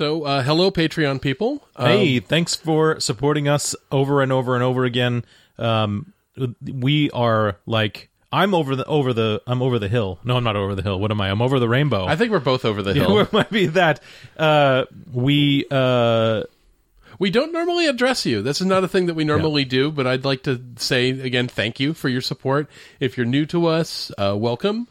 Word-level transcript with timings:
So, 0.00 0.24
uh, 0.24 0.42
hello, 0.42 0.70
Patreon 0.70 1.20
people. 1.20 1.62
Hey, 1.76 2.16
Um, 2.16 2.22
thanks 2.24 2.54
for 2.56 2.98
supporting 3.00 3.48
us 3.48 3.76
over 3.92 4.22
and 4.22 4.32
over 4.32 4.54
and 4.54 4.64
over 4.64 4.86
again. 4.86 5.26
Um, 5.58 6.14
we 6.64 7.10
are 7.10 7.58
like 7.66 8.08
I'm 8.32 8.54
over 8.54 8.74
the 8.76 8.86
over 8.86 9.12
the 9.12 9.42
I'm 9.46 9.60
over 9.60 9.78
the 9.78 9.88
hill. 9.88 10.18
No, 10.24 10.38
I'm 10.38 10.42
not 10.42 10.56
over 10.56 10.74
the 10.74 10.80
hill. 10.80 10.98
What 10.98 11.10
am 11.10 11.20
I? 11.20 11.28
I'm 11.30 11.42
over 11.42 11.58
the 11.60 11.68
rainbow. 11.68 12.06
I 12.06 12.16
think 12.16 12.32
we're 12.32 12.38
both 12.38 12.64
over 12.64 12.80
the 12.82 12.94
Yeah, 12.94 13.02
hill. 13.08 13.18
it 13.20 13.30
might 13.34 13.50
be 13.50 13.66
that. 13.66 14.00
Uh, 14.38 14.86
we 15.12 15.66
uh, 15.70 16.44
we 17.18 17.30
don't 17.30 17.52
normally 17.52 17.86
address 17.86 18.24
you. 18.24 18.40
This 18.40 18.62
is 18.62 18.66
not 18.66 18.82
a 18.82 18.88
thing 18.88 19.04
that 19.04 19.14
we 19.14 19.24
normally 19.24 19.66
do, 19.66 19.90
but 19.92 20.06
I'd 20.06 20.24
like 20.24 20.44
to 20.44 20.62
say 20.76 21.10
again, 21.10 21.46
thank 21.46 21.78
you 21.78 21.92
for 21.92 22.08
your 22.08 22.22
support. 22.22 22.70
If 23.00 23.18
you're 23.18 23.26
new 23.26 23.44
to 23.44 23.66
us, 23.66 24.10
uh, 24.16 24.34
welcome. 24.34 24.88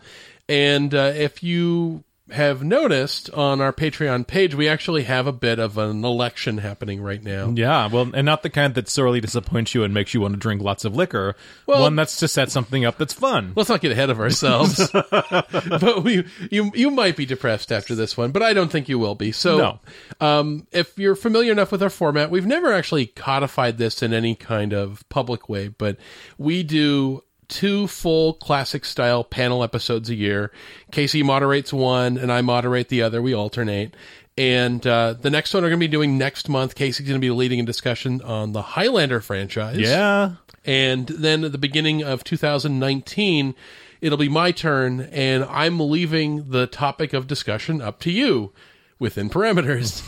And 0.48 0.94
uh, 0.94 1.14
if 1.16 1.42
you 1.42 2.04
have 2.32 2.64
noticed 2.64 3.30
on 3.32 3.62
our 3.62 3.74
Patreon 3.74 4.28
page, 4.28 4.54
we 4.56 4.68
actually 4.68 5.04
have 5.04 5.28
a 5.28 5.32
bit 5.32 5.60
of 5.60 5.78
an 5.78 6.04
election 6.06 6.60
happening 6.60 7.02
right 7.02 7.24
now. 7.24 7.50
yeah, 7.56 7.88
well, 7.88 8.10
and 8.14 8.26
not 8.26 8.44
the 8.44 8.50
kind 8.50 8.76
that 8.76 8.88
sorely 8.90 9.20
disappoints 9.22 9.74
you 9.74 9.84
and 9.84 9.94
makes 9.94 10.14
you 10.14 10.22
want 10.22 10.34
to 10.34 10.40
drink 10.40 10.62
lots 10.62 10.86
of 10.86 10.96
liquor. 10.96 11.36
Well- 11.66 11.82
One 11.82 11.96
that's 11.96 12.18
to 12.18 12.28
set 12.28 12.52
something 12.52 12.86
up 12.86 12.98
that's 12.98 13.14
fun. 13.14 13.54
Let's 13.56 13.70
not 13.70 13.82
get 13.82 13.92
ahead 13.92 14.10
of 14.10 14.20
ourselves. 14.20 14.90
but 15.02 16.04
we, 16.04 16.26
you, 16.52 16.72
you 16.74 16.92
might 16.92 17.16
be 17.16 17.26
depressed 17.26 17.72
after 17.72 17.96
this 17.96 18.16
one, 18.18 18.32
but 18.32 18.44
I 18.44 18.54
don't 18.54 18.72
think 18.72 18.90
you 18.90 19.00
will 19.00 19.16
be. 19.16 19.32
So, 19.32 19.58
No. 19.58 19.80
um, 20.26 20.68
if 20.72 20.98
you're 20.98 21.16
familiar 21.16 21.52
enough 21.52 21.72
with 21.72 21.82
our 21.84 21.90
format, 21.90 22.30
we've 22.30 22.46
never 22.46 22.72
actually 22.74 23.08
codified 23.08 23.78
this 23.78 24.02
in 24.04 24.14
any 24.14 24.36
kind 24.36 24.74
of 24.74 25.04
public 25.10 25.50
way, 25.50 25.68
but 25.70 25.98
we 26.38 26.64
do 26.64 27.24
two 27.50 27.88
full 27.88 28.34
classic 28.36 28.86
style 28.86 29.24
panel 29.24 29.64
episodes 29.64 30.10
a 30.10 30.16
year. 30.16 30.52
Casey 30.92 31.24
moderates 31.24 31.74
one, 31.74 32.18
and 32.18 32.32
I 32.32 32.42
moderate 32.42 32.88
the 32.88 33.02
other. 33.02 33.22
We 33.22 33.34
alternate. 33.34 33.96
And 34.38 34.86
uh, 34.88 35.14
the 35.14 35.30
next 35.30 35.54
one 35.54 35.64
we're 35.64 35.70
going 35.70 35.82
to 35.82 35.84
be 35.84 35.92
doing 35.92 36.18
next 36.18 36.48
month. 36.48 36.76
Casey's 36.76 37.06
going 37.06 37.20
to 37.20 37.26
be 37.26 37.32
leading 37.32 37.60
a 37.60 37.66
discussion 37.66 38.22
on 38.22 38.54
the 38.54 38.62
Highlander 38.62 39.20
franchise. 39.20 39.78
yeah, 39.78 40.36
And 40.64 41.08
then 41.08 41.44
at 41.44 41.52
the 41.52 41.58
beginning 41.58 42.04
of 42.04 42.24
2019, 42.24 43.54
it'll 44.00 44.18
be 44.18 44.30
my 44.30 44.52
turn, 44.52 45.02
and 45.02 45.44
I'm 45.44 45.80
leaving 45.80 46.52
the 46.52 46.68
topic 46.68 47.12
of 47.12 47.28
discussion 47.28 47.82
up 47.82 48.00
to 48.02 48.12
you 48.12 48.54
within 49.00 49.30
parameters. 49.30 50.04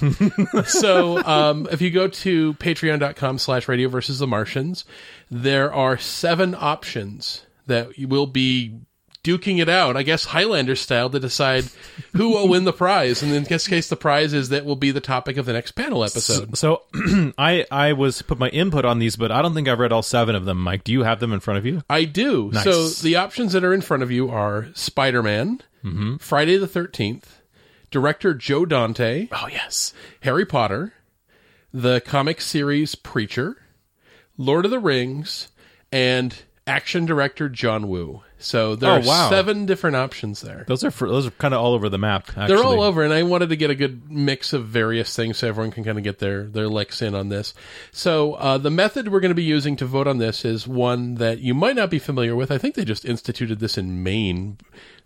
so 0.67 1.23
um, 1.23 1.67
if 1.71 1.81
you 1.81 1.89
go 1.89 2.07
to 2.07 2.53
patreon.com 2.55 3.37
slash 3.37 3.67
radio 3.67 3.87
versus 3.89 4.19
the 4.19 4.27
Martians, 4.27 4.85
there 5.29 5.73
are 5.73 5.97
seven 5.97 6.53
options 6.57 7.45
that 7.67 7.97
will 7.97 8.27
be 8.27 8.79
duking 9.23 9.61
it 9.61 9.69
out, 9.69 9.95
I 9.95 10.01
guess 10.03 10.25
Highlander 10.25 10.75
style, 10.75 11.09
to 11.11 11.19
decide 11.19 11.65
who 12.13 12.29
will 12.29 12.47
win 12.47 12.63
the 12.63 12.73
prize. 12.73 13.21
And 13.21 13.31
in 13.31 13.43
this 13.43 13.67
case, 13.67 13.87
the 13.87 13.95
prize 13.95 14.33
is 14.33 14.49
that 14.49 14.65
will 14.65 14.75
be 14.75 14.89
the 14.91 14.99
topic 14.99 15.37
of 15.37 15.45
the 15.45 15.53
next 15.53 15.73
panel 15.73 16.03
episode. 16.03 16.57
So 16.57 16.81
I 17.37 17.65
I 17.71 17.93
was 17.93 18.23
put 18.23 18.39
my 18.39 18.49
input 18.49 18.83
on 18.83 18.97
these, 18.99 19.15
but 19.15 19.31
I 19.31 19.41
don't 19.43 19.53
think 19.53 19.67
I've 19.67 19.77
read 19.79 19.91
all 19.91 20.01
seven 20.01 20.35
of 20.35 20.45
them. 20.45 20.57
Mike, 20.61 20.83
do 20.83 20.91
you 20.91 21.03
have 21.03 21.19
them 21.19 21.33
in 21.33 21.39
front 21.39 21.59
of 21.59 21.65
you? 21.67 21.83
I 21.89 22.05
do. 22.05 22.49
Nice. 22.51 22.63
So 22.63 22.89
the 22.89 23.15
options 23.17 23.53
that 23.53 23.63
are 23.63 23.73
in 23.73 23.81
front 23.81 24.01
of 24.03 24.11
you 24.11 24.29
are 24.29 24.67
Spider 24.73 25.21
Man, 25.23 25.61
Mm-hmm. 25.83 26.17
Friday 26.17 26.57
the 26.57 26.67
13th, 26.67 27.23
director 27.91 28.33
Joe 28.33 28.65
Dante, 28.65 29.27
Oh 29.31 29.47
yes. 29.51 29.93
Harry 30.21 30.45
Potter, 30.45 30.93
the 31.73 32.01
comic 32.01 32.41
series 32.41 32.95
Preacher, 32.95 33.57
Lord 34.37 34.65
of 34.65 34.71
the 34.71 34.79
Rings, 34.79 35.49
and 35.91 36.35
action 36.65 37.05
director 37.05 37.49
John 37.49 37.87
Woo. 37.87 38.23
So 38.41 38.75
there 38.75 38.91
Oh, 38.91 38.95
are 38.95 39.01
wow. 39.01 39.29
seven 39.29 39.65
different 39.65 39.95
options 39.95 40.41
there. 40.41 40.65
Those 40.67 40.83
are 40.83 40.91
for, 40.91 41.07
those 41.07 41.27
are 41.27 41.31
kind 41.31 41.53
of 41.53 41.61
all 41.61 41.73
over 41.73 41.89
the 41.89 41.97
map. 41.97 42.29
Actually. 42.29 42.47
They're 42.47 42.63
all 42.63 42.81
over, 42.81 43.03
and 43.03 43.13
I 43.13 43.23
wanted 43.23 43.49
to 43.49 43.55
get 43.55 43.69
a 43.69 43.75
good 43.75 44.11
mix 44.11 44.51
of 44.51 44.65
various 44.67 45.15
things 45.15 45.37
so 45.37 45.47
everyone 45.47 45.71
can 45.71 45.83
kind 45.83 45.97
of 45.97 46.03
get 46.03 46.19
their 46.19 46.43
their 46.45 46.67
licks 46.67 47.01
in 47.01 47.15
on 47.15 47.29
this. 47.29 47.53
So 47.91 48.33
uh, 48.33 48.57
the 48.57 48.71
method 48.71 49.09
we're 49.11 49.19
going 49.19 49.29
to 49.29 49.35
be 49.35 49.43
using 49.43 49.75
to 49.77 49.85
vote 49.85 50.07
on 50.07 50.17
this 50.17 50.43
is 50.43 50.67
one 50.67 51.15
that 51.15 51.39
you 51.39 51.53
might 51.53 51.75
not 51.75 51.89
be 51.89 51.99
familiar 51.99 52.35
with. 52.35 52.51
I 52.51 52.57
think 52.57 52.75
they 52.75 52.83
just 52.85 53.05
instituted 53.05 53.59
this 53.59 53.77
in 53.77 54.03
Maine. 54.03 54.57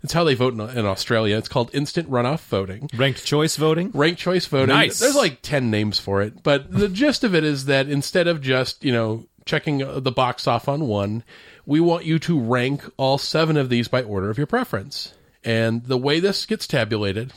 It's 0.02 0.12
how 0.12 0.24
they 0.24 0.34
vote 0.34 0.54
in, 0.54 0.60
in 0.60 0.86
Australia. 0.86 1.36
It's 1.36 1.48
called 1.48 1.70
instant 1.74 2.10
runoff 2.10 2.40
voting. 2.46 2.88
ranked 2.96 3.24
choice 3.24 3.56
voting. 3.56 3.90
Ranked 3.92 4.20
choice 4.20 4.46
voting. 4.46 4.68
Nice. 4.74 4.98
There's 4.98 5.16
like 5.16 5.40
10 5.42 5.70
names 5.70 5.98
for 5.98 6.22
it. 6.22 6.42
But 6.42 6.70
the 6.70 6.88
gist 6.88 7.24
of 7.24 7.34
it 7.34 7.44
is 7.44 7.64
that 7.66 7.88
instead 7.88 8.28
of 8.28 8.40
just, 8.40 8.84
you 8.84 8.92
know, 8.92 9.26
checking 9.46 9.82
uh, 9.82 10.00
the 10.00 10.12
box 10.12 10.46
off 10.46 10.68
on 10.68 10.86
one, 10.86 11.24
we 11.66 11.80
want 11.80 12.04
you 12.04 12.18
to 12.20 12.40
rank 12.40 12.82
all 12.96 13.18
seven 13.18 13.56
of 13.56 13.68
these 13.68 13.88
by 13.88 14.02
order 14.02 14.30
of 14.30 14.38
your 14.38 14.46
preference. 14.46 15.12
And 15.44 15.84
the 15.84 15.98
way 15.98 16.20
this 16.20 16.46
gets 16.46 16.66
tabulated, 16.66 17.32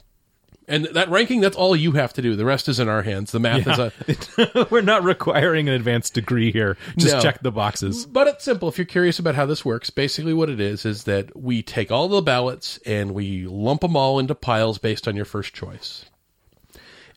and 0.67 0.85
that 0.93 1.09
ranking, 1.09 1.41
that's 1.41 1.57
all 1.57 1.75
you 1.75 1.93
have 1.93 2.13
to 2.13 2.21
do. 2.21 2.35
The 2.35 2.45
rest 2.45 2.69
is 2.69 2.79
in 2.79 2.87
our 2.87 3.01
hands. 3.01 3.31
The 3.31 3.39
math 3.39 3.67
is 3.67 3.79
a. 3.79 4.67
We're 4.71 4.81
not 4.81 5.03
requiring 5.03 5.67
an 5.67 5.73
advanced 5.73 6.13
degree 6.13 6.51
here. 6.51 6.77
Just 6.97 7.15
No. 7.15 7.21
check 7.21 7.41
the 7.41 7.51
boxes. 7.51 8.05
But 8.05 8.27
it's 8.27 8.43
simple. 8.45 8.69
If 8.69 8.77
you're 8.77 8.85
curious 8.85 9.17
about 9.17 9.33
how 9.33 9.47
this 9.47 9.65
works, 9.65 9.89
basically 9.89 10.33
what 10.33 10.49
it 10.49 10.59
is 10.59 10.85
is 10.85 11.05
that 11.05 11.35
we 11.35 11.63
take 11.63 11.91
all 11.91 12.07
the 12.07 12.21
ballots 12.21 12.77
and 12.85 13.15
we 13.15 13.47
lump 13.47 13.81
them 13.81 13.95
all 13.95 14.19
into 14.19 14.35
piles 14.35 14.77
based 14.77 15.07
on 15.07 15.15
your 15.15 15.25
first 15.25 15.55
choice. 15.55 16.05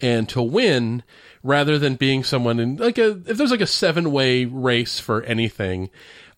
And 0.01 0.29
to 0.31 0.41
win, 0.43 1.03
rather 1.43 1.79
than 1.79 1.97
being 1.97 2.25
someone 2.25 2.59
in 2.59 2.77
like 2.77 2.97
a 2.99 3.11
if 3.27 3.37
there's 3.37 3.51
like 3.51 3.61
a 3.61 3.67
seven 3.67 4.13
way 4.13 4.47
race 4.47 4.99
for 4.99 5.23
anything, 5.25 5.91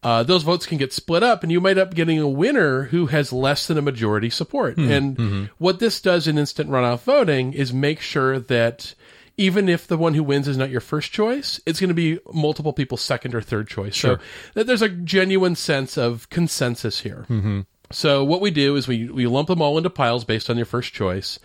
uh, 0.05 0.23
those 0.23 0.43
votes 0.43 0.67
can 0.67 0.79
get 0.79 0.93
split 0.93 1.23
up, 1.23 1.43
and 1.43 1.51
you 1.51 1.61
might 1.61 1.71
end 1.73 1.81
up 1.81 1.95
getting 1.95 2.19
a 2.19 2.29
winner 2.29 2.85
who 2.85 3.07
has 3.07 3.33
less 3.33 3.67
than 3.67 3.79
a 3.79 3.83
majority 3.83 4.31
support. 4.31 4.77
and 4.77 5.49
what 5.59 5.79
this 5.79 6.01
does 6.01 6.29
in 6.29 6.39
instant 6.39 6.71
runoff 6.71 7.01
voting 7.01 7.53
is 7.53 7.73
make 7.73 8.01
sure 8.01 8.39
that 8.39 8.95
even 9.37 9.69
if 9.69 9.87
the 9.87 9.97
one 9.97 10.15
who 10.15 10.23
wins 10.23 10.47
is 10.47 10.57
not 10.57 10.71
your 10.71 10.81
first 10.81 11.11
choice, 11.11 11.61
it's 11.67 11.81
going 11.81 11.89
to 11.89 11.95
be 11.95 12.19
multiple 12.33 12.73
people's 12.73 13.03
second 13.03 13.35
or 13.35 13.41
third 13.41 13.67
choice. 13.67 13.95
Sure. 13.95 14.19
So 14.19 14.23
that 14.55 14.67
there's 14.67 14.83
a 14.83 14.89
genuine 14.89 15.57
sense 15.57 15.99
of 15.99 16.29
consensus 16.31 17.01
here. 17.01 17.27
Mm-hmm. 17.29 17.63
So 17.91 18.25
what 18.25 18.41
we 18.41 18.51
do 18.51 18.77
is 18.77 18.89
we 18.89 19.09
we 19.09 19.27
lump 19.27 19.49
them 19.49 19.63
all 19.63 19.77
into 19.77 19.91
piles 19.91 20.25
based 20.25 20.51
on 20.51 20.57
your 20.57 20.67
first 20.67 20.93
choice, 20.93 21.39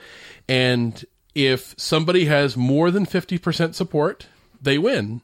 and 0.48 1.04
if 1.36 1.76
somebody 1.78 2.26
has 2.26 2.58
more 2.58 2.92
than 2.92 3.06
fifty 3.06 3.38
percent 3.38 3.76
support, 3.76 4.28
they 4.62 4.78
win. 4.78 5.22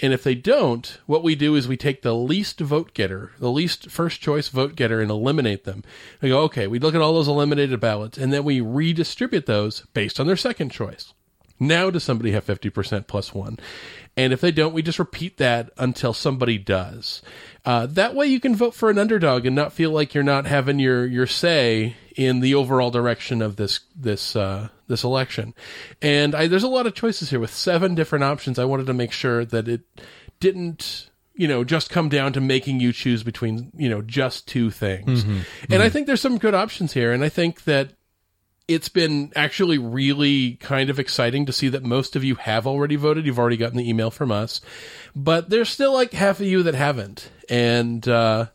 And 0.00 0.12
if 0.12 0.22
they 0.22 0.36
don't, 0.36 0.98
what 1.06 1.24
we 1.24 1.34
do 1.34 1.56
is 1.56 1.66
we 1.66 1.76
take 1.76 2.02
the 2.02 2.14
least 2.14 2.60
vote 2.60 2.94
getter, 2.94 3.32
the 3.38 3.50
least 3.50 3.90
first 3.90 4.20
choice 4.20 4.48
vote 4.48 4.76
getter, 4.76 5.00
and 5.00 5.10
eliminate 5.10 5.64
them. 5.64 5.82
We 6.22 6.28
go, 6.28 6.42
okay, 6.42 6.68
we 6.68 6.78
look 6.78 6.94
at 6.94 7.00
all 7.00 7.14
those 7.14 7.26
eliminated 7.26 7.80
ballots, 7.80 8.16
and 8.16 8.32
then 8.32 8.44
we 8.44 8.60
redistribute 8.60 9.46
those 9.46 9.86
based 9.94 10.20
on 10.20 10.26
their 10.28 10.36
second 10.36 10.70
choice. 10.70 11.14
Now 11.60 11.90
does 11.90 12.04
somebody 12.04 12.30
have 12.32 12.46
50% 12.46 13.08
plus 13.08 13.34
one? 13.34 13.58
And 14.16 14.32
if 14.32 14.40
they 14.40 14.52
don't, 14.52 14.74
we 14.74 14.82
just 14.82 14.98
repeat 14.98 15.38
that 15.38 15.70
until 15.76 16.12
somebody 16.12 16.58
does. 16.58 17.22
Uh, 17.68 17.84
that 17.84 18.14
way 18.14 18.26
you 18.26 18.40
can 18.40 18.56
vote 18.56 18.74
for 18.74 18.88
an 18.88 18.96
underdog 18.96 19.44
and 19.44 19.54
not 19.54 19.74
feel 19.74 19.90
like 19.90 20.14
you're 20.14 20.24
not 20.24 20.46
having 20.46 20.78
your, 20.78 21.04
your 21.04 21.26
say 21.26 21.94
in 22.16 22.40
the 22.40 22.54
overall 22.54 22.90
direction 22.90 23.42
of 23.42 23.56
this, 23.56 23.80
this, 23.94 24.34
uh, 24.34 24.68
this 24.86 25.04
election. 25.04 25.52
And 26.00 26.34
I, 26.34 26.46
there's 26.46 26.62
a 26.62 26.68
lot 26.68 26.86
of 26.86 26.94
choices 26.94 27.28
here 27.28 27.38
with 27.38 27.52
seven 27.52 27.94
different 27.94 28.24
options. 28.24 28.58
I 28.58 28.64
wanted 28.64 28.86
to 28.86 28.94
make 28.94 29.12
sure 29.12 29.44
that 29.44 29.68
it 29.68 29.82
didn't, 30.40 31.10
you 31.34 31.46
know, 31.46 31.62
just 31.62 31.90
come 31.90 32.08
down 32.08 32.32
to 32.32 32.40
making 32.40 32.80
you 32.80 32.90
choose 32.90 33.22
between, 33.22 33.70
you 33.76 33.90
know, 33.90 34.00
just 34.00 34.48
two 34.48 34.70
things. 34.70 35.24
And 35.68 35.82
I 35.82 35.90
think 35.90 36.06
there's 36.06 36.22
some 36.22 36.38
good 36.38 36.54
options 36.54 36.94
here. 36.94 37.12
And 37.12 37.22
I 37.22 37.28
think 37.28 37.64
that 37.64 37.90
it's 38.68 38.88
been 38.88 39.32
actually 39.34 39.78
really 39.78 40.56
kind 40.56 40.90
of 40.90 41.00
exciting 41.00 41.46
to 41.46 41.52
see 41.52 41.68
that 41.70 41.82
most 41.82 42.14
of 42.14 42.22
you 42.22 42.36
have 42.36 42.66
already 42.66 42.96
voted. 42.96 43.26
You've 43.26 43.38
already 43.38 43.56
gotten 43.56 43.78
the 43.78 43.88
email 43.88 44.10
from 44.10 44.30
us, 44.30 44.60
but 45.16 45.50
there's 45.50 45.70
still 45.70 45.94
like 45.94 46.12
half 46.12 46.38
of 46.40 46.46
you 46.46 46.62
that 46.64 46.74
haven't. 46.74 47.30
And, 47.48 48.06
uh, 48.06 48.46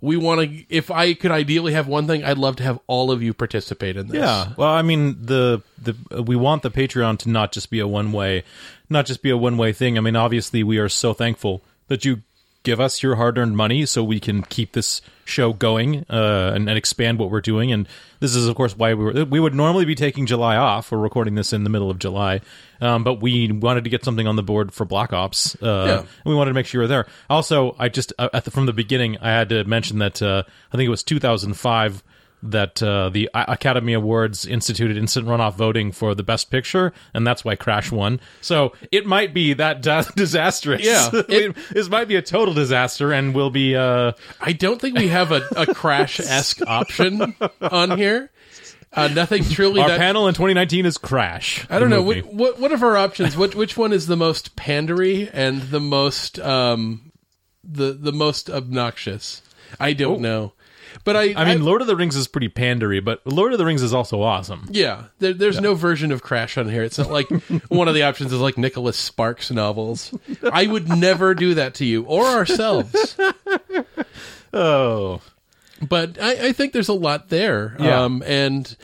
we 0.00 0.16
want 0.16 0.40
to, 0.40 0.64
if 0.68 0.90
I 0.90 1.14
could 1.14 1.32
ideally 1.32 1.72
have 1.72 1.88
one 1.88 2.06
thing, 2.06 2.22
I'd 2.22 2.38
love 2.38 2.56
to 2.56 2.62
have 2.62 2.78
all 2.86 3.10
of 3.10 3.22
you 3.22 3.34
participate 3.34 3.96
in 3.96 4.08
this. 4.08 4.18
Yeah. 4.18 4.52
Well, 4.56 4.68
I 4.68 4.82
mean, 4.82 5.16
the 5.20 5.62
the 5.76 6.22
we 6.22 6.36
want 6.36 6.62
the 6.62 6.70
Patreon 6.70 7.18
to 7.20 7.28
not 7.28 7.50
just 7.50 7.68
be 7.68 7.80
a 7.80 7.88
one 7.88 8.12
way, 8.12 8.44
not 8.88 9.06
just 9.06 9.22
be 9.22 9.30
a 9.30 9.36
one 9.36 9.56
way 9.56 9.72
thing. 9.72 9.98
I 9.98 10.00
mean, 10.00 10.14
obviously, 10.14 10.62
we 10.62 10.78
are 10.78 10.88
so 10.88 11.14
thankful 11.14 11.62
that 11.88 12.04
you 12.04 12.22
give 12.68 12.80
us 12.80 13.02
your 13.02 13.16
hard-earned 13.16 13.56
money 13.56 13.86
so 13.86 14.04
we 14.04 14.20
can 14.20 14.42
keep 14.42 14.72
this 14.72 15.00
show 15.24 15.54
going 15.54 16.04
uh, 16.10 16.52
and, 16.54 16.68
and 16.68 16.76
expand 16.76 17.18
what 17.18 17.30
we're 17.30 17.40
doing. 17.40 17.72
And 17.72 17.88
this 18.20 18.34
is, 18.34 18.46
of 18.46 18.54
course, 18.56 18.76
why 18.76 18.92
we 18.92 19.04
were. 19.04 19.24
We 19.24 19.40
would 19.40 19.54
normally 19.54 19.86
be 19.86 19.94
taking 19.94 20.26
July 20.26 20.56
off. 20.56 20.92
We're 20.92 20.98
recording 20.98 21.34
this 21.34 21.54
in 21.54 21.64
the 21.64 21.70
middle 21.70 21.90
of 21.90 21.98
July, 21.98 22.42
um, 22.82 23.04
but 23.04 23.22
we 23.22 23.50
wanted 23.50 23.84
to 23.84 23.90
get 23.90 24.04
something 24.04 24.26
on 24.26 24.36
the 24.36 24.42
board 24.42 24.74
for 24.74 24.84
Black 24.84 25.14
Ops. 25.14 25.56
Uh, 25.62 25.84
Yeah. 25.86 25.98
and 26.00 26.06
we 26.26 26.34
wanted 26.34 26.50
to 26.50 26.54
make 26.54 26.66
sure 26.66 26.80
you 26.80 26.84
were 26.84 26.88
there. 26.88 27.06
Also, 27.30 27.74
I 27.78 27.88
just 27.88 28.12
uh, 28.18 28.28
at 28.34 28.44
the, 28.44 28.50
from 28.50 28.66
the 28.66 28.74
beginning, 28.74 29.16
I 29.22 29.30
had 29.30 29.48
to 29.48 29.64
mention 29.64 30.00
that 30.00 30.20
uh, 30.20 30.42
I 30.70 30.76
think 30.76 30.86
it 30.86 30.90
was 30.90 31.02
2005 31.02 32.02
that 32.42 32.82
uh, 32.82 33.08
the 33.08 33.28
Academy 33.34 33.92
Awards 33.92 34.46
instituted 34.46 34.96
instant 34.96 35.26
runoff 35.26 35.54
voting 35.54 35.90
for 35.92 36.14
the 36.14 36.22
Best 36.22 36.50
Picture, 36.50 36.92
and 37.12 37.26
that's 37.26 37.44
why 37.44 37.56
Crash 37.56 37.90
won. 37.90 38.20
So 38.40 38.72
it 38.92 39.06
might 39.06 39.34
be 39.34 39.52
that 39.54 39.82
da- 39.82 40.02
disastrous. 40.16 40.82
Yeah, 40.84 41.10
It- 41.28 41.56
this 41.72 41.88
might 41.88 42.08
be 42.08 42.16
a 42.16 42.22
total 42.22 42.54
disaster, 42.54 43.12
and 43.12 43.34
will 43.34 43.50
be. 43.50 43.74
Uh, 43.76 44.12
I 44.40 44.52
don't 44.52 44.80
think 44.80 44.96
we 44.98 45.08
have 45.08 45.32
a, 45.32 45.42
a 45.56 45.66
crash 45.74 46.20
esque 46.20 46.60
option 46.66 47.34
on 47.60 47.96
here. 47.98 48.30
Uh, 48.90 49.06
nothing 49.08 49.44
truly 49.44 49.82
our 49.82 49.88
that 49.88 49.98
panel 49.98 50.28
in 50.28 50.34
2019 50.34 50.86
is 50.86 50.96
Crash. 50.96 51.66
I 51.68 51.78
don't 51.78 51.90
know 51.90 52.02
what, 52.02 52.24
what 52.24 52.58
what 52.58 52.72
of 52.72 52.82
our 52.82 52.96
options. 52.96 53.36
What 53.36 53.54
which 53.54 53.76
one 53.76 53.92
is 53.92 54.06
the 54.06 54.16
most 54.16 54.56
pandery 54.56 55.28
and 55.30 55.60
the 55.60 55.78
most 55.80 56.38
um 56.38 57.12
the 57.62 57.92
the 57.92 58.12
most 58.12 58.48
obnoxious? 58.48 59.42
I 59.78 59.92
don't 59.92 60.22
know, 60.22 60.54
but 61.04 61.16
I 61.16 61.34
I 61.34 61.44
mean, 61.44 61.64
Lord 61.64 61.80
of 61.80 61.86
the 61.86 61.96
Rings 61.96 62.16
is 62.16 62.26
pretty 62.28 62.48
pandery, 62.48 63.04
but 63.04 63.26
Lord 63.26 63.52
of 63.52 63.58
the 63.58 63.64
Rings 63.64 63.82
is 63.82 63.92
also 63.94 64.22
awesome. 64.22 64.68
yeah. 64.70 65.04
There, 65.18 65.32
there's 65.32 65.60
no 65.60 65.74
version 65.74 66.12
of 66.12 66.22
Crash 66.22 66.56
on 66.58 66.68
here. 66.68 66.82
It's 66.82 66.98
not 66.98 67.10
like 67.10 67.28
one 67.68 67.88
of 67.88 67.94
the 67.94 68.02
options 68.02 68.32
is 68.32 68.40
like 68.40 68.56
Nicholas 68.58 68.96
Sparks 68.96 69.50
novels. 69.50 70.14
I 70.52 70.66
would 70.66 70.88
never 70.88 71.34
do 71.34 71.54
that 71.54 71.74
to 71.74 71.84
you 71.84 72.04
or 72.04 72.24
ourselves. 72.24 73.16
Oh, 74.52 75.20
but 75.86 76.20
I, 76.20 76.48
I 76.48 76.52
think 76.52 76.72
there's 76.72 76.88
a 76.88 76.94
lot 76.94 77.28
there. 77.28 77.76
Yeah. 77.78 78.02
Um, 78.04 78.22
and 78.26 78.74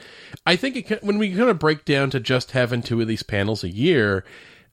I 0.47 0.57
think 0.57 0.91
it, 0.91 1.03
when 1.03 1.19
we 1.19 1.35
kind 1.35 1.49
of 1.49 1.59
break 1.59 1.85
down 1.85 2.11
to 2.11 2.21
just 2.21 2.51
having 2.53 2.83
two 2.83 3.01
of 3.01 3.09
these 3.09 3.23
panels 3.23 3.65
a 3.65 3.71
year, 3.71 4.25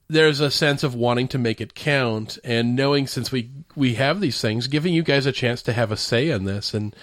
there's 0.08 0.40
a 0.40 0.50
sense 0.50 0.82
of 0.82 0.94
wanting 0.94 1.28
to 1.28 1.38
make 1.38 1.60
it 1.60 1.74
count 1.74 2.38
and 2.44 2.76
knowing 2.76 3.06
since 3.06 3.32
we 3.32 3.50
we 3.74 3.94
have 3.94 4.20
these 4.20 4.40
things, 4.40 4.66
giving 4.66 4.92
you 4.92 5.02
guys 5.02 5.24
a 5.24 5.32
chance 5.32 5.62
to 5.62 5.72
have 5.72 5.90
a 5.90 5.96
say 5.96 6.28
in 6.28 6.44
this, 6.44 6.74
and 6.74 6.94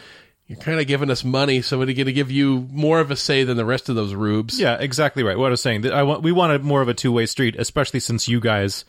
you're 0.50 0.58
kind 0.58 0.80
of 0.80 0.88
giving 0.88 1.12
us 1.12 1.24
money, 1.24 1.62
so 1.62 1.78
we're 1.78 1.86
going 1.86 2.08
to 2.08 2.12
give 2.12 2.32
you 2.32 2.68
more 2.72 3.00
of 3.00 3.12
a 3.12 3.16
say 3.16 3.44
than 3.44 3.56
the 3.56 3.64
rest 3.64 3.88
of 3.88 3.96
those 3.96 4.16
rubes. 4.16 4.60
Yeah, 4.60 4.78
exactly 4.80 5.22
right. 5.22 5.38
What 5.38 5.46
I 5.46 5.50
was 5.52 5.62
saying, 5.62 5.86
I 5.92 6.02
want 6.02 6.24
we 6.24 6.32
wanted 6.32 6.64
more 6.64 6.82
of 6.82 6.88
a 6.88 6.96
two 6.96 7.12
way 7.12 7.28
street, 7.28 7.56
especially 7.60 8.00
since 8.00 8.28
you 8.28 8.40
guys 8.40 8.84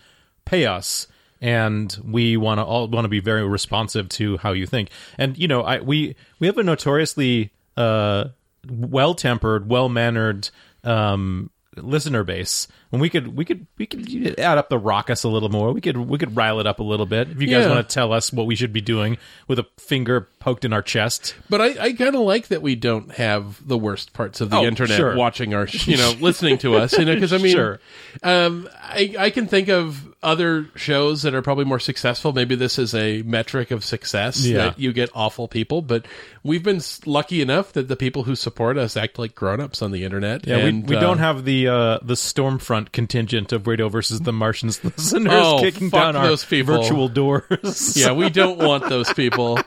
pay 0.47 0.65
us, 0.65 1.07
and 1.39 1.95
we 2.03 2.39
want 2.39 2.61
to 2.61 2.65
all 2.65 2.89
want 2.89 3.05
to 3.05 3.11
be 3.11 3.21
very 3.21 3.47
responsive 3.47 4.09
to 4.09 4.39
how 4.39 4.53
you 4.53 4.65
think. 4.65 4.89
And 5.19 5.37
you 5.37 5.49
know, 5.49 5.61
I 5.61 5.81
we 5.81 6.17
we 6.39 6.47
have 6.47 6.57
a 6.57 6.63
notoriously 6.63 7.53
uh, 7.77 8.29
well 8.67 9.13
tempered, 9.13 9.69
well 9.69 9.91
mannered 9.91 10.49
um, 10.83 11.51
listener 11.77 12.25
base. 12.25 12.67
And 12.93 13.01
we 13.01 13.09
could 13.09 13.37
we 13.37 13.45
could 13.45 13.67
we 13.79 13.87
could 13.87 14.41
add 14.41 14.59
up 14.59 14.69
the 14.69 14.79
raucous 14.79 15.23
a 15.23 15.29
little 15.29 15.49
more. 15.49 15.73
We 15.73 15.81
could 15.81 15.97
we 15.97 16.19
could 16.19 16.35
rile 16.37 16.59
it 16.61 16.67
up 16.67 16.81
a 16.81 16.83
little 16.83 17.07
bit. 17.07 17.31
If 17.31 17.41
you 17.41 17.47
guys 17.47 17.65
Yeah. 17.67 17.75
want 17.75 17.89
to 17.89 17.95
tell 17.95 18.13
us 18.13 18.33
what 18.33 18.47
we 18.47 18.57
should 18.57 18.73
be 18.73 18.81
doing 18.81 19.19
with 19.47 19.59
a 19.61 19.67
finger 19.79 20.29
poked 20.41 20.65
in 20.65 20.73
our 20.73 20.83
chest. 20.83 21.37
But 21.49 21.61
I, 21.61 21.67
I 21.85 21.93
kind 21.93 22.15
of 22.17 22.23
like 22.23 22.49
that 22.49 22.61
we 22.63 22.75
don't 22.75 23.13
have 23.13 23.67
the 23.67 23.79
worst 23.79 24.13
parts 24.13 24.41
of 24.41 24.51
the 24.51 24.57
Oh, 24.57 24.65
internet 24.65 24.97
sure. 24.97 25.15
watching 25.17 25.55
our, 25.55 25.69
you 25.85 25.97
know, 25.97 26.13
listening 26.21 26.59
to 26.59 26.77
us. 26.77 26.99
You 26.99 27.05
know, 27.05 27.15
because 27.15 27.33
I 27.33 27.39
mean, 27.43 27.55
Sure. 27.55 27.79
um, 28.25 28.69
I, 28.83 29.15
I 29.19 29.31
can 29.31 29.47
think 29.47 29.69
of 29.69 30.10
other 30.23 30.67
shows 30.75 31.23
that 31.23 31.35
are 31.35 31.41
probably 31.41 31.65
more 31.65 31.79
successful. 31.79 32.33
Maybe 32.35 32.55
this 32.55 32.79
is 32.79 32.95
a 32.95 33.23
metric 33.23 33.71
of 33.71 33.83
success 33.83 34.45
Yeah. 34.45 34.57
that 34.59 34.79
you 34.79 34.93
get 34.93 35.09
awful 35.15 35.49
people, 35.49 35.81
but 35.81 36.05
we've 36.43 36.63
been 36.63 36.83
lucky 37.07 37.41
enough 37.41 37.73
that 37.73 37.89
the 37.89 37.97
people 37.97 38.25
who 38.25 38.35
support 38.37 38.77
us 38.77 38.99
act 38.99 39.19
like 39.19 39.35
grown-ups 39.35 39.81
on 39.81 39.93
the 39.93 40.05
internet. 40.05 40.47
Yeah, 40.47 40.59
and, 40.59 40.87
we, 40.87 40.95
we 40.95 40.97
uh, 40.97 41.01
don't 41.01 41.19
have 41.19 41.45
the 41.47 41.69
uh, 41.69 41.99
the 42.03 42.15
Stormfront 42.15 42.93
contingent 42.93 43.53
of 43.53 43.67
Radio 43.67 43.89
versus 43.89 44.21
the 44.21 44.33
Martians 44.33 44.85
listeners 44.85 45.33
Oh, 45.35 45.61
kicking 45.61 45.89
down 45.89 46.17
our 46.17 46.37
people. 46.37 46.77
virtual 46.83 47.09
doors. 47.09 47.97
Yeah, 47.97 48.13
we 48.13 48.29
don't 48.29 48.59
want 48.59 48.89
those 48.91 49.11
people, 49.15 49.59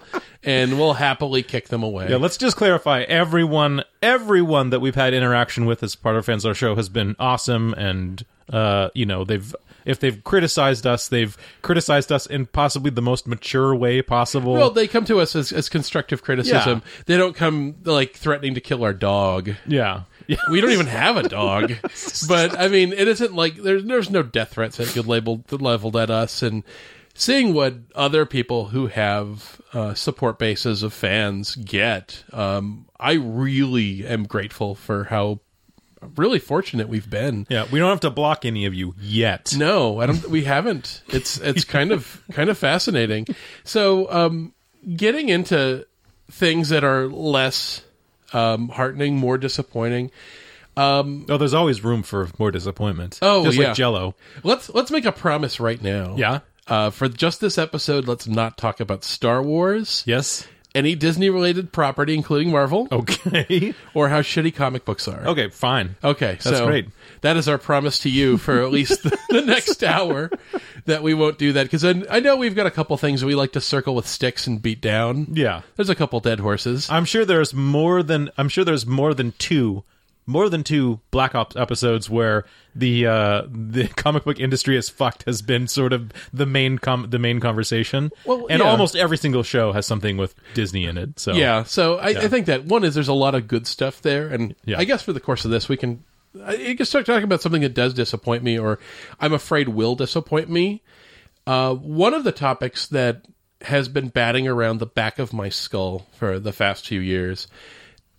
and 0.44 0.78
we'll 0.78 0.94
happily 0.94 1.42
kick 1.42 1.70
them 1.70 1.82
away. 1.82 2.10
Yeah, 2.10 2.18
let's 2.18 2.38
just 2.38 2.58
clarify. 2.58 3.02
Everyone, 3.02 3.84
everyone 4.04 4.70
that 4.70 4.82
we've 4.82 4.94
had 4.96 5.14
interaction 5.16 5.66
with 5.66 5.82
as 5.84 5.96
part 5.96 6.16
of 6.16 6.26
Fans 6.26 6.46
Our 6.46 6.54
Show 6.54 6.76
has 6.76 6.90
been 6.90 7.16
awesome, 7.20 7.74
and 7.74 8.24
uh, 8.52 8.90
you 8.94 9.06
know 9.08 9.24
they've 9.24 9.56
if 9.86 10.00
they've 10.00 10.24
criticized 10.24 10.88
us, 10.88 11.08
they've 11.08 11.36
criticized 11.62 12.12
us 12.12 12.26
in 12.26 12.46
possibly 12.46 12.92
the 12.92 13.02
most 13.02 13.28
mature 13.28 13.76
way 13.76 14.02
possible. 14.02 14.54
Well, 14.54 14.72
they 14.72 14.88
come 14.88 15.06
to 15.06 15.20
us 15.20 15.36
as, 15.36 15.52
as 15.52 15.70
constructive 15.70 16.24
criticism. 16.24 16.84
They 17.06 17.18
don't 17.18 17.36
come 17.36 17.76
like 17.84 18.16
threatening 18.16 18.56
to 18.56 18.62
kill 18.62 18.84
our 18.84 18.94
dog. 18.94 19.52
yeah, 19.68 20.04
yeah. 20.28 20.38
We 20.50 20.62
don't 20.62 20.72
even 20.72 20.88
have 20.88 21.18
a 21.18 21.28
dog, 21.28 21.74
but 22.28 22.58
I 22.58 22.68
mean, 22.68 22.94
it 22.94 23.08
isn't 23.08 23.34
like 23.34 23.56
there's 23.56 23.84
there's 23.84 24.10
no 24.10 24.24
death 24.24 24.54
threats 24.54 24.78
that 24.78 24.94
get 24.94 25.08
labeled 25.08 25.52
leveled 25.52 25.96
at 25.96 26.10
us, 26.10 26.42
and 26.42 26.64
seeing 27.14 27.54
what 27.54 27.76
other 27.96 28.26
people 28.26 28.66
who 28.66 28.88
have 28.88 29.62
uh, 29.74 29.94
support 29.94 30.40
bases 30.40 30.84
of 30.84 30.94
fans 30.94 31.56
get, 31.56 32.24
um, 32.32 32.88
I 33.00 33.14
really 33.14 34.06
am 34.06 34.24
grateful 34.24 34.76
for 34.76 35.06
how 35.06 35.40
really 36.16 36.40
fortunate 36.40 36.90
we've 36.90 37.10
been. 37.10 37.48
Yeah, 37.50 37.66
we 37.72 37.80
don't 37.80 37.90
have 37.90 38.02
to 38.02 38.10
block 38.10 38.46
any 38.46 38.66
of 38.66 38.74
you 38.74 38.96
yet. 39.00 39.54
No, 39.58 40.00
I 40.00 40.06
don't. 40.06 40.28
We 40.30 40.44
haven't. 40.44 41.02
It's 41.08 41.38
it's 41.40 41.64
kind 41.64 41.92
of 41.92 42.22
kind 42.32 42.50
of 42.50 42.58
fascinating. 42.58 43.28
So, 43.64 44.12
um, 44.12 44.54
getting 44.96 45.30
into 45.30 45.86
things 46.32 46.70
that 46.70 46.84
are 46.84 47.08
less 47.08 47.84
um, 48.34 48.70
heartening, 48.70 49.18
more 49.18 49.38
disappointing. 49.38 50.12
Oh, 50.76 51.04
there's 51.38 51.54
always 51.54 51.84
room 51.84 52.04
for 52.04 52.30
more 52.40 52.52
disappointment. 52.52 53.20
Oh, 53.22 53.44
just 53.44 53.58
yeah. 53.58 53.68
like 53.68 53.76
Jello. 53.76 54.16
Let's 54.44 54.70
let's 54.70 54.92
make 54.92 55.06
a 55.06 55.12
promise 55.12 55.60
right 55.60 55.82
now. 55.82 56.16
Yeah. 56.18 56.40
Uh, 56.68 56.90
for 56.90 57.10
just 57.10 57.42
this 57.42 57.58
episode, 57.58 58.08
let's 58.08 58.26
not 58.26 58.58
talk 58.58 58.80
about 58.80 59.04
Star 59.04 59.44
Wars, 59.44 60.04
Yes. 60.08 60.48
Any 60.76 60.96
Disney 60.96 61.30
related 61.30 61.72
property, 61.72 62.14
including 62.16 62.52
Marvel, 62.52 62.88
Okay. 62.92 63.74
or 63.94 64.10
how 64.10 64.22
shitty 64.22 64.54
comic 64.56 64.86
books 64.86 65.08
are. 65.08 65.26
okay. 65.28 65.50
Fine. 65.50 65.96
Okay, 66.04 66.34
That's 66.44 66.44
so 66.58 66.66
great. 66.66 66.88
That 67.22 67.38
is 67.38 67.48
our 67.48 67.58
promise 67.58 68.00
to 68.00 68.10
you 68.10 68.38
for 68.38 68.62
at 68.62 68.72
least 68.72 69.04
the, 69.04 69.18
the 69.30 69.42
next 69.42 69.84
hour 69.84 70.30
that 70.86 71.04
we 71.04 71.14
won't 71.14 71.38
do 71.38 71.54
that 71.54 71.64
because 71.64 71.86
I, 71.86 72.04
I 72.10 72.20
know 72.20 72.36
we've 72.36 72.56
got 72.56 72.66
a 72.66 72.72
couple 72.72 72.98
things 72.98 73.24
we 73.24 73.36
like 73.36 73.54
to 73.54 73.62
circle 73.62 73.96
with 73.96 74.08
sticks 74.08 74.48
and 74.48 74.62
beat 74.62 74.82
down. 74.82 75.28
Yeah. 75.32 75.62
There's 75.76 75.90
a 75.90 75.96
couple 75.96 76.20
dead 76.20 76.40
horses. 76.40 76.90
I'm 76.90 77.06
sure 77.06 77.24
there's 77.24 77.54
more 77.54 78.04
than 78.04 78.30
I'm 78.38 78.50
sure 78.50 78.64
there's 78.66 78.86
more 78.86 79.14
than 79.14 79.34
two 79.38 79.84
more 80.26 80.50
than 80.50 80.64
two 80.64 81.00
Black 81.12 81.36
Ops 81.36 81.56
episodes 81.56 82.10
where 82.10 82.46
the 82.76 83.06
uh 83.08 83.42
the 83.50 83.88
comic 83.96 84.24
book 84.24 84.40
industry 84.40 84.78
is 84.78 84.90
fucked 84.90 85.24
has 85.24 85.42
been 85.42 85.68
sort 85.68 85.94
of 85.94 86.12
the 86.32 86.46
main 86.46 86.78
com- 86.78 87.10
the 87.10 87.20
main 87.20 87.40
conversation. 87.40 88.12
Well, 88.26 88.48
and 88.50 88.62
yeah. 88.62 88.70
almost 88.70 88.96
every 88.96 89.18
single 89.18 89.44
show 89.44 89.72
has 89.74 89.86
something 89.86 90.18
with 90.18 90.36
Disney 90.54 90.86
in 90.86 90.98
it. 90.98 91.20
So 91.20 91.34
Yeah, 91.34 91.64
so 91.64 91.98
I, 91.98 92.10
I 92.10 92.28
think 92.28 92.48
that 92.48 92.66
one 92.66 92.84
is 92.84 92.96
there's 92.96 93.08
a 93.08 93.14
lot 93.14 93.36
of 93.36 93.48
good 93.48 93.68
stuff 93.68 94.02
there, 94.02 94.28
and 94.28 94.56
Yeah. 94.66 94.80
I 94.80 94.86
guess 94.86 95.02
for 95.02 95.14
the 95.14 95.20
course 95.20 95.46
of 95.46 95.52
this, 95.52 95.68
we 95.70 95.78
can 95.78 96.04
I 96.44 96.74
can 96.76 96.86
start 96.86 97.06
talking 97.06 97.24
about 97.24 97.42
something 97.42 97.62
that 97.62 97.74
does 97.74 97.94
disappoint 97.94 98.44
me, 98.44 98.58
or 98.58 98.80
I'm 99.20 99.34
afraid 99.34 99.70
will 99.70 99.96
disappoint 99.96 100.50
me. 100.50 100.82
Uh, 101.46 101.76
one 101.76 102.14
of 102.14 102.24
the 102.24 102.32
topics 102.32 102.88
that 102.88 103.26
has 103.62 103.88
been 103.88 104.10
batting 104.10 104.48
around 104.48 104.80
the 104.80 104.86
back 104.86 105.20
of 105.20 105.32
my 105.34 105.50
skull 105.50 106.08
for 106.18 106.40
the 106.40 106.52
past 106.52 106.88
few 106.88 107.00
years 107.00 107.48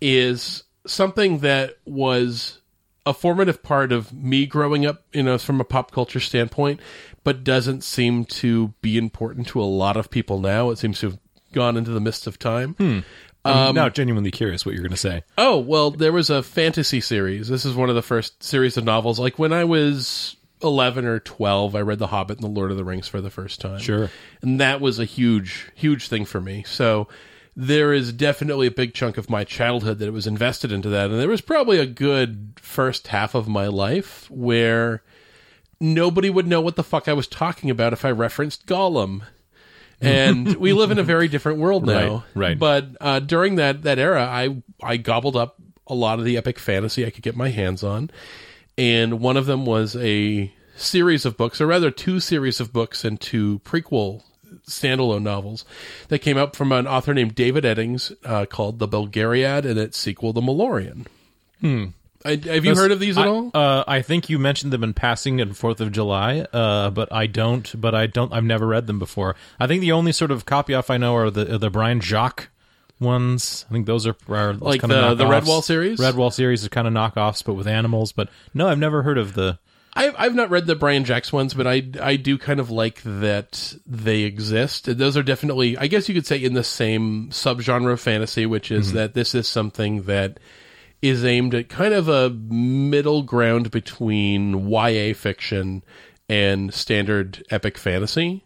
is 0.00 0.62
something 0.86 1.38
that 1.38 1.76
was 1.84 2.60
a 3.06 3.14
formative 3.14 3.62
part 3.62 3.92
of 3.92 4.12
me 4.12 4.46
growing 4.46 4.86
up, 4.86 5.04
you 5.12 5.22
know, 5.22 5.36
from 5.38 5.60
a 5.60 5.64
pop 5.64 5.90
culture 5.90 6.20
standpoint, 6.20 6.80
but 7.22 7.44
doesn't 7.44 7.84
seem 7.84 8.24
to 8.24 8.68
be 8.80 8.96
important 8.96 9.46
to 9.48 9.60
a 9.60 9.64
lot 9.64 9.96
of 9.96 10.10
people 10.10 10.40
now. 10.40 10.70
It 10.70 10.78
seems 10.78 11.00
to 11.00 11.10
have 11.10 11.18
gone 11.52 11.76
into 11.76 11.90
the 11.90 12.00
mist 12.00 12.26
of 12.26 12.38
time. 12.38 12.74
Hmm. 12.74 13.00
I'm 13.46 13.68
um, 13.68 13.74
now 13.74 13.90
genuinely 13.90 14.30
curious 14.30 14.64
what 14.64 14.74
you're 14.74 14.82
going 14.82 14.90
to 14.92 14.96
say. 14.96 15.22
Oh, 15.36 15.58
well, 15.58 15.90
there 15.90 16.12
was 16.12 16.30
a 16.30 16.42
fantasy 16.42 17.02
series. 17.02 17.48
This 17.48 17.66
is 17.66 17.74
one 17.74 17.90
of 17.90 17.94
the 17.94 18.02
first 18.02 18.42
series 18.42 18.78
of 18.78 18.84
novels. 18.84 19.20
Like 19.20 19.38
when 19.38 19.52
I 19.52 19.64
was 19.64 20.36
11 20.62 21.04
or 21.04 21.20
12, 21.20 21.76
I 21.76 21.80
read 21.80 21.98
The 21.98 22.06
Hobbit 22.06 22.38
and 22.38 22.44
The 22.44 22.58
Lord 22.58 22.70
of 22.70 22.78
the 22.78 22.84
Rings 22.84 23.06
for 23.06 23.20
the 23.20 23.28
first 23.28 23.60
time. 23.60 23.80
Sure. 23.80 24.10
And 24.40 24.60
that 24.60 24.80
was 24.80 24.98
a 24.98 25.04
huge, 25.04 25.70
huge 25.74 26.08
thing 26.08 26.24
for 26.24 26.40
me. 26.40 26.64
So 26.66 27.08
there 27.56 27.92
is 27.92 28.12
definitely 28.12 28.66
a 28.66 28.72
big 28.72 28.94
chunk 28.94 29.16
of 29.16 29.30
my 29.30 29.44
childhood 29.44 29.98
that 29.98 30.12
was 30.12 30.26
invested 30.26 30.72
into 30.72 30.88
that. 30.88 31.10
And 31.10 31.20
there 31.20 31.28
was 31.28 31.40
probably 31.40 31.78
a 31.78 31.86
good 31.86 32.54
first 32.56 33.08
half 33.08 33.34
of 33.34 33.46
my 33.46 33.68
life 33.68 34.28
where 34.30 35.02
nobody 35.80 36.30
would 36.30 36.46
know 36.46 36.60
what 36.60 36.76
the 36.76 36.82
fuck 36.82 37.08
I 37.08 37.12
was 37.12 37.28
talking 37.28 37.70
about 37.70 37.92
if 37.92 38.04
I 38.04 38.10
referenced 38.10 38.66
Gollum. 38.66 39.22
And 40.00 40.56
we 40.56 40.72
live 40.72 40.90
in 40.90 40.98
a 40.98 41.04
very 41.04 41.28
different 41.28 41.60
world 41.60 41.86
now. 41.86 42.24
Right, 42.34 42.48
right. 42.48 42.58
But 42.58 42.88
uh, 43.00 43.20
during 43.20 43.56
that 43.56 43.82
that 43.82 43.98
era, 43.98 44.24
I 44.24 44.62
I 44.82 44.96
gobbled 44.96 45.36
up 45.36 45.56
a 45.86 45.94
lot 45.94 46.18
of 46.18 46.24
the 46.24 46.36
epic 46.36 46.58
fantasy 46.58 47.06
I 47.06 47.10
could 47.10 47.22
get 47.22 47.36
my 47.36 47.50
hands 47.50 47.84
on, 47.84 48.10
and 48.76 49.20
one 49.20 49.36
of 49.36 49.46
them 49.46 49.64
was 49.64 49.94
a 49.96 50.52
series 50.76 51.24
of 51.24 51.36
books, 51.36 51.60
or 51.60 51.68
rather, 51.68 51.92
two 51.92 52.18
series 52.18 52.58
of 52.58 52.72
books 52.72 53.04
and 53.04 53.20
two 53.20 53.60
prequel 53.60 54.22
standalone 54.68 55.22
novels 55.22 55.64
that 56.08 56.20
came 56.20 56.36
out 56.38 56.56
from 56.56 56.72
an 56.72 56.86
author 56.86 57.12
named 57.14 57.34
David 57.34 57.64
Eddings 57.64 58.14
uh, 58.24 58.46
called 58.46 58.78
The 58.78 58.88
Belgariad 58.88 59.64
and 59.64 59.78
its 59.78 59.98
sequel, 59.98 60.32
The 60.32 60.40
Malloreon. 60.40 61.06
Hmm. 61.60 61.84
I, 62.26 62.36
have 62.36 62.64
you 62.64 62.74
heard 62.74 62.90
of 62.90 63.00
these 63.00 63.18
at 63.18 63.26
I, 63.26 63.28
all? 63.28 63.50
Uh, 63.52 63.84
I 63.86 64.00
think 64.00 64.30
you 64.30 64.38
mentioned 64.38 64.72
them 64.72 64.82
in 64.82 64.94
passing 64.94 65.42
on 65.42 65.52
Fourth 65.52 65.82
of 65.82 65.92
July, 65.92 66.46
uh, 66.54 66.88
but 66.88 67.12
I 67.12 67.26
don't. 67.26 67.78
But 67.78 67.94
I 67.94 68.06
don't. 68.06 68.32
I've 68.32 68.44
never 68.44 68.66
read 68.66 68.86
them 68.86 68.98
before. 68.98 69.36
I 69.60 69.66
think 69.66 69.82
the 69.82 69.92
only 69.92 70.12
sort 70.12 70.30
of 70.30 70.46
copy 70.46 70.72
off 70.72 70.88
I 70.88 70.96
know 70.96 71.14
are 71.16 71.30
the 71.30 71.58
the 71.58 71.68
Brian 71.68 72.00
Jacques 72.00 72.48
ones. 72.98 73.66
I 73.68 73.72
think 73.74 73.84
those 73.84 74.06
are, 74.06 74.16
are 74.30 74.54
Like 74.54 74.80
kind 74.80 74.90
the- 74.90 75.08
of 75.10 75.18
the. 75.18 75.24
Redwall 75.24 75.62
series? 75.62 76.00
Redwall 76.00 76.32
series 76.32 76.62
is 76.62 76.68
kind 76.70 76.88
of 76.88 76.94
knockoffs, 76.94 77.44
but 77.44 77.54
with 77.54 77.66
animals. 77.66 78.12
But 78.12 78.30
no, 78.54 78.68
I've 78.68 78.78
never 78.78 79.02
heard 79.02 79.18
of 79.18 79.34
the. 79.34 79.58
I've 79.96 80.14
I've 80.18 80.34
not 80.34 80.50
read 80.50 80.66
the 80.66 80.74
Brian 80.74 81.04
Jacques 81.04 81.32
ones, 81.32 81.54
but 81.54 81.66
I 81.66 81.82
I 82.00 82.16
do 82.16 82.36
kind 82.36 82.60
of 82.60 82.70
like 82.70 83.00
that 83.04 83.74
they 83.86 84.22
exist. 84.22 84.86
Those 84.86 85.16
are 85.16 85.22
definitely, 85.22 85.76
I 85.78 85.86
guess 85.86 86.08
you 86.08 86.14
could 86.14 86.26
say, 86.26 86.38
in 86.38 86.54
the 86.54 86.64
same 86.64 87.28
subgenre 87.30 87.92
of 87.92 88.00
fantasy, 88.00 88.46
which 88.46 88.70
is 88.70 88.92
that 88.92 89.14
this 89.14 89.34
is 89.34 89.46
something 89.46 90.02
that 90.02 90.40
is 91.00 91.24
aimed 91.24 91.54
at 91.54 91.68
kind 91.68 91.94
of 91.94 92.08
a 92.08 92.30
middle 92.30 93.22
ground 93.22 93.70
between 93.70 94.68
YA 94.68 95.14
fiction 95.14 95.82
and 96.28 96.72
standard 96.72 97.44
epic 97.50 97.78
fantasy. 97.78 98.44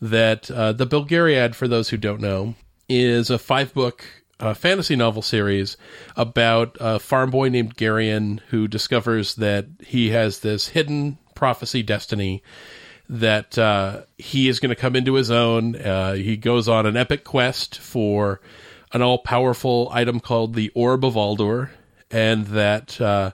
That 0.00 0.50
uh, 0.50 0.72
the 0.72 0.86
Belgariad, 0.86 1.54
for 1.54 1.68
those 1.68 1.90
who 1.90 1.96
don't 1.96 2.20
know, 2.20 2.54
is 2.88 3.30
a 3.30 3.38
five 3.38 3.72
book 3.72 4.04
uh, 4.42 4.54
fantasy 4.54 4.96
novel 4.96 5.22
series 5.22 5.76
about 6.16 6.76
a 6.80 6.98
farm 6.98 7.30
boy 7.30 7.48
named 7.48 7.76
Garion 7.76 8.40
who 8.48 8.66
discovers 8.66 9.36
that 9.36 9.66
he 9.80 10.10
has 10.10 10.40
this 10.40 10.68
hidden 10.68 11.16
prophecy 11.34 11.82
destiny 11.82 12.42
that 13.08 13.56
uh, 13.56 14.02
he 14.18 14.48
is 14.48 14.58
going 14.58 14.70
to 14.70 14.80
come 14.80 14.96
into 14.96 15.14
his 15.14 15.30
own. 15.30 15.76
Uh, 15.76 16.14
he 16.14 16.36
goes 16.36 16.68
on 16.68 16.86
an 16.86 16.96
epic 16.96 17.24
quest 17.24 17.78
for 17.78 18.40
an 18.92 19.00
all 19.00 19.18
powerful 19.18 19.88
item 19.92 20.18
called 20.18 20.54
the 20.54 20.70
Orb 20.74 21.04
of 21.04 21.14
Aldur, 21.14 21.70
and 22.10 22.46
that 22.48 23.00
uh, 23.00 23.30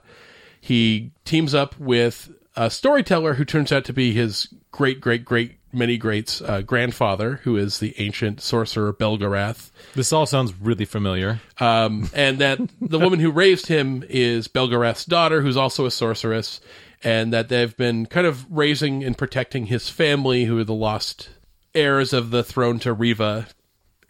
he 0.61 1.11
teams 1.25 1.55
up 1.55 1.77
with 1.79 2.29
a 2.55 2.69
storyteller 2.69 3.33
who 3.33 3.45
turns 3.45 3.71
out 3.71 3.85
to 3.85 3.93
be 3.93 4.13
his 4.13 4.47
great, 4.71 5.01
great, 5.01 5.25
great, 5.25 5.58
many 5.71 5.97
greats 5.97 6.41
uh, 6.41 6.61
grandfather, 6.61 7.41
who 7.43 7.57
is 7.57 7.79
the 7.79 7.93
ancient 7.99 8.41
sorcerer 8.41 8.93
Belgarath. 8.93 9.71
This 9.93 10.11
all 10.11 10.25
sounds 10.25 10.53
really 10.59 10.85
familiar. 10.85 11.39
Um, 11.59 12.09
and 12.13 12.39
that 12.39 12.59
the 12.81 12.99
woman 12.99 13.19
who 13.19 13.31
raised 13.31 13.67
him 13.67 14.03
is 14.09 14.47
Belgarath's 14.47 15.05
daughter, 15.05 15.41
who's 15.41 15.57
also 15.57 15.85
a 15.85 15.91
sorceress, 15.91 16.61
and 17.03 17.31
that 17.33 17.49
they've 17.49 17.75
been 17.77 18.05
kind 18.05 18.27
of 18.27 18.45
raising 18.51 19.03
and 19.03 19.17
protecting 19.17 19.67
his 19.67 19.89
family, 19.89 20.45
who 20.45 20.57
are 20.59 20.63
the 20.63 20.73
lost 20.73 21.29
heirs 21.75 22.13
of 22.13 22.31
the 22.31 22.43
throne 22.43 22.79
to 22.79 22.93
Riva. 22.93 23.47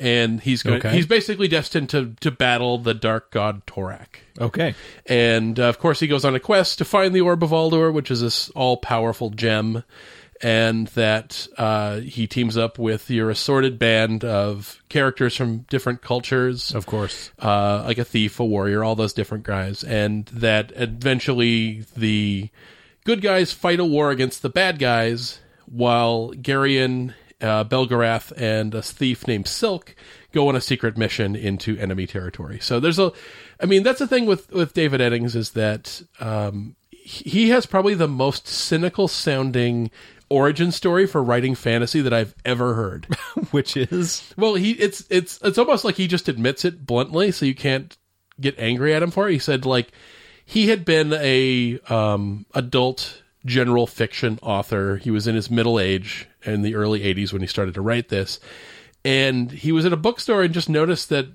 And 0.01 0.39
he's 0.39 0.63
going. 0.63 0.77
Okay. 0.77 0.91
He's 0.91 1.05
basically 1.05 1.49
destined 1.49 1.89
to 1.89 2.15
to 2.21 2.31
battle 2.31 2.77
the 2.77 2.93
dark 2.93 3.31
god 3.31 3.65
Torak. 3.65 4.21
Okay. 4.39 4.73
And 5.07 5.59
uh, 5.59 5.63
of 5.63 5.77
course, 5.79 5.99
he 5.99 6.07
goes 6.07 6.23
on 6.23 6.35
a 6.35 6.39
quest 6.39 6.77
to 6.77 6.85
find 6.85 7.13
the 7.13 7.19
Orb 7.19 7.43
of 7.43 7.49
Aldur, 7.49 7.91
which 7.91 8.09
is 8.09 8.21
this 8.21 8.49
all 8.51 8.77
powerful 8.77 9.29
gem. 9.29 9.83
And 10.41 10.88
that 10.89 11.48
uh, 11.58 12.00
he 12.00 12.25
teams 12.25 12.55
up 12.58 12.79
with 12.79 13.10
your 13.10 13.29
assorted 13.29 13.77
band 13.77 14.24
of 14.24 14.81
characters 14.88 15.36
from 15.36 15.60
different 15.69 16.01
cultures, 16.01 16.74
Of 16.74 16.86
course. 16.86 17.31
uh, 17.39 17.84
like 17.86 17.98
a 17.98 18.05
thief, 18.05 18.39
a 18.39 18.46
warrior, 18.46 18.81
all 18.84 18.96
those 18.96 19.12
different 19.12 19.43
guys. 19.43 19.84
And 19.84 20.25
that 20.27 20.72
eventually 20.75 21.84
the 21.98 22.50
good 23.03 23.22
guys 23.22 23.51
fight 23.51 23.79
a 23.81 23.86
war 23.86 24.12
against 24.12 24.41
the 24.41 24.50
bad 24.50 24.79
guys, 24.79 25.39
while 25.65 26.31
Garion, 26.34 27.13
uh, 27.41 27.65
Belgarath, 27.65 28.31
and 28.38 28.74
a 28.74 28.81
thief 28.81 29.27
named 29.27 29.48
Silk 29.48 29.93
go 30.31 30.48
on 30.48 30.55
a 30.55 30.62
secret 30.62 30.98
mission 30.98 31.36
into 31.36 31.77
enemy 31.77 32.08
territory. 32.08 32.60
So 32.62 32.79
there's 32.79 33.00
a, 33.00 33.12
I 33.60 33.65
mean, 33.65 33.84
that's 33.84 34.00
the 34.00 34.08
thing 34.08 34.25
with 34.25 34.50
with 34.51 34.74
David 34.74 35.01
Eddings 35.01 35.36
is 35.36 35.51
that 35.51 36.01
um, 36.19 36.75
he 36.91 37.50
has 37.50 37.65
probably 37.65 37.93
the 37.96 38.08
most 38.08 38.48
cynical 38.48 39.08
sounding 39.08 39.89
origin 40.29 40.71
story 40.71 41.05
for 41.05 41.24
writing 41.24 41.55
fantasy 41.55 42.01
that 42.01 42.13
I've 42.13 42.36
ever 42.45 42.75
heard. 42.75 43.05
Which 43.51 43.75
is 43.75 44.33
Well, 44.38 44.55
he 44.55 44.71
it's 44.74 45.05
it's 45.09 45.39
it's 45.43 45.57
almost 45.57 45.83
like 45.83 45.95
he 45.95 46.07
just 46.07 46.27
admits 46.27 46.65
it 46.65 46.86
bluntly, 46.86 47.31
so 47.31 47.45
you 47.45 47.55
can't 47.55 47.95
get 48.39 48.57
angry 48.57 48.93
at 48.93 49.03
him 49.03 49.12
for 49.12 49.27
it. 49.29 49.33
He 49.33 49.39
said 49.39 49.65
like 49.65 49.91
he 50.45 50.67
had 50.69 50.86
been 50.86 51.13
a 51.13 51.79
um, 51.89 52.45
adult 52.53 53.21
general 53.45 53.88
fiction 53.88 54.39
author. 54.41 54.98
He 54.98 55.12
was 55.12 55.27
in 55.27 55.36
his 55.36 55.50
middle 55.50 55.79
age 55.79 56.27
in 56.43 56.62
the 56.62 56.75
early 56.75 57.01
'80s 57.01 57.33
when 57.33 57.41
he 57.41 57.48
started 57.48 57.74
to 57.75 57.81
write 57.81 58.09
this, 58.09 58.39
and 59.03 59.51
he 59.51 59.71
was 59.71 59.86
at 59.86 59.93
a 59.93 59.98
bookstore 59.98 60.43
and 60.43 60.53
just 60.53 60.69
noticed 60.69 61.09
that 61.09 61.27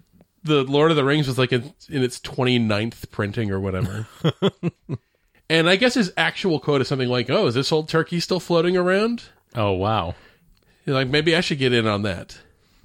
the 0.45 0.63
Lord 0.63 0.91
of 0.91 0.97
the 0.97 1.05
Rings 1.05 1.27
was 1.27 1.39
like 1.39 1.53
in, 1.53 1.73
in 1.89 2.03
its 2.03 2.21
29th 2.21 3.11
printing 3.11 3.51
or 3.51 3.59
whatever. 3.59 4.07
and 5.51 5.69
I 5.69 5.77
guess 5.77 5.95
his 5.95 6.13
actual 6.17 6.61
quote 6.61 6.81
is 6.81 6.89
something 6.89 7.09
like, 7.09 7.31
"Oh, 7.31 7.47
is 7.47 7.55
this 7.55 7.73
old 7.73 7.89
turkey 7.89 8.21
still 8.21 8.41
floating 8.41 8.77
around?" 8.77 9.25
oh 9.55 9.73
wow. 9.73 10.15
You're 10.87 10.95
like, 10.95 11.09
maybe 11.09 11.35
I 11.35 11.41
should 11.41 11.59
get 11.59 11.73
in 11.73 11.87
on 11.87 12.03
that. 12.03 12.39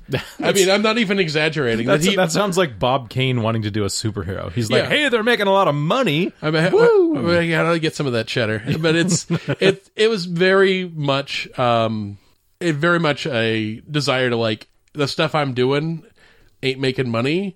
I 0.39 0.53
mean, 0.53 0.69
I'm 0.69 0.81
not 0.81 0.97
even 0.97 1.19
exaggerating. 1.19 1.87
That 1.87 2.01
he, 2.01 2.15
that 2.15 2.31
sounds 2.31 2.57
like 2.57 2.79
Bob 2.79 3.09
Kane 3.09 3.41
wanting 3.41 3.63
to 3.63 3.71
do 3.71 3.83
a 3.83 3.87
superhero. 3.87 4.51
He's 4.51 4.71
like, 4.71 4.83
Yeah. 4.83 4.89
"Hey, 4.89 5.09
they're 5.09 5.23
making 5.23 5.47
a 5.47 5.51
lot 5.51 5.67
of 5.67 5.75
money." 5.75 6.31
I 6.41 6.49
mean, 6.51 6.63
I, 6.63 6.67
I, 6.67 7.39
I 7.39 7.49
gotta 7.49 7.79
get 7.79 7.95
some 7.95 8.07
of 8.07 8.13
that 8.13 8.27
cheddar, 8.27 8.63
but 8.79 8.95
it's 8.95 9.27
it 9.59 9.89
it 9.95 10.09
was 10.09 10.25
very 10.25 10.85
much 10.87 11.47
um 11.59 12.17
it 12.59 12.75
very 12.75 12.99
much 12.99 13.27
a 13.27 13.81
desire 13.89 14.29
to 14.29 14.35
like 14.35 14.67
the 14.93 15.07
stuff 15.07 15.35
I'm 15.35 15.53
doing 15.53 16.03
ain't 16.63 16.79
making 16.79 17.09
money. 17.09 17.55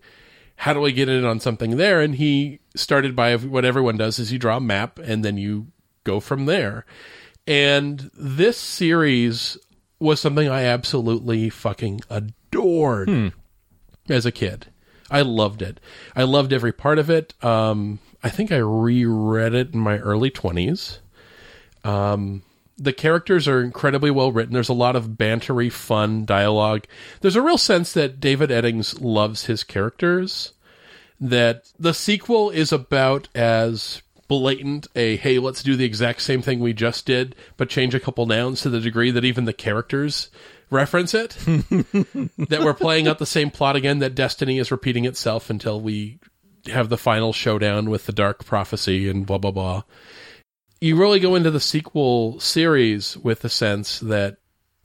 How 0.58 0.74
do 0.74 0.86
I 0.86 0.92
get 0.92 1.10
in 1.10 1.26
on 1.26 1.40
something 1.40 1.78
there? 1.78 2.02
And 2.02 2.16
he 2.16 2.60
started 2.76 3.16
by 3.16 3.36
what 3.36 3.66
everyone 3.66 3.98
does 3.98 4.20
is 4.20 4.32
you 4.32 4.40
draw 4.40 4.58
a 4.58 4.62
map 4.62 5.00
and 5.00 5.24
then 5.24 5.38
you 5.38 5.68
go 6.04 6.20
from 6.20 6.46
there. 6.46 6.86
And 7.46 8.10
this 8.18 8.58
series 8.58 9.58
was 10.00 10.20
something 10.20 10.48
I 10.48 10.64
absolutely 10.64 11.50
fucking 11.50 12.02
adored 12.10 13.10
as 14.10 14.26
a 14.26 14.32
kid. 14.32 14.68
I 15.12 15.22
loved 15.22 15.62
it. 15.62 15.80
I 16.16 16.24
loved 16.24 16.54
every 16.54 16.72
part 16.72 16.98
of 16.98 17.10
it. 17.10 17.34
Um, 17.44 18.00
I 18.24 18.30
think 18.30 18.52
I 18.52 18.58
reread 18.58 19.54
it 19.54 19.74
in 19.74 19.80
my 19.80 19.98
early 20.00 20.32
20s. 20.32 21.00
Um, 21.84 22.44
the 22.84 22.94
characters 22.94 23.48
are 23.48 23.62
incredibly 23.62 24.12
well 24.12 24.32
written. 24.32 24.54
There's 24.54 24.70
a 24.70 24.74
lot 24.74 24.96
of 24.96 25.10
bantery, 25.10 25.72
fun 25.72 26.26
dialogue. 26.26 26.86
There's 27.22 27.36
a 27.36 27.42
real 27.42 27.58
sense 27.58 27.94
that 27.94 28.20
David 28.20 28.50
Eddings 28.50 29.00
loves 29.00 29.46
his 29.46 29.64
characters. 29.64 30.54
That 31.20 31.72
the 31.80 31.94
sequel 31.94 32.50
is 32.50 32.72
about 32.74 33.30
as 33.34 34.02
blatant 34.28 34.88
a 34.96 35.16
hey, 35.18 35.40
let's 35.40 35.64
do 35.64 35.76
the 35.76 35.86
exact 35.86 36.22
same 36.22 36.42
thing 36.42 36.60
we 36.60 36.74
just 36.74 37.06
did, 37.06 37.36
but 37.56 37.70
change 37.70 37.96
a 37.96 38.00
couple 38.00 38.26
nouns 38.26 38.62
to 38.62 38.70
the 38.70 38.82
degree 38.82 39.12
that 39.12 39.26
even 39.26 39.46
the 39.46 39.54
characters 39.54 40.30
reference 40.70 41.14
it. 41.14 41.30
that 41.46 42.62
we're 42.62 42.74
playing 42.74 43.08
out 43.08 43.20
the 43.20 43.26
same 43.26 43.52
plot 43.52 43.78
again. 43.78 44.00
That 44.00 44.16
Destiny 44.16 44.60
is 44.60 44.72
repeating 44.72 45.06
itself 45.06 45.50
until 45.50 45.80
we 45.80 46.20
have 46.66 46.90
the 46.90 46.98
final 46.98 47.32
showdown 47.32 47.90
with 47.90 48.06
the 48.06 48.14
Dark 48.14 48.44
Prophecy 48.44 49.08
and 49.08 49.26
blah 49.26 49.38
blah 49.38 49.52
blah 49.52 49.84
you 50.84 50.98
really 50.98 51.22
go 51.22 51.36
into 51.36 51.50
the 51.50 51.62
sequel 51.62 52.38
series 52.42 53.16
with 53.16 53.40
the 53.40 53.48
sense 53.48 54.00
that 54.02 54.36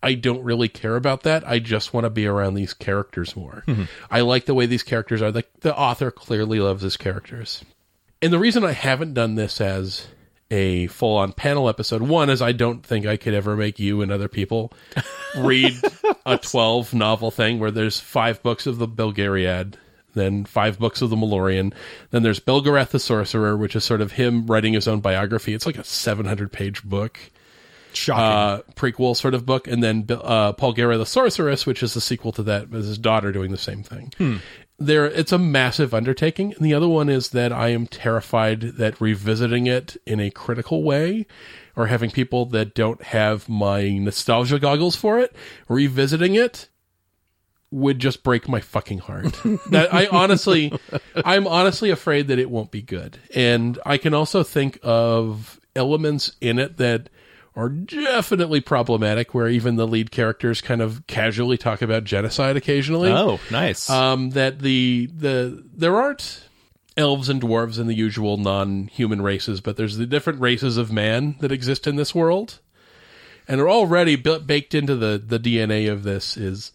I 0.00 0.14
don't 0.14 0.44
really 0.44 0.68
care 0.68 0.94
about 0.94 1.24
that. 1.24 1.44
I 1.44 1.58
just 1.58 1.92
want 1.92 2.04
to 2.04 2.10
be 2.10 2.24
around 2.24 2.54
these 2.54 2.72
characters 2.72 3.34
more. 3.34 3.64
Mm-hmm. 3.66 3.84
I 4.08 4.20
like 4.20 4.44
the 4.44 4.54
way 4.54 4.66
these 4.66 4.84
characters 4.84 5.20
are. 5.22 5.32
The, 5.32 5.44
the 5.58 5.76
author 5.76 6.12
clearly 6.12 6.60
loves 6.60 6.84
his 6.84 6.96
characters. 6.96 7.64
And 8.22 8.32
the 8.32 8.38
reason 8.38 8.64
I 8.64 8.72
haven't 8.72 9.14
done 9.14 9.34
this 9.34 9.60
as 9.60 10.06
a 10.52 10.86
full 10.86 11.16
on 11.16 11.32
panel 11.32 11.68
episode, 11.68 12.02
one 12.02 12.30
is 12.30 12.40
I 12.40 12.52
don't 12.52 12.86
think 12.86 13.04
I 13.04 13.16
could 13.16 13.34
ever 13.34 13.56
make 13.56 13.80
you 13.80 14.00
and 14.00 14.12
other 14.12 14.28
people 14.28 14.72
read 15.36 15.74
a 16.24 16.38
12 16.38 16.94
novel 16.94 17.32
thing 17.32 17.58
where 17.58 17.72
there's 17.72 17.98
five 17.98 18.40
books 18.44 18.68
of 18.68 18.78
the 18.78 18.86
Belgariad, 18.86 19.74
then 20.14 20.44
five 20.44 20.78
books 20.78 21.02
of 21.02 21.10
the 21.10 21.16
Malloreon, 21.16 21.72
then 22.10 22.22
there's 22.22 22.40
Belgarath 22.40 22.90
the 22.90 22.98
Sorcerer, 22.98 23.56
which 23.56 23.76
is 23.76 23.84
sort 23.84 24.00
of 24.00 24.12
him 24.12 24.46
writing 24.46 24.72
his 24.72 24.88
own 24.88 25.00
biography. 25.00 25.54
It's 25.54 25.66
like 25.66 25.78
a 25.78 25.84
700 25.84 26.52
page 26.52 26.82
book 26.84 27.18
Shocking. 27.92 28.24
uh, 28.24 28.72
prequel 28.74 29.16
sort 29.16 29.34
of 29.34 29.46
book, 29.46 29.66
and 29.66 29.82
then 29.82 30.06
uh, 30.10 30.52
Polgara 30.52 30.98
the 30.98 31.06
Sorceress, 31.06 31.66
which 31.66 31.82
is 31.82 31.94
the 31.94 32.00
sequel 32.00 32.32
to 32.32 32.42
that, 32.44 32.70
with 32.70 32.86
his 32.86 32.98
daughter 32.98 33.32
doing 33.32 33.50
the 33.50 33.58
same 33.58 33.82
thing. 33.82 34.40
There, 34.80 35.06
it's 35.06 35.32
a 35.32 35.38
massive 35.38 35.92
undertaking, 35.92 36.54
and 36.54 36.64
the 36.64 36.74
other 36.74 36.86
one 36.86 37.08
is 37.08 37.30
that 37.30 37.52
I 37.52 37.70
am 37.70 37.88
terrified 37.88 38.60
that 38.60 39.00
revisiting 39.00 39.66
it 39.66 39.96
in 40.06 40.20
a 40.20 40.30
critical 40.30 40.84
way, 40.84 41.26
or 41.74 41.86
having 41.86 42.10
people 42.10 42.46
that 42.46 42.74
don't 42.74 43.02
have 43.02 43.48
my 43.48 43.88
nostalgia 43.90 44.58
goggles 44.58 44.96
for 44.96 45.18
it 45.18 45.34
revisiting 45.68 46.34
it 46.34 46.68
would 47.70 47.98
just 47.98 48.22
break 48.22 48.48
my 48.48 48.60
fucking 48.60 48.98
heart. 48.98 49.40
that 49.70 49.92
I 49.92 50.06
honestly, 50.06 50.72
I'm 51.16 51.46
honestly 51.46 51.90
afraid 51.90 52.28
that 52.28 52.38
it 52.38 52.50
won't 52.50 52.70
be 52.70 52.82
good, 52.82 53.18
and 53.34 53.78
I 53.84 53.98
can 53.98 54.14
also 54.14 54.42
think 54.42 54.78
of 54.82 55.60
elements 55.76 56.36
in 56.40 56.58
it 56.58 56.78
that 56.78 57.10
are 57.54 57.68
definitely 57.68 58.60
problematic. 58.60 59.34
Where 59.34 59.48
even 59.48 59.76
the 59.76 59.86
lead 59.86 60.10
characters 60.10 60.60
kind 60.60 60.80
of 60.80 61.06
casually 61.06 61.58
talk 61.58 61.82
about 61.82 62.04
genocide 62.04 62.56
occasionally. 62.56 63.10
Oh, 63.10 63.38
nice. 63.50 63.90
Um, 63.90 64.30
that 64.30 64.60
the 64.60 65.10
the 65.14 65.64
there 65.74 65.96
aren't 65.96 66.44
elves 66.96 67.28
and 67.28 67.40
dwarves 67.40 67.78
and 67.78 67.88
the 67.88 67.94
usual 67.94 68.36
non-human 68.36 69.22
races, 69.22 69.60
but 69.60 69.76
there's 69.76 69.98
the 69.98 70.06
different 70.06 70.40
races 70.40 70.76
of 70.76 70.90
man 70.90 71.36
that 71.40 71.52
exist 71.52 71.86
in 71.86 71.96
this 71.96 72.14
world, 72.14 72.58
and 73.46 73.60
are 73.60 73.68
already 73.68 74.16
built, 74.16 74.46
baked 74.46 74.74
into 74.74 74.96
the 74.96 75.22
the 75.24 75.38
DNA 75.38 75.90
of 75.90 76.02
this 76.02 76.36
is 76.36 76.72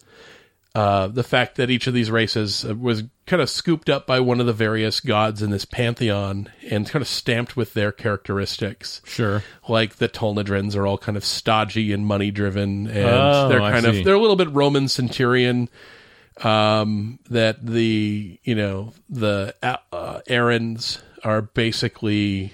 uh, 0.74 1.06
the 1.06 1.22
fact 1.22 1.56
that 1.56 1.70
each 1.70 1.86
of 1.86 1.94
these 1.94 2.10
races 2.10 2.64
uh, 2.64 2.74
was 2.74 3.04
kind 3.26 3.40
of 3.40 3.48
scooped 3.48 3.88
up 3.88 4.06
by 4.06 4.18
one 4.20 4.40
of 4.40 4.46
the 4.46 4.52
various 4.52 5.00
gods 5.00 5.40
in 5.40 5.50
this 5.50 5.64
pantheon 5.64 6.50
and 6.68 6.88
kind 6.88 7.00
of 7.00 7.06
stamped 7.08 7.56
with 7.56 7.74
their 7.74 7.92
characteristics. 7.92 9.00
sure. 9.04 9.42
Like 9.68 9.96
the 9.96 10.08
Tolnedrans 10.08 10.74
are 10.76 10.86
all 10.86 10.98
kind 10.98 11.16
of 11.16 11.24
stodgy 11.24 11.92
and 11.92 12.04
money 12.04 12.30
driven, 12.30 12.86
and 12.88 13.06
Oh, 13.06 13.48
they're 13.48 13.60
kind 13.60 13.86
of 13.86 14.04
they're 14.04 14.14
a 14.14 14.20
little 14.20 14.36
bit 14.36 14.50
Roman 14.50 14.88
centurion. 14.88 15.68
Um, 16.42 17.20
that 17.30 17.64
the 17.64 18.40
you 18.42 18.54
know 18.56 18.92
the 19.08 19.54
uh, 19.62 19.76
uh, 19.92 20.20
Arends 20.28 21.00
are 21.22 21.42
basically 21.42 22.52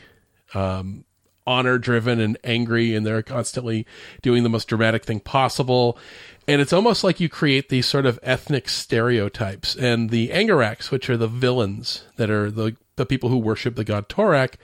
um, 0.53 1.07
honor 1.47 1.79
driven 1.79 2.21
and 2.21 2.37
angry, 2.45 2.95
and 2.95 3.07
they're 3.07 3.23
constantly 3.23 3.87
doing 4.21 4.43
the 4.43 4.51
most 4.51 4.69
dramatic 4.69 5.05
thing 5.07 5.19
possible. 5.21 5.97
And 6.49 6.61
it's 6.61 6.73
almost 6.73 7.05
like 7.05 7.21
you 7.21 7.29
create 7.29 7.69
these 7.69 7.87
sort 7.87 8.07
of 8.07 8.19
ethnic 8.23 8.69
stereotypes. 8.69 9.77
And 9.77 10.11
the 10.11 10.29
Angaraks, 10.31 10.91
which 10.91 11.09
are 11.09 11.17
the 11.17 11.29
villains 11.29 12.05
that 12.17 12.31
are 12.31 12.51
the 12.51 12.77
the 12.97 13.07
people 13.07 13.31
who 13.31 13.39
worship 13.39 13.77
the 13.77 13.85
god 13.85 14.09
Torak, 14.09 14.55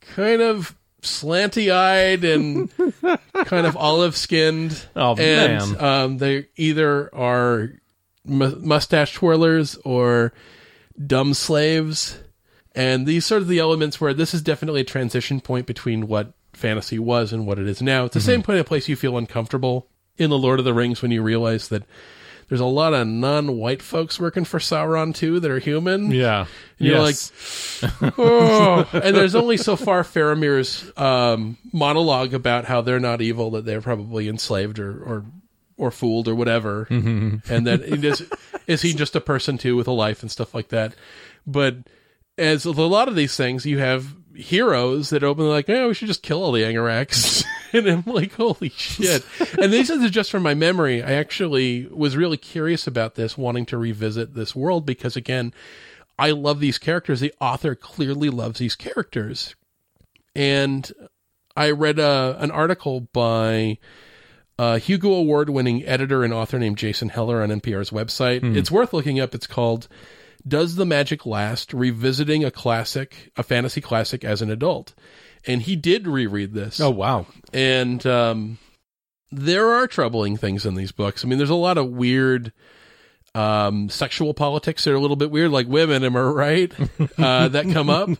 kind 0.00 0.40
of 0.40 0.76
slanty 1.02 1.70
eyed 1.72 2.24
and 2.24 2.70
kind 3.44 3.66
of 3.66 3.76
olive 3.76 4.16
skinned. 4.16 4.84
Oh, 4.94 5.16
and 5.16 5.72
man. 5.72 5.84
um, 5.84 6.18
they 6.18 6.46
either 6.56 7.12
are 7.14 7.72
mu- 8.24 8.56
mustache 8.60 9.16
twirlers 9.18 9.76
or 9.84 10.32
dumb 11.04 11.34
slaves. 11.34 12.18
And 12.74 13.06
these 13.06 13.26
sort 13.26 13.42
of 13.42 13.48
the 13.48 13.58
elements 13.58 14.00
where 14.00 14.14
this 14.14 14.32
is 14.32 14.40
definitely 14.40 14.80
a 14.82 14.84
transition 14.84 15.40
point 15.40 15.66
between 15.66 16.06
what 16.06 16.32
fantasy 16.54 16.98
was 16.98 17.32
and 17.32 17.46
what 17.46 17.58
it 17.58 17.66
is 17.68 17.82
now. 17.82 18.04
It's 18.04 18.14
the 18.14 18.20
Mm-hmm. 18.20 18.26
same 18.26 18.42
kind 18.44 18.58
of 18.60 18.66
place 18.66 18.88
you 18.88 18.96
feel 18.96 19.18
uncomfortable 19.18 19.88
in 20.16 20.30
the 20.30 20.38
Lord 20.38 20.58
of 20.58 20.64
the 20.64 20.74
Rings 20.74 21.02
when 21.02 21.10
you 21.10 21.22
realize 21.22 21.68
that 21.68 21.84
there's 22.48 22.60
a 22.60 22.66
lot 22.66 22.92
of 22.92 23.06
non-white 23.06 23.80
folks 23.80 24.20
working 24.20 24.44
for 24.44 24.58
Sauron 24.58 25.14
too 25.14 25.40
that 25.40 25.50
are 25.50 25.58
human. 25.58 26.10
Yeah. 26.10 26.40
And 26.78 26.88
you're 26.88 26.98
Yes. 26.98 27.32
Oh, 28.18 28.88
and 28.92 29.16
there's 29.16 29.34
only 29.34 29.56
so 29.56 29.74
far 29.74 30.02
Faramir's 30.02 30.92
um, 30.98 31.56
monologue 31.72 32.34
about 32.34 32.66
how 32.66 32.82
they're 32.82 33.00
not 33.00 33.22
evil, 33.22 33.52
that 33.52 33.64
they're 33.64 33.80
probably 33.80 34.28
enslaved 34.28 34.78
or 34.78 35.02
or, 35.02 35.24
or 35.78 35.90
fooled 35.90 36.28
or 36.28 36.34
whatever, 36.34 36.86
and 36.90 37.66
that 37.66 37.80
is 37.82 38.30
is 38.66 38.82
he 38.82 38.92
just 38.92 39.16
a 39.16 39.20
person 39.20 39.56
too 39.56 39.74
with 39.74 39.88
a 39.88 39.92
life 39.92 40.22
and 40.22 40.30
stuff 40.30 40.54
like 40.54 40.68
that. 40.68 40.94
But 41.46 41.76
as 42.36 42.66
with 42.66 42.78
a 42.78 42.82
lot 42.82 43.08
of 43.08 43.16
these 43.16 43.36
things, 43.36 43.64
you 43.66 43.78
have 43.78 44.14
heroes 44.34 45.10
that 45.10 45.24
openly 45.24 45.50
like, 45.50 45.68
yeah, 45.68 45.86
we 45.86 45.94
should 45.94 46.08
just 46.08 46.22
kill 46.22 46.42
all 46.42 46.52
the 46.52 46.62
Angaraks. 46.62 47.44
and 47.72 47.86
I'm 47.88 48.04
like, 48.06 48.32
holy 48.34 48.70
shit. 48.70 49.24
and 49.60 49.72
this 49.72 49.90
is 49.90 50.10
just 50.10 50.30
from 50.30 50.42
my 50.42 50.54
memory. 50.54 51.02
I 51.02 51.12
actually 51.12 51.86
was 51.86 52.16
really 52.16 52.36
curious 52.36 52.86
about 52.86 53.14
this, 53.14 53.36
wanting 53.38 53.66
to 53.66 53.78
revisit 53.78 54.34
this 54.34 54.54
world 54.54 54.86
because, 54.86 55.16
again, 55.16 55.52
I 56.18 56.30
love 56.30 56.60
these 56.60 56.78
characters. 56.78 57.20
The 57.20 57.34
author 57.40 57.74
clearly 57.74 58.30
loves 58.30 58.58
these 58.58 58.74
characters. 58.74 59.54
And 60.34 60.90
I 61.56 61.70
read 61.70 61.98
uh, 61.98 62.36
an 62.38 62.50
article 62.50 63.00
by 63.12 63.78
a 64.58 64.78
Hugo 64.78 65.12
Award 65.12 65.50
winning 65.50 65.84
editor 65.84 66.24
and 66.24 66.32
author 66.32 66.58
named 66.58 66.78
Jason 66.78 67.08
Heller 67.08 67.42
on 67.42 67.48
NPR's 67.50 67.90
website. 67.90 68.56
It's 68.56 68.70
worth 68.70 68.92
looking 68.92 69.18
up. 69.20 69.34
It's 69.34 69.46
called 69.46 69.88
Does 70.46 70.76
the 70.76 70.86
Magic 70.86 71.26
Last? 71.26 71.72
Revisiting 71.74 72.44
a 72.44 72.50
Classic, 72.50 73.32
a 73.36 73.42
Fantasy 73.42 73.80
Classic 73.80 74.24
as 74.24 74.40
an 74.42 74.50
Adult. 74.50 74.94
And 75.46 75.62
he 75.62 75.74
did 75.76 76.06
reread 76.06 76.54
this 76.54 76.80
Oh, 76.80 76.90
wow. 76.90 77.26
and 77.52 78.04
um, 78.06 78.58
there 79.30 79.68
are 79.72 79.86
troubling 79.86 80.36
things 80.36 80.64
in 80.66 80.74
these 80.74 80.92
books. 80.92 81.24
I 81.24 81.28
mean, 81.28 81.38
there's 81.38 81.50
a 81.50 81.54
lot 81.54 81.78
of 81.78 81.88
weird 81.88 82.52
um, 83.34 83.88
sexual 83.88 84.34
politics 84.34 84.84
that 84.84 84.92
are 84.92 84.96
a 84.96 85.00
little 85.00 85.16
bit 85.16 85.30
weird, 85.30 85.50
like 85.50 85.66
women. 85.66 86.04
Am 86.04 86.16
I 86.16 86.20
right? 86.20 86.72
uh, 87.18 87.48
that 87.48 87.70
come 87.72 87.88
up. 87.90 88.10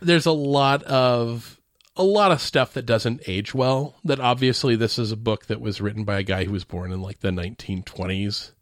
There's 0.00 0.26
a 0.26 0.32
lot 0.32 0.82
of 0.84 1.60
a 1.96 2.04
lot 2.04 2.32
of 2.32 2.40
stuff 2.40 2.72
that 2.74 2.86
doesn't 2.86 3.22
age 3.26 3.54
well. 3.54 3.96
That 4.04 4.20
obviously 4.20 4.76
this 4.76 4.98
is 4.98 5.12
a 5.12 5.16
book 5.16 5.46
that 5.46 5.60
was 5.60 5.80
written 5.80 6.04
by 6.04 6.18
a 6.20 6.22
guy 6.22 6.44
who 6.44 6.52
was 6.52 6.64
born 6.64 6.92
in 6.92 7.00
like 7.02 7.20
the 7.20 7.30
1920s 7.30 8.52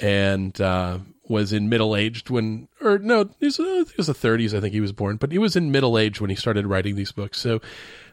and 0.00 0.60
uh, 0.60 0.98
was 1.28 1.52
in 1.52 1.68
middle 1.68 1.96
aged 1.96 2.30
when, 2.30 2.68
or 2.80 2.98
no, 2.98 3.28
he 3.40 3.46
was, 3.46 3.58
I 3.60 3.64
think 3.64 3.90
it 3.90 3.96
was 3.98 4.06
the 4.06 4.14
30s. 4.14 4.56
I 4.56 4.60
think 4.60 4.72
he 4.72 4.80
was 4.80 4.92
born, 4.92 5.16
but 5.16 5.32
he 5.32 5.38
was 5.38 5.56
in 5.56 5.70
middle 5.72 5.98
age 5.98 6.20
when 6.20 6.30
he 6.30 6.36
started 6.36 6.66
writing 6.66 6.94
these 6.96 7.12
books. 7.12 7.38
So 7.38 7.60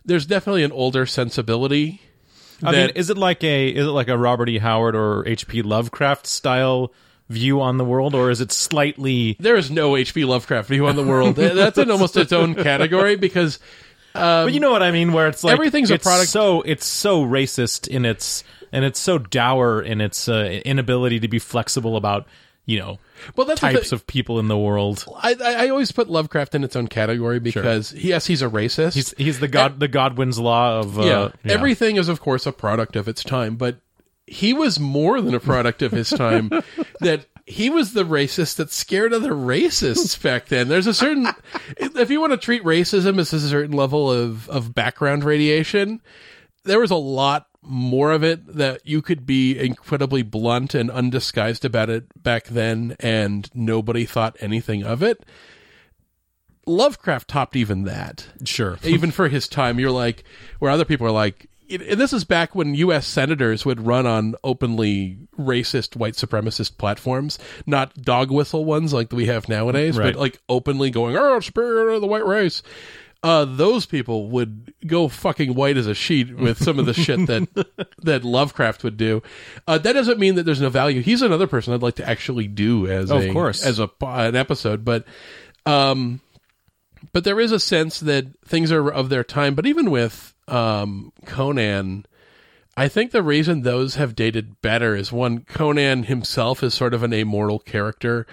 there's 0.05 0.25
definitely 0.25 0.63
an 0.63 0.71
older 0.71 1.05
sensibility. 1.05 2.01
I 2.63 2.71
that- 2.71 2.77
mean, 2.87 2.89
is 2.95 3.09
it 3.09 3.17
like 3.17 3.43
a 3.43 3.69
is 3.69 3.85
it 3.87 3.91
like 3.91 4.07
a 4.07 4.17
Robert 4.17 4.49
E. 4.49 4.57
Howard 4.59 4.95
or 4.95 5.27
H.P. 5.27 5.61
Lovecraft 5.63 6.25
style 6.27 6.91
view 7.29 7.61
on 7.61 7.77
the 7.77 7.85
world, 7.85 8.13
or 8.15 8.29
is 8.29 8.41
it 8.41 8.51
slightly? 8.51 9.35
there 9.39 9.55
is 9.55 9.69
no 9.71 9.95
H.P. 9.97 10.25
Lovecraft 10.25 10.67
view 10.69 10.87
on 10.87 10.95
the 10.95 11.03
world. 11.03 11.35
That's 11.35 11.77
in 11.77 11.89
almost 11.91 12.15
its 12.17 12.31
own 12.31 12.55
category 12.55 13.15
because 13.15 13.59
but 14.13 14.53
you 14.53 14.59
know 14.59 14.71
what 14.71 14.83
I 14.83 14.91
mean, 14.91 15.11
where 15.13 15.27
it's 15.27 15.43
like 15.43 15.53
everything's 15.53 15.89
a 15.91 15.97
product- 15.97 16.29
So 16.29 16.61
it's 16.61 16.85
so 16.85 17.25
racist 17.25 17.87
in 17.87 18.05
its 18.05 18.43
and 18.71 18.85
it's 18.85 18.99
so 18.99 19.17
dour 19.17 19.81
in 19.81 20.01
its 20.01 20.27
uh, 20.29 20.61
inability 20.65 21.19
to 21.21 21.27
be 21.27 21.39
flexible 21.39 21.95
about 21.97 22.27
you 22.65 22.79
know 22.79 22.99
well, 23.35 23.47
that's 23.47 23.61
types 23.61 23.91
of 23.91 24.07
people 24.07 24.39
in 24.39 24.47
the 24.47 24.57
world. 24.57 25.05
I, 25.17 25.35
I 25.41 25.53
I 25.65 25.69
always 25.69 25.91
put 25.91 26.09
Lovecraft 26.09 26.55
in 26.55 26.63
its 26.63 26.75
own 26.75 26.87
category 26.87 27.39
because 27.39 27.93
yes, 27.93 28.25
he's 28.25 28.41
a 28.41 28.49
racist. 28.49 28.93
He's 28.93 29.13
he's 29.17 29.39
the 29.39 29.47
god 29.47 29.79
the 29.79 29.87
Godwin's 29.87 30.39
law 30.39 30.79
of 30.79 30.99
uh, 30.99 31.03
yeah, 31.03 31.29
everything 31.51 31.97
is 31.97 32.09
of 32.09 32.21
course 32.21 32.45
a 32.45 32.51
product 32.51 32.95
of 32.95 33.07
its 33.07 33.23
time, 33.23 33.55
but 33.55 33.77
he 34.25 34.53
was 34.53 34.79
more 34.79 35.21
than 35.21 35.33
a 35.33 35.39
product 35.39 35.81
of 35.81 35.91
his 35.91 36.09
time. 36.09 36.49
that 36.99 37.25
he 37.45 37.69
was 37.69 37.93
the 37.93 38.05
racist 38.05 38.55
that 38.55 38.71
scared 38.71 39.13
other 39.13 39.33
racists 39.33 40.21
back 40.21 40.47
then. 40.47 40.69
There's 40.69 40.87
a 40.87 40.93
certain 40.93 41.27
if 41.77 42.09
you 42.09 42.21
want 42.21 42.31
to 42.31 42.37
treat 42.37 42.63
racism 42.63 43.19
as 43.19 43.33
a 43.33 43.39
certain 43.39 43.75
level 43.75 44.11
of 44.11 44.49
of 44.49 44.73
background 44.73 45.23
radiation, 45.23 46.01
there 46.63 46.79
was 46.79 46.91
a 46.91 46.95
lot 46.95 47.47
more 47.65 48.11
of 48.11 48.23
it 48.23 48.45
that 48.57 48.85
you 48.85 49.01
could 49.01 49.25
be 49.25 49.57
incredibly 49.57 50.21
blunt 50.21 50.75
and 50.75 50.91
undisguised 50.91 51.63
about 51.65 51.89
it 51.89 52.05
back 52.21 52.45
then 52.45 52.95
and 52.99 53.49
nobody 53.53 54.05
thought 54.05 54.35
anything 54.39 54.83
of 54.83 55.01
it. 55.01 55.25
Lovecraft 56.65 57.27
topped 57.27 57.55
even 57.55 57.83
that 57.83 58.25
sure. 58.45 58.77
even 58.83 59.11
for 59.11 59.27
his 59.27 59.47
time, 59.47 59.79
you're 59.79 59.91
like, 59.91 60.23
where 60.59 60.71
other 60.71 60.85
people 60.85 61.05
are 61.05 61.11
like, 61.11 61.49
and 61.69 61.99
this 61.99 62.13
is 62.13 62.23
back 62.23 62.53
when 62.55 62.75
U.S. 62.75 63.07
senators 63.07 63.65
would 63.65 63.85
run 63.85 64.05
on 64.05 64.35
openly 64.43 65.17
racist 65.39 65.95
white 65.95 66.13
supremacist 66.13 66.77
platforms, 66.77 67.39
not 67.65 67.95
dog 68.01 68.29
whistle 68.31 68.63
ones 68.63 68.93
like 68.93 69.11
we 69.11 69.25
have 69.25 69.49
nowadays, 69.49 69.97
Right. 69.97 70.13
but 70.13 70.19
like 70.19 70.39
openly 70.47 70.89
going, 70.91 71.15
"Oh, 71.17 71.39
superior 71.39 71.93
to 71.95 71.99
the 71.99 72.05
white 72.05 72.25
race." 72.25 72.61
Uh, 73.23 73.45
those 73.45 73.85
people 73.85 74.27
would 74.29 74.73
go 74.85 75.07
fucking 75.07 75.55
white 75.55 75.77
as 75.77 75.87
a 75.87 75.93
sheet 75.95 76.35
with 76.35 76.61
some 76.61 76.77
of 76.77 76.85
the 76.85 76.93
shit 76.93 77.25
that 77.27 77.87
that 78.03 78.25
Lovecraft 78.25 78.83
would 78.83 78.97
do. 78.97 79.23
Uh, 79.65 79.77
that 79.77 79.93
doesn't 79.93 80.19
mean 80.19 80.35
that 80.35 80.43
there's 80.43 80.59
no 80.59 80.69
value. 80.69 81.01
He's 81.01 81.21
another 81.21 81.47
person 81.47 81.73
I'd 81.73 81.81
like 81.81 81.95
to 81.95 82.07
actually 82.09 82.47
do 82.47 82.85
as 82.87 83.09
Of 83.09 83.23
a 83.23 83.31
course. 83.31 83.65
as 83.65 83.79
a 83.79 83.89
an 84.01 84.35
episode, 84.35 84.83
but 84.83 85.05
um, 85.65 86.19
but 87.13 87.23
there 87.23 87.39
is 87.39 87.53
a 87.53 87.59
sense 87.59 88.01
that 88.01 88.25
things 88.45 88.71
are 88.73 88.89
of 88.91 89.07
their 89.07 89.23
time. 89.23 89.55
But 89.55 89.67
even 89.67 89.89
with 89.89 90.33
um, 90.49 91.13
Conan, 91.25 92.05
I 92.75 92.89
think 92.89 93.11
the 93.11 93.23
reason 93.23 93.61
those 93.61 93.95
have 93.95 94.15
dated 94.15 94.61
better 94.61 94.95
is 94.95 95.11
one, 95.13 95.45
Conan 95.45 96.03
himself 96.03 96.61
is 96.61 96.73
sort 96.73 96.93
of 96.93 97.03
an 97.03 97.13
amoral 97.13 97.59
character 97.59 98.27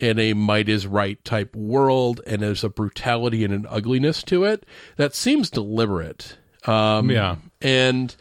in 0.00 0.18
a 0.18 0.32
might 0.34 0.68
is 0.68 0.86
right 0.86 1.22
type 1.24 1.54
world, 1.54 2.20
and 2.26 2.42
there's 2.42 2.64
a 2.64 2.68
brutality 2.68 3.44
and 3.44 3.52
an 3.54 3.66
ugliness 3.68 4.22
to 4.24 4.44
it 4.44 4.64
that 4.96 5.14
seems 5.14 5.50
deliberate. 5.50 6.36
Um, 6.66 7.10
Yeah. 7.10 7.36
and 7.62 8.14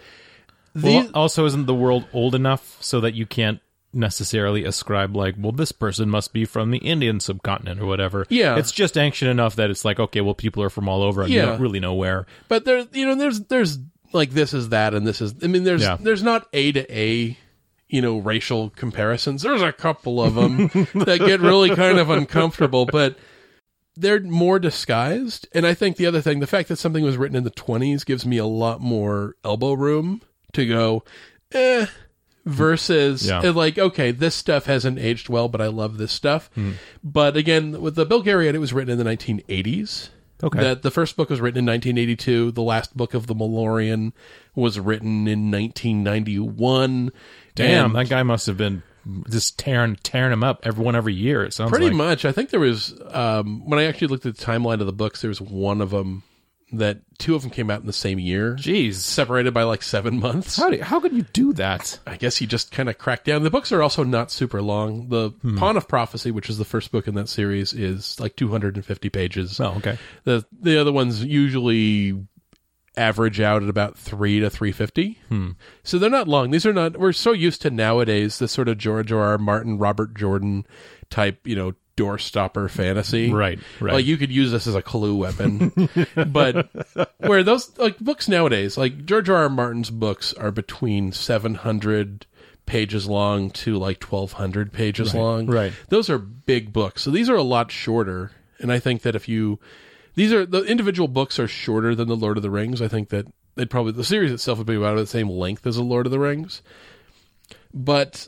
Well, 0.76 1.10
also, 1.14 1.46
isn't 1.46 1.66
the 1.66 1.74
world 1.76 2.06
old 2.14 2.34
enough 2.36 2.78
so 2.82 3.00
that 3.02 3.14
you 3.14 3.26
can't 3.26 3.60
necessarily 3.96 4.66
ascribe 4.66 5.16
like, 5.16 5.36
well, 5.38 5.52
this 5.52 5.72
person 5.72 6.10
must 6.10 6.34
be 6.34 6.46
from 6.46 6.72
the 6.72 6.80
Indian 6.80 7.20
subcontinent 7.20 7.80
or 7.80 7.86
whatever. 7.86 8.26
Yeah. 8.30 8.58
it's 8.58 8.72
just 8.72 8.98
ancient 8.98 9.30
enough 9.30 9.56
that 9.58 9.70
it's 9.70 9.86
like, 9.86 10.00
okay, 10.00 10.22
well, 10.22 10.34
people 10.34 10.64
are 10.64 10.72
from 10.72 10.90
all 10.90 11.04
over, 11.04 11.22
and 11.22 11.32
you 11.32 11.38
Yeah. 11.40 11.46
don't 11.46 11.62
really 11.62 11.80
know 11.80 11.94
where. 11.94 12.26
but 12.48 12.66
there, 12.66 12.86
you 12.92 13.06
know, 13.06 13.16
there's 13.16 13.42
there's 13.42 13.78
like 14.12 14.32
this 14.32 14.54
is 14.54 14.70
that, 14.70 14.94
and 14.94 15.06
this 15.08 15.22
is. 15.22 15.34
I 15.44 15.48
mean, 15.48 15.64
there's 15.64 15.82
Yeah. 15.84 15.98
there's 16.00 16.24
not 16.24 16.48
A 16.54 16.72
to 16.72 16.86
A, 16.96 17.38
you 17.90 18.02
know, 18.02 18.18
racial 18.18 18.70
comparisons. 18.72 19.42
There's 19.44 19.62
a 19.62 19.72
couple 19.74 20.22
of 20.22 20.36
them 20.36 20.68
that 20.96 21.20
get 21.20 21.40
really 21.42 21.76
kind 21.76 22.00
of 22.00 22.10
uncomfortable, 22.10 22.86
but 22.86 23.18
they're 23.96 24.20
more 24.22 24.58
disguised. 24.60 25.48
And 25.54 25.68
I 25.68 25.74
think 25.74 25.98
the 25.98 26.06
other 26.08 26.22
thing, 26.22 26.40
the 26.40 26.48
fact 26.48 26.70
that 26.70 26.78
something 26.78 27.04
was 27.04 27.18
written 27.18 27.38
in 27.38 27.44
the 27.44 27.52
20s 27.52 28.06
gives 28.06 28.26
me 28.26 28.38
a 28.38 28.46
lot 28.46 28.82
more 28.82 29.36
elbow 29.44 29.74
room 29.74 30.22
to 30.54 30.66
go, 30.66 31.04
eh, 31.52 31.86
versus 32.46 33.28
Yeah. 33.28 33.42
like, 33.52 33.78
okay, 33.78 34.12
this 34.12 34.36
stuff 34.36 34.66
hasn't 34.66 35.00
aged 35.00 35.30
well, 35.30 35.48
but 35.48 35.62
I 35.62 35.68
love 35.68 35.98
this 35.98 36.12
stuff. 36.12 36.50
But 37.04 37.38
again, 37.38 37.82
with 37.82 37.96
the 37.96 38.06
Belgariad, 38.06 38.54
it 38.54 38.60
was 38.60 38.74
written 38.74 38.92
in 38.92 38.98
the 38.98 39.04
1980s. 39.04 40.10
Okay. 40.44 40.60
That 40.60 40.82
the 40.82 40.92
first 40.92 41.16
book 41.16 41.30
was 41.30 41.40
written 41.40 41.60
in 41.60 41.66
1982. 41.66 42.52
The 42.52 42.62
last 42.62 42.98
book 42.98 43.14
of 43.14 43.28
the 43.28 43.36
Malloreon 43.36 44.12
was 44.56 44.78
written 44.78 45.26
in 45.26 45.50
1991. 45.50 47.12
Damn, 47.56 47.88
And- 47.88 47.96
that 47.96 48.10
guy 48.10 48.24
must 48.24 48.46
have 48.48 48.58
been 48.58 48.84
just 49.30 49.60
tearing 49.60 49.98
tearing 50.02 50.32
him 50.32 50.44
up 50.44 50.62
everyone 50.64 50.96
every 50.96 51.14
year. 51.14 51.44
It 51.44 51.54
sounds 51.54 51.72
Pretty 51.72 51.88
like. 51.88 51.96
much. 51.96 52.26
I 52.26 52.32
think 52.32 52.50
there 52.52 52.60
was 52.60 52.94
um, 53.12 53.68
when 53.70 53.78
I 53.80 53.84
actually 53.84 54.08
looked 54.08 54.26
at 54.26 54.38
the 54.38 54.46
timeline 54.46 54.80
of 54.80 54.86
the 54.86 54.94
books, 54.94 55.22
there 55.22 55.30
was 55.30 55.42
one 55.42 55.82
of 55.82 55.90
them 55.90 56.24
that 56.72 56.98
two 57.20 57.36
of 57.36 57.44
them 57.44 57.52
came 57.52 57.70
out 57.70 57.82
in 57.82 57.86
the 57.86 57.94
same 57.94 58.18
year, 58.18 58.56
Jeez, 58.56 58.96
separated 58.96 59.54
by 59.54 59.62
like 59.62 59.84
seven 59.84 60.20
months. 60.20 60.56
how 60.58 60.72
do, 60.72 60.82
how 60.82 61.00
could 61.00 61.14
you 61.14 61.22
do 61.34 61.54
that? 61.54 62.00
I 62.08 62.16
guess 62.16 62.38
he 62.38 62.48
just 62.48 62.72
kind 62.72 62.90
of 62.90 62.98
cracked 62.98 63.26
down. 63.26 63.44
The 63.44 63.52
books 63.52 63.72
are 63.72 63.84
also 63.84 64.04
not 64.04 64.32
super 64.32 64.60
long. 64.60 65.10
The 65.10 65.30
Hmm. 65.44 65.58
Pawn 65.58 65.78
of 65.78 65.88
Prophecy, 65.88 66.32
which 66.32 66.50
is 66.50 66.58
the 66.58 66.66
first 66.66 66.92
book 66.92 67.08
in 67.08 67.14
that 67.14 67.30
series, 67.30 67.74
is 67.74 68.20
like 68.20 68.36
250 68.38 69.10
pages. 69.10 69.60
Oh, 69.60 69.76
okay. 69.78 70.00
The 70.24 70.46
the 70.62 70.80
other 70.82 70.92
ones 70.92 71.24
usually 71.24 72.26
average 72.96 73.40
out 73.40 73.64
at 73.64 73.70
about 73.70 73.98
three 73.98 74.40
to 74.40 74.50
three 74.50 74.72
fifty. 74.72 75.20
Hmm. 75.30 75.52
So 75.84 75.98
they're 75.98 76.10
not 76.10 76.28
long. 76.28 76.52
These 76.52 76.66
are 76.66 76.74
not. 76.74 76.98
We're 76.98 77.12
so 77.14 77.32
used 77.32 77.62
to 77.64 77.70
nowadays 77.70 78.40
the 78.40 78.48
sort 78.48 78.68
of 78.68 78.78
George 78.78 79.12
R. 79.12 79.22
R. 79.22 79.38
Martin, 79.38 79.78
Robert 79.78 80.16
Jordan 80.16 80.66
type, 81.10 81.46
you 81.46 81.56
know, 81.56 81.74
doorstopper 81.98 82.70
fantasy. 82.70 83.32
Right, 83.32 83.60
right. 83.80 83.94
Like 83.94 84.06
you 84.06 84.18
could 84.18 84.32
use 84.32 84.52
this 84.52 84.68
as 84.68 84.76
a 84.76 84.82
clue 84.82 85.16
weapon, 85.16 85.72
but 86.28 86.70
where 87.18 87.44
those 87.44 87.78
like 87.78 88.00
books 88.00 88.28
nowadays, 88.28 88.78
like 88.78 89.06
George 89.06 89.30
R. 89.30 89.44
R. 89.44 89.50
Martin's 89.50 89.90
books 89.90 90.34
are 90.34 90.52
between 90.52 91.12
seven 91.12 91.56
hundred 91.56 92.26
pages 92.66 93.08
long 93.08 93.50
to 93.52 93.78
like 93.78 94.00
twelve 94.00 94.34
hundred 94.34 94.72
pages 94.74 95.14
long. 95.14 95.48
right. 95.48 95.74
Those 95.90 96.10
are 96.10 96.18
big 96.18 96.74
books. 96.74 97.02
So 97.02 97.12
these 97.12 97.30
are 97.30 97.36
a 97.36 97.44
lot 97.44 97.72
shorter, 97.72 98.32
and 98.60 98.72
I 98.72 98.80
think 98.80 99.02
that 99.04 99.16
if 99.16 99.28
you 99.28 99.60
these 100.16 100.34
are 100.34 100.46
the 100.46 100.64
individual 100.64 101.08
books 101.08 101.40
are 101.40 101.48
shorter 101.48 101.96
than 101.96 102.08
the 102.08 102.16
Lord 102.16 102.38
of 102.38 102.44
the 102.44 102.50
Rings. 102.52 102.82
I 102.82 102.88
think 102.88 103.10
that 103.10 103.26
they'd 103.56 103.70
probably 103.70 103.92
the 103.92 104.04
series 104.04 104.32
itself 104.32 104.58
would 104.58 104.68
be 104.68 104.76
about 104.76 104.96
the 104.96 105.08
same 105.08 105.30
length 105.30 105.66
as 105.66 105.76
the 105.76 105.84
Lord 105.84 106.06
of 106.06 106.12
the 106.12 106.20
Rings. 106.20 106.62
But 107.74 108.28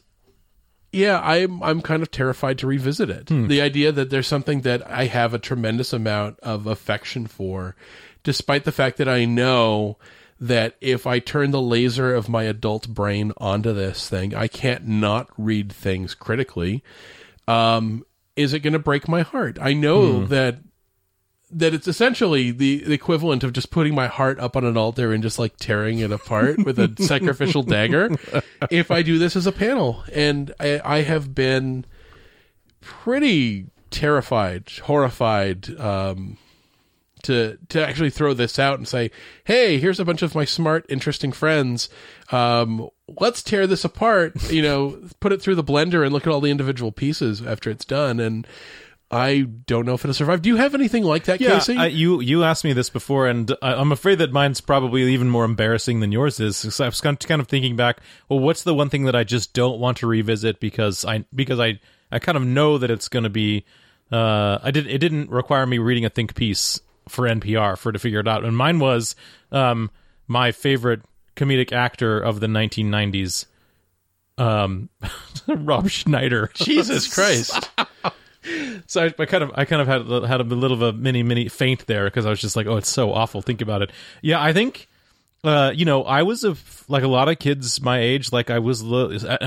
yeah, 0.91 1.19
I'm 1.21 1.62
I'm 1.62 1.82
kind 1.82 2.02
of 2.02 2.12
terrified 2.12 2.58
to 2.60 2.67
revisit 2.67 3.10
it. 3.10 3.30
The 3.48 3.62
idea 3.62 3.91
that 3.91 4.10
there's 4.10 4.28
something 4.28 4.62
that 4.62 4.89
I 4.89 5.06
have 5.06 5.34
a 5.34 5.39
tremendous 5.39 5.93
amount 5.93 6.39
of 6.39 6.67
affection 6.67 7.28
for, 7.28 7.76
despite 8.24 8.63
the 8.63 8.71
fact 8.71 8.98
that 8.98 9.10
I 9.10 9.26
know 9.26 9.98
that 10.39 10.76
if 10.82 11.08
I 11.08 11.19
turn 11.19 11.52
the 11.52 11.62
laser 11.62 12.13
of 12.13 12.28
my 12.28 12.43
adult 12.43 12.89
brain 12.89 13.32
onto 13.38 13.74
this 13.74 14.10
thing, 14.10 14.34
I 14.36 14.48
can't 14.48 14.88
not 14.88 15.30
read 15.38 15.71
things 15.71 16.13
critically. 16.13 16.84
Um, 17.48 18.06
is 18.36 18.54
it 18.54 18.60
going 18.60 18.74
to 18.74 18.80
break 18.80 19.08
my 19.08 19.21
heart? 19.21 19.58
I 19.62 19.74
know 19.74 20.26
that 20.26 20.58
that 21.56 21.74
it's 21.74 21.88
essentially 21.88 22.52
the, 22.52 22.84
the 22.84 22.94
equivalent 22.94 23.44
of 23.44 23.54
just 23.54 23.72
putting 23.72 23.96
my 23.96 24.08
heart 24.08 24.38
up 24.39 24.58
on 24.58 24.65
an 24.65 24.76
altar 24.76 25.13
and 25.13 25.24
just 25.24 25.39
like 25.39 25.56
tearing 25.56 26.00
it 26.00 26.12
apart 26.12 26.63
with 26.65 26.78
a 26.78 26.94
sacrificial 27.02 27.63
dagger 27.63 28.10
if 28.70 28.91
I 28.91 29.02
do 29.02 29.18
this 29.18 29.38
as 29.38 29.48
a 29.48 29.54
panel. 29.54 30.04
And 30.13 30.54
I, 30.60 30.82
I 30.84 31.02
have 31.04 31.34
been 31.34 31.86
pretty 32.82 33.68
terrified, 33.89 34.70
horrified, 34.84 35.80
um, 35.80 36.38
to 37.24 37.58
to 37.70 37.84
actually 37.84 38.12
throw 38.12 38.34
this 38.34 38.60
out 38.60 38.78
and 38.78 38.88
say, 38.88 39.10
"Hey, 39.46 39.80
here's 39.80 40.00
a 40.00 40.06
bunch 40.06 40.22
of 40.22 40.36
my 40.36 40.46
smart, 40.46 40.86
interesting 40.89 41.32
friends. 41.32 41.89
Um, 42.32 42.89
let's 43.20 43.41
tear 43.41 43.65
this 43.65 43.84
apart. 43.84 44.52
You 44.52 44.62
know, 44.62 45.02
put 45.22 45.32
it 45.32 45.41
through 45.41 45.56
the 45.56 45.63
blender 45.63 46.04
and 46.04 46.13
look 46.13 46.28
at 46.28 46.34
all 46.34 46.41
the 46.41 46.52
individual 46.52 46.91
pieces 46.91 47.41
after 47.41 47.72
it's 47.72 47.86
done." 47.86 48.20
And 48.20 48.46
I 49.12 49.41
don't 49.41 49.86
know 49.86 49.94
if 49.94 50.04
it'll 50.04 50.13
survive. 50.15 50.41
Do 50.41 50.50
you 50.50 50.56
have 50.56 50.74
anything 50.74 51.04
like 51.04 51.26
that, 51.26 51.39
Yeah, 51.39 51.52
Casey? 51.60 51.78
I, 51.78 51.86
you 51.88 52.22
you 52.22 52.44
asked 52.44 52.63
me 52.63 52.74
this 52.74 52.89
before, 52.89 53.28
and 53.28 53.56
I, 53.62 53.74
I'm 53.74 53.91
afraid 53.91 54.18
that 54.18 54.32
mine's 54.32 54.62
probably 54.62 55.04
even 55.13 55.30
more 55.30 55.46
embarrassing 55.46 56.00
than 56.00 56.12
yours 56.12 56.39
is. 56.39 56.63
'cause 56.63 56.80
I 56.82 56.88
was 56.88 57.02
kind 57.02 57.15
of- 57.22 57.28
kind 57.28 57.39
of 57.39 57.48
thinking 57.48 57.76
back. 57.76 58.00
Well, 58.30 58.39
what's 58.39 58.63
the 58.63 58.74
one 58.74 58.89
thing 58.89 59.06
that 59.06 59.15
I 59.15 59.24
just 59.24 59.54
don't 59.54 59.80
want 59.80 59.98
to 59.98 60.08
revisit 60.08 60.60
because 60.60 61.06
I 61.06 61.24
because 61.36 61.60
I 61.60 61.80
I 62.12 62.20
kind 62.20 62.36
of 62.38 62.44
know 62.46 62.78
that 62.80 62.89
it's 62.89 63.08
going 63.08 63.24
to 63.24 63.30
be. 63.30 63.65
Uh, 64.12 64.58
I 64.63 64.72
did. 64.72 64.88
It 64.88 64.98
didn't 65.00 65.30
require 65.30 65.65
me 65.68 65.78
reading 65.78 66.06
a 66.06 66.10
think 66.10 66.34
piece 66.36 66.80
for 67.08 67.26
NPR 67.28 67.78
for 67.78 67.91
to 67.91 68.00
figure 68.00 68.20
it 68.20 68.28
out, 68.28 68.44
and 68.44 68.58
mine 68.58 68.80
was 68.80 69.15
um 69.52 69.91
my 70.28 70.52
favorite 70.52 71.02
comedic 71.36 71.72
actor 71.72 72.20
of 72.20 72.39
the 72.39 72.48
1990s, 72.48 73.46
um, 74.38 74.89
Rob 75.48 75.89
Schneider. 75.89 76.50
Jesus 76.56 77.08
Christ! 77.13 77.70
So 78.88 79.03
I, 79.03 79.13
I 79.17 79.25
kind 79.25 79.43
of, 79.43 79.51
I 79.55 79.65
kind 79.65 79.81
of 79.81 79.88
had 79.88 80.29
had 80.29 80.41
a 80.41 80.43
little 80.43 80.75
of 80.75 80.81
a 80.81 80.93
mini 80.93 81.23
mini 81.23 81.49
faint 81.49 81.88
there 81.88 82.05
because 82.05 82.25
I 82.25 82.29
was 82.29 82.39
just 82.39 82.55
like, 82.55 82.67
oh, 82.67 82.77
it's 82.77 82.89
so 82.89 83.13
awful. 83.13 83.41
Think 83.41 83.62
about 83.62 83.81
it. 83.81 83.91
Yeah, 84.21 84.41
I 84.41 84.53
think, 84.53 84.88
uh, 85.43 85.71
you 85.75 85.86
know, 85.86 86.03
I 86.03 86.23
was 86.23 86.43
a 86.43 86.55
like 86.88 87.03
a 87.03 87.08
lot 87.08 87.29
of 87.29 87.39
kids 87.39 87.81
my 87.81 87.99
age. 87.99 88.31
Like 88.31 88.49
I 88.49 88.60
was 88.60 88.81
an 88.81 88.88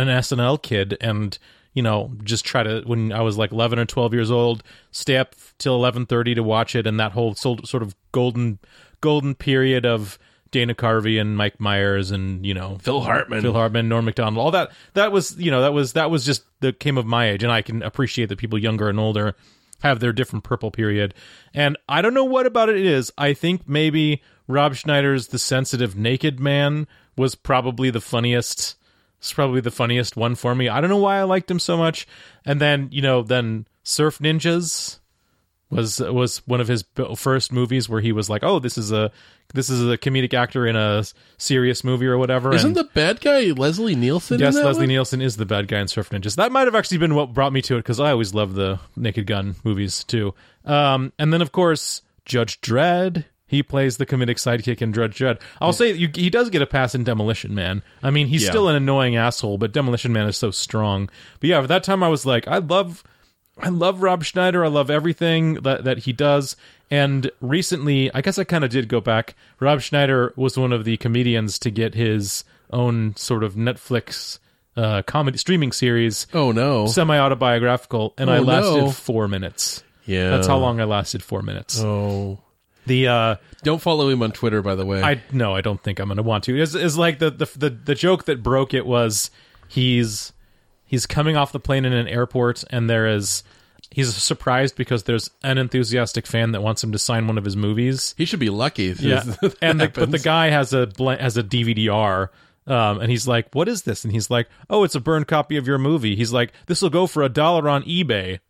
SNL 0.08 0.62
kid, 0.62 0.96
and 1.00 1.38
you 1.74 1.82
know, 1.82 2.12
just 2.24 2.44
try 2.44 2.62
to 2.62 2.82
when 2.87 3.12
I 3.12 3.20
was 3.20 3.38
like 3.38 3.52
eleven 3.52 3.78
or 3.78 3.84
twelve 3.84 4.14
years 4.14 4.30
old, 4.30 4.62
stay 4.90 5.16
up 5.16 5.34
till 5.58 5.74
eleven 5.74 6.06
thirty 6.06 6.34
to 6.34 6.42
watch 6.42 6.74
it, 6.74 6.87
and 6.87 6.98
that 6.98 7.12
whole 7.12 7.34
sort 7.34 7.82
of 7.82 7.94
golden 8.12 8.58
golden 9.00 9.34
period 9.34 9.87
of 9.87 10.18
Dana 10.50 10.74
Carvey 10.74 11.20
and 11.20 11.37
Mike 11.37 11.61
Myers 11.61 12.11
and 12.11 12.44
you 12.44 12.54
know 12.54 12.78
Phil 12.80 13.00
Hartman. 13.00 13.42
Phil 13.42 13.52
Hartman, 13.52 13.88
Norm 13.88 14.04
Macdonald, 14.04 14.44
all 14.44 14.50
that. 14.52 14.70
That 14.94 15.12
was 15.12 15.37
you 15.38 15.50
know 15.50 15.62
that 15.62 15.72
was 15.72 15.94
that 15.94 16.11
was 16.11 16.24
just 16.24 16.44
that 16.61 16.80
came 16.80 16.98
of 16.98 17.06
my 17.06 17.30
age, 17.30 17.42
and 17.42 17.52
I 17.52 17.62
can 17.62 17.82
appreciate 17.82 18.28
that 18.28 18.38
people 18.38 18.58
younger 18.58 18.88
and 18.88 18.98
older 18.98 19.34
have 19.82 20.00
their 20.00 20.12
different 20.12 20.44
purple 20.44 20.70
period. 20.70 21.14
And 21.54 21.76
I 21.88 22.02
don't 22.02 22.14
know 22.14 22.24
what 22.24 22.46
about 22.46 22.68
it 22.68 22.84
is. 22.84 23.12
I 23.16 23.32
think 23.32 23.68
maybe 23.68 24.22
Rob 24.48 24.74
Schneider's 24.74 25.28
The 25.28 25.38
Sensitive 25.38 25.96
Naked 25.96 26.40
Man 26.40 26.88
was 27.16 27.34
probably 27.34 27.90
the 27.90 28.00
funniest. 28.00 28.76
It's 29.18 29.32
probably 29.32 29.61
the 29.61 29.70
funniest 29.70 30.16
one 30.16 30.34
for 30.34 30.54
me. 30.54 30.68
I 30.68 30.80
don't 30.80 30.90
know 30.90 30.96
why 30.96 31.18
I 31.18 31.24
liked 31.24 31.50
him 31.50 31.58
so 31.58 31.76
much. 31.76 32.06
And 32.44 32.61
then 32.61 32.88
you 32.90 33.02
know 33.02 33.22
then 33.22 33.66
Surf 33.82 34.18
Ninjas 34.18 34.98
was 35.70 36.00
was 36.00 36.38
one 36.46 36.61
of 36.61 36.68
his 36.68 36.85
first 37.16 37.52
movies 37.52 37.88
where 37.88 38.00
he 38.00 38.12
was 38.12 38.31
like, 38.31 38.42
"Oh, 38.42 38.59
this 38.59 38.78
is 38.78 38.90
a 38.92 39.11
this 39.54 39.68
is 39.68 39.88
a 39.88 39.98
comedic 39.98 40.33
actor 40.35 40.66
in 40.66 40.76
a 40.76 41.04
serious 41.37 41.85
movie 41.85 42.07
or 42.07 42.16
whatever." 42.18 42.54
Isn't 42.54 42.68
and- 42.68 42.76
the 42.76 42.85
bad 42.85 43.20
guy 43.20 43.50
Leslie 43.50 43.94
Nielsen? 43.94 44.40
Yes, 44.40 44.54
Leslie 44.54 44.83
one? 44.83 44.88
Nielsen 44.88 45.20
is 45.20 45.37
the 45.37 45.46
bad 45.46 45.68
guy 45.68 45.81
in 45.81 45.88
Surf 45.88 46.11
Ninjas. 46.11 46.37
That 46.37 46.52
might 46.52 46.66
have 46.66 46.74
actually 46.74 46.98
been 46.98 47.14
what 47.14 47.35
brought 47.35 47.52
me 47.52 47.61
to 47.62 47.74
it 47.76 47.81
because 47.81 48.00
I 48.00 48.11
always 48.12 48.33
love 48.35 48.54
the 48.54 48.81
Naked 48.96 49.26
Gun 49.26 49.57
movies 49.64 50.04
too. 50.04 50.35
Um, 50.64 51.12
and 51.18 51.33
then 51.33 51.42
of 51.42 51.52
course 51.52 52.02
Judge 52.24 52.61
Dredd. 52.61 53.24
He 53.50 53.62
plays 53.62 53.96
the 53.96 54.04
comedic 54.04 54.37
sidekick 54.37 54.83
in 54.83 54.92
Judge 54.92 55.16
Dredd. 55.16 55.40
I'll 55.59 55.72
say 55.72 55.92
you, 55.94 56.11
he 56.14 56.28
does 56.28 56.50
get 56.50 56.61
a 56.61 56.66
pass 56.66 56.94
in 56.94 57.02
Demolition 57.02 57.54
Man. 57.54 57.83
I 58.02 58.11
mean, 58.11 58.26
he's 58.26 58.42
Yeah. 58.44 58.50
still 58.50 58.68
an 58.68 58.76
annoying 58.76 59.16
asshole, 59.16 59.57
but 59.57 59.72
Demolition 59.72 60.12
Man 60.12 60.26
is 60.28 60.37
so 60.37 60.50
strong. 60.50 61.09
But 61.40 61.48
yeah, 61.48 61.61
at 61.62 61.68
that 61.68 61.83
time 61.83 62.02
I 62.02 62.09
was 62.09 62.26
like, 62.26 62.46
I 62.46 62.59
love 62.59 63.02
I 63.61 63.68
love 63.71 64.03
Rob 64.03 64.25
Schneider. 64.25 64.64
I 64.64 64.68
love 64.68 64.90
everything 64.90 65.55
that, 65.55 65.85
that 65.85 65.99
he 65.99 66.12
does. 66.12 66.57
And 66.90 67.31
recently, 67.40 68.12
I 68.14 68.21
guess 68.21 68.38
I 68.38 68.44
kind 68.44 68.64
of 68.64 68.71
did 68.71 68.88
go 68.88 69.01
back. 69.01 69.35
Rob 69.61 69.81
Schneider 69.81 70.33
was 70.37 70.57
one 70.57 70.73
of 70.73 70.85
the 70.85 70.97
comedians 70.97 71.59
to 71.61 71.71
get 71.71 71.94
his 71.94 72.44
own 72.71 73.16
sort 73.16 73.42
of 73.44 73.55
Netflix 73.55 74.38
uh, 74.77 75.03
comedy 75.03 75.37
streaming 75.38 75.73
series, 75.73 76.27
Oh 76.33 76.53
no! 76.53 76.87
semi 76.87 77.18
autobiographical, 77.18 78.14
and 78.16 78.31
I 78.31 78.38
Oh, 78.38 78.42
lasted 78.42 78.77
no. 78.79 78.90
four 78.92 79.27
minutes. 79.27 79.83
yeah, 80.07 80.31
That's 80.31 80.47
how 80.47 80.59
long 80.59 80.81
I 80.81 80.85
lasted. 80.85 81.23
Four 81.23 81.42
minutes. 81.42 81.81
Oh, 81.81 82.38
The 82.87 83.09
uh, 83.09 83.37
don't 83.64 83.83
follow 83.83 84.09
him 84.09 84.23
on 84.23 84.31
Twitter, 84.31 84.62
by 84.62 84.77
the 84.77 84.87
way. 84.87 85.03
I 85.03 85.21
no, 85.33 85.55
I 85.57 85.62
don't 85.62 85.83
think 85.83 85.99
I'm 85.99 86.07
gonna 86.09 86.23
want 86.23 86.44
to. 86.44 86.57
Is 86.61 86.77
is 86.77 86.97
like 86.97 87.18
the, 87.18 87.31
the 87.31 87.47
the 87.57 87.71
the 87.71 87.94
joke 87.97 88.25
that 88.27 88.42
broke 88.42 88.73
it 88.73 88.87
was 88.87 89.33
he's 89.66 90.33
he's 90.88 91.07
coming 91.07 91.37
off 91.37 91.53
the 91.53 91.61
plane 91.61 91.85
in 91.85 91.92
an 91.92 92.09
airport 92.09 92.64
and 92.70 92.90
there 92.90 93.07
is 93.07 93.44
he's 93.90 94.14
surprised 94.14 94.77
because 94.77 95.05
there's 95.05 95.31
an 95.42 95.59
enthusiastic 95.59 96.27
fan 96.27 96.53
that 96.53 96.62
wants 96.62 96.83
him 96.83 96.92
to 96.92 96.98
sign 96.98 97.27
one 97.27 97.38
of 97.38 97.44
his 97.44 97.57
movies. 97.57 98.14
he 98.18 98.24
should 98.24 98.40
be 98.40 98.51
lucky. 98.51 98.88
If 98.88 99.01
Yeah, 99.01 99.22
and 99.62 99.81
the, 99.81 99.88
but 99.88 100.11
the 100.11 100.18
guy 100.18 100.51
has 100.51 100.72
a 100.72 100.90
has 100.98 101.37
a 101.37 101.42
DVD-R. 101.42 102.31
Um, 102.66 103.01
and 103.01 103.11
he's 103.11 103.27
like, 103.27 103.55
"What 103.55 103.66
is 103.66 103.83
this?" 103.83 104.05
And 104.05 104.12
he's 104.12 104.31
like, 104.31 104.46
"Oh, 104.68 104.85
it's 104.85 104.94
a 104.94 105.01
burned 105.01 105.27
copy 105.27 105.57
of 105.57 105.66
your 105.66 105.79
movie." 105.79 106.16
He's 106.16 106.35
like, 106.35 106.53
"This 106.66 106.83
will 106.83 106.90
go 106.90 107.07
for 107.07 107.22
a 107.22 107.31
dollar 107.31 107.66
on 107.68 107.83
eBay." 107.85 108.40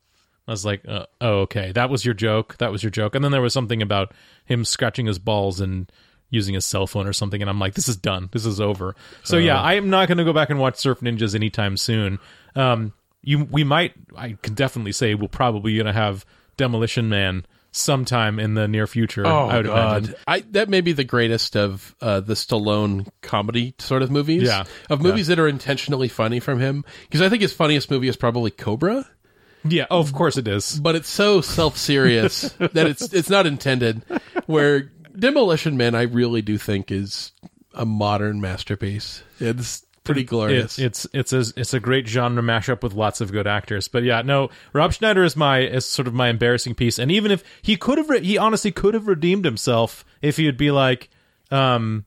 I 0.48 0.51
was 0.51 0.64
like, 0.64 0.83
uh, 0.88 1.07
"Oh, 1.20 1.40
okay, 1.42 1.70
that 1.72 1.88
was 1.88 2.05
your 2.05 2.14
joke. 2.14 2.57
That 2.59 2.72
was 2.72 2.83
your 2.83 2.90
joke." 2.90 3.14
And 3.14 3.24
then 3.24 3.31
there 3.31 3.40
was 3.40 3.53
something 3.53 3.81
about 3.81 4.12
him 4.44 4.64
scratching 4.64 5.07
his 5.07 5.20
balls 5.20 5.61
and 5.61 5.90
using 6.31 6.55
his 6.55 6.64
cell 6.67 6.87
phone 6.87 7.07
or 7.07 7.12
something, 7.12 7.41
and 7.41 7.49
I'm 7.51 7.59
like, 7.59 7.75
"This 7.75 7.88
is 7.88 7.97
done. 7.97 8.29
This 8.33 8.45
is 8.47 8.61
over." 8.61 8.95
So 9.23 9.37
yeah, 9.38 9.61
I 9.61 9.75
am 9.75 9.91
not 9.91 10.09
going 10.09 10.19
to 10.19 10.25
go 10.25 10.33
back 10.33 10.51
and 10.51 10.59
watch 10.59 10.77
Surf 10.77 11.01
Ninjas 11.01 11.35
anytime 11.35 11.77
soon. 11.77 12.19
Um, 12.55 12.93
you, 13.23 13.45
we 13.45 13.64
might, 13.64 13.93
I 14.17 14.37
can 14.43 14.55
definitely 14.55 14.93
say, 14.93 15.14
we're 15.14 15.29
probably 15.29 15.75
going 15.75 15.87
to 15.87 15.93
have 15.93 16.25
Demolition 16.57 17.09
Man 17.09 17.45
sometime 17.73 18.38
in 18.41 18.55
the 18.55 18.67
near 18.67 18.87
future. 18.87 19.27
Oh 19.27 19.49
I 19.49 19.57
would 19.59 19.67
God, 19.67 19.97
imagine. 20.05 20.14
I 20.27 20.41
that 20.53 20.69
may 20.69 20.81
be 20.81 20.93
the 20.93 21.05
greatest 21.05 21.57
of 21.57 21.95
uh, 22.01 22.21
the 22.21 22.35
Stallone 22.35 23.09
comedy 23.21 23.75
sort 23.79 24.03
of 24.03 24.11
movies. 24.11 24.43
Yeah. 24.45 24.64
of 24.88 25.03
movies 25.03 25.27
that 25.27 25.38
are 25.38 25.49
intentionally 25.49 26.09
funny 26.09 26.41
from 26.41 26.61
him. 26.61 26.85
Because 27.03 27.21
I 27.21 27.29
think 27.29 27.43
his 27.43 27.53
funniest 27.53 27.91
movie 27.91 28.09
is 28.09 28.17
probably 28.17 28.51
Cobra, 28.51 29.07
Yeah, 29.64 29.87
oh, 29.91 29.99
of 30.01 30.12
course 30.12 30.37
it 30.38 30.49
is. 30.49 30.81
but 30.81 30.95
it's 30.97 31.09
so 31.09 31.41
self 31.43 31.77
serious 31.77 32.43
that 32.59 32.87
it's 32.87 33.12
it's 33.12 33.29
not 33.31 33.47
intended. 33.47 34.03
Where 34.47 34.91
Demolition 35.18 35.76
Man, 35.76 35.94
I 35.94 36.02
really 36.02 36.42
do 36.42 36.59
think 36.59 36.90
is 36.90 37.33
a 37.74 37.85
modern 37.85 38.40
masterpiece. 38.40 39.22
It's 39.40 39.85
pretty 40.04 40.24
glorious. 40.24 40.78
It, 40.78 40.85
it's 40.85 41.07
it's 41.12 41.33
a 41.33 41.61
it's 41.61 41.74
a 41.74 41.81
great 41.81 42.07
genre 42.09 42.42
mashup 42.42 42.83
with 42.83 42.94
lots 42.94 43.20
of 43.20 43.33
good 43.33 43.46
actors. 43.46 43.88
But 43.88 44.04
yeah, 44.04 44.22
no, 44.22 44.50
Rob 44.72 44.92
Schneider 44.92 45.24
is 45.24 45.37
my 45.37 45.61
is 45.61 45.87
sort 45.87 46.09
of 46.09 46.14
my 46.14 46.28
embarrassing 46.28 46.74
piece. 46.74 46.98
And 46.98 47.11
even 47.11 47.31
if 47.31 47.44
he 47.62 47.76
could 47.76 47.98
have, 47.98 48.09
re- 48.09 48.24
he 48.24 48.38
honestly 48.38 48.72
could 48.72 48.94
have 48.94 49.07
redeemed 49.07 49.44
himself 49.44 50.04
if 50.22 50.37
he'd 50.37 50.57
be 50.57 50.70
like, 50.70 51.09
um, 51.50 52.04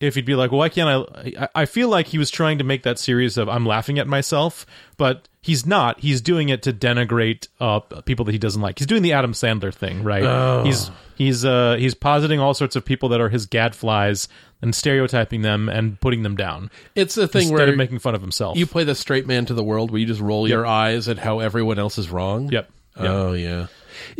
if 0.00 0.14
he'd 0.14 0.24
be 0.24 0.34
like, 0.34 0.50
well, 0.52 0.58
why 0.58 0.68
can't 0.68 1.06
I? 1.16 1.48
I- 1.54 1.66
feel 1.66 1.88
like 1.88 2.06
he 2.06 2.18
was 2.18 2.30
trying 2.30 2.58
to 2.58 2.64
make 2.64 2.82
that 2.84 2.98
series 2.98 3.36
of 3.36 3.48
I'm 3.48 3.66
laughing 3.66 3.98
at 3.98 4.06
myself, 4.06 4.64
but 4.96 5.28
he's 5.42 5.66
not. 5.66 6.00
He's 6.00 6.20
doing 6.20 6.48
it 6.48 6.62
to 6.62 6.72
denigrate 6.72 7.48
uh, 7.60 7.80
people 8.04 8.24
that 8.26 8.32
he 8.32 8.38
doesn't 8.38 8.62
like. 8.62 8.78
He's 8.78 8.86
doing 8.86 9.02
the 9.02 9.12
Adam 9.12 9.32
Sandler 9.32 9.74
thing, 9.74 10.02
right? 10.04 10.64
He's 10.64 10.90
he's 11.16 11.44
uh 11.44 11.76
he's 11.78 11.94
positing 11.94 12.38
all 12.40 12.54
sorts 12.54 12.76
of 12.76 12.84
people 12.84 13.08
that 13.10 13.20
are 13.20 13.28
his 13.28 13.46
gadflies 13.46 14.28
and 14.62 14.74
stereotyping 14.74 15.42
them 15.42 15.68
and 15.68 16.00
putting 16.00 16.22
them 16.24 16.34
down 16.36 16.68
it's 16.96 17.16
a 17.16 17.28
thing 17.28 17.42
instead 17.42 17.56
where 17.56 17.68
of 17.68 17.76
making 17.76 17.98
fun 18.00 18.14
of 18.14 18.20
himself. 18.20 18.56
you 18.56 18.66
play 18.66 18.82
the 18.84 18.94
straight 18.94 19.24
man 19.26 19.46
to 19.46 19.54
the 19.54 19.62
world, 19.62 19.90
where 19.90 20.00
you 20.00 20.06
just 20.06 20.20
roll 20.20 20.48
your 20.48 20.66
eyes 20.66 21.08
at 21.08 21.18
how 21.18 21.38
everyone 21.40 21.78
else 21.78 21.98
is 21.98 22.10
wrong. 22.10 22.50
Yep. 22.50 22.70
Yep. 22.96 23.06
Oh. 23.10 23.32
Yeah, 23.34 23.66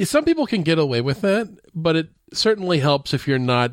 Some 0.05 0.25
people 0.25 0.47
can 0.47 0.63
get 0.63 0.79
away 0.79 1.01
with 1.01 1.23
that, 1.23 1.49
but 1.75 1.97
it 1.97 2.09
certainly 2.33 2.79
helps 2.79 3.13
if 3.13 3.27
you're 3.27 3.39
not, 3.39 3.73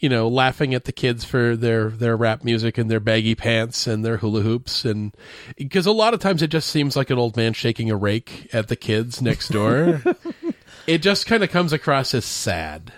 you 0.00 0.08
know, 0.08 0.26
laughing 0.28 0.74
at 0.74 0.84
the 0.86 0.92
kids 0.92 1.24
for 1.24 1.54
their 1.56 1.90
their 1.90 2.16
rap 2.16 2.42
music 2.42 2.78
and 2.78 2.90
their 2.90 3.00
baggy 3.00 3.34
pants 3.34 3.86
and 3.86 4.04
their 4.04 4.16
hula 4.16 4.40
hoops, 4.40 4.84
and 4.84 5.14
because 5.56 5.86
a 5.86 5.92
lot 5.92 6.14
of 6.14 6.20
times 6.20 6.42
it 6.42 6.48
just 6.48 6.68
seems 6.70 6.96
like 6.96 7.10
an 7.10 7.18
old 7.18 7.36
man 7.36 7.52
shaking 7.52 7.90
a 7.90 7.96
rake 7.96 8.48
at 8.52 8.68
the 8.68 8.76
kids 8.76 9.20
next 9.22 9.48
door. 9.50 10.02
it 10.86 10.98
just 10.98 11.26
kind 11.26 11.44
of 11.44 11.50
comes 11.50 11.72
across 11.72 12.14
as 12.14 12.24
sad, 12.24 12.92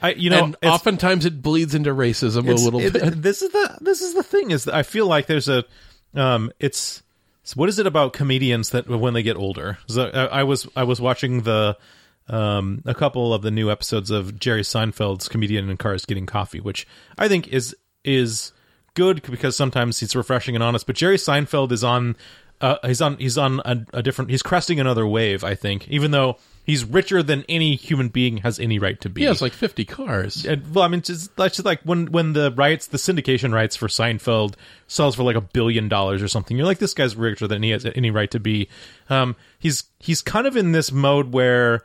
I, 0.00 0.12
you 0.12 0.30
know, 0.30 0.44
and 0.44 0.56
oftentimes 0.62 1.26
it 1.26 1.42
bleeds 1.42 1.74
into 1.74 1.90
racism 1.90 2.46
a 2.46 2.50
it's- 2.52 2.62
little 2.62 2.80
it- 2.80 2.92
bit. 2.92 3.20
This 3.22 3.42
is 3.42 3.50
the 3.50 3.78
this 3.80 4.00
is 4.00 4.14
the 4.14 4.22
thing 4.22 4.52
is 4.52 4.64
that 4.64 4.74
I 4.74 4.84
feel 4.84 5.06
like 5.06 5.26
there's 5.26 5.48
a 5.48 5.64
um 6.14 6.52
it's 6.60 7.02
so 7.42 7.54
what 7.54 7.68
is 7.68 7.78
it 7.78 7.86
about 7.86 8.12
comedians 8.12 8.70
that 8.70 8.88
when 8.88 9.14
they 9.14 9.22
get 9.22 9.36
older? 9.36 9.78
So 9.88 10.04
I, 10.08 10.40
I 10.40 10.42
was 10.44 10.66
I 10.76 10.84
was 10.84 11.00
watching 11.00 11.42
the 11.42 11.76
um 12.28 12.82
a 12.84 12.94
couple 12.94 13.32
of 13.32 13.42
the 13.42 13.50
new 13.50 13.70
episodes 13.70 14.10
of 14.10 14.38
Jerry 14.38 14.62
Seinfeld's 14.62 15.28
comedian 15.28 15.70
in 15.70 15.76
cars 15.76 16.04
getting 16.04 16.26
coffee, 16.26 16.60
which 16.60 16.86
I 17.18 17.28
think 17.28 17.48
is 17.48 17.76
is 18.04 18.52
good 18.94 19.22
because 19.22 19.56
sometimes 19.56 20.02
it's 20.02 20.16
refreshing 20.16 20.54
and 20.54 20.62
honest. 20.62 20.86
But 20.86 20.96
Jerry 20.96 21.16
Seinfeld 21.16 21.72
is 21.72 21.84
on 21.84 22.16
uh, 22.60 22.76
he's 22.84 23.00
on 23.00 23.16
he's 23.18 23.38
on 23.38 23.60
a, 23.64 23.84
a 23.92 24.02
different 24.02 24.30
he's 24.30 24.42
cresting 24.42 24.80
another 24.80 25.06
wave. 25.06 25.44
I 25.44 25.54
think 25.54 25.88
even 25.88 26.10
though 26.10 26.38
he's 26.66 26.84
richer 26.84 27.22
than 27.22 27.44
any 27.48 27.76
human 27.76 28.08
being 28.08 28.38
has 28.38 28.58
any 28.58 28.78
right 28.78 29.00
to 29.00 29.08
be. 29.08 29.22
yeah, 29.22 29.30
it's 29.30 29.40
like 29.40 29.52
fifty 29.52 29.84
cars. 29.84 30.44
And, 30.44 30.74
well, 30.74 30.84
I 30.84 30.88
mean, 30.88 31.00
just, 31.00 31.34
that's 31.36 31.56
just 31.56 31.64
like 31.64 31.80
when 31.82 32.06
when 32.12 32.32
the 32.32 32.52
rights, 32.52 32.88
the 32.88 32.98
syndication 32.98 33.54
rights 33.54 33.76
for 33.76 33.86
Seinfeld 33.86 34.54
sells 34.86 35.14
for 35.14 35.22
like 35.22 35.36
a 35.36 35.40
billion 35.40 35.88
dollars 35.88 36.22
or 36.22 36.28
something. 36.28 36.56
You're 36.56 36.66
like, 36.66 36.78
this 36.78 36.92
guy's 36.92 37.16
richer 37.16 37.46
than 37.46 37.62
he 37.62 37.70
has 37.70 37.86
any 37.86 38.10
right 38.10 38.30
to 38.32 38.40
be. 38.40 38.68
Um, 39.08 39.36
he's 39.58 39.84
he's 40.00 40.20
kind 40.20 40.46
of 40.46 40.56
in 40.56 40.72
this 40.72 40.90
mode 40.92 41.32
where, 41.32 41.82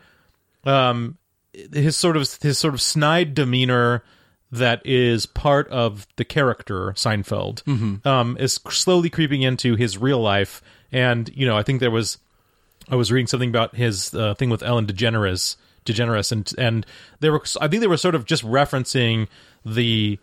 um, 0.66 1.18
his 1.54 1.98
sort 1.98 2.18
of 2.18 2.38
his 2.42 2.58
sort 2.58 2.74
of 2.74 2.82
snide 2.82 3.34
demeanor 3.34 4.04
that 4.52 4.82
is 4.86 5.26
part 5.26 5.68
of 5.70 6.06
the 6.18 6.26
character 6.26 6.92
Seinfeld, 6.92 8.06
um, 8.06 8.38
is 8.38 8.60
slowly 8.70 9.10
creeping 9.10 9.42
into 9.44 9.76
his 9.76 9.98
real 9.98 10.20
life. 10.20 10.62
And 10.92 11.30
you 11.34 11.46
know, 11.46 11.58
I 11.58 11.64
think 11.64 11.80
there 11.80 11.92
was 11.92 12.18
I 12.90 12.96
was 12.96 13.12
reading 13.12 13.28
something 13.28 13.50
about 13.50 13.76
his 13.76 14.14
uh, 14.14 14.34
thing 14.34 14.50
with 14.50 14.64
Ellen 14.64 14.86
DeGeneres, 14.88 15.56
DeGeneres, 15.86 16.32
and 16.32 16.52
and 16.58 16.86
they 17.20 17.30
were 17.30 17.42
I 17.60 17.68
think 17.68 17.82
they 17.82 17.88
were 17.88 17.98
sort 17.98 18.16
of 18.16 18.26
just 18.26 18.44
referencing 18.44 19.28
the 19.66 20.20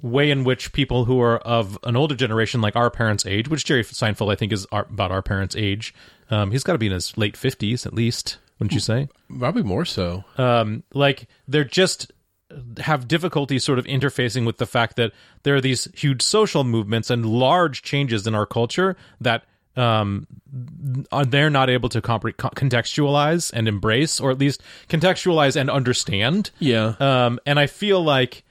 way 0.00 0.30
in 0.30 0.44
which 0.44 0.72
people 0.72 1.04
who 1.04 1.20
are 1.20 1.38
of 1.38 1.78
an 1.84 1.96
older 1.96 2.14
generation, 2.14 2.60
like 2.60 2.76
our 2.76 2.90
parents' 2.90 3.26
age, 3.26 3.48
which 3.48 3.64
Jerry 3.64 3.84
Seinfeld 3.84 4.32
I 4.32 4.36
think 4.36 4.52
is 4.52 4.66
our, 4.72 4.82
about 4.82 5.10
our 5.10 5.22
parents' 5.22 5.56
age, 5.56 5.94
um, 6.30 6.50
he's 6.50 6.62
got 6.62 6.72
to 6.72 6.78
be 6.78 6.86
in 6.86 6.92
his 6.92 7.16
late 7.16 7.36
fifties 7.36 7.86
at 7.86 7.94
least, 7.94 8.38
wouldn't 8.58 8.72
you 8.74 8.80
say? 8.80 9.08
Probably 9.38 9.62
more 9.62 9.84
so. 9.84 10.24
um, 10.38 10.82
like 10.94 11.26
they're 11.48 11.64
just 11.64 12.12
have 12.80 13.08
difficulty 13.08 13.58
sort 13.58 13.78
of 13.78 13.86
interfacing 13.86 14.44
with 14.44 14.58
the 14.58 14.66
fact 14.66 14.96
that 14.96 15.12
there 15.42 15.54
are 15.54 15.60
these 15.60 15.88
huge 15.94 16.20
social 16.20 16.64
movements 16.64 17.08
and 17.08 17.24
large 17.24 17.80
changes 17.82 18.26
in 18.26 18.34
our 18.34 18.44
culture 18.44 18.94
that 19.22 19.44
um 19.74 20.26
are 21.10 21.24
they're 21.24 21.48
not 21.48 21.70
able 21.70 21.88
to 21.88 22.02
compre- 22.02 22.34
contextualize 22.34 23.50
and 23.54 23.66
embrace 23.68 24.20
or 24.20 24.30
at 24.30 24.36
least 24.38 24.60
contextualize 24.90 25.56
and 25.58 25.70
understand 25.70 26.50
Yeah. 26.58 26.94
um 27.00 27.40
and 27.46 27.58
i 27.58 27.66
feel 27.66 28.02
like 28.04 28.44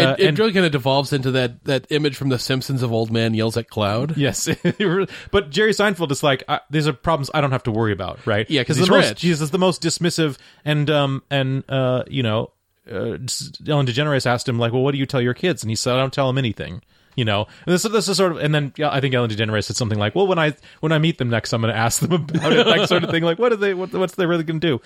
uh, 0.00 0.12
it, 0.12 0.20
it 0.20 0.28
and- 0.28 0.38
really 0.38 0.52
kind 0.52 0.66
of 0.66 0.72
devolves 0.72 1.12
into 1.12 1.32
that 1.32 1.64
that 1.64 1.86
image 1.90 2.16
from 2.16 2.28
The 2.28 2.38
Simpsons 2.38 2.82
of 2.82 2.92
old 2.92 3.10
man 3.10 3.34
yells 3.34 3.56
at 3.56 3.68
cloud. 3.68 4.16
Yes, 4.16 4.46
but 5.30 5.50
Jerry 5.50 5.72
Seinfeld 5.72 6.10
is 6.10 6.22
like, 6.22 6.44
I, 6.48 6.60
these 6.70 6.86
are 6.86 6.92
problems 6.92 7.30
I 7.32 7.40
don't 7.40 7.52
have 7.52 7.64
to 7.64 7.70
worry 7.70 7.92
about, 7.92 8.26
right? 8.26 8.48
Yeah, 8.50 8.62
because 8.62 8.76
he's 8.76 8.90
most, 8.90 9.08
rich. 9.08 9.18
Jesus, 9.18 9.50
the 9.50 9.58
most 9.58 9.82
dismissive, 9.82 10.38
and 10.64 10.88
um, 10.90 11.22
and 11.30 11.64
uh, 11.68 12.04
you 12.08 12.22
know, 12.22 12.52
uh, 12.90 13.18
Ellen 13.66 13.86
DeGeneres 13.86 14.26
asked 14.26 14.48
him 14.48 14.58
like, 14.58 14.72
well, 14.72 14.82
what 14.82 14.92
do 14.92 14.98
you 14.98 15.06
tell 15.06 15.20
your 15.20 15.34
kids? 15.34 15.62
And 15.62 15.70
he 15.70 15.76
said, 15.76 15.94
I 15.94 15.98
don't 15.98 16.12
tell 16.12 16.26
them 16.26 16.38
anything. 16.38 16.82
You 17.16 17.24
know, 17.24 17.48
and 17.66 17.74
this, 17.74 17.82
this 17.82 18.08
is 18.08 18.16
sort 18.16 18.30
of, 18.30 18.38
and 18.38 18.54
then 18.54 18.72
yeah, 18.76 18.90
I 18.92 19.00
think 19.00 19.12
Ellen 19.12 19.28
DeGeneres 19.28 19.64
said 19.64 19.74
something 19.74 19.98
like, 19.98 20.14
"Well, 20.14 20.28
when 20.28 20.38
I 20.38 20.54
when 20.78 20.92
I 20.92 21.00
meet 21.00 21.18
them 21.18 21.30
next, 21.30 21.52
I'm 21.52 21.60
going 21.60 21.74
to 21.74 21.78
ask 21.78 22.00
them 22.00 22.12
about 22.12 22.52
it, 22.52 22.64
that 22.64 22.88
sort 22.88 23.02
of 23.02 23.10
thing. 23.10 23.24
Like, 23.24 23.40
what 23.40 23.50
are 23.50 23.56
they? 23.56 23.74
What, 23.74 23.92
what's 23.92 24.14
they 24.14 24.24
really 24.24 24.44
going 24.44 24.60
to 24.60 24.66
do? 24.66 24.80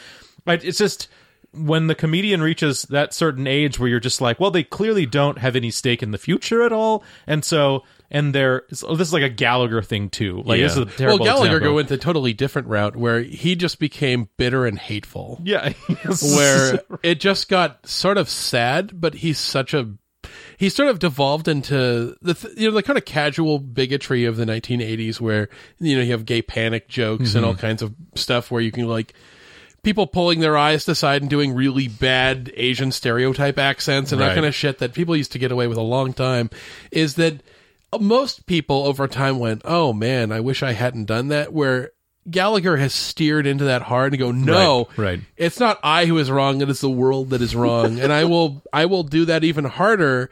Right? 0.47 0.65
It's 0.65 0.79
just 0.79 1.09
when 1.55 1.87
the 1.87 1.95
comedian 1.95 2.43
reaches 2.43 2.83
that 2.85 3.13
certain 3.13 3.47
age 3.47 3.79
where 3.79 3.89
you're 3.89 4.01
just 4.01 4.21
like, 4.21 4.41
well, 4.41 4.51
they 4.51 4.65
clearly 4.65 5.07
don't 5.07 5.39
have 5.39 5.55
any 5.57 5.71
stake 5.71 6.03
in 6.03 6.11
the 6.11 6.19
future 6.19 6.63
at 6.63 6.73
all, 6.73 7.05
and 7.27 7.45
so 7.45 7.83
and 8.11 8.35
they're 8.35 8.63
so 8.73 8.95
this 8.95 9.09
is 9.09 9.15
like 9.15 9.23
a 9.23 9.29
Gallagher 9.29 9.83
thing 9.83 10.11
too. 10.11 10.43
Like 10.45 10.61
this 10.61 10.73
is 10.73 10.79
a 10.79 10.85
terrible. 10.87 11.25
well. 11.25 11.35
Gallagher 11.35 11.57
example. 11.57 11.75
went 11.75 11.91
a 11.91 11.99
totally 11.99 12.33
different 12.33 12.69
route 12.69 12.95
where 12.95 13.21
he 13.23 13.57
just 13.57 13.79
became 13.79 14.29
bitter 14.37 14.67
and 14.67 14.79
hateful. 14.79 15.41
yeah, 15.45 15.73
Where 16.23 16.81
it 17.03 17.21
just 17.21 17.49
got 17.49 17.87
sort 17.87 18.19
of 18.19 18.29
sad, 18.29 19.01
but 19.01 19.15
he's 19.15 19.39
such 19.39 19.75
a 19.75 19.95
he 20.57 20.69
sort 20.69 20.89
of 20.89 20.99
devolved 20.99 21.49
into 21.49 22.17
the 22.23 22.35
th- 22.35 22.55
you 22.57 22.69
know 22.69 22.75
the 22.75 22.83
kind 22.83 22.99
of 22.99 23.05
casual 23.05 23.59
bigotry 23.59 24.25
of 24.25 24.37
the 24.37 24.45
1980s 24.45 25.21
where 25.21 25.49
you 25.81 25.97
know 25.97 26.03
you 26.03 26.13
have 26.13 26.25
gay 26.25 26.43
panic 26.43 26.89
jokes 26.89 27.35
and 27.35 27.45
mm-hmm. 27.45 27.47
all 27.47 27.55
kinds 27.55 27.83
of 27.83 27.95
stuff 28.15 28.51
where 28.51 28.61
you 28.61 28.71
can 28.71 28.87
like 28.87 29.15
people 29.83 30.07
pulling 30.07 30.41
their 30.41 30.57
eyes 30.57 30.85
to 30.85 30.95
side 30.95 31.23
and 31.23 31.31
doing 31.31 31.55
really 31.55 31.89
bad 31.89 32.53
Asian 32.57 32.93
stereotype 32.93 33.59
accents 33.59 34.13
and 34.13 34.21
that 34.21 34.35
kind 34.35 34.47
of 34.47 34.55
shit 34.55 34.79
that 34.79 34.93
people 34.95 35.17
used 35.17 35.33
to 35.33 35.39
get 35.39 35.51
away 35.53 35.67
with 35.67 35.79
a 35.79 35.83
long 35.83 36.13
time 36.13 36.51
is 36.91 37.15
that 37.17 37.41
most 38.01 38.47
people 38.47 38.87
over 38.87 39.07
time 39.09 39.39
went, 39.39 39.63
"Oh 39.65 39.93
man, 39.93 40.33
I 40.33 40.41
wish 40.41 40.63
I 40.63 40.73
hadn't 40.73 41.07
done 41.07 41.29
that." 41.29 41.53
Where 41.53 41.91
Gallagher 42.31 42.77
has 42.77 42.95
steered 42.95 43.47
into 43.47 43.65
that 43.65 43.83
hard 43.83 44.13
and 44.13 44.21
go, 44.21 44.31
"No, 44.31 44.87
Right, 44.97 45.05
right. 45.05 45.21
it's 45.37 45.59
not 45.59 45.79
I 45.83 46.07
who 46.07 46.17
is 46.19 46.31
wrong; 46.31 46.61
it 46.63 46.71
is 46.71 46.81
the 46.81 46.89
world 46.89 47.31
that 47.31 47.43
is 47.43 47.55
wrong." 47.57 47.99
and 48.01 48.13
I 48.13 48.25
will, 48.25 48.63
I 48.73 48.87
will 48.87 49.03
do 49.03 49.25
that 49.27 49.45
even 49.45 49.65
harder. 49.65 50.31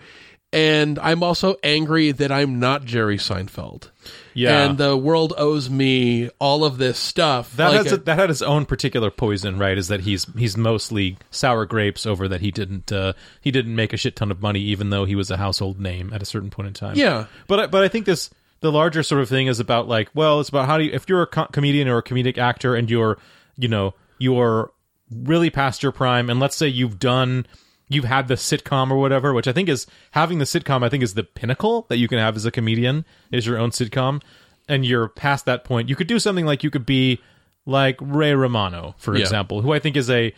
And 0.53 0.99
I'm 0.99 1.23
also 1.23 1.57
angry 1.63 2.11
that 2.11 2.33
I'm 2.33 2.59
not 2.59 2.85
Jerry 2.85 3.19
Seinfeld. 3.19 3.91
Yeah. 4.35 4.65
and 4.65 4.79
the 4.79 4.97
world 4.97 5.33
owes 5.37 5.69
me 5.71 6.29
all 6.41 6.65
of 6.65 6.77
this 6.79 6.99
stuff. 6.99 7.55
That 7.57 7.69
Like 7.69 7.83
has 7.85 7.93
a- 7.93 7.97
that 7.99 8.19
had 8.19 8.31
its 8.31 8.43
own 8.43 8.65
particular 8.67 9.11
poison, 9.11 9.59
right? 9.59 9.77
Is 9.79 9.89
that 9.89 10.01
he's 10.01 10.25
he's 10.37 10.57
mostly 10.57 11.19
sour 11.31 11.67
grapes 11.67 12.05
over 12.07 12.27
that 12.29 12.41
he 12.41 12.51
didn't 12.51 12.91
uh, 12.91 13.13
he 13.41 13.51
didn't 13.53 13.75
make 13.77 13.93
a 13.93 13.97
shit 13.97 14.17
ton 14.17 14.31
of 14.33 14.41
money, 14.43 14.61
even 14.61 14.91
though 14.91 15.05
he 15.05 15.15
was 15.15 15.31
a 15.31 15.37
household 15.37 15.79
name 15.81 16.13
at 16.13 16.23
a 16.23 16.25
certain 16.27 16.51
point 16.51 16.69
in 16.69 16.75
time. 16.75 16.97
Yeah. 16.97 17.27
but 17.47 17.61
I, 17.61 17.67
but 17.69 17.83
I 17.85 17.89
think 17.89 18.07
this 18.07 18.31
the 18.61 18.73
larger 18.73 19.03
sort 19.05 19.21
of 19.23 19.29
thing 19.29 19.47
is 19.47 19.61
about 19.61 19.87
like, 19.89 20.09
well, 20.15 20.41
it's 20.41 20.49
about 20.49 20.67
how 20.67 20.79
do 20.79 20.85
you 20.85 20.91
if 20.93 21.09
you're 21.09 21.23
a 21.23 21.27
co- 21.27 21.47
comedian 21.53 21.87
or 21.89 21.99
a 21.99 22.03
comedic 22.03 22.39
actor 22.39 22.75
and 22.75 22.91
you're 22.91 23.19
you 23.57 23.69
know 23.69 23.95
you're 24.19 24.73
really 25.13 25.51
past 25.51 25.83
your 25.83 25.93
prime, 25.93 26.29
and 26.31 26.41
let's 26.41 26.57
say 26.57 26.67
you've 26.69 26.99
done 26.99 27.47
you've 27.91 28.07
had 28.07 28.29
the 28.29 28.35
sitcom 28.37 28.91
or 28.91 28.97
whatever, 28.97 29.35
which 29.35 29.47
I 29.47 29.53
think 29.53 29.69
is 29.69 29.87
having 30.13 30.39
the 30.39 30.47
sitcom. 30.47 30.83
I 30.83 30.89
think 30.89 31.03
is 31.03 31.13
the 31.13 31.25
pinnacle 31.25 31.85
that 31.91 31.99
you 31.99 32.09
can 32.09 32.17
have 32.19 32.37
as 32.37 32.47
a 32.47 32.51
comedian 32.51 33.05
is 33.31 33.47
your 33.47 33.59
own 33.59 33.71
sitcom, 33.71 34.23
and 34.69 34.87
you're 34.87 35.09
past 35.09 35.45
that 35.45 35.65
point. 35.65 35.89
You 35.91 35.97
could 35.97 36.07
do 36.07 36.19
something 36.19 36.47
like 36.47 36.65
you 36.65 36.71
could 36.71 36.87
be 36.87 37.21
like 37.67 37.97
Ray 38.01 38.33
Romano, 38.35 38.95
for 38.97 39.15
Yeah. 39.15 39.21
example, 39.21 39.61
who 39.61 39.73
I 39.75 39.79
think 39.79 39.97
is 39.97 40.09
a 40.09 40.33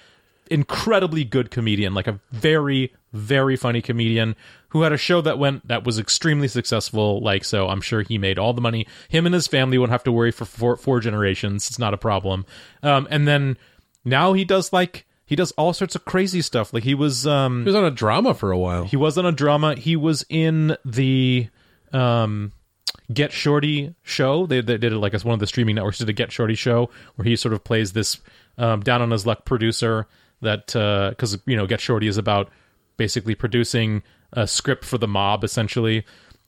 incredibly 0.51 1.25
good 1.25 1.51
comedian, 1.51 1.95
like 1.95 2.07
a 2.09 2.19
very 2.31 2.93
very 3.15 3.57
funny 3.57 3.83
comedian 3.83 4.35
who 4.71 4.81
had 4.83 4.93
a 4.93 4.97
show 4.97 5.21
that 5.21 5.39
went 5.39 5.69
that 5.69 5.85
was 5.85 5.99
extremely 5.99 6.49
successful. 6.49 7.21
Like 7.21 7.45
so, 7.45 7.69
I'm 7.69 7.83
sure 7.83 8.01
he 8.03 8.17
made 8.17 8.39
all 8.39 8.55
the 8.55 8.61
money. 8.63 8.87
Him 9.11 9.27
and 9.27 9.35
his 9.35 9.47
family 9.47 9.77
won't 9.77 9.93
have 9.93 10.05
to 10.05 10.13
worry 10.13 10.31
for 10.31 10.47
four, 10.47 10.77
four 10.79 10.99
generations. 10.99 11.69
It's 11.69 11.79
not 11.79 11.93
a 11.93 11.99
problem. 11.99 12.47
Um, 12.83 13.07
and 13.11 13.29
then 13.29 13.59
now 14.05 14.33
he 14.33 14.45
does 14.47 14.73
like 14.73 15.05
he 15.33 15.37
does 15.37 15.51
all 15.53 15.73
sorts 15.73 15.95
of 15.95 16.05
crazy 16.05 16.43
stuff. 16.43 16.75
Like 16.75 16.85
he 16.85 16.95
was 16.95 17.27
um 17.27 17.61
He 17.63 17.67
was 17.69 17.75
on 17.75 17.85
a 17.85 17.91
drama 17.91 18.35
for 18.35 18.53
a 18.53 18.59
while. 18.59 18.85
he 18.85 18.97
was 18.99 19.17
on 19.17 19.25
a 19.25 19.33
drama. 19.33 19.75
He 19.75 19.97
was 19.97 20.27
in 20.29 20.77
the 20.85 21.49
um, 21.95 22.53
Get 23.11 23.33
Shorty 23.33 23.95
show. 24.03 24.45
They, 24.45 24.61
they 24.61 24.77
did 24.77 24.93
it 24.93 24.99
like 24.99 25.15
as 25.15 25.25
one 25.25 25.33
of 25.33 25.41
the 25.41 25.47
streaming 25.47 25.77
networks 25.77 25.99
did 25.99 26.09
a 26.11 26.13
Get 26.13 26.31
Shorty 26.33 26.55
show 26.55 26.91
where 27.17 27.25
he 27.25 27.35
sort 27.37 27.55
of 27.55 27.65
plays 27.65 27.95
this 27.95 28.21
um, 28.59 28.81
down 28.81 29.01
on 29.01 29.11
his 29.11 29.25
luck 29.27 29.47
producer 29.47 30.07
that 30.43 30.67
because 30.67 31.39
you 31.47 31.57
know 31.57 31.67
Get 31.67 31.81
Shorty 31.81 32.09
is 32.09 32.19
about 32.19 32.51
basically 32.99 33.35
producing 33.35 34.03
a 34.35 34.47
script 34.47 34.85
for 34.85 34.99
the 34.99 35.09
mob 35.09 35.45
essentially. 35.45 36.05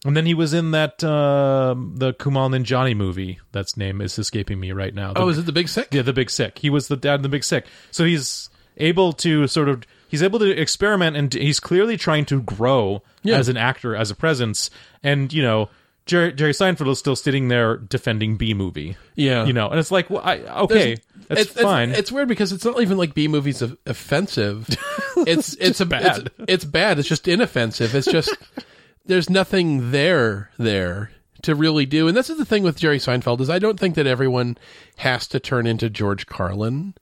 And 0.07 0.15
then 0.15 0.27
he 0.27 0.35
was 0.35 0.53
in 0.53 0.73
that 0.73 1.03
uh, 1.03 1.75
the 1.95 2.13
Kumail 2.13 2.51
Nanjiani 2.55 2.95
movie. 2.95 3.41
That's 3.53 3.79
name 3.79 4.03
is 4.03 4.19
escaping 4.19 4.61
me 4.61 4.73
right 4.73 4.95
now. 4.95 5.15
The- 5.15 5.21
oh, 5.21 5.29
is 5.31 5.39
it 5.39 5.47
the 5.47 5.53
Big 5.53 5.69
Sick? 5.69 5.89
yeah, 5.93 6.03
the 6.03 6.13
Big 6.13 6.29
Sick. 6.29 6.59
He 6.59 6.69
was 6.69 6.89
the 6.89 6.97
dad 6.97 7.15
in 7.17 7.23
the 7.23 7.31
Big 7.31 7.43
Sick. 7.45 7.65
So 7.91 8.05
he's 8.05 8.51
able 8.77 9.13
to 9.13 9.47
sort 9.47 9.69
of 9.69 9.83
he's 10.09 10.23
able 10.23 10.39
to 10.39 10.51
experiment 10.51 11.17
and 11.17 11.33
he's 11.33 11.61
clearly 11.61 11.97
trying 11.97 12.25
to 12.27 12.41
grow 12.43 13.03
Yeah. 13.23 13.37
as 13.37 13.49
an 13.49 13.57
actor, 13.57 13.95
as 13.97 14.11
a 14.11 14.15
presence. 14.15 14.71
And 15.03 15.33
you 15.33 15.43
know, 15.43 15.71
Jerry, 16.07 16.33
Jerry 16.33 16.53
Seinfeld 16.53 16.91
is 16.91 16.99
still 16.99 17.17
sitting 17.17 17.49
there 17.49 17.77
defending 17.79 18.37
B 18.37 18.53
movie. 18.55 18.97
Yeah. 19.15 19.45
you 19.47 19.53
know, 19.53 19.69
and 19.69 19.79
it's 19.79 19.91
like, 19.91 20.11
well, 20.11 20.23
I, 20.25 20.39
okay, 20.41 20.97
that's 21.29 21.43
it's, 21.43 21.53
fine. 21.61 21.91
It's, 21.91 21.99
it's 22.01 22.13
weird 22.13 22.29
because 22.29 22.53
it's 22.53 22.65
not 22.65 22.81
even 22.83 22.99
like 22.99 23.15
B 23.15 23.29
movies 23.29 23.63
of 23.63 23.77
offensive. 23.87 24.69
It's 25.17 25.55
it's 25.55 25.81
a 25.81 25.87
bad. 25.87 26.27
It's, 26.27 26.45
it's 26.49 26.65
bad. 26.65 26.99
It's 26.99 27.09
just 27.09 27.29
inoffensive. 27.29 27.95
It's 27.95 28.11
just 28.11 28.37
there's 29.07 29.31
nothing 29.31 29.93
there 29.93 30.51
there 30.59 31.13
to 31.43 31.55
really 31.55 31.87
do. 31.87 32.09
And 32.09 32.17
that's 32.17 32.29
the 32.29 32.45
thing 32.45 32.65
with 32.65 32.77
Jerry 32.79 32.99
Seinfeld 32.99 33.41
is 33.41 33.49
I 33.49 33.61
don't 33.61 33.79
think 33.79 33.95
that 33.95 34.09
everyone 34.09 34.59
has 34.97 35.29
to 35.29 35.39
turn 35.39 35.69
into 35.69 35.89
George 35.89 36.27
Carlin. 36.27 36.95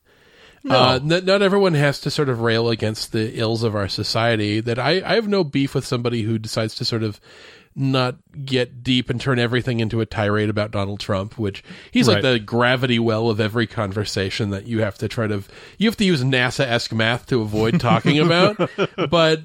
Uh, 0.68 1.00
n- 1.02 1.24
not 1.24 1.42
everyone 1.42 1.74
has 1.74 2.00
to 2.00 2.10
sort 2.10 2.28
of 2.28 2.40
rail 2.40 2.68
against 2.68 3.12
the 3.12 3.38
ills 3.38 3.62
of 3.62 3.74
our 3.74 3.88
society. 3.88 4.60
That 4.60 4.78
I, 4.78 5.02
I 5.04 5.14
have 5.14 5.28
no 5.28 5.44
beef 5.44 5.74
with 5.74 5.84
somebody 5.84 6.22
who 6.22 6.38
decides 6.38 6.74
to 6.76 6.84
sort 6.84 7.02
of 7.02 7.20
not 7.74 8.16
get 8.44 8.82
deep 8.82 9.08
and 9.08 9.20
turn 9.20 9.38
everything 9.38 9.80
into 9.80 10.00
a 10.00 10.06
tirade 10.06 10.50
about 10.50 10.70
Donald 10.70 11.00
Trump, 11.00 11.38
which 11.38 11.64
he's 11.90 12.06
like 12.06 12.22
the 12.22 12.38
gravity 12.38 12.98
well 12.98 13.30
of 13.30 13.40
every 13.40 13.66
conversation 13.66 14.50
that 14.50 14.66
you 14.66 14.80
have 14.82 14.98
to 14.98 15.08
try 15.08 15.26
to 15.26 15.42
you 15.78 15.88
have 15.88 15.96
to 15.96 16.04
use 16.04 16.22
NASA 16.22 16.64
esque 16.66 16.92
math 16.92 17.26
to 17.26 17.40
avoid 17.40 17.80
talking 17.80 18.18
about. 18.24 18.70
but 19.10 19.40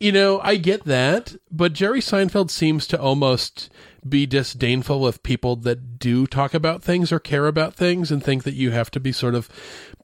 you 0.00 0.12
know, 0.12 0.40
I 0.40 0.56
get 0.56 0.84
that, 0.84 1.36
but 1.50 1.72
Jerry 1.72 2.00
Seinfeld 2.00 2.50
seems 2.50 2.86
to 2.88 3.00
almost 3.00 3.70
be 4.06 4.26
disdainful 4.26 5.06
of 5.06 5.22
people 5.22 5.56
that 5.56 5.98
do 5.98 6.26
talk 6.26 6.54
about 6.54 6.82
things 6.82 7.10
or 7.10 7.18
care 7.18 7.46
about 7.46 7.74
things 7.74 8.12
and 8.12 8.22
think 8.22 8.44
that 8.44 8.54
you 8.54 8.70
have 8.70 8.90
to 8.92 9.00
be 9.00 9.10
sort 9.10 9.34
of 9.34 9.48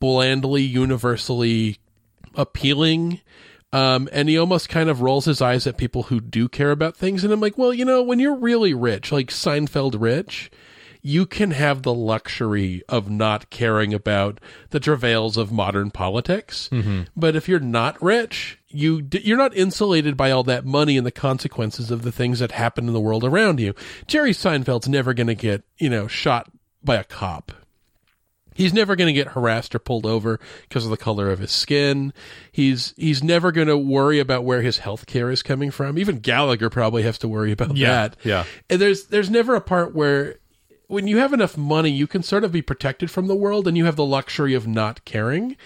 blandly, 0.02 0.62
universally 0.62 1.78
appealing. 2.34 3.20
Um, 3.72 4.08
and 4.12 4.28
he 4.28 4.36
almost 4.36 4.68
kind 4.68 4.90
of 4.90 5.00
rolls 5.00 5.24
his 5.26 5.40
eyes 5.40 5.66
at 5.66 5.76
people 5.78 6.04
who 6.04 6.20
do 6.20 6.48
care 6.48 6.72
about 6.72 6.96
things. 6.96 7.22
And 7.24 7.32
I'm 7.32 7.40
like, 7.40 7.56
well, 7.56 7.72
you 7.72 7.84
know, 7.84 8.02
when 8.02 8.18
you're 8.18 8.34
really 8.36 8.74
rich, 8.74 9.12
like 9.12 9.28
Seinfeld 9.28 9.96
rich, 9.98 10.50
you 11.00 11.24
can 11.24 11.52
have 11.52 11.82
the 11.82 11.94
luxury 11.94 12.82
of 12.88 13.08
not 13.08 13.48
caring 13.50 13.94
about 13.94 14.40
the 14.70 14.80
travails 14.80 15.36
of 15.36 15.52
modern 15.52 15.90
politics. 15.90 16.68
But 17.16 17.34
if 17.36 17.48
you're 17.48 17.60
not 17.60 18.00
rich, 18.02 18.58
you 18.68 19.02
d- 19.02 19.22
you're 19.24 19.38
not 19.38 19.56
insulated 19.56 20.16
by 20.16 20.30
all 20.32 20.42
that 20.44 20.66
money 20.66 20.96
and 20.98 21.06
the 21.06 21.10
consequences 21.12 21.90
of 21.90 22.02
the 22.02 22.12
things 22.12 22.40
that 22.40 22.52
happen 22.52 22.88
in 22.88 22.92
the 22.92 23.00
world 23.00 23.24
around 23.24 23.58
you. 23.60 23.74
Jerry 24.06 24.32
Seinfeld's 24.32 24.88
never 24.88 25.14
going 25.14 25.26
to 25.28 25.34
get 25.34 25.62
you 25.78 25.88
know 25.88 26.08
shot 26.08 26.50
by 26.84 26.96
a 26.96 27.04
cop. 27.04 27.52
He's 28.54 28.72
never 28.74 28.96
going 28.96 29.06
to 29.06 29.12
get 29.12 29.28
harassed 29.32 29.74
or 29.74 29.78
pulled 29.78 30.06
over 30.06 30.38
because 30.68 30.84
of 30.84 30.90
the 30.90 30.96
color 30.96 31.30
of 31.30 31.38
his 31.38 31.50
skin. 31.52 32.12
He's 32.50 32.94
he's 32.96 33.22
never 33.22 33.52
going 33.52 33.68
to 33.68 33.76
worry 33.78 34.18
about 34.18 34.44
where 34.44 34.62
his 34.62 34.78
health 34.78 35.06
care 35.06 35.30
is 35.30 35.42
coming 35.42 35.70
from. 35.70 35.98
Even 35.98 36.18
Gallagher 36.18 36.70
probably 36.70 37.02
has 37.02 37.18
to 37.18 37.28
worry 37.28 37.52
about 37.52 37.76
Yeah, 37.76 38.08
that. 38.08 38.16
yeah. 38.24 38.44
And 38.70 38.80
there's 38.80 39.06
there's 39.06 39.30
never 39.30 39.54
a 39.54 39.60
part 39.60 39.94
where 39.94 40.36
when 40.92 41.06
you 41.06 41.16
have 41.16 41.32
enough 41.32 41.56
money, 41.56 41.88
you 41.88 42.06
can 42.06 42.22
sort 42.22 42.44
of 42.44 42.52
be 42.52 42.60
protected 42.60 43.10
from 43.10 43.26
the 43.26 43.34
world 43.34 43.66
and 43.66 43.78
you 43.78 43.86
have 43.86 43.96
the 43.96 44.04
luxury 44.04 44.52
of 44.52 44.66
not 44.66 45.02
caring. 45.06 45.56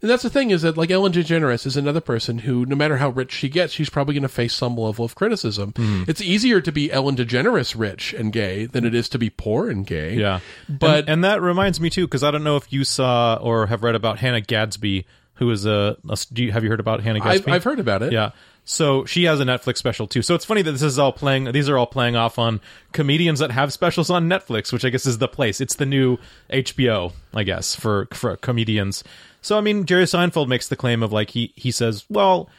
And 0.00 0.08
that's 0.08 0.22
the 0.22 0.30
thing 0.30 0.52
is 0.52 0.62
that 0.62 0.76
like 0.76 0.92
Ellen 0.92 1.12
DeGeneres 1.12 1.66
is 1.66 1.76
another 1.76 2.00
person 2.00 2.38
who 2.38 2.64
no 2.64 2.76
matter 2.76 2.98
how 2.98 3.08
rich 3.08 3.32
she 3.32 3.48
gets, 3.48 3.72
she's 3.72 3.90
probably 3.90 4.14
going 4.14 4.22
to 4.22 4.28
face 4.28 4.54
some 4.54 4.76
level 4.76 5.04
of 5.04 5.16
criticism. 5.16 5.72
Hmm. 5.74 6.04
It's 6.06 6.20
easier 6.20 6.60
to 6.60 6.70
be 6.70 6.92
Ellen 6.92 7.16
DeGeneres 7.16 7.76
rich 7.76 8.14
and 8.14 8.32
gay 8.32 8.66
than 8.66 8.84
it 8.84 8.94
is 8.94 9.08
to 9.08 9.18
be 9.18 9.28
poor 9.28 9.68
and 9.68 9.84
gay. 9.84 10.14
yeah, 10.14 10.38
But 10.68 11.00
and, 11.00 11.08
and 11.08 11.24
that 11.24 11.42
reminds 11.42 11.80
me 11.80 11.90
too, 11.90 12.06
because 12.06 12.22
I 12.22 12.30
don't 12.30 12.44
know 12.44 12.56
if 12.56 12.72
you 12.72 12.84
saw 12.84 13.34
or 13.42 13.66
have 13.66 13.82
read 13.82 13.96
about 13.96 14.20
Hannah 14.20 14.40
Gadsby, 14.40 15.04
who 15.34 15.50
is 15.50 15.66
a. 15.66 15.96
a 16.08 16.16
do 16.32 16.44
you, 16.44 16.52
have 16.52 16.62
you 16.62 16.70
heard 16.70 16.80
about 16.80 17.02
Hannah 17.02 17.18
I've, 17.18 17.38
Gadsby? 17.40 17.52
I've 17.52 17.64
heard 17.64 17.80
about 17.80 18.02
it. 18.04 18.12
Yeah. 18.12 18.30
So 18.68 19.04
she 19.04 19.24
has 19.24 19.38
a 19.40 19.44
Netflix 19.44 19.78
special 19.78 20.08
too. 20.08 20.22
So 20.22 20.34
it's 20.34 20.44
funny 20.44 20.60
that 20.60 20.72
this 20.72 20.82
is 20.82 20.98
all 20.98 21.12
playing. 21.12 21.52
These 21.52 21.68
are 21.68 21.78
all 21.78 21.86
playing 21.86 22.16
off 22.16 22.36
on 22.36 22.60
comedians 22.92 23.38
that 23.38 23.52
have 23.52 23.72
specials 23.72 24.10
on 24.10 24.28
Netflix, 24.28 24.72
which 24.72 24.84
I 24.84 24.90
guess 24.90 25.06
is 25.06 25.18
the 25.18 25.28
place. 25.28 25.60
It's 25.60 25.76
the 25.76 25.86
new 25.86 26.18
HBO, 26.50 27.12
I 27.32 27.44
guess, 27.44 27.76
for 27.76 28.08
for 28.12 28.36
comedians. 28.36 29.04
So 29.40 29.56
I 29.56 29.60
mean, 29.60 29.86
Jerry 29.86 30.02
Seinfeld 30.04 30.48
makes 30.48 30.66
the 30.66 30.74
claim 30.74 31.04
of 31.04 31.12
like 31.12 31.30
he 31.30 31.52
he 31.54 31.70
says, 31.70 32.04
well, 32.10 32.50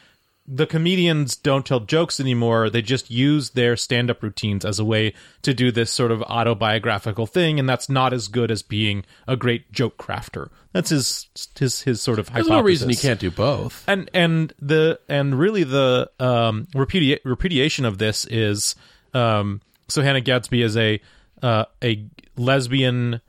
the 0.50 0.66
comedians 0.66 1.36
don't 1.36 1.66
tell 1.66 1.80
jokes 1.80 2.18
anymore. 2.18 2.70
They 2.70 2.80
just 2.80 3.10
use 3.10 3.50
their 3.50 3.76
stand 3.76 4.10
up 4.10 4.22
routines 4.22 4.64
as 4.64 4.78
a 4.78 4.84
way 4.84 5.12
to 5.42 5.52
do 5.52 5.70
this 5.70 5.90
sort 5.90 6.10
of 6.10 6.22
autobiographical 6.22 7.26
thing, 7.26 7.58
and 7.60 7.68
that's 7.68 7.90
not 7.90 8.14
as 8.14 8.28
good 8.28 8.50
as 8.50 8.62
being 8.62 9.04
a 9.26 9.36
great 9.36 9.70
joke 9.72 9.98
crafter. 9.98 10.48
That's 10.72 10.88
his 10.88 11.26
his 11.58 11.82
his 11.82 12.00
sort 12.00 12.18
of 12.18 12.26
There's 12.32 12.46
hypothesis 12.46 12.50
no 12.50 12.62
reason 12.62 12.88
he 12.88 12.96
can't 12.96 13.20
do 13.20 13.30
both. 13.30 13.84
and 13.86 14.10
and 14.14 14.54
the 14.58 14.98
and 15.08 15.38
really 15.38 15.64
the 15.64 16.10
um 16.18 16.66
repudia- 16.74 17.20
repudiation 17.24 17.84
of 17.84 17.98
this 17.98 18.24
is 18.24 18.74
um 19.12 19.60
so 19.88 20.02
Hannah 20.02 20.22
Gadsby 20.22 20.62
is 20.62 20.76
a 20.78 21.00
uh, 21.42 21.66
a 21.84 22.06
lesbian 22.36 23.20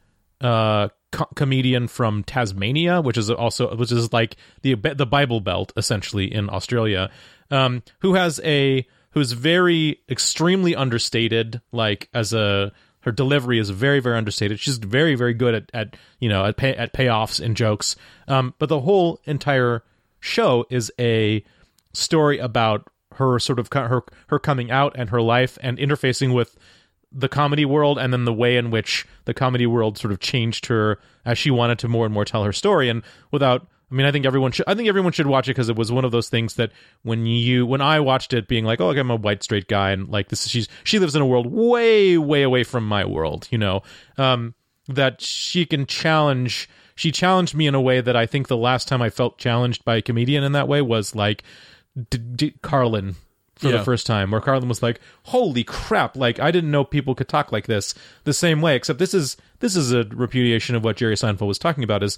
uh 0.41 0.87
co- 1.11 1.27
comedian 1.35 1.87
from 1.87 2.23
Tasmania 2.23 3.01
which 3.01 3.17
is 3.17 3.29
also 3.29 3.75
which 3.75 3.91
is 3.91 4.13
like 4.13 4.35
the 4.61 4.75
the 4.75 5.05
Bible 5.05 5.41
Belt 5.41 5.71
essentially 5.77 6.33
in 6.33 6.49
Australia 6.49 7.09
um 7.51 7.83
who 7.99 8.13
has 8.15 8.39
a 8.43 8.85
who's 9.11 9.31
very 9.31 9.99
extremely 10.09 10.75
understated 10.75 11.61
like 11.71 12.09
as 12.13 12.33
a 12.33 12.71
her 13.01 13.11
delivery 13.11 13.59
is 13.59 13.69
very 13.69 13.99
very 13.99 14.17
understated. 14.17 14.59
She's 14.59 14.77
very 14.77 15.15
very 15.15 15.33
good 15.33 15.55
at, 15.55 15.71
at 15.73 15.97
you 16.19 16.29
know 16.29 16.45
at 16.45 16.57
pay, 16.57 16.75
at 16.75 16.93
payoffs 16.93 17.39
and 17.39 17.55
jokes. 17.55 17.95
Um 18.27 18.53
but 18.59 18.69
the 18.69 18.81
whole 18.81 19.19
entire 19.25 19.83
show 20.19 20.65
is 20.69 20.91
a 20.99 21.43
story 21.93 22.37
about 22.37 22.87
her 23.15 23.39
sort 23.39 23.59
of 23.59 23.69
her 23.73 24.03
her 24.27 24.39
coming 24.39 24.71
out 24.71 24.95
and 24.97 25.09
her 25.09 25.21
life 25.21 25.57
and 25.61 25.77
interfacing 25.77 26.33
with 26.33 26.55
the 27.11 27.29
comedy 27.29 27.65
world 27.65 27.97
and 27.97 28.13
then 28.13 28.25
the 28.25 28.33
way 28.33 28.57
in 28.57 28.71
which 28.71 29.05
the 29.25 29.33
comedy 29.33 29.65
world 29.65 29.97
sort 29.97 30.11
of 30.11 30.19
changed 30.19 30.67
her 30.67 30.99
as 31.25 31.37
she 31.37 31.51
wanted 31.51 31.79
to 31.79 31.87
more 31.87 32.05
and 32.05 32.13
more 32.13 32.25
tell 32.25 32.43
her 32.43 32.53
story. 32.53 32.89
And 32.89 33.03
without 33.31 33.67
I 33.91 33.95
mean 33.95 34.05
I 34.05 34.11
think 34.11 34.25
everyone 34.25 34.51
should 34.51 34.65
I 34.67 34.75
think 34.75 34.87
everyone 34.87 35.11
should 35.11 35.27
watch 35.27 35.47
it 35.47 35.51
because 35.51 35.69
it 35.69 35.75
was 35.75 35.91
one 35.91 36.05
of 36.05 36.11
those 36.11 36.29
things 36.29 36.55
that 36.55 36.71
when 37.01 37.25
you 37.25 37.65
when 37.65 37.81
I 37.81 37.99
watched 37.99 38.33
it 38.33 38.47
being 38.47 38.65
like 38.65 38.79
oh 38.79 38.91
I'm 38.91 39.09
a 39.09 39.15
white 39.15 39.41
straight 39.41 39.67
guy 39.67 39.91
and 39.91 40.07
like 40.09 40.29
this 40.29 40.47
she's 40.47 40.67
she 40.83 40.99
lives 40.99 41.15
in 41.15 41.21
a 41.21 41.25
world 41.25 41.47
way 41.47 42.17
way 42.17 42.43
away 42.43 42.63
from 42.63 42.87
my 42.87 43.03
world 43.05 43.47
you 43.49 43.57
know 43.57 43.81
um 44.17 44.53
that 44.87 45.21
she 45.21 45.65
can 45.65 45.87
challenge 45.87 46.69
she 46.95 47.11
challenged 47.11 47.55
me 47.55 47.65
in 47.65 47.73
a 47.73 47.81
way 47.81 48.01
that 48.01 48.15
I 48.15 48.25
think 48.25 48.47
the 48.47 48.57
last 48.57 48.87
time 48.87 49.01
I 49.01 49.09
felt 49.09 49.37
challenged 49.37 49.83
by 49.85 49.95
a 49.95 50.01
comedian 50.01 50.43
in 50.43 50.51
that 50.51 50.67
way 50.67 50.81
was 50.81 51.15
like 51.15 51.43
D- 52.09 52.17
D- 52.17 52.55
Carlin 52.61 53.15
for 53.59 53.69
Yeah. 53.69 53.77
the 53.77 53.83
first 53.83 54.07
time 54.07 54.31
where 54.31 54.41
Carlin 54.41 54.67
was 54.67 54.81
like 54.81 54.99
holy 55.23 55.63
crap 55.63 56.15
like 56.17 56.39
I 56.39 56.49
didn't 56.49 56.71
know 56.71 56.83
people 56.83 57.13
could 57.13 57.27
talk 57.27 57.51
like 57.51 57.67
this 57.67 57.93
the 58.23 58.33
same 58.33 58.61
way 58.61 58.75
except 58.75 58.97
this 58.99 59.13
is 59.13 59.37
this 59.59 59.75
is 59.75 59.91
a 59.91 60.03
repudiation 60.05 60.75
of 60.75 60.83
what 60.83 60.97
Jerry 60.97 61.15
Seinfeld 61.15 61.47
was 61.47 61.59
talking 61.59 61.83
about 61.83 62.01
is 62.01 62.17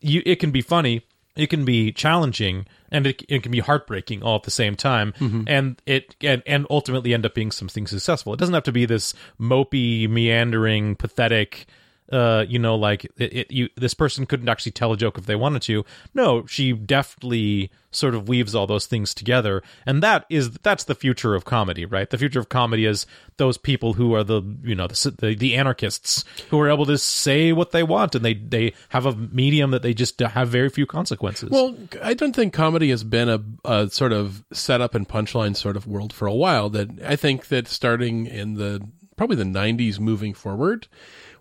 you 0.00 0.22
it 0.24 0.36
can 0.36 0.50
be 0.50 0.60
funny 0.60 1.02
it 1.34 1.48
can 1.48 1.64
be 1.64 1.90
challenging 1.92 2.66
and 2.90 3.06
it, 3.06 3.22
it 3.26 3.42
can 3.42 3.50
be 3.50 3.60
heartbreaking 3.60 4.22
all 4.22 4.36
at 4.36 4.42
the 4.42 4.50
same 4.50 4.76
time 4.76 5.12
mm-hmm. 5.18 5.44
and 5.46 5.80
it 5.86 6.14
and, 6.20 6.42
and 6.46 6.66
ultimately 6.68 7.14
end 7.14 7.24
up 7.24 7.34
being 7.34 7.50
something 7.50 7.86
successful 7.86 8.34
it 8.34 8.38
doesn't 8.38 8.54
have 8.54 8.62
to 8.64 8.72
be 8.72 8.84
this 8.84 9.14
mopey 9.40 10.06
meandering 10.08 10.94
pathetic 10.94 11.66
uh, 12.10 12.44
you 12.48 12.58
know, 12.58 12.76
like 12.76 13.04
it, 13.16 13.32
it, 13.32 13.50
you, 13.50 13.68
this 13.76 13.94
person 13.94 14.26
couldn't 14.26 14.48
actually 14.48 14.72
tell 14.72 14.92
a 14.92 14.96
joke 14.96 15.16
if 15.16 15.26
they 15.26 15.36
wanted 15.36 15.62
to. 15.62 15.84
No, 16.14 16.44
she 16.46 16.72
deftly 16.72 17.70
sort 17.90 18.14
of 18.14 18.28
weaves 18.28 18.54
all 18.54 18.66
those 18.66 18.86
things 18.86 19.14
together, 19.14 19.62
and 19.86 20.02
that 20.02 20.26
is 20.28 20.50
that's 20.50 20.84
the 20.84 20.94
future 20.94 21.34
of 21.34 21.44
comedy, 21.44 21.86
right? 21.86 22.10
The 22.10 22.18
future 22.18 22.40
of 22.40 22.48
comedy 22.48 22.84
is 22.84 23.06
those 23.38 23.56
people 23.56 23.94
who 23.94 24.14
are 24.14 24.24
the 24.24 24.42
you 24.62 24.74
know 24.74 24.86
the 24.86 25.14
the, 25.18 25.34
the 25.34 25.56
anarchists 25.56 26.24
who 26.50 26.60
are 26.60 26.70
able 26.70 26.86
to 26.86 26.98
say 26.98 27.52
what 27.52 27.70
they 27.70 27.82
want, 27.82 28.14
and 28.14 28.24
they 28.24 28.34
they 28.34 28.74
have 28.90 29.06
a 29.06 29.14
medium 29.14 29.70
that 29.70 29.82
they 29.82 29.94
just 29.94 30.20
have 30.20 30.48
very 30.48 30.68
few 30.68 30.86
consequences. 30.86 31.50
Well, 31.50 31.76
I 32.02 32.14
don't 32.14 32.34
think 32.34 32.52
comedy 32.52 32.90
has 32.90 33.04
been 33.04 33.28
a, 33.28 33.42
a 33.64 33.88
sort 33.88 34.12
of 34.12 34.44
setup 34.52 34.94
and 34.94 35.08
punchline 35.08 35.56
sort 35.56 35.76
of 35.76 35.86
world 35.86 36.12
for 36.12 36.26
a 36.26 36.34
while. 36.34 36.68
That 36.68 36.90
I 37.02 37.16
think 37.16 37.48
that 37.48 37.68
starting 37.68 38.26
in 38.26 38.54
the 38.54 38.86
probably 39.16 39.36
the 39.36 39.44
'90s, 39.44 39.98
moving 39.98 40.34
forward, 40.34 40.88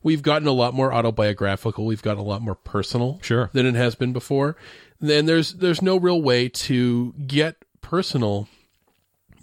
we've 0.04 0.22
gotten 0.22 0.48
a 0.48 0.52
lot 0.52 0.74
more 0.74 0.94
autobiographical. 0.94 1.86
We've 1.86 2.02
gotten 2.02 2.20
a 2.22 2.28
lot 2.28 2.42
more 2.42 2.56
personal, 2.56 3.20
Sure. 3.22 3.50
than 3.54 3.66
it 3.66 3.76
has 3.76 3.96
been 3.96 4.14
before. 4.14 4.56
then 5.00 5.26
there's 5.26 5.54
there's 5.54 5.82
no 5.82 5.98
real 5.98 6.22
way 6.22 6.48
to 6.48 7.14
get 7.26 7.56
personal 7.82 8.48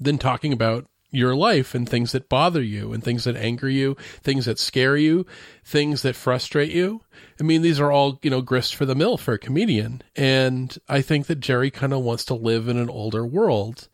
than 0.01 0.17
talking 0.19 0.53
about 0.53 0.87
your 1.11 1.35
life 1.35 1.75
and 1.75 1.89
things 1.89 2.13
that 2.13 2.29
bother 2.29 2.63
you 2.63 2.93
and 2.93 3.03
things 3.03 3.25
that 3.25 3.35
anger 3.35 3.69
you, 3.69 3.97
things 4.23 4.45
that 4.45 4.59
scare 4.59 4.97
you, 4.97 5.25
things 5.65 6.03
that 6.03 6.15
frustrate 6.15 6.71
you. 6.71 7.01
I 7.41 7.43
mean, 7.43 7.63
these 7.63 7.81
are 7.81 7.91
all, 7.91 8.19
you 8.23 8.31
know, 8.31 8.43
grist 8.43 8.77
for 8.77 8.85
the 8.85 8.95
mill 8.95 9.17
for 9.17 9.33
a 9.35 9.39
comedian. 9.39 10.03
And 10.15 10.77
I 10.89 11.01
think 11.01 11.27
that 11.27 11.41
Jerry 11.41 11.71
kind 11.71 11.93
of 11.95 12.03
wants 12.03 12.25
to 12.27 12.35
live 12.35 12.69
in 12.69 12.77
an 12.77 12.91
older 12.91 13.25
world. 13.27 13.89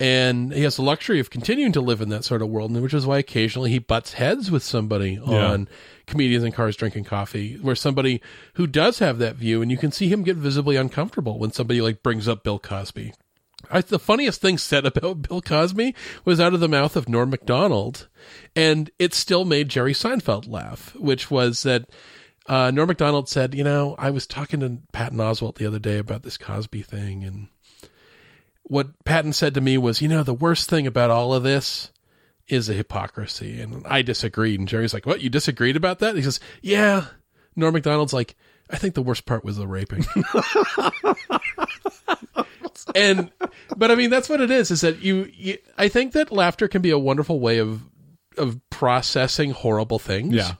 And 0.00 0.52
he 0.52 0.62
has 0.62 0.76
the 0.76 0.82
luxury 0.82 1.20
of 1.20 1.28
continuing 1.30 1.72
to 1.72 1.80
live 1.80 2.00
in 2.00 2.08
that 2.10 2.24
sort 2.24 2.40
of 2.42 2.48
world, 2.48 2.72
which 2.80 2.94
is 2.94 3.04
why 3.06 3.18
occasionally 3.18 3.70
he 3.70 3.78
butts 3.78 4.14
heads 4.14 4.50
with 4.50 4.62
somebody 4.62 5.20
Yeah. 5.26 5.50
on 5.52 5.68
comedians 6.06 6.44
in 6.44 6.52
cars 6.52 6.76
drinking 6.76 7.04
coffee, 7.04 7.56
where 7.56 7.74
somebody 7.74 8.20
who 8.54 8.66
does 8.66 8.98
have 8.98 9.18
that 9.18 9.36
view, 9.36 9.62
and 9.62 9.70
you 9.70 9.78
can 9.78 9.92
see 9.92 10.08
him 10.08 10.22
get 10.22 10.36
visibly 10.36 10.76
uncomfortable 10.76 11.38
when 11.38 11.52
somebody 11.52 11.80
like 11.80 12.02
brings 12.02 12.28
up 12.28 12.44
Bill 12.44 12.58
Cosby. 12.58 13.12
I, 13.70 13.80
the 13.80 13.98
funniest 13.98 14.40
thing 14.40 14.58
said 14.58 14.86
about 14.86 15.22
Bill 15.28 15.40
Cosby 15.40 15.94
was 16.24 16.40
out 16.40 16.54
of 16.54 16.60
the 16.60 16.68
mouth 16.68 16.96
of 16.96 17.08
Norm 17.08 17.30
Macdonald, 17.30 18.08
and 18.54 18.90
it 18.98 19.14
still 19.14 19.44
made 19.44 19.68
Jerry 19.68 19.92
Seinfeld 19.92 20.48
laugh, 20.48 20.94
which 20.96 21.30
was 21.30 21.62
that 21.62 21.88
uh, 22.46 22.70
Norm 22.70 22.88
Macdonald 22.88 23.28
said, 23.28 23.54
"You 23.54 23.64
know, 23.64 23.94
I 23.98 24.10
was 24.10 24.26
talking 24.26 24.60
to 24.60 24.78
Patton 24.92 25.18
Oswalt 25.18 25.56
the 25.56 25.66
other 25.66 25.78
day 25.78 25.98
about 25.98 26.22
this 26.22 26.36
Cosby 26.36 26.82
thing, 26.82 27.24
and 27.24 27.48
what 28.64 29.04
Patton 29.04 29.32
said 29.32 29.54
to 29.54 29.60
me 29.60 29.78
was, 29.78 30.02
you 30.02 30.08
know, 30.08 30.22
the 30.22 30.34
worst 30.34 30.68
thing 30.68 30.86
about 30.86 31.10
all 31.10 31.32
of 31.32 31.42
this." 31.42 31.90
Is 32.48 32.68
a 32.68 32.74
hypocrisy, 32.74 33.60
and 33.60 33.86
I 33.86 34.02
disagreed. 34.02 34.60
And 34.60 34.68
Jerry's 34.68 34.92
like, 34.92 35.06
"What? 35.06 35.22
You 35.22 35.30
disagreed 35.30 35.76
about 35.76 36.00
that?" 36.00 36.14
He 36.14 36.22
says, 36.22 36.40
"Yeah." 36.60 37.06
Norm 37.56 37.72
Macdonald's 37.72 38.12
like, 38.12 38.36
"I 38.68 38.76
think 38.76 38.94
the 38.94 39.02
worst 39.02 39.24
part 39.24 39.44
was 39.44 39.56
the 39.56 39.66
raping." 39.66 40.04
and 42.94 43.30
but 43.76 43.90
I 43.90 43.94
mean 43.94 44.10
that's 44.10 44.28
what 44.28 44.40
it 44.40 44.50
is. 44.50 44.70
Is 44.70 44.82
that 44.82 45.00
you, 45.00 45.30
you? 45.32 45.58
I 45.78 45.88
think 45.88 46.12
that 46.12 46.30
laughter 46.30 46.68
can 46.68 46.82
be 46.82 46.90
a 46.90 46.98
wonderful 46.98 47.40
way 47.40 47.58
of 47.58 47.82
of 48.36 48.60
processing 48.70 49.52
horrible 49.52 49.98
things. 49.98 50.34
Yeah. 50.34 50.52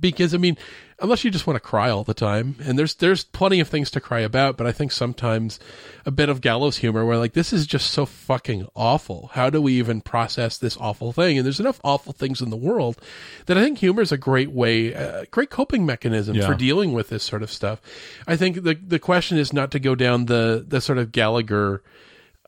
Because 0.00 0.34
I 0.34 0.38
mean, 0.38 0.56
unless 1.00 1.22
you 1.24 1.30
just 1.30 1.46
want 1.46 1.54
to 1.56 1.60
cry 1.60 1.90
all 1.90 2.02
the 2.04 2.14
time, 2.14 2.56
and 2.64 2.78
there's 2.78 2.94
there's 2.96 3.24
plenty 3.24 3.60
of 3.60 3.68
things 3.68 3.90
to 3.92 4.00
cry 4.00 4.20
about, 4.20 4.56
but 4.56 4.66
I 4.66 4.72
think 4.72 4.90
sometimes 4.92 5.60
a 6.04 6.10
bit 6.10 6.28
of 6.28 6.40
gallows 6.40 6.78
humor 6.78 7.04
where 7.04 7.16
like 7.16 7.32
this 7.34 7.52
is 7.52 7.66
just 7.66 7.90
so 7.90 8.04
fucking 8.06 8.66
awful. 8.74 9.30
How 9.34 9.50
do 9.50 9.60
we 9.62 9.74
even 9.74 10.00
process 10.00 10.58
this 10.58 10.76
awful 10.78 11.12
thing? 11.12 11.36
And 11.38 11.44
there's 11.44 11.60
enough 11.60 11.80
awful 11.84 12.12
things 12.12 12.40
in 12.40 12.50
the 12.50 12.56
world 12.56 13.00
that 13.46 13.56
I 13.58 13.62
think 13.62 13.78
humor 13.78 14.02
is 14.02 14.12
a 14.12 14.18
great 14.18 14.50
way, 14.50 14.92
a 14.92 15.26
great 15.26 15.50
coping 15.50 15.86
mechanism 15.86 16.34
Yeah. 16.36 16.46
for 16.46 16.54
dealing 16.54 16.92
with 16.92 17.08
this 17.10 17.22
sort 17.24 17.42
of 17.42 17.50
stuff. 17.52 17.80
I 18.26 18.36
think 18.36 18.62
the 18.64 18.74
the 18.74 18.98
question 18.98 19.38
is 19.38 19.52
not 19.52 19.70
to 19.72 19.78
go 19.78 19.94
down 19.94 20.26
the 20.26 20.64
the 20.66 20.80
sort 20.80 20.98
of 20.98 21.12
Gallagher 21.12 21.82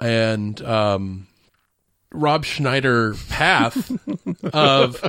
and 0.00 0.60
um, 0.62 1.26
Rob 2.12 2.44
Schneider 2.44 3.14
path 3.28 3.92
of 4.52 5.04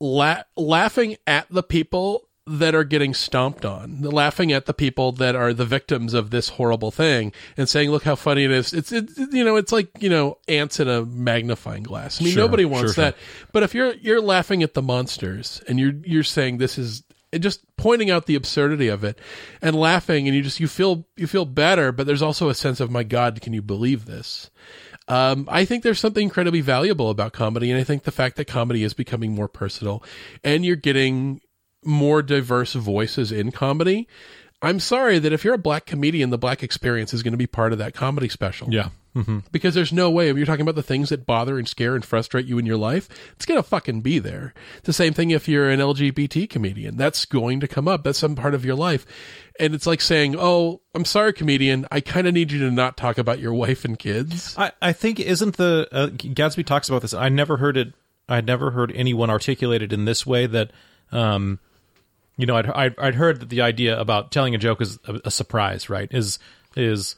la- 0.00 0.42
laughing 0.56 1.16
at 1.26 1.46
the 1.50 1.62
people 1.62 2.23
that 2.46 2.74
are 2.74 2.84
getting 2.84 3.14
stomped 3.14 3.64
on, 3.64 4.02
laughing 4.02 4.52
at 4.52 4.66
the 4.66 4.74
people 4.74 5.12
that 5.12 5.34
are 5.34 5.54
the 5.54 5.64
victims 5.64 6.12
of 6.12 6.30
this 6.30 6.50
horrible 6.50 6.90
thing, 6.90 7.32
and 7.56 7.68
saying, 7.68 7.90
"Look 7.90 8.04
how 8.04 8.16
funny 8.16 8.44
it 8.44 8.50
is." 8.50 8.72
It's 8.72 8.92
it, 8.92 9.10
you 9.32 9.44
know, 9.44 9.56
it's 9.56 9.72
like 9.72 9.88
you 10.00 10.10
know, 10.10 10.38
ants 10.46 10.78
in 10.78 10.88
a 10.88 11.04
magnifying 11.04 11.82
glass. 11.82 12.20
I 12.20 12.24
mean, 12.24 12.34
Sure, 12.34 12.42
nobody 12.42 12.64
wants 12.64 12.94
sure, 12.94 12.94
sure. 12.94 13.04
that. 13.04 13.16
But 13.52 13.62
if 13.62 13.74
you're 13.74 13.94
you're 13.94 14.20
laughing 14.20 14.62
at 14.62 14.74
the 14.74 14.82
monsters 14.82 15.62
and 15.68 15.78
you're 15.80 15.94
you're 16.04 16.22
saying 16.22 16.58
this 16.58 16.78
is 16.78 17.02
just 17.40 17.64
pointing 17.76 18.10
out 18.10 18.26
the 18.26 18.36
absurdity 18.36 18.86
of 18.86 19.02
it 19.02 19.18
and 19.60 19.74
laughing 19.74 20.28
and 20.28 20.36
you 20.36 20.42
just 20.42 20.60
you 20.60 20.68
feel 20.68 21.04
you 21.16 21.26
feel 21.26 21.44
better 21.44 21.90
but 21.90 22.06
there's 22.06 22.22
also 22.22 22.48
a 22.48 22.54
sense 22.54 22.78
of 22.78 22.92
my 22.92 23.02
god 23.02 23.40
can 23.40 23.52
you 23.52 23.60
believe 23.60 24.04
this 24.04 24.50
um, 25.08 25.48
I 25.50 25.64
think 25.64 25.82
there's 25.82 26.00
something 26.00 26.22
incredibly 26.22 26.62
valuable 26.62 27.10
about 27.10 27.34
comedy, 27.34 27.70
and 27.70 27.78
I 27.78 27.84
think 27.84 28.04
the 28.04 28.10
fact 28.10 28.36
that 28.36 28.46
comedy 28.46 28.82
is 28.84 28.94
becoming 28.94 29.34
more 29.34 29.48
personal, 29.48 30.02
and 30.42 30.64
you're 30.64 30.76
getting 30.76 31.42
more 31.86 32.22
diverse 32.22 32.72
voices 32.74 33.32
in 33.32 33.52
comedy. 33.52 34.08
I'm 34.62 34.80
sorry 34.80 35.18
that 35.18 35.32
if 35.32 35.44
you're 35.44 35.54
a 35.54 35.58
black 35.58 35.84
comedian, 35.84 36.30
the 36.30 36.38
black 36.38 36.62
experience 36.62 37.12
is 37.12 37.22
going 37.22 37.32
to 37.32 37.38
be 37.38 37.46
part 37.46 37.72
of 37.72 37.78
that 37.78 37.92
comedy 37.92 38.28
special 38.30 38.72
Yeah. 38.72 38.88
hmm 39.14 39.40
because 39.52 39.74
there's 39.74 39.92
no 39.92 40.10
way 40.10 40.28
if 40.30 40.36
you're 40.38 40.46
talking 40.46 40.62
about 40.62 40.74
the 40.74 40.82
things 40.82 41.10
that 41.10 41.26
bother 41.26 41.58
and 41.58 41.68
scare 41.68 41.94
and 41.94 42.02
frustrate 42.04 42.46
you 42.46 42.58
in 42.58 42.64
your 42.66 42.78
life 42.78 43.08
it's 43.36 43.44
gonna 43.46 43.62
fucking 43.62 44.00
be 44.00 44.18
there 44.18 44.54
it's 44.78 44.86
the 44.86 44.92
same 44.92 45.12
thing 45.12 45.30
if 45.30 45.46
you're 45.48 45.68
an 45.70 45.78
lgbt 45.80 46.48
comedian 46.50 46.96
that's 46.96 47.24
going 47.26 47.60
to 47.60 47.68
come 47.68 47.86
up 47.86 48.02
that's 48.04 48.18
some 48.18 48.34
part 48.34 48.54
of 48.54 48.64
your 48.64 48.74
life 48.74 49.06
and 49.60 49.72
it's 49.74 49.86
like 49.86 50.00
saying 50.00 50.34
oh 50.38 50.80
i'm 50.96 51.04
sorry 51.04 51.32
comedian 51.32 51.86
i 51.92 52.00
kind 52.00 52.26
of 52.26 52.32
need 52.34 52.50
you 52.50 52.58
to 52.60 52.70
not 52.72 52.96
talk 52.96 53.18
about 53.18 53.38
your 53.38 53.52
wife 53.54 53.84
and 53.84 53.98
kids 54.00 54.56
I, 54.58 54.72
I 54.82 54.92
think 54.92 55.20
isn't 55.20 55.58
the 55.58 55.86
uh, 55.92 56.06
Gadsby 56.06 56.64
talks 56.64 56.88
about 56.88 57.02
this. 57.02 57.12
I 57.14 57.28
never 57.28 57.58
heard 57.58 57.76
it. 57.76 57.92
I 58.28 58.40
never 58.40 58.70
heard 58.72 58.90
anyone 58.96 59.28
articulate 59.30 59.82
it 59.82 59.92
in 59.92 60.06
this 60.06 60.24
way. 60.26 60.46
That, 60.46 60.70
um, 61.12 61.60
you 62.36 62.46
know, 62.46 62.56
I'd, 62.56 62.66
I'd 62.70 62.98
I'd 62.98 63.14
heard 63.14 63.40
that 63.40 63.48
the 63.48 63.60
idea 63.60 63.98
about 63.98 64.32
telling 64.32 64.54
a 64.54 64.58
joke 64.58 64.80
is 64.80 64.98
a, 65.06 65.20
a 65.26 65.30
surprise, 65.30 65.88
right? 65.88 66.08
Is 66.12 66.38
is 66.76 67.16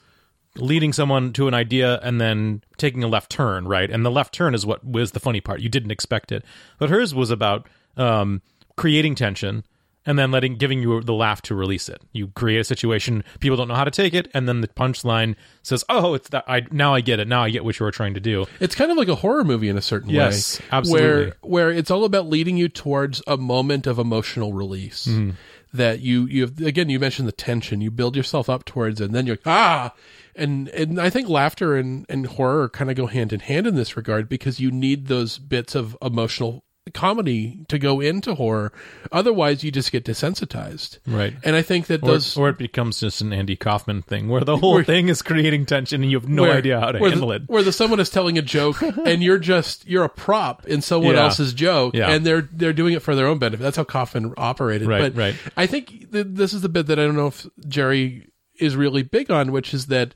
leading 0.57 0.93
someone 0.93 1.33
to 1.35 1.49
an 1.49 1.55
idea 1.55 2.01
and 2.03 2.21
then 2.21 2.63
taking 2.79 3.05
a 3.05 3.09
left 3.09 3.31
turn, 3.31 3.69
right? 3.69 3.91
And 3.91 4.05
the 4.05 4.11
left 4.11 4.33
turn 4.33 4.55
is 4.55 4.65
what 4.65 4.85
was 4.85 5.13
the 5.13 5.21
funny 5.21 5.41
part. 5.41 5.61
You 5.61 5.69
didn't 5.69 5.91
expect 5.91 6.33
it, 6.33 6.45
but 6.79 6.91
hers 6.91 7.15
was 7.15 7.31
about 7.31 7.69
um, 7.97 8.43
creating 8.77 9.15
tension 9.15 9.65
and 10.07 10.19
then 10.19 10.31
letting 10.31 10.57
giving 10.57 10.81
you 10.81 11.03
the 11.03 11.13
laugh 11.13 11.43
to 11.43 11.55
release 11.55 11.89
it. 11.89 12.01
You 12.13 12.29
create 12.29 12.61
a 12.61 12.65
situation 12.65 13.25
people 13.41 13.57
don't 13.57 13.69
know 13.69 13.75
how 13.75 13.85
to 13.85 13.91
take 13.91 14.15
it, 14.15 14.29
and 14.33 14.49
then 14.49 14.61
the 14.63 14.69
punchline 14.69 15.35
says, 15.63 15.85
"Oh, 15.89 16.15
it's 16.15 16.29
that 16.31 16.45
I 16.49 16.63
now 16.71 16.95
I 16.95 17.01
get 17.03 17.21
it. 17.21 17.29
Now 17.29 17.43
I 17.43 17.51
get 17.51 17.65
what 17.65 17.79
you 17.79 17.85
were 17.85 17.91
trying 17.93 18.15
to 18.15 18.21
do." 18.21 18.47
it's 18.61 18.75
kind 18.75 18.91
of 18.91 18.97
like 18.97 19.09
a 19.09 19.17
horror 19.17 19.45
movie 19.45 19.69
in 19.69 19.77
a 19.77 19.83
certain 19.83 20.11
Yes, 20.11 20.61
way 20.61 20.67
absolutely. 20.73 21.07
where 21.07 21.37
where 21.43 21.71
it's 21.71 21.91
all 21.91 22.05
about 22.05 22.29
leading 22.29 22.57
you 22.57 22.69
towards 22.69 23.23
a 23.27 23.37
moment 23.37 23.87
of 23.87 23.99
emotional 23.99 24.53
release 24.53 25.07
Mm-hmm. 25.07 25.31
that 25.75 26.01
you 26.01 26.27
you 26.27 26.43
have, 26.43 26.59
again 26.61 26.89
you 26.89 26.99
mentioned 27.01 27.27
the 27.29 27.33
tension 27.33 27.81
you 27.81 27.91
build 27.91 28.17
yourself 28.17 28.49
up 28.49 28.65
towards 28.65 29.01
it 29.01 29.07
and 29.07 29.15
then 29.15 29.27
you're 29.27 29.39
ah 29.45 29.93
and 30.35 30.69
and 30.69 31.01
I 31.01 31.11
think 31.11 31.29
laughter 31.29 31.77
and 31.77 32.07
and 32.09 32.27
horror 32.27 32.69
kind 32.69 32.91
of 32.91 32.97
go 32.97 33.07
hand 33.07 33.33
in 33.33 33.41
hand 33.41 33.67
in 33.67 33.75
this 33.75 33.97
regard 33.97 34.29
because 34.29 34.61
you 34.61 34.71
need 34.71 35.07
those 35.09 35.39
bits 35.39 35.75
of 35.75 35.97
emotional 36.01 36.63
comedy 36.95 37.65
to 37.69 37.79
go 37.79 38.01
into 38.01 38.35
horror 38.35 38.73
otherwise 39.13 39.65
you 39.65 39.71
just 39.73 39.91
get 39.93 40.05
desensitized 40.05 40.99
Right. 41.07 41.35
and 41.43 41.57
I 41.57 41.63
think 41.63 41.87
that 41.89 42.03
Or, 42.03 42.13
those 42.13 42.37
or 42.37 42.49
it 42.49 42.59
becomes 42.59 43.01
just 43.01 43.21
an 43.21 43.33
Andy 43.33 43.57
Kaufman 43.57 44.03
thing 44.03 44.29
where 44.29 44.43
the 44.43 44.57
whole 44.57 44.75
Where- 44.75 44.85
thing 44.85 45.09
is 45.09 45.23
creating 45.23 45.67
tension 45.67 46.03
and 46.03 46.11
you 46.11 46.19
have 46.19 46.29
no 46.29 46.43
where- 46.43 46.57
idea 46.57 46.79
how 46.81 46.93
to 46.93 46.99
handle 46.99 47.29
the, 47.29 47.35
it. 47.37 47.43
Where 47.47 47.63
the 47.63 47.73
someone 47.73 48.01
is 48.01 48.11
telling 48.11 48.39
a 48.39 48.43
joke 48.43 48.81
and 49.05 49.23
you're 49.23 49.39
just 49.39 49.87
you're 49.89 50.05
a 50.05 50.09
prop 50.09 50.67
in 50.67 50.81
someone 50.83 51.15
Yeah. 51.15 51.25
else's 51.25 51.53
joke, 51.53 51.95
Yeah. 51.95 52.11
and 52.11 52.25
they're 52.25 52.49
they're 52.53 52.73
doing 52.73 52.95
it 52.95 53.03
for 53.03 53.15
their 53.15 53.27
own 53.27 53.39
benefit. 53.39 53.63
That's 53.63 53.77
how 53.77 53.85
Kaufman 53.85 54.33
operated. 54.37 54.87
Right, 54.89 55.13
but 55.13 55.17
right. 55.21 55.35
I 55.57 55.67
think 55.67 56.13
th- 56.13 56.27
this 56.31 56.53
is 56.53 56.63
the 56.63 56.69
bit 56.69 56.87
that 56.87 56.99
I 56.99 57.05
don't 57.05 57.17
know 57.17 57.27
if 57.29 57.47
Jerry 57.69 58.29
is 58.59 58.77
really 58.77 59.03
big 59.03 59.31
on, 59.31 59.53
which 59.53 59.75
is 59.75 59.87
that 59.87 60.15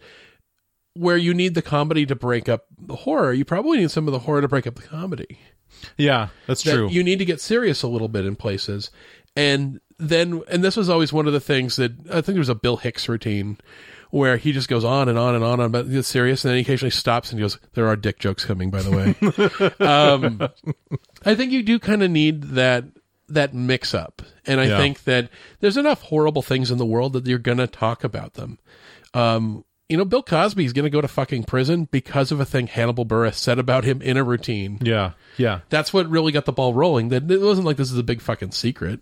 where 0.94 1.16
you 1.16 1.32
need 1.34 1.54
the 1.54 1.62
comedy 1.62 2.04
to 2.06 2.14
break 2.14 2.48
up 2.48 2.66
the 2.78 2.96
horror, 2.96 3.32
you 3.32 3.44
probably 3.44 3.78
need 3.78 3.90
some 3.90 4.08
of 4.08 4.12
the 4.12 4.20
horror 4.20 4.40
to 4.40 4.48
break 4.48 4.66
up 4.66 4.74
the 4.74 4.82
comedy. 4.82 5.38
Yeah, 5.96 6.28
that's 6.46 6.62
that 6.64 6.74
true. 6.74 6.88
you 6.88 7.02
need 7.04 7.18
to 7.20 7.24
get 7.24 7.40
serious 7.40 7.82
a 7.82 7.88
little 7.88 8.08
bit 8.08 8.26
in 8.26 8.36
places. 8.36 8.90
And 9.36 9.80
then 9.98 10.42
and 10.48 10.64
this 10.64 10.76
was 10.76 10.88
always 10.88 11.12
one 11.12 11.26
of 11.26 11.34
the 11.34 11.40
things 11.40 11.76
that 11.76 11.92
i 12.08 12.14
think 12.22 12.28
there 12.28 12.38
was 12.38 12.48
a 12.48 12.54
bill 12.54 12.78
hicks 12.78 13.06
routine 13.06 13.58
where 14.08 14.38
he 14.38 14.50
just 14.50 14.66
goes 14.66 14.82
on 14.82 15.10
and 15.10 15.18
on 15.18 15.34
and 15.34 15.44
on 15.44 15.60
about 15.60 15.84
it's 15.88 16.08
serious 16.08 16.42
and 16.42 16.48
then 16.50 16.56
he 16.56 16.62
occasionally 16.62 16.90
stops 16.90 17.30
and 17.30 17.38
he 17.38 17.42
goes 17.42 17.58
there 17.74 17.86
are 17.86 17.96
dick 17.96 18.18
jokes 18.18 18.42
coming 18.42 18.70
by 18.70 18.80
the 18.80 18.90
way. 18.90 19.14
Um, 19.86 20.40
i 21.26 21.34
think 21.34 21.52
you 21.52 21.62
do 21.62 21.78
kind 21.78 22.02
of 22.02 22.10
need 22.10 22.44
that 22.44 22.84
that 23.28 23.52
mix 23.52 23.92
up 23.92 24.22
and 24.46 24.58
i 24.58 24.64
Yeah. 24.68 24.78
think 24.78 25.04
that 25.04 25.28
there's 25.60 25.76
enough 25.76 26.00
horrible 26.00 26.40
things 26.40 26.70
in 26.70 26.78
the 26.78 26.86
world 26.86 27.12
that 27.12 27.26
you're 27.26 27.38
gonna 27.38 27.66
talk 27.66 28.02
about 28.02 28.34
them. 28.34 28.58
Um, 29.12 29.66
you 29.90 29.96
know, 29.96 30.04
Bill 30.04 30.22
Cosby 30.22 30.64
is 30.64 30.72
going 30.72 30.84
to 30.84 30.90
go 30.90 31.00
to 31.00 31.08
fucking 31.08 31.44
prison 31.44 31.88
because 31.90 32.30
of 32.30 32.40
a 32.40 32.44
thing 32.44 32.68
Hannibal 32.68 33.04
Buress 33.04 33.34
said 33.34 33.58
about 33.58 33.84
him 33.84 34.00
in 34.00 34.16
a 34.16 34.24
routine 34.24 34.78
yeah, 34.82 35.12
yeah. 35.36 35.60
that's 35.68 35.92
what 35.92 36.08
really 36.08 36.32
got 36.32 36.44
the 36.44 36.52
ball 36.52 36.72
rolling. 36.72 37.08
That 37.08 37.30
it 37.30 37.40
wasn't 37.40 37.66
like 37.66 37.76
this 37.76 37.90
is 37.90 37.98
a 37.98 38.04
big 38.04 38.20
fucking 38.20 38.52
secret. 38.52 39.00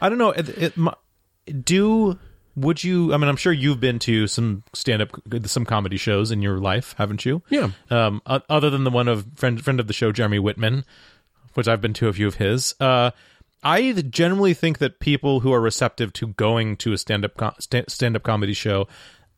I 0.00 0.08
don't 0.08 0.18
know. 0.18 0.30
It, 0.30 0.48
it, 0.50 0.76
my- 0.76 0.94
do 1.64 2.18
would 2.56 2.84
you? 2.84 3.14
I 3.14 3.16
mean, 3.16 3.28
I'm 3.28 3.36
sure 3.36 3.52
you've 3.52 3.80
been 3.80 3.98
to 4.00 4.26
some 4.26 4.62
stand 4.74 5.02
up, 5.02 5.10
some 5.46 5.64
comedy 5.64 5.96
shows 5.96 6.30
in 6.30 6.42
your 6.42 6.58
life, 6.58 6.94
haven't 6.98 7.24
you? 7.24 7.42
Yeah. 7.48 7.70
Um, 7.90 8.20
other 8.26 8.70
than 8.70 8.84
the 8.84 8.90
one 8.90 9.08
of 9.08 9.26
friend 9.36 9.62
friend 9.62 9.80
of 9.80 9.86
the 9.86 9.92
show, 9.92 10.12
Jeremy 10.12 10.38
Whitman, 10.38 10.84
which 11.54 11.68
I've 11.68 11.80
been 11.80 11.94
to 11.94 12.08
a 12.08 12.12
few 12.12 12.26
of 12.26 12.36
his. 12.36 12.74
Uh, 12.78 13.12
I 13.62 13.92
generally 13.92 14.54
think 14.54 14.78
that 14.78 15.00
people 15.00 15.40
who 15.40 15.52
are 15.52 15.60
receptive 15.60 16.12
to 16.14 16.28
going 16.28 16.76
to 16.78 16.92
a 16.92 16.98
stand 16.98 17.24
up 17.24 17.56
stand 17.60 18.16
up 18.16 18.22
comedy 18.22 18.54
show, 18.54 18.88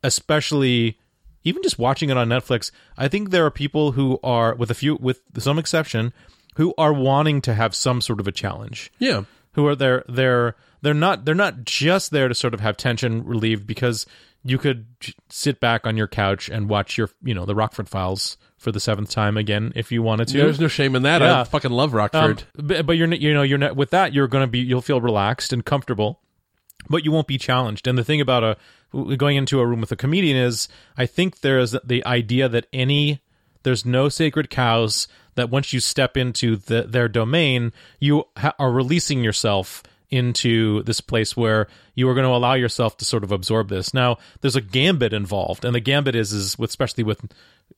especially 0.03 0.97
even 1.43 1.61
just 1.63 1.77
watching 1.79 2.09
it 2.09 2.15
on 2.17 2.29
Netflix, 2.29 2.71
I 2.97 3.07
think 3.07 3.29
there 3.31 3.45
are 3.45 3.51
people 3.51 3.91
who 3.93 4.19
are, 4.23 4.55
with 4.55 4.71
a 4.71 4.73
few, 4.73 4.95
with 4.95 5.21
some 5.39 5.59
exception, 5.59 6.13
who 6.55 6.73
are 6.77 6.93
wanting 6.93 7.41
to 7.41 7.53
have 7.53 7.75
some 7.75 7.99
sort 7.99 8.19
of 8.21 8.27
a 8.27 8.31
challenge 8.31 8.91
Yeah. 8.99 9.23
who 9.53 9.65
are 9.67 9.75
there 9.75 10.03
they're 10.07 10.55
they're 10.81 10.93
not 10.93 11.25
they're 11.25 11.33
not 11.35 11.63
just 11.65 12.11
there 12.11 12.27
to 12.27 12.35
sort 12.35 12.53
of 12.53 12.59
have 12.59 12.77
tension 12.77 13.23
relieved 13.25 13.65
because 13.65 14.05
you 14.43 14.57
could 14.57 14.85
sit 15.29 15.59
back 15.59 15.87
on 15.87 15.95
your 15.97 16.07
couch 16.07 16.49
and 16.49 16.69
watch 16.69 16.97
your, 16.97 17.09
you 17.23 17.33
know, 17.33 17.45
the 17.45 17.55
Rockford 17.55 17.87
Files 17.89 18.37
for 18.57 18.71
the 18.73 18.79
seventh 18.79 19.09
time 19.09 19.37
again 19.37 19.71
if 19.75 19.91
you 19.91 20.01
wanted 20.03 20.27
to. 20.29 20.37
There's 20.37 20.59
no 20.59 20.67
shame 20.67 20.95
in 20.95 21.03
that. 21.03 21.21
Yeah. 21.21 21.41
I 21.41 21.43
fucking 21.45 21.71
love 21.71 21.91
Um, 21.93 21.97
Rockford. 21.97 22.43
but, 22.55 22.85
but 22.85 22.93
you're 22.97 23.11
you 23.13 23.33
know 23.33 23.41
you're 23.43 23.57
not 23.57 23.75
with 23.75 23.89
that 23.91 24.13
you're 24.13 24.27
going 24.27 24.43
to 24.43 24.47
be 24.51 24.59
you'll 24.59 24.81
feel 24.81 25.01
relaxed 25.01 25.51
and 25.53 25.63
comfortable, 25.65 26.19
but 26.89 27.05
you 27.05 27.11
won't 27.11 27.27
be 27.27 27.37
challenged. 27.37 27.87
And 27.87 27.97
the 27.97 28.03
thing 28.03 28.21
about 28.21 28.43
a 28.43 28.57
going 29.17 29.37
into 29.37 29.59
a 29.59 29.65
room 29.65 29.81
with 29.81 29.91
a 29.91 29.95
comedian 29.95 30.37
is 30.37 30.67
I 30.97 31.05
think 31.05 31.39
there's 31.39 31.71
the 31.83 32.05
idea 32.05 32.47
that 32.49 32.67
any 32.71 33.21
there's 33.63 33.85
no 33.85 34.09
sacred 34.09 34.49
cows 34.49 35.07
that 35.35 35.49
once 35.49 35.73
you 35.73 35.79
step 35.79 36.15
into 36.15 36.55
the, 36.55 36.83
their 36.83 37.07
domain 37.07 37.73
you 37.99 38.25
ha- 38.37 38.53
are 38.59 38.71
releasing 38.71 39.23
yourself 39.23 39.81
into 40.11 40.83
this 40.83 41.01
place 41.01 41.35
where 41.35 41.67
you 41.95 42.09
are 42.09 42.13
going 42.13 42.25
to 42.25 42.35
allow 42.35 42.53
yourself 42.53 42.97
to 42.97 43.05
sort 43.05 43.23
of 43.23 43.31
absorb 43.31 43.69
this. 43.69 43.93
Now, 43.93 44.17
there's 44.41 44.55
a 44.55 44.61
gambit 44.61 45.13
involved, 45.13 45.65
and 45.65 45.75
the 45.75 45.79
gambit 45.79 46.15
is 46.15 46.33
is 46.33 46.57
with, 46.57 46.69
especially 46.69 47.03
with 47.03 47.21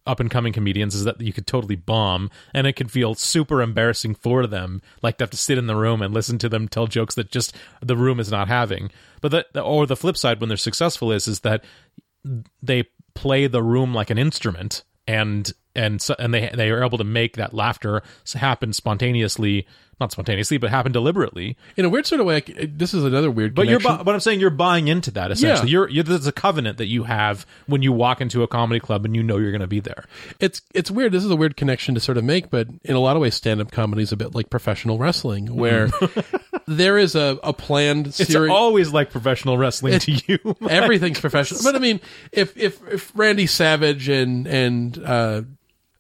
up 0.08 0.20
and 0.20 0.30
coming 0.30 0.54
comedians 0.54 0.96
is 0.96 1.04
that 1.04 1.22
you 1.22 1.34
could 1.34 1.48
totally 1.48 1.76
bomb, 1.76 2.30
and 2.54 2.68
it 2.68 2.76
can 2.76 2.88
feel 2.88 3.16
super 3.16 3.62
embarrassing 3.62 4.16
for 4.16 4.48
them, 4.48 4.82
like 5.02 5.18
to 5.18 5.24
have 5.24 5.32
to 5.32 5.38
sit 5.38 5.58
in 5.58 5.68
the 5.68 5.76
room 5.76 6.02
and 6.02 6.14
listen 6.14 6.38
to 6.40 6.50
them 6.50 6.68
tell 6.68 6.88
jokes 6.88 7.16
that 7.16 7.32
just 7.32 7.56
the 7.82 7.98
room 7.98 8.20
is 8.20 8.32
not 8.32 8.48
having. 8.48 8.92
But 9.22 9.32
the 9.32 9.62
or 9.62 9.86
the 9.86 9.96
flip 9.96 10.18
side 10.18 10.40
when 10.40 10.50
they're 10.50 10.58
successful 10.58 11.12
is 11.12 11.28
is 11.28 11.42
that 11.42 11.64
they 12.62 12.86
play 13.14 13.48
the 13.48 13.64
room 13.64 13.94
like 13.94 14.10
an 14.10 14.18
instrument 14.18 14.84
and 15.08 15.52
and 15.76 16.02
so, 16.02 16.16
and 16.18 16.34
they 16.34 16.50
they 16.54 16.70
are 16.72 16.84
able 16.84 16.98
to 16.98 17.04
make 17.04 17.36
that 17.36 17.54
laughter 17.54 18.02
happen 18.34 18.74
spontaneously 18.74 19.68
not 20.00 20.12
spontaneously 20.12 20.58
but 20.58 20.70
happen 20.70 20.92
deliberately 20.92 21.56
In 21.78 21.86
a 21.86 21.90
weird 21.90 22.06
sort 22.06 22.20
of 22.22 22.28
way, 22.28 22.38
I 22.38 22.66
this 22.66 22.94
is 22.94 23.04
another 23.04 23.32
weird. 23.32 23.56
but 23.56 23.68
you're 23.68 23.80
bu- 23.80 24.04
but 24.04 24.10
I'm 24.14 24.20
saying 24.20 24.40
you're 24.40 24.50
buying 24.50 24.88
into 24.88 25.12
that 25.12 25.32
essentially 25.32 25.70
Yeah. 25.70 25.72
you're, 25.72 25.90
you're 25.90 26.04
there's 26.04 26.28
a 26.28 26.32
covenant 26.32 26.78
that 26.78 26.88
you 26.88 27.04
have 27.04 27.46
when 27.68 27.82
you 27.82 27.92
walk 27.94 28.20
into 28.22 28.44
a 28.44 28.48
comedy 28.48 28.80
club 28.80 29.06
and 29.06 29.16
you 29.16 29.24
know 29.24 29.38
you're 29.38 29.52
going 29.52 29.62
to 29.62 29.68
be 29.68 29.80
there 29.80 30.06
it's 30.40 30.62
it's 30.74 30.92
weird. 30.92 31.12
This 31.12 31.24
is 31.24 31.32
a 31.32 31.36
weird 31.36 31.56
connection 31.56 31.96
to 31.96 32.02
sort 32.02 32.18
of 32.18 32.24
make, 32.24 32.50
but 32.50 32.68
in 32.84 32.96
a 32.96 33.00
lot 33.00 33.16
of 33.16 33.22
ways, 33.22 33.36
stand 33.36 33.62
up 33.62 33.72
comedy 33.72 34.02
is 34.04 34.12
a 34.12 34.18
bit 34.18 34.36
like 34.36 34.50
professional 34.50 34.98
wrestling, 34.98 35.56
where 35.56 35.90
there 36.68 36.98
is 36.98 37.16
a, 37.16 37.40
a 37.44 37.54
planned 37.54 38.08
it's 38.08 38.18
series. 38.18 38.50
always 38.52 38.92
like 38.92 39.12
professional 39.12 39.58
wrestling 39.58 40.00
to 40.00 40.12
you 40.28 40.56
Everything's 40.70 41.20
professional. 41.20 41.62
But 41.64 41.76
I 41.76 41.80
mean, 41.80 42.02
if 42.32 42.56
if 42.58 42.86
if 42.92 43.12
Randy 43.16 43.48
Savage 43.48 44.10
and 44.10 44.46
and 44.48 44.98
uh, 45.04 45.42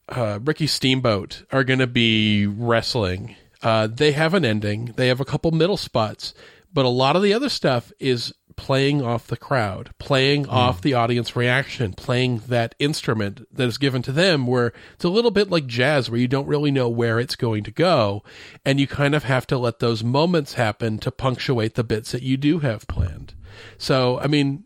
uh, 0.09 0.39
Ricky 0.43 0.67
Steamboat 0.67 1.43
are 1.51 1.63
going 1.63 1.79
to 1.79 1.87
be 1.87 2.45
wrestling, 2.47 3.35
uh, 3.61 3.87
they 3.87 4.11
have 4.11 4.33
an 4.33 4.45
ending. 4.45 4.93
They 4.95 5.07
have 5.07 5.19
a 5.19 5.25
couple 5.25 5.51
middle 5.51 5.77
spots, 5.77 6.33
but 6.73 6.85
a 6.85 6.89
lot 6.89 7.15
of 7.15 7.23
the 7.23 7.33
other 7.33 7.49
stuff 7.49 7.91
is 7.99 8.33
playing 8.55 9.01
off 9.01 9.27
the 9.27 9.37
crowd, 9.37 9.91
playing 9.99 10.47
off 10.47 10.81
the 10.81 10.93
audience 10.93 11.35
reaction, 11.35 11.91
playing 11.93 12.41
that 12.47 12.73
instrument 12.79 13.45
that 13.53 13.67
is 13.67 13.77
given 13.77 14.01
to 14.01 14.11
them. 14.11 14.47
Where 14.47 14.71
it's 14.93 15.03
a 15.03 15.09
little 15.09 15.31
bit 15.31 15.49
like 15.49 15.67
jazz, 15.67 16.09
where 16.09 16.19
you 16.19 16.27
don't 16.27 16.47
really 16.47 16.71
know 16.71 16.89
where 16.89 17.19
it's 17.19 17.35
going 17.35 17.63
to 17.65 17.71
go, 17.71 18.23
and 18.65 18.79
you 18.79 18.87
kind 18.87 19.13
of 19.13 19.23
have 19.23 19.45
to 19.47 19.57
let 19.57 19.79
those 19.79 20.03
moments 20.03 20.53
happen 20.53 20.99
to 20.99 21.11
punctuate 21.11 21.75
the 21.75 21.83
bits 21.83 22.11
that 22.11 22.23
you 22.23 22.37
do 22.37 22.59
have 22.59 22.87
planned. 22.87 23.33
So, 23.77 24.19
I 24.19 24.27
mean, 24.27 24.63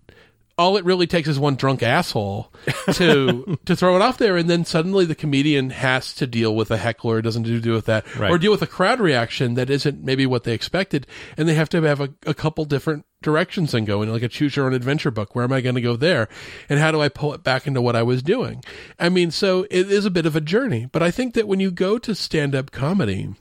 all 0.59 0.77
it 0.77 0.85
really 0.85 1.07
takes 1.07 1.27
is 1.27 1.39
one 1.39 1.55
drunk 1.55 1.81
asshole 1.81 2.53
to 2.93 3.57
to 3.65 3.75
throw 3.75 3.95
it 3.95 4.01
off 4.01 4.17
there, 4.17 4.37
and 4.37 4.49
then 4.49 4.65
suddenly 4.65 5.05
the 5.05 5.15
comedian 5.15 5.69
has 5.71 6.13
to 6.15 6.27
deal 6.27 6.55
with 6.55 6.69
a 6.69 6.77
heckler, 6.77 7.21
doesn't 7.21 7.43
do 7.43 7.59
do 7.59 7.73
with 7.73 7.85
that, 7.85 8.05
Right. 8.15 8.29
or 8.29 8.37
deal 8.37 8.51
with 8.51 8.61
a 8.61 8.67
crowd 8.67 8.99
reaction 8.99 9.53
that 9.55 9.69
isn't 9.69 10.03
maybe 10.03 10.25
what 10.25 10.43
they 10.43 10.53
expected, 10.53 11.07
and 11.37 11.47
they 11.47 11.55
have 11.55 11.69
to 11.69 11.81
have 11.81 12.01
a, 12.01 12.09
a 12.25 12.33
couple 12.33 12.65
different 12.65 13.05
directions 13.21 13.73
and 13.73 13.87
go 13.87 14.01
in 14.01 14.11
like 14.11 14.21
a 14.23 14.27
choose 14.27 14.55
your 14.55 14.65
own 14.65 14.73
adventure 14.73 15.11
book. 15.11 15.33
Where 15.35 15.43
am 15.45 15.53
I 15.53 15.61
going 15.61 15.75
to 15.75 15.81
go 15.81 15.95
there, 15.95 16.27
and 16.69 16.79
how 16.79 16.91
do 16.91 17.01
I 17.01 17.09
pull 17.09 17.33
it 17.33 17.43
back 17.43 17.65
into 17.65 17.81
what 17.81 17.95
I 17.95 18.03
was 18.03 18.21
doing? 18.21 18.63
I 18.99 19.09
mean, 19.09 19.31
so 19.31 19.65
it 19.71 19.89
is 19.91 20.05
a 20.05 20.11
bit 20.11 20.25
of 20.25 20.35
a 20.35 20.41
journey, 20.41 20.87
but 20.91 21.01
I 21.01 21.09
think 21.09 21.33
that 21.35 21.47
when 21.47 21.59
you 21.59 21.71
go 21.71 21.97
to 21.97 22.13
stand 22.13 22.53
up 22.53 22.71
comedy, 22.71 23.33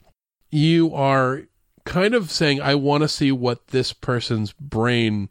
you 0.51 0.95
are 0.95 1.43
kind 1.85 2.15
of 2.15 2.31
saying, 2.31 2.61
I 2.61 2.75
want 2.75 3.03
to 3.03 3.09
see 3.09 3.33
what 3.33 3.69
this 3.69 3.93
person's 3.93 4.53
brain 4.53 5.29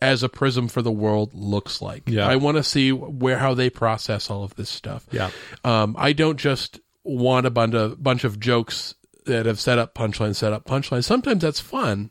as 0.00 0.22
a 0.22 0.28
prism 0.28 0.68
for 0.68 0.82
the 0.82 0.92
world 0.92 1.34
looks 1.34 1.82
like. 1.82 2.08
Yeah. 2.08 2.28
I 2.28 2.36
want 2.36 2.56
to 2.56 2.62
see 2.62 2.92
where 2.92 3.38
how 3.38 3.54
they 3.54 3.70
process 3.70 4.30
all 4.30 4.44
of 4.44 4.54
this 4.54 4.70
stuff. 4.70 5.06
Yeah. 5.10 5.30
Um, 5.64 5.96
I 5.98 6.12
don't 6.12 6.38
just 6.38 6.80
want 7.04 7.46
a 7.46 7.50
bunch 7.50 7.74
of 7.74 8.02
bunch 8.02 8.24
of 8.24 8.38
jokes 8.38 8.94
that 9.24 9.46
have 9.46 9.60
set 9.60 9.78
up 9.78 9.94
punchlines, 9.94 10.36
set 10.36 10.52
up 10.52 10.64
punchlines. 10.64 11.04
Sometimes 11.04 11.42
that's 11.42 11.60
fun, 11.60 12.10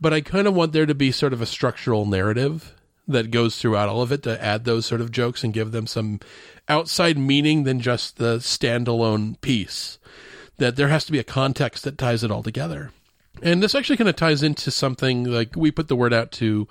but 0.00 0.12
I 0.12 0.20
kind 0.20 0.46
of 0.46 0.54
want 0.54 0.72
there 0.72 0.86
to 0.86 0.94
be 0.94 1.12
sort 1.12 1.32
of 1.32 1.40
a 1.40 1.46
structural 1.46 2.06
narrative 2.06 2.74
that 3.08 3.30
goes 3.30 3.58
throughout 3.58 3.88
all 3.88 4.02
of 4.02 4.12
it 4.12 4.22
to 4.22 4.42
add 4.42 4.64
those 4.64 4.86
sort 4.86 5.00
of 5.00 5.10
jokes 5.10 5.42
and 5.42 5.52
give 5.52 5.72
them 5.72 5.86
some 5.86 6.20
outside 6.68 7.18
meaning 7.18 7.64
than 7.64 7.80
just 7.80 8.16
the 8.16 8.38
standalone 8.38 9.40
piece. 9.40 9.98
That 10.58 10.76
there 10.76 10.88
has 10.88 11.04
to 11.06 11.12
be 11.12 11.18
a 11.18 11.24
context 11.24 11.84
that 11.84 11.98
ties 11.98 12.22
it 12.22 12.30
all 12.30 12.42
together. 12.42 12.90
And 13.42 13.62
this 13.62 13.74
actually 13.74 13.96
kind 13.96 14.10
of 14.10 14.16
ties 14.16 14.42
into 14.42 14.70
something 14.70 15.24
like 15.24 15.56
we 15.56 15.70
put 15.70 15.88
the 15.88 15.96
word 15.96 16.12
out 16.12 16.30
to 16.32 16.68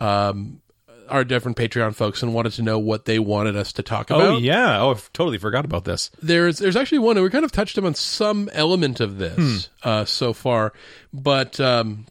um, 0.00 0.60
our 1.08 1.24
different 1.24 1.56
Patreon 1.56 1.94
folks 1.94 2.22
and 2.22 2.32
wanted 2.34 2.52
to 2.52 2.62
know 2.62 2.78
what 2.78 3.04
they 3.04 3.18
wanted 3.18 3.56
us 3.56 3.72
to 3.74 3.82
talk 3.82 4.10
about 4.10 4.20
oh 4.22 4.38
yeah 4.38 4.80
oh 4.80 4.92
I 4.92 4.98
totally 5.12 5.38
forgot 5.38 5.64
about 5.64 5.84
this 5.84 6.10
there's 6.22 6.58
there's 6.58 6.76
actually 6.76 7.00
one 7.00 7.16
and 7.16 7.24
we 7.24 7.30
kind 7.30 7.44
of 7.44 7.50
touched 7.52 7.76
on 7.78 7.94
some 7.94 8.48
element 8.52 9.00
of 9.00 9.18
this 9.18 9.68
Hmm. 9.82 9.88
uh, 9.88 10.04
so 10.04 10.32
far, 10.32 10.72
but 11.12 11.58
um, 11.60 12.06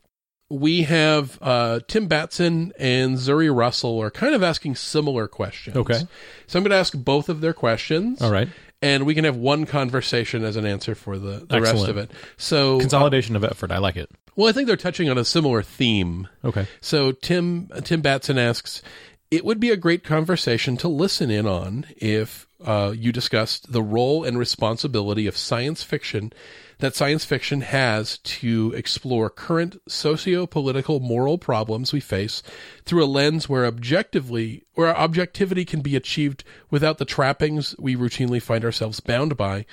we 0.49 0.81
have 0.83 1.37
uh, 1.41 1.79
Tim 1.87 2.07
Batson 2.07 2.73
and 2.79 3.17
Zuri 3.17 3.55
Russell 3.55 4.01
are 4.01 4.09
kind 4.11 4.33
of 4.35 4.41
asking 4.43 4.75
similar 4.75 5.27
questions. 5.27 5.77
Okay. 5.77 5.99
so 6.47 6.57
I'm 6.59 6.63
going 6.63 6.71
to 6.71 6.77
ask 6.77 6.93
both 6.97 7.29
of 7.29 7.39
their 7.41 7.53
questions. 7.53 8.21
all 8.21 8.31
right 8.31 8.49
and 8.81 9.05
we 9.05 9.13
can 9.13 9.25
have 9.25 9.35
one 9.35 9.65
conversation 9.65 10.45
as 10.45 10.55
an 10.55 10.65
answer 10.65 10.95
for 10.95 11.17
the, 11.19 11.45
the 11.49 11.59
rest 11.59 11.87
of 11.89 11.97
it. 11.97 12.09
So, 12.37 12.79
consolidation 12.79 13.35
of 13.35 13.43
effort 13.43 13.71
I 13.71 13.77
like 13.79 13.97
it 13.97 14.09
well, 14.39 14.47
I 14.47 14.53
think 14.53 14.67
they're 14.67 14.77
touching 14.77 15.09
on 15.09 15.17
a 15.17 15.25
similar 15.25 15.61
theme. 15.61 16.29
okay 16.45 16.65
So 16.79 17.11
Tim 17.11 17.67
Tim 17.83 17.99
Batson 17.99 18.37
asks, 18.37 18.81
"It 19.29 19.43
would 19.43 19.59
be 19.59 19.69
a 19.69 19.75
great 19.75 20.05
conversation 20.05 20.77
to 20.77 20.87
listen 20.87 21.29
in 21.29 21.45
on 21.45 21.85
if 21.97 22.47
uh, 22.63 22.93
you 22.95 23.11
discussed 23.11 23.73
the 23.73 23.83
role 23.83 24.23
and 24.23 24.39
responsibility 24.39 25.27
of 25.27 25.35
science 25.35 25.83
fiction 25.83 26.31
that 26.77 26.95
science 26.95 27.25
fiction 27.25 27.59
has 27.59 28.19
to 28.19 28.73
explore 28.77 29.29
current 29.29 29.75
socio-political 29.89 31.01
moral 31.01 31.37
problems 31.37 31.91
we 31.91 31.99
face 31.99 32.41
through 32.85 33.03
a 33.03 33.07
lens 33.07 33.49
where 33.49 33.65
objectively 33.65 34.63
where 34.73 34.95
objectivity 34.95 35.65
can 35.65 35.81
be 35.81 35.97
achieved 35.97 36.45
without 36.69 36.97
the 36.97 37.03
trappings 37.03 37.75
we 37.77 37.93
routinely 37.93 38.41
find 38.41 38.63
ourselves 38.63 39.01
bound 39.01 39.35
by." 39.35 39.65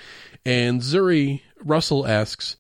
And 0.45 0.81
Zuri 0.81 1.43
Russell 1.63 2.05
asks, 2.05 2.57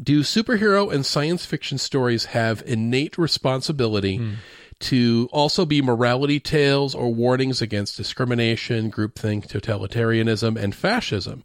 do 0.00 0.20
superhero 0.20 0.92
and 0.92 1.04
science 1.04 1.44
fiction 1.44 1.78
stories 1.78 2.26
have 2.26 2.62
innate 2.66 3.18
responsibility 3.18 4.16
hmm. 4.16 4.34
to 4.80 5.28
also 5.32 5.64
be 5.64 5.82
morality 5.82 6.40
tales 6.40 6.94
or 6.94 7.12
warnings 7.12 7.60
against 7.60 7.96
discrimination, 7.96 8.90
groupthink, 8.90 9.46
totalitarianism, 9.46 10.56
and 10.56 10.74
fascism? 10.74 11.44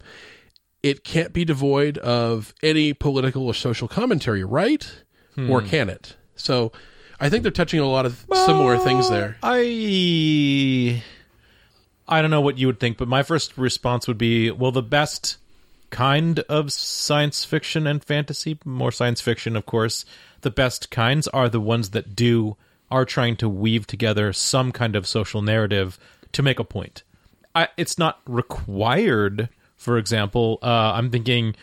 It 0.84 1.04
can't 1.04 1.34
be 1.34 1.44
devoid 1.44 1.98
of 1.98 2.54
any 2.62 2.94
political 2.94 3.48
or 3.48 3.54
social 3.54 3.88
commentary, 3.88 4.44
right? 4.44 5.04
Or 5.38 5.62
hmm. 5.62 5.68
can 5.68 5.90
it? 5.90 6.16
So 6.36 6.72
I 7.20 7.30
think 7.30 7.44
they're 7.44 7.52
touching 7.52 7.80
on 7.80 7.86
a 7.86 7.90
lot 7.90 8.06
of 8.06 8.26
similar 8.34 8.78
things 8.78 9.10
there. 9.10 9.38
I 9.42 11.04
I 12.08 12.22
don't 12.22 12.32
know 12.32 12.42
what 12.42 12.58
you 12.58 12.68
would 12.68 12.80
think, 12.80 12.98
but 12.98 13.08
my 13.08 13.24
first 13.24 13.58
response 13.58 14.08
would 14.08 14.18
be, 14.18 14.50
well, 14.52 14.72
the 14.72 14.84
best 14.84 15.38
kind 15.90 16.40
of 16.42 16.72
science 16.72 17.46
fiction 17.46 17.88
and 17.88 18.04
fantasy, 18.04 18.60
more 18.66 18.92
science 18.92 19.22
fiction, 19.22 19.56
of 19.56 19.66
course, 19.66 20.06
the 20.42 20.52
best 20.52 20.92
kinds 20.92 21.28
are 21.30 21.50
the 21.50 21.62
ones 21.62 21.92
that 21.92 22.16
do 22.16 22.58
are 22.90 23.06
trying 23.06 23.36
to 23.38 23.50
weave 23.50 23.88
together 23.88 24.32
some 24.32 24.72
kind 24.72 24.96
of 24.96 25.08
social 25.08 25.42
narrative 25.42 26.00
to 26.32 26.42
make 26.42 26.60
a 26.60 26.64
point. 26.64 27.04
I, 27.54 27.70
it's 27.78 27.98
not 27.98 28.22
required. 28.26 29.50
For 29.76 29.98
example, 29.98 30.60
uh, 30.62 30.94
I'm 30.96 31.10
thinking, 31.10 31.56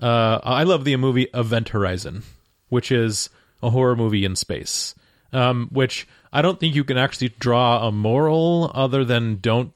uh, 0.00 0.40
I 0.42 0.62
love 0.64 0.84
the 0.84 0.96
movie 0.96 1.28
Event 1.34 1.70
Horizon, 1.70 2.22
which 2.68 2.90
is 2.90 3.30
a 3.62 3.70
horror 3.70 3.96
movie 3.96 4.24
in 4.24 4.36
space. 4.36 4.94
Um, 5.34 5.70
which 5.72 6.06
I 6.30 6.42
don't 6.42 6.60
think 6.60 6.74
you 6.74 6.84
can 6.84 6.98
actually 6.98 7.30
draw 7.38 7.86
a 7.86 7.92
moral 7.92 8.70
other 8.74 9.02
than 9.02 9.36
don't 9.36 9.72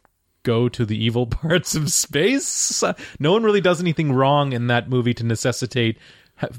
go 0.46 0.68
to 0.70 0.86
the 0.86 0.96
evil 0.96 1.26
parts 1.42 1.74
of 1.74 1.90
space. 1.92 2.82
No 3.18 3.32
one 3.32 3.42
really 3.42 3.60
does 3.60 3.80
anything 3.80 4.12
wrong 4.12 4.52
in 4.52 4.68
that 4.68 4.88
movie 4.88 5.12
to 5.14 5.24
necessitate 5.24 5.98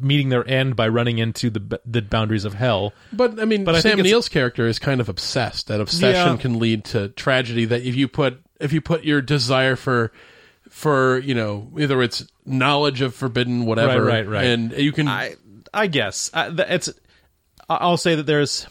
meeting 0.02 0.30
their 0.30 0.48
end 0.50 0.76
by 0.76 0.88
running 0.88 1.20
into 1.20 1.50
the 1.50 1.80
the 1.86 2.02
boundaries 2.02 2.46
of 2.46 2.54
hell. 2.56 2.94
But 3.14 3.40
I 3.40 3.46
mean, 3.46 3.64
But 3.64 3.82
Sam 3.82 3.94
it's- 4.00 4.04
Neill's 4.06 4.28
character 4.30 4.68
is 4.68 4.80
kind 4.80 5.00
of 5.02 5.08
obsessed. 5.10 5.68
That 5.68 5.80
obsession 5.82 6.34
Yeah. 6.36 6.42
can 6.42 6.60
lead 6.60 6.84
to 6.86 7.10
tragedy. 7.10 7.66
That 7.66 7.84
if 7.84 7.96
you 7.96 8.08
put 8.08 8.42
if 8.60 8.74
you 8.74 8.82
put 8.82 9.04
your 9.04 9.22
desire 9.22 9.76
for 9.76 10.12
for 10.70 11.20
you 11.20 11.34
know 11.36 11.72
either 11.80 12.02
it's 12.02 12.26
knowledge 12.46 13.02
of 13.02 13.14
forbidden 13.16 13.66
whatever, 13.66 14.04
Right, 14.04 14.26
right, 14.26 14.28
right. 14.28 14.46
and 14.46 14.72
you 14.74 14.92
can 14.92 15.08
I 15.08 15.36
I 15.74 15.88
guess 15.88 16.30
I, 16.34 16.48
it's. 16.70 16.90
I'll 17.70 17.98
say 17.98 18.16
that 18.16 18.26
there's 18.26 18.66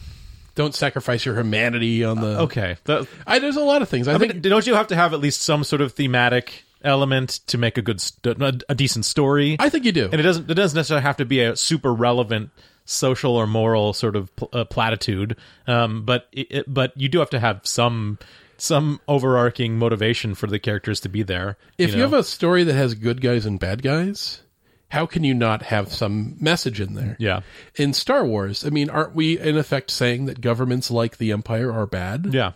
don't 0.57 0.75
sacrifice 0.75 1.23
your 1.23 1.35
humanity 1.35 2.03
on 2.03 2.19
the. 2.19 2.39
Okay, 2.41 2.75
that, 2.85 3.07
I, 3.25 3.39
there's 3.39 3.55
a 3.55 3.63
lot 3.63 3.81
of 3.81 3.87
things. 3.89 4.07
I, 4.07 4.15
I 4.15 4.17
think 4.17 4.33
mean, 4.33 4.41
don't 4.41 4.67
you 4.67 4.73
have 4.73 4.87
to 4.87 4.95
have 4.95 5.13
at 5.13 5.21
least 5.21 5.43
some 5.43 5.63
sort 5.63 5.81
of 5.81 5.93
thematic 5.93 6.65
element 6.83 7.39
to 7.47 7.57
make 7.57 7.77
a 7.77 7.81
good, 7.81 8.01
st- 8.01 8.41
a, 8.41 8.59
a 8.67 8.75
decent 8.75 9.05
story? 9.05 9.55
I 9.59 9.69
think 9.69 9.85
you 9.85 9.91
do. 9.93 10.05
and 10.05 10.15
it 10.15 10.23
doesn't. 10.23 10.49
It 10.49 10.55
doesn't 10.55 10.75
necessarily 10.75 11.03
have 11.03 11.17
to 11.17 11.25
be 11.25 11.41
a 11.41 11.55
super 11.55 11.93
relevant 11.93 12.49
social 12.85 13.35
or 13.35 13.45
moral 13.45 13.93
sort 13.93 14.15
of 14.15 14.35
pl- 14.35 14.49
uh, 14.51 14.65
platitude. 14.65 15.37
Um, 15.67 16.03
but 16.03 16.27
it, 16.31 16.47
it, 16.49 16.73
but 16.73 16.91
you 16.97 17.07
do 17.07 17.19
have 17.19 17.29
to 17.29 17.39
have 17.39 17.61
some 17.63 18.17
some 18.57 18.99
overarching 19.07 19.77
motivation 19.77 20.33
for 20.33 20.47
the 20.47 20.57
characters 20.57 20.99
to 21.01 21.09
be 21.09 21.21
there. 21.21 21.57
if 21.77 21.91
you, 21.91 21.97
know? 21.97 22.03
have 22.03 22.13
a 22.13 22.23
story 22.23 22.63
that 22.63 22.73
has 22.73 22.95
good 22.95 23.21
guys 23.21 23.45
and 23.45 23.59
bad 23.59 23.83
guys, 23.83 24.41
how 24.89 25.05
can 25.05 25.23
you 25.23 25.33
not 25.33 25.63
have 25.63 25.91
some 25.91 26.35
message 26.39 26.79
in 26.79 26.93
there? 26.93 27.15
yeah, 27.19 27.41
In 27.75 27.93
Star 27.93 28.25
Wars, 28.25 28.65
I 28.65 28.69
mean, 28.69 28.89
aren't 28.89 29.13
we 29.15 29.39
in 29.39 29.57
effect 29.57 29.91
saying 29.91 30.25
that 30.27 30.41
governments 30.41 30.89
like 30.91 31.17
the 31.17 31.31
Empire 31.31 31.71
are 31.71 31.85
bad? 31.85 32.33
yeah, 32.33 32.53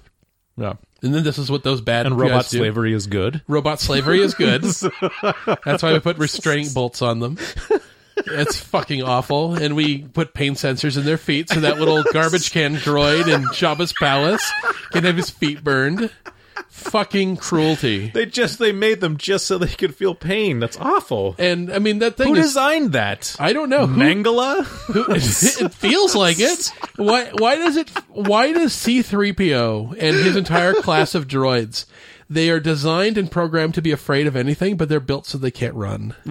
yeah, 0.57 0.73
And 1.01 1.13
then 1.13 1.23
this 1.23 1.37
is 1.37 1.49
what 1.51 1.63
those 1.63 1.81
bad 1.81 2.05
and 2.05 2.17
robot 2.19 2.47
do. 2.49 2.57
slavery 2.59 2.93
is 2.93 3.07
good. 3.07 3.41
Robot 3.47 3.79
slavery 3.79 4.21
is 4.21 4.33
good. 4.33 4.61
That's 5.65 5.81
why 5.83 5.93
we 5.93 5.99
put 5.99 6.17
restraining 6.17 6.69
bolts 6.73 7.01
on 7.01 7.19
them. 7.19 7.37
It's 8.17 8.59
fucking 8.59 9.01
awful. 9.01 9.55
And 9.55 9.75
we 9.75 9.99
put 10.03 10.33
pain 10.33 10.53
sensors 10.53 10.97
in 10.97 11.05
their 11.05 11.17
feet 11.17 11.49
so 11.49 11.61
that 11.61 11.79
little 11.79 12.03
garbage 12.13 12.51
can 12.51 12.75
droid 12.75 13.33
in 13.33 13.41
Jabba's 13.45 13.93
palace 13.93 14.43
can 14.91 15.05
have 15.05 15.15
his 15.17 15.29
feet 15.31 15.63
burned. 15.63 16.11
Fucking 16.81 17.37
cruelty. 17.37 18.11
They 18.21 18.25
just 18.25 18.59
they 18.59 18.71
made 18.71 18.99
them 19.01 19.17
just 19.17 19.45
so 19.47 19.57
they 19.57 19.67
could 19.67 19.95
feel 19.95 20.13
pain. 20.15 20.59
That's 20.59 20.77
awful. 20.77 21.35
And 21.37 21.71
I 21.71 21.79
mean 21.79 21.99
that 21.99 22.17
thing 22.17 22.27
Who 22.27 22.35
is 22.35 22.47
designed 22.47 22.93
that? 22.93 23.35
I 23.39 23.53
don't 23.53 23.69
know. 23.69 23.87
Mangala? 23.87 24.63
who 24.91 25.05
it 25.09 25.73
feels 25.73 26.15
like 26.15 26.39
it. 26.39 26.71
Why 26.97 27.31
why 27.37 27.55
does 27.55 27.77
it 27.77 27.89
why 28.09 28.51
does 28.51 28.73
C3PO 28.73 29.91
and 29.91 30.15
his 30.15 30.35
entire 30.35 30.73
class 30.73 31.15
of 31.15 31.27
droids 31.27 31.85
they 32.31 32.49
are 32.49 32.61
designed 32.61 33.17
and 33.17 33.29
programmed 33.29 33.73
to 33.73 33.81
be 33.81 33.91
afraid 33.91 34.25
of 34.25 34.37
anything, 34.37 34.77
but 34.77 34.87
they're 34.87 35.01
built 35.01 35.25
so 35.25 35.37
they 35.37 35.51
can't 35.51 35.75
run. 35.75 36.15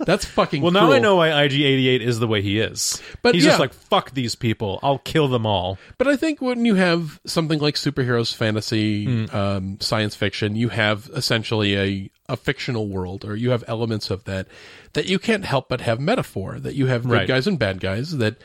That's 0.00 0.24
fucking 0.24 0.60
well, 0.62 0.72
now 0.72 0.80
cruel. 0.80 0.94
I 0.94 0.98
know 0.98 1.14
why 1.14 1.28
IG88 1.28 2.00
is 2.00 2.18
the 2.18 2.26
way 2.26 2.42
he 2.42 2.58
is. 2.58 3.00
But 3.22 3.36
he's 3.36 3.44
yeah. 3.44 3.50
just 3.50 3.60
like 3.60 3.72
fuck 3.72 4.10
these 4.10 4.34
people. 4.34 4.80
I'll 4.82 4.98
kill 4.98 5.28
them 5.28 5.46
all. 5.46 5.78
But 5.96 6.08
I 6.08 6.16
think 6.16 6.42
when 6.42 6.64
you 6.64 6.74
have 6.74 7.20
something 7.24 7.60
like 7.60 7.76
superheroes, 7.76 8.34
fantasy, 8.34 9.04
Hmm. 9.04 9.36
um, 9.36 9.80
science 9.80 10.16
fiction, 10.16 10.56
you 10.56 10.70
have 10.70 11.08
essentially 11.14 11.76
a, 11.76 12.10
a 12.28 12.36
fictional 12.36 12.88
world, 12.88 13.24
or 13.24 13.36
you 13.36 13.50
have 13.50 13.62
elements 13.68 14.10
of 14.10 14.24
that 14.24 14.48
that 14.94 15.06
you 15.06 15.20
can't 15.20 15.44
help 15.44 15.68
but 15.68 15.82
have 15.82 16.00
metaphor. 16.00 16.58
That 16.58 16.74
you 16.74 16.86
have 16.86 17.04
good 17.04 17.12
Right. 17.12 17.28
guys 17.28 17.46
and 17.46 17.60
bad 17.60 17.78
guys. 17.78 18.16
That 18.18 18.38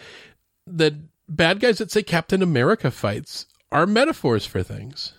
that 0.68 0.94
bad 1.28 1.60
guys 1.60 1.80
that 1.80 1.90
say 1.90 2.04
Captain 2.04 2.44
America 2.44 2.92
fights 2.92 3.48
are 3.72 3.88
metaphors 3.88 4.46
for 4.46 4.62
things, 4.62 5.14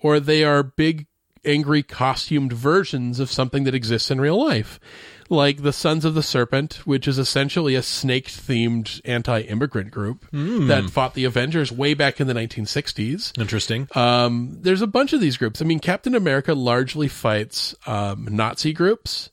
or 0.00 0.20
they 0.20 0.44
are 0.44 0.62
big, 0.62 1.06
angry, 1.44 1.82
costumed 1.82 2.52
versions 2.52 3.20
of 3.20 3.30
something 3.30 3.64
that 3.64 3.74
exists 3.74 4.10
in 4.10 4.20
real 4.20 4.42
life. 4.42 4.78
Like 5.30 5.62
the 5.62 5.74
Sons 5.74 6.06
of 6.06 6.14
the 6.14 6.22
Serpent, 6.22 6.86
which 6.86 7.06
is 7.06 7.18
essentially 7.18 7.74
a 7.74 7.82
snake 7.82 8.28
themed 8.28 9.00
anti 9.04 9.40
immigrant 9.42 9.90
group 9.90 10.24
that 10.68 10.88
fought 10.88 11.12
the 11.12 11.24
Avengers 11.24 11.70
way 11.70 11.92
back 11.92 12.18
in 12.18 12.26
the 12.26 12.32
1960s. 12.32 13.38
Interesting. 13.38 13.88
Um, 13.94 14.56
there's 14.62 14.80
a 14.80 14.86
bunch 14.86 15.12
of 15.12 15.20
these 15.20 15.36
groups. 15.36 15.60
I 15.60 15.66
mean, 15.66 15.80
Captain 15.80 16.14
America 16.14 16.54
largely 16.54 17.08
fights 17.08 17.74
um, 17.86 18.26
Nazi 18.30 18.72
groups. 18.72 19.28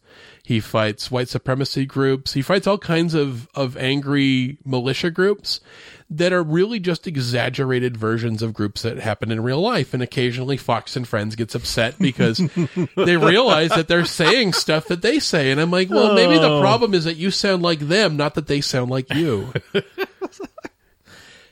He 0.46 0.60
fights 0.60 1.10
white 1.10 1.28
supremacy 1.28 1.86
groups. 1.86 2.34
He 2.34 2.42
fights 2.44 2.68
all 2.68 2.78
kinds 2.78 3.14
of, 3.16 3.48
of 3.56 3.76
angry 3.78 4.58
militia 4.64 5.10
groups 5.10 5.60
that 6.08 6.32
are 6.32 6.44
really 6.44 6.80
just 6.80 7.08
exaggerated 7.08 7.98
versions 7.98 8.44
of 8.44 8.54
groups 8.54 8.84
that 8.84 9.00
happen 9.00 9.32
in 9.32 9.42
real 9.42 9.60
life. 9.60 9.92
And 9.94 10.04
occasionally 10.04 10.56
Fox 10.56 10.96
and 10.96 11.08
Friends 11.08 11.36
gets 11.36 11.56
upset 11.56 11.98
because 11.98 12.38
they 12.96 13.18
realize 13.18 13.72
that 13.72 13.88
they're 13.88 14.06
saying 14.06 14.54
stuff 14.54 14.88
that 14.90 15.02
they 15.02 15.18
say. 15.20 15.50
And 15.50 15.60
I'm 15.60 15.72
like, 15.72 15.90
well, 15.90 16.14
maybe 16.14 16.36
the 16.38 16.48
Oh. 16.50 16.62
problem 16.62 16.94
is 16.94 17.06
that 17.06 17.16
you 17.18 17.32
sound 17.32 17.64
like 17.64 17.80
them, 17.80 18.16
not 18.18 18.36
that 18.36 18.46
they 18.46 18.62
sound 18.62 18.92
like 18.92 19.12
you. 19.14 19.52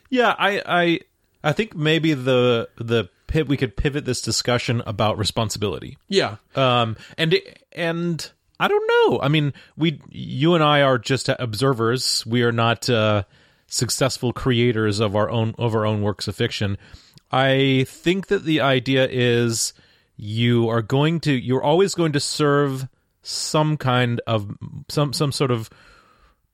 Yeah, 0.09 0.35
I, 0.37 0.61
I, 0.65 0.99
I 1.43 1.53
think 1.53 1.75
maybe 1.75 2.13
the 2.13 2.69
the 2.77 3.09
pit 3.25 3.47
we 3.47 3.57
could 3.57 3.75
pivot 3.75 4.05
this 4.05 4.21
discussion 4.21 4.83
about 4.85 5.17
responsibility. 5.17 5.97
yeah. 6.07 6.35
Um, 6.55 6.97
and 7.17 7.35
and 7.71 8.31
I 8.63 8.69
don't 8.69 8.87
know. 8.87 9.19
I 9.21 9.27
mean, 9.27 9.51
we, 9.75 9.99
you 10.09 10.55
and 10.55 10.63
I 10.63 10.83
are 10.83 10.97
just 10.97 11.27
observers. 11.27 12.25
We 12.25 12.43
are 12.43 12.53
not 12.53 12.89
uh, 12.89 13.23
successful 13.67 14.31
creators 14.31 15.01
of 15.01 15.17
our 15.17 15.29
own 15.29 15.53
of 15.57 15.75
our 15.75 15.85
own 15.85 16.01
works 16.01 16.29
of 16.29 16.35
fiction. 16.37 16.77
I 17.29 17.85
think 17.89 18.27
that 18.27 18.45
the 18.45 18.61
idea 18.61 19.05
is 19.11 19.73
you 20.15 20.69
are 20.69 20.81
going 20.81 21.19
to 21.21 21.33
you're 21.33 21.61
always 21.61 21.93
going 21.93 22.13
to 22.13 22.21
serve 22.21 22.87
some 23.21 23.75
kind 23.75 24.21
of 24.27 24.55
some 24.87 25.11
some 25.11 25.33
sort 25.33 25.51
of 25.51 25.69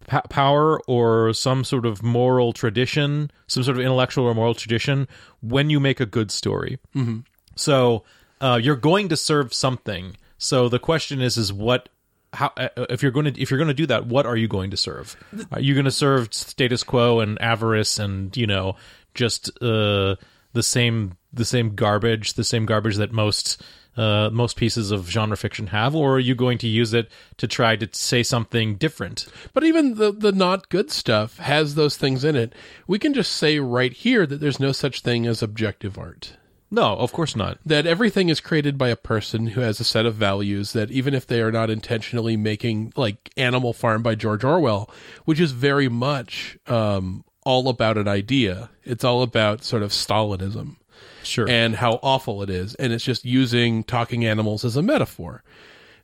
pa- 0.07 0.21
power 0.29 0.81
or 0.87 1.31
some 1.33 1.63
sort 1.63 1.85
of 1.85 2.01
moral 2.01 2.53
tradition, 2.53 3.29
some 3.45 3.61
sort 3.61 3.77
of 3.77 3.83
intellectual 3.83 4.25
or 4.25 4.33
moral 4.33 4.55
tradition 4.55 5.07
when 5.41 5.69
you 5.69 5.79
make 5.79 5.99
a 5.99 6.07
good 6.07 6.31
story. 6.31 6.79
Mm-hmm. 6.95 7.19
So 7.55 8.03
uh, 8.41 8.59
you're 8.59 8.75
going 8.75 9.09
to 9.09 9.17
serve 9.17 9.53
something. 9.53 10.15
So 10.39 10.69
the 10.69 10.79
question 10.79 11.21
is, 11.21 11.37
is 11.37 11.53
what? 11.53 11.89
How 12.33 12.51
uh, 12.57 12.69
if 12.89 13.01
you're 13.01 13.11
going 13.11 13.33
to 13.33 13.41
if 13.41 13.49
you're 13.49 13.57
going 13.57 13.69
to 13.69 13.73
do 13.73 13.87
that, 13.87 14.05
what 14.05 14.25
are 14.25 14.37
you 14.37 14.47
going 14.47 14.71
to 14.71 14.77
serve? 14.77 15.15
Are 15.51 15.59
you 15.59 15.73
going 15.73 15.85
to 15.85 15.91
serve 15.91 16.33
status 16.33 16.83
quo 16.83 17.19
and 17.19 17.41
avarice 17.41 17.97
and 17.99 18.35
you 18.37 18.47
know 18.47 18.75
just 19.13 19.49
uh, 19.61 20.15
the 20.53 20.63
same 20.63 21.17
the 21.33 21.45
same 21.45 21.75
garbage, 21.75 22.33
the 22.33 22.43
same 22.43 22.65
garbage 22.65 22.97
that 22.97 23.11
most 23.11 23.61
uh, 23.97 24.29
most 24.31 24.55
pieces 24.55 24.91
of 24.91 25.09
genre 25.09 25.35
fiction 25.35 25.67
have, 25.67 25.93
or 25.95 26.15
are 26.15 26.19
you 26.19 26.33
going 26.33 26.57
to 26.59 26.67
use 26.67 26.93
it 26.93 27.11
to 27.37 27.47
try 27.47 27.75
to 27.75 27.87
say 27.91 28.23
something 28.23 28.75
different? 28.75 29.27
But 29.53 29.63
even 29.63 29.95
the 29.95 30.11
the 30.11 30.31
not 30.31 30.69
good 30.69 30.91
stuff 30.91 31.37
has 31.37 31.75
those 31.75 31.97
things 31.97 32.23
in 32.23 32.35
it. 32.35 32.53
We 32.87 32.99
can 32.99 33.13
just 33.13 33.33
say 33.33 33.59
right 33.59 33.91
here 33.91 34.25
that 34.25 34.39
there's 34.39 34.59
no 34.59 34.71
such 34.71 35.01
thing 35.01 35.27
as 35.27 35.43
objective 35.43 35.97
art. 35.97 36.37
No, 36.71 36.95
of 36.95 37.11
course 37.11 37.35
not. 37.35 37.57
That 37.65 37.87
everything 37.87 38.29
is 38.29 38.39
created 38.39 38.77
by 38.77 38.89
a 38.89 38.95
person 38.95 39.47
who 39.47 39.61
has 39.61 39.79
a 39.79 39.83
set 39.83 40.05
of 40.05 40.15
values 40.15 40.73
that 40.73 40.91
even 40.91 41.13
if 41.15 41.25
they 41.25 41.41
are 41.41 41.51
not 41.51 41.69
intentionally 41.69 42.37
making 42.37 42.93
like 42.95 43.31
Animal 43.37 43.73
Farm 43.73 44.03
by 44.03 44.15
George 44.15 44.43
Orwell, 44.43 44.89
which 45.25 45.39
is 45.39 45.51
very 45.51 45.89
much 45.89 46.57
um, 46.67 47.23
all 47.43 47.69
about 47.69 47.97
an 47.97 48.07
idea. 48.07 48.69
It's 48.83 49.03
all 49.03 49.23
about 49.23 49.63
sort 49.63 49.81
of 49.81 49.91
Stalinism 49.91 50.75
Sure. 51.23 51.49
and 51.49 51.75
how 51.75 51.99
awful 52.03 52.43
it 52.43 52.49
is. 52.51 52.75
And 52.75 52.93
it's 52.93 53.03
just 53.03 53.25
using 53.25 53.83
talking 53.83 54.23
animals 54.25 54.63
as 54.63 54.77
a 54.77 54.81
metaphor. 54.83 55.43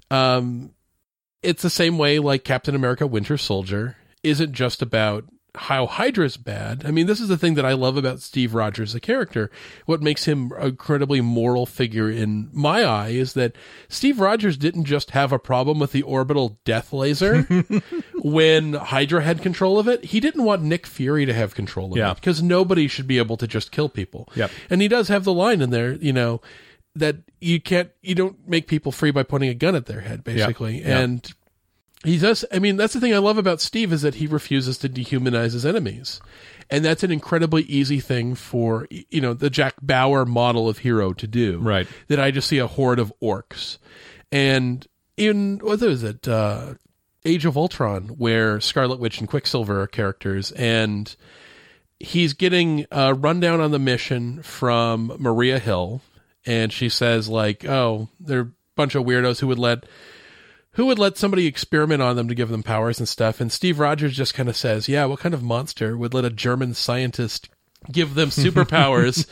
Um, 0.10 0.72
it's 1.44 1.62
the 1.62 1.70
same 1.70 1.98
way 2.00 2.18
like 2.18 2.44
Captain 2.44 2.74
America 2.76 3.06
Winter 3.06 3.38
Soldier 3.38 3.98
isn't 4.24 4.54
just 4.54 4.82
about 4.82 5.26
how 5.56 5.88
Hydra's 5.88 6.38
bad. 6.38 6.84
I 6.86 6.92
mean, 6.92 7.08
this 7.08 7.20
is 7.20 7.28
the 7.28 7.38
thing 7.38 7.56
that 7.56 7.66
I 7.66 7.74
love 7.74 7.98
about 7.98 8.22
Steve 8.22 8.54
Rogers, 8.54 8.94
the 8.94 9.00
character. 9.00 9.50
What 9.86 10.02
makes 10.02 10.26
him 10.26 10.52
a 10.58 10.68
incredibly 10.68 11.22
moral 11.22 11.66
figure 11.66 12.12
in 12.12 12.50
my 12.54 12.84
eye 12.84 13.10
is 13.10 13.34
that 13.34 13.56
Steve 13.90 14.20
Rogers 14.20 14.58
didn't 14.58 14.86
just 14.86 15.12
have 15.12 15.32
a 15.32 15.40
problem 15.40 15.80
with 15.80 15.94
the 15.94 16.02
orbital 16.04 16.60
death 16.66 16.92
laser 16.94 17.42
when 18.22 18.74
Hydra 18.74 19.24
had 19.24 19.42
control 19.42 19.80
of 19.80 19.88
it. 19.88 20.04
He 20.06 20.20
didn't 20.20 20.44
want 20.44 20.62
Nick 20.62 20.86
Fury 20.86 21.26
to 21.26 21.34
have 21.34 21.56
control 21.56 21.92
of 21.94 21.98
Yeah. 21.98 22.12
it 22.12 22.16
because 22.16 22.44
nobody 22.44 22.88
should 22.88 23.08
be 23.08 23.18
able 23.18 23.38
to 23.38 23.48
just 23.48 23.72
kill 23.72 23.90
people. 23.90 24.30
Yep. 24.36 24.52
And 24.70 24.82
he 24.82 24.88
does 24.88 25.08
have 25.08 25.24
the 25.24 25.34
line 25.34 25.62
in 25.62 25.70
there, 25.70 25.94
you 25.94 26.14
know, 26.14 26.42
that 26.96 27.18
you 27.42 27.60
can't, 27.60 27.90
you 28.02 28.16
don't 28.16 28.48
make 28.48 28.68
people 28.68 28.92
free 28.92 29.12
by 29.12 29.24
pointing 29.24 29.50
a 29.50 29.54
gun 29.54 29.76
at 29.76 29.86
their 29.86 30.02
head, 30.02 30.24
basically. 30.24 30.82
Yeah. 30.82 31.00
And 31.00 31.34
he 32.06 32.18
does, 32.18 32.46
I 32.52 32.60
mean, 32.60 32.78
that's 32.78 32.94
the 32.94 33.00
thing 33.00 33.14
I 33.14 33.20
love 33.20 33.38
about 33.38 33.62
Steve 33.62 33.92
is 33.94 34.02
that 34.02 34.16
he 34.16 34.28
refuses 34.28 34.78
to 34.80 34.90
dehumanize 34.90 35.54
his 35.54 35.66
enemies. 35.66 36.22
And 36.70 36.84
that's 36.84 37.04
an 37.04 37.12
incredibly 37.12 37.64
easy 37.64 38.00
thing 38.00 38.36
for, 38.36 38.88
you 38.90 39.22
know, 39.22 39.34
the 39.34 39.50
Jack 39.50 39.76
Bauer 39.82 40.26
model 40.26 40.68
of 40.68 40.80
hero 40.80 41.14
to 41.14 41.28
do. 41.28 41.60
Right. 41.60 41.88
That 42.08 42.20
I 42.20 42.32
just 42.32 42.48
see 42.48 42.58
a 42.58 42.68
horde 42.68 43.00
of 43.00 43.14
orcs. 43.22 43.78
And 44.32 44.86
in, 45.16 45.60
what 45.60 45.82
was 45.82 46.04
it, 46.04 46.28
uh, 46.28 46.74
Age 47.26 47.46
of 47.46 47.58
Ultron, 47.58 48.10
where 48.10 48.62
Scarlet 48.62 49.00
Witch 49.00 49.20
and 49.20 49.28
Quicksilver 49.28 49.82
are 49.82 49.88
characters, 49.88 50.52
and 50.52 51.14
he's 52.00 52.34
getting 52.34 52.86
a 52.92 53.16
rundown 53.16 53.60
on 53.60 53.72
the 53.72 53.80
mission 53.80 54.44
from 54.44 55.12
Maria 55.18 55.58
Hill, 55.58 56.02
and 56.46 56.72
she 56.72 56.88
says 56.88 57.28
like, 57.28 57.66
"Oh, 57.66 58.10
they're 58.20 58.42
a 58.42 58.52
bunch 58.76 58.94
of 58.94 59.06
weirdos 59.06 59.40
who 59.40 59.48
would 59.48 59.58
let 59.58 59.86
who 60.76 60.86
would 60.86 61.00
let 61.00 61.18
somebody 61.18 61.46
experiment 61.48 62.02
on 62.02 62.16
them 62.16 62.28
to 62.30 62.36
give 62.36 62.50
them 62.50 62.64
powers 62.64 63.00
and 63.00 63.10
stuff." 63.10 63.42
And 63.42 63.52
Steve 63.52 63.80
Rogers 63.80 64.16
just 64.16 64.34
kind 64.34 64.48
of 64.50 64.56
says, 64.56 64.88
"Yeah, 64.88 65.06
what 65.06 65.20
kind 65.20 65.34
of 65.36 65.44
monster 65.44 65.98
would 65.98 66.14
let 66.14 66.26
a 66.26 66.30
German 66.30 66.74
scientist 66.74 67.50
give 67.92 68.16
them 68.16 68.30
superpowers 68.32 69.28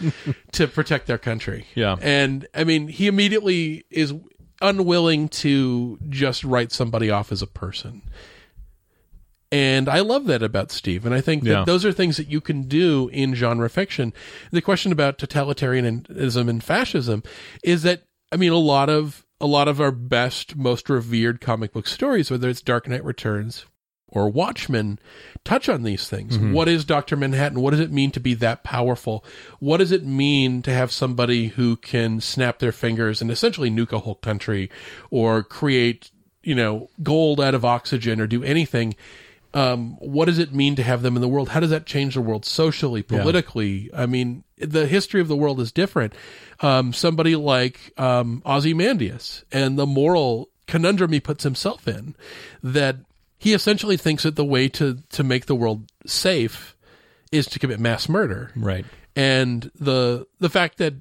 to 0.54 0.68
protect 0.68 1.08
their 1.08 1.18
country?" 1.18 1.66
Yeah. 1.76 1.96
And 2.02 2.48
I 2.54 2.64
mean, 2.64 2.88
he 2.88 3.08
immediately 3.08 3.86
is 3.90 4.14
unwilling 4.62 5.28
to 5.28 5.98
just 6.10 6.44
write 6.44 6.72
somebody 6.72 7.10
off 7.10 7.32
as 7.32 7.42
a 7.42 7.48
person. 7.48 8.02
And 9.52 9.88
I 9.88 10.00
love 10.00 10.26
that 10.26 10.42
about 10.42 10.72
Steve. 10.72 11.06
And 11.06 11.14
I 11.14 11.22
think 11.22 11.44
that 11.44 11.50
Yeah. 11.52 11.64
those 11.66 11.86
are 11.86 11.92
things 11.92 12.18
that 12.18 12.28
you 12.28 12.42
can 12.42 12.64
do 12.64 13.10
in 13.14 13.36
genre 13.36 13.70
fiction. 13.70 14.12
The 14.52 14.62
question 14.62 14.92
about 14.92 15.20
totalitarianism 15.20 16.50
and 16.50 16.64
fascism 16.64 17.22
is 17.64 17.84
that, 17.84 18.04
I 18.32 18.38
mean, 18.38 18.52
a 18.52 18.58
lot 18.58 18.90
of, 18.90 19.24
a 19.44 19.46
lot 19.46 19.68
of 19.68 19.82
our 19.82 19.92
best, 19.92 20.56
most 20.56 20.90
revered 20.90 21.42
comic 21.42 21.74
book 21.74 21.86
stories, 21.86 22.32
whether 22.32 22.48
it's 22.48 22.62
Dark 22.62 22.88
Knight 22.88 23.04
Returns 23.04 23.66
or 24.08 24.30
Watchmen, 24.30 25.00
touch 25.44 25.68
on 25.68 25.84
these 25.84 26.08
things. 26.08 26.38
Mm-hmm. 26.38 26.54
What 26.54 26.70
is 26.70 26.86
Dr. 26.86 27.18
Manhattan? 27.18 27.60
What 27.60 27.72
does 27.72 27.82
it 27.82 27.92
mean 27.92 28.10
to 28.12 28.22
be 28.22 28.36
that 28.36 28.64
powerful? 28.64 29.26
What 29.60 29.78
does 29.78 29.92
it 29.92 30.06
mean 30.06 30.62
to 30.62 30.72
have 30.74 30.94
somebody 30.94 31.48
who 31.48 31.76
can 31.76 32.22
snap 32.22 32.60
their 32.60 32.72
fingers 32.72 33.22
and 33.22 33.30
essentially 33.30 33.70
nuke 33.70 33.92
a 33.92 34.00
whole 34.00 34.16
country 34.16 34.70
or 35.12 35.44
create, 35.44 36.10
you 36.42 36.56
know, 36.56 36.90
gold 37.02 37.42
out 37.42 37.54
of 37.54 37.66
oxygen 37.66 38.22
or 38.22 38.28
do 38.28 38.46
anything? 38.46 38.96
Um, 39.54 39.98
what 40.00 40.26
does 40.26 40.40
it 40.40 40.54
mean 40.54 40.76
to 40.78 40.84
have 40.84 41.02
them 41.04 41.16
in 41.16 41.22
the 41.22 41.28
world? 41.28 41.50
How 41.50 41.60
does 41.60 41.70
that 41.70 41.86
change 41.86 42.16
the 42.16 42.22
world 42.22 42.46
socially, 42.46 43.04
politically? 43.04 43.90
I 43.96 44.06
mean, 44.08 44.44
the 44.58 44.88
history 44.88 45.22
of 45.22 45.28
the 45.28 45.36
world 45.36 45.60
is 45.60 45.72
different. 45.72 46.14
Um, 46.62 46.92
somebody 46.94 47.36
like 47.36 47.94
um, 47.98 48.42
Ozymandias 48.46 49.46
and 49.52 49.78
the 49.78 49.86
moral 49.86 50.50
conundrum 50.66 51.12
he 51.12 51.20
puts 51.20 51.44
himself 51.44 51.88
in, 51.88 52.16
that 52.64 52.98
he 53.38 53.54
essentially 53.54 53.98
thinks 53.98 54.24
that 54.24 54.36
the 54.36 54.46
way 54.46 54.68
to 54.70 55.00
to 55.10 55.24
make 55.24 55.46
the 55.46 55.56
world 55.56 55.86
safe 56.06 56.76
is 57.32 57.46
to 57.48 57.60
commit 57.60 57.80
mass 57.80 58.08
murder 58.08 58.52
Right. 58.56 58.86
and 59.16 59.70
the 59.80 60.26
the 60.40 60.50
fact 60.50 60.78
that 60.78 60.94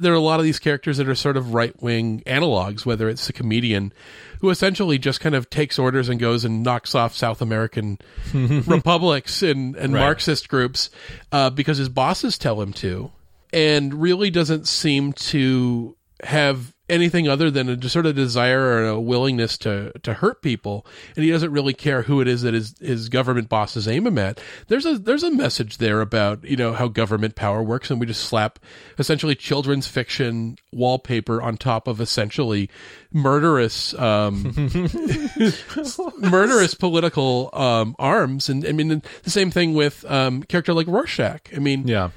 there 0.00 0.12
are 0.12 0.16
a 0.16 0.20
lot 0.20 0.40
of 0.40 0.44
these 0.44 0.58
characters 0.58 0.96
that 0.96 1.08
are 1.08 1.14
sort 1.14 1.36
of 1.36 1.54
right 1.54 1.80
wing 1.82 2.22
analogs, 2.26 2.84
whether 2.86 3.08
it's 3.08 3.26
the 3.26 3.32
comedian 3.32 3.92
who 4.40 4.50
essentially 4.50 4.98
just 4.98 5.20
kind 5.20 5.34
of 5.34 5.50
takes 5.50 5.78
orders 5.78 6.08
and 6.08 6.18
goes 6.18 6.44
and 6.44 6.62
knocks 6.62 6.94
off 6.94 7.14
South 7.14 7.42
American 7.42 7.98
republics 8.34 9.42
and, 9.42 9.76
and 9.76 9.92
Right. 9.92 10.00
Marxist 10.00 10.48
groups 10.48 10.90
uh, 11.30 11.50
because 11.50 11.76
his 11.78 11.88
bosses 11.90 12.38
tell 12.38 12.60
him 12.60 12.72
to, 12.74 13.10
and 13.52 13.94
really 13.94 14.30
doesn't 14.30 14.66
seem 14.66 15.12
to 15.12 15.96
have 16.24 16.74
anything 16.90 17.28
other 17.28 17.50
than 17.50 17.68
a 17.68 17.88
sort 17.88 18.04
of 18.06 18.14
desire 18.16 18.60
or 18.60 18.86
a 18.88 19.00
willingness 19.00 19.56
to 19.58 19.92
to 20.02 20.14
hurt 20.14 20.42
people. 20.42 20.84
And 21.16 21.24
he 21.24 21.30
doesn't 21.30 21.52
really 21.52 21.72
care 21.72 22.02
who 22.02 22.20
it 22.20 22.28
is 22.28 22.42
that 22.42 22.52
his 22.54 22.74
his 22.80 23.08
government 23.08 23.48
bosses 23.48 23.88
aim 23.88 24.06
him 24.06 24.18
at. 24.18 24.40
There's 24.68 24.84
a 24.84 24.98
there's 24.98 25.22
a 25.22 25.30
message 25.30 25.78
there 25.78 26.00
about 26.00 26.44
you 26.44 26.56
know 26.56 26.72
how 26.72 26.88
government 26.88 27.34
power 27.36 27.62
works. 27.62 27.90
And 27.90 28.00
we 28.00 28.06
just 28.06 28.24
slap 28.24 28.58
essentially 28.98 29.34
children's 29.34 29.86
fiction 29.86 30.56
wallpaper 30.72 31.40
on 31.40 31.56
top 31.56 31.88
of 31.88 32.00
essentially 32.00 32.68
murderous 33.12 33.94
um 33.94 34.52
murderous 36.18 36.74
political 36.74 37.50
um 37.52 37.94
arms. 37.98 38.48
And 38.48 38.64
i 38.66 38.72
mean 38.72 39.02
the 39.22 39.30
same 39.30 39.50
thing 39.50 39.74
with 39.74 40.04
um 40.10 40.42
character 40.42 40.72
like 40.74 40.86
rorschach. 40.86 41.50
I 41.54 41.58
mean 41.58 41.86
Yeah. 41.86 42.10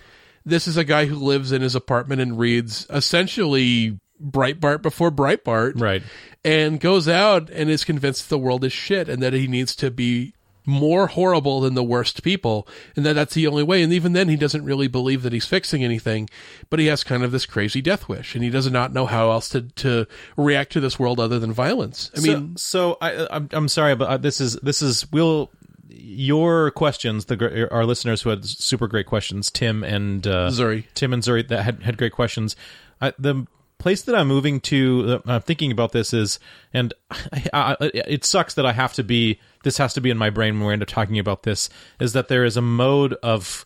this 0.46 0.68
is 0.68 0.78
a 0.78 0.84
guy 0.84 1.06
who 1.06 1.16
lives 1.16 1.52
in 1.52 1.62
his 1.62 1.76
apartment 1.76 2.22
and 2.22 2.38
reads 2.38 2.86
essentially 2.90 4.00
Breitbart 4.24 4.82
before 4.82 5.12
Breitbart, 5.12 5.80
Right. 5.80 6.04
and 6.46 6.80
goes 6.80 7.08
out 7.08 7.50
and 7.50 7.70
is 7.70 7.84
convinced 7.84 8.30
the 8.30 8.38
world 8.38 8.64
is 8.64 8.74
shit 8.74 9.10
and 9.10 9.22
that 9.22 9.34
he 9.34 9.48
needs 9.48 9.76
to 9.78 9.92
be 9.92 10.34
more 10.66 11.08
horrible 11.08 11.60
than 11.60 11.74
the 11.74 11.84
worst 11.84 12.24
people 12.24 12.66
and 12.96 13.06
that 13.06 13.12
that's 13.16 13.34
the 13.34 13.46
only 13.46 13.64
way 13.64 13.84
and 13.84 13.92
even 13.92 14.14
then 14.14 14.30
he 14.30 14.38
doesn't 14.38 14.64
really 14.64 14.88
believe 14.88 15.22
that 15.22 15.34
he's 15.34 15.46
fixing 15.46 15.84
anything 15.84 16.30
but 16.70 16.80
he 16.80 16.86
has 16.86 17.04
kind 17.04 17.22
of 17.22 17.34
this 17.34 17.46
crazy 17.46 17.82
death 17.82 18.08
wish 18.08 18.34
and 18.34 18.46
he 18.46 18.50
does 18.50 18.72
not 18.72 18.94
know 18.94 19.06
how 19.06 19.30
else 19.30 19.50
to, 19.50 19.64
to 19.76 20.08
react 20.38 20.72
to 20.72 20.80
this 20.80 20.98
world 20.98 21.20
other 21.20 21.38
than 21.38 21.52
violence 21.52 22.10
i 22.16 22.22
mean 22.22 22.56
so, 22.56 22.94
so 22.94 22.98
I, 23.02 23.28
I'm 23.30 23.50
I'm 23.52 23.68
sorry, 23.68 23.94
but 23.94 24.08
uh, 24.08 24.16
this 24.16 24.40
is 24.40 24.54
this 24.64 24.82
is 24.82 25.06
we'll 25.12 25.52
your 25.90 26.72
questions. 26.72 27.26
The 27.26 27.68
our 27.70 27.86
listeners 27.86 28.22
who 28.22 28.30
had 28.30 28.46
super 28.46 28.88
great 28.88 29.06
questions, 29.06 29.52
Tim 29.52 29.84
and 29.84 30.26
uh, 30.26 30.50
Zuri. 30.50 30.86
Tim 30.94 31.14
and 31.14 31.22
Zuri 31.22 31.48
that 31.50 31.64
had 31.64 31.84
had 31.84 31.98
great 31.98 32.14
questions. 32.14 32.56
I, 33.02 33.14
the 33.20 33.46
place 33.84 34.02
that 34.04 34.16
I'm 34.16 34.28
moving 34.30 34.60
to, 34.62 35.22
I'm 35.26 35.42
thinking 35.42 35.72
about 35.72 35.92
this 35.92 36.14
is, 36.14 36.40
and 36.74 36.94
I, 37.12 37.76
I, 37.80 37.92
it 37.94 38.24
sucks 38.26 38.54
that 38.56 38.66
I 38.66 38.72
have 38.72 38.94
to 38.94 39.04
be. 39.04 39.40
This 39.64 39.78
has 39.78 39.94
to 39.96 40.02
be 40.02 40.10
in 40.10 40.18
my 40.18 40.30
brain 40.30 40.58
when 40.60 40.68
we 40.68 40.74
end 40.74 40.82
up 40.82 40.88
talking 40.88 41.20
about 41.20 41.44
this. 41.44 41.70
Is 42.00 42.14
that 42.14 42.28
there 42.30 42.46
is 42.46 42.58
a 42.58 42.62
mode 42.62 43.14
of 43.22 43.66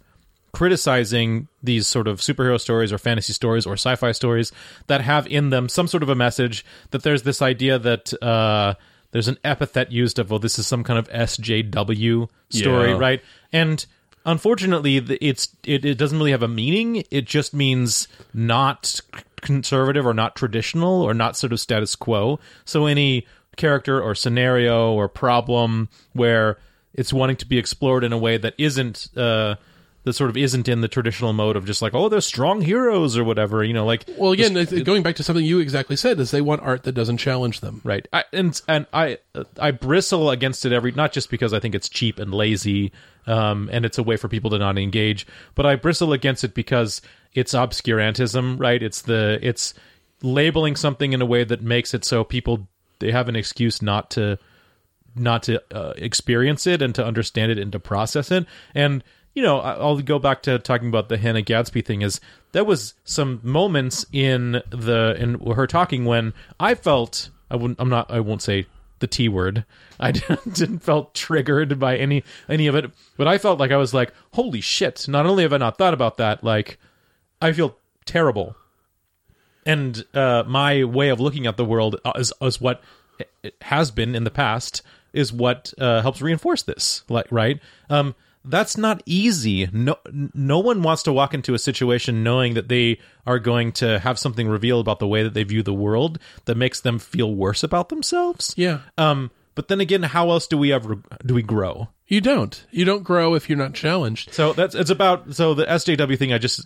criticizing 0.53 1.47
these 1.61 1.86
sort 1.88 2.07
of 2.07 2.20
superhero 2.20 2.59
stories 2.59 2.91
or 2.91 2.97
fantasy 2.97 3.32
stories 3.34 3.65
or 3.68 3.74
sci-fi 3.74 4.11
stories 4.11 4.51
that 4.88 5.01
have 5.01 5.28
in 5.28 5.49
them 5.51 5.70
some 5.70 5.88
sort 5.88 6.01
of 6.01 6.09
a 6.09 6.15
message 6.15 6.65
that 6.91 7.03
there's 7.03 7.22
this 7.24 7.41
idea 7.43 7.78
that 7.78 8.11
uh, 8.24 8.74
there's 9.11 9.28
an 9.28 9.38
epithet 9.43 9.91
used 9.91 10.18
of 10.18 10.32
well 10.32 10.39
this 10.39 10.57
is 10.57 10.65
some 10.65 10.84
kind 10.84 10.97
of 10.97 11.07
SJW 11.09 12.28
story 12.49 12.89
Yeah. 12.91 12.97
right 12.97 13.22
and 13.53 13.86
unfortunately 14.26 14.97
it's 15.22 15.49
it, 15.63 15.86
it 15.86 15.95
doesn't 15.97 16.18
really 16.18 16.32
have 16.32 16.43
a 16.43 16.47
meaning 16.47 17.03
it 17.11 17.26
just 17.26 17.53
means 17.53 18.07
not 18.34 18.99
conservative 19.47 20.05
or 20.05 20.13
not 20.13 20.35
traditional 20.35 21.01
or 21.01 21.13
not 21.13 21.37
sort 21.37 21.53
of 21.53 21.59
status 21.59 21.95
quo. 21.95 22.39
So 22.65 22.85
any 22.85 23.25
character 23.55 23.99
or 24.01 24.13
scenario 24.13 24.91
or 24.93 25.07
problem 25.07 25.89
where 26.13 26.57
it's 26.93 27.13
wanting 27.13 27.37
to 27.37 27.45
be 27.45 27.57
explored 27.57 28.03
in 28.03 28.13
a 28.13 28.17
way 28.17 28.37
that 28.37 28.53
isn't 28.57 29.07
uh 29.17 29.55
that 30.08 30.14
sort 30.14 30.30
of 30.30 30.38
isn't 30.38 30.68
in 30.68 30.82
the 30.82 30.88
traditional 30.88 31.34
mode 31.34 31.55
of 31.55 31.66
just 31.66 31.82
like 31.82 31.93
oh 31.93 32.10
they're 32.10 32.22
strong 32.22 32.62
heroes 32.62 33.18
or 33.18 33.24
whatever 33.24 33.64
you 33.64 33.74
know 33.74 33.86
like 33.86 34.05
well 34.18 34.32
again 34.32 34.55
it's- 34.58 34.82
going 34.84 35.03
back 35.03 35.16
to 35.16 35.24
something 35.24 35.45
you 35.45 35.60
exactly 35.60 35.95
said 35.95 36.20
is 36.20 36.32
they 36.32 36.41
want 36.41 36.62
art 36.62 36.84
that 36.84 36.93
doesn't 36.93 37.18
challenge 37.18 37.60
them. 37.60 37.82
Right. 37.84 38.08
I, 38.12 38.24
and 38.34 38.60
and 38.68 38.88
i 38.93 39.18
i 39.60 39.72
bristle 39.72 40.32
against 40.32 40.66
it 40.66 40.72
every 40.72 40.91
not 40.93 41.12
just 41.12 41.30
because 41.30 41.53
i 41.53 41.60
think 41.60 41.76
it's 41.76 41.89
cheap 41.89 42.18
and 42.20 42.34
lazy 42.34 42.91
um 43.28 43.70
and 43.72 43.86
it's 43.86 43.97
a 43.97 44.03
way 44.03 44.18
for 44.18 44.28
people 44.28 44.49
to 44.51 44.58
not 44.58 44.78
engage 44.78 45.28
but 45.53 45.66
i 45.66 45.76
bristle 45.76 46.14
against 46.14 46.43
it 46.43 46.53
because 46.53 47.01
it's 47.34 47.53
obscurantism 47.53 48.60
right? 48.60 48.82
It's 48.82 49.01
the 49.01 49.38
it's 49.41 49.74
labeling 50.24 50.76
something 50.76 51.14
in 51.14 51.22
a 51.22 51.26
way 51.26 51.43
that 51.43 51.62
makes 51.62 51.93
it 51.93 52.03
so 52.03 52.24
people 52.24 52.68
they 52.99 53.12
have 53.12 53.30
an 53.30 53.36
excuse 53.36 53.82
not 53.82 54.10
to 54.12 54.39
not 55.16 55.43
to 55.43 55.62
uh, 55.76 55.93
experience 55.97 56.68
it 56.68 56.82
and 56.82 56.93
to 56.95 57.05
understand 57.05 57.51
it 57.51 57.58
and 57.58 57.72
to 57.72 57.80
process 57.80 58.32
it. 58.32 58.45
And 58.74 59.03
you 59.38 59.43
know, 59.43 59.59
I'll 59.59 59.99
go 59.99 60.17
back 60.17 60.41
to 60.41 60.57
talking 60.57 60.88
about 60.88 61.09
the 61.09 61.17
Hannah 61.19 61.43
Gadsby 61.43 61.83
thing. 61.83 62.01
Is 62.01 62.19
there 62.53 62.65
was 62.65 62.95
some 63.03 63.39
moments 63.43 64.03
in 64.11 64.63
the 64.71 65.15
in 65.19 65.39
her 65.53 65.67
talking 65.67 66.05
when 66.05 66.33
I 66.59 66.73
felt 66.73 67.29
I 67.51 67.55
wouldn't 67.55 67.79
I'm 67.79 67.88
not 67.88 68.09
I 68.09 68.19
won't 68.19 68.41
say 68.41 68.65
the 68.97 69.05
T 69.05 69.29
word. 69.29 69.63
I 69.99 70.11
didn't, 70.11 70.79
felt 70.79 71.13
triggered 71.13 71.77
by 71.77 71.97
any 71.97 72.23
any 72.49 72.65
of 72.65 72.73
it, 72.73 72.89
but 73.15 73.27
I 73.27 73.38
felt 73.38 73.59
like 73.59 73.69
I 73.69 73.77
was 73.77 73.93
like, 73.93 74.11
holy 74.33 74.59
shit! 74.59 75.07
Not 75.07 75.27
only 75.27 75.43
have 75.43 75.53
I 75.53 75.57
not 75.57 75.77
thought 75.77 75.93
about 75.93 76.17
that, 76.17 76.43
like 76.43 76.79
I 77.39 77.51
feel 77.51 77.77
terrible 78.05 78.55
and 79.67 80.03
uh, 80.15 80.45
my 80.47 80.83
way 80.83 81.09
of 81.09 81.19
looking 81.19 81.45
at 81.45 81.57
the 81.57 81.65
world 81.65 81.99
is, 82.15 82.33
is 82.41 82.59
what 82.59 82.81
it 83.43 83.53
has 83.61 83.91
been 83.91 84.15
in 84.15 84.23
the 84.23 84.31
past 84.31 84.81
is 85.13 85.31
what 85.31 85.73
uh, 85.77 86.01
helps 86.01 86.21
reinforce 86.21 86.63
this 86.63 87.03
like 87.09 87.27
right 87.29 87.59
um, 87.91 88.15
that's 88.49 88.77
not 88.77 89.03
easy. 89.05 89.67
No 89.71 89.97
no 90.11 90.59
one 90.59 90.81
wants 90.81 91.03
to 91.03 91.13
walk 91.13 91.33
into 91.33 91.53
a 91.53 91.59
situation 91.59 92.23
knowing 92.23 92.53
that 92.55 92.69
they 92.69 92.99
are 93.25 93.39
going 93.39 93.71
to 93.73 93.99
have 93.99 94.17
something 94.17 94.47
reveal 94.47 94.79
about 94.79 94.99
the 94.99 95.07
way 95.07 95.23
that 95.23 95.33
they 95.33 95.43
view 95.43 95.63
the 95.63 95.73
world 95.73 96.19
that 96.45 96.55
makes 96.55 96.81
them 96.81 96.99
feel 96.99 97.33
worse 97.33 97.63
about 97.63 97.89
themselves. 97.89 98.53
Yeah. 98.57 98.81
Um 98.97 99.31
but 99.58 99.68
then 99.68 99.82
again 99.82 100.03
how 100.03 100.30
else 100.30 100.47
do 100.47 100.58
we 100.58 100.72
ever 100.72 100.99
do 101.26 101.34
we 101.34 101.43
grow 101.43 101.89
you 102.08 102.22
don't 102.22 102.66
you 102.72 102.86
don't 102.86 103.03
grow 103.03 103.34
if 103.34 103.49
you're 103.49 103.58
not 103.58 103.74
challenged 103.74 104.34
so 104.34 104.53
that's 104.53 104.74
it's 104.74 104.89
about 104.89 105.36
so 105.36 105.53
the 105.53 105.66
SJW 105.66 106.18
thing. 106.18 106.34
I 106.34 106.38
just 106.38 106.66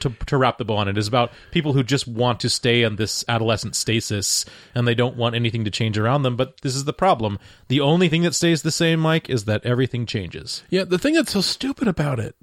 to 0.00 0.10
to 0.26 0.36
wrap 0.36 0.58
the 0.58 0.64
bow 0.64 0.76
on 0.76 0.88
it 0.88 0.98
is 0.98 1.08
about 1.08 1.32
people 1.50 1.72
who 1.72 1.82
just 1.82 2.08
want 2.08 2.40
to 2.40 2.48
stay 2.48 2.82
in 2.82 2.96
this 2.96 3.24
adolescent 3.28 3.76
stasis 3.76 4.44
and 4.74 4.86
they 4.86 4.94
don't 4.94 5.16
want 5.16 5.34
anything 5.34 5.64
to 5.64 5.70
change 5.70 5.98
around 5.98 6.22
them. 6.22 6.36
But 6.36 6.60
this 6.62 6.74
is 6.74 6.84
the 6.84 6.92
problem: 6.92 7.38
the 7.68 7.80
only 7.80 8.08
thing 8.08 8.22
that 8.22 8.34
stays 8.34 8.62
the 8.62 8.70
same, 8.70 9.00
Mike, 9.00 9.28
is 9.28 9.44
that 9.44 9.64
everything 9.64 10.06
changes. 10.06 10.62
Yeah, 10.70 10.84
the 10.84 10.98
thing 10.98 11.14
that's 11.14 11.32
so 11.32 11.40
stupid 11.40 11.88
about 11.88 12.18
it 12.18 12.36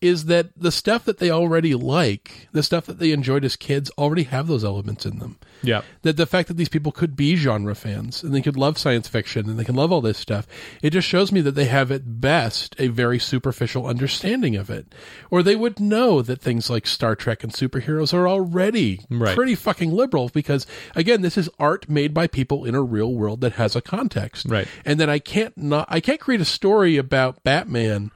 is 0.00 0.26
that 0.26 0.48
the 0.56 0.72
stuff 0.72 1.04
that 1.04 1.18
they 1.18 1.30
already 1.30 1.74
like, 1.74 2.48
the 2.52 2.62
stuff 2.62 2.86
that 2.86 2.98
they 2.98 3.12
enjoyed 3.12 3.44
as 3.44 3.56
kids, 3.56 3.90
already 3.96 4.24
have 4.24 4.46
those 4.46 4.64
elements 4.64 5.06
in 5.06 5.18
them. 5.18 5.38
Yeah, 5.66 5.82
That 6.02 6.16
the 6.16 6.26
fact 6.26 6.48
that 6.48 6.56
these 6.56 6.68
people 6.68 6.92
could 6.92 7.16
be 7.16 7.36
genre 7.36 7.74
fans 7.74 8.22
and 8.22 8.34
they 8.34 8.40
could 8.42 8.56
love 8.56 8.78
science 8.78 9.08
fiction 9.08 9.48
and 9.48 9.58
they 9.58 9.64
can 9.64 9.74
love 9.74 9.90
all 9.92 10.00
this 10.00 10.18
stuff, 10.18 10.46
it 10.82 10.90
just 10.90 11.08
shows 11.08 11.32
me 11.32 11.40
that 11.42 11.52
they 11.56 11.64
have 11.66 11.90
at 11.90 12.20
best 12.20 12.74
a 12.78 12.88
very 12.88 13.18
superficial 13.18 13.86
understanding 13.86 14.56
of 14.56 14.70
it. 14.70 14.94
Or 15.30 15.42
they 15.42 15.56
would 15.56 15.80
know 15.80 16.22
that 16.22 16.40
things 16.40 16.68
like 16.70 16.86
Star 16.86 17.16
Trek 17.16 17.42
and 17.42 17.52
superheroes 17.52 18.12
are 18.14 18.28
already 18.28 19.00
Right. 19.10 19.34
pretty 19.34 19.54
fucking 19.54 19.92
liberal 19.92 20.30
because 20.32 20.66
again, 20.94 21.22
this 21.22 21.36
is 21.38 21.48
art 21.58 21.88
made 21.88 22.12
by 22.14 22.26
people 22.26 22.64
in 22.64 22.74
a 22.74 22.82
real 22.82 23.12
world 23.14 23.40
that 23.40 23.52
has 23.54 23.74
a 23.76 23.80
context 23.80 24.46
Right. 24.48 24.68
and 24.84 24.98
then 25.00 25.08
I 25.10 25.18
can't 25.18 25.56
not 25.56 25.86
I 25.88 26.00
can't 26.00 26.20
create 26.20 26.40
a 26.40 26.44
story 26.44 26.96
about 26.96 27.42
Batman 27.44 28.10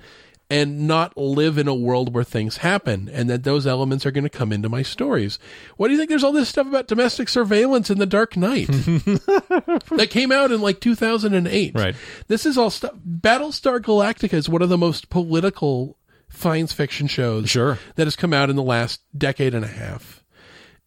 and 0.50 0.86
not 0.88 1.14
live 1.16 1.58
in 1.58 1.68
a 1.68 1.74
world 1.74 2.14
where 2.14 2.24
things 2.24 2.58
happen 2.58 3.08
and 3.12 3.28
that 3.28 3.44
those 3.44 3.66
elements 3.66 4.06
are 4.06 4.10
going 4.10 4.24
to 4.24 4.30
come 4.30 4.50
into 4.52 4.68
my 4.68 4.80
stories. 4.82 5.38
What 5.76 5.88
do 5.88 5.92
you 5.92 5.98
think 5.98 6.08
there's 6.08 6.24
all 6.24 6.32
this 6.32 6.48
stuff 6.48 6.66
about 6.66 6.86
domestic 6.88 7.28
surveillance 7.28 7.90
in 7.90 7.98
the 7.98 8.06
Dark 8.06 8.34
Knight 8.36 8.66
that 8.72 10.08
came 10.10 10.32
out 10.32 10.50
in 10.50 10.60
like 10.62 10.80
2008? 10.80 11.74
Right. 11.74 11.94
This 12.28 12.46
is 12.46 12.56
all 12.56 12.70
stuff. 12.70 12.94
Battlestar 13.06 13.78
Galactica 13.80 14.32
is 14.34 14.48
one 14.48 14.62
of 14.62 14.68
the 14.70 14.78
most 14.78 15.10
political 15.10 15.98
science 16.30 16.72
fiction 16.72 17.06
shows 17.06 17.50
Sure. 17.50 17.78
that 17.96 18.06
has 18.06 18.16
come 18.16 18.32
out 18.32 18.48
in 18.50 18.56
the 18.56 18.62
last 18.62 19.00
decade 19.16 19.54
and 19.54 19.64
a 19.64 19.68
half. 19.68 20.24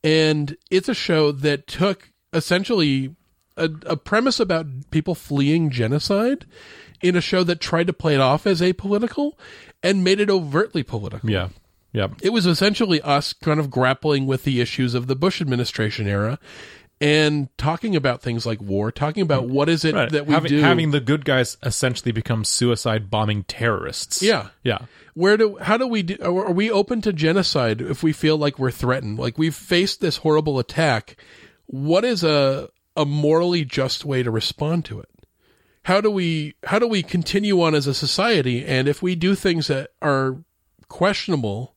And 0.04 0.58
it's 0.72 0.90
a 0.90 0.94
show 0.96 1.32
that 1.32 1.68
took 1.68 2.12
essentially 2.34 3.16
a, 3.58 3.70
a 3.86 3.96
premise 3.98 4.40
about 4.40 4.66
people 4.90 5.14
fleeing 5.14 5.70
genocide 5.70 6.46
in 7.02 7.16
a 7.16 7.22
show 7.22 7.44
that 7.44 7.60
tried 7.60 7.88
to 7.88 7.94
play 7.94 8.14
it 8.16 8.22
off 8.22 8.46
as 8.48 8.62
apolitical 8.62 9.34
and 9.84 10.04
made 10.04 10.20
it 10.20 10.30
overtly 10.30 10.84
political. 10.84 11.30
Yeah. 11.30 11.50
Yeah. 11.94 12.08
It 12.22 12.30
was 12.30 12.46
essentially 12.46 13.02
us 13.02 13.34
kind 13.34 13.60
of 13.60 13.70
grappling 13.70 14.26
with 14.28 14.44
the 14.44 14.62
issues 14.62 14.94
of 14.94 15.08
the 15.08 15.16
Bush 15.16 15.42
administration 15.42 16.08
era 16.08 16.40
and 17.02 17.50
talking 17.58 17.96
about 17.96 18.22
things 18.22 18.46
like 18.46 18.62
war, 18.62 18.92
talking 18.92 19.24
about 19.24 19.48
what 19.50 19.68
is 19.68 19.84
it 19.84 19.96
Right. 19.96 20.10
that 20.12 20.28
we 20.28 20.34
having, 20.34 20.50
do. 20.50 20.60
having 20.62 20.92
the 20.92 21.00
good 21.02 21.26
guys 21.26 21.58
essentially 21.64 22.12
become 22.12 22.46
suicide 22.46 23.10
bombing 23.10 23.44
terrorists. 23.44 24.22
Yeah. 24.22 24.50
Yeah. 24.64 24.80
where 25.16 25.36
do 25.36 25.58
how 25.60 25.76
do 25.78 25.88
we 25.88 26.04
do 26.04 26.16
are 26.22 26.46
are 26.48 26.54
we 26.54 26.72
open 26.72 27.02
to 27.02 27.12
genocide 27.12 27.82
if 27.82 28.02
we 28.04 28.14
feel 28.14 28.38
like 28.38 28.58
we're 28.58 28.72
threatened 28.72 29.20
like 29.20 29.38
we've 29.38 29.56
faced 29.56 30.00
this 30.00 30.18
horrible 30.18 30.58
attack 30.60 31.18
what 31.66 32.06
is 32.06 32.24
a 32.24 32.70
a 32.96 33.06
morally 33.06 33.66
just 33.66 34.06
way 34.06 34.24
to 34.24 34.32
respond 34.32 34.86
to 34.86 35.00
it 35.02 35.10
how 35.84 36.00
do 36.02 36.12
we 36.12 36.56
how 36.64 36.80
do 36.80 36.88
we 36.88 37.02
continue 37.04 37.62
on 37.62 37.74
as 37.76 37.88
a 37.88 37.94
society? 37.94 38.66
And 38.66 38.88
if 38.88 39.02
we 39.02 39.16
do 39.16 39.36
things 39.36 39.68
that 39.68 39.92
are 40.02 40.38
questionable 40.88 41.76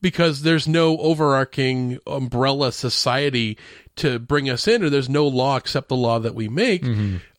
because 0.00 0.42
there's 0.42 0.68
no 0.68 0.98
overarching 0.98 1.98
umbrella 2.06 2.72
society 2.72 3.56
to 3.96 4.18
bring 4.18 4.48
us 4.48 4.68
in 4.68 4.82
or 4.84 4.90
there's 4.90 5.08
no 5.08 5.26
law 5.26 5.56
except 5.56 5.88
the 5.88 5.96
law 5.96 6.18
that 6.20 6.34
we 6.34 6.48
make 6.48 6.84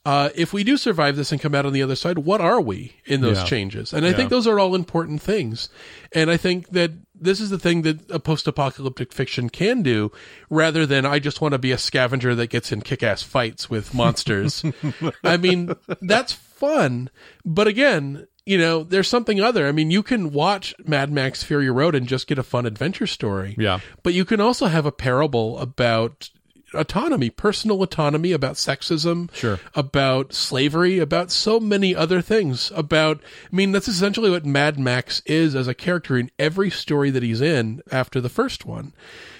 uh, 0.06 0.30
if 0.36 0.52
we 0.54 0.64
do 0.64 0.76
survive 0.78 1.16
this 1.16 1.32
and 1.32 1.40
come 1.42 1.54
out 1.56 1.66
on 1.66 1.72
the 1.74 1.82
other 1.84 1.96
side 1.96 2.18
what 2.20 2.42
are 2.42 2.60
we 2.60 2.96
in 3.06 3.22
those 3.22 3.38
Yeah. 3.38 3.46
changes? 3.46 3.94
And 3.94 4.06
i 4.06 4.12
think 4.14 4.30
those 4.30 4.48
are 4.48 4.60
all 4.60 4.76
important 4.76 5.22
things. 5.22 5.70
And 6.14 6.30
i 6.32 6.38
think 6.38 6.70
that 6.70 6.92
this 7.22 7.40
is 7.40 7.50
the 7.50 7.60
thing 7.60 7.82
that 7.84 8.10
a 8.10 8.20
post-apocalyptic 8.20 9.14
fiction 9.14 9.50
can 9.50 9.82
do 9.82 10.12
rather 10.50 10.86
than 10.86 11.06
i 11.06 11.20
just 11.20 11.42
want 11.42 11.52
to 11.54 11.58
be 11.58 11.72
a 11.72 11.78
scavenger 11.78 12.36
that 12.36 12.48
gets 12.48 12.72
in 12.72 12.82
kick-ass 12.82 13.22
fights 13.24 13.70
with 13.70 13.94
monsters. 13.94 14.64
I 15.24 15.38
mean 15.38 15.74
that's 16.02 16.34
fun. 16.34 17.10
But 17.46 17.68
again 17.68 18.28
you 18.46 18.58
know 18.58 18.84
there's 18.84 19.08
something 19.08 19.40
other. 19.40 19.68
I 19.68 19.72
mean 19.72 19.92
you 19.92 20.02
can 20.04 20.32
watch 20.32 20.74
mad 20.86 21.12
max 21.12 21.44
fury 21.44 21.70
road 21.70 21.96
and 21.96 22.08
just 22.08 22.28
get 22.28 22.40
a 22.40 22.44
fun 22.44 22.66
adventure 22.66 23.08
story. 23.08 23.56
Yeah. 23.58 23.80
but 24.04 24.14
you 24.14 24.26
can 24.26 24.42
also 24.42 24.66
have 24.68 24.86
a 24.86 24.92
parable 24.92 25.60
about 25.60 26.30
autonomy, 26.74 27.30
personal 27.30 27.82
autonomy, 27.82 28.32
about 28.32 28.56
sexism, 28.56 29.34
Sure. 29.34 29.60
about 29.76 30.34
slavery, 30.34 31.00
about 31.00 31.32
so 31.32 31.60
many 31.60 31.96
other 31.96 32.22
things. 32.22 32.72
About, 32.76 33.22
I 33.52 33.56
mean, 33.56 33.72
that's 33.72 33.88
essentially 33.88 34.30
what 34.30 34.46
Mad 34.46 34.80
Max 34.80 35.22
is 35.26 35.56
as 35.56 35.68
a 35.68 35.74
character 35.74 36.18
in 36.18 36.32
every 36.40 36.70
story 36.70 37.10
that 37.12 37.24
he's 37.24 37.42
in 37.42 37.82
after 37.92 38.22
the 38.22 38.30
first 38.30 38.66
one, 38.66 38.94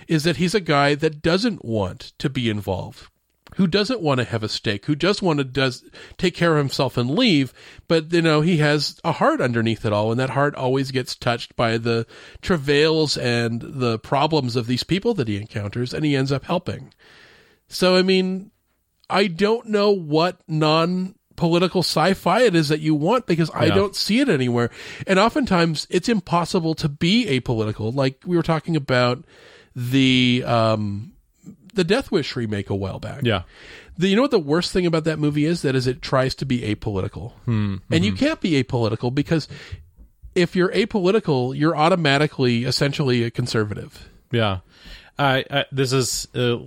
is 0.08 0.24
that 0.24 0.38
he's 0.38 0.56
a 0.56 0.60
guy 0.60 0.96
that 0.96 1.22
doesn't 1.22 1.64
want 1.64 2.14
to 2.18 2.30
be 2.30 2.50
involved. 2.50 3.08
Who 3.56 3.66
doesn't 3.68 4.00
want 4.00 4.20
to 4.20 4.26
have 4.26 4.44
a 4.44 4.48
stake? 4.48 4.86
Who 4.86 4.96
just 4.96 5.22
want 5.22 5.40
to 5.40 5.44
does 5.44 5.84
take 6.18 6.36
care 6.36 6.54
of 6.54 6.60
himself 6.60 6.98
and 6.98 7.10
leave? 7.10 7.52
But 7.88 8.14
you 8.14 8.22
know 8.22 8.42
he 8.42 8.58
has 8.58 9.00
a 9.04 9.12
heart 9.12 9.42
underneath 9.42 9.84
it 9.86 9.92
all, 9.92 10.12
and 10.12 10.20
that 10.20 10.30
heart 10.30 10.56
always 10.56 10.92
gets 10.92 11.16
touched 11.16 11.56
by 11.56 11.78
the 11.78 12.06
travails 12.42 13.18
and 13.18 13.60
the 13.62 14.00
problems 14.00 14.56
of 14.56 14.68
these 14.68 14.84
people 14.84 15.14
that 15.16 15.28
he 15.28 15.36
encounters, 15.36 15.94
and 15.94 16.06
he 16.06 16.16
ends 16.16 16.32
up 16.32 16.46
helping. 16.46 16.94
So 17.70 17.96
I 17.96 18.02
mean, 18.02 18.52
I 19.10 19.28
don't 19.28 19.68
know 19.68 19.92
what 19.92 20.40
non 20.48 21.16
political 21.38 21.80
sci-fi 21.84 22.42
it 22.42 22.54
is 22.54 22.68
that 22.68 22.82
you 22.82 22.94
want 22.94 23.26
because 23.26 23.50
I 23.54 23.68
Yeah. 23.68 23.76
don't 23.76 23.96
see 23.96 24.20
it 24.20 24.28
anywhere. 24.28 24.70
And 25.08 25.18
oftentimes 25.18 25.88
it's 25.90 26.10
impossible 26.10 26.76
to 26.76 26.90
be 26.90 27.26
apolitical. 27.28 27.96
Like 27.96 28.22
we 28.26 28.36
were 28.36 28.44
talking 28.44 28.76
about 28.76 29.24
the 29.76 30.44
um 30.46 31.14
the 31.74 31.84
Death 31.86 32.12
Wish 32.12 32.36
remake 32.36 32.70
a 32.70 32.76
while 32.76 33.00
back. 33.00 33.22
Yeah. 33.24 33.44
The, 33.98 34.08
you 34.10 34.16
know 34.18 34.24
what 34.24 34.32
the 34.32 34.40
worst 34.40 34.74
thing 34.74 34.86
about 34.86 35.04
that 35.06 35.20
movie 35.20 35.46
is? 35.46 35.62
That 35.62 35.76
is 35.76 35.88
it 35.88 36.02
tries 36.02 36.36
to 36.36 36.46
be 36.46 36.62
apolitical. 36.62 37.34
And 37.46 38.04
you 38.04 38.14
can't 38.14 38.42
be 38.42 38.62
apolitical 38.62 39.14
because 39.14 39.48
if 40.36 40.56
you're 40.56 40.72
apolitical, 40.72 41.58
you're 41.58 41.76
automatically 41.76 42.64
essentially 42.66 43.24
a 43.24 43.32
conservative. 43.32 44.10
Yeah. 44.32 44.60
I, 45.20 45.44
I 45.52 45.66
this 45.72 45.92
is 45.92 46.28
uh, 46.34 46.58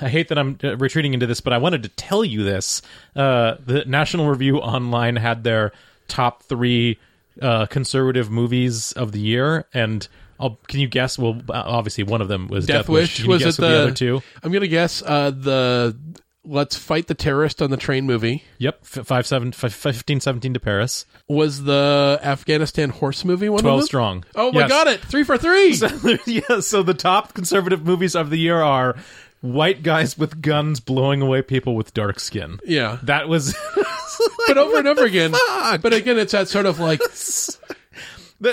I 0.00 0.08
hate 0.08 0.28
that 0.28 0.38
I'm 0.38 0.58
uh, 0.62 0.76
retreating 0.76 1.14
into 1.14 1.26
this, 1.26 1.40
but 1.40 1.52
I 1.52 1.58
wanted 1.58 1.82
to 1.84 1.88
tell 1.88 2.24
you 2.24 2.44
this. 2.44 2.82
Uh, 3.16 3.56
the 3.64 3.84
National 3.86 4.28
Review 4.28 4.58
Online 4.58 5.16
had 5.16 5.44
their 5.44 5.72
top 6.08 6.42
three 6.42 6.98
uh, 7.40 7.66
conservative 7.66 8.30
movies 8.30 8.92
of 8.92 9.12
the 9.12 9.20
year, 9.20 9.66
and 9.72 10.06
I'll, 10.38 10.58
can 10.68 10.80
you 10.80 10.88
guess? 10.88 11.18
Well, 11.18 11.40
obviously 11.48 12.04
one 12.04 12.20
of 12.20 12.28
them 12.28 12.48
was 12.48 12.66
Death, 12.66 12.82
Death, 12.82 12.88
Wish 12.90 13.16
Can 13.16 13.24
you 13.24 13.30
was 13.30 13.42
guess 13.42 13.58
it 13.58 13.60
the, 13.62 13.68
the 13.68 13.82
other 13.82 13.92
two? 13.92 14.22
I'm 14.42 14.52
gonna 14.52 14.68
guess 14.68 15.02
uh, 15.04 15.30
the 15.30 15.96
Let's 16.44 16.76
Fight 16.76 17.06
the 17.06 17.14
Terrorist 17.14 17.62
on 17.62 17.70
the 17.70 17.76
Train 17.76 18.04
movie 18.04 18.42
Yep, 18.58 18.84
five 18.84 19.26
seven 19.26 19.52
five, 19.52 19.72
15, 19.72 20.20
17 20.20 20.54
to 20.54 20.60
Paris, 20.60 21.06
was 21.28 21.62
the 21.64 22.18
Afghanistan 22.22 22.90
horse 22.90 23.24
movie. 23.24 23.48
One 23.48 23.60
of 23.60 23.62
twelve 23.62 23.80
them? 23.80 23.86
strong. 23.86 24.24
Oh, 24.34 24.50
my 24.50 24.60
Yes. 24.60 24.68
got 24.68 24.86
it! 24.88 25.00
Three 25.00 25.22
for 25.24 25.38
three. 25.38 25.74
yeah, 26.26 26.60
so 26.60 26.82
the 26.82 26.94
top 26.94 27.32
conservative 27.34 27.84
movies 27.84 28.16
of 28.16 28.30
the 28.30 28.38
year 28.38 28.60
are 28.60 28.96
white 29.40 29.82
guys 29.82 30.16
with 30.18 30.40
guns 30.42 30.80
blowing 30.80 31.20
away 31.22 31.42
people 31.42 31.74
with 31.76 31.94
dark 31.94 32.18
skin. 32.20 32.58
yeah, 32.64 32.98
That 33.04 33.28
was 33.28 33.56
but 34.46 34.58
over 34.58 34.78
and 34.78 34.88
over 34.88 35.04
again. 35.04 35.32
But 35.80 35.92
again, 35.92 36.18
it's 36.18 36.32
that 36.32 36.48
sort 36.48 36.66
of 36.66 36.78
like 36.80 37.00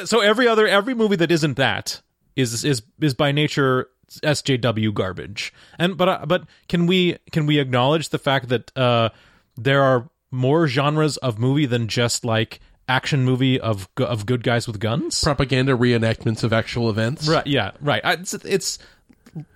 so 0.06 0.20
every 0.22 0.48
other 0.48 0.68
every 0.68 0.94
movie 0.94 1.16
that 1.18 1.32
isn't 1.32 1.58
that 1.58 2.02
is 2.36 2.64
is 2.64 2.82
is 3.02 3.14
by 3.14 3.32
nature 3.32 3.88
SJW 4.10 4.94
garbage. 4.94 5.54
And 5.78 5.98
but 5.98 6.10
uh, 6.10 6.26
but 6.26 6.44
can 6.68 6.88
we 6.88 7.18
can 7.32 7.46
we 7.46 7.60
acknowledge 7.60 8.10
the 8.10 8.20
fact 8.20 8.50
that 8.50 8.76
uh 8.78 9.10
there 9.58 9.82
are 9.82 10.10
more 10.32 10.68
genres 10.68 11.18
of 11.18 11.40
movie 11.40 11.66
than 11.66 11.88
just 11.88 12.24
like 12.24 12.60
action 12.88 13.24
movie 13.24 13.60
of 13.60 13.88
of 13.98 14.26
good 14.26 14.44
guys 14.44 14.68
with 14.68 14.80
guns? 14.80 15.22
propaganda 15.22 15.78
reenactments 15.78 16.44
of 16.44 16.54
actual 16.54 16.90
events. 16.90 17.28
Right. 17.28 17.46
Yeah. 17.48 17.72
Right. 17.82 18.02
It's, 18.04 18.34
it's 18.34 18.80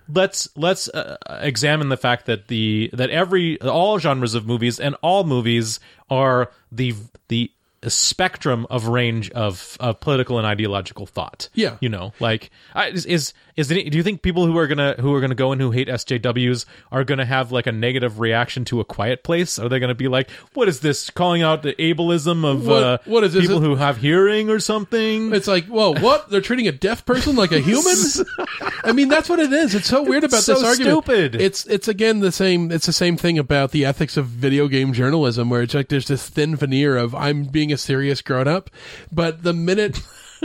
let's 0.08 0.48
let's 0.56 0.88
uh, 0.88 1.16
examine 1.40 1.88
the 1.88 1.96
fact 1.96 2.26
that 2.26 2.48
the 2.48 2.90
that 2.92 3.10
every 3.10 3.60
all 3.60 3.98
genres 3.98 4.34
of 4.34 4.46
movies 4.46 4.78
and 4.78 4.96
all 5.02 5.24
movies 5.24 5.80
are 6.10 6.50
the 6.70 6.94
the 7.28 7.50
spectrum 7.88 8.66
of 8.70 8.86
range 8.86 9.30
of 9.30 9.76
of 9.80 10.00
political 10.00 10.38
and 10.38 10.46
ideological 10.46 11.06
thought. 11.06 11.48
Yeah. 11.54 11.76
You 11.80 11.88
know, 11.88 12.12
like 12.20 12.50
I, 12.74 12.88
is 12.88 13.34
is 13.56 13.70
it, 13.70 13.90
do 13.90 13.96
you 13.96 14.02
think 14.02 14.22
people 14.22 14.46
who 14.46 14.56
are 14.58 14.66
gonna 14.66 14.94
who 14.98 15.14
are 15.14 15.20
gonna 15.20 15.34
go 15.34 15.52
and 15.52 15.60
who 15.60 15.70
hate 15.70 15.88
SJWs 15.88 16.64
are 16.90 17.04
gonna 17.04 17.24
have 17.24 17.52
like 17.52 17.66
a 17.66 17.72
negative 17.72 18.18
reaction 18.18 18.64
to 18.66 18.80
a 18.80 18.84
quiet 18.84 19.22
place? 19.22 19.58
Are 19.58 19.68
they 19.68 19.78
gonna 19.78 19.94
be 19.94 20.08
like, 20.08 20.30
what 20.54 20.68
is 20.68 20.80
this 20.80 21.10
calling 21.10 21.42
out 21.42 21.62
the 21.62 21.74
ableism 21.74 22.44
of 22.44 22.66
What- 22.66 22.82
uh, 22.82 22.98
what 23.04 23.22
is 23.24 23.32
this? 23.32 23.42
people 23.42 23.60
who 23.60 23.76
have 23.76 23.98
hearing 23.98 24.50
or 24.50 24.58
something? 24.58 25.32
It's 25.32 25.46
like, 25.46 25.66
whoa, 25.66 25.94
what? 25.94 26.30
They're 26.30 26.40
treating 26.40 26.66
a 26.68 26.72
deaf 26.72 27.06
person 27.06 27.36
like 27.36 27.52
a 27.52 27.60
human? 27.60 27.94
I 28.84 28.92
mean, 28.92 29.08
that's 29.08 29.28
what 29.28 29.38
it 29.38 29.52
is. 29.52 29.74
It's 29.74 29.88
so 29.88 30.02
weird 30.02 30.24
about 30.24 30.42
So 30.42 30.54
this 30.54 30.64
argument. 30.64 31.04
stupid. 31.04 31.34
It's 31.36 31.64
it's 31.66 31.88
again 31.88 32.20
the 32.20 32.32
same. 32.32 32.70
It's 32.72 32.86
the 32.86 32.92
same 32.92 33.16
thing 33.16 33.38
about 33.38 33.70
the 33.70 33.84
ethics 33.84 34.16
of 34.16 34.26
video 34.26 34.68
game 34.68 34.92
journalism, 34.92 35.48
where 35.50 35.62
it's 35.62 35.74
like 35.74 35.88
there's 35.88 36.08
this 36.08 36.28
thin 36.28 36.56
veneer 36.56 36.96
of 36.96 37.14
I'm 37.14 37.44
being 37.44 37.72
a 37.72 37.76
serious 37.76 38.20
grown 38.22 38.48
up, 38.48 38.70
but 39.12 39.42
the 39.42 39.52
minute 39.52 40.00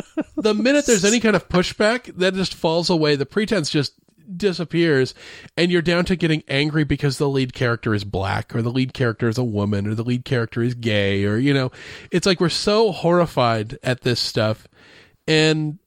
the 0.35 0.53
minute 0.53 0.85
there's 0.85 1.05
any 1.05 1.19
kind 1.19 1.35
of 1.35 1.47
pushback, 1.49 2.15
that 2.17 2.33
just 2.33 2.53
falls 2.53 2.89
away. 2.89 3.15
The 3.15 3.25
pretense 3.25 3.69
just 3.69 3.93
disappears 4.37 5.15
and 5.57 5.71
you're 5.71 5.81
down 5.81 6.05
to 6.05 6.15
getting 6.15 6.43
angry 6.47 6.83
because 6.83 7.17
the 7.17 7.27
lead 7.27 7.51
character 7.51 7.95
is 7.95 8.03
black 8.03 8.55
or 8.55 8.61
the 8.61 8.69
lead 8.71 8.93
character 8.93 9.27
is 9.27 9.39
a 9.39 9.43
woman 9.43 9.87
or 9.87 9.95
the 9.95 10.03
lead 10.03 10.23
character 10.23 10.61
is 10.61 10.75
gay 10.75 11.25
or 11.25 11.37
you 11.37 11.51
know 11.51 11.71
it's 12.11 12.27
like 12.27 12.39
we're 12.39 12.47
so 12.47 12.91
horrified 12.91 13.79
at 13.81 14.01
this 14.01 14.19
stuff 14.19 14.67
and 15.27 15.79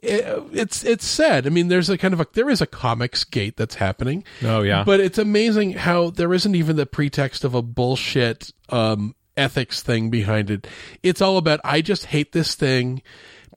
it, 0.00 0.24
it's 0.52 0.84
it's 0.84 1.04
sad 1.04 1.44
i 1.44 1.50
mean 1.50 1.66
there's 1.66 1.90
a 1.90 1.98
kind 1.98 2.14
of 2.14 2.20
a 2.20 2.26
there 2.34 2.48
is 2.48 2.60
a 2.60 2.68
comics 2.68 3.24
gate 3.24 3.56
that's 3.56 3.74
happening 3.74 4.22
Oh, 4.44 4.62
yeah. 4.62 4.84
but 4.84 5.00
it's 5.00 5.18
amazing 5.18 5.72
how 5.72 6.10
there 6.10 6.32
isn't 6.32 6.54
even 6.54 6.76
the 6.76 6.86
pretext 6.86 7.42
of 7.42 7.52
a 7.56 7.62
bullshit 7.62 8.52
um 8.68 9.16
ethics 9.36 9.82
thing 9.82 10.08
behind 10.08 10.50
it 10.52 10.68
it's 11.02 11.20
all 11.20 11.36
about 11.36 11.58
i 11.64 11.80
just 11.80 12.06
hate 12.06 12.30
this 12.30 12.54
thing 12.54 13.02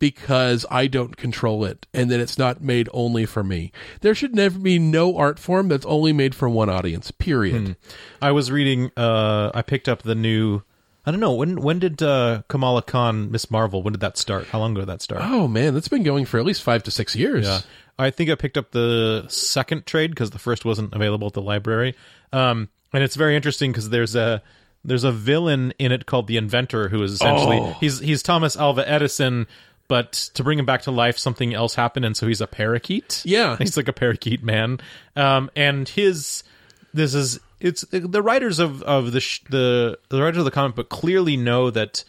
because 0.02 0.66
I 0.70 0.88
don't 0.88 1.16
control 1.16 1.64
it 1.64 1.86
and 1.94 2.10
that 2.12 2.20
it's 2.20 2.38
not 2.38 2.62
made 2.62 2.90
only 2.92 3.26
for 3.28 3.44
me. 3.44 3.72
There 4.02 4.14
should 4.16 4.36
never 4.36 4.60
be 4.60 4.80
no 4.80 5.16
art 5.16 5.38
form 5.40 5.70
that's 5.70 5.86
only 5.86 6.12
made 6.12 6.34
for 6.36 6.50
one 6.50 6.70
audience, 6.70 7.12
period. 7.12 7.78
I 8.22 8.32
was 8.32 8.52
reading. 8.52 8.92
Uh, 8.98 9.52
I 9.54 9.62
picked 9.62 9.88
up 9.88 10.02
the 10.02 10.16
new 10.16 10.64
I 11.06 11.12
don't 11.12 11.20
know 11.20 11.34
when 11.34 11.62
when 11.62 11.80
did 11.80 12.02
uh, 12.04 12.42
Kamala 12.50 12.82
Khan 12.82 13.32
Miss 13.32 13.50
Marvel 13.52 13.82
when 13.84 13.94
did 13.94 14.02
that 14.02 14.18
start? 14.18 14.48
How 14.48 14.60
long 14.60 14.72
ago 14.72 14.82
did 14.82 14.90
that 14.90 15.02
start? 15.04 15.22
Oh 15.24 15.48
man, 15.48 15.74
that's 15.76 15.88
been 15.88 16.04
going 16.04 16.26
for 16.26 16.40
at 16.40 16.46
least 16.46 16.64
five 16.64 16.84
to 16.84 16.92
six 16.92 17.16
years. 17.16 17.46
Yeah. 17.48 17.60
I 18.00 18.10
think 18.10 18.32
I 18.32 18.36
picked 18.36 18.58
up 18.58 18.72
the 18.72 19.26
second 19.28 19.86
trade 19.86 20.10
because 20.10 20.32
the 20.32 20.40
first 20.40 20.66
wasn't 20.66 20.94
available 20.96 21.28
at 21.28 21.34
the 21.34 21.42
library. 21.44 21.96
Um, 22.34 22.70
and 22.92 23.04
it's 23.04 23.16
very 23.16 23.36
interesting 23.36 23.72
because 23.72 23.90
there's 23.92 24.16
a 24.16 24.42
there's 24.84 25.04
a 25.04 25.12
villain 25.12 25.74
in 25.78 25.92
it 25.92 26.08
called 26.08 26.26
the 26.26 26.38
Inventor 26.38 26.90
who 26.90 27.04
is 27.04 27.12
essentially 27.14 27.58
Oh. 27.60 27.78
he's 27.80 28.00
he's 28.00 28.24
Thomas 28.24 28.58
Alva 28.58 28.88
Edison, 28.90 29.46
but 29.92 30.14
to 30.36 30.42
bring 30.44 30.58
him 30.58 30.66
back 30.66 30.84
to 30.84 30.92
life, 30.92 31.18
something 31.18 31.54
else 31.54 31.76
happened, 31.76 32.06
and 32.06 32.16
so 32.16 32.26
he's 32.26 32.40
a 32.40 32.48
parakeet. 32.48 33.22
Yeah. 33.26 33.58
he's 33.60 33.76
like 33.76 33.90
a 33.90 33.94
parakeet 33.94 34.42
man. 34.42 34.80
Um, 35.18 35.52
and 35.54 35.90
his 35.90 36.44
this 36.94 37.14
is 37.14 37.42
it's 37.60 37.82
the 37.92 38.22
writers 38.22 38.60
of 38.60 38.82
of 38.84 39.12
the 39.12 39.20
sh- 39.20 39.42
the 39.50 40.00
the 40.08 40.22
writers 40.22 40.38
of 40.38 40.46
the 40.46 40.52
comic 40.52 40.76
book 40.78 40.88
clearly 40.88 41.36
know 41.36 41.70
that 41.72 42.06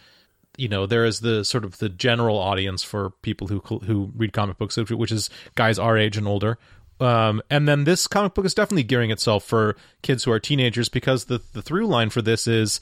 you 0.57 0.69
know 0.69 0.87
there 0.87 1.05
is 1.05 1.19
the 1.21 1.45
sort 1.45 1.65
of 1.65 1.79
the 1.79 1.89
general 1.89 2.39
audience 2.39 2.85
for 2.85 3.11
people 3.23 3.49
who 3.49 3.59
who 3.59 4.13
read 4.17 4.33
comic 4.33 4.59
books 4.59 4.77
which- 4.77 4.91
which 4.93 5.11
is 5.11 5.29
guys 5.57 5.77
our 5.79 5.99
age 5.99 6.17
and 6.17 6.29
older 6.29 6.59
um, 7.01 7.43
and 7.51 7.67
then 7.67 7.83
this 7.83 8.07
comic 8.07 8.33
book 8.35 8.45
is 8.45 8.55
definitely 8.55 8.85
gearing 8.85 9.11
itself 9.11 9.43
for 9.45 9.75
kids 10.03 10.23
who 10.23 10.31
are 10.31 10.39
teenagers 10.39 10.89
because 10.89 11.25
the 11.25 11.41
the 11.53 11.63
through 11.63 11.87
line 11.89 12.11
for 12.11 12.23
this 12.23 12.47
is 12.47 12.81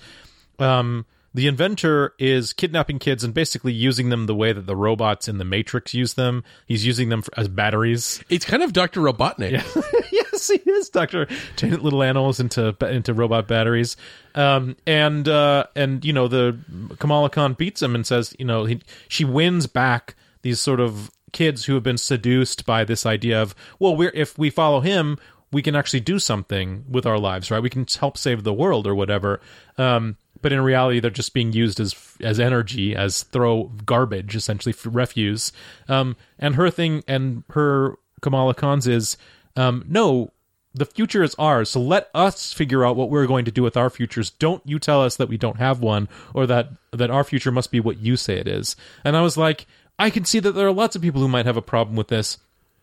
um, 0.58 1.06
the 1.32 1.46
inventor 1.46 2.14
is 2.18 2.52
kidnapping 2.52 2.98
kids 2.98 3.22
and 3.22 3.32
basically 3.32 3.72
using 3.72 4.08
them 4.08 4.26
the 4.26 4.34
way 4.34 4.52
that 4.52 4.66
the 4.66 4.74
robots 4.74 5.28
in 5.28 5.38
the 5.38 5.44
Matrix 5.44 5.94
use 5.94 6.14
them. 6.14 6.42
He's 6.66 6.84
using 6.84 7.08
them 7.08 7.22
for, 7.22 7.30
as 7.38 7.46
batteries. 7.46 8.22
It's 8.28 8.44
kind 8.44 8.62
of 8.62 8.72
Dr. 8.72 9.00
Robotnik. 9.00 9.62
yes, 10.12 10.48
he 10.48 10.70
is 10.70 10.88
Doctor 10.88 11.28
turning 11.56 11.80
little 11.80 12.02
animals 12.02 12.40
into 12.40 12.74
into 12.80 13.14
robot 13.14 13.46
batteries. 13.46 13.96
Um, 14.34 14.76
and 14.86 15.28
uh, 15.28 15.66
and 15.76 16.04
you 16.04 16.12
know 16.12 16.26
the 16.26 16.58
Kamala 16.98 17.30
Khan 17.30 17.54
beats 17.54 17.80
him 17.80 17.94
and 17.94 18.04
says, 18.04 18.34
you 18.38 18.44
know, 18.44 18.64
he, 18.64 18.80
she 19.08 19.24
wins 19.24 19.66
back 19.68 20.16
these 20.42 20.58
sort 20.58 20.80
of 20.80 21.10
kids 21.32 21.64
who 21.64 21.74
have 21.74 21.82
been 21.84 21.98
seduced 21.98 22.66
by 22.66 22.82
this 22.82 23.06
idea 23.06 23.40
of, 23.40 23.54
well, 23.78 23.94
we're 23.94 24.10
if 24.14 24.36
we 24.36 24.50
follow 24.50 24.80
him, 24.80 25.16
we 25.52 25.62
can 25.62 25.76
actually 25.76 26.00
do 26.00 26.18
something 26.18 26.84
with 26.88 27.06
our 27.06 27.18
lives, 27.18 27.52
right? 27.52 27.62
We 27.62 27.70
can 27.70 27.86
help 27.98 28.18
save 28.18 28.42
the 28.42 28.52
world 28.52 28.86
or 28.86 28.96
whatever. 28.96 29.40
Um, 29.78 30.16
but 30.42 30.52
in 30.52 30.60
reality, 30.60 31.00
they're 31.00 31.10
just 31.10 31.34
being 31.34 31.52
used 31.52 31.80
as 31.80 31.94
as 32.20 32.40
energy, 32.40 32.94
as 32.94 33.22
throw 33.24 33.64
garbage, 33.84 34.36
essentially 34.36 34.74
refuse. 34.84 35.52
Um, 35.88 36.16
and 36.38 36.54
her 36.54 36.70
thing 36.70 37.02
and 37.06 37.44
her 37.50 37.96
Kamala 38.20 38.54
Khan's 38.54 38.86
is, 38.86 39.16
um, 39.56 39.84
no, 39.88 40.32
the 40.74 40.86
future 40.86 41.22
is 41.22 41.34
ours. 41.36 41.70
So 41.70 41.80
let 41.80 42.08
us 42.14 42.52
figure 42.52 42.84
out 42.84 42.96
what 42.96 43.10
we're 43.10 43.26
going 43.26 43.44
to 43.44 43.50
do 43.50 43.62
with 43.62 43.76
our 43.76 43.90
futures. 43.90 44.30
Don't 44.30 44.62
you 44.64 44.78
tell 44.78 45.02
us 45.02 45.16
that 45.16 45.28
we 45.28 45.36
don't 45.36 45.58
have 45.58 45.80
one 45.80 46.08
or 46.34 46.46
that 46.46 46.70
that 46.92 47.10
our 47.10 47.24
future 47.24 47.50
must 47.50 47.70
be 47.70 47.80
what 47.80 47.98
you 47.98 48.16
say 48.16 48.36
it 48.36 48.48
is. 48.48 48.76
And 49.04 49.16
I 49.16 49.22
was 49.22 49.36
like, 49.36 49.66
I 49.98 50.10
can 50.10 50.24
see 50.24 50.40
that 50.40 50.52
there 50.52 50.66
are 50.66 50.72
lots 50.72 50.96
of 50.96 51.02
people 51.02 51.20
who 51.20 51.28
might 51.28 51.46
have 51.46 51.56
a 51.56 51.62
problem 51.62 51.96
with 51.96 52.08
this. 52.08 52.38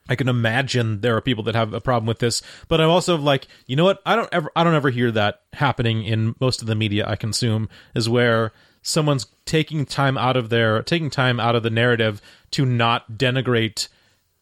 I 0.09 0.15
can 0.15 0.27
imagine 0.27 1.01
there 1.01 1.15
are 1.15 1.21
people 1.21 1.43
that 1.45 1.55
have 1.55 1.73
a 1.73 1.81
problem 1.81 2.07
with 2.07 2.19
this, 2.19 2.41
but 2.67 2.81
I'm 2.81 2.89
also 2.89 3.17
like, 3.17 3.47
you 3.65 3.75
know 3.75 3.83
what? 3.83 4.01
I 4.05 4.15
don't 4.15 4.29
ever, 4.31 4.51
I 4.55 4.63
don't 4.63 4.75
ever 4.75 4.89
hear 4.89 5.11
that 5.11 5.41
happening 5.53 6.03
in 6.03 6.35
most 6.39 6.61
of 6.61 6.67
the 6.67 6.75
media 6.75 7.07
I 7.07 7.15
consume. 7.15 7.69
Is 7.95 8.09
where 8.09 8.51
someone's 8.81 9.25
taking 9.45 9.85
time 9.85 10.17
out 10.17 10.37
of 10.37 10.49
their, 10.49 10.81
taking 10.83 11.09
time 11.09 11.39
out 11.39 11.55
of 11.55 11.63
the 11.63 11.69
narrative 11.69 12.21
to 12.51 12.65
not 12.65 13.13
denigrate 13.13 13.87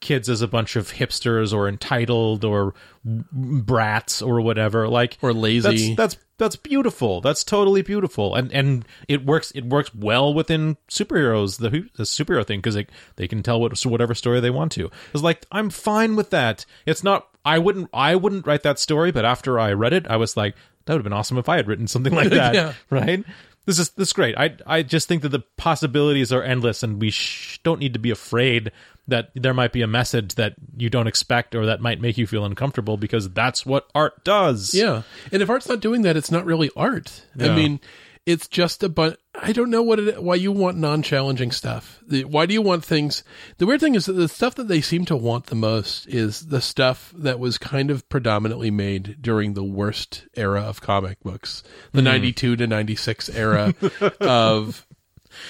kids 0.02 0.30
as 0.30 0.42
a 0.42 0.48
bunch 0.48 0.76
of 0.76 0.94
hipsters 0.94 1.54
or 1.54 1.68
entitled 1.68 2.46
or 2.46 2.74
brats 3.04 4.22
or 4.22 4.40
whatever. 4.42 4.88
Like 4.88 5.18
Or 5.22 5.34
lazy. 5.34 5.96
That's 5.96 6.16
that's 6.16 6.25
that's 6.38 6.56
beautiful. 6.56 7.22
That's 7.22 7.44
totally 7.44 7.82
beautiful, 7.82 8.36
and 8.36 8.52
and 8.52 8.86
it 9.08 9.26
works. 9.26 9.52
It 9.52 9.66
works 9.66 9.94
well 9.96 10.34
within 10.34 10.78
superheroes, 10.90 11.60
the, 11.60 11.70
the 11.96 12.04
superhero 12.04 12.46
thing, 12.46 12.60
because 12.60 12.76
they 12.76 12.88
they 13.16 13.28
can 13.28 13.42
tell 13.42 13.60
what 13.60 13.80
whatever 13.86 14.14
story 14.14 14.40
they 14.40 14.50
want 14.50 14.72
to. 14.74 14.92
It's 15.14 15.24
like 15.24 15.46
I'm 15.52 15.70
fine 15.70 16.16
with 16.16 16.32
that. 16.32 16.66
It's 16.86 17.04
not. 17.04 17.28
I 17.46 17.60
wouldn't. 17.60 17.90
I 17.94 18.16
wouldn't 18.16 18.46
write 18.48 18.64
that 18.64 18.80
story, 18.80 19.12
but 19.12 19.24
after 19.24 19.60
I 19.60 19.74
read 19.74 19.94
it, 19.94 20.08
I 20.08 20.18
was 20.18 20.36
like, 20.36 20.56
that 20.86 20.94
would 20.94 21.00
have 21.00 21.04
been 21.04 21.14
awesome 21.14 21.38
if 21.38 21.48
I 21.48 21.58
had 21.58 21.68
written 21.68 21.88
something 21.88 22.14
like 22.14 22.30
that. 22.32 22.54
Yeah. 22.54 22.74
Right. 22.90 23.24
This 23.66 23.80
is 23.80 23.90
this 23.92 24.10
is 24.10 24.14
great. 24.14 24.38
I 24.38 24.56
I 24.66 24.84
just 24.84 25.08
think 25.08 25.24
that 25.24 25.30
the 25.30 25.44
possibilities 25.58 26.32
are 26.32 26.44
endless, 26.44 26.84
and 26.84 27.02
we 27.02 27.10
sh- 27.10 27.60
don't 27.64 27.80
need 27.80 27.94
to 27.94 28.00
be 28.00 28.12
afraid 28.12 28.72
that 29.08 29.30
there 29.36 29.54
might 29.54 29.72
be 29.72 29.82
a 29.82 29.88
message 29.88 30.36
that 30.36 30.56
you 30.78 30.90
don't 30.90 31.08
expect 31.08 31.54
or 31.54 31.66
that 31.68 31.80
might 31.80 32.02
make 32.02 32.18
you 32.18 32.26
feel 32.26 32.44
uncomfortable 32.44 32.98
because 32.98 33.30
that's 33.30 33.66
what 33.66 33.88
art 33.94 34.24
does. 34.24 34.74
Yeah. 34.74 35.04
And 35.32 35.44
if 35.44 35.50
art's 35.50 35.70
not 35.70 35.80
doing 35.80 36.02
that, 36.04 36.18
it's 36.18 36.32
not 36.32 36.46
really 36.46 36.72
art. 36.76 37.24
I 37.40 37.56
mean, 37.56 37.80
it's 38.26 38.48
just 38.48 38.82
a 38.84 38.90
but 38.90 39.20
I 39.36 39.52
don't 39.52 39.70
know 39.70 39.84
what 39.84 40.00
it 40.00 40.24
why 40.24 40.36
you 40.36 40.52
want 40.52 40.78
non-challenging 40.78 41.52
stuff. 41.52 42.00
The, 42.08 42.24
why 42.26 42.46
do 42.46 42.54
you 42.54 42.62
want 42.62 42.84
things 42.84 43.24
The 43.58 43.66
weird 43.66 43.82
thing 43.82 43.96
is 43.96 44.06
that 44.06 44.14
the 44.14 44.28
stuff 44.28 44.56
that 44.56 44.68
they 44.68 44.82
seem 44.82 45.06
to 45.06 45.16
want 45.16 45.48
the 45.48 45.56
most 45.56 46.08
is 46.08 46.48
the 46.48 46.62
stuff 46.62 47.14
that 47.18 47.40
was 47.40 47.58
kind 47.58 47.92
of 47.92 48.08
predominantly 48.10 48.72
made 48.72 49.22
during 49.22 49.54
the 49.54 49.64
worst 49.64 50.28
era 50.36 50.62
of 50.62 50.82
comic 50.82 51.20
books. 51.22 51.64
The 51.92 52.02
hmm. 52.02 52.06
92 52.06 52.56
to 52.58 52.68
96 52.68 53.30
era 53.30 53.74
of 54.22 54.88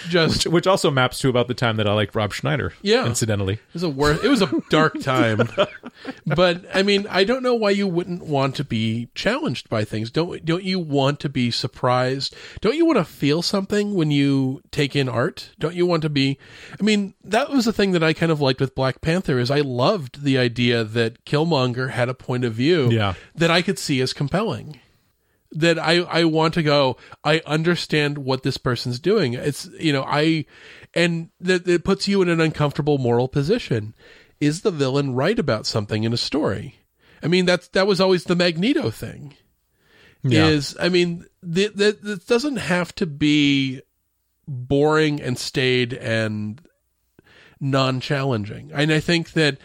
just 0.09 0.47
which 0.47 0.67
also 0.67 0.89
maps 0.91 1.19
to 1.19 1.29
about 1.29 1.47
the 1.47 1.53
time 1.53 1.77
that 1.77 1.87
I 1.87 1.93
liked 1.93 2.15
Rob 2.15 2.33
Schneider. 2.33 2.73
Yeah. 2.81 3.05
incidentally. 3.05 3.53
It 3.55 3.73
was 3.73 3.83
a 3.83 3.89
wor- 3.89 4.11
It 4.11 4.27
was 4.29 4.41
a 4.41 4.51
dark 4.69 4.99
time, 5.01 5.49
but 6.25 6.65
I 6.73 6.83
mean, 6.83 7.07
I 7.09 7.23
don't 7.23 7.43
know 7.43 7.55
why 7.55 7.71
you 7.71 7.87
wouldn't 7.87 8.23
want 8.25 8.55
to 8.55 8.63
be 8.63 9.09
challenged 9.15 9.69
by 9.69 9.83
things. 9.83 10.11
Don't 10.11 10.43
don't 10.45 10.63
you 10.63 10.79
want 10.79 11.19
to 11.21 11.29
be 11.29 11.51
surprised? 11.51 12.35
Don't 12.61 12.75
you 12.75 12.85
want 12.85 12.97
to 12.97 13.05
feel 13.05 13.41
something 13.41 13.93
when 13.93 14.11
you 14.11 14.61
take 14.71 14.95
in 14.95 15.09
art? 15.09 15.51
Don't 15.59 15.75
you 15.75 15.85
want 15.85 16.01
to 16.03 16.09
be? 16.09 16.37
I 16.79 16.83
mean, 16.83 17.13
that 17.23 17.49
was 17.49 17.65
the 17.65 17.73
thing 17.73 17.91
that 17.91 18.03
I 18.03 18.13
kind 18.13 18.31
of 18.31 18.41
liked 18.41 18.59
with 18.59 18.75
Black 18.75 19.01
Panther 19.01 19.39
is 19.39 19.51
I 19.51 19.61
loved 19.61 20.23
the 20.23 20.37
idea 20.37 20.83
that 20.83 21.25
Killmonger 21.25 21.91
had 21.91 22.09
a 22.09 22.13
point 22.13 22.43
of 22.45 22.53
view 22.53 22.89
Yeah. 22.91 23.13
that 23.35 23.51
I 23.51 23.61
could 23.61 23.79
see 23.79 24.01
as 24.01 24.13
compelling 24.13 24.79
that 25.55 25.79
I, 25.79 26.01
I 26.01 26.25
want 26.25 26.53
to 26.53 26.63
go, 26.63 26.97
I 27.23 27.41
understand 27.45 28.19
what 28.19 28.43
this 28.43 28.57
person's 28.57 28.99
doing. 28.99 29.33
It's, 29.33 29.69
you 29.79 29.91
know, 29.93 30.03
I, 30.07 30.45
and 30.93 31.29
that 31.39 31.67
it 31.67 31.83
puts 31.83 32.07
you 32.07 32.21
in 32.21 32.29
an 32.29 32.41
uncomfortable 32.41 32.97
moral 32.97 33.27
position. 33.27 33.95
Is 34.39 34.61
the 34.61 34.71
villain 34.71 35.15
right 35.15 35.39
about 35.39 35.65
something 35.65 36.03
in 36.03 36.13
a 36.13 36.17
story? 36.17 36.79
I 37.23 37.27
mean, 37.27 37.45
that's, 37.45 37.69
that 37.69 37.87
was 37.87 38.01
always 38.01 38.25
the 38.25 38.35
Magneto 38.35 38.91
thing. 38.91 39.35
Yeah. 40.23 40.47
Is, 40.47 40.75
I 40.79 40.89
mean, 40.89 41.25
that 41.43 41.77
that 41.77 42.25
doesn't 42.27 42.57
have 42.57 42.93
to 42.95 43.05
be 43.05 43.81
boring 44.47 45.21
and 45.21 45.37
staid 45.37 45.93
and 45.93 46.59
non-challenging. 47.59 48.71
And 48.73 48.91
I 48.91 48.99
think 48.99 49.33
that 49.33 49.59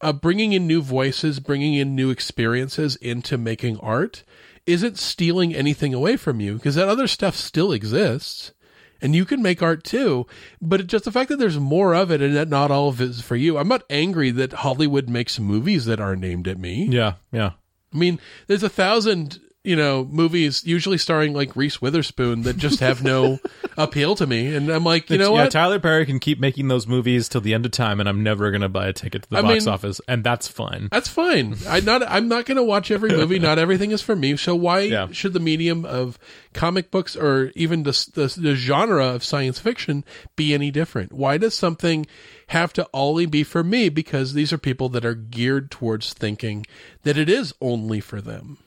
uh, 0.00 0.12
bringing 0.12 0.52
in 0.52 0.68
new 0.68 0.82
voices, 0.82 1.40
bringing 1.40 1.74
in 1.74 1.96
new 1.96 2.10
experiences 2.10 2.94
into 2.96 3.36
making 3.36 3.78
art 3.80 4.22
isn't 4.68 4.98
stealing 4.98 5.54
anything 5.54 5.94
away 5.94 6.16
from 6.16 6.40
you 6.40 6.54
because 6.54 6.74
that 6.74 6.88
other 6.88 7.06
stuff 7.06 7.34
still 7.34 7.72
exists 7.72 8.52
and 9.00 9.14
you 9.14 9.24
can 9.24 9.42
make 9.42 9.62
art 9.62 9.84
too. 9.84 10.26
But 10.60 10.86
just 10.86 11.04
the 11.04 11.12
fact 11.12 11.28
that 11.30 11.38
there's 11.38 11.58
more 11.58 11.94
of 11.94 12.10
it 12.10 12.20
and 12.20 12.36
that 12.36 12.48
not 12.48 12.70
all 12.70 12.88
of 12.88 13.00
it 13.00 13.10
is 13.10 13.20
for 13.20 13.36
you. 13.36 13.58
I'm 13.58 13.68
not 13.68 13.84
angry 13.88 14.30
that 14.32 14.52
Hollywood 14.52 15.08
makes 15.08 15.38
movies 15.38 15.86
that 15.86 16.00
are 16.00 16.16
named 16.16 16.48
at 16.48 16.58
me. 16.58 16.86
Yeah, 16.86 17.14
yeah. 17.32 17.52
I 17.92 17.96
mean, 17.96 18.20
there's 18.46 18.62
a 18.62 18.68
thousand, 18.68 19.40
you 19.68 19.76
know, 19.76 20.04
movies 20.10 20.64
usually 20.64 20.96
starring 20.98 21.34
like 21.34 21.54
Reese 21.54 21.80
Witherspoon 21.82 22.42
that 22.42 22.56
just 22.56 22.80
have 22.80 23.02
no 23.04 23.38
appeal 23.76 24.14
to 24.16 24.26
me. 24.26 24.54
And 24.54 24.70
I'm 24.70 24.82
like, 24.84 25.10
you 25.10 25.18
know 25.18 25.34
yeah, 25.34 25.42
what? 25.44 25.50
Tyler 25.52 25.78
Perry 25.78 26.06
can 26.06 26.18
keep 26.18 26.40
making 26.40 26.68
those 26.68 26.86
movies 26.86 27.28
till 27.28 27.40
the 27.42 27.52
end 27.52 27.66
of 27.66 27.72
time, 27.72 28.00
and 28.00 28.08
I'm 28.08 28.22
never 28.22 28.50
gonna 28.50 28.68
buy 28.68 28.88
a 28.88 28.92
ticket 28.92 29.24
to 29.24 29.30
the 29.30 29.38
I 29.38 29.42
box 29.42 29.66
mean- 29.66 29.74
office, 29.74 30.00
and 30.08 30.24
that's 30.24 30.48
fine. 30.48 30.88
That's 30.90 31.08
fine. 31.08 31.56
I 31.68 31.80
not 31.80 32.02
I'm 32.08 32.28
not 32.28 32.46
going 32.46 32.56
to 32.56 32.62
watch 32.62 32.90
every 32.90 33.10
movie. 33.10 33.38
Not 33.48 33.58
everything 33.58 33.90
is 33.90 34.00
for 34.02 34.16
me. 34.16 34.36
So 34.36 34.56
why 34.56 34.80
Yeah. 34.80 35.08
should 35.12 35.32
the 35.34 35.40
medium 35.40 35.84
of 35.84 36.18
comic 36.54 36.90
books 36.90 37.14
or 37.14 37.52
even 37.54 37.82
the, 37.82 37.92
the 38.14 38.40
the 38.40 38.54
genre 38.54 39.04
of 39.06 39.22
science 39.22 39.58
fiction 39.58 40.04
be 40.36 40.54
any 40.54 40.70
different? 40.70 41.12
Why 41.12 41.36
does 41.38 41.54
something 41.54 42.06
have 42.48 42.72
to 42.74 42.88
only 42.94 43.26
be 43.26 43.44
for 43.44 43.62
me? 43.62 43.88
Because 43.90 44.32
these 44.32 44.52
are 44.52 44.58
people 44.58 44.88
that 44.90 45.04
are 45.04 45.14
geared 45.14 45.70
towards 45.70 46.12
thinking 46.14 46.66
that 47.02 47.18
it 47.18 47.28
is 47.28 47.52
only 47.60 48.00
for 48.00 48.20
them. 48.20 48.58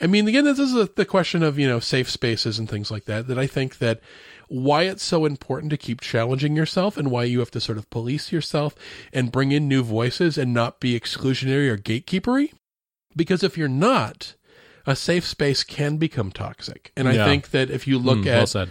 I 0.00 0.06
mean, 0.06 0.28
again, 0.28 0.44
this 0.44 0.58
is 0.58 0.74
a, 0.74 0.86
the 0.94 1.04
question 1.04 1.42
of 1.42 1.58
you 1.58 1.68
know 1.68 1.80
safe 1.80 2.10
spaces 2.10 2.58
and 2.58 2.68
things 2.68 2.90
like 2.90 3.04
that. 3.04 3.26
That 3.28 3.38
I 3.38 3.46
think 3.46 3.78
that 3.78 4.00
why 4.48 4.82
it's 4.82 5.04
so 5.04 5.24
important 5.24 5.70
to 5.70 5.76
keep 5.76 6.00
challenging 6.00 6.54
yourself 6.54 6.96
and 6.96 7.10
why 7.10 7.24
you 7.24 7.38
have 7.40 7.50
to 7.52 7.60
sort 7.60 7.78
of 7.78 7.88
police 7.90 8.30
yourself 8.30 8.74
and 9.12 9.32
bring 9.32 9.52
in 9.52 9.68
new 9.68 9.82
voices 9.82 10.36
and 10.36 10.52
not 10.52 10.80
be 10.80 10.98
exclusionary 10.98 11.68
or 11.68 11.76
gatekeepery. 11.78 12.52
Because 13.16 13.42
if 13.42 13.56
you're 13.56 13.68
not, 13.68 14.34
a 14.86 14.94
safe 14.96 15.24
space 15.24 15.64
can 15.64 15.96
become 15.96 16.30
toxic. 16.30 16.92
And 16.96 17.08
I 17.08 17.12
think 17.24 17.50
that 17.50 17.70
if 17.70 17.86
you 17.86 17.98
look 17.98 18.18
Mm, 18.18 18.26
at 18.26 18.54
well 18.54 18.66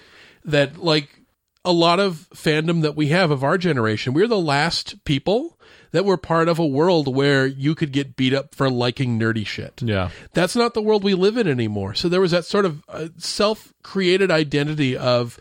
that, 0.45 0.78
like, 0.78 1.21
a 1.65 1.71
lot 1.71 1.99
of 1.99 2.28
fandom 2.36 2.82
that 2.82 2.95
we 2.95 3.07
have 3.07 3.32
of 3.32 3.43
our 3.43 3.57
generation. 3.57 4.13
We're 4.13 4.28
the 4.28 4.38
last 4.38 5.03
people 5.05 5.57
that 5.94 6.04
were 6.04 6.18
part 6.18 6.50
of 6.50 6.60
a 6.60 6.66
world 6.66 7.16
where 7.16 7.46
you 7.46 7.76
could 7.76 7.94
get 7.94 8.16
beat 8.16 8.34
up 8.34 8.54
for 8.54 8.70
liking 8.70 9.18
nerdy 9.18 9.46
shit. 9.46 9.82
Yeah. 9.82 10.10
That's 10.34 10.56
not 10.56 10.74
the 10.74 10.82
world 10.82 11.04
we 11.04 11.14
live 11.14 11.38
in 11.38 11.48
anymore. 11.48 11.94
So 11.94 12.10
there 12.10 12.20
was 12.20 12.32
that 12.32 12.46
sort 12.46 12.66
of 12.66 12.84
uh, 12.89 13.08
self 13.18 13.74
created 13.84 14.32
identity 14.32 14.98
of 14.98 15.39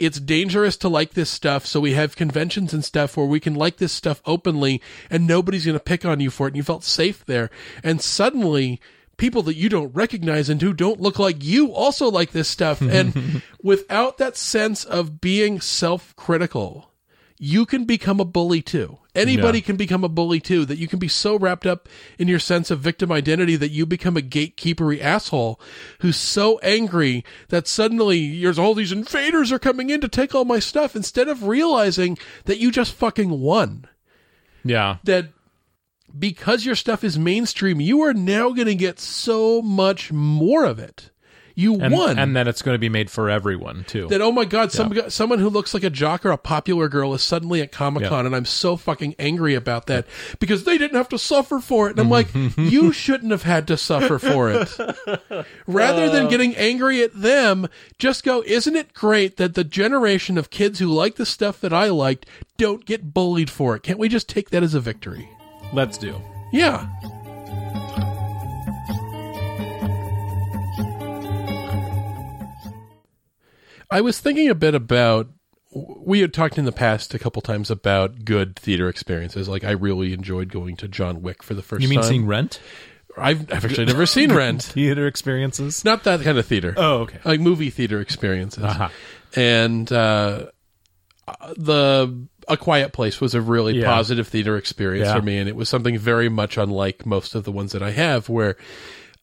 it's 0.00 0.18
dangerous 0.18 0.76
to 0.78 0.88
like 0.88 1.12
this 1.14 1.30
stuff. 1.30 1.64
So 1.64 1.78
we 1.78 1.92
have 1.92 2.16
conventions 2.16 2.74
and 2.74 2.84
stuff 2.84 3.16
where 3.16 3.26
we 3.26 3.38
can 3.38 3.54
like 3.54 3.76
this 3.76 3.92
stuff 3.92 4.20
openly 4.26 4.82
and 5.08 5.26
nobody's 5.26 5.64
going 5.64 5.78
to 5.78 5.84
pick 5.84 6.04
on 6.04 6.18
you 6.18 6.30
for 6.30 6.48
it. 6.48 6.50
And 6.50 6.56
you 6.56 6.64
felt 6.64 6.82
safe 6.82 7.24
there. 7.24 7.48
And 7.84 8.02
suddenly, 8.02 8.80
people 9.16 9.42
that 9.42 9.54
you 9.54 9.68
don't 9.68 9.94
recognize 9.94 10.48
and 10.48 10.60
who 10.60 10.72
don't 10.72 11.00
look 11.00 11.20
like 11.20 11.44
you 11.44 11.72
also 11.72 12.10
like 12.10 12.32
this 12.32 12.48
stuff. 12.48 12.82
And 12.92 13.42
without 13.62 14.18
that 14.18 14.36
sense 14.36 14.84
of 14.84 15.20
being 15.20 15.60
self 15.60 16.16
critical, 16.16 16.90
you 17.38 17.64
can 17.64 17.84
become 17.84 18.18
a 18.18 18.24
bully 18.24 18.62
too. 18.62 18.98
Anybody 19.14 19.58
Yeah. 19.58 19.64
can 19.64 19.76
become 19.76 20.04
a 20.04 20.08
bully 20.08 20.40
too. 20.40 20.64
That 20.64 20.78
you 20.78 20.88
can 20.88 20.98
be 20.98 21.08
so 21.08 21.38
wrapped 21.38 21.66
up 21.66 21.88
in 22.18 22.28
your 22.28 22.38
sense 22.38 22.70
of 22.70 22.80
victim 22.80 23.12
identity 23.12 23.56
that 23.56 23.70
you 23.70 23.84
become 23.84 24.16
a 24.16 24.22
gatekeepery 24.22 25.00
asshole 25.00 25.60
who's 26.00 26.16
so 26.16 26.58
angry 26.60 27.22
that 27.48 27.68
suddenly 27.68 28.40
there's 28.40 28.58
all 28.58 28.74
these 28.74 28.92
invaders 28.92 29.52
are 29.52 29.58
coming 29.58 29.90
in 29.90 30.00
to 30.00 30.08
take 30.08 30.34
all 30.34 30.46
my 30.46 30.58
stuff 30.58 30.96
instead 30.96 31.28
of 31.28 31.44
realizing 31.44 32.16
that 32.46 32.58
you 32.58 32.70
just 32.70 32.94
fucking 32.94 33.30
won. 33.40 33.86
Yeah. 34.64 34.96
That 35.04 35.28
because 36.18 36.64
your 36.64 36.74
stuff 36.74 37.04
is 37.04 37.18
mainstream, 37.18 37.80
you 37.80 38.00
are 38.02 38.14
now 38.14 38.50
going 38.50 38.66
to 38.66 38.74
get 38.74 38.98
so 38.98 39.62
much 39.62 40.10
more 40.12 40.64
of 40.64 40.78
it. 40.78 41.10
You 41.54 41.80
And, 41.80 41.92
won. 41.92 42.18
and 42.18 42.34
then 42.34 42.48
it's 42.48 42.62
going 42.62 42.74
to 42.74 42.78
be 42.78 42.88
made 42.88 43.10
for 43.10 43.28
everyone 43.30 43.84
too. 43.86 44.08
that 44.08 44.20
oh 44.20 44.32
my 44.32 44.44
god 44.44 44.72
some 44.72 44.92
someone 45.10 45.38
who 45.38 45.48
looks 45.50 45.74
like 45.74 45.84
a 45.84 45.90
jock 45.90 46.24
or 46.24 46.30
a 46.30 46.38
popular 46.38 46.88
girl 46.88 47.12
is 47.14 47.22
suddenly 47.22 47.60
at 47.60 47.72
comic-con 47.72 48.10
Yeah. 48.24 48.26
and 48.26 48.34
i'm 48.36 48.44
so 48.44 48.76
fucking 48.76 49.14
angry 49.18 49.54
about 49.54 49.86
that 49.86 50.06
because 50.38 50.64
they 50.64 50.78
didn't 50.78 50.96
have 50.96 51.08
to 51.10 51.18
suffer 51.18 51.60
for 51.60 51.88
it. 51.88 51.92
And 51.92 52.00
i'm 52.00 52.08
like 52.10 52.28
you 52.56 52.92
shouldn't 52.92 53.30
have 53.32 53.42
had 53.42 53.66
to 53.68 53.76
suffer 53.76 54.18
for 54.18 54.50
it. 54.50 54.68
Rather 55.66 56.08
than 56.10 56.26
uh. 56.26 56.28
getting 56.28 56.54
angry 56.56 57.02
at 57.02 57.14
them 57.14 57.68
just 57.98 58.24
go 58.24 58.42
isn't 58.46 58.76
it 58.76 58.94
great 58.94 59.36
that 59.36 59.54
the 59.54 59.64
generation 59.64 60.38
of 60.38 60.50
kids 60.50 60.78
who 60.78 60.86
like 60.86 61.16
the 61.16 61.26
stuff 61.26 61.60
that 61.60 61.72
i 61.72 61.88
liked 61.88 62.26
don't 62.56 62.84
get 62.84 63.12
bullied 63.12 63.50
for 63.50 63.74
it? 63.76 63.82
Can't 63.82 63.98
we 63.98 64.08
just 64.08 64.28
take 64.28 64.50
that 64.50 64.62
as 64.62 64.74
a 64.74 64.80
victory? 64.80 65.28
Let's 65.72 65.98
do. 65.98 66.20
yeah 66.52 66.86
I 73.92 74.00
was 74.00 74.18
thinking 74.20 74.48
a 74.48 74.54
bit 74.54 74.74
about. 74.74 75.28
We 75.74 76.20
had 76.20 76.34
talked 76.34 76.58
in 76.58 76.66
the 76.66 76.72
past 76.72 77.14
a 77.14 77.18
couple 77.18 77.40
times 77.40 77.70
about 77.70 78.24
good 78.26 78.56
theater 78.56 78.88
experiences. 78.90 79.48
Like 79.48 79.64
I 79.64 79.70
really 79.70 80.12
enjoyed 80.12 80.52
going 80.52 80.76
to 80.76 80.88
John 80.88 81.22
Wick 81.22 81.42
for 81.42 81.54
the 81.54 81.62
first 81.62 81.82
You 81.82 81.88
mean 81.88 82.00
time. 82.00 82.08
seeing 82.08 82.26
Rent? 82.26 82.60
I've, 83.16 83.50
I've 83.52 83.64
actually 83.64 83.86
never 83.86 84.04
seen 84.04 84.32
Rent. 84.34 84.62
Theater 84.62 85.06
experiences? 85.06 85.82
Not 85.84 86.04
that 86.04 86.20
kind 86.22 86.36
of 86.36 86.44
theater. 86.46 86.74
Oh, 86.76 87.00
okay. 87.00 87.18
Like 87.24 87.40
movie 87.40 87.70
theater 87.70 88.00
experiences. 88.02 88.64
Uh-huh. 88.64 88.88
And 89.34 89.90
uh, 89.90 90.46
the 91.56 92.26
A 92.48 92.56
Quiet 92.56 92.92
Place 92.92 93.20
was 93.20 93.34
a 93.34 93.40
really 93.40 93.78
Yeah. 93.80 93.86
positive 93.86 94.28
theater 94.28 94.56
experience 94.56 95.06
Yeah. 95.06 95.16
for 95.16 95.22
me, 95.22 95.38
and 95.38 95.48
it 95.48 95.56
was 95.56 95.68
something 95.68 95.96
very 95.98 96.28
much 96.28 96.56
unlike 96.58 97.06
most 97.06 97.34
of 97.34 97.44
the 97.44 97.52
ones 97.52 97.72
that 97.72 97.82
I 97.82 97.90
have. 97.92 98.28
Where 98.28 98.56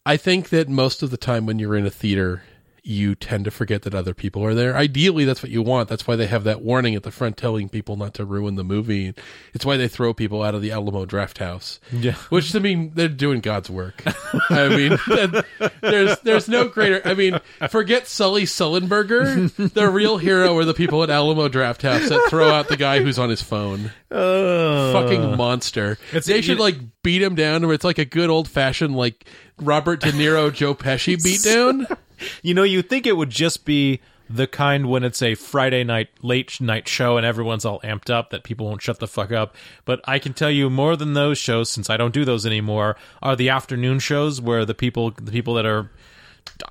I 0.05 0.17
think 0.17 0.49
that 0.49 0.67
most 0.69 1.03
of 1.03 1.11
the 1.11 1.17
time 1.17 1.45
when 1.45 1.59
you're 1.59 1.75
in 1.75 1.85
a 1.85 1.91
theater, 1.91 2.43
you 2.83 3.15
tend 3.15 3.45
to 3.45 3.51
forget 3.51 3.81
that 3.83 3.93
other 3.93 4.13
people 4.13 4.43
are 4.43 4.53
there. 4.53 4.75
Ideally, 4.75 5.25
that's 5.25 5.41
what 5.43 5.51
you 5.51 5.61
want. 5.61 5.89
That's 5.89 6.07
why 6.07 6.15
they 6.15 6.27
have 6.27 6.43
that 6.45 6.61
warning 6.61 6.95
at 6.95 7.03
the 7.03 7.11
front 7.11 7.37
telling 7.37 7.69
people 7.69 7.95
not 7.97 8.13
to 8.15 8.25
ruin 8.25 8.55
the 8.55 8.63
movie. 8.63 9.13
It's 9.53 9.65
why 9.65 9.77
they 9.77 9.87
throw 9.87 10.13
people 10.13 10.41
out 10.43 10.55
of 10.55 10.61
the 10.61 10.71
Alamo 10.71 11.05
Draft 11.05 11.37
House. 11.39 11.79
Yeah. 11.91 12.13
Which 12.29 12.55
I 12.55 12.59
mean, 12.59 12.91
they're 12.95 13.07
doing 13.07 13.39
God's 13.41 13.69
work. 13.69 14.03
I 14.49 14.69
mean, 14.69 14.89
that- 15.07 15.45
there's 15.81 16.19
there's 16.19 16.47
no 16.49 16.67
greater. 16.67 17.01
I 17.05 17.13
mean, 17.13 17.39
forget 17.69 18.07
Sully 18.07 18.43
Sullenberger. 18.43 19.73
The 19.73 19.89
real 19.89 20.17
hero 20.17 20.57
are 20.57 20.65
the 20.65 20.73
people 20.73 21.03
at 21.03 21.09
Alamo 21.09 21.47
Draft 21.47 21.81
House 21.81 22.09
that 22.09 22.27
throw 22.29 22.49
out 22.49 22.67
the 22.67 22.77
guy 22.77 23.01
who's 23.01 23.19
on 23.19 23.29
his 23.29 23.41
phone. 23.41 23.91
Fucking 24.09 25.35
monster. 25.37 25.97
They 26.25 26.41
should 26.41 26.59
like 26.59 26.75
beat 27.03 27.21
him 27.21 27.35
down, 27.35 27.65
where 27.65 27.73
it's 27.73 27.83
like 27.83 27.97
a 27.97 28.05
good 28.05 28.29
old 28.29 28.47
fashioned 28.47 28.95
like 28.95 29.25
Robert 29.61 30.01
De 30.01 30.11
Niro, 30.11 30.53
Joe 30.53 30.73
Pesci 30.75 31.15
beatdown. 31.15 31.97
You 32.41 32.53
know, 32.53 32.63
you 32.63 32.81
think 32.81 33.05
it 33.05 33.17
would 33.17 33.29
just 33.29 33.65
be 33.65 34.01
the 34.29 34.45
kind 34.45 34.87
when 34.87 35.03
it's 35.03 35.21
a 35.21 35.33
Friday 35.33 35.83
night 35.83 36.09
late 36.21 36.61
night 36.61 36.87
show 36.87 37.17
and 37.17 37.25
everyone's 37.25 37.65
all 37.65 37.79
amped 37.81 38.11
up 38.11 38.29
that 38.29 38.43
people 38.43 38.67
won't 38.67 38.81
shut 38.81 38.99
the 38.99 39.07
fuck 39.07 39.31
up. 39.31 39.55
But 39.85 40.01
I 40.05 40.19
can 40.19 40.33
tell 40.33 40.51
you 40.51 40.69
more 40.69 40.95
than 40.95 41.13
those 41.13 41.37
shows, 41.37 41.69
since 41.69 41.89
I 41.89 41.97
don't 41.97 42.13
do 42.13 42.25
those 42.25 42.45
anymore, 42.45 42.95
are 43.23 43.35
the 43.35 43.49
afternoon 43.49 43.99
shows 43.99 44.39
where 44.39 44.65
the 44.65 44.75
people 44.75 45.11
the 45.11 45.31
people 45.31 45.55
that 45.55 45.65
are 45.65 45.89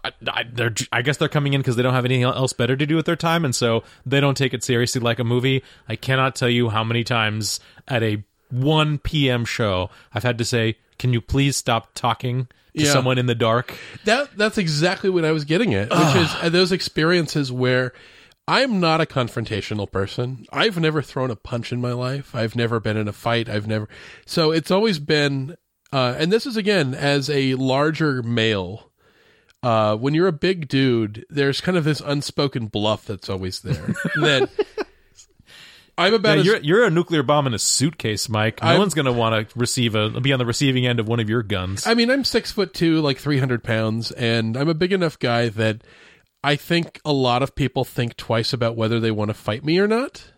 I, 0.04 0.44
they're, 0.52 0.74
I 0.92 1.02
guess 1.02 1.16
they're 1.16 1.28
coming 1.28 1.54
in 1.54 1.60
because 1.60 1.76
they 1.76 1.82
don't 1.82 1.94
have 1.94 2.04
anything 2.04 2.24
else 2.24 2.52
better 2.52 2.76
to 2.76 2.86
do 2.86 2.96
with 2.96 3.06
their 3.06 3.16
time, 3.16 3.44
and 3.44 3.54
so 3.54 3.84
they 4.04 4.20
don't 4.20 4.36
take 4.36 4.52
it 4.52 4.62
seriously 4.62 5.00
like 5.00 5.18
a 5.18 5.24
movie. 5.24 5.62
I 5.88 5.96
cannot 5.96 6.36
tell 6.36 6.48
you 6.48 6.68
how 6.68 6.84
many 6.84 7.04
times 7.04 7.60
at 7.86 8.02
a 8.02 8.22
1 8.50 8.98
p.m. 8.98 9.44
show 9.44 9.90
I've 10.12 10.24
had 10.24 10.38
to 10.38 10.44
say, 10.44 10.76
"Can 10.98 11.12
you 11.12 11.20
please 11.20 11.56
stop 11.56 11.94
talking 11.94 12.48
to 12.76 12.84
Yeah. 12.84 12.92
someone 12.92 13.18
in 13.18 13.26
the 13.26 13.34
dark?" 13.34 13.74
That 14.04 14.36
that's 14.36 14.58
exactly 14.58 15.10
what 15.10 15.24
I 15.24 15.32
was 15.32 15.44
getting 15.44 15.74
at, 15.74 15.90
which 15.90 16.22
is 16.46 16.52
those 16.52 16.72
experiences 16.72 17.50
where 17.52 17.92
I'm 18.46 18.80
not 18.80 19.00
a 19.02 19.06
confrontational 19.06 19.90
person. 19.90 20.46
I've 20.52 20.78
never 20.78 21.02
thrown 21.02 21.30
a 21.30 21.36
punch 21.36 21.70
in 21.72 21.80
my 21.80 21.92
life. 21.92 22.34
I've 22.34 22.56
never 22.56 22.80
been 22.80 22.96
in 22.96 23.06
a 23.08 23.12
fight. 23.12 23.48
I've 23.48 23.66
never. 23.66 23.88
So 24.24 24.52
it's 24.52 24.70
always 24.70 24.98
been, 24.98 25.56
uh, 25.92 26.14
and 26.18 26.32
this 26.32 26.46
is 26.46 26.56
again 26.56 26.94
as 26.94 27.28
a 27.28 27.54
larger 27.56 28.22
male. 28.22 28.90
Uh, 29.62 29.96
when 29.96 30.14
you're 30.14 30.28
a 30.28 30.32
big 30.32 30.68
dude, 30.68 31.26
there's 31.28 31.60
kind 31.60 31.76
of 31.76 31.82
this 31.84 32.00
unspoken 32.00 32.66
bluff 32.68 33.04
that's 33.04 33.28
always 33.28 33.60
there. 33.60 33.94
that 34.16 34.48
I'm 35.98 36.14
about 36.14 36.36
Yeah, 36.36 36.40
as 36.40 36.46
you're 36.46 36.56
you're 36.60 36.84
a 36.84 36.90
nuclear 36.90 37.22
bomb 37.22 37.46
in 37.46 37.54
a 37.54 37.58
suitcase, 37.58 38.28
Mike. 38.28 38.62
No 38.62 38.68
I'm- 38.68 38.78
one's 38.78 38.94
going 38.94 39.06
to 39.06 39.12
want 39.12 39.50
to 39.50 39.58
receive 39.58 39.94
a 39.94 40.20
be 40.20 40.32
on 40.32 40.38
the 40.38 40.46
receiving 40.46 40.86
end 40.86 41.00
of 41.00 41.08
one 41.08 41.20
of 41.20 41.28
your 41.28 41.42
guns. 41.42 41.86
I 41.86 41.94
mean, 41.94 42.10
I'm 42.10 42.24
six 42.24 42.52
foot 42.52 42.72
two, 42.72 43.00
like 43.00 43.18
300 43.18 43.62
pounds, 43.64 44.12
and 44.12 44.56
I'm 44.56 44.68
a 44.68 44.74
big 44.74 44.92
enough 44.92 45.18
guy 45.18 45.48
that 45.50 45.82
I 46.44 46.54
think 46.56 47.00
a 47.04 47.12
lot 47.12 47.42
of 47.42 47.54
people 47.56 47.84
think 47.84 48.16
twice 48.16 48.52
about 48.52 48.76
whether 48.76 49.00
they 49.00 49.10
want 49.10 49.30
to 49.30 49.34
fight 49.34 49.64
me 49.64 49.78
or 49.78 49.88
not. 49.88 50.32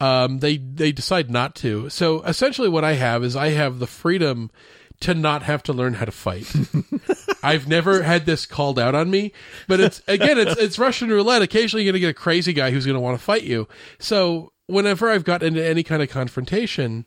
Um, 0.00 0.38
they 0.38 0.56
they 0.56 0.90
decide 0.92 1.30
not 1.30 1.54
to. 1.56 1.88
So 1.90 2.22
essentially, 2.22 2.68
what 2.68 2.84
I 2.84 2.94
have 2.94 3.22
is 3.22 3.36
I 3.36 3.48
have 3.50 3.78
the 3.78 3.86
freedom 3.86 4.50
to 5.00 5.14
not 5.14 5.42
have 5.42 5.62
to 5.64 5.72
learn 5.72 5.94
how 5.94 6.04
to 6.04 6.12
fight. 6.12 6.46
I've 7.42 7.66
never 7.66 8.02
had 8.02 8.24
this 8.26 8.46
called 8.46 8.78
out 8.78 8.94
on 8.94 9.10
me, 9.10 9.32
but 9.68 9.80
it's 9.80 10.02
again, 10.08 10.38
it's 10.38 10.56
it's 10.58 10.78
Russian 10.78 11.08
roulette. 11.10 11.42
Occasionally, 11.42 11.84
you're 11.84 11.92
gonna 11.92 12.00
get 12.00 12.10
a 12.10 12.14
crazy 12.14 12.52
guy 12.52 12.70
who's 12.70 12.86
gonna 12.86 13.00
want 13.00 13.18
to 13.18 13.24
fight 13.24 13.42
you. 13.42 13.66
So 13.98 14.51
whenever 14.72 15.08
I've 15.10 15.24
gotten 15.24 15.48
into 15.48 15.64
any 15.64 15.82
kind 15.82 16.02
of 16.02 16.08
confrontation, 16.08 17.06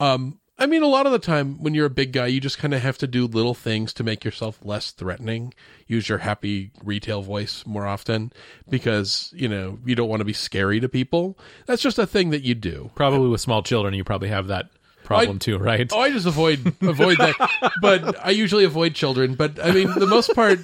um, 0.00 0.40
I 0.56 0.66
mean, 0.66 0.82
a 0.82 0.86
lot 0.86 1.06
of 1.06 1.12
the 1.12 1.18
time 1.18 1.60
when 1.62 1.74
you're 1.74 1.86
a 1.86 1.90
big 1.90 2.12
guy, 2.12 2.26
you 2.26 2.40
just 2.40 2.58
kind 2.58 2.74
of 2.74 2.80
have 2.82 2.96
to 2.98 3.06
do 3.08 3.26
little 3.26 3.54
things 3.54 3.92
to 3.94 4.04
make 4.04 4.24
yourself 4.24 4.60
less 4.62 4.92
threatening. 4.92 5.52
Use 5.88 6.08
your 6.08 6.18
happy 6.18 6.70
retail 6.84 7.22
voice 7.22 7.64
more 7.66 7.86
often 7.86 8.32
because 8.68 9.32
you 9.34 9.48
know 9.48 9.78
you 9.84 9.94
don't 9.96 10.08
want 10.08 10.20
to 10.20 10.24
be 10.24 10.32
scary 10.32 10.78
to 10.80 10.88
people. 10.88 11.38
That's 11.66 11.82
just 11.82 11.98
a 11.98 12.06
thing 12.06 12.30
that 12.30 12.42
you 12.42 12.54
do. 12.54 12.90
probably 12.94 13.28
with 13.28 13.40
small 13.40 13.62
children, 13.62 13.94
you 13.94 14.04
probably 14.04 14.28
have 14.28 14.46
that 14.48 14.66
problem 15.02 15.36
I- 15.36 15.38
too, 15.38 15.58
right? 15.58 15.90
Oh, 15.92 16.00
I 16.00 16.10
just 16.10 16.26
avoid 16.26 16.74
avoid 16.82 17.18
that, 17.18 17.72
but 17.80 18.24
I 18.24 18.30
usually 18.30 18.64
avoid 18.64 18.94
children. 18.94 19.34
But 19.34 19.58
I 19.62 19.72
mean, 19.72 19.92
the 19.98 20.06
most 20.06 20.34
part, 20.36 20.60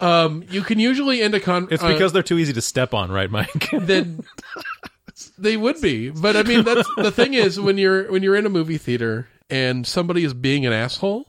um, 0.00 0.44
you 0.48 0.62
can 0.62 0.78
usually 0.78 1.22
end 1.22 1.34
a 1.34 1.40
con. 1.40 1.66
it's 1.72 1.82
uh, 1.82 1.88
because 1.88 2.12
they're 2.12 2.22
too 2.22 2.38
easy 2.38 2.52
to 2.52 2.62
step 2.62 2.94
on, 2.94 3.10
right, 3.10 3.30
Mike? 3.30 3.68
then 3.72 4.22
they 5.38 5.56
would 5.56 5.80
be. 5.80 6.10
But 6.10 6.36
I 6.36 6.42
mean, 6.42 6.64
that's 6.64 6.88
the 6.96 7.12
thing 7.12 7.34
is 7.34 7.60
when 7.60 7.78
you're 7.78 8.10
when 8.10 8.22
you're 8.22 8.36
in 8.36 8.46
a 8.46 8.50
movie 8.50 8.78
theater 8.78 9.28
and 9.50 9.86
somebody 9.86 10.24
is 10.24 10.34
being 10.34 10.66
an 10.66 10.72
asshole. 10.72 11.26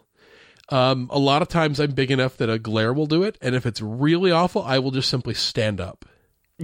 Um, 0.70 1.10
a 1.12 1.20
lot 1.20 1.44
of 1.44 1.48
times 1.48 1.80
I'm 1.80 1.92
big 1.92 2.10
enough 2.10 2.38
that 2.38 2.50
a 2.50 2.58
glare 2.58 2.92
will 2.92 3.06
do 3.06 3.22
it, 3.22 3.38
and 3.40 3.54
if 3.54 3.68
it's 3.68 3.82
really 3.82 4.32
awful, 4.32 4.64
I 4.64 4.80
will 4.80 4.90
just 4.90 5.10
simply 5.10 5.36
stand 5.36 5.80
up, 5.80 6.06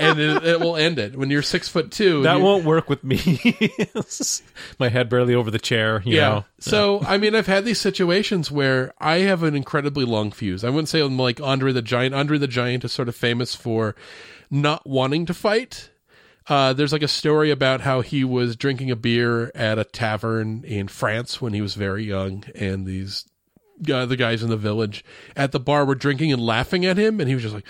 and 0.00 0.20
it, 0.20 0.44
it 0.44 0.60
will 0.60 0.76
end 0.76 0.98
it. 0.98 1.16
When 1.16 1.30
you're 1.30 1.40
six 1.40 1.66
foot 1.66 1.92
two, 1.92 2.24
that 2.24 2.42
won't 2.42 2.66
work 2.66 2.90
with 2.90 3.02
me. 3.02 3.18
My 4.78 4.90
head 4.90 5.08
barely 5.08 5.34
over 5.34 5.50
the 5.50 5.58
chair, 5.58 6.02
you 6.04 6.16
yeah. 6.16 6.28
know. 6.28 6.44
So 6.58 7.00
I 7.00 7.16
mean, 7.16 7.34
I've 7.34 7.46
had 7.46 7.64
these 7.64 7.80
situations 7.80 8.50
where 8.50 8.92
I 8.98 9.20
have 9.20 9.44
an 9.44 9.56
incredibly 9.56 10.04
long 10.04 10.30
fuse. 10.30 10.62
I 10.62 10.68
wouldn't 10.68 10.90
say 10.90 11.00
I'm 11.00 11.18
like 11.18 11.40
Andre 11.40 11.72
the 11.72 11.80
Giant. 11.80 12.14
Andre 12.14 12.36
the 12.36 12.48
Giant 12.48 12.84
is 12.84 12.92
sort 12.92 13.08
of 13.08 13.16
famous 13.16 13.54
for 13.54 13.94
not 14.50 14.86
wanting 14.86 15.24
to 15.24 15.32
fight. 15.32 15.88
Uh, 16.48 16.72
there's 16.72 16.92
like 16.92 17.02
a 17.02 17.08
story 17.08 17.50
about 17.50 17.82
how 17.82 18.00
he 18.00 18.24
was 18.24 18.56
drinking 18.56 18.90
a 18.90 18.96
beer 18.96 19.52
at 19.54 19.78
a 19.78 19.84
tavern 19.84 20.64
in 20.64 20.88
France 20.88 21.40
when 21.40 21.52
he 21.52 21.60
was 21.60 21.74
very 21.74 22.04
young, 22.04 22.44
and 22.54 22.86
these 22.86 23.24
uh, 23.92 24.06
the 24.06 24.16
guys 24.16 24.42
in 24.42 24.50
the 24.50 24.56
village 24.56 25.04
at 25.36 25.52
the 25.52 25.60
bar 25.60 25.84
were 25.84 25.94
drinking 25.94 26.32
and 26.32 26.42
laughing 26.42 26.84
at 26.84 26.98
him, 26.98 27.20
and 27.20 27.28
he 27.28 27.34
was 27.34 27.42
just 27.42 27.54
like. 27.54 27.66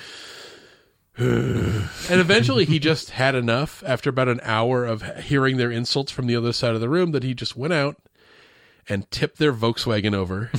and 1.18 1.90
eventually 2.08 2.64
he 2.64 2.78
just 2.78 3.10
had 3.10 3.34
enough 3.34 3.82
after 3.84 4.08
about 4.08 4.28
an 4.28 4.40
hour 4.42 4.86
of 4.86 5.02
hearing 5.18 5.56
their 5.56 5.70
insults 5.70 6.10
from 6.10 6.26
the 6.26 6.36
other 6.36 6.52
side 6.52 6.74
of 6.74 6.80
the 6.80 6.88
room 6.88 7.10
that 7.10 7.24
he 7.24 7.34
just 7.34 7.56
went 7.56 7.74
out 7.74 7.96
and 8.88 9.10
tipped 9.10 9.38
their 9.38 9.52
Volkswagen 9.52 10.14
over 10.14 10.50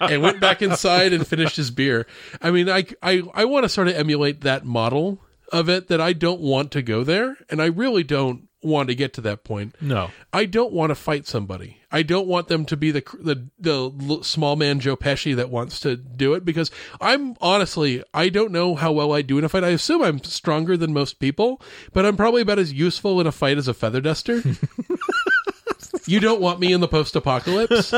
and 0.00 0.22
went 0.22 0.40
back 0.40 0.60
inside 0.60 1.12
and 1.12 1.26
finished 1.26 1.56
his 1.56 1.70
beer. 1.70 2.06
I 2.42 2.50
mean, 2.50 2.68
I, 2.68 2.84
I, 3.02 3.22
I 3.32 3.44
want 3.46 3.64
to 3.64 3.68
sort 3.68 3.88
of 3.88 3.94
emulate 3.94 4.42
that 4.42 4.66
model 4.66 5.20
of 5.52 5.68
it 5.68 5.88
that 5.88 6.00
I 6.00 6.12
don't 6.12 6.40
want 6.40 6.70
to 6.72 6.82
go 6.82 7.04
there. 7.04 7.36
And 7.48 7.60
I 7.62 7.66
really 7.66 8.02
don't 8.04 8.48
want 8.62 8.88
to 8.90 8.94
get 8.94 9.14
to 9.14 9.20
that 9.22 9.42
point. 9.42 9.74
No. 9.80 10.10
I 10.34 10.44
don't 10.44 10.72
want 10.72 10.90
to 10.90 10.94
fight 10.94 11.26
somebody. 11.26 11.78
I 11.90 12.02
don't 12.02 12.26
want 12.26 12.48
them 12.48 12.66
to 12.66 12.76
be 12.76 12.90
the 12.90 13.02
the 13.18 13.48
the 13.58 14.22
small 14.22 14.54
man 14.54 14.80
Joe 14.80 14.96
Pesci 14.96 15.34
that 15.36 15.48
wants 15.50 15.80
to 15.80 15.96
do 15.96 16.34
it 16.34 16.44
because 16.44 16.70
I'm 17.00 17.36
honestly 17.40 18.04
I 18.12 18.28
don't 18.28 18.52
know 18.52 18.74
how 18.74 18.92
well 18.92 19.12
I 19.12 19.22
do 19.22 19.38
in 19.38 19.44
a 19.44 19.48
fight. 19.48 19.64
I 19.64 19.68
assume 19.70 20.02
I'm 20.02 20.22
stronger 20.22 20.76
than 20.76 20.92
most 20.92 21.18
people, 21.20 21.60
but 21.94 22.04
I'm 22.04 22.16
probably 22.18 22.42
about 22.42 22.58
as 22.58 22.72
useful 22.72 23.18
in 23.20 23.26
a 23.26 23.32
fight 23.32 23.56
as 23.56 23.66
a 23.66 23.72
feather 23.74 24.00
duster. 24.02 24.42
you 26.06 26.20
don't 26.20 26.40
want 26.40 26.60
me 26.60 26.72
in 26.72 26.80
the 26.80 26.88
post-apocalypse. 26.88 27.92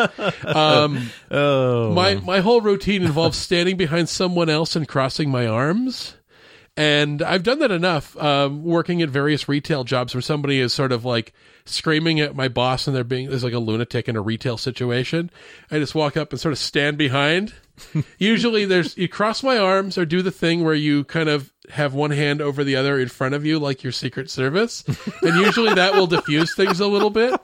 Um, 0.44 1.10
Oh. 1.30 1.92
my 1.92 2.14
my 2.16 2.40
whole 2.40 2.60
routine 2.60 3.02
involves 3.02 3.36
standing 3.38 3.76
behind 3.76 4.08
someone 4.08 4.48
else 4.48 4.76
and 4.76 4.86
crossing 4.86 5.30
my 5.30 5.46
arms. 5.46 6.14
And 6.76 7.20
I've 7.20 7.42
done 7.42 7.58
that 7.58 7.70
enough, 7.70 8.16
um, 8.16 8.64
working 8.64 9.02
at 9.02 9.10
various 9.10 9.46
retail 9.46 9.84
jobs 9.84 10.14
where 10.14 10.22
somebody 10.22 10.58
is 10.58 10.72
sort 10.72 10.90
of 10.90 11.04
like 11.04 11.34
screaming 11.66 12.18
at 12.20 12.34
my 12.34 12.48
boss 12.48 12.86
and 12.86 12.96
they're 12.96 13.04
being 13.04 13.28
there's 13.28 13.44
like 13.44 13.52
a 13.52 13.58
lunatic 13.58 14.08
in 14.08 14.16
a 14.16 14.22
retail 14.22 14.56
situation. 14.56 15.30
I 15.70 15.78
just 15.78 15.94
walk 15.94 16.16
up 16.16 16.32
and 16.32 16.40
sort 16.40 16.52
of 16.52 16.58
stand 16.58 16.96
behind. 16.96 17.52
Usually 18.18 18.64
there's 18.64 18.96
you 18.96 19.06
cross 19.06 19.42
my 19.42 19.58
arms 19.58 19.98
or 19.98 20.06
do 20.06 20.22
the 20.22 20.30
thing 20.30 20.64
where 20.64 20.74
you 20.74 21.04
kind 21.04 21.28
of 21.28 21.52
have 21.68 21.92
one 21.92 22.10
hand 22.10 22.40
over 22.40 22.64
the 22.64 22.76
other 22.76 22.98
in 22.98 23.08
front 23.08 23.34
of 23.34 23.44
you 23.44 23.58
like 23.58 23.82
your 23.82 23.92
secret 23.92 24.30
service. 24.30 24.82
And 25.22 25.36
usually 25.44 25.74
that 25.74 25.94
will 25.94 26.06
diffuse 26.06 26.54
things 26.54 26.80
a 26.80 26.86
little 26.86 27.10
bit. 27.10 27.38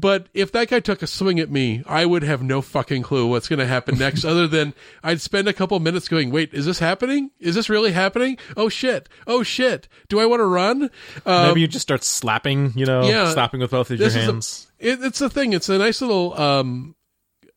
But 0.00 0.28
if 0.32 0.52
that 0.52 0.68
guy 0.68 0.80
took 0.80 1.02
a 1.02 1.06
swing 1.06 1.38
at 1.38 1.50
me, 1.50 1.82
I 1.86 2.06
would 2.06 2.22
have 2.22 2.42
no 2.42 2.62
fucking 2.62 3.02
clue 3.02 3.26
what's 3.26 3.48
going 3.48 3.58
to 3.58 3.66
happen 3.66 3.98
next, 3.98 4.24
other 4.26 4.46
than 4.46 4.72
I'd 5.02 5.20
spend 5.20 5.48
a 5.48 5.52
couple 5.52 5.78
minutes 5.80 6.08
going, 6.08 6.30
wait, 6.30 6.54
is 6.54 6.64
this 6.66 6.78
happening? 6.78 7.30
Is 7.38 7.54
this 7.54 7.68
really 7.68 7.92
happening? 7.92 8.38
Oh 8.56 8.68
shit. 8.68 9.08
Oh 9.26 9.42
shit. 9.42 9.88
Do 10.08 10.18
I 10.20 10.26
want 10.26 10.40
to 10.40 10.46
run? 10.46 10.90
Um, 11.26 11.48
Maybe 11.48 11.60
you 11.60 11.68
just 11.68 11.82
start 11.82 12.04
slapping, 12.04 12.72
you 12.74 12.86
know, 12.86 13.02
yeah, 13.02 13.30
slapping 13.32 13.60
with 13.60 13.70
both 13.70 13.90
of 13.90 13.98
your 13.98 14.06
is 14.08 14.16
a- 14.16 14.20
hands. 14.22 14.70
it, 14.78 15.02
it's 15.02 15.20
a 15.20 15.28
thing. 15.28 15.52
It's 15.52 15.68
a 15.68 15.76
nice 15.78 16.00
little, 16.00 16.38
um, 16.40 16.96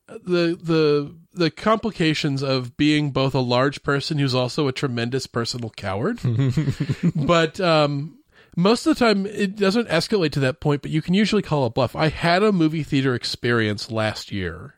the, 0.08 0.58
the, 0.62 1.14
the 1.32 1.50
complications 1.50 2.42
of 2.42 2.76
being 2.76 3.10
both 3.10 3.34
a 3.34 3.40
large 3.40 3.82
person 3.82 4.18
who's 4.18 4.34
also 4.34 4.68
a 4.68 4.72
tremendous 4.72 5.26
personal 5.26 5.70
coward. 5.70 6.18
but, 7.14 7.60
um, 7.60 8.18
most 8.56 8.86
of 8.86 8.96
the 8.96 8.98
time 9.04 9.26
it 9.26 9.54
doesn't 9.56 9.88
escalate 9.88 10.32
to 10.32 10.40
that 10.40 10.60
point, 10.60 10.82
but 10.82 10.90
you 10.90 11.02
can 11.02 11.14
usually 11.14 11.42
call 11.42 11.64
a 11.64 11.70
bluff. 11.70 11.94
I 11.94 12.08
had 12.08 12.42
a 12.42 12.50
movie 12.52 12.82
theater 12.82 13.14
experience 13.14 13.90
last 13.90 14.32
year 14.32 14.74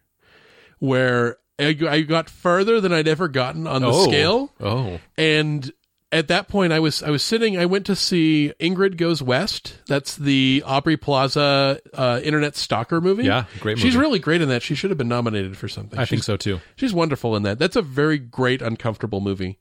where 0.79 1.39
I 1.59 1.73
got 2.03 2.29
further 2.31 2.81
than 2.81 2.93
I'd 2.93 3.09
ever 3.09 3.29
gotten 3.29 3.67
on 3.67 3.83
the 3.83 3.89
oh. 3.91 4.05
scale 4.09 4.53
Oh. 4.61 5.01
and 5.17 5.71
at 6.11 6.29
that 6.29 6.49
point 6.49 6.73
i 6.73 6.81
was 6.81 7.03
i 7.03 7.11
was 7.11 7.23
sitting 7.23 7.59
i 7.59 7.67
went 7.67 7.85
to 7.85 7.95
see 7.95 8.51
ingrid 8.59 8.97
goes 8.97 9.23
west 9.23 9.77
that's 9.87 10.17
the 10.17 10.63
aubrey 10.65 10.97
plaza 10.97 11.79
uh, 11.93 12.19
internet 12.25 12.57
stalker 12.57 12.99
movie 13.03 13.25
Yeah, 13.25 13.45
great 13.61 13.79
she's 13.79 13.95
really 13.95 14.19
great 14.19 14.41
in 14.41 14.49
that 14.49 14.63
she 14.63 14.75
should 14.75 14.89
have 14.91 14.97
been 14.97 15.09
nominated 15.09 15.59
for 15.59 15.69
something 15.69 15.99
I 15.99 16.05
she's, 16.05 16.11
think 16.11 16.23
so 16.25 16.37
too. 16.39 16.61
she's 16.77 16.95
wonderful 16.95 17.37
in 17.37 17.43
that 17.43 17.59
that's 17.59 17.77
a 17.77 17.83
very 17.83 18.17
great 18.19 18.63
uncomfortable 18.63 19.21
movie 19.21 19.59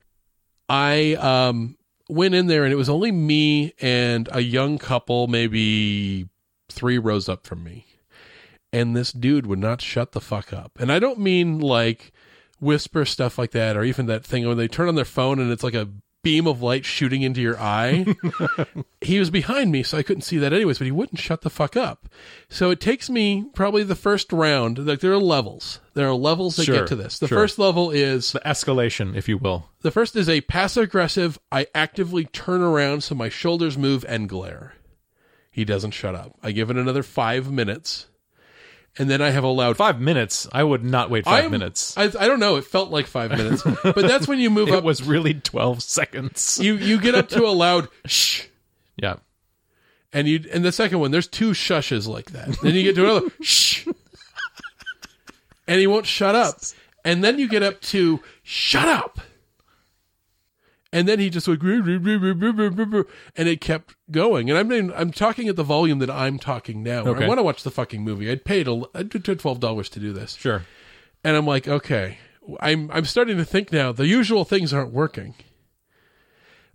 i 0.70 1.14
um 1.16 1.76
went 2.08 2.34
in 2.34 2.46
there 2.46 2.64
and 2.64 2.72
it 2.72 2.76
was 2.76 2.88
only 2.88 3.12
me 3.12 3.74
and 3.80 4.28
a 4.32 4.40
young 4.40 4.78
couple 4.78 5.26
maybe 5.26 6.28
three 6.68 6.98
rows 6.98 7.28
up 7.28 7.46
from 7.46 7.62
me 7.62 7.86
and 8.72 8.96
this 8.96 9.12
dude 9.12 9.46
would 9.46 9.58
not 9.58 9.80
shut 9.80 10.12
the 10.12 10.20
fuck 10.20 10.52
up. 10.52 10.78
And 10.78 10.92
I 10.92 10.98
don't 10.98 11.18
mean 11.18 11.58
like 11.58 12.12
whisper 12.60 13.04
stuff 13.04 13.38
like 13.38 13.52
that, 13.52 13.76
or 13.76 13.84
even 13.84 14.06
that 14.06 14.24
thing 14.24 14.46
when 14.46 14.56
they 14.56 14.68
turn 14.68 14.88
on 14.88 14.94
their 14.94 15.04
phone 15.04 15.38
and 15.38 15.50
it's 15.50 15.64
like 15.64 15.74
a 15.74 15.88
beam 16.22 16.46
of 16.46 16.60
light 16.62 16.84
shooting 16.84 17.22
into 17.22 17.40
your 17.40 17.58
eye. 17.58 18.04
he 19.00 19.18
was 19.18 19.30
behind 19.30 19.70
me, 19.70 19.82
so 19.82 19.96
I 19.96 20.02
couldn't 20.02 20.22
see 20.22 20.38
that 20.38 20.52
anyways, 20.52 20.78
but 20.78 20.84
he 20.86 20.90
wouldn't 20.90 21.20
shut 21.20 21.42
the 21.42 21.50
fuck 21.50 21.76
up. 21.76 22.08
So 22.48 22.70
it 22.70 22.80
takes 22.80 23.08
me 23.08 23.46
probably 23.54 23.84
the 23.84 23.94
first 23.94 24.32
round, 24.32 24.84
like 24.86 25.00
there 25.00 25.12
are 25.12 25.18
levels. 25.18 25.80
There 25.94 26.08
are 26.08 26.14
levels 26.14 26.56
that 26.56 26.64
Sure, 26.64 26.80
get 26.80 26.88
to 26.88 26.96
this. 26.96 27.18
The 27.18 27.28
sure. 27.28 27.38
first 27.38 27.58
level 27.58 27.90
is 27.90 28.32
The 28.32 28.40
escalation, 28.40 29.16
if 29.16 29.28
you 29.28 29.38
will. 29.38 29.68
the 29.82 29.90
first 29.92 30.16
is 30.16 30.28
a 30.28 30.40
passive 30.42 30.84
aggressive, 30.84 31.38
I 31.52 31.66
actively 31.74 32.24
turn 32.24 32.60
around 32.62 33.02
so 33.04 33.14
my 33.14 33.28
shoulders 33.28 33.78
move 33.78 34.04
and 34.08 34.28
glare. 34.28 34.74
He 35.50 35.64
doesn't 35.64 35.92
shut 35.92 36.14
up. 36.14 36.36
I 36.42 36.50
give 36.52 36.68
it 36.70 36.76
another 36.76 37.02
five 37.02 37.50
minutes. 37.50 38.07
And 38.96 39.08
then 39.08 39.22
I 39.22 39.30
have 39.30 39.44
allowed 39.44 39.76
Five 39.76 40.00
minutes. 40.00 40.48
I 40.52 40.64
would 40.64 40.82
not 40.82 41.08
wait 41.10 41.24
5 41.24 41.32
I'm- 41.44 41.50
minutes. 41.52 41.96
I, 41.96 42.04
I 42.04 42.26
don't 42.26 42.40
know. 42.40 42.56
It 42.56 42.64
felt 42.64 42.90
like 42.90 43.06
five 43.06 43.30
minutes, 43.30 43.62
but 43.84 43.94
that's 43.96 44.26
when 44.26 44.40
you 44.40 44.50
move 44.50 44.68
it 44.70 44.74
up. 44.74 44.84
was 44.84 45.02
really 45.02 45.34
12 45.34 45.82
seconds. 45.82 46.58
you 46.60 46.74
you 46.74 47.00
get 47.00 47.14
up 47.14 47.28
to 47.28 47.44
a 47.46 47.50
loud 47.54 47.88
shh, 48.06 48.46
yeah. 48.96 49.16
and 50.12 50.26
you 50.26 50.44
and 50.52 50.64
the 50.64 50.72
second 50.72 50.98
one 50.98 51.10
there's 51.12 51.28
two 51.28 51.50
shushes 51.52 52.08
like 52.08 52.32
that. 52.32 52.58
Then 52.60 52.74
you 52.74 52.82
get 52.82 52.96
to 52.96 53.04
another 53.04 53.26
shh, 53.42 53.86
and 55.66 55.78
he 55.80 55.86
won't 55.86 56.06
shut 56.06 56.34
up. 56.34 56.58
And 57.04 57.22
then 57.22 57.38
you 57.38 57.48
get 57.48 57.62
up 57.62 57.80
to 57.82 58.20
shut 58.42 58.88
up, 58.88 59.20
and 60.92 61.06
then 61.06 61.18
he 61.18 61.28
just 61.28 61.46
like 61.46 61.62
and 61.62 63.08
it 63.36 63.60
kept 63.60 63.96
going. 64.10 64.48
And 64.48 64.58
I'm 64.58 64.68
mean, 64.68 64.92
I'm 64.96 65.12
talking 65.12 65.48
at 65.48 65.56
the 65.56 65.62
volume 65.62 65.98
that 65.98 66.10
I'm 66.10 66.38
talking 66.38 66.82
now. 66.82 67.00
Okay. 67.06 67.24
I 67.24 67.28
want 67.28 67.38
to 67.38 67.42
watch 67.42 67.62
the 67.62 67.70
fucking 67.70 68.02
movie. 68.02 68.30
I'd 68.30 68.44
paid 68.44 68.68
a, 68.68 68.82
I 68.94 69.02
paid 69.02 69.38
twelve 69.38 69.60
dollars 69.60 69.88
to 69.90 70.00
do 70.00 70.12
this. 70.12 70.36
Sure. 70.36 70.64
And 71.24 71.36
I'm 71.36 71.46
like, 71.46 71.68
okay, 71.68 72.18
I'm 72.60 72.90
I'm 72.90 73.04
starting 73.04 73.36
to 73.36 73.44
think 73.44 73.72
now 73.72 73.92
the 73.92 74.06
usual 74.06 74.44
things 74.44 74.72
aren't 74.72 74.92
working. 74.92 75.34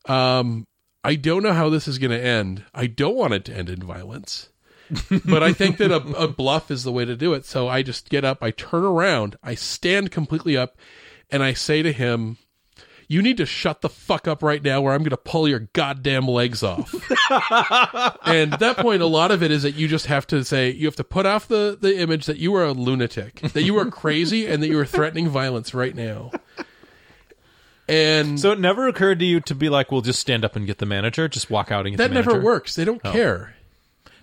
Um, 0.05 0.65
I 1.03 1.15
don't 1.15 1.43
know 1.43 1.53
how 1.53 1.69
this 1.69 1.87
is 1.87 1.97
going 1.97 2.11
to 2.11 2.23
end. 2.23 2.63
I 2.73 2.87
don't 2.87 3.15
want 3.15 3.33
it 3.33 3.45
to 3.45 3.53
end 3.53 3.69
in 3.69 3.81
violence, 3.81 4.49
but 5.25 5.41
I 5.41 5.53
think 5.53 5.77
that 5.77 5.91
a, 5.91 6.01
a 6.15 6.27
bluff 6.27 6.69
is 6.69 6.83
the 6.83 6.91
way 6.91 7.05
to 7.05 7.15
do 7.15 7.33
it. 7.33 7.45
So 7.45 7.67
I 7.67 7.81
just 7.81 8.09
get 8.09 8.23
up, 8.23 8.43
I 8.43 8.51
turn 8.51 8.83
around, 8.83 9.37
I 9.41 9.55
stand 9.55 10.11
completely 10.11 10.55
up, 10.55 10.77
and 11.31 11.41
I 11.41 11.53
say 11.53 11.81
to 11.81 11.91
him, 11.91 12.37
"You 13.13 13.21
need 13.21 13.37
to 13.37 13.45
shut 13.45 13.81
the 13.81 13.89
fuck 13.89 14.27
up 14.27 14.41
right 14.41 14.63
now, 14.63 14.81
or 14.81 14.91
I'm 14.91 14.99
going 14.99 15.11
to 15.11 15.17
pull 15.17 15.47
your 15.47 15.59
goddamn 15.73 16.27
legs 16.27 16.63
off." 16.63 16.93
and 18.25 18.53
at 18.53 18.59
that 18.59 18.77
point, 18.77 19.01
a 19.01 19.07
lot 19.07 19.31
of 19.31 19.43
it 19.43 19.51
is 19.51 19.63
that 19.63 19.75
you 19.75 19.87
just 19.87 20.07
have 20.07 20.25
to 20.27 20.43
say 20.43 20.71
you 20.71 20.87
have 20.87 20.95
to 20.97 21.03
put 21.03 21.25
off 21.25 21.47
the 21.47 21.77
the 21.79 21.97
image 21.97 22.25
that 22.25 22.37
you 22.37 22.55
are 22.55 22.65
a 22.65 22.73
lunatic, 22.73 23.41
that 23.53 23.63
you 23.63 23.77
are 23.77 23.85
crazy, 23.85 24.47
and 24.47 24.63
that 24.63 24.67
you 24.67 24.79
are 24.79 24.85
threatening 24.85 25.29
violence 25.29 25.73
right 25.73 25.95
now. 25.95 26.31
And 27.87 28.39
So 28.39 28.51
it 28.51 28.59
never 28.59 28.87
occurred 28.87 29.19
to 29.19 29.25
you 29.25 29.39
to 29.41 29.55
be 29.55 29.69
like, 29.69 29.91
"We'll 29.91 30.01
just 30.01 30.19
stand 30.19 30.45
up 30.45 30.55
and 30.55 30.65
get 30.65 30.77
the 30.77 30.85
manager, 30.85 31.27
just 31.27 31.49
walk 31.49 31.71
out 31.71 31.85
and 31.85 31.93
get 31.93 31.97
that 31.97 32.09
the 32.09 32.13
manager." 32.15 32.31
never 32.31 32.43
works. 32.43 32.75
They 32.75 32.85
don't 32.85 33.01
oh. 33.03 33.11
care. 33.11 33.55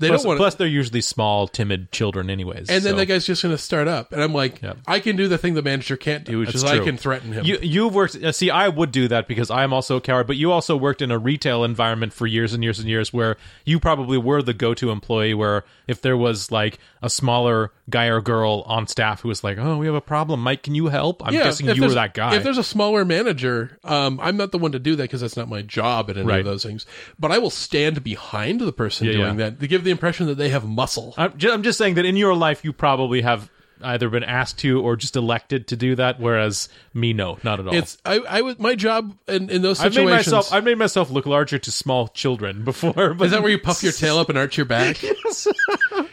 They 0.01 0.09
Plus, 0.09 0.23
don't 0.23 0.29
want. 0.29 0.39
plus, 0.39 0.55
they're 0.55 0.67
usually 0.67 1.03
small, 1.03 1.47
timid 1.47 1.93
children, 1.93 2.31
anyways. 2.31 2.69
and 2.71 2.83
then 2.83 2.93
so- 2.93 2.97
that 2.97 3.07
guy's 3.07 3.27
just 3.27 3.43
going 3.43 3.55
to 3.55 3.59
start 3.63 3.87
up, 3.87 4.13
and 4.13 4.23
I'm 4.23 4.33
like, 4.33 4.63
Yep. 4.63 4.79
I 4.87 4.99
can 4.99 5.15
do 5.15 5.29
the 5.29 5.37
thing 5.39 5.55
the 5.55 5.63
manager 5.63 5.97
can't 5.97 6.25
do, 6.25 6.39
which 6.39 6.49
That's 6.49 6.65
is 6.65 6.65
I 6.65 6.79
can 6.79 6.97
threaten 6.97 7.33
him. 7.33 7.45
You 7.45 7.59
you've 7.63 7.95
worked. 7.95 8.17
Uh, 8.17 8.33
see, 8.33 8.51
I 8.51 8.69
would 8.69 8.93
do 8.93 9.07
that 9.09 9.29
because 9.29 9.51
I 9.51 9.63
am 9.63 9.73
also 9.73 9.97
a 9.97 10.01
coward. 10.01 10.27
But 10.27 10.37
you 10.37 10.51
also 10.53 10.75
worked 10.77 11.03
in 11.03 11.11
a 11.11 11.19
retail 11.19 11.63
environment 11.65 12.13
for 12.15 12.27
years 12.27 12.53
and 12.55 12.65
years 12.65 12.79
and 12.79 12.89
years, 12.89 13.13
where 13.13 13.37
you 13.65 13.79
probably 13.79 14.17
were 14.19 14.43
the 14.43 14.55
go-to 14.55 14.91
employee. 14.91 15.35
Where 15.35 15.65
if 15.87 16.01
there 16.01 16.17
was 16.17 16.51
like 16.51 16.79
a 17.03 17.11
smaller 17.11 17.71
guy 17.91 18.07
or 18.07 18.21
girl 18.21 18.63
on 18.67 18.87
staff 18.87 19.21
who 19.21 19.29
was 19.29 19.45
like, 19.45 19.59
"Oh, 19.59 19.77
we 19.77 19.87
have 19.87 19.95
a 19.95 20.01
problem, 20.01 20.41
Mike, 20.41 20.63
can 20.63 20.75
you 20.75 20.87
help?" 20.87 21.23
I'm 21.27 21.33
guessing 21.33 21.69
you 21.69 21.83
were 21.83 21.89
that 21.91 22.15
guy. 22.15 22.37
If 22.37 22.43
there's 22.45 22.59
a 22.59 22.65
smaller 22.65 23.05
manager, 23.05 23.79
um, 23.85 24.19
I'm 24.23 24.37
not 24.37 24.53
the 24.53 24.59
one 24.59 24.73
to 24.73 24.79
do 24.79 24.97
that 24.97 25.03
because 25.05 25.21
that's 25.21 25.37
not 25.37 25.49
my 25.49 25.63
job 25.63 26.09
at 26.11 26.17
any 26.17 26.27
Right. 26.27 26.41
of 26.41 26.47
those 26.47 26.63
things. 26.63 26.87
But 27.19 27.33
I 27.33 27.39
will 27.39 27.51
stand 27.51 28.03
behind 28.03 28.61
the 28.61 28.73
person 28.73 29.07
Yeah, 29.07 29.13
doing 29.13 29.39
yeah. 29.39 29.51
that 29.51 29.61
to 29.61 29.67
give 29.67 29.85
the 29.85 29.91
impression 29.91 30.27
that 30.29 30.37
they 30.39 30.49
have 30.49 30.65
muscle. 30.67 31.15
I'm 31.19 31.37
just, 31.37 31.53
I'm 31.55 31.63
just 31.63 31.77
saying 31.79 31.95
that 31.95 32.05
in 32.07 32.17
your 32.17 32.35
life, 32.35 32.65
you 32.65 32.73
probably 32.73 33.21
have 33.23 33.51
either 33.83 34.11
been 34.11 34.23
asked 34.25 34.59
to 34.59 34.79
or 34.83 34.95
just 34.95 35.17
elected 35.17 35.67
to 35.69 35.75
do 35.77 35.95
that. 35.97 36.21
Whereas 36.21 36.69
me, 36.93 37.15
no, 37.15 37.39
not 37.43 37.61
at 37.61 37.67
all. 37.67 37.75
It's 37.75 37.97
I, 38.05 38.19
I 38.29 38.43
was 38.43 38.59
my 38.59 38.75
job 38.75 39.17
in, 39.27 39.49
in 39.49 39.63
those 39.63 39.81
I've 39.81 39.95
situations. 39.95 40.27
made 40.27 40.33
myself 40.37 40.53
I've 40.53 40.65
made 40.65 40.77
myself 40.77 41.11
look 41.11 41.25
larger 41.25 41.59
to 41.59 41.73
small 41.73 42.09
children 42.09 42.63
before. 42.65 43.15
But 43.15 43.25
is 43.25 43.31
that 43.31 43.41
where 43.43 43.51
you 43.51 43.59
puff 43.59 43.83
your 43.83 43.93
tail 43.93 44.19
up 44.19 44.29
and 44.29 44.37
arch 44.37 44.59
your 44.59 44.67
back? 44.67 44.99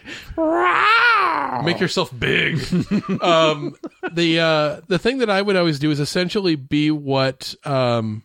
Make 1.64 1.80
yourself 1.80 2.12
big. 2.18 2.58
um, 3.22 3.76
the 4.12 4.40
uh, 4.40 4.82
the 4.88 5.00
thing 5.00 5.20
that 5.20 5.30
I 5.30 5.42
would 5.42 5.56
always 5.56 5.80
do 5.80 5.92
is 5.92 6.00
essentially 6.00 6.56
be 6.56 6.92
what 6.92 7.56
um, 7.66 8.24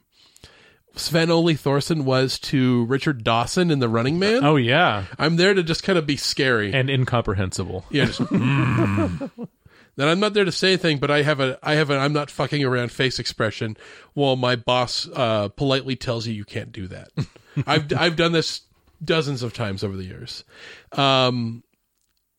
Sven 0.94 1.30
Ole 1.30 1.54
Thorsen 1.54 2.04
was 2.04 2.38
to 2.40 2.84
Richard 2.86 3.24
Dawson 3.24 3.70
in 3.70 3.78
The 3.78 3.88
Running 3.88 4.18
Man. 4.18 4.44
Oh 4.44 4.56
yeah, 4.56 5.04
I'm 5.18 5.36
there 5.36 5.54
to 5.54 5.62
just 5.62 5.82
kind 5.82 5.98
of 5.98 6.06
be 6.06 6.16
scary. 6.16 6.72
and 6.72 6.90
incomprehensible. 6.90 7.84
yeah, 7.90 8.06
just, 8.06 8.20
"Mm." 8.20 9.30
then 9.96 10.08
I'm 10.08 10.20
not 10.20 10.34
there 10.34 10.44
to 10.44 10.52
say 10.52 10.68
anything, 10.68 10.98
but 10.98 11.10
I 11.10 11.22
have 11.22 11.40
a 11.40 11.58
I 11.62 11.74
have 11.74 11.90
an 11.90 11.98
I'm 11.98 12.12
not 12.12 12.30
fucking 12.30 12.62
around 12.64 12.92
face 12.92 13.18
expression 13.18 13.76
while 14.14 14.36
my 14.36 14.56
boss 14.56 15.08
uh, 15.14 15.48
politely 15.48 15.96
tells 15.96 16.26
you 16.26 16.34
you 16.34 16.44
can't 16.44 16.72
do 16.72 16.86
that. 16.88 17.08
I've 17.66 17.92
I've 17.96 18.16
done 18.16 18.32
this 18.32 18.62
dozens 19.02 19.42
of 19.42 19.52
times 19.52 19.82
over 19.82 19.96
the 19.96 20.04
years. 20.04 20.44
Um, 20.92 21.62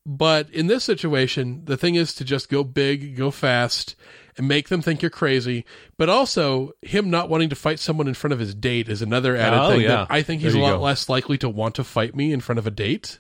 but 0.06 0.50
in 0.50 0.68
this 0.68 0.84
situation, 0.84 1.64
the 1.66 1.78
thing 1.78 1.96
is 1.96 2.14
to 2.16 2.26
just 2.26 2.50
go 2.50 2.64
big, 2.64 3.16
go 3.16 3.32
fast, 3.32 3.96
and 4.38 4.48
make 4.48 4.70
them 4.70 4.82
think 4.82 5.02
you're 5.02 5.12
crazy. 5.12 5.66
But 5.98 6.10
also, 6.10 6.72
him 6.82 7.10
not 7.10 7.30
wanting 7.30 7.50
to 7.50 7.56
fight 7.56 7.80
someone 7.80 8.08
in 8.08 8.14
front 8.14 8.34
of 8.34 8.40
his 8.40 8.54
date 8.56 8.90
is 8.90 9.02
another 9.02 9.36
added 9.36 9.60
Oh, 9.62 9.70
thing. 9.72 9.82
yeah. 9.82 9.88
That 9.88 10.08
I 10.10 10.22
think 10.24 10.42
he's 10.42 10.56
a 10.56 10.60
lot 10.60 10.78
go. 10.78 10.82
less 10.82 11.08
likely 11.08 11.38
to 11.40 11.50
want 11.50 11.76
to 11.76 11.84
fight 11.84 12.16
me 12.16 12.34
in 12.34 12.42
front 12.42 12.60
of 12.60 12.68
a 12.68 12.72
date. 12.72 13.20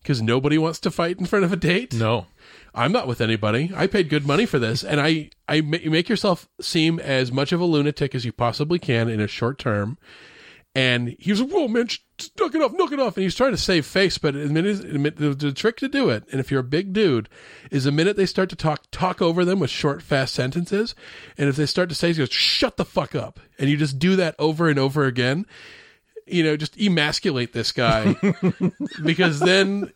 Because 0.00 0.20
nobody 0.22 0.58
wants 0.58 0.80
to 0.80 0.90
fight 0.90 1.18
in 1.20 1.26
front 1.26 1.44
of 1.44 1.52
a 1.52 1.56
date. 1.56 1.94
No. 1.94 2.26
I'm 2.74 2.90
not 2.90 3.06
with 3.06 3.20
anybody. 3.20 3.70
I 3.76 3.86
paid 3.86 4.08
good 4.08 4.26
money 4.26 4.46
for 4.46 4.58
this, 4.58 4.82
and 4.82 5.00
I 5.00 5.30
I 5.46 5.60
make 5.60 6.08
yourself 6.08 6.48
seem 6.60 6.98
as 6.98 7.30
much 7.30 7.52
of 7.52 7.60
a 7.60 7.64
lunatic 7.64 8.14
as 8.14 8.24
you 8.24 8.32
possibly 8.32 8.78
can 8.80 9.08
in 9.08 9.20
a 9.20 9.28
short 9.28 9.58
term. 9.58 9.98
And 10.74 11.16
he 11.18 11.30
was 11.30 11.40
like, 11.40 11.50
"Whoa, 11.50 11.68
man, 11.68 11.86
knock 12.40 12.54
it 12.54 12.62
off, 12.62 12.72
knock 12.72 12.92
it 12.92 13.00
off." 13.00 13.16
And 13.16 13.24
he's 13.24 13.34
trying 13.34 13.50
to 13.50 13.58
save 13.58 13.84
face, 13.84 14.16
but 14.16 14.32
the, 14.32 14.46
minute, 14.46 15.16
the, 15.18 15.34
the 15.34 15.52
trick 15.52 15.76
to 15.78 15.88
do 15.88 16.08
it, 16.08 16.24
and 16.32 16.40
if 16.40 16.50
you're 16.50 16.60
a 16.60 16.64
big 16.64 16.94
dude, 16.94 17.28
is 17.70 17.84
the 17.84 17.92
minute 17.92 18.16
they 18.16 18.24
start 18.24 18.48
to 18.50 18.56
talk, 18.56 18.84
talk 18.90 19.20
over 19.20 19.44
them 19.44 19.60
with 19.60 19.68
short, 19.68 20.02
fast 20.02 20.34
sentences, 20.34 20.94
and 21.36 21.50
if 21.50 21.56
they 21.56 21.66
start 21.66 21.90
to 21.90 21.94
say, 21.94 22.08
he 22.08 22.14
goes, 22.14 22.32
"Shut 22.32 22.78
the 22.78 22.86
fuck 22.86 23.14
up," 23.14 23.38
and 23.58 23.68
you 23.68 23.76
just 23.76 23.98
do 23.98 24.16
that 24.16 24.34
over 24.38 24.68
and 24.70 24.78
over 24.78 25.04
again. 25.04 25.44
You 26.26 26.42
know, 26.42 26.56
just 26.56 26.80
emasculate 26.80 27.52
this 27.52 27.72
guy 27.72 28.16
because 29.04 29.40
then 29.40 29.92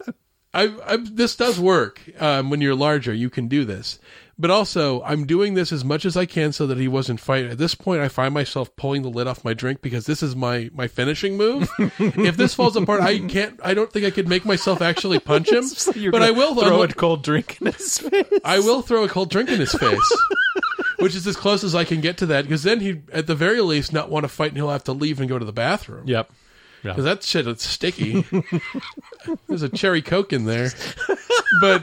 I, 0.57 0.75
I 0.87 0.97
this 0.97 1.37
does 1.37 1.61
work 1.61 2.03
um, 2.19 2.51
when 2.51 2.61
you're 2.61 2.75
larger. 2.75 3.13
You 3.13 3.29
can 3.31 3.47
do 3.47 3.65
this, 3.65 3.99
but 4.39 4.51
also 4.51 5.03
I'm 5.03 5.27
doing 5.27 5.55
this 5.55 5.73
as 5.73 5.85
much 5.85 6.05
as 6.05 6.17
I 6.17 6.27
can 6.27 6.53
so 6.53 6.67
that 6.67 6.79
he 6.79 6.89
wasn't 6.89 7.21
fighting. 7.21 7.51
At 7.51 7.59
this 7.59 7.75
point, 7.75 8.03
I 8.03 8.09
find 8.09 8.35
myself 8.35 8.75
pulling 8.77 9.03
the 9.03 9.09
lid 9.09 9.27
off 9.27 9.45
my 9.45 9.55
drink 9.55 9.81
because 9.81 10.07
this 10.07 10.23
is 10.23 10.37
my 10.37 10.71
my 10.75 10.89
finishing 10.89 11.37
move. 11.37 11.71
if 11.79 12.37
this 12.37 12.55
falls 12.55 12.77
apart, 12.77 13.01
I 13.01 13.19
can't. 13.21 13.59
I 13.63 13.75
don't 13.75 13.91
think 13.91 14.05
I 14.05 14.11
could 14.11 14.29
make 14.29 14.45
myself 14.45 14.83
actually 14.83 15.19
punch 15.19 15.51
him. 15.51 15.65
You're 15.95 16.13
but 16.13 16.23
I 16.23 16.31
will 16.31 16.55
throw 16.55 16.83
a 16.83 16.89
cold 16.89 17.23
drink 17.23 17.61
in 17.61 17.73
his 17.73 17.99
face. 17.99 18.27
I 18.45 18.59
will 18.59 18.83
throw 18.83 19.05
a 19.05 19.09
cold 19.09 19.31
drink 19.31 19.49
in 19.49 19.61
his 19.61 19.73
face. 19.73 20.17
Which 20.99 21.15
is 21.15 21.27
as 21.27 21.37
close 21.37 21.63
as 21.63 21.75
I 21.75 21.85
can 21.85 22.01
get 22.01 22.17
to 22.19 22.27
that, 22.27 22.45
because 22.45 22.63
then 22.63 22.81
he, 22.81 23.03
at 23.13 23.27
the 23.27 23.35
very 23.35 23.61
least, 23.61 23.93
not 23.93 24.09
want 24.09 24.25
to 24.25 24.29
fight, 24.29 24.49
and 24.49 24.57
he'll 24.57 24.71
have 24.71 24.85
to 24.85 24.95
leave 24.95 25.21
and 25.21 25.29
go 25.29 25.39
to 25.39 25.45
the 25.45 25.53
bathroom. 25.53 26.07
Yep. 26.07 26.31
Because 26.83 27.05
that 27.05 27.23
shit 27.23 27.47
is 27.47 27.61
sticky. 27.61 28.25
There's 29.47 29.63
a 29.63 29.69
cherry 29.69 30.03
coke 30.03 30.33
in 30.33 30.45
there, 30.45 30.71
but 31.61 31.83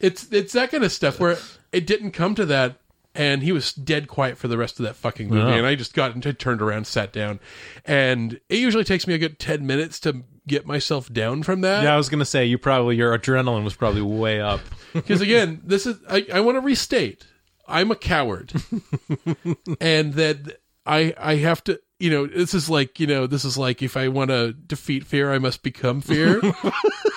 it's 0.00 0.30
it's 0.32 0.52
that 0.54 0.70
kind 0.70 0.82
of 0.84 0.90
stuff 0.92 1.20
where 1.20 1.38
it 1.72 1.86
didn't 1.86 2.10
come 2.12 2.34
to 2.34 2.46
that, 2.46 2.76
and 3.14 3.42
he 3.42 3.52
was 3.52 3.72
dead 3.72 4.08
quiet 4.08 4.38
for 4.38 4.48
the 4.48 4.58
rest 4.58 4.80
of 4.80 4.84
that 4.86 4.96
fucking 4.96 5.28
movie, 5.28 5.48
Yeah. 5.50 5.56
and 5.56 5.66
I 5.66 5.74
just 5.74 5.94
got 5.94 6.14
into 6.14 6.32
turned 6.32 6.62
around, 6.62 6.86
sat 6.86 7.12
down, 7.12 7.40
and 7.84 8.40
it 8.48 8.58
usually 8.58 8.84
takes 8.84 9.06
me 9.06 9.14
a 9.14 9.18
good 9.18 9.38
ten 9.38 9.66
minutes 9.66 10.00
to 10.00 10.24
get 10.46 10.66
myself 10.66 11.12
down 11.12 11.42
from 11.44 11.60
that. 11.60 11.84
Yeah, 11.84 11.94
I 11.94 11.96
was 11.96 12.08
gonna 12.08 12.24
say 12.24 12.44
you 12.46 12.58
probably 12.58 12.96
your 12.96 13.16
adrenaline 13.16 13.62
was 13.64 13.74
probably 13.76 14.02
way 14.02 14.40
up. 14.40 14.60
Because 14.92 15.20
again, 15.20 15.60
this 15.64 15.86
is 15.86 15.96
I, 16.08 16.26
I 16.32 16.40
want 16.40 16.56
to 16.56 16.60
restate. 16.60 17.24
I'm 17.68 17.92
a 17.92 17.94
coward, 17.96 18.52
and 19.80 20.14
that 20.14 20.60
I 20.84 21.14
I 21.16 21.36
have 21.36 21.62
to. 21.64 21.80
You 22.00 22.10
know, 22.10 22.26
this 22.26 22.54
is 22.54 22.68
like 22.70 22.98
you 22.98 23.06
know, 23.06 23.26
this 23.28 23.44
is 23.44 23.56
like 23.58 23.82
if 23.82 23.96
I 23.96 24.08
want 24.08 24.30
to 24.30 24.52
defeat 24.52 25.04
fear, 25.04 25.32
I 25.32 25.38
must 25.38 25.62
become 25.62 26.00
fear. 26.00 26.40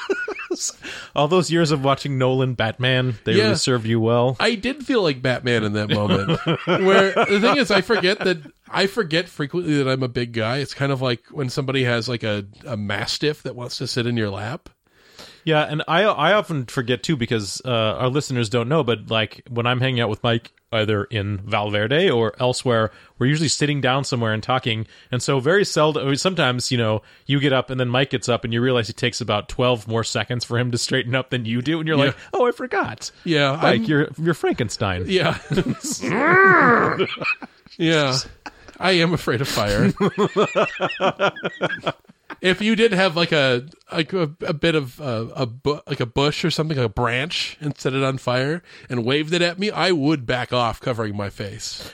All 1.15 1.27
those 1.27 1.51
years 1.51 1.71
of 1.71 1.83
watching 1.83 2.17
Nolan 2.17 2.53
Batman, 2.53 3.15
they 3.23 3.33
Yeah. 3.33 3.43
really 3.43 3.55
served 3.55 3.85
you 3.85 3.99
well. 3.99 4.35
I 4.39 4.55
did 4.55 4.85
feel 4.85 5.01
like 5.03 5.21
Batman 5.21 5.63
in 5.63 5.73
that 5.73 5.89
moment. 5.89 6.39
where 6.65 7.11
the 7.13 7.39
thing 7.41 7.57
is, 7.57 7.71
I 7.71 7.81
forget 7.81 8.19
that 8.19 8.37
I 8.69 8.87
forget 8.87 9.27
frequently 9.29 9.75
that 9.77 9.87
I'm 9.89 10.03
a 10.03 10.07
big 10.07 10.33
guy. 10.33 10.57
It's 10.57 10.73
kind 10.73 10.91
of 10.91 11.01
like 11.01 11.23
when 11.31 11.49
somebody 11.49 11.83
has 11.83 12.07
like 12.09 12.23
a, 12.23 12.45
a 12.65 12.75
mastiff 12.77 13.43
that 13.43 13.55
wants 13.55 13.77
to 13.77 13.87
sit 13.87 14.07
in 14.07 14.17
your 14.17 14.29
lap. 14.29 14.69
Yeah, 15.45 15.63
and 15.63 15.83
I 15.87 16.03
I 16.03 16.33
often 16.33 16.65
forget 16.67 17.03
too 17.03 17.17
because 17.17 17.61
uh, 17.65 17.69
our 17.69 18.07
listeners 18.09 18.49
don't 18.49 18.69
know, 18.69 18.83
but 18.83 19.11
like 19.11 19.43
when 19.49 19.65
I'm 19.67 19.81
hanging 19.81 19.99
out 19.99 20.09
with 20.09 20.23
Mike, 20.23 20.51
either 20.73 21.03
in 21.05 21.37
Valverde 21.39 22.09
or 22.09 22.33
elsewhere, 22.39 22.91
we're 23.19 23.27
usually 23.27 23.47
sitting 23.47 23.79
down 23.79 24.03
somewhere 24.03 24.33
and 24.33 24.41
talking, 24.43 24.87
and 25.11 25.21
so 25.21 25.39
very 25.39 25.63
seldom. 25.63 26.15
Sometimes 26.15 26.71
you 26.71 26.77
know 26.77 27.01
you 27.25 27.39
get 27.39 27.53
up 27.53 27.69
and 27.69 27.79
then 27.79 27.87
Mike 27.89 28.09
gets 28.09 28.27
up 28.27 28.43
and 28.43 28.51
you 28.53 28.59
realize 28.61 28.89
it 28.89 28.97
takes 28.97 29.21
about 29.21 29.47
twelve 29.49 29.87
more 29.87 30.03
seconds 30.03 30.43
for 30.43 30.57
him 30.57 30.71
to 30.71 30.77
straighten 30.77 31.15
up 31.15 31.29
than 31.29 31.45
you 31.45 31.61
do, 31.61 31.79
and 31.79 31.87
you're 31.87 31.97
like, 31.97 32.15
oh, 32.33 32.47
I 32.47 32.51
forgot. 32.51 33.11
Yeah, 33.23 33.51
Like, 33.51 33.63
I'm- 33.63 33.83
you're 33.83 34.07
you're 34.19 34.33
Frankenstein. 34.33 35.05
Yeah. 35.07 35.37
yeah. 37.77 38.17
I 38.79 38.91
am 38.93 39.13
afraid 39.13 39.39
of 39.41 39.47
fire. 39.47 39.93
if 42.41 42.61
you 42.61 42.75
did 42.75 42.91
have 42.91 43.15
like 43.15 43.31
a 43.31 43.65
like 43.91 44.13
a, 44.13 44.31
a 44.45 44.53
bit 44.53 44.75
of 44.75 44.99
uh, 45.01 45.27
a 45.35 45.45
bu- 45.45 45.79
like 45.87 45.99
a 45.99 46.05
bush 46.05 46.43
or 46.45 46.49
something, 46.51 46.77
like 46.77 46.85
a 46.85 46.89
branch, 46.89 47.57
and 47.61 47.77
set 47.77 47.93
it 47.93 48.03
on 48.03 48.17
fire 48.17 48.63
and 48.89 49.03
waved 49.05 49.33
it 49.33 49.41
at 49.41 49.59
me, 49.59 49.69
I 49.71 49.91
would 49.91 50.25
back 50.25 50.53
off, 50.53 50.79
covering 50.79 51.15
my 51.15 51.29
face. 51.29 51.91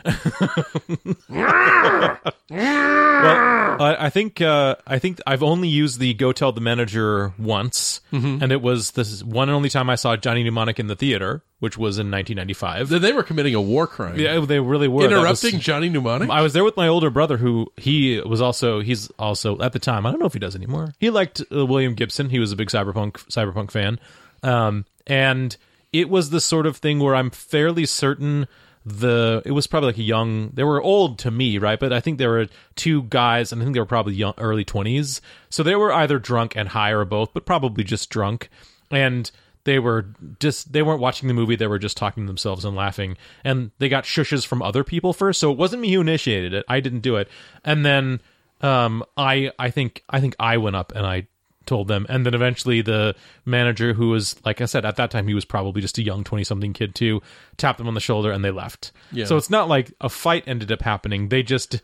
Well, 2.52 3.82
I, 3.82 3.96
I 4.00 4.10
think 4.10 4.42
uh, 4.42 4.76
I 4.88 4.98
think 5.00 5.20
I've 5.28 5.44
only 5.44 5.68
used 5.68 6.00
the 6.00 6.14
"Go 6.14 6.32
Tell 6.32 6.52
the 6.52 6.62
Manager" 6.62 7.34
once, 7.38 8.02
Mm-hmm. 8.12 8.42
and 8.44 8.52
it 8.52 8.62
was 8.62 8.92
this 8.92 9.24
one 9.24 9.50
and 9.50 9.56
only 9.56 9.70
time 9.70 9.90
I 9.90 9.96
saw 9.96 10.16
Johnny 10.16 10.44
Mnemonic 10.44 10.80
in 10.80 10.88
the 10.88 10.96
theater, 10.96 11.44
which 11.60 11.78
was 11.78 12.00
in 12.00 12.10
1995. 12.10 12.90
Then 12.90 13.02
they 13.04 13.14
were 13.14 13.22
committing 13.24 13.54
a 13.54 13.62
war 13.62 13.86
crime. 13.86 14.18
Yeah, 14.20 14.40
they 14.40 14.60
really 14.60 14.88
were 14.88 15.04
That 15.08 15.16
was- 15.16 15.44
Interrupting 15.44 15.60
Johnny 15.60 15.90
Mnemonic. 15.90 16.30
I 16.30 16.42
was 16.42 16.54
there 16.54 16.64
with 16.64 16.76
my 16.76 16.88
older 16.88 17.10
brother, 17.12 17.38
who 17.38 17.72
he 17.78 18.20
was 18.22 18.42
also 18.42 18.80
he's 18.80 19.10
also 19.20 19.60
at 19.60 19.74
the 19.74 19.80
time 19.80 20.06
I 20.08 20.12
don't 20.12 20.20
know 20.20 20.26
if 20.26 20.34
he 20.34 20.40
does 20.40 20.56
anymore. 20.56 20.94
He 21.00 21.10
liked 21.12 21.42
uh, 21.52 21.66
William 21.66 21.89
Gibson. 21.96 22.30
He 22.30 22.40
was 22.40 22.52
a 22.52 22.56
big 22.56 22.70
cyberpunk 22.70 23.14
cyberpunk 23.30 23.72
fan, 23.72 24.00
um, 24.44 24.86
and 25.08 25.56
it 25.92 26.10
was 26.10 26.30
the 26.30 26.42
sort 26.42 26.66
of 26.66 26.78
thing 26.78 27.00
where 27.00 27.16
I'm 27.16 27.30
fairly 27.32 27.86
certain 27.86 28.48
the 28.86 29.42
it 29.46 29.52
was 29.52 29.68
probably 29.68 29.88
like 29.88 29.98
a 29.98 30.04
young 30.04 30.50
they 30.54 30.64
were 30.64 30.82
old 30.82 31.20
to 31.20 31.30
me 31.30 31.58
right? 31.58 31.80
But 31.80 31.92
i 31.92 32.00
think 32.00 32.18
there 32.18 32.30
were 32.30 32.48
two 32.76 33.04
guys 33.04 33.52
and 33.52 33.62
i 33.62 33.66
think 33.66 33.74
they 33.74 33.82
were 33.82 33.86
probably 33.86 34.14
young 34.14 34.34
early 34.38 34.64
20s 34.64 35.20
so 35.50 35.64
they 35.64 35.76
were 35.76 35.92
either 35.92 36.18
drunk 36.18 36.56
and 36.56 36.70
high 36.70 36.92
or 36.92 37.04
both 37.04 37.34
but 37.34 37.46
probably 37.46 37.84
just 37.84 38.10
drunk. 38.10 38.50
And 38.90 39.30
they 39.66 39.80
were 39.80 40.08
just 40.40 40.72
they 40.74 40.82
weren't 40.82 41.02
watching 41.02 41.28
the 41.28 41.34
movie. 41.34 41.56
They 41.56 41.68
were 41.68 41.80
just 41.80 41.98
talking 41.98 42.24
to 42.24 42.28
themselves 42.28 42.66
and 42.66 42.76
laughing. 42.76 43.18
And 43.44 43.72
they 43.78 43.90
got 43.90 44.04
shushes 44.04 44.46
from 44.46 44.62
other 44.62 44.84
people 44.84 45.14
first. 45.14 45.40
So 45.40 45.52
it 45.52 45.58
wasn't 45.58 45.82
me 45.82 45.94
who 45.94 46.02
initiated 46.02 46.54
it. 46.54 46.66
I 46.68 46.80
didn't 46.80 47.02
do 47.02 47.18
it. 47.18 47.28
And 47.64 47.86
then 47.86 48.22
um 48.62 49.06
i 49.16 49.52
i 49.58 49.70
think 49.70 50.04
i 50.10 50.20
think 50.20 50.36
i 50.38 50.58
went 50.58 50.76
up 50.76 50.92
and 50.94 51.06
i 51.06 51.26
told 51.70 51.88
them. 51.88 52.06
And 52.10 52.26
then 52.26 52.34
eventually 52.34 52.82
the 52.82 53.16
manager 53.46 53.94
who 53.94 54.10
was 54.10 54.36
like 54.44 54.60
i 54.60 54.66
said 54.66 54.84
at 54.84 54.96
that 54.98 55.12
time 55.12 55.28
he 55.28 55.34
was 55.34 55.46
probably 55.46 55.82
just 55.82 55.98
a 55.98 56.04
young 56.04 56.24
20 56.24 56.44
something 56.44 56.74
kid 56.74 56.96
too 56.96 57.22
tapped 57.58 57.78
them 57.78 57.88
on 57.88 57.94
the 57.94 58.02
shoulder 58.02 58.32
and 58.32 58.44
they 58.44 58.52
left. 58.52 58.92
Yeah. 59.12 59.26
so 59.26 59.38
it's 59.38 59.50
not 59.50 59.70
like 59.70 59.94
a 60.02 60.10
fight 60.10 60.44
ended 60.48 60.72
up 60.72 60.82
happening. 60.82 61.30
They 61.30 61.44
just 61.44 61.82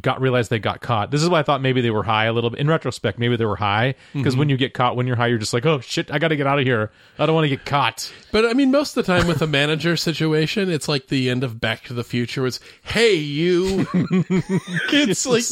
got 0.00 0.20
realized 0.20 0.50
they 0.50 0.58
got 0.58 0.80
caught. 0.80 1.10
This 1.10 1.22
is 1.22 1.28
why 1.28 1.38
i 1.38 1.42
thought 1.42 1.60
maybe 1.60 1.80
they 1.82 1.90
were 1.90 2.02
high 2.02 2.24
a 2.24 2.32
little 2.32 2.50
bit. 2.50 2.58
In 2.58 2.68
retrospect 2.68 3.18
maybe 3.18 3.36
they 3.36 3.44
were 3.44 3.56
high 3.56 3.94
because 4.14 4.34
when 4.34 4.46
mm-hmm. 4.46 4.52
you 4.52 4.56
get 4.56 4.74
caught 4.74 4.96
when 4.96 5.06
you're 5.06 5.14
high 5.14 5.28
you're 5.28 5.38
just 5.38 5.52
like 5.52 5.66
oh 5.66 5.78
shit 5.80 6.10
i 6.10 6.18
gotta 6.18 6.34
get 6.34 6.46
out 6.46 6.58
of 6.58 6.64
here. 6.64 6.90
I 7.18 7.26
don't 7.26 7.34
want 7.34 7.44
to 7.44 7.50
get 7.50 7.66
caught. 7.66 8.10
But 8.32 8.46
I 8.46 8.54
mean, 8.54 8.70
most 8.70 8.96
of 8.96 9.04
the 9.04 9.12
time 9.12 9.26
with 9.28 9.42
a 9.42 9.46
manager 9.46 9.96
situation, 9.96 10.70
it's 10.70 10.88
like 10.88 11.08
the 11.08 11.28
end 11.28 11.44
of 11.44 11.60
Back 11.60 11.84
to 11.84 11.94
the 11.94 12.02
Future. 12.02 12.46
It's 12.46 12.60
hey 12.82 13.14
you. 13.14 13.86
it's 13.94 15.26
like 15.26 15.44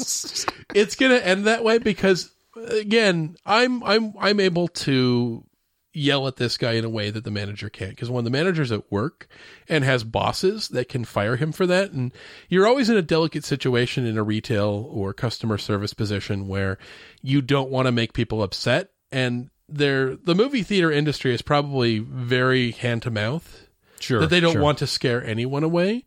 it's 0.74 0.96
gonna 0.96 1.16
end 1.16 1.44
that 1.44 1.62
way 1.62 1.76
because 1.78 2.30
again, 2.68 3.36
I'm 3.44 3.82
I'm 3.84 4.14
I'm 4.18 4.40
able 4.40 4.68
to 4.68 5.44
yell 5.92 6.28
at 6.28 6.36
this 6.36 6.56
guy 6.56 6.72
in 6.72 6.84
a 6.84 6.88
way 6.88 7.10
that 7.10 7.24
the 7.24 7.30
manager 7.32 7.68
can't 7.68 7.90
because 7.90 8.08
when 8.08 8.22
the 8.22 8.30
manager's 8.30 8.70
at 8.70 8.90
work 8.92 9.26
and 9.68 9.82
has 9.82 10.04
bosses 10.04 10.68
that 10.68 10.88
can 10.88 11.04
fire 11.04 11.34
him 11.34 11.50
for 11.50 11.66
that 11.66 11.90
and 11.90 12.12
you're 12.48 12.66
always 12.66 12.88
in 12.88 12.96
a 12.96 13.02
delicate 13.02 13.44
situation 13.44 14.06
in 14.06 14.16
a 14.16 14.22
retail 14.22 14.88
or 14.88 15.12
customer 15.12 15.58
service 15.58 15.92
position 15.92 16.46
where 16.46 16.78
you 17.22 17.42
don't 17.42 17.70
want 17.70 17.86
to 17.86 17.92
make 17.92 18.12
people 18.12 18.40
upset 18.40 18.90
and 19.10 19.50
there 19.68 20.14
the 20.14 20.34
movie 20.36 20.62
theater 20.62 20.92
industry 20.92 21.34
is 21.34 21.42
probably 21.42 21.98
very 21.98 22.70
hand 22.70 23.02
to 23.02 23.10
mouth 23.10 23.66
sure 24.00 24.20
that 24.20 24.30
they 24.30 24.40
don't 24.40 24.52
sure. 24.52 24.62
want 24.62 24.78
to 24.78 24.86
scare 24.86 25.24
anyone 25.24 25.62
away. 25.62 26.04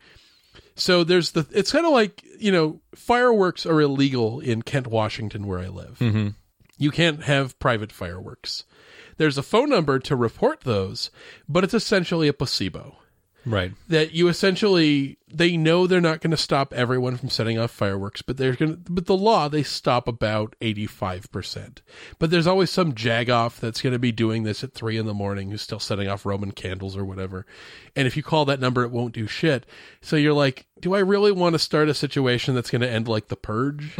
So 0.76 1.04
there's 1.04 1.32
the 1.32 1.46
it's 1.52 1.72
kind 1.72 1.86
of 1.86 1.92
like, 1.92 2.24
you 2.40 2.52
know, 2.52 2.82
fireworks 2.96 3.66
are 3.66 3.80
illegal 3.80 4.40
in 4.40 4.62
Kent, 4.62 4.88
Washington 4.88 5.48
where 5.48 5.60
I 5.60 5.68
live. 5.68 5.98
Mm-hmm. 6.00 6.30
You 6.84 6.92
can't 6.92 7.24
have 7.24 7.58
private 7.60 7.94
fireworks. 7.94 8.66
There's 9.16 9.38
a 9.38 9.42
phone 9.42 9.70
number 9.70 10.00
to 10.00 10.18
report 10.18 10.66
those, 10.66 11.12
but 11.48 11.64
it's 11.64 11.74
essentially 11.74 12.28
a 12.28 12.34
placebo. 12.34 12.98
Right. 13.46 13.74
that 13.90 14.14
you 14.14 14.28
essentially 14.30 15.18
they 15.34 15.58
know 15.58 15.88
they're 15.88 16.00
not 16.00 16.22
going 16.22 16.32
to 16.32 16.38
stop 16.38 16.74
everyone 16.74 17.18
from 17.18 17.30
setting 17.30 17.58
off 17.58 17.72
fireworks, 17.72 18.22
but 18.22 18.38
they're 18.38 18.56
going 18.56 18.84
to 18.84 18.92
but 18.92 19.06
the 19.06 19.18
law 19.18 19.50
they 19.50 19.64
stop 19.64 20.08
about 20.08 20.56
85%. 20.62 21.80
But 22.20 22.30
there's 22.30 22.48
always 22.48 22.70
some 22.70 22.94
jagoff 22.94 23.60
that's 23.60 23.82
going 23.82 23.94
to 23.94 24.00
be 24.00 24.12
doing 24.12 24.44
this 24.44 24.64
at 24.64 24.74
3 24.74 24.98
in 24.98 25.06
the 25.06 25.14
morning 25.14 25.50
who's 25.50 25.62
still 25.62 25.80
setting 25.80 26.08
off 26.08 26.26
Roman 26.26 26.52
candles 26.52 26.96
or 26.96 27.04
whatever. 27.04 27.46
And 27.96 28.08
if 28.08 28.16
you 28.16 28.24
call 28.24 28.46
that 28.46 28.60
number 28.60 28.84
it 28.84 28.92
won't 28.92 29.14
do 29.14 29.28
shit. 29.28 29.66
So 30.02 30.16
you're 30.16 30.34
like, 30.34 30.66
do 30.80 30.94
I 30.94 31.00
really 31.00 31.32
want 31.32 31.54
to 31.54 31.60
start 31.60 31.90
a 31.90 31.94
situation 31.94 32.56
that's 32.56 32.70
going 32.70 32.82
to 32.82 32.90
end 32.90 33.08
like 33.08 33.28
the 33.28 33.36
purge? 33.36 33.96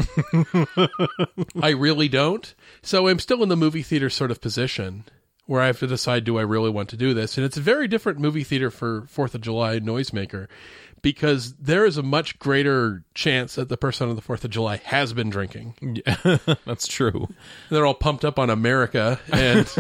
I 1.62 1.70
really 1.70 2.08
don't. 2.08 2.54
So 2.82 3.08
I'm 3.08 3.20
still 3.20 3.44
in 3.44 3.50
the 3.50 3.58
movie 3.58 3.84
theater 3.84 4.10
sort 4.10 4.32
of 4.32 4.42
position 4.42 5.06
where 5.46 5.62
I 5.62 5.68
have 5.68 5.80
to 5.80 5.88
decide 5.88 6.24
do 6.24 6.38
I 6.38 6.42
really 6.44 6.70
want 6.70 6.90
to 6.90 6.98
do 6.98 7.14
this? 7.14 7.38
And 7.38 7.46
it's 7.46 7.58
a 7.58 7.62
very 7.62 7.88
different 7.88 8.20
movie 8.20 8.44
theater 8.44 8.72
for 8.72 9.02
4th 9.04 9.36
of 9.36 9.42
July 9.42 9.80
Noisemaker 9.80 10.48
because 11.02 11.54
there 11.56 11.86
is 11.86 11.98
a 11.98 12.04
much 12.04 12.40
greater 12.40 13.04
chance 13.14 13.56
that 13.56 13.68
the 13.68 13.76
person 13.76 14.08
on 14.08 14.16
the 14.16 14.22
4th 14.22 14.46
of 14.46 14.52
July 14.52 14.78
has 14.86 15.12
been 15.12 15.30
drinking. 15.30 15.76
Yeah, 15.82 16.38
That's 16.66 16.88
true. 16.88 17.28
They're 17.70 17.86
all 17.86 17.94
pumped 17.94 18.24
up 18.24 18.40
on 18.40 18.50
America 18.50 19.20
and 19.32 19.66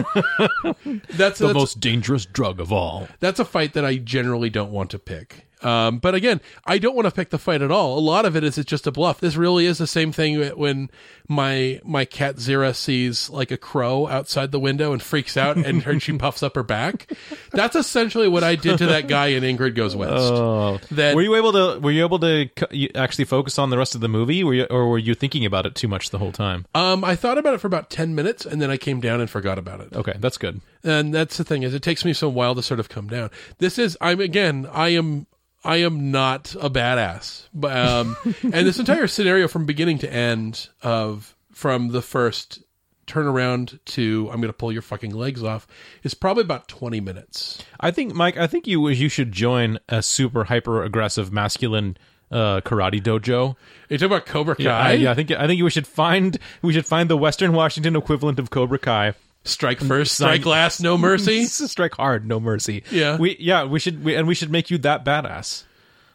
that's 1.10 1.40
The 1.40 1.46
that's, 1.48 1.54
most 1.54 1.80
dangerous 1.80 2.26
drug 2.26 2.60
of 2.60 2.72
all. 2.74 3.08
that's 3.22 3.40
a 3.40 3.46
fight 3.46 3.74
that 3.74 3.86
I 3.86 3.96
generally 3.98 4.50
don't 4.50 4.72
want 4.72 4.92
to 4.92 5.00
pick. 5.00 5.48
Um, 5.64 5.98
but 6.00 6.16
again, 6.16 6.42
I 6.66 6.78
don't 6.78 6.96
want 6.96 7.06
to 7.08 7.12
pick 7.12 7.30
the 7.30 7.38
fight 7.38 7.62
at 7.62 7.72
all. 7.72 7.98
A 7.98 8.02
lot 8.02 8.26
of 8.26 8.36
it 8.36 8.44
is 8.44 8.58
it's 8.58 8.70
just 8.70 8.88
a 8.88 8.92
bluff. 8.92 9.20
This 9.20 9.36
really 9.36 9.66
is 9.66 9.78
the 9.78 9.88
same 9.88 10.12
thing 10.12 10.42
when 10.58 10.90
my 11.28 11.80
my 11.84 12.06
cat 12.06 12.36
Zira 12.36 12.76
sees 12.76 13.30
like 13.30 13.52
a 13.52 13.58
crow 13.58 14.08
outside 14.08 14.52
the 14.52 14.60
window 14.60 14.92
and 14.92 15.02
freaks 15.02 15.38
out, 15.38 15.58
and 15.58 15.84
her, 15.84 16.00
she 16.00 16.14
puffs 16.18 16.44
up 16.44 16.56
her 16.56 16.64
back. 16.64 17.12
That's 17.52 17.76
essentially 17.76 18.28
what 18.28 18.44
I 18.44 18.56
did 18.56 18.78
to 18.80 18.88
that 18.88 19.08
guy 19.08 19.28
in 19.28 19.44
Ingrid 19.44 19.76
Goes 19.76 19.96
West. 19.96 20.12
Oh, 20.14 20.80
That- 20.92 21.16
were 21.16 21.22
you 21.22 21.36
able 21.36 21.52
to? 21.54 21.80
Were 21.80 21.92
you 21.92 22.04
able 22.06 22.20
to 22.20 22.50
actually 22.96 23.26
focus 23.26 23.58
on 23.58 23.70
the 23.70 23.78
rest 23.78 23.96
of 23.96 24.02
the 24.02 24.10
movie, 24.10 24.44
were 24.44 24.54
you, 24.54 24.64
or 24.70 24.90
were 24.90 24.98
you 24.98 25.16
thinking 25.16 25.46
about 25.46 25.66
it 25.66 25.76
too 25.76 25.88
much 25.88 26.10
the 26.10 26.18
whole 26.20 26.32
time? 26.32 26.66
Um, 26.76 27.04
I 27.04 27.16
thought 27.16 27.38
about 27.38 27.54
it 27.54 27.60
for 27.60 27.68
about 27.68 27.90
ten 27.90 28.16
minutes, 28.16 28.46
and 28.46 28.62
then 28.62 28.70
I 28.70 28.78
came 28.78 29.00
down 29.00 29.22
and 29.22 29.30
forgot 29.30 29.58
about 29.58 29.80
it. 29.82 29.94
Okay, 29.94 30.16
that's 30.20 30.38
good. 30.38 30.62
And 30.84 31.14
that's 31.14 31.38
the 31.38 31.44
thing 31.46 31.64
is, 31.64 31.74
it 31.74 31.82
takes 31.82 32.04
me 32.04 32.12
some 32.14 32.34
while 32.34 32.56
to 32.56 32.62
sort 32.62 32.80
of 32.82 32.90
come 32.90 33.08
down. 33.08 33.30
This 33.60 33.80
is 33.80 33.98
I'm 34.02 34.20
again, 34.20 34.68
I 34.72 34.90
am. 34.90 35.28
I 35.64 35.78
am 35.78 36.12
not 36.12 36.56
a 36.60 36.70
badass, 36.70 37.48
but 37.54 37.76
um, 37.76 38.18
and 38.44 38.68
this 38.68 38.80
entire 38.80 39.08
scenario 39.08 39.48
from 39.48 39.66
beginning 39.66 40.00
to 40.00 40.12
end 40.12 40.70
of 40.82 41.36
from 41.52 41.90
the 41.90 42.02
first 42.02 42.64
turnaround 43.08 43.80
to 43.86 44.30
I'm 44.32 44.40
going 44.40 44.50
to 44.50 44.54
pull 44.54 44.72
your 44.72 44.82
fucking 44.82 45.14
legs 45.14 45.44
off 45.44 45.68
is 46.04 46.14
probably 46.14 46.42
about 46.44 46.68
twenty 46.68 47.00
minutes. 47.00 47.64
I 47.80 47.92
think, 47.92 48.14
Mike. 48.14 48.38
I 48.38 48.48
think 48.48 48.68
you 48.68 48.88
you 48.90 49.10
should 49.10 49.32
join 49.32 49.80
a 49.90 50.02
super 50.02 50.46
hyper 50.46 50.84
aggressive 50.84 51.32
masculine 51.32 51.98
uh, 52.32 52.62
karate 52.62 53.02
dojo. 53.02 53.56
You 53.90 53.98
talk 53.98 54.08
about 54.08 54.26
Cobra 54.26 54.56
Kai, 54.56 54.64
Yeah, 54.64 54.78
I, 54.78 54.92
yeah, 54.94 55.12
I 55.12 55.14
think 55.14 55.32
I 55.32 55.48
think 55.48 55.62
we 55.62 55.70
should 55.70 55.88
find 55.88 56.38
we 56.62 56.74
should 56.74 56.86
find 56.86 57.10
the 57.10 57.18
Western 57.18 57.54
Washington 57.54 57.96
equivalent 57.96 58.40
of 58.40 58.50
Cobra 58.50 58.80
Kai. 58.80 59.14
Strike 59.44 59.80
first, 59.80 60.16
strike 60.16 60.46
last, 60.46 60.82
no 60.82 60.98
mercy. 61.10 61.46
Strike 61.46 61.96
hard, 61.96 62.26
no 62.26 62.40
mercy. 62.40 62.84
Yeah. 62.92 63.18
we 63.18 63.36
yeah 63.40 63.64
we 63.66 63.80
should 63.80 64.04
we, 64.04 64.16
and 64.16 64.28
we 64.28 64.36
should 64.36 64.52
make 64.52 64.70
you 64.70 64.78
that 64.80 65.04
badass. 65.06 65.64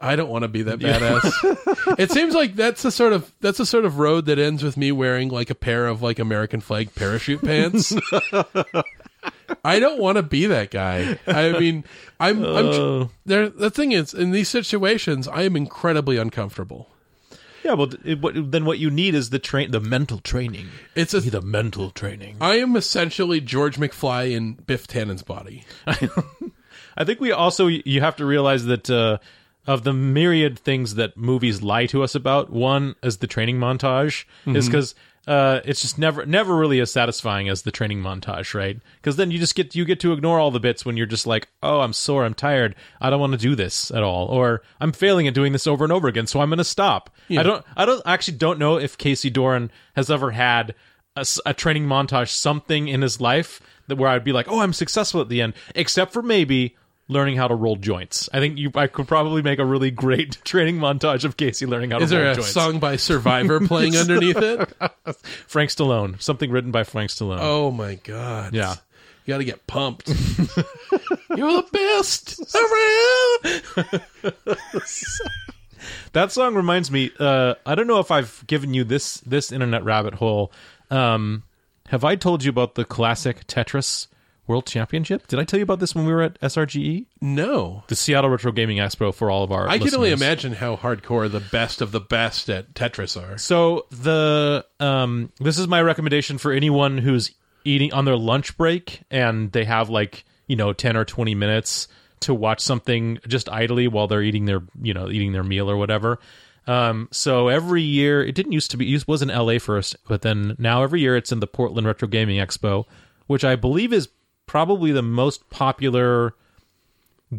I 0.00 0.14
don't 0.14 0.28
want 0.28 0.42
to 0.42 0.48
be 0.48 0.62
that 0.62 0.78
badass. 0.78 1.94
it 1.98 2.12
seems 2.12 2.34
like 2.34 2.54
that's 2.54 2.82
the 2.82 2.90
sort 2.90 3.12
of 3.12 3.32
that's 3.40 3.58
the 3.58 3.66
sort 3.66 3.84
of 3.84 3.98
road 3.98 4.26
that 4.26 4.38
ends 4.38 4.62
with 4.62 4.76
me 4.76 4.92
wearing 4.92 5.28
like 5.28 5.50
a 5.50 5.54
pair 5.54 5.86
of 5.86 6.02
like 6.02 6.18
American 6.18 6.60
flag 6.60 6.94
parachute 6.94 7.42
pants. 7.42 7.92
I 9.64 9.80
don't 9.80 9.98
want 9.98 10.16
to 10.16 10.22
be 10.22 10.46
that 10.46 10.70
guy. 10.70 11.18
I 11.26 11.58
mean, 11.58 11.84
I'm, 12.20 12.44
I'm 12.44 12.72
tr- 12.72 12.80
uh. 12.80 13.08
there. 13.26 13.48
The 13.48 13.70
thing 13.70 13.92
is, 13.92 14.14
in 14.14 14.30
these 14.30 14.48
situations, 14.48 15.26
I 15.26 15.42
am 15.42 15.56
incredibly 15.56 16.16
uncomfortable. 16.16 16.88
Yeah, 17.64 17.74
well, 17.74 17.90
it, 18.04 18.20
what, 18.20 18.34
then 18.52 18.64
what 18.64 18.78
you 18.78 18.90
need 18.90 19.14
is 19.14 19.30
the 19.30 19.38
train, 19.38 19.70
the 19.70 19.80
mental 19.80 20.18
training. 20.18 20.68
It's 20.94 21.14
a, 21.14 21.20
The 21.20 21.42
mental 21.42 21.90
training. 21.90 22.36
I 22.40 22.56
am 22.56 22.76
essentially 22.76 23.40
George 23.40 23.76
McFly 23.76 24.32
in 24.32 24.54
Biff 24.54 24.86
Tannen's 24.86 25.22
body. 25.22 25.64
I 25.86 27.04
think 27.04 27.20
we 27.20 27.32
also 27.32 27.66
you 27.68 28.00
have 28.00 28.16
to 28.16 28.26
realize 28.26 28.64
that 28.66 28.90
uh, 28.90 29.18
of 29.66 29.84
the 29.84 29.92
myriad 29.92 30.58
things 30.58 30.94
that 30.96 31.16
movies 31.16 31.62
lie 31.62 31.86
to 31.86 32.02
us 32.02 32.14
about, 32.14 32.50
one 32.50 32.96
is 33.02 33.18
the 33.18 33.26
training 33.26 33.58
montage, 33.58 34.24
is 34.46 34.66
because 34.66 34.94
uh, 35.28 35.60
it's 35.66 35.82
just 35.82 35.98
never 35.98 36.24
never 36.24 36.56
really 36.56 36.80
as 36.80 36.90
satisfying 36.90 37.50
as 37.50 37.60
the 37.60 37.70
training 37.70 38.00
montage, 38.00 38.54
right? 38.54 38.80
Because 38.96 39.16
then 39.16 39.30
you 39.30 39.38
just 39.38 39.54
get 39.54 39.76
you 39.76 39.84
get 39.84 40.00
to 40.00 40.14
ignore 40.14 40.40
all 40.40 40.50
the 40.50 40.58
bits 40.58 40.86
when 40.86 40.96
you're 40.96 41.06
just 41.06 41.26
like, 41.26 41.48
oh, 41.62 41.80
I'm 41.80 41.92
sore, 41.92 42.24
I'm 42.24 42.32
tired, 42.32 42.74
I 42.98 43.10
don't 43.10 43.20
want 43.20 43.32
to 43.34 43.38
do 43.38 43.54
this 43.54 43.90
at 43.90 44.02
all, 44.02 44.26
or 44.28 44.62
I'm 44.80 44.90
failing 44.90 45.28
at 45.28 45.34
doing 45.34 45.52
this 45.52 45.66
over 45.66 45.84
and 45.84 45.92
over 45.92 46.08
again, 46.08 46.26
so 46.26 46.40
I'm 46.40 46.48
going 46.48 46.56
to 46.56 46.64
stop. 46.64 47.10
I 47.40 47.42
don't 47.42 47.64
I 47.76 47.84
don't 47.84 48.02
actually 48.06 48.38
don't 48.38 48.58
know 48.58 48.78
if 48.78 48.96
Casey 48.96 49.28
Doran 49.28 49.70
has 49.94 50.10
ever 50.10 50.30
had 50.30 50.74
a 51.44 51.52
training 51.52 51.84
montage 51.84 52.30
something 52.30 52.88
in 52.88 53.02
his 53.02 53.20
life 53.20 53.60
that 53.88 53.96
where 53.96 54.08
I'd 54.08 54.24
be 54.24 54.32
like, 54.32 54.48
oh, 54.48 54.60
I'm 54.60 54.72
successful 54.72 55.20
at 55.20 55.28
the 55.28 55.42
end, 55.42 55.52
except 55.74 56.12
for 56.14 56.22
maybe 56.22 56.74
learning 57.08 57.36
how 57.36 57.48
to 57.48 57.54
roll 57.54 57.76
joints. 57.76 58.28
I 58.32 58.38
think 58.38 58.58
you 58.58 58.70
I 58.74 58.86
could 58.86 59.08
probably 59.08 59.42
make 59.42 59.58
a 59.58 59.64
really 59.64 59.90
great 59.90 60.38
training 60.44 60.78
montage 60.78 61.24
of 61.24 61.36
Casey 61.36 61.66
learning 61.66 61.90
how 61.90 62.00
Is 62.00 62.10
to 62.10 62.16
roll 62.16 62.24
there 62.24 62.32
a 62.32 62.36
joints. 62.36 62.52
song 62.52 62.78
by 62.78 62.96
Survivor 62.96 63.60
playing 63.66 63.96
underneath 63.96 64.36
it? 64.36 64.68
Frank 65.46 65.70
Stallone, 65.70 66.20
something 66.20 66.50
written 66.50 66.70
by 66.70 66.84
Frank 66.84 67.10
Stallone. 67.10 67.38
Oh 67.40 67.70
my 67.70 67.94
god! 67.96 68.54
Yeah. 68.54 68.74
you 69.24 69.34
got 69.34 69.38
to 69.38 69.44
get 69.44 69.66
pumped. 69.66 70.08
You're 70.08 71.62
the 71.62 71.66
best 71.72 72.40
around. 72.54 74.02
That 76.12 76.32
song 76.32 76.54
reminds 76.54 76.90
me. 76.90 77.10
Uh, 77.18 77.54
I 77.64 77.74
don't 77.74 77.86
know 77.86 78.00
if 78.00 78.10
I've 78.10 78.44
given 78.46 78.74
you 78.74 78.84
this 78.84 79.18
this 79.18 79.52
internet 79.52 79.84
rabbit 79.84 80.14
hole. 80.14 80.52
Um, 80.90 81.44
have 81.88 82.04
I 82.04 82.16
told 82.16 82.44
you 82.44 82.50
about 82.50 82.74
the 82.74 82.84
classic 82.84 83.46
Tetris 83.46 84.08
World 84.48 84.66
Championship? 84.66 85.26
Did 85.26 85.38
I 85.38 85.44
tell 85.44 85.58
you 85.58 85.62
about 85.62 85.78
this 85.78 85.94
when 85.94 86.06
we 86.06 86.12
were 86.12 86.22
at 86.22 86.40
SRGE, 86.40 87.06
No, 87.20 87.84
the 87.88 87.94
Seattle 87.94 88.30
Retro 88.30 88.50
Gaming 88.50 88.78
Expo? 88.78 89.14
For 89.14 89.30
all 89.30 89.44
of 89.44 89.52
our, 89.52 89.68
I 89.68 89.78
can 89.78 89.94
only 89.94 90.10
imagine 90.10 90.54
how 90.54 90.76
hardcore 90.76 91.30
the 91.30 91.40
best 91.40 91.80
of 91.80 91.92
the 91.92 92.00
best 92.00 92.48
at 92.48 92.74
Tetris 92.74 93.20
are. 93.20 93.38
So 93.38 93.86
the 93.90 94.64
um, 94.80 95.30
this 95.38 95.58
is 95.58 95.68
my 95.68 95.82
recommendation 95.82 96.38
for 96.38 96.52
anyone 96.52 96.98
who's 96.98 97.32
eating 97.64 97.92
on 97.92 98.04
their 98.06 98.16
lunch 98.16 98.56
break 98.56 99.02
and 99.10 99.52
they 99.52 99.64
have 99.64 99.90
like 99.90 100.24
you 100.46 100.56
know 100.56 100.72
ten 100.72 100.96
or 100.96 101.04
twenty 101.04 101.34
minutes 101.34 101.88
to 102.20 102.34
watch 102.34 102.60
something 102.60 103.18
just 103.28 103.48
idly 103.48 103.86
while 103.86 104.06
they're 104.06 104.22
eating 104.22 104.46
their 104.46 104.62
you 104.80 104.94
know 104.94 105.08
eating 105.10 105.32
their 105.32 105.44
meal 105.44 105.70
or 105.70 105.76
whatever. 105.76 106.18
Um, 106.66 107.08
so 107.10 107.48
every 107.48 107.82
year 107.82 108.22
it 108.22 108.34
didn't 108.34 108.52
used 108.52 108.70
to 108.72 108.76
be 108.76 108.94
it 108.94 109.08
was 109.08 109.22
in 109.22 109.28
LA 109.28 109.58
first, 109.58 109.96
but 110.06 110.22
then 110.22 110.54
now 110.58 110.82
every 110.82 111.00
year 111.00 111.16
it's 111.16 111.32
in 111.32 111.40
the 111.40 111.46
Portland 111.46 111.86
Retro 111.86 112.08
Gaming 112.08 112.38
Expo, 112.38 112.84
which 113.26 113.44
I 113.44 113.56
believe 113.56 113.92
is 113.92 114.08
probably 114.48 114.90
the 114.90 115.02
most 115.02 115.48
popular 115.50 116.34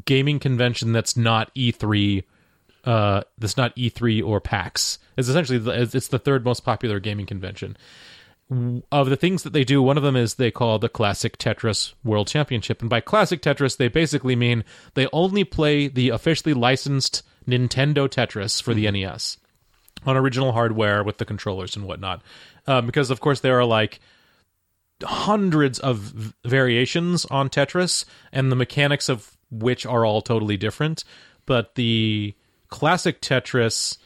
gaming 0.05 0.39
convention 0.39 0.93
that's 0.93 1.17
not 1.17 1.53
E3 1.55 2.23
uh, 2.85 3.21
that's 3.37 3.57
not 3.57 3.75
E3 3.75 4.25
or 4.25 4.39
PAX. 4.39 4.99
It's 5.17 5.27
essentially 5.27 5.59
the, 5.59 5.89
it's 5.93 6.07
the 6.07 6.19
third 6.19 6.45
most 6.45 6.61
popular 6.61 6.99
gaming 6.99 7.25
convention. 7.25 7.75
Of 8.91 9.09
the 9.09 9.15
things 9.15 9.43
that 9.43 9.53
they 9.53 9.63
do, 9.63 9.81
one 9.81 9.97
of 9.97 10.01
them 10.01 10.15
is 10.15 10.35
they 10.35 10.49
call 10.49 10.79
the 10.79 10.89
Classic 10.89 11.37
Tetris 11.37 11.93
World 12.03 12.27
Championship, 12.27 12.81
and 12.81 12.89
by 12.89 12.99
Classic 12.99 13.41
Tetris, 13.41 13.77
they 13.77 13.89
basically 13.89 14.35
mean 14.35 14.63
they 14.95 15.07
only 15.13 15.43
play 15.43 15.87
the 15.87 16.09
officially 16.09 16.55
licensed 16.55 17.21
Nintendo 17.47 18.09
Tetris 18.09 18.63
for 18.63 18.73
the 18.73 18.89
NES 18.89 19.37
on 20.05 20.17
original 20.17 20.53
hardware 20.53 21.03
with 21.03 21.19
the 21.19 21.25
controllers 21.25 21.75
and 21.75 21.85
whatnot, 21.85 22.23
um, 22.65 22.87
because 22.87 23.11
of 23.11 23.19
course 23.19 23.41
there 23.41 23.59
are 23.59 23.65
like 23.65 23.99
hundreds 25.03 25.79
of 25.79 26.33
variations 26.45 27.25
on 27.25 27.49
Tetris, 27.49 28.05
and 28.31 28.51
the 28.51 28.55
mechanics 28.55 29.09
of 29.09 29.37
which 29.51 29.85
are 29.85 30.05
all 30.05 30.21
totally 30.21 30.57
different. 30.57 31.03
But 31.45 31.75
the 31.75 32.35
classic 32.69 33.21
Tetris 33.21 33.97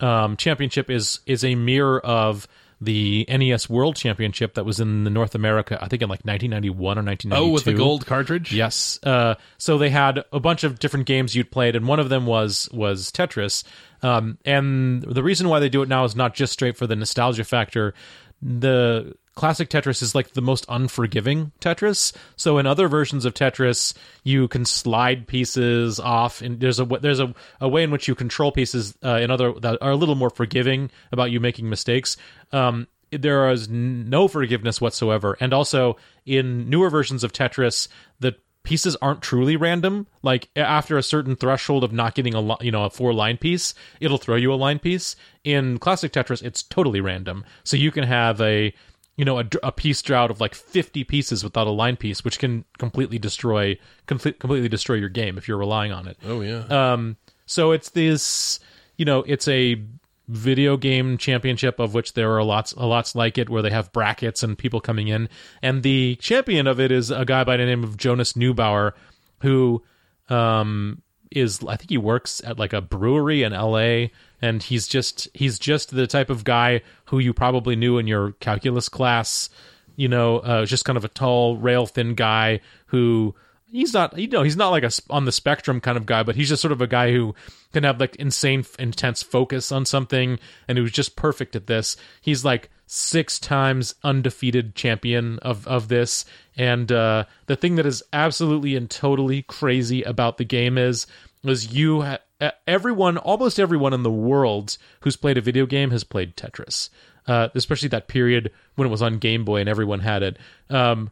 um, 0.00 0.36
championship 0.36 0.90
is 0.90 1.20
is 1.26 1.44
a 1.44 1.54
mirror 1.54 2.00
of 2.00 2.48
the 2.80 3.26
NES 3.28 3.68
World 3.68 3.96
Championship 3.96 4.54
that 4.54 4.64
was 4.64 4.78
in 4.78 5.02
the 5.02 5.10
North 5.10 5.34
America, 5.34 5.76
I 5.80 5.88
think 5.88 6.02
in 6.02 6.08
like 6.08 6.24
1991 6.24 6.98
or 6.98 7.02
1992. 7.02 7.36
Oh, 7.36 7.52
with 7.52 7.64
the 7.64 7.74
gold 7.74 8.06
cartridge. 8.06 8.52
Yes. 8.52 9.00
Uh, 9.02 9.34
so 9.56 9.78
they 9.78 9.90
had 9.90 10.24
a 10.32 10.38
bunch 10.38 10.62
of 10.62 10.78
different 10.78 11.06
games 11.06 11.34
you'd 11.34 11.50
played, 11.50 11.74
and 11.74 11.88
one 11.88 11.98
of 11.98 12.08
them 12.08 12.26
was 12.26 12.68
was 12.72 13.10
Tetris. 13.10 13.64
Um, 14.02 14.38
and 14.44 15.02
the 15.02 15.22
reason 15.22 15.48
why 15.48 15.58
they 15.58 15.68
do 15.68 15.82
it 15.82 15.88
now 15.88 16.04
is 16.04 16.14
not 16.14 16.34
just 16.34 16.52
straight 16.52 16.76
for 16.76 16.86
the 16.86 16.94
nostalgia 16.94 17.44
factor. 17.44 17.94
The 18.40 19.16
classic 19.38 19.68
Tetris 19.68 20.02
is 20.02 20.16
like 20.16 20.32
the 20.32 20.42
most 20.42 20.66
unforgiving 20.68 21.52
Tetris. 21.60 22.12
So 22.34 22.58
in 22.58 22.66
other 22.66 22.88
versions 22.88 23.24
of 23.24 23.34
Tetris, 23.34 23.94
you 24.24 24.48
can 24.48 24.64
slide 24.64 25.28
pieces 25.28 26.00
off, 26.00 26.42
and 26.42 26.58
there's 26.58 26.80
a 26.80 26.84
there's 26.84 27.20
a, 27.20 27.32
a 27.60 27.68
way 27.68 27.84
in 27.84 27.92
which 27.92 28.08
you 28.08 28.16
control 28.16 28.50
pieces 28.50 28.98
uh, 29.04 29.20
in 29.22 29.30
other 29.30 29.52
that 29.60 29.78
are 29.80 29.92
a 29.92 29.96
little 29.96 30.16
more 30.16 30.30
forgiving 30.30 30.90
about 31.12 31.30
you 31.30 31.38
making 31.38 31.70
mistakes. 31.70 32.16
Um, 32.50 32.88
there 33.12 33.48
is 33.50 33.68
no 33.68 34.26
forgiveness 34.26 34.80
whatsoever, 34.80 35.36
and 35.40 35.52
also 35.52 35.96
in 36.26 36.68
newer 36.68 36.90
versions 36.90 37.22
of 37.22 37.32
Tetris, 37.32 37.86
the 38.18 38.34
pieces 38.64 38.96
aren't 38.96 39.22
truly 39.22 39.56
random. 39.56 40.08
Like 40.22 40.48
after 40.56 40.98
a 40.98 41.02
certain 41.02 41.36
threshold 41.36 41.84
of 41.84 41.92
not 41.92 42.16
getting 42.16 42.34
a 42.34 42.56
you 42.60 42.72
know 42.72 42.84
a 42.84 42.90
four 42.90 43.14
line 43.14 43.38
piece, 43.38 43.72
it'll 44.00 44.18
throw 44.18 44.34
you 44.34 44.52
a 44.52 44.56
line 44.56 44.80
piece. 44.80 45.14
In 45.44 45.78
classic 45.78 46.12
Tetris, 46.12 46.42
it's 46.42 46.64
totally 46.64 47.00
random. 47.00 47.44
So 47.62 47.76
you 47.76 47.92
can 47.92 48.02
have 48.02 48.40
a 48.40 48.74
you 49.18 49.24
know 49.24 49.40
a, 49.40 49.44
a 49.64 49.72
piece 49.72 50.00
drought 50.00 50.30
of 50.30 50.40
like 50.40 50.54
50 50.54 51.04
pieces 51.04 51.42
without 51.44 51.66
a 51.66 51.70
line 51.70 51.96
piece, 51.96 52.24
which 52.24 52.38
can 52.38 52.64
completely 52.78 53.18
destroy 53.18 53.76
complete, 54.06 54.38
completely 54.38 54.68
destroy 54.68 54.94
your 54.94 55.08
game 55.08 55.36
if 55.36 55.48
you're 55.48 55.58
relying 55.58 55.92
on 55.92 56.06
it. 56.06 56.16
Oh 56.24 56.40
yeah. 56.40 56.64
Um, 56.70 57.16
so 57.44 57.72
it's 57.72 57.90
this, 57.90 58.60
you 58.96 59.04
know, 59.04 59.24
it's 59.26 59.48
a 59.48 59.82
video 60.28 60.76
game 60.76 61.18
championship 61.18 61.80
of 61.80 61.94
which 61.94 62.12
there 62.12 62.36
are 62.36 62.44
lots, 62.44 62.76
lots 62.76 63.16
like 63.16 63.38
it, 63.38 63.50
where 63.50 63.62
they 63.62 63.70
have 63.70 63.92
brackets 63.92 64.44
and 64.44 64.56
people 64.56 64.80
coming 64.80 65.08
in, 65.08 65.28
and 65.62 65.82
the 65.82 66.14
champion 66.16 66.68
of 66.68 66.78
it 66.78 66.92
is 66.92 67.10
a 67.10 67.24
guy 67.24 67.42
by 67.42 67.56
the 67.56 67.66
name 67.66 67.82
of 67.82 67.96
Jonas 67.96 68.34
Neubauer, 68.34 68.92
who, 69.40 69.82
um, 70.28 71.02
is 71.30 71.60
I 71.66 71.76
think 71.76 71.90
he 71.90 71.98
works 71.98 72.42
at 72.44 72.58
like 72.58 72.72
a 72.72 72.80
brewery 72.80 73.42
in 73.42 73.52
L.A. 73.52 74.12
and 74.40 74.62
he's 74.62 74.86
just 74.86 75.28
he's 75.34 75.58
just 75.58 75.90
the 75.90 76.06
type 76.06 76.30
of 76.30 76.44
guy 76.44 76.82
who 77.06 77.18
you 77.18 77.32
probably 77.32 77.76
knew 77.76 77.98
in 77.98 78.06
your 78.06 78.32
calculus 78.32 78.88
class. 78.88 79.50
You 79.96 80.08
know, 80.08 80.38
uh, 80.38 80.64
just 80.64 80.84
kind 80.84 80.96
of 80.96 81.04
a 81.04 81.08
tall, 81.08 81.56
rail 81.56 81.86
thin 81.86 82.14
guy 82.14 82.60
who 82.86 83.34
he's 83.70 83.92
not 83.92 84.16
you 84.18 84.28
know 84.28 84.42
he's 84.42 84.56
not 84.56 84.70
like 84.70 84.84
a 84.84 84.90
on 85.10 85.24
the 85.24 85.32
spectrum 85.32 85.80
kind 85.80 85.96
of 85.96 86.06
guy 86.06 86.22
but 86.22 86.36
he's 86.36 86.48
just 86.48 86.62
sort 86.62 86.72
of 86.72 86.80
a 86.80 86.86
guy 86.86 87.12
who 87.12 87.34
can 87.72 87.84
have 87.84 88.00
like 88.00 88.16
insane 88.16 88.64
intense 88.78 89.22
focus 89.22 89.70
on 89.70 89.84
something 89.84 90.38
and 90.66 90.78
who's 90.78 90.92
just 90.92 91.16
perfect 91.16 91.54
at 91.54 91.66
this 91.66 91.96
he's 92.20 92.44
like 92.44 92.70
six 92.90 93.38
times 93.38 93.94
undefeated 94.02 94.74
champion 94.74 95.38
of 95.40 95.68
of 95.68 95.88
this. 95.88 96.24
And 96.56 96.90
uh 96.90 97.24
the 97.46 97.54
thing 97.54 97.76
that 97.76 97.84
is 97.84 98.02
absolutely 98.12 98.74
and 98.76 98.90
totally 98.90 99.42
crazy 99.42 100.02
about 100.02 100.38
the 100.38 100.44
game 100.44 100.78
is 100.78 101.06
is 101.44 101.72
you 101.72 102.02
ha- 102.02 102.50
everyone 102.66 103.18
almost 103.18 103.60
everyone 103.60 103.92
in 103.92 104.02
the 104.02 104.10
world 104.10 104.78
who's 105.00 105.16
played 105.16 105.36
a 105.36 105.42
video 105.42 105.66
game 105.66 105.90
has 105.90 106.02
played 106.02 106.34
tetris 106.34 106.88
uh 107.26 107.48
especially 107.54 107.88
that 107.88 108.08
period 108.08 108.50
when 108.76 108.88
it 108.88 108.90
was 108.90 109.02
on 109.02 109.18
game 109.18 109.44
boy 109.44 109.60
and 109.60 109.68
everyone 109.68 110.00
had 110.00 110.22
it. 110.22 110.38
Um 110.70 111.10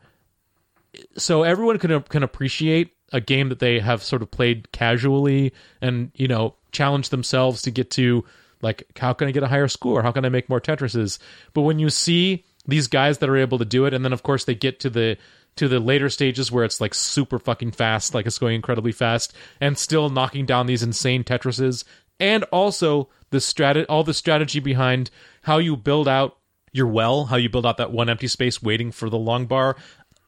so 1.19 1.43
everyone 1.43 1.79
can 1.79 2.01
can 2.05 2.23
appreciate 2.23 2.95
a 3.13 3.21
game 3.21 3.51
that 3.51 3.59
they 3.59 3.81
have 3.81 4.03
sort 4.03 4.23
of 4.23 4.31
played 4.31 4.73
casually 4.73 5.53
and 5.83 6.11
you 6.15 6.27
know 6.27 6.55
challenge 6.73 7.11
themselves 7.11 7.61
to 7.61 7.71
get 7.71 7.91
to 7.91 8.25
like 8.63 8.85
how 8.99 9.13
can 9.13 9.29
I 9.29 9.33
get 9.33 9.43
a 9.43 9.49
higher 9.49 9.69
score? 9.69 10.03
How 10.03 10.13
can 10.13 10.25
I 10.25 10.29
make 10.29 10.49
more 10.49 10.61
Tetrises? 10.61 11.19
But 11.53 11.63
when 11.63 11.79
you 11.79 11.91
see 11.91 12.45
these 12.67 12.89
guys 12.89 13.19
that 13.19 13.29
are 13.29 13.37
able 13.37 13.59
to 13.59 13.65
do 13.65 13.87
it, 13.87 13.95
and 13.95 14.05
then 14.05 14.13
of 14.13 14.23
course 14.23 14.45
they 14.45 14.55
get 14.55 14.81
to 14.81 14.91
the 14.91 15.17
to 15.57 15.69
the 15.69 15.81
later 15.81 16.11
stages 16.11 16.53
where 16.53 16.65
it's 16.65 16.81
like 16.81 16.95
super 16.95 17.39
fucking 17.39 17.73
fast, 17.73 18.15
like 18.15 18.27
it's 18.27 18.39
going 18.39 18.55
incredibly 18.55 18.93
fast, 18.93 19.35
and 19.61 19.79
still 19.79 20.09
knocking 20.09 20.47
down 20.47 20.67
these 20.67 20.83
insane 20.83 21.25
Tetrises, 21.25 21.85
and 22.21 22.45
also 22.45 23.09
the 23.31 23.39
strat 23.39 23.85
all 23.89 24.05
the 24.05 24.15
strategy 24.15 24.61
behind 24.61 25.11
how 25.43 25.59
you 25.59 25.77
build 25.77 26.09
out 26.09 26.39
your 26.73 26.87
well, 26.87 27.27
how 27.27 27.37
you 27.37 27.49
build 27.49 27.65
out 27.67 27.79
that 27.79 27.93
one 27.93 28.09
empty 28.09 28.29
space 28.29 28.63
waiting 28.63 28.93
for 28.93 29.09
the 29.09 29.19
long 29.19 29.47
bar. 29.47 29.77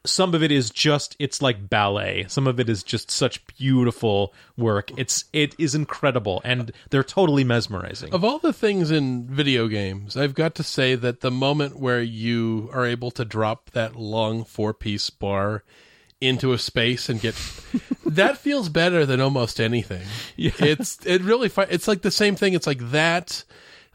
Some 0.09 0.33
of 0.33 0.43
it 0.43 0.51
is 0.51 0.69
just 0.69 1.15
it's 1.19 1.41
like 1.41 1.69
ballet. 1.69 2.25
Some 2.27 2.47
of 2.47 2.59
it 2.59 2.69
is 2.69 2.83
just 2.83 3.11
such 3.11 3.45
beautiful 3.57 4.33
work. 4.57 4.91
It's 4.97 5.25
it 5.33 5.55
is 5.57 5.75
incredible 5.75 6.41
and 6.43 6.71
they're 6.89 7.03
totally 7.03 7.43
mesmerizing. 7.43 8.13
Of 8.13 8.23
all 8.23 8.39
the 8.39 8.53
things 8.53 8.91
in 8.91 9.25
video 9.25 9.67
games, 9.67 10.17
I've 10.17 10.33
got 10.33 10.55
to 10.55 10.63
say 10.63 10.95
that 10.95 11.21
the 11.21 11.31
moment 11.31 11.79
where 11.79 12.01
you 12.01 12.69
are 12.73 12.85
able 12.85 13.11
to 13.11 13.25
drop 13.25 13.71
that 13.71 13.95
long 13.95 14.43
four 14.43 14.73
piece 14.73 15.09
bar 15.09 15.63
into 16.21 16.51
a 16.51 16.57
space 16.57 17.07
and 17.07 17.21
get 17.21 17.35
that 18.05 18.37
feels 18.37 18.69
better 18.69 19.05
than 19.05 19.21
almost 19.21 19.59
anything. 19.59 20.05
Yeah. 20.35 20.51
It's 20.59 20.99
it 21.05 21.21
really 21.21 21.51
it's 21.69 21.87
like 21.87 22.01
the 22.01 22.11
same 22.11 22.35
thing. 22.35 22.53
It's 22.53 22.67
like 22.67 22.91
that 22.91 23.43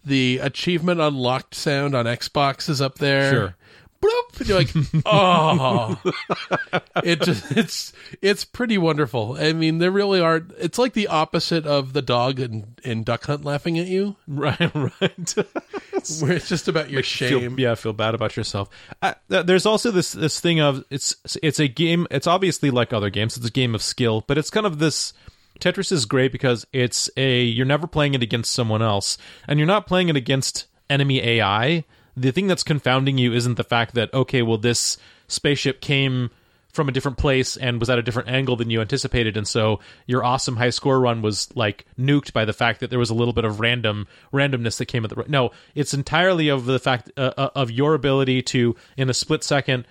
the 0.05 0.39
achievement 0.43 1.01
unlocked 1.01 1.55
sound 1.55 1.95
on 1.95 2.05
Xbox 2.07 2.69
is 2.69 2.81
up 2.81 2.99
there. 2.99 3.31
Sure. 3.31 3.57
Bloop, 4.05 4.41
and 4.41 4.49
you're 4.49 4.59
like, 4.59 5.03
oh, 5.07 6.01
it 7.05 7.23
just 7.23 7.51
it's 7.57 7.93
it's 8.21 8.45
pretty 8.45 8.77
wonderful. 8.79 9.37
I 9.39 9.53
mean, 9.53 9.79
there 9.79 9.91
really 9.91 10.21
are. 10.21 10.43
It's 10.59 10.79
like 10.79 10.93
the 10.93 11.09
opposite 11.09 11.67
of 11.67 11.93
the 11.93 12.03
dog 12.03 12.39
in, 12.41 12.75
in 12.83 13.03
Duck 13.05 13.25
Hunt 13.25 13.45
laughing 13.45 13.79
at 13.79 13.87
you, 13.87 14.17
Right, 14.27 14.59
right. 14.75 15.35
where 16.21 16.33
it's 16.33 16.49
just 16.49 16.69
about 16.69 16.91
your 16.91 17.03
shame. 17.03 17.41
Feel, 17.57 17.61
yeah, 17.61 17.75
feel 17.75 17.93
bad 17.93 18.15
about 18.15 18.37
yourself. 18.37 18.69
Uh, 19.01 19.15
th- 19.31 19.47
there's 19.47 19.67
also 19.67 19.91
this 19.91 20.13
this 20.13 20.41
thing 20.41 20.61
of 20.61 20.85
it's 20.91 21.17
it's 21.43 21.59
a 21.59 21.69
game. 21.69 22.07
It's 22.11 22.27
obviously 22.27 22.71
like 22.71 22.93
other 22.93 23.11
games. 23.11 23.37
It's 23.37 23.47
a 23.47 23.51
game 23.53 23.75
of 23.75 23.83
skill, 23.83 24.25
but 24.27 24.39
it's 24.39 24.51
kind 24.51 24.67
of 24.67 24.79
this. 24.79 25.13
Tetris 25.61 25.93
is 25.93 26.05
great 26.05 26.33
because 26.33 26.67
it's 26.73 27.09
a 27.17 27.43
you're 27.43 27.65
never 27.65 27.87
playing 27.87 28.15
it 28.15 28.23
against 28.23 28.53
someone 28.53 28.83
else, 28.83 29.17
and 29.47 29.59
you're 29.59 29.67
not 29.67 29.87
playing 29.87 30.09
it 30.09 30.17
against 30.17 30.67
enemy 30.91 31.21
AI. 31.23 31.85
The 32.17 32.33
thing 32.33 32.47
that's 32.47 32.63
confounding 32.63 33.19
you 33.19 33.33
isn't 33.33 33.57
the 33.57 33.65
fact 33.65 33.95
that 33.95 34.13
okay, 34.15 34.43
well 34.43 34.59
this 34.59 34.97
spaceship 35.29 35.81
came 35.81 36.31
from 36.75 36.89
a 36.89 36.93
different 36.93 37.19
place 37.19 37.57
and 37.57 37.79
was 37.79 37.89
at 37.89 38.01
a 38.01 38.03
different 38.03 38.29
angle 38.29 38.57
than 38.57 38.69
you 38.69 38.81
anticipated 38.81 39.37
and 39.37 39.47
so 39.47 39.79
your 40.07 40.25
awesome 40.25 40.57
high 40.57 40.71
score 40.71 40.99
run 40.99 41.23
was 41.23 41.49
like 41.55 41.87
nuked 41.97 42.33
by 42.33 42.45
the 42.45 42.53
fact 42.53 42.81
that 42.81 42.91
there 42.91 42.99
was 42.99 43.11
a 43.11 43.15
little 43.15 43.33
bit 43.33 43.45
of 43.45 43.61
random 43.61 44.09
randomness 44.33 44.77
that 44.79 44.87
came 44.87 45.05
at 45.05 45.11
the 45.11 45.25
no 45.29 45.53
it's 45.77 45.95
entirely 45.95 46.49
of 46.49 46.65
the 46.65 46.81
fact 46.81 47.13
uh, 47.17 47.31
uh, 47.37 47.51
of 47.55 47.71
your 47.71 47.95
ability 47.95 48.43
to 48.43 48.75
in 48.97 49.09
a 49.09 49.15
split 49.15 49.45
second 49.45 49.87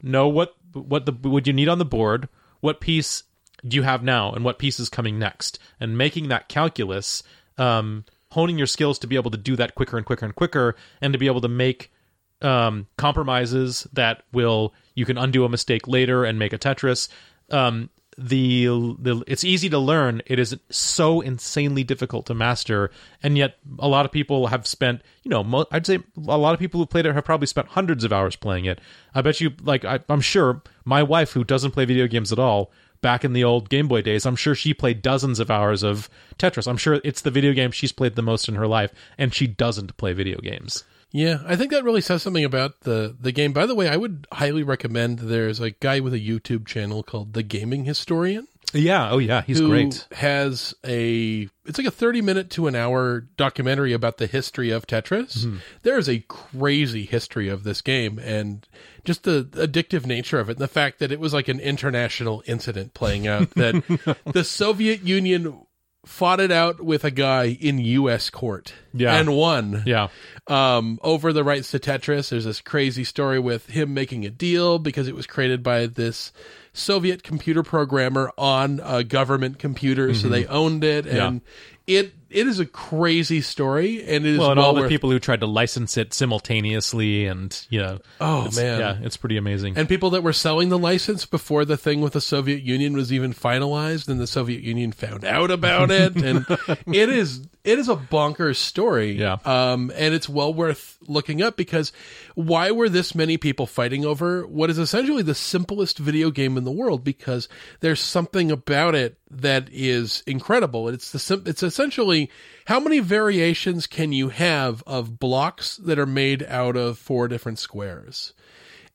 know 0.00 0.26
what 0.26 0.56
what 0.72 1.04
the 1.04 1.12
what 1.28 1.46
you 1.46 1.52
need 1.52 1.68
on 1.68 1.78
the 1.78 1.84
board 1.84 2.30
what 2.60 2.80
piece 2.80 3.24
do 3.68 3.76
you 3.76 3.82
have 3.82 4.02
now 4.02 4.32
and 4.32 4.42
what 4.42 4.58
piece 4.58 4.80
is 4.80 4.88
coming 4.88 5.18
next 5.18 5.58
and 5.78 5.98
making 5.98 6.28
that 6.28 6.48
calculus 6.48 7.22
um 7.58 8.06
honing 8.32 8.58
your 8.58 8.66
skills 8.66 8.98
to 8.98 9.06
be 9.06 9.16
able 9.16 9.30
to 9.30 9.38
do 9.38 9.56
that 9.56 9.74
quicker 9.74 9.96
and 9.96 10.06
quicker 10.06 10.24
and 10.24 10.34
quicker 10.34 10.74
and 11.00 11.12
to 11.12 11.18
be 11.18 11.26
able 11.26 11.40
to 11.40 11.48
make 11.48 11.92
um, 12.40 12.86
compromises 12.96 13.86
that 13.92 14.22
will 14.32 14.74
you 14.94 15.04
can 15.04 15.16
undo 15.16 15.44
a 15.44 15.48
mistake 15.48 15.86
later 15.86 16.24
and 16.24 16.38
make 16.38 16.52
a 16.52 16.58
Tetris. 16.58 17.08
Um, 17.50 17.90
the 18.18 18.66
the 18.98 19.24
it's 19.26 19.44
easy 19.44 19.68
to 19.70 19.78
learn. 19.78 20.22
It 20.26 20.38
is 20.38 20.56
so 20.70 21.20
insanely 21.20 21.82
difficult 21.82 22.26
to 22.26 22.34
master, 22.34 22.90
and 23.22 23.38
yet 23.38 23.56
a 23.78 23.88
lot 23.88 24.04
of 24.04 24.12
people 24.12 24.48
have 24.48 24.66
spent. 24.66 25.02
You 25.22 25.30
know, 25.30 25.42
mo- 25.42 25.66
I'd 25.70 25.86
say 25.86 25.98
a 26.16 26.38
lot 26.38 26.52
of 26.52 26.60
people 26.60 26.80
who 26.80 26.86
played 26.86 27.06
it 27.06 27.14
have 27.14 27.24
probably 27.24 27.46
spent 27.46 27.68
hundreds 27.68 28.04
of 28.04 28.12
hours 28.12 28.36
playing 28.36 28.66
it. 28.66 28.80
I 29.14 29.22
bet 29.22 29.40
you, 29.40 29.52
like 29.62 29.84
I, 29.84 30.00
I'm 30.08 30.20
sure, 30.20 30.62
my 30.84 31.02
wife 31.02 31.32
who 31.32 31.44
doesn't 31.44 31.70
play 31.70 31.84
video 31.84 32.06
games 32.06 32.32
at 32.32 32.38
all. 32.38 32.70
Back 33.02 33.24
in 33.24 33.32
the 33.32 33.44
old 33.44 33.68
Game 33.68 33.88
Boy 33.88 34.00
days, 34.00 34.24
I'm 34.24 34.36
sure 34.36 34.54
she 34.54 34.72
played 34.72 35.02
dozens 35.02 35.40
of 35.40 35.50
hours 35.50 35.82
of 35.82 36.08
Tetris. 36.38 36.66
I'm 36.66 36.76
sure 36.76 37.00
it's 37.04 37.20
the 37.20 37.30
video 37.30 37.52
game 37.52 37.72
she's 37.72 37.92
played 37.92 38.14
the 38.14 38.22
most 38.22 38.48
in 38.48 38.54
her 38.54 38.66
life, 38.66 38.92
and 39.18 39.34
she 39.34 39.46
doesn't 39.46 39.96
play 39.96 40.12
video 40.12 40.38
games. 40.38 40.84
Yeah, 41.10 41.42
I 41.46 41.56
think 41.56 41.72
that 41.72 41.84
really 41.84 42.00
says 42.00 42.22
something 42.22 42.44
about 42.44 42.80
the 42.80 43.14
the 43.20 43.32
game. 43.32 43.52
By 43.52 43.66
the 43.66 43.74
way, 43.74 43.88
I 43.88 43.96
would 43.96 44.26
highly 44.32 44.62
recommend. 44.62 45.18
There's 45.18 45.60
a 45.60 45.70
guy 45.70 46.00
with 46.00 46.14
a 46.14 46.20
YouTube 46.20 46.66
channel 46.66 47.02
called 47.02 47.34
The 47.34 47.42
Gaming 47.42 47.84
Historian. 47.84 48.48
Yeah. 48.74 49.10
Oh, 49.10 49.18
yeah. 49.18 49.42
He's 49.42 49.58
who 49.58 49.68
great. 49.68 50.06
Has 50.12 50.74
a 50.86 51.48
it's 51.66 51.76
like 51.78 51.86
a 51.86 51.90
thirty 51.90 52.22
minute 52.22 52.48
to 52.50 52.66
an 52.66 52.74
hour 52.74 53.20
documentary 53.36 53.92
about 53.92 54.16
the 54.18 54.26
history 54.26 54.70
of 54.70 54.86
Tetris. 54.86 55.44
Mm-hmm. 55.44 55.56
There 55.82 55.98
is 55.98 56.08
a 56.08 56.20
crazy 56.20 57.04
history 57.04 57.48
of 57.48 57.64
this 57.64 57.82
game 57.82 58.18
and 58.18 58.66
just 59.04 59.24
the 59.24 59.44
addictive 59.52 60.06
nature 60.06 60.38
of 60.40 60.48
it, 60.48 60.52
and 60.52 60.60
the 60.60 60.68
fact 60.68 61.00
that 61.00 61.12
it 61.12 61.20
was 61.20 61.34
like 61.34 61.48
an 61.48 61.60
international 61.60 62.42
incident 62.46 62.94
playing 62.94 63.26
out. 63.26 63.50
That 63.54 64.16
the 64.32 64.44
Soviet 64.44 65.02
Union 65.02 65.60
fought 66.06 66.40
it 66.40 66.50
out 66.50 66.80
with 66.80 67.04
a 67.04 67.10
guy 67.12 67.44
in 67.60 67.78
U.S. 67.78 68.28
court, 68.30 68.72
Yeah. 68.92 69.14
and 69.16 69.36
won 69.36 69.82
Yeah. 69.86 70.08
um, 70.48 70.98
over 71.02 71.32
the 71.32 71.44
rights 71.44 71.70
to 71.72 71.78
Tetris. 71.78 72.30
There's 72.30 72.44
this 72.44 72.60
crazy 72.60 73.04
story 73.04 73.38
with 73.38 73.66
him 73.68 73.94
making 73.94 74.24
a 74.26 74.30
deal 74.30 74.80
because 74.80 75.06
it 75.06 75.14
was 75.14 75.28
created 75.28 75.62
by 75.62 75.86
this 75.86 76.32
Soviet 76.74 77.22
computer 77.22 77.62
programmer 77.62 78.32
on 78.38 78.80
a 78.82 79.04
government 79.04 79.58
computer, 79.58 80.14
so 80.14 80.28
they 80.28 80.46
owned 80.46 80.84
it, 80.84 81.04
Mm-hmm. 81.04 81.16
Yeah. 81.16 81.26
and 81.28 81.40
it 81.86 82.14
it 82.30 82.46
is 82.46 82.58
a 82.60 82.64
crazy 82.64 83.42
story, 83.42 84.00
and 84.02 84.24
it 84.24 84.34
is 84.34 84.38
Well, 84.38 84.52
and 84.52 84.58
well 84.58 84.68
all 84.68 84.74
the 84.74 84.80
worth- 84.82 84.88
people 84.88 85.10
who 85.10 85.18
tried 85.18 85.40
to 85.40 85.46
license 85.46 85.98
it 85.98 86.14
simultaneously, 86.14 87.26
and 87.26 87.54
you 87.68 87.78
know, 87.80 87.98
Oh, 88.20 88.48
man. 88.56 88.78
yeah, 88.80 88.98
it's 89.02 89.16
pretty 89.18 89.36
amazing. 89.36 89.76
and 89.76 89.86
people 89.88 90.08
that 90.10 90.22
were 90.22 90.32
selling 90.32 90.68
the 90.70 90.78
license 90.78 91.26
before 91.26 91.64
the 91.66 91.76
thing 91.76 92.00
with 92.00 92.14
the 92.14 92.20
Soviet 92.22 92.62
Union 92.62 92.94
was 92.94 93.12
even 93.12 93.34
finalized, 93.34 94.08
and 94.08 94.18
the 94.20 94.26
Soviet 94.26 94.62
Union 94.62 94.92
found 94.92 95.24
out 95.26 95.50
about 95.50 95.90
it, 95.90 96.16
and 96.16 96.46
it 96.86 97.08
is 97.10 97.42
it 97.64 97.78
is 97.78 97.88
a 97.88 97.96
bonkers 97.96 98.56
story. 98.56 99.12
Yeah. 99.12 99.38
um, 99.44 99.92
and 99.94 100.14
it's 100.14 100.28
well 100.28 100.52
worth 100.52 100.98
looking 101.06 101.42
up 101.42 101.56
because 101.56 101.92
why 102.34 102.70
were 102.70 102.88
this 102.88 103.14
many 103.14 103.36
people 103.36 103.66
fighting 103.66 104.04
over 104.04 104.46
what 104.46 104.70
is 104.70 104.78
essentially 104.78 105.22
the 105.22 105.34
simplest 105.34 105.98
video 105.98 106.30
game 106.30 106.56
in 106.56 106.64
the 106.64 106.72
world? 106.72 107.04
Because 107.04 107.48
there's 107.80 108.00
something 108.00 108.50
about 108.50 108.94
it 108.94 109.18
that 109.30 109.68
is 109.70 110.22
incredible. 110.26 110.88
It's 110.88 111.10
the 111.12 111.18
sim- 111.18 111.44
it's 111.46 111.62
essentially 111.62 112.30
how 112.66 112.80
many 112.80 112.98
variations 112.98 113.86
can 113.86 114.12
you 114.12 114.30
have 114.30 114.82
of 114.86 115.18
blocks 115.18 115.76
that 115.78 115.98
are 115.98 116.06
made 116.06 116.42
out 116.44 116.76
of 116.76 116.98
four 116.98 117.28
different 117.28 117.58
squares? 117.58 118.32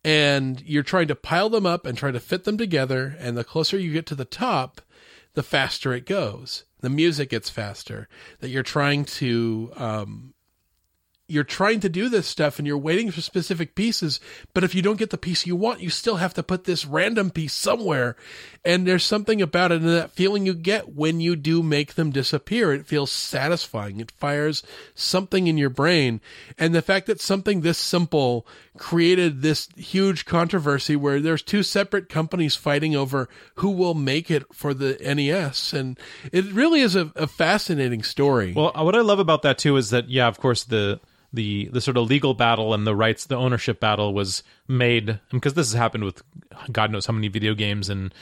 and 0.04 0.62
you're 0.62 0.84
trying 0.84 1.08
to 1.08 1.16
pile 1.16 1.50
them 1.50 1.66
up 1.66 1.86
and 1.86 1.98
try 1.98 2.12
to 2.12 2.20
fit 2.20 2.46
them 2.46 2.58
together. 2.58 3.18
And 3.20 3.36
the 3.36 3.44
closer 3.44 3.78
you 3.78 3.92
get 3.92 4.06
to 4.06 4.16
the 4.16 4.24
top, 4.24 4.80
the 5.34 5.44
faster 5.44 5.94
it 5.94 6.06
goes. 6.06 6.64
The 6.88 6.94
music 6.94 7.32
gets 7.32 7.50
faster. 7.50 8.08
That 8.40 8.48
you're 8.48 8.64
trying 8.64 9.04
to 9.20 9.74
um, 9.76 10.34
you're 11.28 11.44
trying 11.44 11.82
to 11.82 11.90
do 11.90 12.08
this 12.08 12.26
stuff 12.26 12.58
and 12.58 12.66
you're 12.66 12.78
waiting 12.78 13.12
for 13.12 13.20
specific 13.20 13.76
pieces, 13.76 14.22
but 14.54 14.64
if 14.64 14.74
you 14.74 14.82
don't 14.82 14.98
get 14.98 15.10
the 15.10 15.18
piece 15.18 15.46
you 15.46 15.58
want, 15.58 15.82
you 15.82 15.90
still 15.90 16.16
have 16.18 16.34
to 16.36 16.44
put 16.44 16.64
this 16.64 16.86
random 16.86 17.32
piece 17.32 17.54
somewhere. 17.54 18.16
And 18.64 18.88
there's 18.88 19.04
something 19.04 19.42
about 19.42 19.72
it 19.72 19.82
and 19.82 19.90
that 19.90 20.12
feeling 20.12 20.46
you 20.46 20.54
get 20.54 20.96
when 20.96 21.20
you 21.20 21.36
do 21.36 21.62
make 21.62 21.96
them 21.96 22.12
disappear. 22.12 22.74
It 22.74 22.88
feels 22.88 23.12
satisfying. 23.12 24.00
It 24.00 24.12
fires 24.12 24.64
something 24.96 25.48
in 25.48 25.58
your 25.58 25.70
brain. 25.70 26.22
And 26.58 26.74
the 26.74 26.82
fact 26.82 27.08
that 27.08 27.20
something 27.20 27.62
this 27.62 27.78
simple 27.78 28.48
created 28.78 29.42
this 29.42 29.68
huge 29.76 30.26
controversy 30.26 30.96
where 30.96 31.20
there's 31.20 31.42
two 31.42 31.64
separate 31.64 32.08
companies 32.08 32.56
fighting 32.56 32.96
over 32.96 33.28
who 33.56 33.72
will 33.72 33.96
make 33.96 34.32
it 34.32 34.44
for 34.54 34.74
the 34.74 34.98
NES. 35.02 35.74
And 35.74 36.00
it 36.32 36.46
really 36.54 36.80
is 36.80 36.96
a, 36.96 37.12
a 37.16 37.28
fascinating 37.28 38.04
story. 38.04 38.54
Well, 38.54 38.72
what 38.76 38.96
I 38.96 39.02
love 39.02 39.20
about 39.20 39.42
that 39.42 39.58
too 39.58 39.76
is 39.76 39.90
that, 39.90 40.10
yeah, 40.10 40.28
of 40.28 40.40
course, 40.40 40.64
the 40.64 41.02
the 41.34 41.70
the 41.74 41.82
sort 41.82 41.98
of 41.98 42.10
legal 42.10 42.34
battle 42.34 42.74
and 42.74 42.88
the 42.88 42.96
rights 42.96 43.26
the 43.26 43.36
ownership 43.36 43.80
battle 43.80 44.14
was 44.14 44.44
made 44.68 45.20
because 45.32 45.54
this 45.54 45.72
has 45.72 45.78
happened 45.78 46.04
with 46.04 46.22
god 46.72 46.92
knows 46.92 47.06
how 47.06 47.14
many 47.14 47.28
video 47.28 47.54
games 47.54 47.90
and 47.90 48.14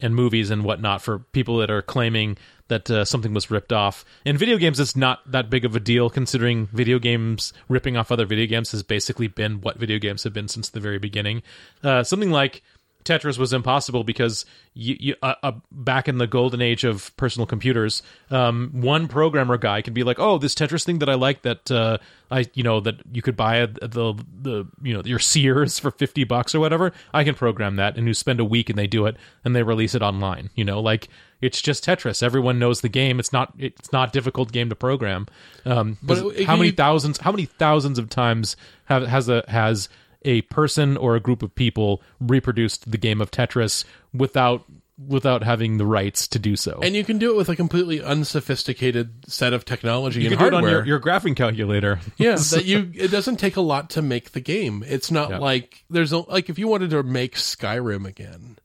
and 0.00 0.14
movies 0.14 0.50
and 0.50 0.64
whatnot 0.64 1.02
for 1.02 1.20
people 1.20 1.58
that 1.58 1.70
are 1.70 1.82
claiming 1.82 2.36
that 2.68 2.90
uh, 2.90 3.04
something 3.04 3.34
was 3.34 3.50
ripped 3.50 3.72
off. 3.72 4.04
In 4.24 4.36
video 4.36 4.56
games 4.56 4.80
it's 4.80 4.96
not 4.96 5.20
that 5.30 5.50
big 5.50 5.64
of 5.64 5.76
a 5.76 5.80
deal 5.80 6.10
considering 6.10 6.66
video 6.72 6.98
games 6.98 7.52
ripping 7.68 7.96
off 7.96 8.10
other 8.10 8.26
video 8.26 8.46
games 8.46 8.72
has 8.72 8.82
basically 8.82 9.28
been 9.28 9.60
what 9.60 9.78
video 9.78 9.98
games 9.98 10.24
have 10.24 10.32
been 10.32 10.48
since 10.48 10.70
the 10.70 10.80
very 10.80 10.98
beginning. 10.98 11.42
Uh, 11.82 12.02
something 12.02 12.30
like 12.30 12.62
Tetris 13.04 13.38
was 13.38 13.52
impossible 13.52 14.04
because 14.04 14.46
you, 14.72 14.96
you 14.98 15.14
uh, 15.22 15.34
uh, 15.42 15.52
back 15.70 16.08
in 16.08 16.18
the 16.18 16.26
golden 16.26 16.62
age 16.62 16.84
of 16.84 17.14
personal 17.16 17.46
computers, 17.46 18.02
um, 18.30 18.70
one 18.72 19.08
programmer 19.08 19.58
guy 19.58 19.82
could 19.82 19.94
be 19.94 20.02
like, 20.02 20.18
"Oh, 20.18 20.38
this 20.38 20.54
Tetris 20.54 20.84
thing 20.84 20.98
that 21.00 21.08
I 21.08 21.14
like 21.14 21.42
that 21.42 21.70
uh, 21.70 21.98
I 22.30 22.46
you 22.54 22.62
know 22.62 22.80
that 22.80 22.96
you 23.12 23.22
could 23.22 23.36
buy 23.36 23.60
at 23.60 23.74
the 23.74 24.14
the 24.42 24.66
you 24.82 24.94
know 24.94 25.02
your 25.04 25.18
Sears 25.18 25.78
for 25.78 25.90
fifty 25.90 26.24
bucks 26.24 26.54
or 26.54 26.60
whatever. 26.60 26.92
I 27.12 27.24
can 27.24 27.34
program 27.34 27.76
that, 27.76 27.96
and 27.96 28.06
you 28.06 28.14
spend 28.14 28.40
a 28.40 28.44
week 28.44 28.70
and 28.70 28.78
they 28.78 28.86
do 28.86 29.06
it 29.06 29.16
and 29.44 29.54
they 29.54 29.62
release 29.62 29.94
it 29.94 30.02
online. 30.02 30.50
You 30.54 30.64
know, 30.64 30.80
like 30.80 31.08
it's 31.40 31.60
just 31.60 31.84
Tetris. 31.84 32.22
Everyone 32.22 32.58
knows 32.58 32.80
the 32.80 32.88
game. 32.88 33.20
It's 33.20 33.32
not 33.32 33.52
it's 33.58 33.92
not 33.92 34.12
difficult 34.12 34.50
game 34.50 34.70
to 34.70 34.74
program. 34.74 35.26
Um, 35.64 35.98
but 36.02 36.18
it, 36.38 36.46
how 36.46 36.56
many 36.56 36.68
you, 36.68 36.74
thousands 36.74 37.18
how 37.18 37.30
many 37.30 37.44
thousands 37.44 37.98
of 37.98 38.08
times 38.08 38.56
have 38.86 39.06
has 39.06 39.28
a 39.28 39.44
has 39.48 39.88
a 40.24 40.42
person 40.42 40.96
or 40.96 41.16
a 41.16 41.20
group 41.20 41.42
of 41.42 41.54
people 41.54 42.02
reproduced 42.20 42.90
the 42.90 42.98
game 42.98 43.20
of 43.20 43.30
Tetris 43.30 43.84
without 44.12 44.64
without 44.96 45.42
having 45.42 45.78
the 45.78 45.86
rights 45.86 46.28
to 46.28 46.38
do 46.38 46.54
so. 46.54 46.78
And 46.82 46.94
you 46.94 47.04
can 47.04 47.18
do 47.18 47.32
it 47.32 47.36
with 47.36 47.48
a 47.48 47.56
completely 47.56 48.00
unsophisticated 48.00 49.24
set 49.26 49.52
of 49.52 49.64
technology 49.64 50.22
you 50.22 50.30
and 50.30 50.38
hardware. 50.38 50.62
on 50.62 50.70
your, 50.70 50.86
your 50.86 51.00
graphing 51.00 51.34
calculator. 51.34 52.00
yeah, 52.16 52.34
that 52.52 52.64
you 52.64 52.92
it 52.94 53.10
doesn't 53.10 53.36
take 53.36 53.56
a 53.56 53.60
lot 53.60 53.90
to 53.90 54.02
make 54.02 54.32
the 54.32 54.40
game. 54.40 54.84
It's 54.86 55.10
not 55.10 55.30
yeah. 55.30 55.38
like 55.38 55.84
there's 55.90 56.12
a, 56.12 56.18
like 56.18 56.48
if 56.48 56.58
you 56.58 56.68
wanted 56.68 56.90
to 56.90 57.02
make 57.02 57.34
Skyrim 57.34 58.06
again, 58.06 58.58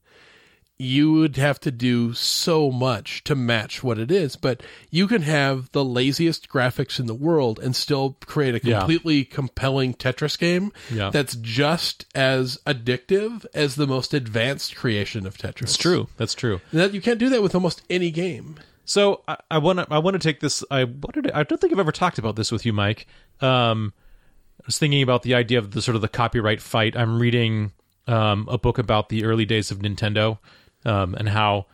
you 0.81 1.11
would 1.11 1.35
have 1.35 1.59
to 1.59 1.71
do 1.71 2.13
so 2.13 2.71
much 2.71 3.21
to 3.25 3.35
match 3.35 3.83
what 3.83 3.99
it 3.99 4.09
is. 4.09 4.37
But 4.37 4.63
you 4.89 5.07
can 5.07 5.23
have 5.23 5.69
the 5.73 5.83
laziest 5.83 6.47
graphics 6.47 6.99
in 7.01 7.05
the 7.05 7.13
world 7.13 7.59
and 7.59 7.75
still 7.75 8.17
create 8.25 8.55
a 8.55 8.61
completely 8.61 9.17
yeah. 9.17 9.25
compelling 9.29 9.93
Tetris 9.93 10.39
game 10.39 10.71
yeah. 10.89 11.09
that's 11.09 11.35
just 11.35 12.05
as 12.15 12.57
addictive 12.65 13.45
as 13.53 13.75
the 13.75 13.85
most 13.85 14.13
advanced 14.13 14.77
creation 14.77 15.27
of 15.27 15.37
Tetris. 15.37 15.59
That's 15.59 15.77
true. 15.77 16.07
That's 16.15 16.33
true. 16.33 16.61
That 16.71 16.93
you 16.93 17.01
can't 17.01 17.19
do 17.19 17.29
that 17.29 17.43
with 17.43 17.53
almost 17.53 17.81
any 17.89 18.09
game. 18.09 18.55
So 18.85 19.21
I 19.51 19.59
want 19.59 19.79
to 19.79 19.87
I 19.91 19.99
want 19.99 20.15
to 20.15 20.19
take 20.19 20.39
this. 20.39 20.63
I 20.71 20.85
wanted 20.85 21.25
to, 21.25 21.37
I 21.37 21.43
don't 21.43 21.61
think 21.61 21.71
I've 21.71 21.79
ever 21.79 21.91
talked 21.91 22.17
about 22.17 22.37
this 22.37 22.51
with 22.51 22.65
you, 22.65 22.73
Mike. 22.73 23.05
Um, 23.39 23.93
I 24.59 24.63
was 24.65 24.79
thinking 24.79 25.03
about 25.03 25.21
the 25.21 25.35
idea 25.35 25.59
of 25.59 25.71
the 25.71 25.81
sort 25.81 25.95
of 25.95 26.01
the 26.01 26.07
copyright 26.07 26.59
fight. 26.59 26.97
I'm 26.97 27.19
reading 27.19 27.73
um, 28.07 28.47
a 28.49 28.57
book 28.57 28.79
about 28.79 29.09
the 29.09 29.25
early 29.25 29.45
days 29.45 29.69
of 29.69 29.79
Nintendo 29.79 30.39
um, 30.85 31.15
and 31.15 31.29
how 31.29 31.65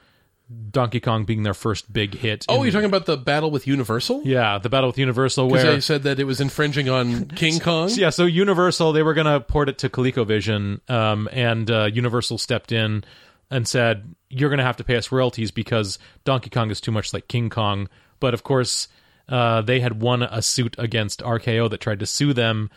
Donkey 0.69 0.99
Kong 0.99 1.26
being 1.26 1.44
their 1.44 1.53
first 1.53 1.91
big 1.91 2.14
hit. 2.14 2.45
Oh, 2.48 2.57
in, 2.57 2.64
you're 2.64 2.72
talking 2.72 2.86
about 2.86 3.06
the 3.06 3.18
battle 3.18 3.49
with 3.49 3.65
Universal? 3.65 4.22
Yeah, 4.26 4.60
the 4.60 4.69
battle 4.69 4.90
with 4.90 4.98
Universal, 4.98 5.49
where 5.49 5.64
they 5.64 5.80
said 5.80 6.03
that 6.03 6.19
it 6.19 6.26
was 6.26 6.40
infringing 6.40 6.88
on 6.88 7.26
King 7.36 7.60
Kong. 7.60 7.90
yeah, 7.94 8.11
so 8.11 8.26
Universal 8.26 8.94
they 8.94 9.02
were 9.03 9.15
going 9.15 9.26
to 9.26 9.40
port 9.40 9.69
it 9.69 9.80
to 9.80 9.90
ColecoVision, 9.90 10.88
um, 10.90 11.27
and 11.32 11.69
uh, 11.72 11.90
Universal 11.91 12.38
stepped 12.38 12.72
in 12.72 13.03
and 13.49 13.68
said, 13.68 14.15
"You're 14.30 14.49
going 14.49 14.60
to 14.60 14.65
have 14.65 14.77
to 14.77 14.84
pay 14.84 14.98
us 14.98 15.11
royalties 15.11 15.49
because 15.49 15.98
Donkey 16.26 16.52
Kong 16.52 16.69
is 16.69 16.80
too 16.80 16.91
much 16.91 17.14
like 17.14 17.27
King 17.27 17.49
Kong." 17.49 17.90
But 18.19 18.36
of 18.36 18.44
course, 18.44 18.88
uh, 19.27 19.61
they 19.61 19.80
had 19.80 19.99
won 19.99 20.22
a 20.22 20.41
suit 20.44 20.76
against 20.77 21.22
RKO 21.22 21.69
that 21.72 21.82
tried 21.82 21.99
to 22.02 22.06
sue 22.06 22.34
them 22.34 22.69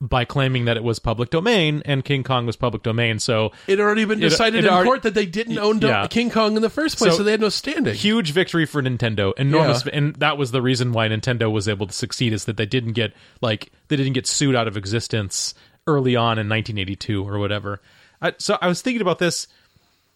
by 0.00 0.24
claiming 0.24 0.66
that 0.66 0.76
it 0.76 0.84
was 0.84 0.98
public 0.98 1.30
domain 1.30 1.82
and 1.84 2.04
King 2.04 2.22
Kong 2.22 2.46
was 2.46 2.56
public 2.56 2.82
domain. 2.82 3.18
So 3.18 3.52
it 3.66 3.78
had 3.78 3.80
already 3.80 4.04
been 4.04 4.20
decided 4.20 4.58
it, 4.58 4.64
it 4.64 4.68
in 4.68 4.72
already, 4.72 4.88
court 4.88 5.02
that 5.02 5.14
they 5.14 5.26
didn't 5.26 5.58
own 5.58 5.80
yeah. 5.80 6.06
King 6.06 6.30
Kong 6.30 6.56
in 6.56 6.62
the 6.62 6.70
first 6.70 6.98
place, 6.98 7.12
so, 7.12 7.18
so, 7.18 7.22
they 7.22 7.32
had 7.32 7.40
no 7.40 7.48
standing. 7.48 7.94
Huge 7.94 8.32
victory 8.32 8.66
for 8.66 8.82
Nintendo, 8.82 9.32
enormous, 9.36 9.84
yeah. 9.84 9.92
and 9.94 10.14
that 10.16 10.38
was 10.38 10.52
the 10.52 10.62
reason 10.62 10.92
why 10.92 11.08
Nintendo 11.08 11.50
was 11.50 11.68
able 11.68 11.86
to 11.86 11.92
succeed 11.92 12.32
is 12.32 12.44
that 12.44 12.56
they 12.56 12.66
didn't 12.66 12.92
get 12.92 13.12
like 13.40 13.72
they 13.88 13.96
didn't 13.96 14.12
get 14.12 14.26
sued 14.26 14.54
out 14.54 14.68
of 14.68 14.76
existence 14.76 15.54
early 15.86 16.14
on 16.14 16.38
in 16.38 16.48
1982 16.48 17.26
or 17.26 17.38
whatever. 17.38 17.80
I, 18.20 18.34
so 18.38 18.58
I 18.60 18.68
was 18.68 18.82
thinking 18.82 19.02
about 19.02 19.18
this. 19.18 19.46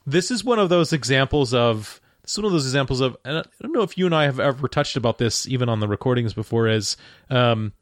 This 0.06 0.30
is 0.30 0.44
one 0.44 0.58
of 0.58 0.68
those 0.68 0.92
examples 0.92 1.54
of. 1.54 2.00
This 2.22 2.32
is 2.32 2.38
one 2.38 2.46
of 2.46 2.52
those 2.52 2.66
examples 2.66 3.00
of. 3.00 3.16
I 3.24 3.30
don't 3.32 3.72
know 3.72 3.82
if 3.82 3.98
you 3.98 4.06
and 4.06 4.14
I 4.14 4.24
have 4.24 4.38
ever 4.38 4.68
touched 4.68 4.96
about 4.96 5.18
this, 5.18 5.48
even 5.48 5.68
on 5.68 5.80
the 5.80 5.88
recordings 5.88 6.34
before. 6.34 6.68
Is 6.68 6.96
um, 7.30 7.72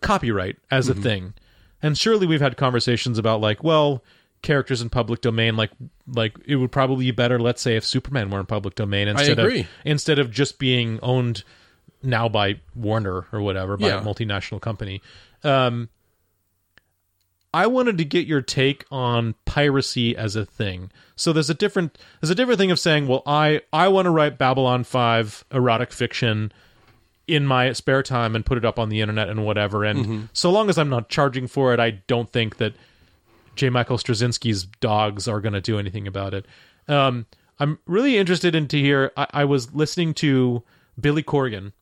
copyright 0.00 0.56
as 0.70 0.88
a 0.88 0.94
mm-hmm. 0.94 1.02
thing. 1.02 1.34
And 1.82 1.98
surely 1.98 2.26
we've 2.26 2.40
had 2.40 2.56
conversations 2.56 3.18
about 3.18 3.40
like, 3.40 3.62
well, 3.64 4.02
characters 4.42 4.82
in 4.82 4.90
public 4.90 5.20
domain, 5.20 5.56
like 5.56 5.70
like 6.06 6.36
it 6.46 6.56
would 6.56 6.72
probably 6.72 7.06
be 7.06 7.10
better, 7.10 7.38
let's 7.38 7.62
say, 7.62 7.76
if 7.76 7.84
Superman 7.84 8.30
were 8.30 8.40
in 8.40 8.46
public 8.46 8.74
domain 8.74 9.08
instead 9.08 9.38
of 9.38 9.66
instead 9.84 10.18
of 10.18 10.30
just 10.30 10.58
being 10.58 10.98
owned 11.02 11.44
now 12.02 12.28
by 12.28 12.60
Warner 12.74 13.26
or 13.32 13.40
whatever, 13.40 13.76
by 13.76 13.88
yeah. 13.88 14.00
a 14.00 14.02
multinational 14.02 14.60
company. 14.60 15.00
Um, 15.44 15.88
I 17.54 17.66
wanted 17.66 17.98
to 17.98 18.04
get 18.04 18.26
your 18.26 18.40
take 18.40 18.86
on 18.90 19.34
piracy 19.44 20.16
as 20.16 20.36
a 20.36 20.46
thing. 20.46 20.90
So 21.16 21.32
there's 21.32 21.50
a 21.50 21.54
different 21.54 21.98
there's 22.20 22.30
a 22.30 22.34
different 22.34 22.58
thing 22.58 22.70
of 22.70 22.78
saying, 22.78 23.08
well, 23.08 23.22
I 23.26 23.60
I 23.72 23.88
want 23.88 24.06
to 24.06 24.10
write 24.10 24.38
Babylon 24.38 24.84
5 24.84 25.44
erotic 25.52 25.92
fiction 25.92 26.52
in 27.26 27.46
my 27.46 27.72
spare 27.72 28.02
time 28.02 28.34
and 28.34 28.44
put 28.44 28.58
it 28.58 28.64
up 28.64 28.78
on 28.78 28.88
the 28.88 29.00
internet 29.00 29.28
and 29.28 29.44
whatever. 29.44 29.84
And 29.84 29.98
mm-hmm. 29.98 30.24
so 30.32 30.50
long 30.50 30.68
as 30.68 30.78
I'm 30.78 30.88
not 30.88 31.08
charging 31.08 31.46
for 31.46 31.72
it, 31.72 31.80
I 31.80 31.90
don't 32.06 32.30
think 32.30 32.56
that 32.56 32.74
J. 33.56 33.70
Michael 33.70 33.98
Straczynski's 33.98 34.64
dogs 34.80 35.28
are 35.28 35.40
going 35.40 35.52
to 35.52 35.60
do 35.60 35.78
anything 35.78 36.06
about 36.06 36.34
it. 36.34 36.46
Um, 36.88 37.26
I'm 37.58 37.78
really 37.86 38.18
interested 38.18 38.54
in 38.54 38.66
to 38.68 38.78
hear. 38.78 39.12
I, 39.16 39.26
I, 39.30 39.44
was 39.44 39.72
listening 39.72 40.14
to 40.14 40.62
Billy 41.00 41.22
Corgan 41.22 41.72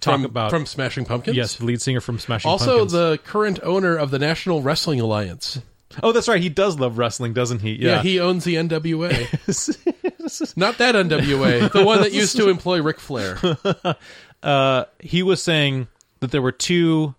talk 0.00 0.16
from, 0.16 0.24
about 0.24 0.50
from 0.50 0.66
Smashing 0.66 1.06
Pumpkins. 1.06 1.36
Yes, 1.36 1.60
lead 1.60 1.80
singer 1.80 2.00
from 2.00 2.18
Smashing. 2.18 2.50
Also, 2.50 2.78
Pumpkins. 2.80 2.92
the 2.92 3.18
current 3.24 3.60
owner 3.62 3.96
of 3.96 4.10
the 4.10 4.18
National 4.18 4.60
Wrestling 4.60 5.00
Alliance. 5.00 5.60
Oh, 6.02 6.12
that's 6.12 6.28
right. 6.28 6.42
He 6.42 6.48
does 6.48 6.78
love 6.78 6.98
wrestling, 6.98 7.32
doesn't 7.32 7.60
he? 7.60 7.72
Yeah, 7.72 7.96
yeah 7.96 8.02
he 8.02 8.20
owns 8.20 8.44
the 8.44 8.56
NWA. 8.56 9.12
Not 10.56 10.78
that 10.78 10.94
NWA, 10.94 11.72
the 11.72 11.84
one 11.84 12.00
that 12.00 12.12
used 12.12 12.36
to 12.36 12.48
employ 12.50 12.82
Ric 12.82 13.00
Flair. 13.00 13.38
uh, 14.42 14.84
he 15.00 15.22
was 15.22 15.42
saying 15.42 15.88
that 16.20 16.30
there 16.30 16.42
were 16.42 16.52
two 16.52 17.14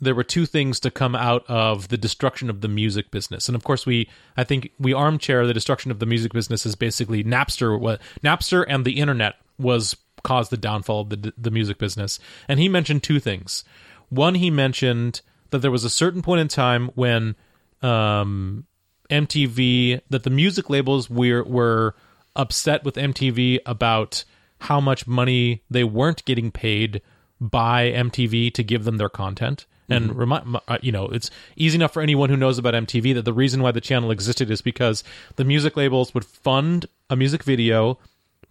there 0.00 0.14
were 0.14 0.24
two 0.24 0.44
things 0.44 0.80
to 0.80 0.90
come 0.90 1.14
out 1.14 1.44
of 1.48 1.88
the 1.88 1.96
destruction 1.96 2.50
of 2.50 2.60
the 2.60 2.68
music 2.68 3.10
business. 3.10 3.48
And 3.48 3.56
of 3.56 3.64
course 3.64 3.86
we 3.86 4.08
I 4.36 4.44
think 4.44 4.70
we 4.78 4.92
armchair 4.92 5.46
the 5.46 5.54
destruction 5.54 5.90
of 5.90 5.98
the 5.98 6.06
music 6.06 6.32
business 6.32 6.66
is 6.66 6.74
basically 6.74 7.24
Napster 7.24 7.78
what 7.78 8.00
Napster 8.22 8.64
and 8.68 8.84
the 8.84 8.98
internet 9.00 9.36
was 9.58 9.96
caused 10.22 10.50
the 10.50 10.56
downfall 10.56 11.02
of 11.02 11.10
the 11.10 11.32
the 11.36 11.50
music 11.50 11.78
business. 11.78 12.18
And 12.48 12.58
he 12.58 12.68
mentioned 12.68 13.02
two 13.02 13.20
things. 13.20 13.64
One 14.08 14.34
he 14.34 14.50
mentioned 14.50 15.20
that 15.50 15.58
there 15.58 15.70
was 15.70 15.84
a 15.84 15.90
certain 15.90 16.22
point 16.22 16.40
in 16.40 16.48
time 16.48 16.90
when 16.94 17.36
um, 17.82 18.66
MTV 19.10 20.00
that 20.10 20.24
the 20.24 20.30
music 20.30 20.68
labels 20.68 21.08
were 21.08 21.44
were 21.44 21.94
upset 22.36 22.84
with 22.84 22.96
MTV 22.96 23.60
about 23.64 24.24
how 24.64 24.80
much 24.80 25.06
money 25.06 25.62
they 25.70 25.84
weren't 25.84 26.24
getting 26.24 26.50
paid 26.50 27.02
by 27.40 27.90
MTV 27.90 28.52
to 28.54 28.62
give 28.62 28.84
them 28.84 28.96
their 28.96 29.08
content. 29.08 29.66
And 29.90 30.10
mm-hmm. 30.10 30.18
remind 30.18 30.56
uh, 30.66 30.78
you 30.80 30.90
know, 30.90 31.08
it's 31.08 31.30
easy 31.56 31.76
enough 31.76 31.92
for 31.92 32.00
anyone 32.00 32.30
who 32.30 32.36
knows 32.36 32.56
about 32.56 32.72
MTV 32.72 33.12
that 33.14 33.26
the 33.26 33.34
reason 33.34 33.60
why 33.60 33.70
the 33.70 33.82
channel 33.82 34.10
existed 34.10 34.50
is 34.50 34.62
because 34.62 35.04
the 35.36 35.44
music 35.44 35.76
labels 35.76 36.14
would 36.14 36.24
fund 36.24 36.86
a 37.10 37.16
music 37.16 37.44
video 37.44 37.98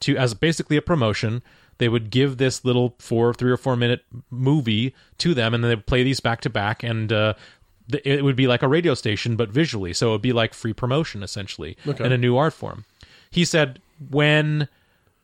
to 0.01 0.15
as 0.15 0.35
basically 0.35 0.77
a 0.77 0.81
promotion. 0.81 1.41
They 1.79 1.89
would 1.89 2.11
give 2.11 2.37
this 2.37 2.63
little 2.63 2.93
four, 2.99 3.33
three 3.33 3.51
or 3.51 3.57
four 3.57 3.75
minute 3.75 4.03
movie 4.29 4.93
to 5.17 5.33
them, 5.33 5.55
and 5.55 5.63
then 5.63 5.69
they 5.69 5.75
would 5.75 5.87
play 5.87 6.03
these 6.03 6.19
back 6.19 6.41
to 6.41 6.51
back. 6.51 6.83
And 6.83 7.11
uh, 7.11 7.33
it 8.03 8.23
would 8.23 8.35
be 8.35 8.45
like 8.45 8.61
a 8.61 8.67
radio 8.67 8.93
station 8.93 9.35
but 9.35 9.49
visually, 9.49 9.93
so 9.93 10.09
it 10.09 10.11
would 10.11 10.21
be 10.21 10.33
like 10.33 10.53
free 10.53 10.73
promotion 10.73 11.23
essentially 11.23 11.75
Okay. 11.87 12.05
in 12.05 12.11
a 12.11 12.17
new 12.17 12.37
art 12.37 12.53
form. 12.53 12.85
He 13.31 13.43
said 13.43 13.81
when 14.11 14.67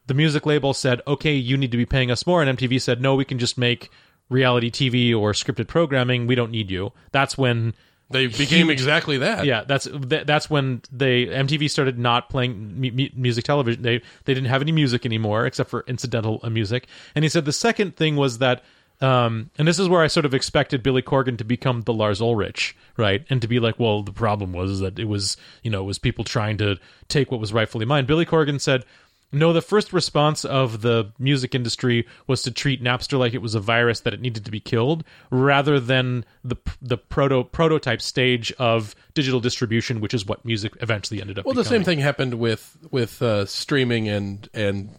the 0.09 0.13
music 0.13 0.45
label 0.45 0.73
said, 0.73 1.01
"Okay, 1.07 1.33
you 1.35 1.55
need 1.55 1.71
to 1.71 1.77
be 1.77 1.85
paying 1.85 2.11
us 2.11 2.27
more," 2.27 2.41
and 2.43 2.49
MTV 2.57 2.81
said, 2.81 3.01
"No, 3.01 3.15
we 3.15 3.23
can 3.23 3.39
just 3.39 3.57
make 3.57 3.89
reality 4.29 4.69
TV 4.69 5.13
or 5.13 5.31
scripted 5.31 5.67
programming. 5.67 6.27
We 6.27 6.35
don't 6.35 6.51
need 6.51 6.69
you." 6.69 6.91
That's 7.13 7.37
when 7.37 7.73
They 8.11 8.25
became 8.27 8.67
Huge- 8.67 8.71
exactly 8.71 9.17
that. 9.19 9.45
yeah, 9.45 9.63
that's 9.65 9.85
th- 9.87 10.25
that's 10.25 10.49
when 10.49 10.81
they 10.91 11.27
MTV 11.27 11.69
started 11.69 11.97
not 11.99 12.27
playing 12.29 12.79
mu- 12.81 12.91
mu- 12.91 13.09
music 13.15 13.45
television. 13.45 13.83
They 13.83 14.01
they 14.25 14.33
didn't 14.33 14.49
have 14.49 14.61
any 14.63 14.71
music 14.71 15.05
anymore 15.05 15.45
except 15.45 15.69
for 15.69 15.85
incidental 15.87 16.41
music. 16.49 16.87
And 17.15 17.23
he 17.23 17.29
said 17.29 17.45
the 17.45 17.53
second 17.53 17.95
thing 17.95 18.15
was 18.15 18.39
that, 18.39 18.63
um, 18.99 19.51
and 19.59 19.67
this 19.67 19.77
is 19.77 19.87
where 19.87 20.01
I 20.01 20.07
sort 20.07 20.25
of 20.25 20.33
expected 20.33 20.81
Billy 20.81 21.03
Corgan 21.03 21.37
to 21.37 21.43
become 21.43 21.81
the 21.81 21.93
Lars 21.93 22.19
Ulrich, 22.19 22.75
right, 22.97 23.23
and 23.29 23.41
to 23.43 23.47
be 23.47 23.59
like, 23.59 23.79
well, 23.79 24.01
the 24.01 24.11
problem 24.11 24.53
was 24.53 24.79
that 24.79 24.97
it 24.97 25.05
was 25.07 25.37
you 25.61 25.69
know 25.69 25.81
it 25.81 25.85
was 25.85 25.99
people 25.99 26.23
trying 26.23 26.57
to 26.57 26.77
take 27.09 27.29
what 27.31 27.39
was 27.39 27.53
rightfully 27.53 27.85
mine. 27.85 28.05
Billy 28.05 28.25
Corgan 28.25 28.59
said. 28.59 28.85
No, 29.31 29.53
the 29.53 29.61
first 29.61 29.93
response 29.93 30.43
of 30.43 30.81
the 30.81 31.11
music 31.19 31.53
industry 31.53 32.07
was 32.25 32.41
to 32.43 32.51
treat 32.51 32.83
Napster 32.83 33.19
like 33.19 33.33
it 33.33 33.41
was 33.41 33.53
a 33.53 33.59
virus 33.59 33.99
that 34.01 34.13
it 34.13 34.21
needed 34.21 34.45
to 34.45 34.51
be 34.51 34.59
killed, 34.59 35.03
rather 35.29 35.79
than 35.79 36.25
the 36.43 36.55
the 36.81 36.97
proto 36.97 37.43
prototype 37.43 38.01
stage 38.01 38.51
of 38.53 38.95
digital 39.13 39.39
distribution, 39.39 40.01
which 40.01 40.13
is 40.13 40.25
what 40.25 40.43
music 40.45 40.73
eventually 40.81 41.21
ended 41.21 41.37
up. 41.37 41.45
Well, 41.45 41.53
the 41.55 41.63
same 41.65 41.83
thing 41.83 41.99
happened 41.99 42.35
with 42.35 42.77
with 42.89 43.21
uh, 43.21 43.45
streaming 43.45 44.07
and 44.07 44.49
and 44.53 44.95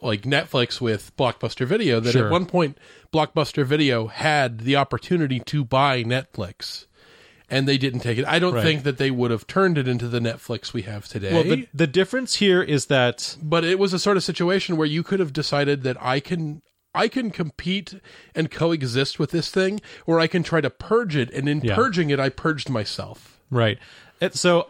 like 0.00 0.22
Netflix 0.22 0.80
with 0.80 1.16
Blockbuster 1.16 1.66
Video. 1.66 2.00
That 2.00 2.12
Sure. 2.12 2.26
at 2.26 2.32
one 2.32 2.46
point, 2.46 2.78
Blockbuster 3.12 3.64
Video 3.64 4.06
had 4.06 4.60
the 4.60 4.76
opportunity 4.76 5.40
to 5.40 5.64
buy 5.64 6.04
Netflix, 6.04 6.86
and 7.50 7.66
they 7.68 7.78
didn't 7.78 8.00
take 8.00 8.18
it. 8.18 8.24
I 8.26 8.38
don't 8.38 8.54
Right. 8.54 8.62
think 8.62 8.82
that 8.84 8.98
they 8.98 9.10
would 9.10 9.30
have 9.30 9.46
turned 9.46 9.78
it 9.78 9.88
into 9.88 10.06
the 10.08 10.18
Netflix 10.20 10.72
we 10.72 10.82
have 10.82 11.08
today. 11.08 11.32
Well, 11.32 11.44
the 11.44 11.66
the 11.72 11.86
difference 11.86 12.36
here 12.36 12.62
is 12.62 12.86
that 12.86 13.36
but 13.42 13.64
it 13.64 13.78
was 13.78 13.92
a 13.92 13.98
sort 13.98 14.16
of 14.16 14.24
situation 14.24 14.76
where 14.76 14.86
you 14.86 15.02
could 15.02 15.20
have 15.20 15.32
decided 15.32 15.82
that 15.84 15.96
I 16.00 16.20
can 16.20 16.62
I 16.94 17.06
can 17.08 17.30
compete 17.30 17.94
and 18.34 18.50
coexist 18.50 19.18
with 19.18 19.30
this 19.30 19.50
thing, 19.50 19.80
or 20.06 20.18
I 20.20 20.26
can 20.26 20.42
try 20.42 20.60
to 20.60 20.70
purge 20.70 21.16
it, 21.16 21.30
and 21.30 21.48
in 21.48 21.60
Yeah. 21.60 21.74
purging 21.76 22.10
it, 22.10 22.18
I 22.18 22.28
purged 22.28 22.68
myself. 22.70 23.38
right. 23.50 23.78
So, 24.32 24.68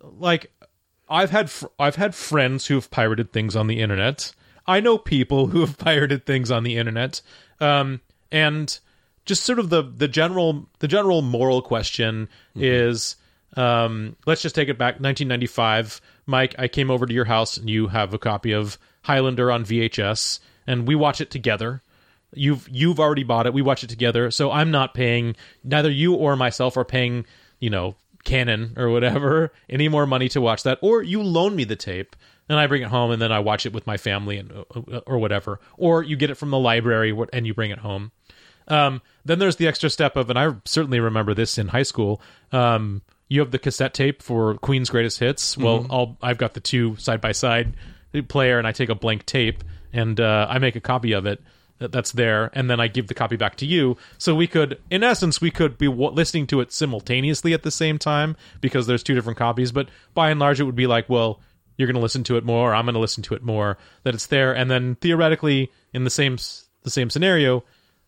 like, 0.00 0.50
I've 1.08 1.30
had 1.30 1.50
fr- 1.50 1.66
I've 1.78 1.96
had 1.96 2.14
friends 2.14 2.66
who 2.66 2.74
have 2.74 2.90
pirated 2.90 3.32
things 3.32 3.56
on 3.56 3.66
the 3.66 3.80
internet. 3.80 4.32
I 4.66 4.80
know 4.80 4.98
people 4.98 5.48
who 5.48 5.60
have 5.60 5.78
pirated 5.88 6.26
things 6.26 6.50
on 6.50 6.62
the 6.62 6.76
internet, 6.76 7.20
um, 7.60 8.00
and 8.30 8.78
just 9.28 9.44
sort 9.44 9.60
of 9.60 9.70
the 9.70 9.82
the 9.82 10.08
general 10.08 10.68
the 10.80 10.88
general 10.88 11.22
moral 11.22 11.62
question 11.62 12.28
is. 12.56 13.16
Um, 13.56 14.14
let's 14.26 14.42
just 14.42 14.54
take 14.54 14.68
it 14.68 14.76
back 14.76 15.00
1995 15.00 16.02
mike 16.26 16.54
i 16.58 16.68
came 16.68 16.90
over 16.90 17.06
to 17.06 17.14
your 17.14 17.24
house 17.24 17.56
and 17.56 17.68
you 17.68 17.86
have 17.88 18.12
a 18.12 18.18
copy 18.18 18.52
of 18.52 18.76
highlander 19.04 19.50
on 19.50 19.64
vhs 19.64 20.38
and 20.68 20.86
we 20.86 20.94
watch 20.94 21.20
it 21.20 21.30
together. 21.30 21.82
You've 22.34 22.68
you've 22.70 23.00
already 23.00 23.24
bought 23.24 23.46
it. 23.46 23.54
We 23.54 23.62
watch 23.62 23.82
it 23.82 23.90
together. 23.90 24.30
So 24.30 24.52
i'm 24.52 24.70
not 24.70 24.94
paying 24.94 25.34
neither 25.64 25.90
you 25.90 26.14
or 26.14 26.36
myself 26.36 26.76
are 26.76 26.84
paying 26.84 27.24
you 27.58 27.70
know 27.70 27.96
canon 28.24 28.74
or 28.76 28.90
whatever 28.90 29.52
any 29.70 29.88
more 29.88 30.06
money 30.06 30.28
to 30.28 30.40
watch 30.40 30.62
that. 30.62 30.78
Or 30.82 31.02
you 31.02 31.22
loan 31.22 31.56
me 31.56 31.64
the 31.64 31.74
tape 31.74 32.14
and 32.48 32.58
i 32.58 32.66
bring 32.66 32.82
it 32.82 32.88
home 32.88 33.10
and 33.10 33.20
then 33.20 33.32
i 33.32 33.38
watch 33.38 33.64
it 33.64 33.72
with 33.72 33.86
my 33.86 33.96
family 33.96 34.36
and 34.36 34.52
uh, 34.52 35.00
or 35.06 35.18
whatever. 35.18 35.58
Or 35.78 36.02
you 36.02 36.16
get 36.16 36.30
it 36.30 36.36
from 36.36 36.50
the 36.50 36.58
library 36.58 37.16
and 37.32 37.46
you 37.46 37.54
bring 37.54 37.70
it 37.70 37.78
home 37.78 38.12
um, 38.68 39.02
then 39.24 39.38
there's 39.38 39.56
the 39.56 39.66
extra 39.66 39.90
step 39.90 40.16
of, 40.16 40.30
and 40.30 40.38
I 40.38 40.54
certainly 40.64 41.00
remember 41.00 41.34
this 41.34 41.58
in 41.58 41.68
high 41.68 41.82
school. 41.82 42.20
Um, 42.52 43.02
you 43.28 43.40
have 43.40 43.50
the 43.50 43.58
cassette 43.58 43.94
tape 43.94 44.22
for 44.22 44.54
Queen's 44.56 44.90
Greatest 44.90 45.18
Hits. 45.18 45.56
Well, 45.58 45.86
I'll, 45.90 46.16
I've 46.22 46.38
got 46.38 46.54
the 46.54 46.60
two 46.60 46.96
side 46.96 47.20
by 47.20 47.32
side 47.32 47.74
player, 48.28 48.58
and 48.58 48.66
I 48.66 48.72
take 48.72 48.88
a 48.88 48.94
blank 48.94 49.26
tape 49.26 49.62
and 49.92 50.18
uh, 50.20 50.46
I 50.48 50.58
make 50.58 50.76
a 50.76 50.80
copy 50.80 51.12
of 51.12 51.26
it 51.26 51.42
that's 51.78 52.12
there, 52.12 52.50
and 52.54 52.68
then 52.68 52.80
I 52.80 52.88
give 52.88 53.06
the 53.06 53.14
copy 53.14 53.36
back 53.36 53.56
to 53.56 53.66
you. 53.66 53.96
So 54.18 54.34
we 54.34 54.46
could, 54.46 54.80
in 54.90 55.04
essence, 55.04 55.40
we 55.40 55.50
could 55.50 55.78
be 55.78 55.86
w- 55.86 56.10
listening 56.10 56.46
to 56.48 56.60
it 56.60 56.72
simultaneously 56.72 57.52
at 57.54 57.62
the 57.62 57.70
same 57.70 57.98
time 57.98 58.36
because 58.60 58.86
there's 58.86 59.02
two 59.02 59.14
different 59.14 59.38
copies. 59.38 59.70
But 59.70 59.88
by 60.14 60.30
and 60.30 60.40
large, 60.40 60.60
it 60.60 60.64
would 60.64 60.74
be 60.74 60.88
like, 60.88 61.08
well, 61.08 61.40
you're 61.76 61.86
going 61.86 61.94
to 61.94 62.02
listen 62.02 62.24
to 62.24 62.36
it 62.36 62.44
more, 62.44 62.74
I'm 62.74 62.86
going 62.86 62.94
to 62.94 63.00
listen 63.00 63.22
to 63.24 63.34
it 63.34 63.42
more. 63.44 63.78
That 64.02 64.14
it's 64.14 64.26
there, 64.26 64.52
and 64.52 64.70
then 64.70 64.96
theoretically, 64.96 65.70
in 65.92 66.04
the 66.04 66.10
same 66.10 66.36
the 66.82 66.90
same 66.90 67.10
scenario, 67.10 67.62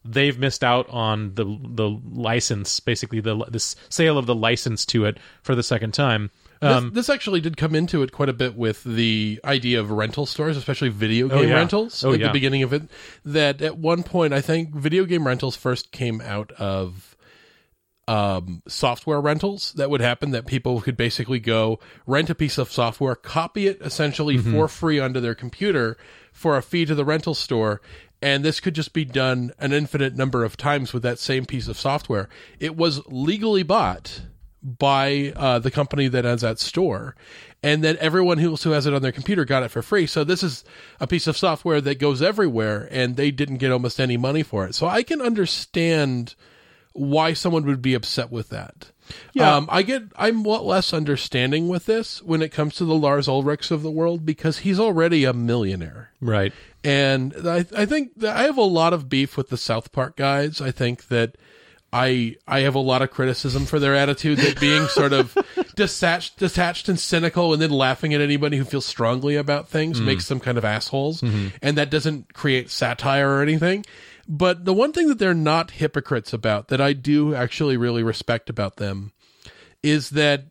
they've 0.05 0.39
missed 0.39 0.65
out 0.65 0.89
on 0.91 1.35
the 1.35 1.45
the 1.45 1.89
license, 2.13 2.81
basically 2.81 3.21
the 3.21 3.45
this 3.51 3.77
sale 3.89 4.17
of 4.19 4.27
the 4.27 4.35
license 4.35 4.85
to 4.87 5.05
it 5.05 5.19
for 5.43 5.55
the 5.55 5.63
second 5.63 5.93
time. 5.95 6.31
Um, 6.63 6.85
this, 6.91 7.07
this 7.07 7.09
actually 7.15 7.41
did 7.41 7.57
come 7.57 7.75
into 7.75 8.03
it 8.03 8.13
quite 8.13 8.29
a 8.29 8.35
bit 8.35 8.55
with 8.55 8.85
the 8.85 9.41
idea 9.45 9.81
of 9.81 9.91
rental 9.91 10.27
stores, 10.27 10.59
especially 10.59 10.91
video 10.91 11.27
game 11.29 11.39
Oh, 11.39 11.43
yeah. 11.43 11.55
rentals 11.55 12.05
Oh, 12.05 12.13
at 12.13 12.21
yeah. 12.21 12.27
the 12.27 12.33
beginning 12.35 12.63
of 12.63 12.75
it. 12.75 12.83
That 13.25 13.63
at 13.63 13.79
one 13.79 14.03
point, 14.03 14.35
I 14.35 14.43
think 14.43 14.75
video 14.75 15.07
game 15.07 15.27
rentals 15.27 15.57
first 15.57 15.91
came 15.91 16.21
out 16.21 16.53
of 16.53 17.17
um, 18.09 18.63
software 18.67 19.21
rentals 19.21 19.73
that 19.75 19.89
would 19.89 20.01
happen 20.01 20.33
that 20.33 20.45
people 20.47 20.81
could 20.81 20.97
basically 20.97 21.39
go 21.39 21.79
rent 22.07 22.29
a 22.29 22.35
piece 22.35 22.59
of 22.59 22.71
software, 22.73 23.15
copy 23.15 23.67
it 23.69 23.79
essentially 23.81 24.37
Mm-hmm. 24.37 24.53
for 24.53 24.69
free 24.69 24.99
onto 24.99 25.21
their 25.21 25.35
computer 25.35 25.97
for 26.33 26.57
a 26.57 26.63
fee 26.63 26.85
to 26.87 26.95
the 26.95 27.05
rental 27.05 27.35
store. 27.35 27.81
And 28.23 28.45
this 28.45 28.61
could 28.61 28.75
just 28.75 28.93
be 28.93 29.05
done 29.05 29.53
an 29.59 29.73
infinite 29.73 30.15
number 30.15 30.45
of 30.45 30.57
times 30.57 30.93
with 30.93 31.03
that 31.03 31.19
same 31.19 31.47
piece 31.47 31.69
of 31.69 31.79
software. 31.79 32.29
It 32.59 32.77
was 32.77 33.07
legally 33.07 33.63
bought 33.63 34.23
by 34.63 35.33
uh, 35.37 35.59
the 35.59 35.71
company 35.71 36.09
that 36.09 36.25
has 36.25 36.43
that 36.43 36.59
store. 36.59 37.17
And 37.63 37.83
then 37.83 37.97
everyone 37.99 38.39
who 38.39 38.51
also 38.51 38.73
has 38.73 38.87
it 38.87 38.95
on 38.95 39.03
their 39.03 39.13
computer 39.13 39.45
got 39.45 39.63
it 39.63 39.71
for 39.71 39.83
free. 39.83 40.07
So 40.07 40.25
this 40.25 40.43
is 40.43 40.65
a 40.99 41.07
piece 41.07 41.27
of 41.27 41.37
software 41.37 41.81
that 41.81 41.99
goes 41.99 42.23
everywhere 42.23 42.89
and 42.91 43.17
they 43.17 43.31
didn't 43.31 43.59
get 43.59 43.73
almost 43.73 44.01
any 44.01 44.17
money 44.17 44.43
for 44.43 44.67
it. 44.67 44.75
So 44.75 44.87
I 44.87 45.03
can 45.03 45.21
understand 45.21 46.35
why 46.93 47.33
someone 47.33 47.65
would 47.67 47.83
be 47.83 47.95
upset 47.95 48.31
with 48.31 48.49
that. 48.51 48.91
Yeah. 49.33 49.57
Um, 49.57 49.69
I 49.71 49.83
get 49.83 50.03
I'm 50.17 50.45
a 50.45 50.49
lot 50.49 50.65
less 50.65 50.93
understanding 50.93 51.69
with 51.69 51.87
this 51.87 52.23
when 52.23 52.43
it 52.43 52.51
comes 52.51 52.75
to 52.77 52.85
the 52.85 52.95
Lars 52.95 53.27
Ulrichs 53.29 53.71
of 53.71 53.83
the 53.83 53.91
world 53.91 54.25
because 54.27 54.59
he's 54.59 54.79
already 54.81 55.25
a 55.25 55.33
millionaire. 55.33 56.11
right. 56.21 56.53
And 56.83 57.35
I, 57.45 57.67
I 57.77 57.85
think 57.85 58.13
that 58.17 58.35
I 58.37 58.45
have 58.45 58.57
a 58.57 58.63
lot 58.63 58.95
of 58.95 59.09
beef 59.11 59.37
with 59.37 59.51
the 59.51 59.59
South 59.59 59.93
Park 59.93 60.17
guys. 60.17 60.63
I 60.63 60.71
think 60.71 61.09
that 61.09 61.37
I 61.93 62.37
I 62.47 62.61
have 62.61 62.75
a 62.75 62.79
lot 62.81 63.03
of 63.03 63.11
criticism 63.11 63.67
for 63.67 63.79
their 63.79 63.95
attitude 63.95 64.39
that 64.39 64.61
being 64.61 64.87
sort 64.89 65.13
of 65.13 65.37
detached, 65.75 66.39
detached 66.39 66.89
and 66.89 66.99
cynical, 66.99 67.53
and 67.53 67.61
then 67.61 67.71
laughing 67.71 68.15
at 68.15 68.21
anybody 68.21 68.57
who 68.57 68.65
feels 68.65 68.87
strongly 68.87 69.37
about 69.37 69.69
things 69.69 70.01
makes 70.01 70.29
them 70.29 70.41
kind 70.41 70.57
of 70.57 70.65
assholes, 70.65 71.23
and 71.23 71.77
that 71.77 71.91
doesn't 71.91 72.33
create 72.33 72.71
satire 72.71 73.29
or 73.29 73.43
anything. 73.43 73.85
But 74.33 74.65
the 74.65 74.73
one 74.73 74.93
thing 74.93 75.09
that 75.09 75.19
they're 75.19 75.35
not 75.35 75.73
hypocrites 75.73 76.33
about 76.33 76.69
that 76.69 76.81
I 76.81 76.93
do 76.93 77.35
actually 77.35 77.77
really 77.77 78.05
respect 78.05 78.49
about 78.49 78.77
them 78.77 79.13
is 79.83 80.11
that 80.11 80.45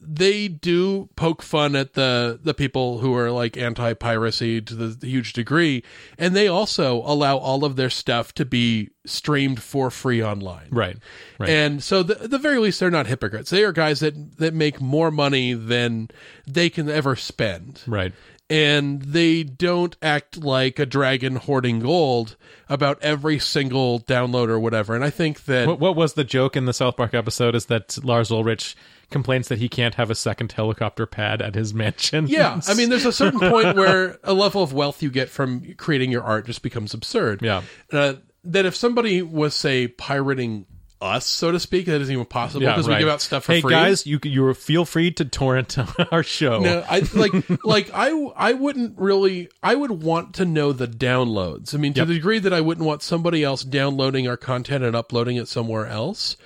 they 0.00 0.46
do 0.46 1.08
poke 1.16 1.42
fun 1.42 1.74
at 1.74 1.94
the 1.94 2.38
the 2.40 2.54
people 2.54 2.98
who 2.98 3.16
are 3.16 3.32
like 3.32 3.56
anti 3.56 3.94
piracy 3.94 4.60
to 4.60 4.74
the 4.74 5.06
huge 5.06 5.32
degree, 5.32 5.82
and 6.18 6.36
they 6.36 6.46
also 6.46 6.98
allow 7.04 7.36
all 7.36 7.64
of 7.64 7.74
their 7.74 7.90
stuff 7.90 8.32
to 8.34 8.44
be 8.44 8.90
streamed 9.06 9.60
for 9.60 9.90
free 9.90 10.22
online. 10.22 10.68
Right. 10.70 10.96
Right. 11.38 11.50
And 11.50 11.82
so, 11.82 12.04
the, 12.04 12.28
the 12.28 12.38
very 12.38 12.58
least, 12.58 12.78
they're 12.78 12.90
not 12.90 13.06
hypocrites. 13.06 13.50
They 13.50 13.64
are 13.64 13.72
guys 13.72 14.00
that 14.00 14.38
that 14.38 14.54
make 14.54 14.80
more 14.80 15.10
money 15.10 15.54
than 15.54 16.10
they 16.46 16.70
can 16.70 16.88
ever 16.88 17.16
spend 17.16 17.82
right. 17.88 18.12
And 18.48 19.02
they 19.02 19.42
don't 19.42 19.96
act 20.00 20.36
like 20.38 20.78
a 20.78 20.86
dragon 20.86 21.36
hoarding 21.36 21.80
gold 21.80 22.36
about 22.68 23.02
every 23.02 23.38
single 23.38 24.00
download 24.00 24.48
or 24.48 24.58
whatever. 24.60 24.94
And 24.94 25.04
I 25.04 25.10
think 25.10 25.44
that 25.44 25.66
What, 25.66 25.80
what 25.80 25.96
was 25.96 26.14
the 26.14 26.24
joke 26.24 26.56
in 26.56 26.64
the 26.64 26.72
South 26.72 26.96
Park 26.96 27.14
episode? 27.14 27.54
Is 27.54 27.66
that 27.66 28.02
Lars 28.04 28.30
Ulrich 28.30 28.76
complains 29.10 29.48
that 29.48 29.58
he 29.58 29.68
can't 29.68 29.94
have 29.96 30.10
a 30.10 30.14
second 30.14 30.52
helicopter 30.52 31.06
pad 31.06 31.42
at 31.42 31.54
his 31.54 31.74
mansion? 31.82 32.26
yeah, 32.28 32.60
I 32.68 32.74
mean, 32.74 32.88
there's 32.88 33.04
a 33.06 33.12
certain 33.12 33.40
point 33.40 33.76
where 33.76 34.18
a 34.22 34.32
level 34.32 34.62
of 34.62 34.72
wealth 34.72 35.02
you 35.02 35.10
get 35.10 35.28
from 35.28 35.74
creating 35.74 36.12
your 36.12 36.22
art 36.22 36.46
just 36.46 36.62
becomes 36.62 36.94
absurd. 36.94 37.42
Yeah. 37.42 37.62
Uh, 37.92 38.14
that 38.44 38.64
if 38.64 38.76
somebody 38.76 39.22
was 39.22 39.54
say 39.54 39.88
pirating 39.88 40.66
us, 41.06 41.24
so 41.24 41.50
to 41.52 41.58
speak, 41.60 41.86
that 41.86 42.00
isn't 42.00 42.12
even 42.12 42.26
possible 42.26 42.62
yeah, 42.64 42.72
because 42.74 42.88
right. 42.88 42.96
we 42.96 43.00
give 43.00 43.08
out 43.08 43.22
stuff 43.22 43.44
for 43.44 43.52
hey 43.52 43.60
free. 43.62 43.70
guys, 43.72 44.06
you 44.06 44.18
you 44.24 44.52
feel 44.54 44.84
free 44.84 45.10
to 45.12 45.24
torrent 45.24 45.76
our 46.12 46.22
show. 46.22 46.60
No, 46.60 46.84
I 46.88 47.00
like 47.14 47.64
like 47.64 47.90
I 47.94 48.10
I 48.36 48.52
wouldn't 48.52 48.98
really 48.98 49.48
I 49.62 49.74
would 49.74 50.02
want 50.02 50.34
to 50.34 50.44
know 50.44 50.72
the 50.72 50.86
downloads. 50.88 51.74
I 51.74 51.78
mean, 51.78 51.94
to 51.94 52.00
Yep. 52.00 52.08
the 52.08 52.14
degree 52.14 52.38
that 52.40 52.52
I 52.52 52.60
wouldn't 52.60 52.86
want 52.86 53.02
somebody 53.02 53.42
else 53.42 53.62
downloading 53.64 54.28
our 54.28 54.36
content 54.36 54.84
and 54.84 54.94
uploading 54.94 55.36
it 55.36 55.48
somewhere 55.48 55.86
else, 55.86 56.36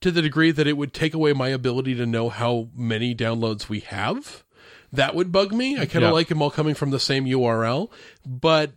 to 0.00 0.10
the 0.10 0.20
degree 0.22 0.50
that 0.50 0.66
it 0.66 0.76
would 0.76 0.92
take 0.92 1.14
away 1.14 1.32
my 1.32 1.48
ability 1.48 1.94
to 1.94 2.04
know 2.06 2.28
how 2.28 2.68
many 2.76 3.14
downloads 3.14 3.68
we 3.68 3.80
have. 3.80 4.44
That 4.92 5.14
would 5.14 5.30
bug 5.32 5.52
me. 5.52 5.74
I 5.74 5.86
kind 5.86 6.04
of 6.04 6.10
Yeah. 6.10 6.12
like 6.12 6.28
them 6.28 6.40
all 6.42 6.50
coming 6.50 6.74
from 6.74 6.90
the 6.90 7.00
same 7.00 7.24
URL, 7.26 7.90
but 8.26 8.72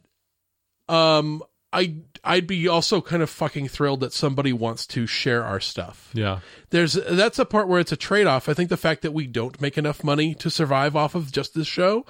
um 0.89 1.41
I 1.73 1.95
I'd 2.23 2.45
be 2.45 2.67
also 2.67 3.01
kind 3.01 3.23
of 3.23 3.29
fucking 3.31 3.67
thrilled 3.69 4.01
that 4.01 4.13
somebody 4.13 4.53
wants 4.53 4.85
to 4.87 5.07
share 5.07 5.43
our 5.43 5.59
stuff. 5.59 6.11
Yeah. 6.13 6.39
There's 6.69 6.93
that's 6.93 7.39
a 7.39 7.45
part 7.45 7.67
where 7.67 7.79
it's 7.79 7.91
a 7.91 7.95
trade 7.97 8.27
off. 8.27 8.47
I 8.47 8.53
think 8.53 8.69
the 8.69 8.77
fact 8.77 9.01
that 9.01 9.11
we 9.13 9.25
don't 9.25 9.59
make 9.59 9.77
enough 9.77 10.03
money 10.03 10.35
to 10.35 10.49
survive 10.51 10.95
off 10.95 11.15
of 11.15 11.31
just 11.31 11.55
this 11.55 11.67
show. 11.67 12.05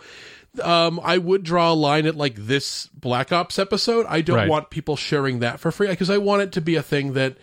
Um, 0.62 1.00
I 1.02 1.18
would 1.18 1.44
draw 1.44 1.72
a 1.72 1.74
line 1.74 2.06
at 2.06 2.16
like 2.18 2.36
this 2.36 2.88
Black 2.88 3.32
Ops 3.32 3.58
episode. 3.58 4.06
I 4.10 4.20
don't 4.20 4.36
Right. 4.36 4.50
want 4.50 4.70
people 4.70 4.98
sharing 4.98 5.40
that 5.40 5.62
for 5.62 5.72
free 5.72 5.88
because 5.88 6.10
I 6.10 6.18
want 6.18 6.42
it 6.42 6.52
to 6.54 6.62
be 6.62 6.76
a 6.76 6.84
thing 6.84 7.14
that 7.14 7.38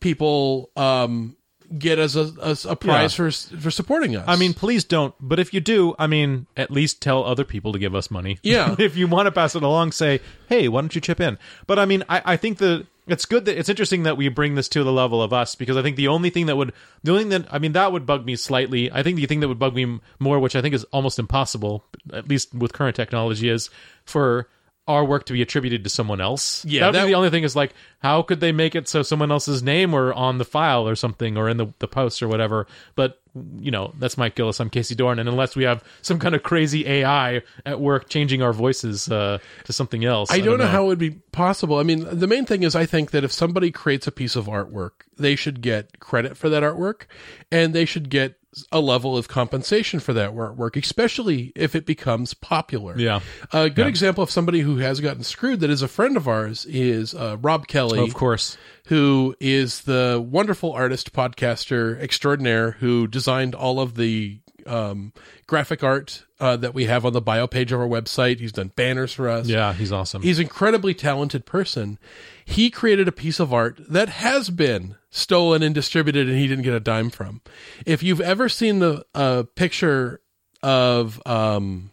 people 0.00 0.70
um 0.76 1.36
get 1.78 1.98
as 1.98 2.16
a 2.16 2.32
as 2.42 2.64
a 2.64 2.74
prize 2.76 3.14
for 3.14 3.30
for 3.30 3.70
supporting 3.70 4.16
us. 4.16 4.24
I 4.26 4.36
mean, 4.36 4.54
please 4.54 4.84
don't. 4.84 5.14
But 5.20 5.38
if 5.38 5.54
you 5.54 5.60
do, 5.60 5.94
I 5.98 6.06
mean, 6.06 6.46
at 6.56 6.70
least 6.70 7.00
tell 7.00 7.24
other 7.24 7.44
people 7.44 7.72
to 7.72 7.78
give 7.78 7.94
us 7.94 8.10
money. 8.10 8.38
Yeah. 8.42 8.74
if 8.78 8.96
you 8.96 9.06
want 9.06 9.26
to 9.26 9.32
pass 9.32 9.54
it 9.54 9.62
along, 9.62 9.92
say, 9.92 10.20
hey, 10.48 10.68
why 10.68 10.80
don't 10.80 10.94
you 10.94 11.00
chip 11.00 11.20
in? 11.20 11.38
But 11.66 11.78
I 11.78 11.84
mean, 11.84 12.04
I, 12.08 12.22
I 12.24 12.36
think 12.36 12.58
the 12.58 12.86
it's 13.06 13.24
good 13.24 13.44
that 13.46 13.58
it's 13.58 13.68
interesting 13.68 14.04
that 14.04 14.16
we 14.16 14.28
bring 14.28 14.54
this 14.54 14.68
to 14.68 14.84
the 14.84 14.92
level 14.92 15.22
of 15.22 15.32
us 15.32 15.54
because 15.54 15.76
I 15.76 15.82
think 15.82 15.96
the 15.96 16.08
only 16.08 16.30
thing 16.30 16.46
that 16.46 16.56
would 16.56 16.72
the 17.02 17.12
only 17.12 17.24
thing 17.24 17.42
that 17.42 17.52
I 17.52 17.58
mean 17.58 17.72
that 17.72 17.92
would 17.92 18.06
bug 18.06 18.24
me 18.24 18.36
slightly. 18.36 18.90
I 18.90 19.02
think 19.02 19.16
the 19.16 19.26
thing 19.26 19.40
that 19.40 19.48
would 19.48 19.58
bug 19.58 19.74
me 19.74 20.00
more, 20.18 20.38
which 20.38 20.56
I 20.56 20.62
think 20.62 20.74
is 20.74 20.84
almost 20.84 21.18
impossible, 21.18 21.84
at 22.12 22.28
least 22.28 22.54
with 22.54 22.72
current 22.72 22.96
technology, 22.96 23.48
is 23.48 23.70
for 24.04 24.48
our 24.90 25.04
work 25.04 25.24
to 25.26 25.32
be 25.32 25.42
attributed 25.42 25.84
to 25.84 25.90
someone 25.90 26.20
else. 26.20 26.64
Yeah, 26.64 26.80
that 26.80 26.86
would 26.86 26.94
that- 26.96 27.02
be 27.04 27.10
the 27.12 27.14
only 27.16 27.30
thing 27.30 27.44
is 27.44 27.56
like 27.56 27.72
how 28.00 28.22
could 28.22 28.40
they 28.40 28.52
make 28.52 28.74
it 28.74 28.88
so 28.88 29.02
someone 29.02 29.30
else's 29.30 29.62
name 29.62 29.94
or 29.94 30.12
on 30.14 30.38
the 30.38 30.44
file 30.44 30.88
or 30.88 30.94
something 30.94 31.36
or 31.36 31.48
in 31.48 31.56
the, 31.58 31.66
the 31.80 31.88
post 31.88 32.22
or 32.22 32.28
whatever 32.28 32.66
but 32.94 33.20
you 33.58 33.70
know 33.70 33.92
that's 33.98 34.16
mike 34.16 34.34
gillis 34.34 34.58
i'm 34.58 34.70
casey 34.70 34.94
dorn 34.94 35.18
and 35.18 35.28
unless 35.28 35.54
we 35.54 35.64
have 35.64 35.84
some 36.00 36.18
kind 36.18 36.34
of 36.34 36.42
crazy 36.42 36.86
ai 36.88 37.42
at 37.66 37.78
work 37.78 38.08
changing 38.08 38.40
our 38.42 38.52
voices 38.54 39.08
uh, 39.10 39.38
to 39.64 39.72
something 39.72 40.04
else 40.04 40.30
I 40.32 40.40
don't 40.40 40.58
know 40.58 40.66
how 40.66 40.84
it 40.84 40.86
would 40.86 40.98
be 40.98 41.10
possible. 41.10 41.78
I 41.78 41.82
mean, 41.82 42.06
the 42.10 42.26
main 42.26 42.44
thing 42.46 42.62
is 42.62 42.74
I 42.74 42.86
think 42.86 43.10
that 43.12 43.22
if 43.22 43.32
somebody 43.32 43.70
creates 43.70 44.06
a 44.06 44.12
piece 44.12 44.34
of 44.34 44.46
artwork, 44.46 44.92
they 45.20 45.36
should 45.36 45.60
get 45.60 46.00
credit 46.00 46.36
for 46.36 46.48
that 46.48 46.62
artwork 46.62 47.02
and 47.50 47.74
they 47.74 47.84
should 47.84 48.10
get 48.10 48.36
a 48.72 48.80
level 48.80 49.16
of 49.16 49.28
compensation 49.28 50.00
for 50.00 50.12
that 50.12 50.32
artwork, 50.32 50.76
especially 50.76 51.52
if 51.54 51.76
it 51.76 51.86
becomes 51.86 52.34
popular. 52.34 52.98
Yeah. 52.98 53.20
A 53.52 53.70
good 53.70 53.86
example 53.86 54.24
of 54.24 54.30
somebody 54.30 54.60
who 54.60 54.78
has 54.78 55.00
gotten 55.00 55.22
screwed 55.22 55.60
that 55.60 55.70
is 55.70 55.82
a 55.82 55.88
friend 55.88 56.16
of 56.16 56.26
ours 56.26 56.66
is 56.66 57.14
uh, 57.14 57.36
Rob 57.40 57.68
Kelly 57.68 58.00
of 58.00 58.14
course 58.14 58.56
who 58.86 59.36
is 59.38 59.82
the 59.82 60.24
wonderful 60.24 60.72
artist 60.72 61.12
podcaster 61.12 62.00
extraordinaire 62.00 62.72
who 62.72 63.06
designed 63.06 63.54
all 63.54 63.78
of 63.78 63.94
the 63.94 64.40
um, 64.66 65.12
graphic 65.46 65.84
art 65.84 66.24
uh, 66.40 66.56
that 66.56 66.74
we 66.74 66.86
have 66.86 67.04
on 67.04 67.12
the 67.12 67.20
bio 67.20 67.46
page 67.46 67.70
of 67.72 67.80
our 67.80 67.86
website. 67.86 68.40
He's 68.40 68.52
done 68.52 68.72
banners 68.74 69.12
for 69.12 69.28
us. 69.28 69.46
yeah 69.46 69.72
he's 69.72 69.92
awesome 69.92 70.22
He's 70.22 70.38
an 70.38 70.44
incredibly 70.44 70.94
talented 70.94 71.46
person. 71.46 71.98
He 72.44 72.70
created 72.70 73.06
a 73.06 73.12
piece 73.12 73.38
of 73.38 73.52
art 73.54 73.78
that 73.88 74.08
has 74.08 74.50
been 74.50 74.96
stolen 75.10 75.62
and 75.62 75.74
distributed, 75.74 76.28
and 76.28 76.36
he 76.38 76.46
didn't 76.46 76.64
get 76.64 76.74
a 76.74 76.80
dime 76.80 77.10
from. 77.10 77.40
If 77.86 78.02
you've 78.02 78.20
ever 78.20 78.48
seen 78.48 78.78
the 78.80 79.04
uh, 79.14 79.44
picture 79.54 80.20
of 80.62 81.20
um, 81.26 81.90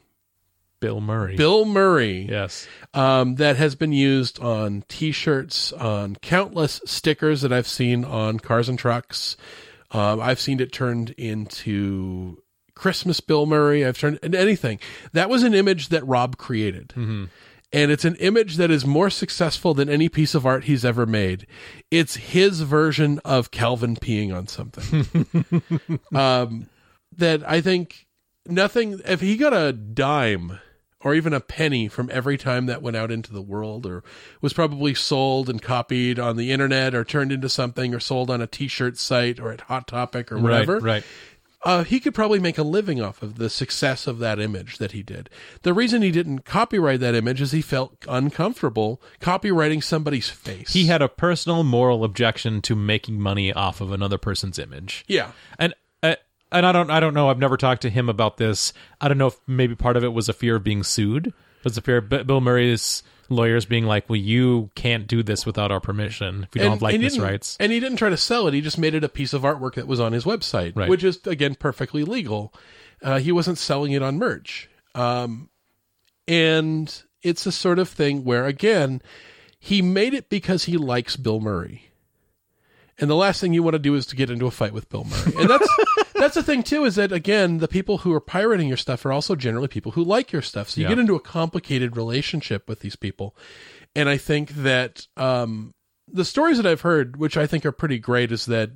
bill 0.80 0.99
murray 1.02 1.36
Bill 1.36 1.65
Murray, 1.65 2.28
yes 2.30 2.68
um, 2.94 3.36
that 3.36 3.56
has 3.57 3.76
been 3.76 3.91
used 3.91 4.40
on 4.40 4.84
T-shirts, 4.88 5.72
on 5.74 6.15
countless 6.18 6.82
stickers 6.86 7.41
that 7.41 7.53
I've 7.53 7.68
seen 7.68 8.03
on 8.06 8.40
cars 8.40 8.69
and 8.69 8.78
trucks. 8.80 9.38
Um, 9.91 10.19
I've 10.19 10.40
seen 10.40 10.60
it 10.60 10.74
turned 10.74 11.11
into 11.11 12.41
Christmas 12.78 13.20
Bill 13.20 13.45
Murray. 13.45 13.86
I've 13.86 13.98
turned 13.98 14.20
into 14.22 14.40
anything. 14.40 14.80
That 15.14 15.30
was 15.30 15.44
an 15.44 15.54
image 15.54 15.90
that 15.90 16.06
Rob 16.06 16.38
created. 16.38 16.94
And 17.74 17.91
it's 17.91 18.06
an 18.06 18.16
image 18.16 18.56
that 18.56 18.72
is 18.72 18.86
more 18.86 19.10
successful 19.10 19.74
than 19.74 19.90
any 19.90 20.08
piece 20.08 20.34
of 20.34 20.45
art 20.45 20.66
he's 20.66 20.86
ever 20.86 21.06
made. 21.06 21.48
It's 21.91 22.16
his 22.16 22.62
version 22.62 23.20
of 23.26 23.52
Calvin 23.52 23.98
peeing 23.98 24.34
on 24.34 24.48
something. 24.48 25.99
um, 26.16 26.70
that 27.18 27.48
I 27.49 27.60
think 27.60 28.08
nothing, 28.45 29.02
if 29.06 29.20
he 29.20 29.36
got 29.36 29.54
a 29.54 29.74
dime 29.74 30.60
or 31.02 31.14
even 31.14 31.34
a 31.34 31.41
penny 31.41 31.88
from 31.88 32.10
every 32.12 32.38
time 32.38 32.68
that 32.68 32.82
went 32.82 32.95
out 32.95 33.12
into 33.12 33.34
the 33.34 33.41
world 33.41 33.86
or 33.86 34.04
was 34.41 34.54
probably 34.54 34.94
sold 34.94 35.49
and 35.49 35.62
copied 35.62 36.20
on 36.20 36.38
the 36.38 36.52
internet 36.52 36.95
or 36.95 37.04
turned 37.04 37.32
into 37.32 37.49
something 37.49 37.94
or 37.94 37.99
sold 37.99 38.30
on 38.30 38.41
a 38.41 38.48
t-shirt 38.48 38.98
site 38.98 39.40
or 39.40 39.52
at 39.52 39.62
Hot 39.62 39.88
Topic 39.88 40.32
or 40.32 40.40
whatever, 40.40 40.76
right 40.76 40.84
right 40.84 41.04
uh, 41.64 41.84
he 41.84 42.00
could 42.00 42.14
probably 42.14 42.40
make 42.40 42.58
a 42.58 42.64
living 42.64 43.02
off 43.02 43.22
of 43.22 43.36
the 43.38 43.50
success 43.50 44.08
of 44.08 44.20
that 44.20 44.40
image 44.40 44.78
that 44.78 44.92
he 44.92 45.04
did. 45.04 45.30
The 45.64 45.74
reason 45.74 46.02
he 46.02 46.12
didn't 46.12 46.46
copyright 46.46 47.00
that 47.00 47.16
image 47.16 47.42
is 47.42 47.52
he 47.52 47.62
felt 47.62 48.06
uncomfortable 48.08 49.02
copywriting 49.20 49.84
somebody's 49.84 50.30
face. 50.30 50.74
he 50.74 50.86
had 50.86 51.02
a 51.02 51.10
personal 51.10 51.64
moral 51.64 52.04
objection 52.04 52.62
to 52.64 52.76
making 52.76 53.20
money 53.20 53.52
off 53.52 53.82
of 53.82 53.92
another 53.92 54.18
person's 54.18 54.60
image 54.60 55.04
yeah. 55.08 55.32
and 55.58 55.74
uh, 56.04 56.16
and 56.52 56.66
I 56.66 56.72
don't 56.72 56.90
I 56.90 57.00
don't 57.00 57.14
know. 57.14 57.30
I've 57.30 57.40
never 57.40 57.58
talked 57.58 57.82
to 57.82 57.90
him 57.90 58.08
about 58.08 58.38
this. 58.38 58.72
I 59.02 59.08
don't 59.08 59.18
know 59.18 59.28
if 59.28 59.40
maybe 59.48 59.76
part 59.76 59.98
of 59.98 60.04
it 60.04 60.14
was 60.14 60.30
a 60.30 60.34
fear 60.34 60.56
of 60.58 60.64
being 60.64 60.84
sued. 60.84 61.34
Was 61.64 61.76
the 61.76 61.82
fear 61.82 61.98
of 61.98 62.10
B- 62.10 62.24
Bill 62.24 62.40
Murray's 62.40 63.04
lawyers 63.30 63.66
being 63.66 63.86
like, 63.86 64.10
"Well, 64.10 64.18
you 64.20 64.70
can't 64.76 65.08
do 65.08 65.24
this 65.24 65.45
without 65.45 65.72
our 65.72 65.80
permission 65.80 66.44
if 66.49 66.56
you 66.56 66.62
don't 66.62 66.72
have 66.72 66.80
he 66.80 66.86
likeness 66.86 67.18
rights." 67.20 67.58
And 67.60 67.72
he 67.72 67.80
didn't 67.80 67.98
try 67.98 68.10
to 68.10 68.18
sell 68.18 68.48
it. 68.48 68.54
He 68.54 68.62
just 68.62 68.78
made 68.78 68.94
it 68.95 69.04
a 69.04 69.10
piece 69.10 69.34
of 69.34 69.41
artwork 69.44 69.76
that 69.76 69.88
was 69.88 69.99
on 69.99 70.14
his 70.14 70.24
website, 70.26 70.74
Right. 70.76 70.90
which 70.90 71.04
is 71.04 71.20
again 71.26 71.56
perfectly 71.56 72.04
legal. 72.04 72.54
Uh, 73.02 73.20
he 73.20 73.32
wasn't 73.32 73.58
selling 73.58 73.91
it 73.91 74.02
on 74.02 74.18
merch, 74.18 74.70
um, 74.95 75.49
and 76.28 77.04
it's 77.22 77.45
a 77.45 77.52
sort 77.52 77.80
of 77.80 77.90
thing 77.90 78.24
where 78.24 78.45
again 78.45 79.02
he 79.60 79.82
made 79.82 80.14
it 80.14 80.30
because 80.30 80.66
he 80.66 80.78
likes 80.78 81.16
Bill 81.16 81.40
Murray. 81.40 81.86
And 82.99 83.10
the 83.10 83.15
last 83.15 83.40
thing 83.41 83.53
you 83.53 83.61
want 83.61 83.76
to 83.76 83.80
do 83.80 83.94
is 83.95 84.06
to 84.07 84.15
get 84.15 84.30
into 84.32 84.48
a 84.48 84.52
fight 84.52 84.74
with 84.74 84.90
Bill 84.90 85.03
Murray. 85.03 85.34
And 85.38 85.49
that's 85.49 85.69
that's 86.15 86.36
the 86.36 86.44
thing 86.44 86.64
too, 86.64 86.84
is 86.86 86.95
that 86.95 87.11
again, 87.11 87.60
the 87.60 87.68
people 87.68 87.99
who 87.99 88.11
are 88.14 88.19
pirating 88.19 88.68
your 88.68 88.78
stuff 88.78 89.06
are 89.06 89.11
also 89.11 89.36
generally 89.36 89.68
people 89.68 89.91
who 89.91 90.03
like 90.03 90.32
your 90.32 90.41
stuff. 90.41 90.69
So 90.69 90.82
you 90.82 90.86
Yeah. 90.86 90.90
get 90.90 90.99
into 90.99 91.15
a 91.15 91.19
complicated 91.19 91.95
relationship 91.95 92.68
with 92.68 92.80
these 92.80 92.95
people. 92.95 93.36
And 93.95 94.10
I 94.10 94.18
think 94.18 94.49
that 94.52 95.06
um, 95.15 95.74
the 96.11 96.26
stories 96.26 96.57
that 96.57 96.65
I've 96.65 96.82
heard, 96.82 97.18
which 97.18 97.38
I 97.38 97.45
think 97.48 97.65
are 97.65 97.72
pretty 97.72 97.99
great, 97.99 98.32
is 98.32 98.45
that 98.48 98.72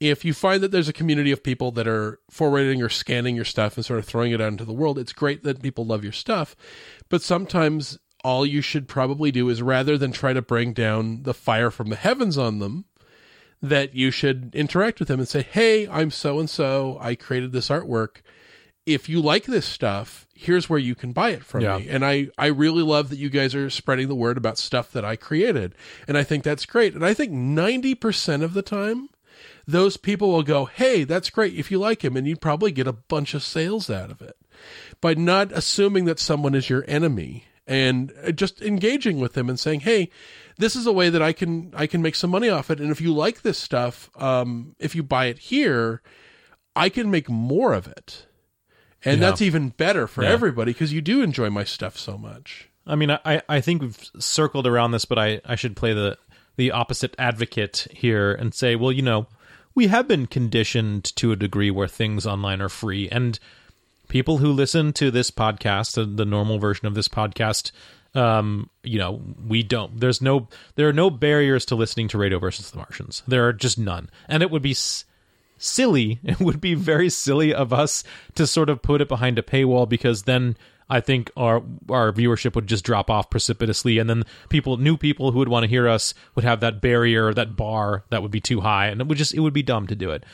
if 0.00 0.24
you 0.24 0.32
find 0.34 0.62
that 0.62 0.70
there's 0.70 0.88
a 0.88 0.92
community 0.92 1.30
of 1.30 1.42
people 1.42 1.70
that 1.72 1.86
are 1.86 2.18
forwarding 2.30 2.82
or 2.82 2.88
scanning 2.88 3.36
your 3.36 3.44
stuff 3.44 3.76
and 3.76 3.84
sort 3.86 3.98
of 3.98 4.04
throwing 4.04 4.32
it 4.32 4.40
out 4.40 4.48
into 4.52 4.64
the 4.64 4.72
world, 4.72 4.98
it's 4.98 5.12
great 5.12 5.42
that 5.44 5.62
people 5.62 5.86
love 5.86 6.02
your 6.02 6.12
stuff. 6.12 6.56
But 7.08 7.22
sometimes 7.22 7.98
all 8.24 8.44
you 8.44 8.60
should 8.60 8.88
probably 8.88 9.30
do 9.30 9.48
is 9.48 9.62
rather 9.62 9.96
than 9.98 10.10
try 10.12 10.32
to 10.32 10.42
bring 10.42 10.72
down 10.72 11.22
the 11.22 11.34
fire 11.34 11.70
from 11.70 11.90
the 11.90 11.96
heavens 11.96 12.36
on 12.36 12.58
them, 12.58 12.86
that 13.68 13.94
you 13.94 14.10
should 14.10 14.54
interact 14.54 14.98
with 14.98 15.08
them 15.08 15.18
and 15.20 15.28
say, 15.28 15.42
Hey, 15.42 15.88
I'm 15.88 16.10
so 16.10 16.38
and 16.38 16.48
so. 16.50 16.98
I 17.00 17.14
created 17.14 17.52
this 17.52 17.68
artwork. 17.70 18.16
If 18.86 19.08
you 19.08 19.22
like 19.22 19.44
this 19.44 19.64
stuff, 19.64 20.26
here's 20.34 20.68
where 20.68 20.78
you 20.78 20.94
can 20.94 21.12
buy 21.12 21.30
it 21.30 21.44
from 21.44 21.62
Yeah. 21.62 21.78
me. 21.78 21.88
And 21.88 22.04
I, 22.04 22.28
I 22.36 22.46
really 22.48 22.82
love 22.82 23.08
that 23.08 23.18
you 23.18 23.30
guys 23.30 23.54
are 23.54 23.70
spreading 23.70 24.08
the 24.08 24.14
word 24.14 24.36
about 24.36 24.58
stuff 24.58 24.92
that 24.92 25.04
I 25.04 25.16
created. 25.16 25.74
And 26.06 26.18
I 26.18 26.22
think 26.24 26.44
that's 26.44 26.66
great. 26.66 26.94
And 26.94 27.04
I 27.04 27.14
think 27.14 27.32
90% 27.32 28.42
of 28.42 28.52
the 28.52 28.60
time, 28.62 29.08
those 29.66 29.96
people 29.96 30.30
will 30.30 30.42
go, 30.42 30.66
Hey, 30.66 31.04
that's 31.04 31.30
great. 31.30 31.54
If 31.54 31.70
you 31.70 31.78
like 31.78 32.04
him, 32.04 32.16
and 32.18 32.26
you'd 32.26 32.42
probably 32.42 32.70
get 32.72 32.86
a 32.86 32.92
bunch 32.92 33.32
of 33.32 33.42
sales 33.42 33.88
out 33.88 34.10
of 34.10 34.20
it 34.20 34.36
by 35.00 35.14
not 35.14 35.52
assuming 35.52 36.04
that 36.04 36.18
someone 36.18 36.54
is 36.54 36.68
your 36.68 36.84
enemy 36.86 37.44
and 37.66 38.12
uh, 38.22 38.30
just 38.30 38.60
engaging 38.60 39.18
with 39.20 39.32
them 39.32 39.48
and 39.48 39.58
saying, 39.58 39.80
"Hey, 39.80 40.10
this 40.58 40.76
is 40.76 40.86
a 40.86 40.92
way 40.92 41.10
that 41.10 41.22
I 41.22 41.32
can 41.32 41.72
I 41.76 41.86
can 41.86 42.02
make 42.02 42.14
some 42.14 42.30
money 42.30 42.48
off 42.48 42.70
it, 42.70 42.80
and 42.80 42.90
if 42.90 43.00
you 43.00 43.12
like 43.14 43.42
this 43.42 43.58
stuff, 43.58 44.10
um, 44.20 44.74
if 44.78 44.94
you 44.94 45.02
buy 45.02 45.26
it 45.26 45.38
here, 45.38 46.02
I 46.76 46.88
can 46.88 47.10
make 47.10 47.28
more 47.28 47.72
of 47.72 47.86
it." 47.88 48.26
And 49.04 49.20
Yeah. 49.20 49.28
that's 49.28 49.42
even 49.42 49.68
better 49.70 50.06
for 50.06 50.22
Yeah. 50.24 50.30
everybody 50.30 50.72
because 50.72 50.92
you 50.92 51.00
do 51.02 51.22
enjoy 51.22 51.50
my 51.50 51.64
stuff 51.64 51.98
so 51.98 52.16
much. 52.16 52.68
I 52.86 52.94
mean, 52.96 53.10
I 53.10 53.42
I 53.48 53.60
think 53.60 53.82
we've 53.82 54.10
circled 54.18 54.66
around 54.66 54.92
this, 54.92 55.04
but 55.04 55.18
I 55.18 55.40
I 55.44 55.54
should 55.56 55.76
play 55.76 55.92
the 55.92 56.16
the 56.56 56.70
opposite 56.70 57.14
advocate 57.18 57.86
here 57.90 58.32
and 58.32 58.54
say, 58.54 58.76
well, 58.76 58.92
you 58.92 59.02
know, 59.02 59.26
we 59.74 59.88
have 59.88 60.06
been 60.06 60.26
conditioned 60.26 61.04
to 61.16 61.32
a 61.32 61.36
degree 61.36 61.70
where 61.70 61.88
things 61.88 62.26
online 62.26 62.60
are 62.62 62.68
free, 62.68 63.08
and 63.10 63.38
people 64.08 64.38
who 64.38 64.52
listen 64.52 64.92
to 64.92 65.10
this 65.10 65.30
podcast, 65.30 65.94
the, 65.94 66.04
the 66.04 66.24
normal 66.24 66.58
version 66.58 66.86
of 66.86 66.94
this 66.94 67.08
podcast, 67.08 67.72
um, 68.14 68.70
you 68.82 68.98
know, 68.98 69.20
we 69.46 69.62
don't. 69.62 70.00
There's 70.00 70.20
no, 70.22 70.48
there 70.76 70.88
are 70.88 70.92
no 70.92 71.10
barriers 71.10 71.64
to 71.66 71.74
listening 71.74 72.08
to 72.08 72.18
Radio 72.18 72.38
versus 72.38 72.70
the 72.70 72.78
Martians. 72.78 73.22
There 73.26 73.46
are 73.46 73.52
just 73.52 73.78
none, 73.78 74.10
and 74.28 74.42
it 74.42 74.50
would 74.50 74.62
be. 74.62 74.72
S- 74.72 75.04
silly 75.56 76.18
it 76.24 76.40
would 76.40 76.60
be 76.60 76.74
very 76.74 77.08
silly 77.08 77.54
of 77.54 77.72
us 77.72 78.04
to 78.34 78.46
sort 78.46 78.68
of 78.68 78.82
put 78.82 79.00
it 79.00 79.08
behind 79.08 79.38
a 79.38 79.42
paywall 79.42 79.88
because 79.88 80.24
then 80.24 80.56
I 80.88 81.00
think 81.00 81.30
our 81.36 81.62
our 81.88 82.12
viewership 82.12 82.54
would 82.54 82.66
just 82.66 82.84
drop 82.84 83.08
off 83.10 83.30
precipitously, 83.30 83.98
and 83.98 84.08
then 84.08 84.24
people, 84.48 84.76
new 84.76 84.96
people 84.96 85.32
who 85.32 85.38
would 85.38 85.48
want 85.48 85.64
to 85.64 85.68
hear 85.68 85.88
us, 85.88 86.14
would 86.34 86.44
have 86.44 86.60
that 86.60 86.80
barrier, 86.80 87.32
that 87.32 87.56
bar 87.56 88.04
that 88.10 88.22
would 88.22 88.30
be 88.30 88.40
too 88.40 88.60
high, 88.60 88.88
and 88.88 89.00
it 89.00 89.06
would 89.06 89.18
just 89.18 89.34
it 89.34 89.40
would 89.40 89.54
be 89.54 89.62
dumb 89.62 89.86
to 89.86 89.94
do 89.94 90.10
it. 90.10 90.24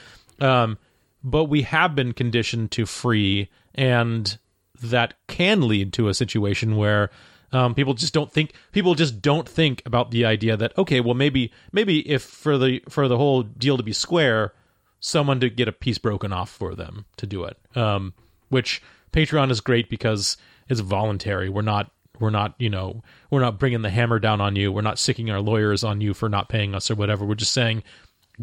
Um, 0.41 0.79
but 1.23 1.45
we 1.45 1.63
have 1.63 1.95
been 1.95 2.13
conditioned 2.13 2.73
to 2.73 2.87
free, 2.87 3.49
and 3.75 4.39
that 4.83 5.15
can 5.29 5.69
lead 5.69 5.93
to 5.93 6.09
a 6.09 6.15
situation 6.15 6.77
where 6.77 7.11
Um, 7.53 7.75
people 7.75 7.95
just 7.95 8.15
don't 8.15 8.33
think 8.33 8.53
people 8.73 8.95
just 8.95 9.21
don't 9.21 9.49
think 9.49 9.83
about 9.85 10.11
the 10.11 10.25
idea 10.25 10.57
that 10.57 10.77
okay, 10.79 11.01
well 11.01 11.15
maybe 11.15 11.53
maybe 11.73 12.09
if 12.09 12.23
for 12.23 12.57
the 12.59 12.81
for 12.89 13.09
the 13.09 13.17
whole 13.17 13.43
deal 13.43 13.77
to 13.77 13.83
be 13.83 13.93
square, 13.93 14.53
someone 15.01 15.41
to 15.41 15.51
get 15.51 15.69
a 15.69 15.73
piece 15.73 15.99
broken 15.99 16.33
off 16.33 16.51
for 16.51 16.75
them 16.75 17.07
to 17.17 17.27
do 17.27 17.45
it. 17.45 17.59
Um, 17.77 18.15
which 18.49 18.83
Patreon 19.13 19.51
is 19.51 19.61
great 19.61 19.89
because 19.89 20.37
it's 20.69 20.81
voluntary. 20.81 21.49
We're 21.49 21.63
not 21.63 21.91
we're 22.21 22.31
not 22.31 22.55
you 22.59 22.71
know 22.71 23.03
we're 23.31 23.41
not 23.41 23.59
bringing 23.59 23.83
the 23.83 23.91
hammer 23.91 24.19
down 24.19 24.41
on 24.41 24.55
you. 24.57 24.71
We're 24.71 24.83
not 24.83 24.99
sicking 24.99 25.31
our 25.31 25.41
lawyers 25.41 25.83
on 25.83 26.01
you 26.01 26.15
for 26.15 26.29
not 26.29 26.49
paying 26.49 26.75
us 26.75 26.91
or 26.91 26.95
whatever. 26.95 27.25
We're 27.25 27.35
just 27.35 27.53
saying 27.53 27.83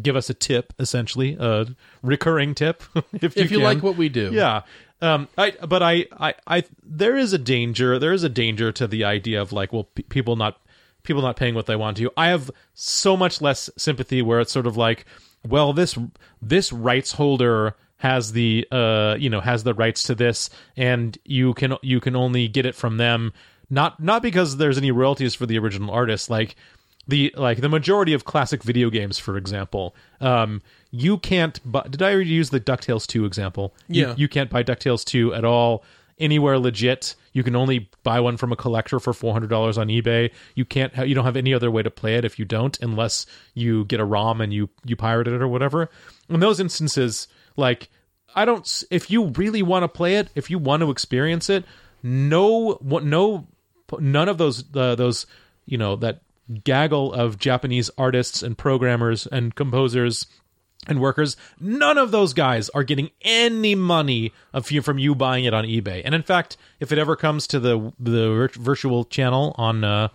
give 0.00 0.16
us 0.16 0.30
a 0.30 0.34
tip 0.34 0.72
essentially 0.78 1.36
a 1.40 1.66
recurring 2.02 2.54
tip 2.54 2.82
if 3.12 3.36
you, 3.36 3.42
if 3.42 3.50
you 3.50 3.58
like 3.60 3.82
what 3.82 3.96
we 3.96 4.08
do. 4.08 4.30
Yeah. 4.32 4.62
Um, 5.00 5.28
I, 5.38 5.52
but 5.52 5.82
I, 5.82 6.06
I, 6.18 6.34
I, 6.46 6.64
there 6.82 7.16
is 7.16 7.32
a 7.32 7.38
danger. 7.38 7.98
There 7.98 8.12
is 8.12 8.24
a 8.24 8.28
danger 8.28 8.72
to 8.72 8.86
the 8.86 9.04
idea 9.04 9.40
of 9.40 9.52
like, 9.52 9.72
well, 9.72 9.84
p- 9.84 10.02
people 10.02 10.34
not, 10.36 10.60
people 11.04 11.22
not 11.22 11.36
paying 11.36 11.54
what 11.54 11.66
they 11.66 11.76
want 11.76 11.96
to. 11.98 12.10
I 12.16 12.28
have 12.28 12.50
so 12.74 13.16
much 13.16 13.40
less 13.40 13.70
sympathy 13.76 14.22
where 14.22 14.40
it's 14.40 14.52
sort 14.52 14.66
of 14.66 14.76
like, 14.76 15.04
well, 15.46 15.72
this, 15.72 15.96
this 16.42 16.72
rights 16.72 17.12
holder 17.12 17.76
has 17.98 18.32
the, 18.32 18.66
uh, 18.72 19.16
you 19.18 19.30
know, 19.30 19.40
has 19.40 19.64
the 19.64 19.74
rights 19.74 20.02
to 20.04 20.14
this, 20.14 20.50
and 20.76 21.16
you 21.24 21.54
can, 21.54 21.74
you 21.82 22.00
can 22.00 22.16
only 22.16 22.48
get 22.48 22.66
it 22.66 22.74
from 22.74 22.96
them. 22.96 23.32
Not, 23.70 24.00
not 24.00 24.22
because 24.22 24.56
there's 24.56 24.78
any 24.78 24.90
royalties 24.90 25.34
for 25.34 25.46
the 25.46 25.58
original 25.58 25.90
artist. 25.90 26.30
Like, 26.30 26.56
the 27.08 27.34
like 27.36 27.60
the 27.60 27.68
majority 27.68 28.12
of 28.12 28.24
classic 28.24 28.62
video 28.62 28.90
games, 28.90 29.18
for 29.18 29.36
example, 29.36 29.96
um, 30.20 30.62
you 30.90 31.18
can't. 31.18 31.58
buy 31.70 31.82
did 31.90 32.02
I 32.02 32.12
already 32.12 32.30
use 32.30 32.50
the 32.50 32.60
Ducktales 32.60 33.06
two 33.06 33.24
example? 33.24 33.74
You- 33.88 34.08
Yeah. 34.08 34.14
you, 34.16 34.28
can't 34.28 34.50
buy 34.50 34.62
Ducktales 34.62 35.04
two 35.04 35.34
at 35.34 35.44
all 35.44 35.84
anywhere 36.18 36.58
legit. 36.58 37.14
You 37.32 37.42
can 37.44 37.54
only 37.56 37.88
buy 38.02 38.18
one 38.20 38.36
from 38.36 38.52
a 38.52 38.56
collector 38.56 38.98
for 39.00 39.12
four 39.12 39.32
hundred 39.32 39.48
dollars 39.50 39.78
on 39.78 39.88
eBay. 39.88 40.30
You 40.54 40.64
can't. 40.64 40.94
Ha- 40.94 41.02
you 41.02 41.14
don't 41.14 41.24
have 41.24 41.36
any 41.36 41.54
other 41.54 41.70
way 41.70 41.82
to 41.82 41.90
play 41.90 42.16
it 42.16 42.24
if 42.24 42.38
you 42.38 42.44
don't, 42.44 42.78
unless 42.82 43.26
you 43.54 43.84
get 43.86 44.00
a 44.00 44.04
ROM 44.04 44.40
and 44.40 44.52
you 44.52 44.68
you 44.84 44.94
pirate 44.96 45.28
it 45.28 45.40
or 45.40 45.48
whatever. 45.48 45.88
In 46.28 46.40
those 46.40 46.60
instances, 46.60 47.26
like 47.56 47.88
I 48.34 48.44
don't. 48.44 48.84
If 48.90 49.10
you 49.10 49.26
really 49.28 49.62
want 49.62 49.84
to 49.84 49.88
play 49.88 50.16
it, 50.16 50.28
if 50.34 50.50
you 50.50 50.58
want 50.58 50.82
to 50.82 50.90
experience 50.90 51.48
it, 51.48 51.64
no, 52.02 52.74
what- 52.80 53.04
no, 53.04 53.46
none 53.98 54.28
of 54.28 54.36
those 54.38 54.64
uh, 54.74 54.94
those 54.94 55.26
you 55.66 55.78
know 55.78 55.96
that 55.96 56.20
gaggle 56.64 57.12
of 57.12 57.38
Japanese 57.38 57.90
artists 57.98 58.42
and 58.42 58.56
programmers 58.56 59.26
and 59.26 59.54
composers 59.54 60.26
and 60.86 61.00
workers, 61.00 61.36
none 61.60 61.98
of 61.98 62.10
those 62.12 62.32
guys 62.32 62.68
are 62.70 62.84
getting 62.84 63.10
any 63.22 63.74
money 63.74 64.32
of 64.54 64.70
you 64.70 64.80
from 64.80 64.98
you 64.98 65.14
buying 65.14 65.44
it 65.44 65.52
on 65.52 65.64
eBay. 65.64 66.00
And 66.04 66.14
in 66.14 66.22
fact, 66.22 66.56
if 66.80 66.92
it 66.92 66.98
ever 66.98 67.16
comes 67.16 67.46
to 67.48 67.60
the 67.60 67.92
the 67.98 68.48
virtual 68.54 69.04
channel 69.04 69.54
on 69.58 69.84
uh, 69.84 70.08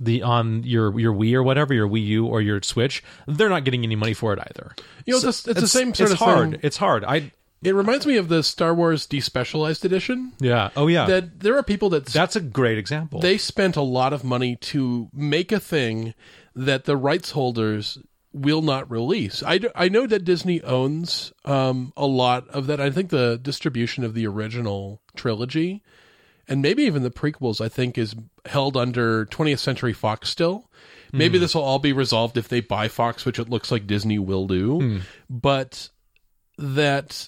the 0.00 0.22
on 0.22 0.64
your 0.64 0.98
your 0.98 1.12
Wii 1.12 1.34
or 1.34 1.42
whatever, 1.42 1.74
your 1.74 1.86
Wii 1.88 2.04
U 2.06 2.26
or 2.26 2.40
your 2.40 2.60
Switch, 2.62 3.04
they're 3.28 3.50
not 3.50 3.64
getting 3.64 3.84
any 3.84 3.94
money 3.96 4.14
for 4.14 4.32
it 4.32 4.38
either. 4.40 4.74
You 5.04 5.12
know, 5.20 5.28
it's, 5.28 5.42
the- 5.42 5.50
it's 5.52 5.60
the 5.60 5.68
same 5.68 5.94
sort 5.94 6.10
it's 6.10 6.20
of 6.20 6.26
hard. 6.26 6.50
thing. 6.52 6.60
It's 6.62 6.78
hard. 6.78 7.04
I 7.04 7.30
It 7.62 7.74
reminds 7.74 8.06
me 8.06 8.16
of 8.16 8.28
the 8.28 8.42
Star 8.42 8.74
Wars 8.74 9.06
Despecialized 9.06 9.84
Edition. 9.84 10.32
yeah. 10.40 10.70
Oh 10.76 10.86
yeah. 10.86 11.06
That 11.06 11.40
there 11.40 11.56
are 11.56 11.62
people 11.62 11.90
that 11.90 12.06
That's 12.06 12.36
a 12.36 12.40
great 12.40 12.78
example. 12.78 13.20
they 13.20 13.36
spent 13.36 13.76
a 13.76 13.82
lot 13.82 14.12
of 14.12 14.24
money 14.24 14.56
to 14.56 15.08
make 15.12 15.52
a 15.52 15.60
thing 15.60 16.14
that 16.54 16.84
the 16.84 16.96
rights 16.96 17.32
holders 17.32 17.98
will 18.32 18.62
not 18.62 18.90
release. 18.90 19.42
I, 19.42 19.60
I 19.74 19.88
know 19.88 20.06
that 20.06 20.24
Disney 20.24 20.62
owns 20.62 21.32
um, 21.44 21.92
a 21.96 22.06
lot 22.06 22.48
of 22.48 22.66
that. 22.68 22.80
I 22.80 22.90
think 22.90 23.10
the 23.10 23.38
distribution 23.40 24.04
of 24.04 24.14
the 24.14 24.26
original 24.26 25.02
trilogy 25.16 25.82
and 26.48 26.62
maybe 26.62 26.82
even 26.82 27.02
the 27.04 27.10
prequels, 27.10 27.60
I 27.60 27.68
think, 27.68 27.96
is 27.96 28.14
held 28.44 28.76
under 28.76 29.24
20th 29.26 29.60
Century 29.60 29.92
Fox 29.92 30.28
still. 30.28 30.68
Maybe 31.12 31.38
this 31.38 31.54
will 31.56 31.62
all 31.62 31.80
be 31.80 31.92
resolved 31.92 32.36
if 32.36 32.48
they 32.48 32.60
buy 32.60 32.86
Fox, 32.86 33.24
which 33.24 33.38
it 33.40 33.48
looks 33.50 33.72
like 33.72 33.86
Disney 33.86 34.18
will 34.20 34.46
do. 34.46 35.00
But 35.28 35.90
that 36.56 37.26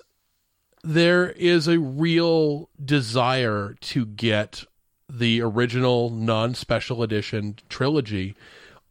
there 0.83 1.31
is 1.31 1.69
a 1.69 1.79
real 1.79 2.69
desire 2.85 3.77
to 3.81 4.05
get 4.05 4.65
the 5.09 5.41
original 5.41 6.11
non-special 6.11 7.03
edition 7.03 7.57
trilogy 7.69 8.35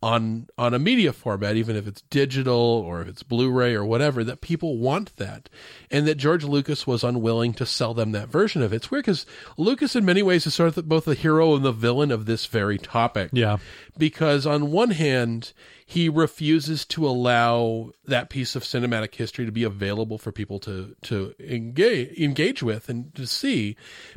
on 0.01 0.47
on 0.57 0.73
a 0.73 0.79
media 0.79 1.13
format 1.13 1.55
even 1.55 1.75
if 1.75 1.85
it's 1.87 2.01
digital 2.03 2.55
or 2.55 3.01
if 3.01 3.07
it's 3.07 3.21
blu-ray 3.21 3.75
or 3.75 3.85
whatever 3.85 4.23
that 4.23 4.41
people 4.41 4.77
want 4.77 5.15
that. 5.17 5.49
And 5.91 6.07
that 6.07 6.15
george 6.15 6.43
lucas 6.43 6.87
was 6.87 7.03
unwilling 7.03 7.53
to 7.55 7.65
sell 7.65 7.93
them 7.93 8.11
that 8.11 8.29
version 8.29 8.61
of 8.61 8.73
it. 8.73 8.77
It's 8.77 8.91
weird 8.91 9.05
because 9.05 9.25
lucas 9.57 9.95
in 9.95 10.03
many 10.03 10.23
ways 10.23 10.47
is 10.47 10.55
sort 10.55 10.75
of 10.75 10.89
both 10.89 11.05
the 11.05 11.13
hero 11.13 11.55
and 11.55 11.63
the 11.63 11.71
villain 11.71 12.11
of 12.11 12.25
this 12.25 12.47
very 12.47 12.77
topic. 12.77 13.29
Yeah. 13.31 13.57
because 13.97 14.45
on 14.45 14.71
one 14.71 14.91
hand 14.91 15.53
he 15.85 16.07
refuses 16.09 16.85
to 16.85 17.05
allow 17.07 17.91
that 18.05 18.29
piece 18.29 18.55
of 18.55 18.63
cinematic 18.63 19.13
history 19.13 19.45
to 19.45 19.51
be 19.51 19.63
available 19.63 20.17
for 20.17 20.31
people 20.31 20.57
to 20.59 20.95
to 21.03 21.35
engage 21.39 22.17
engage 22.17 22.63
with 22.63 22.89
and 22.89 23.13
to 23.13 23.27
see 23.27 23.75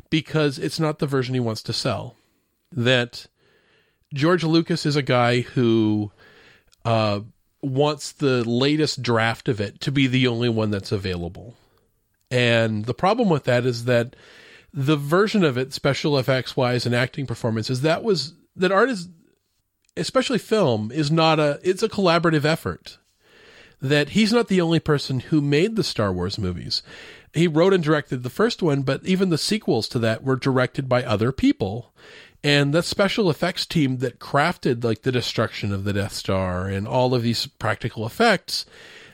because 0.09 0.57
it's 0.57 0.79
not 0.79 0.99
the 0.99 1.05
version 1.05 1.33
he 1.33 1.39
wants 1.39 1.61
to 1.63 1.73
sell. 1.73 2.15
That 2.71 3.27
George 4.15 4.43
Lucas 4.43 4.85
is 4.85 4.95
a 4.95 5.01
guy 5.03 5.41
who 5.41 6.11
uh, 6.85 7.19
wants 7.61 8.13
the 8.13 8.43
latest 8.49 9.03
draft 9.03 9.49
of 9.49 9.59
it 9.59 9.81
to 9.81 9.91
be 9.91 10.07
the 10.07 10.27
only 10.27 10.49
one 10.49 10.71
that's 10.71 10.91
available. 10.91 11.55
And 12.31 12.85
the 12.85 12.93
problem 12.93 13.29
with 13.29 13.43
that 13.43 13.65
is 13.65 13.85
that 13.85 14.15
the 14.73 14.95
version 14.95 15.43
of 15.43 15.57
it, 15.57 15.73
special 15.73 16.17
effects 16.17 16.55
wise 16.55 16.85
and 16.85 16.95
acting 16.95 17.27
performances, 17.27 17.81
that 17.81 18.03
was 18.03 18.33
that 18.55 18.71
art 18.71 18.89
is, 18.89 19.09
especially 19.97 20.37
film, 20.37 20.91
is 20.91 21.11
not 21.11 21.39
a. 21.39 21.59
It's 21.61 21.83
a 21.83 21.89
collaborative 21.89 22.45
effort. 22.45 22.97
That 23.81 24.09
he's 24.09 24.33
not 24.33 24.47
the 24.47 24.61
only 24.61 24.79
person 24.79 25.19
who 25.19 25.41
made 25.41 25.75
the 25.75 25.83
Star 25.83 26.11
Wars 26.11 26.37
movies. 26.37 26.81
He 27.33 27.47
wrote 27.47 27.73
and 27.73 27.83
directed 27.83 28.23
the 28.23 28.29
first 28.29 28.63
one, 28.63 28.83
but 28.83 29.05
even 29.05 29.29
the 29.29 29.37
sequels 29.37 29.89
to 29.89 29.99
that 29.99 30.23
were 30.23 30.37
directed 30.37 30.87
by 30.87 31.03
other 31.03 31.33
people. 31.33 31.93
And 32.45 32.75
that 32.75 32.85
special 32.85 33.31
effects 33.31 33.65
team 33.65 33.97
that 33.97 34.19
crafted 34.19 34.83
like 34.83 35.01
the 35.01 35.11
destruction 35.11 35.73
of 35.73 35.83
the 35.83 35.93
Death 35.93 36.13
Star 36.13 36.67
and 36.67 36.87
all 36.87 37.15
of 37.15 37.23
these 37.23 37.47
practical 37.47 38.05
effects, 38.05 38.67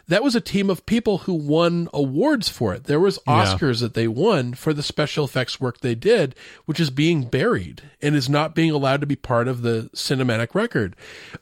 that 0.09 0.21
was 0.21 0.35
a 0.35 0.41
team 0.41 0.69
of 0.69 0.85
people 0.85 1.19
who 1.19 1.33
won 1.33 1.87
awards 1.93 2.49
for 2.49 2.73
it. 2.73 2.83
There 2.83 2.99
was 2.99 3.19
Oscars 3.19 3.79
that 3.79 3.93
they 3.93 4.09
won 4.09 4.53
for 4.53 4.73
the 4.73 4.83
special 4.83 5.23
effects 5.23 5.61
work 5.61 5.79
they 5.79 5.95
did, 5.95 6.35
which 6.65 6.77
is 6.77 6.89
being 6.89 7.23
buried 7.23 7.83
and 8.01 8.17
is 8.17 8.27
not 8.27 8.53
being 8.53 8.71
allowed 8.71 8.99
to 8.99 9.07
be 9.07 9.15
part 9.15 9.47
of 9.47 9.61
the 9.61 9.89
cinematic 9.95 10.53
record. 10.53 10.97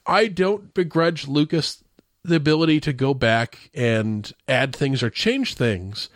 I 0.05 0.27
don't 0.27 0.71
begrudge 0.75 1.27
Lucas 1.27 1.83
the 2.23 2.35
ability 2.35 2.81
to 2.81 2.93
go 2.93 3.15
back 3.15 3.71
and 3.73 4.31
add 4.47 4.75
things 4.75 5.01
or 5.01 5.09
change 5.09 5.55
things, 5.55 6.07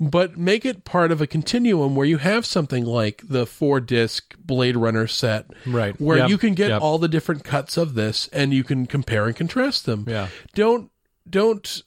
but 0.00 0.36
make 0.38 0.64
it 0.64 0.84
part 0.84 1.10
of 1.10 1.20
a 1.20 1.26
continuum 1.26 1.96
where 1.96 2.06
you 2.06 2.18
have 2.18 2.46
something 2.46 2.84
like 2.84 3.22
the 3.28 3.46
four 3.46 3.80
disc 3.80 4.34
Blade 4.38 4.76
Runner 4.76 5.06
set, 5.06 5.46
Right. 5.66 6.00
Where 6.00 6.18
Yep. 6.18 6.28
you 6.30 6.38
can 6.38 6.54
get 6.54 6.70
Yep. 6.70 6.82
all 6.82 6.98
the 6.98 7.08
different 7.08 7.42
cuts 7.44 7.76
of 7.76 7.94
this 7.94 8.28
and 8.32 8.52
you 8.54 8.62
can 8.64 8.86
compare 8.86 9.26
and 9.26 9.34
contrast 9.36 9.86
them. 9.86 10.04
Yeah. 10.08 10.28
Don't 10.54 10.90
don't 11.28 11.82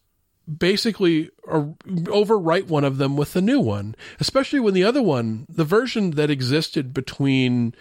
basically 0.58 1.30
overwrite 1.48 2.68
one 2.68 2.84
of 2.84 2.98
them 2.98 3.16
with 3.16 3.34
the 3.34 3.42
new 3.42 3.60
one, 3.60 3.96
especially 4.20 4.60
when 4.60 4.74
the 4.74 4.84
other 4.84 5.02
one, 5.02 5.46
the 5.50 5.64
version 5.64 6.12
that 6.12 6.30
existed 6.30 6.94
between 6.94 7.74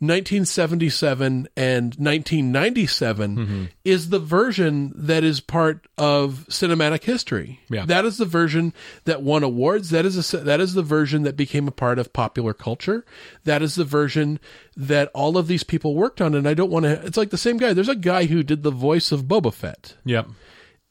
1977 0.00 1.48
and 1.56 1.84
1997 1.94 3.36
Mm-hmm. 3.36 3.64
is 3.84 4.10
the 4.10 4.18
version 4.18 4.92
that 4.94 5.24
is 5.24 5.40
part 5.40 5.86
of 5.98 6.46
cinematic 6.48 7.04
history. 7.04 7.60
Yeah. 7.70 7.86
That 7.86 8.04
is 8.04 8.18
the 8.18 8.24
version 8.24 8.72
that 9.04 9.22
won 9.22 9.42
awards. 9.42 9.90
That 9.90 10.04
is 10.06 10.34
a, 10.34 10.38
that 10.38 10.60
is 10.60 10.74
the 10.74 10.82
version 10.82 11.22
that 11.22 11.36
became 11.36 11.66
a 11.68 11.72
part 11.72 11.98
of 11.98 12.12
popular 12.12 12.52
culture. 12.54 13.04
That 13.44 13.62
is 13.62 13.74
the 13.74 13.84
version 13.84 14.38
that 14.76 15.10
all 15.14 15.36
of 15.38 15.46
these 15.46 15.64
people 15.64 15.94
worked 15.94 16.20
on. 16.20 16.34
And 16.34 16.46
I 16.48 16.54
don't 16.54 16.70
want 16.70 16.84
to. 16.84 17.04
It's 17.04 17.16
like 17.16 17.30
the 17.30 17.38
same 17.38 17.56
guy. 17.56 17.72
There's 17.72 17.88
a 17.88 17.94
guy 17.96 18.26
who 18.26 18.42
did 18.42 18.62
the 18.62 18.70
voice 18.70 19.12
of 19.12 19.24
Boba 19.24 19.52
Fett 19.52 19.94
Yep. 20.04 20.28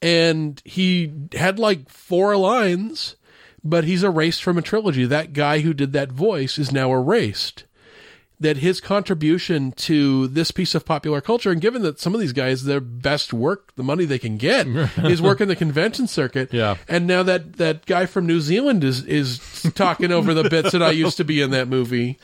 and 0.02 0.60
he 0.64 1.12
had 1.34 1.58
like 1.58 1.88
four 1.88 2.36
lines, 2.36 3.16
but 3.62 3.84
he's 3.84 4.04
erased 4.04 4.42
from 4.42 4.58
a 4.58 4.62
trilogy. 4.62 5.04
That 5.06 5.32
guy 5.32 5.60
who 5.60 5.72
did 5.74 5.92
that 5.92 6.12
voice 6.12 6.58
is 6.58 6.72
now 6.72 6.92
erased. 6.92 7.64
That 8.44 8.58
his 8.58 8.78
contribution 8.80 9.72
to 9.72 10.28
this 10.28 10.50
piece 10.50 10.74
of 10.74 10.84
popular 10.84 11.22
culture, 11.22 11.50
and 11.50 11.62
given 11.62 11.80
that 11.82 11.98
some 11.98 12.14
of 12.14 12.20
these 12.20 12.34
guys, 12.34 12.64
their 12.64 12.80
best 12.80 13.32
work, 13.32 13.74
the 13.76 13.82
money 13.82 14.04
they 14.04 14.18
can 14.18 14.36
get, 14.36 14.66
is 14.98 15.22
working 15.22 15.48
the 15.48 15.56
convention 15.56 16.06
circuit. 16.06 16.52
Yeah. 16.52 16.76
And 16.86 17.06
now 17.06 17.22
that 17.22 17.54
that 17.54 17.86
guy 17.86 18.04
from 18.04 18.26
New 18.26 18.40
Zealand 18.40 18.84
is 18.84 19.04
is 19.06 19.38
talking 19.74 20.12
over 20.12 20.34
the 20.34 20.48
bits 20.50 20.72
that 20.72 20.82
I 20.82 20.90
used 20.90 21.16
to 21.16 21.24
be 21.24 21.40
in 21.40 21.52
that 21.52 21.68
movie. 21.68 22.18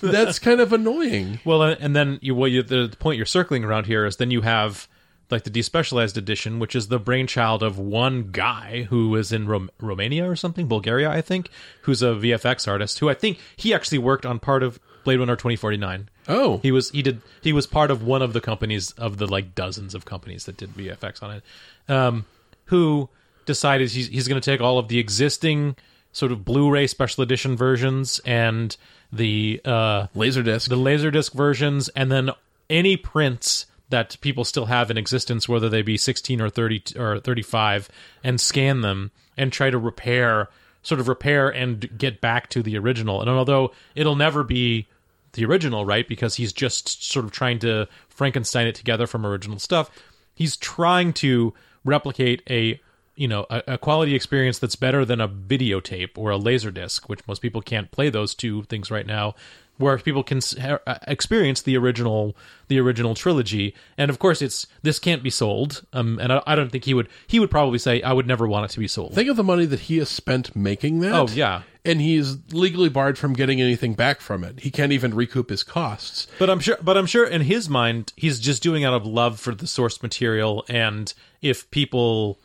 That's 0.00 0.38
kind 0.38 0.60
of 0.60 0.72
annoying. 0.72 1.40
Well, 1.44 1.62
and 1.62 1.80
and 1.80 1.94
then 1.94 2.18
you, 2.22 2.34
well, 2.34 2.48
you, 2.48 2.62
the 2.62 2.94
point 2.98 3.18
you're 3.18 3.26
circling 3.26 3.62
around 3.64 3.86
here 3.86 4.06
is 4.06 4.16
then 4.16 4.30
you 4.30 4.40
have 4.40 4.88
like 5.30 5.44
the 5.44 5.50
despecialized 5.50 6.16
edition, 6.16 6.58
which 6.58 6.74
is 6.74 6.88
the 6.88 6.98
brainchild 6.98 7.62
of 7.62 7.78
one 7.78 8.30
guy 8.30 8.86
who 8.88 9.14
is 9.16 9.32
in 9.32 9.46
Rom- 9.46 9.70
Romania 9.80 10.28
or 10.28 10.36
something, 10.36 10.66
Bulgaria, 10.66 11.10
I 11.10 11.20
think, 11.20 11.50
who's 11.82 12.02
a 12.02 12.14
VFX 12.14 12.66
artist 12.66 12.98
who 12.98 13.10
I 13.10 13.14
think 13.14 13.38
he 13.56 13.74
actually 13.74 13.98
worked 13.98 14.24
on 14.24 14.38
part 14.38 14.62
of 14.62 14.80
Blade 15.08 15.20
Runner 15.20 15.36
2049. 15.36 16.10
Oh, 16.28 16.58
He 16.58 16.70
was 16.70 16.90
he 16.90 17.00
did 17.00 17.22
he 17.40 17.54
was 17.54 17.66
part 17.66 17.90
of 17.90 18.02
one 18.02 18.20
of 18.20 18.34
the 18.34 18.42
companies 18.42 18.90
of 18.92 19.16
the 19.16 19.26
like 19.26 19.54
dozens 19.54 19.94
of 19.94 20.04
companies 20.04 20.44
that 20.44 20.58
did 20.58 20.74
VFX 20.74 21.22
on 21.22 21.36
it. 21.36 21.42
Um, 21.90 22.26
who 22.66 23.08
decided 23.46 23.90
he's 23.90 24.08
he's 24.08 24.28
going 24.28 24.38
to 24.38 24.44
take 24.44 24.60
all 24.60 24.78
of 24.78 24.88
the 24.88 24.98
existing 24.98 25.76
sort 26.12 26.30
of 26.30 26.44
Blu-ray 26.44 26.86
special 26.86 27.22
edition 27.22 27.56
versions 27.56 28.20
and 28.26 28.76
the 29.10 29.62
uh 29.64 30.08
Laserdisc. 30.14 30.68
the 30.68 30.76
laserdisc 30.76 31.32
versions 31.32 31.88
and 31.96 32.12
then 32.12 32.28
any 32.68 32.98
prints 32.98 33.64
that 33.88 34.18
people 34.20 34.44
still 34.44 34.66
have 34.66 34.90
in 34.90 34.98
existence 34.98 35.48
whether 35.48 35.70
they 35.70 35.80
be 35.80 35.96
16 35.96 36.42
or 36.42 36.50
30 36.50 36.82
or 36.98 37.18
35 37.18 37.88
and 38.22 38.38
scan 38.38 38.82
them 38.82 39.10
and 39.38 39.50
try 39.54 39.70
to 39.70 39.78
repair 39.78 40.48
sort 40.82 41.00
of 41.00 41.08
repair 41.08 41.48
and 41.48 41.96
get 41.98 42.20
back 42.20 42.50
to 42.50 42.62
the 42.62 42.76
original 42.76 43.22
and 43.22 43.30
although 43.30 43.72
it'll 43.94 44.16
never 44.16 44.44
be 44.44 44.86
the 45.32 45.44
original 45.44 45.84
right? 45.84 46.06
Because 46.06 46.36
he's 46.36 46.52
just 46.52 47.04
sort 47.04 47.24
of 47.24 47.32
trying 47.32 47.58
to 47.60 47.86
frankenstein 48.08 48.66
it 48.66 48.74
together 48.74 49.06
from 49.06 49.24
original 49.26 49.58
stuff. 49.58 49.90
He's 50.34 50.56
trying 50.56 51.12
to 51.14 51.54
replicate 51.84 52.42
a 52.48 52.80
you 53.16 53.28
know 53.28 53.46
a, 53.50 53.62
a 53.66 53.78
quality 53.78 54.14
experience 54.14 54.58
that's 54.58 54.76
better 54.76 55.04
than 55.04 55.20
a 55.20 55.28
videotape 55.28 56.16
or 56.16 56.30
a 56.30 56.36
laser 56.36 56.70
disc 56.70 57.08
which 57.08 57.26
most 57.26 57.42
people 57.42 57.60
can't 57.60 57.90
play 57.90 58.10
those 58.10 58.34
two 58.34 58.62
things 58.64 58.90
right 58.90 59.06
now 59.06 59.34
where 59.78 59.96
people 59.98 60.22
can 60.22 60.40
uh, 60.60 60.78
experience 61.06 61.62
the 61.62 61.76
original 61.76 62.36
the 62.68 62.78
original 62.78 63.14
trilogy 63.14 63.74
and 63.96 64.10
of 64.10 64.18
course 64.18 64.42
it's 64.42 64.66
this 64.82 64.98
can't 64.98 65.22
be 65.22 65.30
sold 65.30 65.84
um 65.92 66.18
and 66.20 66.32
I, 66.32 66.42
I 66.46 66.54
don't 66.54 66.70
think 66.70 66.84
he 66.84 66.94
would 66.94 67.08
he 67.26 67.40
would 67.40 67.50
probably 67.50 67.78
say 67.78 68.02
i 68.02 68.12
would 68.12 68.26
never 68.26 68.46
want 68.46 68.66
it 68.66 68.74
to 68.74 68.80
be 68.80 68.88
sold 68.88 69.14
Think 69.14 69.30
of 69.30 69.36
the 69.36 69.44
money 69.44 69.64
that 69.66 69.80
he 69.80 69.98
has 69.98 70.08
spent 70.08 70.54
making 70.54 71.00
that. 71.00 71.14
oh 71.14 71.28
yeah 71.32 71.62
And 71.84 72.00
he's 72.02 72.36
legally 72.52 72.90
barred 72.90 73.16
from 73.16 73.32
getting 73.32 73.62
anything 73.62 73.94
back 73.94 74.20
from 74.20 74.44
it. 74.44 74.60
He 74.60 74.70
can't 74.70 74.92
even 74.92 75.14
recoup 75.14 75.48
his 75.48 75.62
costs. 75.62 76.26
But 76.38 76.50
I'm 76.50 76.60
sure, 76.60 76.76
but 76.82 76.98
I'm 76.98 77.06
sure 77.06 77.26
in 77.26 77.42
his 77.42 77.68
mind, 77.70 78.12
he's 78.14 78.38
just 78.40 78.62
doing 78.62 78.84
out 78.84 78.92
of 78.92 79.06
love 79.06 79.40
for 79.40 79.54
the 79.54 79.66
source 79.66 80.02
material, 80.02 80.66
and 80.68 81.14
if 81.40 81.70
people 81.70 82.40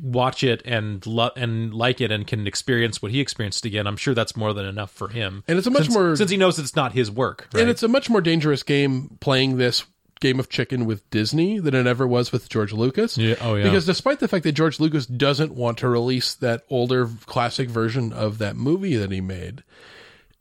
watch 0.00 0.44
it 0.44 0.62
and 0.64 1.04
lo- 1.06 1.30
and 1.36 1.74
like 1.74 2.00
it 2.00 2.10
and 2.10 2.26
can 2.26 2.46
experience 2.46 3.02
what 3.02 3.10
he 3.10 3.20
experienced 3.20 3.64
again, 3.64 3.86
I'm 3.86 3.96
sure 3.96 4.14
that's 4.14 4.36
more 4.36 4.52
than 4.52 4.66
enough 4.66 4.90
for 4.90 5.08
him. 5.08 5.44
And 5.48 5.58
it's 5.58 5.66
a 5.66 5.70
much 5.70 5.84
since, 5.84 5.94
more- 5.94 6.16
since 6.16 6.30
he 6.30 6.36
knows 6.36 6.58
it's 6.58 6.76
not 6.76 6.92
his 6.92 7.10
work. 7.10 7.48
Right? 7.52 7.62
And 7.62 7.70
it's 7.70 7.82
a 7.82 7.88
much 7.88 8.08
more 8.08 8.20
dangerous 8.20 8.62
game 8.62 9.16
playing 9.20 9.56
this 9.56 9.84
game 10.20 10.40
of 10.40 10.48
chicken 10.48 10.84
with 10.84 11.08
Disney 11.10 11.58
than 11.58 11.74
it 11.74 11.86
ever 11.86 12.06
was 12.06 12.32
with 12.32 12.48
George 12.48 12.72
Lucas. 12.72 13.16
Yeah, 13.16 13.36
oh, 13.40 13.54
yeah. 13.54 13.64
Because 13.64 13.86
despite 13.86 14.20
the 14.20 14.28
fact 14.28 14.44
that 14.44 14.52
George 14.52 14.80
Lucas 14.80 15.06
doesn't 15.06 15.54
want 15.54 15.78
to 15.78 15.88
release 15.88 16.34
that 16.34 16.64
older 16.68 17.08
classic 17.26 17.68
version 17.68 18.12
of 18.12 18.38
that 18.38 18.56
movie 18.56 18.96
that 18.96 19.12
he 19.12 19.20
made, 19.20 19.62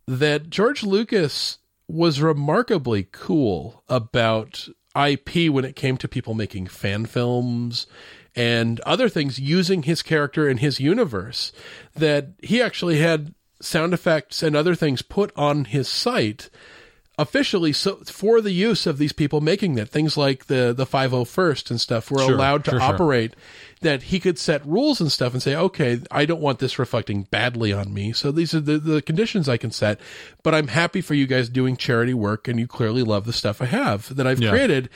that 0.07 0.49
George 0.49 0.83
Lucas 0.83 1.59
was 1.87 2.21
remarkably 2.21 3.07
cool 3.11 3.83
about 3.87 4.67
IP 4.97 5.51
when 5.51 5.65
it 5.65 5.75
came 5.75 5.97
to 5.97 6.07
people 6.07 6.33
making 6.33 6.67
fan 6.67 7.05
films 7.05 7.85
and 8.35 8.79
other 8.81 9.09
things 9.09 9.39
using 9.39 9.83
his 9.83 10.01
character 10.01 10.47
and 10.47 10.59
his 10.59 10.79
universe 10.79 11.51
that 11.95 12.29
he 12.41 12.61
actually 12.61 12.99
had 12.99 13.33
sound 13.61 13.93
effects 13.93 14.43
and 14.43 14.55
other 14.55 14.75
things 14.75 15.01
put 15.01 15.31
on 15.35 15.65
his 15.65 15.87
site 15.87 16.49
officially 17.19 17.73
so 17.73 17.95
for 18.05 18.41
the 18.41 18.51
use 18.51 18.85
of 18.85 18.99
these 18.99 19.11
people 19.11 19.41
making 19.41 19.73
that 19.73 19.89
things 19.89 20.15
like 20.15 20.45
the 20.45 20.71
the 20.77 20.85
501st 20.85 21.71
and 21.71 21.81
stuff 21.81 22.11
were 22.11 22.19
Sure, 22.19 22.35
allowed 22.35 22.63
to 22.65 22.71
sure, 22.71 22.79
sure. 22.79 22.97
That 23.81 24.03
he 24.03 24.19
could 24.19 24.39
set 24.39 24.65
rules 24.65 24.99
and 24.99 25.11
stuff 25.11 25.33
and 25.33 25.41
say 25.43 25.55
okay 25.55 25.99
i 26.11 26.25
don't 26.25 26.41
want 26.41 26.59
this 26.59 26.79
reflecting 26.79 27.23
badly 27.23 27.71
on 27.71 27.93
me 27.93 28.11
so 28.11 28.31
these 28.31 28.53
are 28.53 28.59
the, 28.59 28.77
the 28.77 29.01
conditions 29.01 29.47
i 29.47 29.57
can 29.57 29.71
set 29.71 29.99
but 30.43 30.55
i'm 30.55 30.67
happy 30.69 31.01
for 31.01 31.13
you 31.13 31.27
guys 31.27 31.49
doing 31.49 31.75
charity 31.77 32.13
work 32.13 32.47
and 32.47 32.59
you 32.59 32.67
clearly 32.67 33.03
love 33.03 33.25
the 33.25 33.33
stuff 33.33 33.61
i 33.61 33.65
have 33.65 34.13
that 34.15 34.25
i've 34.27 34.41
Yeah. 34.41 34.49
created 34.49 34.89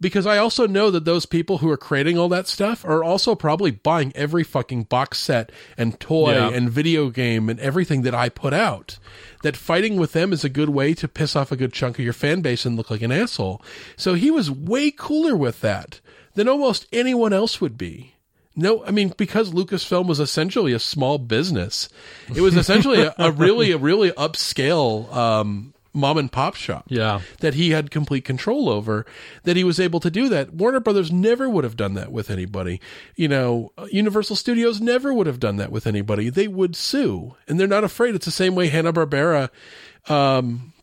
because 0.00 0.26
I 0.26 0.38
also 0.38 0.66
know 0.66 0.90
that 0.90 1.04
those 1.06 1.24
people 1.24 1.58
who 1.58 1.70
are 1.70 1.76
creating 1.78 2.18
all 2.18 2.28
that 2.28 2.48
stuff 2.48 2.84
are 2.84 3.02
also 3.04 3.34
probably 3.36 3.70
buying 3.70 4.12
every 4.16 4.42
fucking 4.42 4.82
box 4.82 5.18
set 5.18 5.50
and 5.78 5.98
toy 6.00 6.32
Yeah. 6.34 6.50
and 6.50 6.68
video 6.68 7.10
game 7.10 7.48
and 7.48 7.58
everything 7.60 8.02
that 8.02 8.14
I 8.14 8.28
put 8.28 8.52
out. 8.52 8.98
That 9.44 9.56
fighting 9.56 9.96
with 9.96 10.12
them 10.12 10.32
is 10.32 10.44
a 10.44 10.48
good 10.50 10.70
way 10.70 10.92
to 10.94 11.06
piss 11.08 11.36
off 11.36 11.52
a 11.52 11.56
good 11.56 11.72
chunk 11.72 11.98
of 11.98 12.04
your 12.04 12.12
fan 12.12 12.40
base 12.42 12.66
and 12.66 12.76
look 12.76 12.90
like 12.90 13.02
an 13.02 13.12
asshole. 13.12 13.62
So 13.96 14.14
he 14.14 14.32
was 14.32 14.50
way 14.50 14.90
cooler 14.90 15.36
with 15.36 15.60
that 15.60 16.00
than 16.34 16.48
almost 16.48 16.86
anyone 16.92 17.32
else 17.32 17.60
would 17.60 17.78
be. 17.78 18.13
No, 18.56 18.84
I 18.84 18.90
mean 18.90 19.12
because 19.16 19.52
Lucasfilm 19.52 20.06
was 20.06 20.20
essentially 20.20 20.72
a 20.72 20.78
small 20.78 21.18
business. 21.18 21.88
It 22.34 22.40
was 22.40 22.56
essentially 22.56 23.02
a, 23.02 23.14
a 23.18 23.32
really, 23.32 23.72
a 23.72 23.78
really 23.78 24.12
upscale 24.12 25.12
um, 25.12 25.74
mom 25.94 26.18
and 26.18 26.30
pop 26.30 26.56
shop 26.56 26.84
yeah, 26.88 27.20
that 27.40 27.54
he 27.54 27.70
had 27.70 27.90
complete 27.90 28.24
control 28.24 28.68
over 28.68 29.06
that 29.44 29.56
he 29.56 29.64
was 29.64 29.80
able 29.80 30.00
to 30.00 30.10
do 30.10 30.28
that. 30.28 30.52
Warner 30.52 30.80
brothers 30.80 31.10
never 31.10 31.48
would 31.48 31.64
have 31.64 31.76
done 31.76 31.94
that 31.94 32.12
with 32.12 32.30
anybody. 32.30 32.80
You 33.16 33.28
know 33.28 33.72
universal 33.90 34.36
studios 34.36 34.80
never 34.80 35.14
would 35.14 35.26
have 35.26 35.40
done 35.40 35.56
that 35.56 35.72
with 35.72 35.86
anybody. 35.86 36.28
They 36.30 36.48
would 36.48 36.76
sue 36.76 37.36
and 37.48 37.58
they're 37.58 37.66
not 37.66 37.84
afraid. 37.84 38.14
It's 38.14 38.26
the 38.26 38.30
same 38.30 38.54
way 38.54 38.68
hanna-barbera 38.68 39.50
um, 40.08 40.73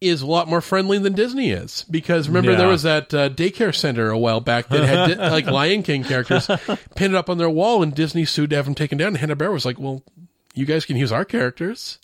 is 0.00 0.22
a 0.22 0.26
lot 0.26 0.46
more 0.48 0.60
friendly 0.60 0.98
than 0.98 1.12
disney 1.12 1.50
is 1.50 1.84
because 1.90 2.28
remember 2.28 2.54
there 2.54 2.68
was 2.68 2.82
that 2.84 3.12
uh, 3.12 3.28
daycare 3.28 3.74
center 3.74 4.10
a 4.10 4.18
while 4.18 4.40
back 4.40 4.68
that 4.68 4.84
had 4.84 5.16
di- 5.18 5.30
like 5.30 5.46
lion 5.46 5.82
king 5.82 6.04
characters 6.04 6.48
pinned 6.94 7.16
up 7.16 7.28
on 7.28 7.38
their 7.38 7.50
wall 7.50 7.82
and 7.82 7.94
disney 7.94 8.24
sued 8.24 8.50
to 8.50 8.56
have 8.56 8.64
them 8.64 8.74
taken 8.74 8.96
down 8.96 9.08
and 9.08 9.16
hanna-barbera 9.18 9.52
was 9.52 9.64
like 9.64 9.78
well 9.78 10.02
you 10.54 10.64
guys 10.64 10.84
can 10.84 10.96
use 10.96 11.10
our 11.10 11.24
characters 11.24 11.98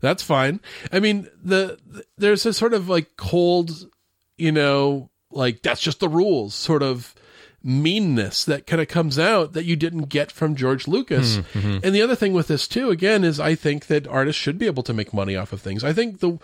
that's 0.00 0.22
fine. 0.22 0.60
I 0.92 1.00
mean, 1.00 1.28
the, 1.42 1.78
the 1.86 2.04
there's 2.18 2.46
a 2.46 2.52
sort 2.52 2.74
of 2.74 2.88
like 2.88 3.16
cold, 3.16 3.90
you 4.36 4.52
know, 4.52 5.10
like 5.30 5.62
that's 5.62 5.80
just 5.80 6.00
the 6.00 6.08
rules 6.08 6.54
sort 6.54 6.82
of 6.82 7.14
meanness 7.62 8.44
that 8.44 8.66
kind 8.66 8.80
of 8.80 8.86
comes 8.86 9.18
out 9.18 9.52
that 9.54 9.64
you 9.64 9.74
didn't 9.74 10.04
get 10.04 10.30
from 10.30 10.54
George 10.54 10.86
Lucas. 10.86 11.38
And 11.82 11.94
the 11.94 12.02
other 12.02 12.14
thing 12.14 12.32
with 12.32 12.46
this 12.46 12.68
too, 12.68 12.90
again, 12.90 13.24
is 13.24 13.40
I 13.40 13.54
think 13.56 13.86
that 13.86 14.06
artists 14.06 14.40
should 14.40 14.58
be 14.58 14.66
able 14.66 14.84
to 14.84 14.92
make 14.92 15.12
money 15.12 15.34
off 15.34 15.52
of 15.52 15.60
things. 15.60 15.82
I 15.82 15.92
think 15.92 16.20
the 16.20 16.38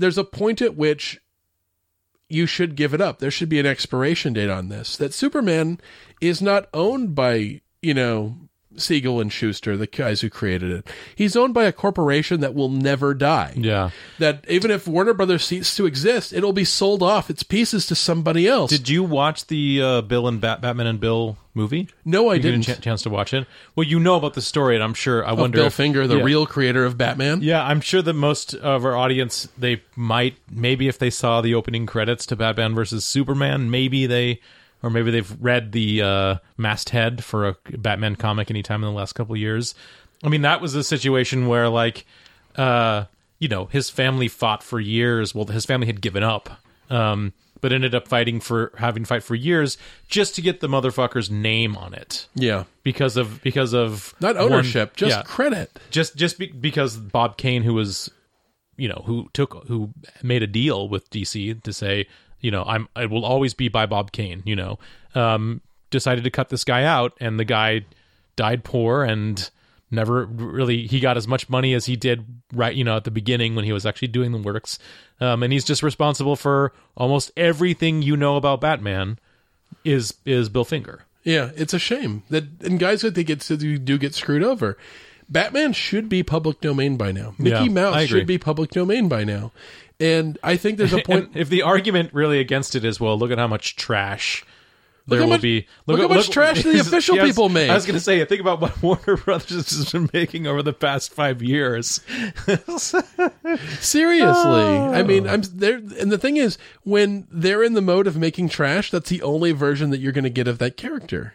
there's 0.00 0.18
a 0.18 0.24
point 0.24 0.62
at 0.62 0.76
which 0.76 1.20
you 2.28 2.46
should 2.46 2.76
give 2.76 2.94
it 2.94 3.00
up. 3.00 3.18
There 3.18 3.30
should 3.30 3.48
be 3.48 3.58
an 3.58 3.66
expiration 3.66 4.32
date 4.32 4.50
on 4.50 4.68
this. 4.68 4.96
That 4.96 5.12
Superman 5.12 5.80
is 6.20 6.40
not 6.40 6.68
owned 6.72 7.14
by, 7.14 7.60
you 7.82 7.94
know, 7.94 8.36
Siegel 8.80 9.20
and 9.20 9.32
Shuster, 9.32 9.76
the 9.76 9.86
guys 9.86 10.20
who 10.20 10.30
created 10.30 10.70
it. 10.70 10.86
He's 11.14 11.36
owned 11.36 11.54
by 11.54 11.64
a 11.64 11.72
corporation 11.72 12.40
that 12.40 12.54
will 12.54 12.68
never 12.68 13.14
die. 13.14 13.52
yeah. 13.56 13.90
That 14.18 14.44
even 14.48 14.70
if 14.70 14.86
Warner 14.88 15.14
Brothers 15.14 15.44
ceases 15.44 15.74
to 15.76 15.86
exist, 15.86 16.32
it'll 16.32 16.52
be 16.52 16.64
sold 16.64 17.02
off 17.02 17.30
its 17.30 17.42
pieces 17.42 17.86
to 17.86 17.94
somebody 17.94 18.46
else. 18.48 18.70
Did 18.70 18.88
you 18.88 19.02
watch 19.02 19.46
the 19.46 19.80
uh, 19.82 20.00
Bill 20.02 20.26
and 20.28 20.40
Bat- 20.40 20.60
Batman 20.60 20.86
and 20.86 21.00
Bill 21.00 21.36
movie? 21.54 21.88
no, 22.04 22.28
I 22.30 22.34
You 22.34 22.42
didn't. 22.42 22.66
get 22.66 22.78
a 22.78 22.80
ch- 22.80 22.84
chance 22.84 23.02
to 23.02 23.10
watch 23.10 23.32
it. 23.34 23.46
Well, 23.76 23.86
you 23.86 23.98
know 24.00 24.16
about 24.16 24.34
the 24.34 24.42
story, 24.42 24.74
and 24.74 24.84
I'm 24.84 24.94
sure. 24.94 25.24
I 25.26 25.30
Of 25.32 25.38
wonder 25.38 25.58
Bill 25.58 25.66
if- 25.66 25.74
Finger, 25.74 26.06
the 26.06 26.18
yeah. 26.18 26.24
real 26.24 26.46
creator 26.46 26.84
of 26.84 26.96
Batman. 26.98 27.40
Yeah, 27.42 27.64
I'm 27.64 27.80
sure 27.80 28.02
that 28.02 28.12
most 28.14 28.54
of 28.54 28.84
our 28.84 28.96
audience 28.96 29.48
they 29.58 29.82
might 29.96 30.36
maybe 30.50 30.88
if 30.88 30.98
they 30.98 31.10
saw 31.10 31.40
the 31.40 31.54
opening 31.54 31.86
credits 31.86 32.24
to 32.26 32.36
Batman 32.36 32.74
versus 32.74 33.04
Superman, 33.04 33.70
maybe 33.70 34.06
they 34.06 34.40
or 34.82 34.90
maybe 34.90 35.10
they've 35.10 35.36
read 35.40 35.72
the 35.72 36.02
uh, 36.02 36.34
masthead 36.56 37.22
for 37.24 37.48
a 37.48 37.56
Batman 37.76 38.16
comic 38.16 38.50
anytime 38.50 38.82
in 38.82 38.90
the 38.90 38.96
last 38.96 39.12
couple 39.14 39.34
of 39.34 39.40
years. 39.40 39.74
I 40.22 40.28
mean, 40.28 40.42
that 40.42 40.60
was 40.60 40.74
a 40.74 40.84
situation 40.84 41.46
where 41.46 41.68
like 41.68 42.04
uh, 42.56 43.04
you 43.38 43.48
know, 43.48 43.66
his 43.66 43.88
family 43.90 44.28
fought 44.28 44.62
for 44.62 44.80
years. 44.80 45.34
Well, 45.34 45.46
his 45.46 45.64
family 45.64 45.86
had 45.86 46.00
given 46.00 46.22
up. 46.22 46.50
Um, 46.90 47.32
but 47.62 47.72
ended 47.74 47.94
up 47.94 48.08
fighting 48.08 48.40
for 48.40 48.72
having 48.78 49.02
to 49.02 49.06
fight 49.06 49.22
for 49.22 49.34
years 49.34 49.76
just 50.08 50.34
to 50.36 50.40
get 50.40 50.60
the 50.60 50.66
motherfucker's 50.66 51.30
name 51.30 51.76
on 51.76 51.92
it 51.92 52.26
Yeah. 52.34 52.64
because 52.82 53.18
of 53.18 53.42
because 53.42 53.74
of 53.74 54.14
Not 54.18 54.36
one- 54.36 54.44
ownership, 54.44 54.96
just 54.96 55.14
yeah 55.14 55.22
credit. 55.24 55.78
just 55.90 56.16
just 56.16 56.38
be, 56.38 56.46
because 56.46 56.96
Bob 56.96 57.36
Kane, 57.36 57.62
who 57.62 57.74
was, 57.74 58.10
you 58.78 58.88
know, 58.88 59.02
who 59.04 59.28
took 59.34 59.66
who 59.68 59.90
made 60.22 60.42
a 60.42 60.46
deal 60.46 60.88
with 60.88 61.10
DC 61.10 61.62
to 61.62 61.72
say, 61.74 62.06
you 62.40 62.50
know, 62.50 62.64
I'm 62.64 62.88
I 62.94 63.06
will 63.06 63.24
always 63.24 63.54
be 63.54 63.68
by 63.68 63.86
Bob 63.86 64.12
Kane, 64.12 64.42
you 64.44 64.56
know, 64.56 64.78
um, 65.14 65.60
decided 65.90 66.24
to 66.24 66.30
cut 66.30 66.48
this 66.48 66.64
guy 66.64 66.84
out, 66.84 67.16
and 67.20 67.38
the 67.38 67.44
guy 67.44 67.84
died 68.36 68.64
poor 68.64 69.04
and 69.04 69.50
never 69.90 70.24
really 70.24 70.86
he 70.86 71.00
got 71.00 71.16
as 71.16 71.26
much 71.26 71.48
money 71.48 71.74
as 71.74 71.84
he 71.86 71.96
did 71.96 72.24
right 72.52 72.76
you 72.76 72.84
know 72.84 72.96
at 72.96 73.02
the 73.02 73.10
beginning 73.10 73.56
when 73.56 73.64
he 73.64 73.72
was 73.72 73.84
actually 73.84 74.06
doing 74.06 74.30
the 74.30 74.38
works 74.38 74.78
um, 75.20 75.42
and 75.42 75.52
he's 75.52 75.64
just 75.64 75.82
responsible 75.82 76.36
for 76.36 76.72
almost 76.96 77.32
everything 77.36 78.00
you 78.00 78.16
know 78.16 78.36
about 78.36 78.60
batman 78.60 79.18
is 79.84 80.14
is 80.24 80.48
bill 80.48 80.64
finger 80.64 81.04
Yeah, 81.24 81.50
it's 81.54 81.74
a 81.74 81.78
shame 81.78 82.22
that 82.30 82.44
and 82.62 82.78
guys 82.78 83.02
that 83.02 83.14
they 83.14 83.24
get 83.24 83.46
do 83.46 83.98
get 83.98 84.14
screwed 84.14 84.42
over. 84.42 84.78
Batman 85.28 85.72
should 85.72 86.08
be 86.08 86.22
public 86.22 86.60
domain 86.60 86.96
by 86.96 87.12
now. 87.12 87.34
Mickey 87.38 87.66
Yeah, 87.66 87.68
Mouse 87.68 88.06
should 88.06 88.26
be 88.26 88.38
public 88.38 88.70
domain 88.70 89.08
by 89.08 89.24
now. 89.24 89.52
And 90.00 90.38
I 90.42 90.56
think 90.56 90.78
there's 90.78 90.92
a 90.94 91.02
point. 91.04 91.30
If 91.34 91.48
the 91.50 91.62
argument 91.62 92.12
really 92.14 92.40
against 92.40 92.74
it 92.74 92.84
is, 92.84 92.98
well, 92.98 93.18
look 93.18 93.30
at 93.30 93.38
how 93.38 93.46
much 93.46 93.76
trash 93.76 94.44
there 95.06 95.20
will 95.20 95.28
much- 95.28 95.40
be 95.42 95.66
look 95.86 95.98
at 95.98 96.08
how 96.08 96.14
much 96.16 96.30
trash 96.30 96.62
the 96.62 96.78
official 96.80 97.16
Yes, 97.16 97.26
people 97.28 97.48
make. 97.48 97.68
I 97.68 97.74
was 97.74 97.84
going 97.84 97.94
to 97.98 98.00
say, 98.00 98.24
think 98.24 98.40
about 98.40 98.60
what 98.60 98.80
Warner 98.82 99.16
Brothers 99.16 99.76
has 99.76 99.90
been 99.92 100.08
making 100.12 100.46
over 100.46 100.62
the 100.62 100.72
past 100.72 101.12
five 101.12 101.42
years. 101.42 102.00
Seriously, 103.80 104.30
Oh. 104.30 104.92
I 104.92 105.02
mean, 105.02 105.28
I'm 105.28 105.42
there, 105.42 105.76
and 105.76 106.12
the 106.12 106.18
thing 106.18 106.36
is, 106.36 106.58
when 106.84 107.26
they're 107.30 107.62
in 107.64 107.74
the 107.74 107.80
mode 107.80 108.06
of 108.06 108.16
making 108.16 108.48
trash, 108.50 108.90
that's 108.90 109.08
the 109.10 109.22
only 109.22 109.52
version 109.52 109.90
that 109.90 109.98
you're 109.98 110.12
going 110.12 110.24
to 110.24 110.30
get 110.30 110.46
of 110.48 110.58
that 110.58 110.76
character 110.76 111.34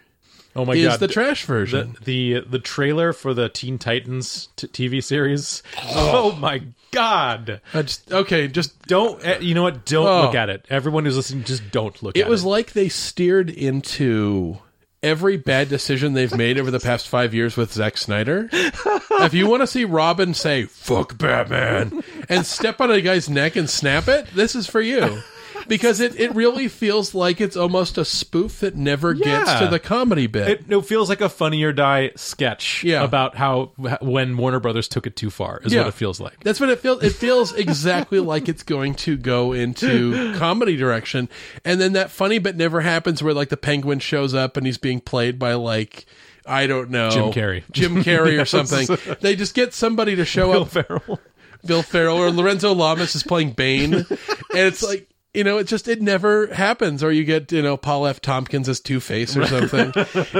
Oh 0.55 0.63
my 0.63 0.73
is 0.73 0.87
god, 0.87 0.99
the 1.01 1.07
trash 1.09 1.43
version. 1.43 1.97
the, 2.05 2.35
the 2.35 2.47
the 2.51 2.59
trailer 2.59 3.11
for 3.11 3.33
the 3.33 3.49
Teen 3.49 3.77
Titans 3.77 4.47
t- 4.55 4.67
TV 4.67 5.03
series. 5.03 5.61
Oh. 5.89 6.31
oh 6.33 6.35
my 6.37 6.61
god! 6.95 7.61
I 7.73 7.81
just 7.83 8.11
okay, 8.11 8.47
just 8.47 8.81
Don't 8.87 9.23
eh, 9.23 9.37
you 9.39 9.53
know 9.53 9.63
what? 9.63 9.85
Don't 9.85 10.07
Oh. 10.07 10.21
look 10.23 10.35
at 10.35 10.49
it. 10.49 10.65
Everyone 10.69 11.05
who's 11.05 11.15
listening, 11.17 11.43
just 11.43 11.69
don't 11.71 12.01
look 12.01 12.17
at 12.17 12.21
it 12.21 12.27
was 12.27 12.43
it. 12.43 12.47
like 12.47 12.71
they 12.73 12.89
steered 12.89 13.49
into 13.49 14.57
every 15.03 15.37
bad 15.37 15.69
decision 15.69 16.13
they've 16.13 16.35
made 16.35 16.57
over 16.57 16.71
the 16.71 16.79
past 16.79 17.07
five 17.07 17.31
years 17.33 17.55
with 17.55 17.71
Zack 17.71 17.95
Snyder. 17.97 18.49
if 18.51 19.33
you 19.35 19.47
want 19.47 19.61
to 19.61 19.67
see 19.67 19.85
Robin 19.85 20.33
say 20.33 20.63
"fuck 20.65 21.17
Batman" 21.17 22.01
and 22.29 22.45
step 22.45 22.81
on 22.81 22.89
a 22.89 23.01
guy's 23.01 23.29
neck 23.29 23.55
and 23.55 23.69
snap 23.69 24.07
it, 24.07 24.25
this 24.33 24.55
is 24.55 24.65
for 24.67 24.81
you. 24.81 25.21
Because 25.67 25.99
it, 25.99 26.19
it 26.19 26.33
really 26.35 26.67
feels 26.67 27.13
like 27.15 27.41
it's 27.41 27.57
almost 27.57 27.97
a 27.97 28.05
spoof 28.05 28.59
that 28.59 28.75
never 28.75 29.13
gets 29.13 29.53
to 29.59 29.67
the 29.67 29.79
comedy 29.79 30.27
bit. 30.27 30.47
It, 30.49 30.65
it 30.71 30.81
feels 30.85 31.09
like 31.09 31.21
a 31.21 31.29
Funny 31.29 31.63
or 31.63 31.73
Die 31.73 32.11
sketch 32.15 32.83
Yeah. 32.83 33.03
about 33.03 33.35
how 33.35 33.71
when 34.01 34.37
Warner 34.37 34.59
Brothers 34.59 34.87
took 34.87 35.07
it 35.07 35.15
too 35.15 35.29
far 35.29 35.61
is 35.63 35.73
Yeah. 35.73 35.81
what 35.81 35.87
it 35.87 35.93
feels 35.95 36.19
like. 36.19 36.43
That's 36.43 36.59
what 36.59 36.69
it 36.69 36.79
feels. 36.79 37.03
It 37.03 37.13
feels 37.13 37.53
exactly 37.55 38.19
like 38.19 38.47
it's 38.47 38.63
going 38.63 38.95
to 38.95 39.17
go 39.17 39.53
into 39.53 40.35
comedy 40.37 40.75
direction, 40.77 41.29
and 41.63 41.79
then 41.81 41.93
that 41.93 42.11
funny 42.11 42.39
bit 42.39 42.55
never 42.55 42.81
happens, 42.81 43.23
where 43.23 43.33
like 43.33 43.49
the 43.49 43.57
penguin 43.57 43.99
shows 43.99 44.33
up 44.33 44.57
and 44.57 44.65
he's 44.65 44.77
being 44.77 44.99
played 44.99 45.39
by 45.39 45.53
like 45.55 46.05
I 46.45 46.67
don't 46.67 46.89
know 46.91 47.09
Jim 47.09 47.31
Carrey. 47.31 47.63
Jim 47.71 48.03
Carrey 48.03 48.39
or 48.39 48.45
something. 48.45 49.15
They 49.21 49.35
just 49.35 49.55
get 49.55 49.73
somebody 49.73 50.15
to 50.15 50.25
show 50.25 50.49
Will 50.51 50.61
up, 50.63 50.69
Ferrell. 50.69 51.19
Bill 51.65 51.81
Farrell 51.81 52.17
or 52.17 52.29
Lorenzo 52.29 52.73
Lamas 52.73 53.15
is 53.15 53.23
playing 53.23 53.53
Bane, 53.53 53.93
and 53.95 54.05
it's 54.51 54.83
like. 54.83 55.07
You 55.35 55.43
know, 55.43 55.57
it 55.57 55.67
just 55.67 55.87
it 55.87 56.01
never 56.01 56.47
happens, 56.47 57.03
or 57.03 57.11
you 57.11 57.23
get 57.23 57.51
you 57.51 57.61
know 57.61 57.77
Paul 57.77 58.07
F. 58.07 58.21
Tompkins 58.21 58.69
as 58.69 58.79
Two 58.79 58.99
Face 58.99 59.35
or 59.35 59.45
something. 59.47 59.91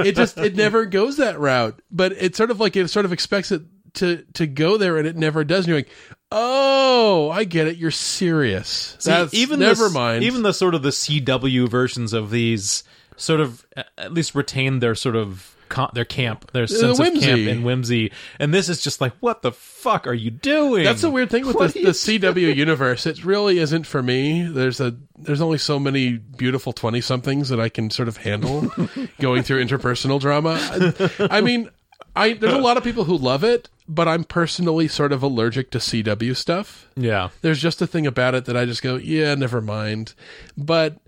it 0.04 0.16
just 0.16 0.38
it 0.38 0.56
never 0.56 0.86
goes 0.86 1.18
that 1.18 1.38
route, 1.38 1.80
but 1.90 2.12
it's 2.12 2.36
sort 2.36 2.50
of 2.50 2.60
like 2.60 2.76
it 2.76 2.88
sort 2.88 3.04
of 3.04 3.12
expects 3.12 3.52
it 3.52 3.62
to 3.94 4.24
to 4.34 4.46
go 4.46 4.76
there, 4.76 4.96
and 4.96 5.06
it 5.06 5.16
never 5.16 5.44
does. 5.44 5.60
And 5.64 5.68
you're 5.68 5.78
like, 5.78 5.90
oh, 6.30 7.30
I 7.30 7.44
get 7.44 7.66
it. 7.66 7.76
You're 7.76 7.90
serious. 7.90 8.96
See, 8.98 9.10
That's 9.10 9.34
even 9.34 9.60
never 9.60 9.88
the, 9.88 9.94
mind. 9.94 10.24
Even 10.24 10.42
the 10.42 10.52
sort 10.52 10.74
of 10.74 10.82
the 10.82 10.90
CW 10.90 11.68
versions 11.68 12.12
of 12.12 12.30
these 12.30 12.84
sort 13.16 13.40
of 13.40 13.66
at 13.96 14.12
least 14.12 14.34
retain 14.34 14.78
their 14.78 14.94
sort 14.94 15.16
of 15.16 15.55
con- 15.68 15.90
their 15.94 16.04
camp, 16.04 16.50
their 16.52 16.64
uh, 16.64 16.66
sense 16.66 16.98
of 16.98 17.06
camp 17.14 17.48
and 17.48 17.64
whimsy. 17.64 18.12
And 18.38 18.52
this 18.52 18.68
is 18.68 18.82
just 18.82 19.00
like, 19.00 19.12
what 19.20 19.42
the 19.42 19.52
fuck 19.52 20.06
are 20.06 20.14
you 20.14 20.30
doing? 20.30 20.84
That's 20.84 21.02
the 21.02 21.10
weird 21.10 21.30
thing 21.30 21.46
with 21.46 21.56
the, 21.58 21.82
the 21.82 21.90
CW 21.90 22.54
universe. 22.56 23.06
It 23.06 23.24
really 23.24 23.58
isn't 23.58 23.86
for 23.86 24.02
me. 24.02 24.42
There's 24.42 24.80
a 24.80 24.96
there's 25.18 25.40
only 25.40 25.58
so 25.58 25.78
many 25.78 26.12
beautiful 26.12 26.72
twenty 26.72 27.00
somethings 27.00 27.48
that 27.48 27.60
I 27.60 27.68
can 27.68 27.90
sort 27.90 28.08
of 28.08 28.18
handle 28.18 28.70
going 29.20 29.42
through 29.42 29.64
interpersonal 29.64 30.20
drama. 30.20 30.58
I, 30.60 31.38
I 31.38 31.40
mean, 31.40 31.70
I 32.14 32.32
there's 32.32 32.54
a 32.54 32.58
lot 32.58 32.76
of 32.76 32.84
people 32.84 33.04
who 33.04 33.16
love 33.16 33.44
it, 33.44 33.68
but 33.88 34.08
I'm 34.08 34.24
personally 34.24 34.88
sort 34.88 35.12
of 35.12 35.22
allergic 35.22 35.70
to 35.72 35.78
CW 35.78 36.34
stuff. 36.36 36.88
Yeah. 36.96 37.28
There's 37.42 37.60
just 37.60 37.82
a 37.82 37.86
thing 37.86 38.06
about 38.06 38.34
it 38.34 38.46
that 38.46 38.56
I 38.56 38.64
just 38.64 38.82
go, 38.82 38.96
yeah, 38.96 39.34
never 39.34 39.60
mind. 39.60 40.14
But 40.56 40.98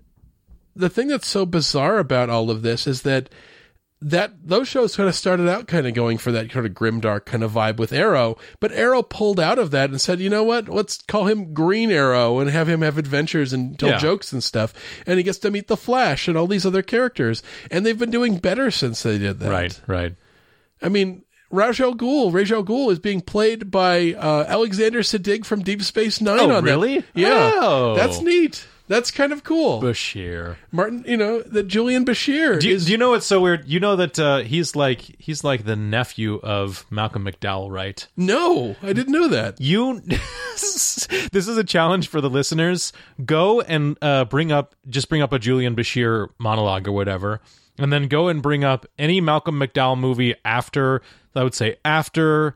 the 0.75 0.89
thing 0.89 1.07
that's 1.07 1.27
so 1.27 1.45
bizarre 1.45 1.99
about 1.99 2.29
all 2.29 2.49
of 2.49 2.61
this 2.61 2.87
is 2.87 3.01
that 3.01 3.29
that 4.01 4.31
those 4.41 4.67
shows 4.67 4.95
kind 4.95 5.09
of 5.09 5.15
started 5.15 5.49
out 5.49 5.67
kind 5.67 5.85
of 5.85 5.93
going 5.93 6.17
for 6.17 6.31
that 6.31 6.49
kind 6.49 6.65
of 6.65 6.71
grimdark 6.73 7.25
kind 7.25 7.43
of 7.43 7.51
vibe 7.51 7.77
with 7.77 7.91
Arrow, 7.91 8.37
but 8.61 8.71
Arrow 8.71 9.01
pulled 9.03 9.39
out 9.41 9.59
of 9.59 9.71
that 9.71 9.89
and 9.89 9.99
said, 9.99 10.19
you 10.21 10.29
know 10.29 10.43
what, 10.43 10.69
let's 10.69 11.01
call 11.01 11.25
him 11.27 11.53
Green 11.53 11.91
Arrow 11.91 12.39
and 12.39 12.49
have 12.49 12.69
him 12.69 12.81
have 12.81 12.97
adventures 12.97 13.51
and 13.51 13.77
tell 13.77 13.89
Yeah. 13.89 13.97
jokes 13.97 14.31
and 14.31 14.41
stuff, 14.41 14.73
and 15.05 15.17
he 15.17 15.23
gets 15.23 15.37
to 15.39 15.51
meet 15.51 15.67
the 15.67 15.75
Flash 15.75 16.27
and 16.29 16.37
all 16.37 16.47
these 16.47 16.65
other 16.65 16.81
characters, 16.81 17.43
and 17.69 17.85
they've 17.85 17.99
been 17.99 18.09
doing 18.11 18.37
better 18.37 18.71
since 18.71 19.03
they 19.03 19.17
did 19.17 19.39
that. 19.39 19.51
Right. 19.51 19.81
Right. 19.85 20.15
I 20.81 20.87
mean, 20.87 21.23
Ra's 21.51 21.79
Al 21.81 21.93
Ghul, 21.95 22.31
Ra's 22.31 22.51
Al 22.53 22.63
Ghul 22.63 22.91
is 22.93 22.99
being 22.99 23.19
played 23.21 23.69
by 23.69 24.13
uh, 24.13 24.45
Alexander 24.47 24.99
Siddig 25.01 25.45
from 25.45 25.61
Deep 25.61 25.81
Space 25.81 26.21
Nine. 26.21 26.39
Oh, 26.39 26.43
on 26.43 26.49
that. 26.49 26.63
really? 26.63 27.03
Yeah, 27.15 27.51
Oh. 27.55 27.95
that's 27.97 28.21
neat. 28.21 28.65
That's 28.89 29.11
kind 29.11 29.31
of 29.31 29.43
cool. 29.43 29.83
Bashir. 29.83 30.55
Martin, 30.71 31.05
you 31.07 31.15
know 31.15 31.41
that 31.43 31.67
Julian 31.67 32.03
Bashir 32.05 32.59
Do 32.59 32.69
you, 32.69 32.75
is 32.75 32.87
do 32.87 32.91
you 32.91 32.97
know 32.97 33.11
what's 33.11 33.27
so 33.27 33.39
weird? 33.39 33.67
You 33.67 33.79
know 33.79 33.95
that 33.95 34.17
uh, 34.17 34.39
he's 34.39 34.75
like 34.75 35.01
he's 35.19 35.43
like 35.43 35.63
the 35.63 35.75
nephew 35.75 36.39
of 36.41 36.87
Malcolm 36.89 37.23
McDowell, 37.23 37.69
right? 37.69 38.05
no, 38.17 38.75
I 38.81 38.91
didn't 38.93 39.13
know 39.13 39.27
that. 39.27 39.61
You, 39.61 40.01
this 40.07 41.07
is 41.33 41.55
a 41.55 41.63
challenge 41.63 42.07
for 42.07 42.19
the 42.19 42.31
listeners. 42.31 42.91
Go 43.23 43.61
and 43.61 43.95
uh, 44.01 44.25
bring 44.25 44.51
up, 44.51 44.73
just 44.89 45.07
bring 45.07 45.21
up 45.21 45.33
a 45.33 45.37
Julian 45.37 45.75
Bashir 45.75 46.29
monologue 46.39 46.87
or 46.87 46.91
whatever, 46.91 47.41
and 47.77 47.93
then 47.93 48.07
go 48.07 48.27
and 48.27 48.41
bring 48.41 48.63
up 48.63 48.87
any 48.97 49.21
Malcolm 49.21 49.59
McDowell 49.59 49.99
movie 49.99 50.33
after. 50.43 51.03
I 51.35 51.43
would 51.43 51.53
say 51.53 51.77
after 51.85 52.55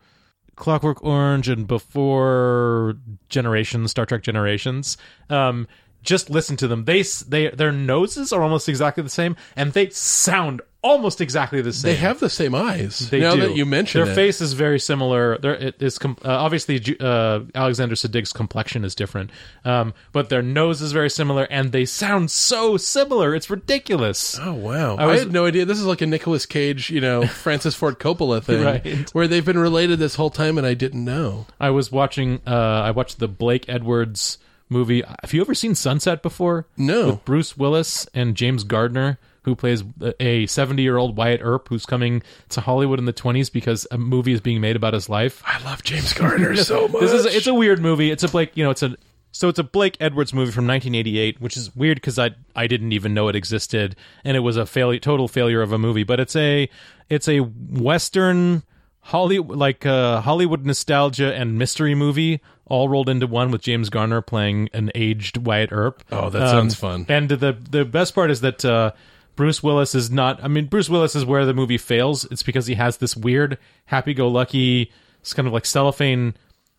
Clockwork 0.56 1.04
Orange 1.04 1.48
and 1.50 1.68
before 1.68 2.96
Generations, 3.30 3.92
Star 3.92 4.06
Trek 4.06 4.24
Generations. 4.24 4.98
Um, 5.30 5.68
just 6.04 6.30
listen 6.30 6.58
to 6.58 6.68
them. 6.68 6.86
They 6.86 7.02
they 7.28 7.50
their 7.50 7.72
noses 7.72 8.32
are 8.34 8.44
almost 8.44 8.70
exactly 8.70 9.04
the 9.04 9.10
same, 9.10 9.36
and 9.56 9.74
they 9.74 9.90
sound 9.90 10.62
almost 10.82 11.22
exactly 11.22 11.62
the 11.62 11.72
same. 11.72 11.92
They 11.92 11.96
have 11.96 12.20
the 12.20 12.30
same 12.30 12.54
eyes. 12.54 13.10
They 13.10 13.22
now 13.22 13.36
do. 13.36 13.42
that 13.42 13.56
you 13.56 13.66
mention 13.66 14.02
their 14.04 14.12
it. 14.12 14.16
face 14.16 14.42
is 14.42 14.52
very 14.52 14.80
similar. 14.82 15.38
There, 15.38 15.56
it 15.56 15.82
is 15.82 15.98
com- 15.98 16.18
uh, 16.26 16.28
obviously 16.30 16.98
uh, 17.00 17.40
Alexander 17.56 17.96
Siddig's 17.96 18.34
complexion 18.34 18.84
is 18.84 18.94
different, 18.94 19.30
um, 19.64 19.94
but 20.12 20.28
their 20.28 20.42
nose 20.42 20.82
is 20.82 20.92
very 20.92 21.10
similar, 21.10 21.46
and 21.46 21.72
they 21.72 21.86
sound 21.86 22.30
so 22.32 22.76
similar. 22.76 23.34
It's 23.34 23.50
ridiculous. 23.50 24.38
Oh 24.40 24.54
wow! 24.54 24.98
I, 24.98 25.06
was- 25.06 25.22
had 25.22 25.32
no 25.32 25.46
idea. 25.46 25.64
This 25.66 25.80
is 25.80 25.86
like 25.86 26.02
a 26.02 26.06
Nicolas 26.06 26.46
Cage, 26.46 26.90
you 26.90 27.00
know, 27.02 27.26
Francis 27.28 27.76
Ford 27.76 27.98
Coppola 28.00 28.44
thing, 28.44 28.62
Right. 28.64 29.10
where 29.14 29.28
they've 29.28 29.46
been 29.46 29.58
related 29.58 30.00
this 30.00 30.16
whole 30.16 30.30
time, 30.30 30.58
and 30.58 30.68
I 30.68 30.74
didn't 30.74 31.04
know. 31.06 31.48
I 31.62 31.70
was 31.70 31.92
watching. 31.92 32.42
Uh, 32.46 32.52
I 32.86 32.92
watched 32.92 33.20
the 33.20 33.30
Blake 33.30 33.70
Edwards 33.70 34.38
movie. 34.74 35.04
Have 35.22 35.34
you 35.34 35.42
ever 35.42 35.54
seen 35.54 35.76
Sunset 35.76 36.22
before? 36.22 36.68
No. 36.76 37.08
With 37.08 37.26
Bruce 37.26 37.56
Willis 37.58 38.08
and 38.14 38.36
James 38.36 38.64
Garner, 38.66 39.20
who 39.44 39.56
plays 39.56 39.84
a 40.20 40.46
seventy-year-old 40.48 41.16
Wyatt 41.16 41.42
Earp 41.44 41.70
who's 41.70 41.86
coming 41.86 42.22
to 42.50 42.62
Hollywood 42.62 43.00
in 43.00 43.06
the 43.06 43.14
twenties 43.14 43.50
because 43.50 43.88
a 43.92 43.98
movie 43.98 44.34
is 44.34 44.42
being 44.42 44.60
made 44.60 44.76
about 44.76 44.94
his 44.94 45.08
life. 45.08 45.42
I 45.46 45.64
love 45.64 45.84
James 45.84 46.14
Garner 46.14 46.56
so 46.58 46.88
much. 46.88 47.02
This 47.02 47.14
is 47.14 47.26
a, 47.26 47.38
it's 47.38 47.48
a 47.48 47.54
weird 47.54 47.80
movie. 47.80 48.12
It's 48.12 48.24
a 48.24 48.28
Blake, 48.28 48.52
you 48.56 48.64
know, 48.64 48.72
it's 48.72 48.84
a 48.84 48.98
so 49.32 49.50
it's 49.50 49.60
a 49.60 49.64
Blake 49.64 49.98
Edwards 50.00 50.32
movie 50.32 50.52
from 50.52 50.68
1988, 50.68 51.42
which 51.42 51.58
is 51.58 51.76
weird 51.76 51.98
because 51.98 52.20
I 52.20 52.32
I 52.56 52.68
didn't 52.68 52.92
even 52.92 53.14
know 53.14 53.28
it 53.30 53.36
existed, 53.36 53.96
and 54.24 54.38
it 54.38 54.42
was 54.42 54.58
a 54.58 54.66
failure, 54.66 55.00
total 55.00 55.28
failure 55.28 55.62
of 55.62 55.72
a 55.72 55.80
movie. 55.80 56.04
But 56.04 56.20
it's 56.20 56.36
a 56.36 56.70
it's 57.10 57.28
a 57.28 57.40
western 57.40 58.64
Hollywood 59.04 59.58
like 59.58 59.86
uh, 59.86 60.22
Hollywood 60.22 60.66
nostalgia 60.66 61.34
and 61.36 61.58
mystery 61.58 61.94
movie 61.94 62.42
all 62.66 62.88
rolled 62.88 63.10
into 63.10 63.28
one 63.28 63.52
with 63.52 63.62
James 63.62 63.90
Garner 63.90 64.22
playing 64.22 64.70
an 64.74 64.92
aged 64.96 65.38
Wyatt 65.38 65.72
Earp. 65.72 66.04
Oh, 66.12 66.30
that 66.30 66.50
sounds 66.50 66.76
fun. 66.76 67.06
And 67.10 67.30
the 67.30 67.52
the 67.52 67.84
best 67.84 68.16
part 68.16 68.32
is 68.32 68.42
that 68.42 68.64
uh, 68.64 68.94
Bruce 69.36 69.62
Willis 69.62 69.94
is 69.94 70.10
not. 70.10 70.42
I 70.44 70.48
mean, 70.48 70.68
Bruce 70.68 70.90
Willis 70.90 71.16
is 71.16 71.26
where 71.26 71.46
the 71.46 71.54
movie 71.54 71.78
fails. 71.78 72.24
It's 72.26 72.44
because 72.44 72.66
he 72.66 72.76
has 72.76 72.98
this 72.98 73.16
weird, 73.16 73.58
happy-go-lucky, 73.86 74.92
it's 75.20 75.34
kind 75.34 75.48
of 75.48 75.54
like 75.54 75.66
cellophane, 75.66 76.36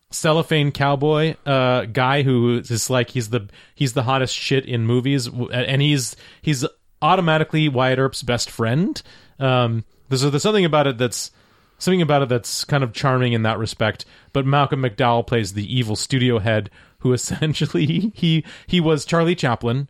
cellophane 0.09 0.71
cowboy 0.71 1.35
uh, 1.45 1.85
guy 1.85 2.23
who 2.23 2.57
is 2.57 2.89
like 2.89 3.11
he's 3.11 3.29
the 3.29 3.47
he's 3.75 3.93
the 3.93 4.03
hottest 4.03 4.35
shit 4.35 4.65
in 4.65 4.87
movies, 4.87 5.27
and 5.27 5.81
he's 5.81 6.15
he's 6.41 6.65
automatically 7.03 7.69
Wyatt 7.69 7.99
Earp's 7.99 8.23
best 8.23 8.49
friend. 8.49 8.99
Um, 9.39 9.83
there's, 10.09 10.21
there's 10.21 10.41
something 10.41 10.65
about 10.65 10.87
it 10.87 10.97
that's 10.97 11.29
something 11.77 12.01
about 12.01 12.23
it 12.23 12.29
that's 12.29 12.63
kind 12.63 12.83
of 12.83 12.93
charming 12.93 13.33
in 13.33 13.43
that 13.43 13.59
respect. 13.59 14.05
But 14.33 14.45
Malcolm 14.45 14.81
McDowell 14.81 15.27
plays 15.27 15.53
the 15.53 15.77
evil 15.77 15.95
studio 15.95 16.39
head, 16.39 16.69
who 16.99 17.13
essentially 17.13 18.11
he 18.15 18.43
he 18.67 18.79
was 18.79 19.05
Charlie 19.05 19.35
Chaplin. 19.35 19.87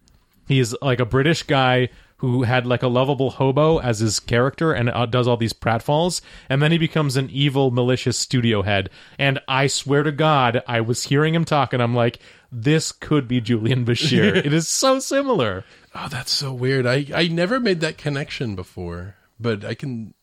He 0.47 0.59
is 0.59 0.75
like 0.81 0.99
a 0.99 1.05
British 1.05 1.43
guy 1.43 1.89
who 2.17 2.43
had 2.43 2.65
like 2.65 2.81
a 2.81 2.87
lovable 2.87 3.31
hobo 3.31 3.79
as 3.79 3.99
his 3.99 4.19
character 4.19 4.71
and 4.71 4.89
uh, 4.89 5.05
does 5.05 5.27
all 5.27 5.37
these 5.37 5.53
pratfalls, 5.53 6.21
and 6.49 6.61
then 6.61 6.71
he 6.71 6.77
becomes 6.77 7.17
an 7.17 7.29
evil, 7.29 7.71
malicious 7.71 8.17
studio 8.17 8.61
head. 8.61 8.89
And 9.19 9.39
I 9.47 9.67
swear 9.67 10.03
to 10.03 10.11
God, 10.11 10.63
I 10.67 10.81
was 10.81 11.03
hearing 11.03 11.35
him 11.35 11.45
talk, 11.45 11.73
and 11.73 11.83
I'm 11.83 11.93
like, 11.93 12.19
this 12.51 12.91
could 12.91 13.27
be 13.27 13.41
Julian 13.41 13.85
Bashir. 13.85 14.35
it 14.45 14.53
is 14.53 14.67
so 14.67 14.99
similar. 14.99 15.65
Oh, 15.93 16.07
that's 16.09 16.31
so 16.31 16.53
weird. 16.53 16.85
I 16.85 17.05
I 17.13 17.27
never 17.27 17.59
made 17.59 17.81
that 17.81 17.97
connection 17.97 18.55
before, 18.55 19.15
but 19.39 19.65
I 19.65 19.75
can 19.75 20.13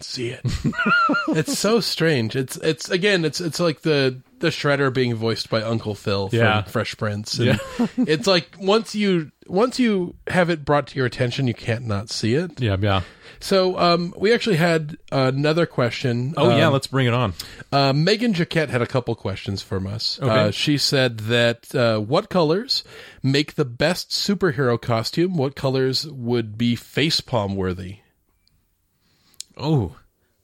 can 0.00 0.04
see 0.06 0.28
it. 0.30 0.40
it's 1.36 1.58
so 1.58 1.80
strange. 1.80 2.36
It's 2.36 2.56
it's 2.56 2.90
again, 2.90 3.24
it's 3.24 3.40
it's 3.40 3.60
like 3.60 3.82
the 3.82 4.20
the 4.38 4.48
Shredder 4.48 4.92
being 4.92 5.14
voiced 5.14 5.50
by 5.50 5.62
Uncle 5.62 5.94
Phil 5.94 6.28
from 6.30 6.38
Yeah. 6.38 6.62
Fresh 6.62 6.96
Prince. 6.96 7.38
And 7.38 7.60
it's 7.98 8.26
like 8.26 8.56
once 8.58 8.94
you 8.94 9.30
once 9.46 9.78
you 9.78 10.14
have 10.28 10.48
it 10.50 10.64
brought 10.64 10.86
to 10.88 10.96
your 10.96 11.06
attention, 11.06 11.46
you 11.46 11.54
can't 11.54 11.86
not 11.86 12.08
see 12.10 12.34
it. 12.34 12.60
Yeah, 12.60 12.76
yeah. 12.80 13.02
So 13.42 13.78
um, 13.78 14.12
we 14.18 14.34
actually 14.34 14.56
had 14.56 14.96
another 15.10 15.64
question. 15.64 16.34
Oh 16.36 16.54
yeah, 16.56 16.66
Um, 16.66 16.72
let's 16.74 16.86
bring 16.86 17.06
it 17.06 17.14
on. 17.14 17.32
uh, 17.72 17.92
Megan 17.94 18.34
Jaquette 18.34 18.68
had 18.68 18.82
a 18.82 18.86
couple 18.86 19.14
questions 19.14 19.62
from 19.62 19.86
us. 19.86 20.18
Okay. 20.22 20.30
Uh, 20.30 20.50
she 20.50 20.76
said 20.76 21.20
that 21.20 21.74
uh, 21.74 21.98
what 22.00 22.28
colors 22.28 22.84
make 23.22 23.54
the 23.54 23.64
best 23.64 24.10
superhero 24.10 24.78
costume? 24.80 25.36
What 25.38 25.56
colors 25.56 26.06
would 26.06 26.58
be 26.58 26.76
facepalm 26.76 27.56
worthy? 27.56 27.98
Oh, 29.60 29.96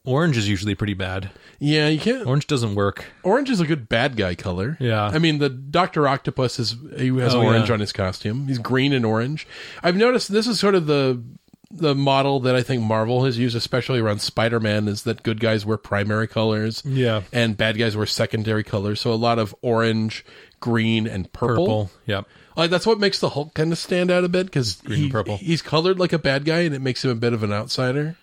orange 0.05 0.36
is 0.36 0.48
usually 0.48 0.74
pretty 0.74 0.94
bad. 0.94 1.30
Yeah, 1.59 1.88
you 1.88 1.98
can't. 1.98 2.26
Orange 2.26 2.47
doesn't 2.47 2.74
work. 2.74 3.06
Orange 3.22 3.51
is 3.51 3.60
a 3.60 3.66
good 3.66 3.88
bad 3.88 4.16
guy 4.16 4.34
color. 4.34 4.76
Yeah. 4.78 5.05
I 5.06 5.18
mean, 5.18 5.38
the 5.38 5.48
Doctor 5.48 6.06
Octopus 6.06 6.59
is 6.59 6.76
he 6.98 7.09
has 7.18 7.34
Oh, 7.34 7.43
orange 7.43 7.68
yeah. 7.68 7.74
on 7.74 7.80
his 7.80 7.93
costume. 7.93 8.47
He's 8.47 8.59
green 8.59 8.93
and 8.93 9.05
orange. 9.06 9.47
I've 9.82 9.97
noticed 9.97 10.30
this 10.30 10.47
is 10.47 10.60
sort 10.60 10.74
of 10.74 10.86
the 10.86 11.22
the 11.68 11.97
model 11.97 12.38
that 12.40 12.55
I 12.55 12.62
think 12.62 12.82
Marvel 12.82 13.24
has 13.24 13.36
used, 13.38 13.56
especially 13.56 13.98
around 13.98 14.20
Spider 14.20 14.60
Man, 14.60 14.86
is 14.86 15.02
that 15.02 15.24
good 15.24 15.40
guys 15.40 15.66
wear 15.66 15.76
primary 15.76 16.28
colors. 16.28 16.80
Yeah. 16.86 17.22
And 17.32 17.56
bad 17.56 17.76
guys 17.76 17.97
wear 17.97 18.06
secondary 18.06 18.62
colors. 18.62 19.01
So 19.01 19.12
a 19.12 19.14
lot 19.16 19.40
of 19.40 19.52
orange, 19.62 20.24
green, 20.60 21.09
and 21.09 21.30
purple. 21.32 21.64
Purple. 21.66 21.90
Yep. 22.06 22.26
Like 22.56 22.70
that's 22.70 22.86
what 22.86 23.01
makes 23.01 23.18
the 23.18 23.30
Hulk 23.30 23.52
kind 23.55 23.72
of 23.72 23.78
stand 23.78 24.10
out 24.12 24.22
a 24.24 24.28
bit 24.28 24.47
because 24.47 24.76
Green 24.82 25.05
and 25.05 25.12
purple. 25.12 25.38
he's 25.38 25.60
colored 25.60 25.98
like 25.98 26.12
a 26.12 26.18
bad 26.20 26.44
guy, 26.44 26.60
and 26.60 26.74
it 26.74 26.80
makes 26.80 27.05
him 27.05 27.10
a 27.10 27.14
bit 27.16 27.32
of 27.32 27.43
an 27.43 27.52
outsider. 27.52 28.16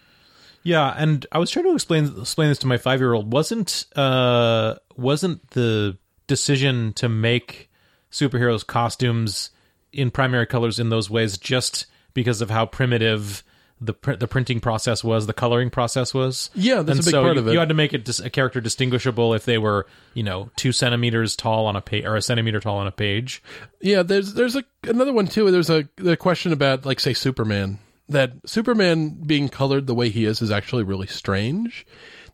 Yeah, 0.63 0.93
and 0.97 1.25
I 1.31 1.39
was 1.39 1.51
trying 1.51 1.65
to 1.65 1.73
explain 1.73 2.13
explain 2.19 2.49
this 2.49 2.59
to 2.59 2.67
my 2.67 2.77
five 2.77 2.99
year 2.99 3.13
old. 3.13 3.31
wasn't 3.31 3.85
uh 3.95 4.75
wasn't 4.95 5.47
the 5.51 5.97
decision 6.27 6.93
to 6.93 7.09
make 7.09 7.69
superheroes 8.11 8.65
costumes 8.65 9.49
in 9.91 10.09
primary 10.09 10.47
colors 10.47 10.79
in 10.79 10.89
those 10.89 11.09
ways 11.09 11.37
just 11.37 11.85
because 12.13 12.41
of 12.41 12.49
how 12.49 12.65
primitive 12.65 13.43
the 13.81 13.93
pr- 13.93 14.13
the 14.13 14.27
printing 14.27 14.59
process 14.59 15.03
was, 15.03 15.27
the 15.27 15.33
coloring 15.33 15.69
process 15.69 16.13
was. 16.13 16.49
Yeah, 16.53 16.81
that's 16.81 16.99
and 16.99 16.99
a 16.99 17.03
big 17.03 17.11
so 17.11 17.21
part 17.21 17.35
you, 17.35 17.41
of 17.41 17.47
it. 17.47 17.53
You 17.53 17.59
had 17.59 17.69
to 17.69 17.75
make 17.75 17.93
it 17.93 18.05
dis- 18.05 18.19
a 18.19 18.29
character 18.29 18.61
distinguishable 18.61 19.33
if 19.33 19.45
they 19.45 19.57
were, 19.57 19.85
you 20.13 20.23
know, 20.23 20.49
two 20.55 20.71
centimeters 20.71 21.35
tall 21.35 21.65
on 21.65 21.75
a 21.75 21.81
page 21.81 22.05
or 22.05 22.15
a 22.15 22.21
centimeter 22.21 22.59
tall 22.59 22.77
on 22.77 22.87
a 22.87 22.91
page. 22.91 23.43
Yeah, 23.81 24.03
there's 24.03 24.33
there's 24.33 24.55
a 24.55 24.63
another 24.83 25.11
one 25.11 25.27
too. 25.27 25.51
There's 25.51 25.69
a 25.69 25.87
the 25.97 26.15
question 26.15 26.53
about 26.53 26.85
like 26.85 26.99
say 26.99 27.13
Superman 27.13 27.79
that 28.09 28.33
Superman 28.45 29.21
being 29.25 29.49
colored 29.49 29.87
the 29.87 29.95
way 29.95 30.09
he 30.09 30.25
is 30.25 30.41
is 30.41 30.51
actually 30.51 30.83
really 30.83 31.07
strange. 31.07 31.85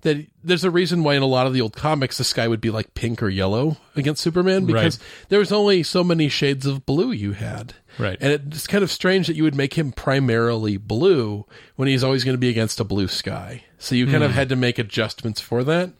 That 0.01 0.27
there's 0.43 0.63
a 0.63 0.71
reason 0.71 1.03
why 1.03 1.15
in 1.15 1.21
a 1.21 1.27
lot 1.27 1.45
of 1.45 1.53
the 1.53 1.59
old 1.59 1.75
comics 1.75 2.17
the 2.17 2.23
sky 2.23 2.47
would 2.47 2.61
be 2.61 2.69
like 2.69 2.93
pink 2.93 3.21
or 3.21 3.27
yellow 3.27 3.75
against 3.97 4.21
Superman 4.21 4.65
because 4.65 4.97
there 5.27 5.39
was 5.39 5.51
only 5.51 5.83
so 5.83 6.05
many 6.05 6.29
shades 6.29 6.65
of 6.65 6.85
blue 6.85 7.11
you 7.11 7.33
had. 7.33 7.73
Right. 7.97 8.17
And 8.21 8.31
it's 8.31 8.65
kind 8.65 8.81
of 8.81 8.91
strange 8.91 9.27
that 9.27 9.35
you 9.35 9.43
would 9.43 9.55
make 9.55 9.73
him 9.73 9.91
primarily 9.91 10.77
blue 10.77 11.45
when 11.75 11.89
he's 11.89 12.03
always 12.03 12.23
going 12.23 12.35
to 12.35 12.39
be 12.39 12.49
against 12.49 12.79
a 12.79 12.85
blue 12.85 13.09
sky. 13.09 13.65
So 13.77 13.93
you 13.93 14.07
kind 14.07 14.23
of 14.23 14.31
had 14.31 14.47
to 14.49 14.55
make 14.55 14.79
adjustments 14.79 15.41
for 15.41 15.65
that. 15.65 15.91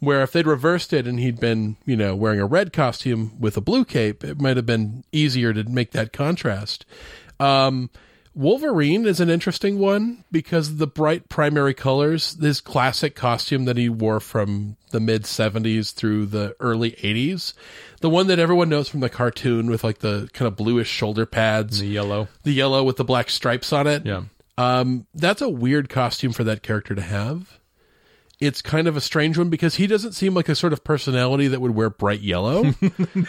Where 0.00 0.22
if 0.22 0.32
they'd 0.32 0.46
reversed 0.46 0.92
it 0.92 1.06
and 1.06 1.20
he'd 1.20 1.38
been, 1.38 1.76
you 1.84 1.96
know, 1.96 2.16
wearing 2.16 2.40
a 2.40 2.46
red 2.46 2.72
costume 2.72 3.38
with 3.38 3.56
a 3.56 3.60
blue 3.60 3.84
cape, 3.84 4.24
it 4.24 4.40
might 4.40 4.56
have 4.56 4.66
been 4.66 5.04
easier 5.12 5.52
to 5.52 5.62
make 5.64 5.92
that 5.92 6.12
contrast. 6.12 6.84
Um, 7.38 7.88
Wolverine 8.34 9.06
is 9.06 9.20
an 9.20 9.28
interesting 9.28 9.78
one 9.78 10.24
because 10.32 10.76
the 10.76 10.86
bright 10.86 11.28
primary 11.28 11.74
colors, 11.74 12.34
this 12.34 12.60
classic 12.60 13.14
costume 13.14 13.66
that 13.66 13.76
he 13.76 13.88
wore 13.88 14.20
from 14.20 14.76
the 14.90 15.00
mid 15.00 15.24
70s 15.24 15.92
through 15.92 16.26
the 16.26 16.56
early 16.58 16.92
80s, 16.92 17.52
the 18.00 18.08
one 18.10 18.28
that 18.28 18.38
everyone 18.38 18.68
knows 18.70 18.88
from 18.88 19.00
the 19.00 19.10
cartoon 19.10 19.70
with 19.70 19.84
like 19.84 19.98
the 19.98 20.30
kind 20.32 20.46
of 20.46 20.56
bluish 20.56 20.88
shoulder 20.88 21.26
pads, 21.26 21.80
The 21.80 21.86
yellow. 21.88 22.28
the 22.42 22.52
yellow 22.52 22.82
with 22.84 22.96
the 22.96 23.04
black 23.04 23.28
stripes 23.28 23.72
on 23.72 23.86
it. 23.86 24.06
Yeah. 24.06 24.22
Um, 24.58 25.06
that's 25.14 25.42
a 25.42 25.48
weird 25.48 25.88
costume 25.88 26.32
for 26.32 26.44
that 26.44 26.62
character 26.62 26.94
to 26.94 27.02
have. 27.02 27.58
It's 28.42 28.60
kind 28.60 28.88
of 28.88 28.96
a 28.96 29.00
strange 29.00 29.38
one 29.38 29.50
because 29.50 29.76
he 29.76 29.86
doesn't 29.86 30.12
seem 30.12 30.34
like 30.34 30.48
a 30.48 30.56
sort 30.56 30.72
of 30.72 30.82
personality 30.82 31.46
that 31.46 31.60
would 31.60 31.76
wear 31.76 31.88
bright 31.90 32.20
yellow. 32.22 32.74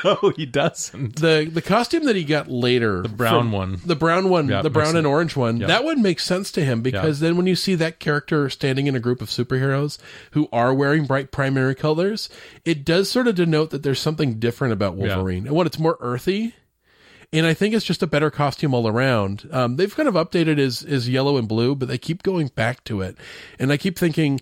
No, 0.03 0.33
he 0.35 0.45
doesn't. 0.47 1.17
the 1.17 1.49
the 1.51 1.61
costume 1.61 2.05
that 2.05 2.15
he 2.15 2.23
got 2.23 2.47
later, 2.49 3.03
the 3.03 3.09
brown 3.09 3.51
one. 3.51 3.79
the 3.85 3.95
brown 3.95 4.29
one, 4.29 4.49
Yeah, 4.49 4.61
the 4.63 4.69
brown 4.71 4.95
and 4.95 5.05
orange 5.05 5.35
one, 5.35 5.59
that 5.59 5.83
one 5.83 6.01
makes 6.01 6.23
sense 6.23 6.51
to 6.53 6.65
him 6.65 6.81
because 6.81 7.19
then 7.19 7.37
when 7.37 7.45
you 7.47 7.55
see 7.55 7.75
that 7.75 7.99
character 7.99 8.49
standing 8.49 8.87
in 8.87 8.95
a 8.95 8.99
group 8.99 9.21
of 9.21 9.29
superheroes 9.29 9.97
who 10.31 10.49
are 10.51 10.73
wearing 10.73 11.05
bright 11.05 11.31
primary 11.31 11.75
colors, 11.75 12.27
it 12.65 12.83
does 12.83 13.09
sort 13.11 13.27
of 13.27 13.35
denote 13.35 13.69
that 13.69 13.83
there's 13.83 13.99
something 13.99 14.39
different 14.39 14.73
about 14.73 14.95
Wolverine 14.95 15.45
and 15.45 15.55
what 15.55 15.67
it's 15.67 15.79
more 15.79 15.97
earthy. 15.99 16.55
And 17.31 17.47
I 17.47 17.55
think 17.55 17.73
it's 17.73 17.85
just 17.85 18.03
a 18.03 18.07
better 18.07 18.29
costume 18.29 18.75
all 18.75 18.87
around. 18.87 19.49
Um, 19.51 19.75
they've 19.77 19.95
kind 19.95 20.07
of 20.07 20.13
updated 20.13 20.57
his 20.59 20.81
his 20.81 21.09
yellow 21.09 21.37
and 21.37 21.47
blue, 21.47 21.73
but 21.75 21.87
they 21.87 21.97
keep 21.97 22.21
going 22.21 22.47
back 22.49 22.83
to 22.85 23.01
it, 23.01 23.17
and 23.57 23.71
I 23.71 23.77
keep 23.77 23.97
thinking 23.97 24.39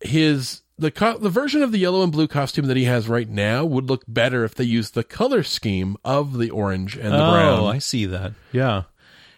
his 0.00 0.62
the 0.78 0.90
co- 0.90 1.18
the 1.18 1.28
version 1.30 1.62
of 1.62 1.72
the 1.72 1.78
yellow 1.78 2.02
and 2.02 2.12
blue 2.12 2.28
costume 2.28 2.66
that 2.66 2.76
he 2.76 2.84
has 2.84 3.08
right 3.08 3.28
now 3.28 3.64
would 3.64 3.88
look 3.88 4.04
better 4.06 4.44
if 4.44 4.54
they 4.54 4.64
used 4.64 4.94
the 4.94 5.02
color 5.04 5.42
scheme 5.42 5.96
of 6.04 6.38
the 6.38 6.50
orange 6.50 6.94
and 6.96 7.06
the 7.12 7.18
brown. 7.18 7.58
oh, 7.58 7.62
brown. 7.62 7.74
I 7.74 7.78
see 7.78 8.06
that. 8.06 8.32
Yeah. 8.52 8.84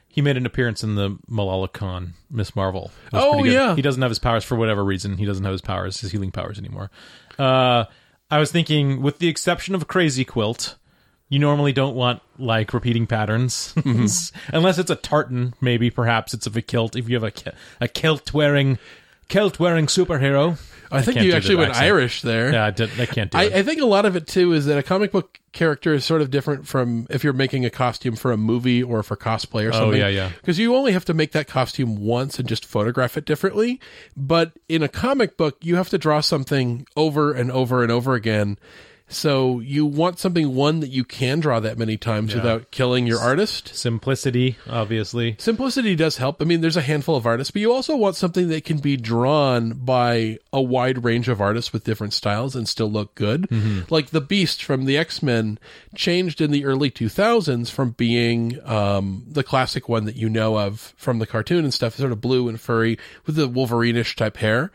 He 0.08 0.20
made 0.22 0.36
an 0.36 0.44
appearance 0.44 0.82
in 0.82 0.96
the 0.96 1.18
Malala 1.30 1.72
Khan, 1.72 2.14
Miss 2.30 2.56
Marvel. 2.56 2.90
Oh, 3.12 3.44
yeah. 3.44 3.76
He 3.76 3.80
doesn't 3.82 4.02
have 4.02 4.10
his 4.10 4.18
powers 4.18 4.42
for 4.44 4.56
whatever 4.56 4.84
reason. 4.84 5.16
He 5.18 5.24
doesn't 5.24 5.44
have 5.44 5.52
his 5.52 5.60
powers, 5.60 6.00
his 6.00 6.10
healing 6.10 6.32
powers 6.32 6.58
anymore. 6.58 6.90
Uh, 7.38 7.84
I 8.28 8.38
was 8.40 8.50
thinking, 8.50 9.02
with 9.02 9.18
the 9.20 9.28
exception 9.28 9.72
of 9.76 9.86
Crazy 9.86 10.24
Quilt, 10.24 10.74
you 11.28 11.38
normally 11.38 11.72
don't 11.72 11.94
want 11.94 12.20
like 12.38 12.74
repeating 12.74 13.06
patterns, 13.06 13.72
Mm-hmm. 13.76 14.36
unless 14.56 14.78
it's 14.78 14.90
a 14.90 14.96
tartan. 14.96 15.54
Maybe 15.60 15.90
perhaps 15.90 16.34
it's 16.34 16.46
of 16.48 16.56
a 16.56 16.62
kilt. 16.62 16.96
If 16.96 17.08
you 17.08 17.18
have 17.20 17.24
a 17.46 17.52
a 17.80 17.86
kilt 17.86 18.34
wearing 18.34 18.78
kilt 19.30 19.58
wearing 19.58 19.86
superhero, 19.86 20.58
I 20.92 21.02
think 21.02 21.16
can't 21.16 21.26
you 21.26 21.32
actually 21.32 21.56
went 21.56 21.70
accent. 21.70 21.86
Irish 21.86 22.22
there. 22.22 22.52
yeah, 22.52 22.66
I, 22.66 22.70
did, 22.70 22.90
I 23.00 23.06
can't 23.06 23.30
do 23.30 23.38
I, 23.38 23.44
it. 23.44 23.52
I 23.52 23.62
think 23.62 23.80
a 23.80 23.86
lot 23.86 24.04
of 24.04 24.16
it 24.16 24.26
too 24.26 24.52
is 24.52 24.66
that 24.66 24.76
a 24.76 24.82
comic 24.82 25.12
book 25.12 25.38
character 25.52 25.94
is 25.94 26.04
sort 26.04 26.20
of 26.20 26.30
different 26.30 26.66
from 26.66 27.06
if 27.10 27.24
you're 27.24 27.32
making 27.32 27.64
a 27.64 27.70
costume 27.70 28.16
for 28.16 28.32
a 28.32 28.36
movie 28.36 28.82
or 28.82 29.02
for 29.02 29.16
cosplay 29.16 29.64
or 29.64 29.68
oh, 29.68 29.72
something. 29.72 30.02
Oh, 30.02 30.08
yeah, 30.08 30.08
yeah. 30.08 30.30
Because 30.40 30.58
you 30.58 30.74
only 30.74 30.92
have 30.92 31.04
to 31.06 31.14
make 31.14 31.32
that 31.32 31.46
costume 31.46 31.96
once 31.96 32.38
and 32.38 32.48
just 32.48 32.64
photograph 32.64 33.16
it 33.16 33.24
differently. 33.24 33.80
But 34.16 34.52
in 34.68 34.82
a 34.82 34.88
comic 34.88 35.36
book, 35.36 35.58
you 35.62 35.76
have 35.76 35.88
to 35.90 35.98
draw 35.98 36.20
something 36.20 36.86
over 36.96 37.32
and 37.32 37.50
over 37.50 37.82
and 37.82 37.92
over 37.92 38.14
again. 38.14 38.58
So 39.10 39.58
you 39.60 39.84
want 39.86 40.18
something 40.18 40.54
one 40.54 40.80
that 40.80 40.90
you 40.90 41.04
can 41.04 41.40
draw 41.40 41.58
that 41.60 41.76
many 41.76 41.96
times 41.96 42.32
without 42.34 42.70
killing 42.70 43.06
your 43.06 43.18
artist. 43.18 43.74
Simplicity, 43.74 44.56
obviously. 44.68 45.34
Simplicity 45.38 45.96
does 45.96 46.16
help. 46.18 46.40
I 46.40 46.44
mean, 46.44 46.60
there's 46.60 46.76
a 46.76 46.80
handful 46.80 47.16
of 47.16 47.26
artists, 47.26 47.50
but 47.50 47.60
you 47.60 47.72
also 47.72 47.96
want 47.96 48.14
something 48.16 48.48
that 48.48 48.64
can 48.64 48.78
be 48.78 48.96
drawn 48.96 49.72
by 49.72 50.38
a 50.52 50.62
wide 50.62 51.02
range 51.04 51.28
of 51.28 51.40
artists 51.40 51.72
with 51.72 51.84
different 51.84 52.12
styles 52.12 52.54
and 52.54 52.68
still 52.68 52.90
look 52.90 53.14
good. 53.16 53.50
Like 53.90 54.10
the 54.10 54.20
Beast 54.20 54.62
from 54.62 54.84
the 54.84 54.96
X 54.96 55.22
Men 55.22 55.58
changed 55.94 56.40
in 56.40 56.52
the 56.52 56.64
early 56.64 56.90
2000s 56.90 57.68
from 57.70 57.90
being 57.90 58.58
um, 58.64 59.24
the 59.26 59.42
classic 59.42 59.88
one 59.88 60.04
that 60.04 60.16
you 60.16 60.28
know 60.28 60.56
of 60.56 60.94
from 60.96 61.18
the 61.18 61.26
cartoon 61.26 61.64
and 61.64 61.74
stuff, 61.74 61.96
sort 61.96 62.12
of 62.12 62.20
blue 62.20 62.48
and 62.48 62.60
furry 62.60 62.96
with 63.26 63.34
the 63.34 63.48
Wolverine-ish 63.48 64.14
type 64.14 64.36
hair. 64.36 64.70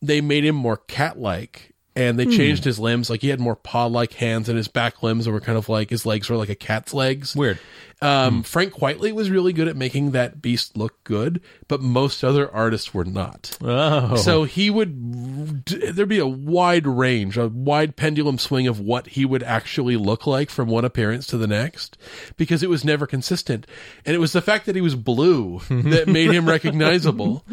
They 0.00 0.20
made 0.20 0.44
him 0.44 0.54
more 0.54 0.76
cat-like. 0.76 1.74
And 1.96 2.18
they 2.18 2.24
changed 2.26 2.62
his 2.64 2.78
limbs, 2.78 3.10
like 3.10 3.20
he 3.20 3.28
had 3.28 3.40
more 3.40 3.56
paw-like 3.56 4.12
hands, 4.12 4.48
and 4.48 4.56
his 4.56 4.68
back 4.68 5.02
limbs 5.02 5.28
were 5.28 5.40
kind 5.40 5.58
of 5.58 5.68
like 5.68 5.90
his 5.90 6.06
legs 6.06 6.30
were 6.30 6.36
like 6.36 6.48
a 6.48 6.54
cat's 6.54 6.94
legs. 6.94 7.34
Weird. 7.34 7.58
Um, 8.02 8.42
Frank 8.44 8.72
Quitely 8.72 9.12
was 9.12 9.28
really 9.28 9.52
good 9.52 9.68
at 9.68 9.76
making 9.76 10.12
that 10.12 10.40
beast 10.40 10.74
look 10.74 11.02
good, 11.04 11.42
but 11.68 11.82
most 11.82 12.24
other 12.24 12.50
artists 12.50 12.94
were 12.94 13.04
not. 13.04 13.58
Oh, 13.62 14.16
So 14.16 14.44
he 14.44 14.70
would, 14.70 15.66
there'd 15.66 16.08
be 16.08 16.18
a 16.18 16.26
wide 16.26 16.86
range, 16.86 17.36
a 17.36 17.48
wide 17.48 17.96
pendulum 17.96 18.38
swing 18.38 18.66
of 18.66 18.80
what 18.80 19.08
he 19.08 19.26
would 19.26 19.42
actually 19.42 19.96
look 19.98 20.26
like 20.26 20.48
from 20.48 20.68
one 20.68 20.86
appearance 20.86 21.26
to 21.26 21.36
the 21.36 21.46
next, 21.46 21.98
because 22.38 22.62
it 22.62 22.70
was 22.70 22.86
never 22.86 23.06
consistent. 23.06 23.66
And 24.06 24.14
it 24.16 24.18
was 24.18 24.32
the 24.32 24.40
fact 24.40 24.64
that 24.64 24.76
he 24.76 24.80
was 24.80 24.94
blue 24.94 25.60
that 25.68 26.08
made 26.08 26.30
him 26.30 26.48
recognizable. 26.48 27.44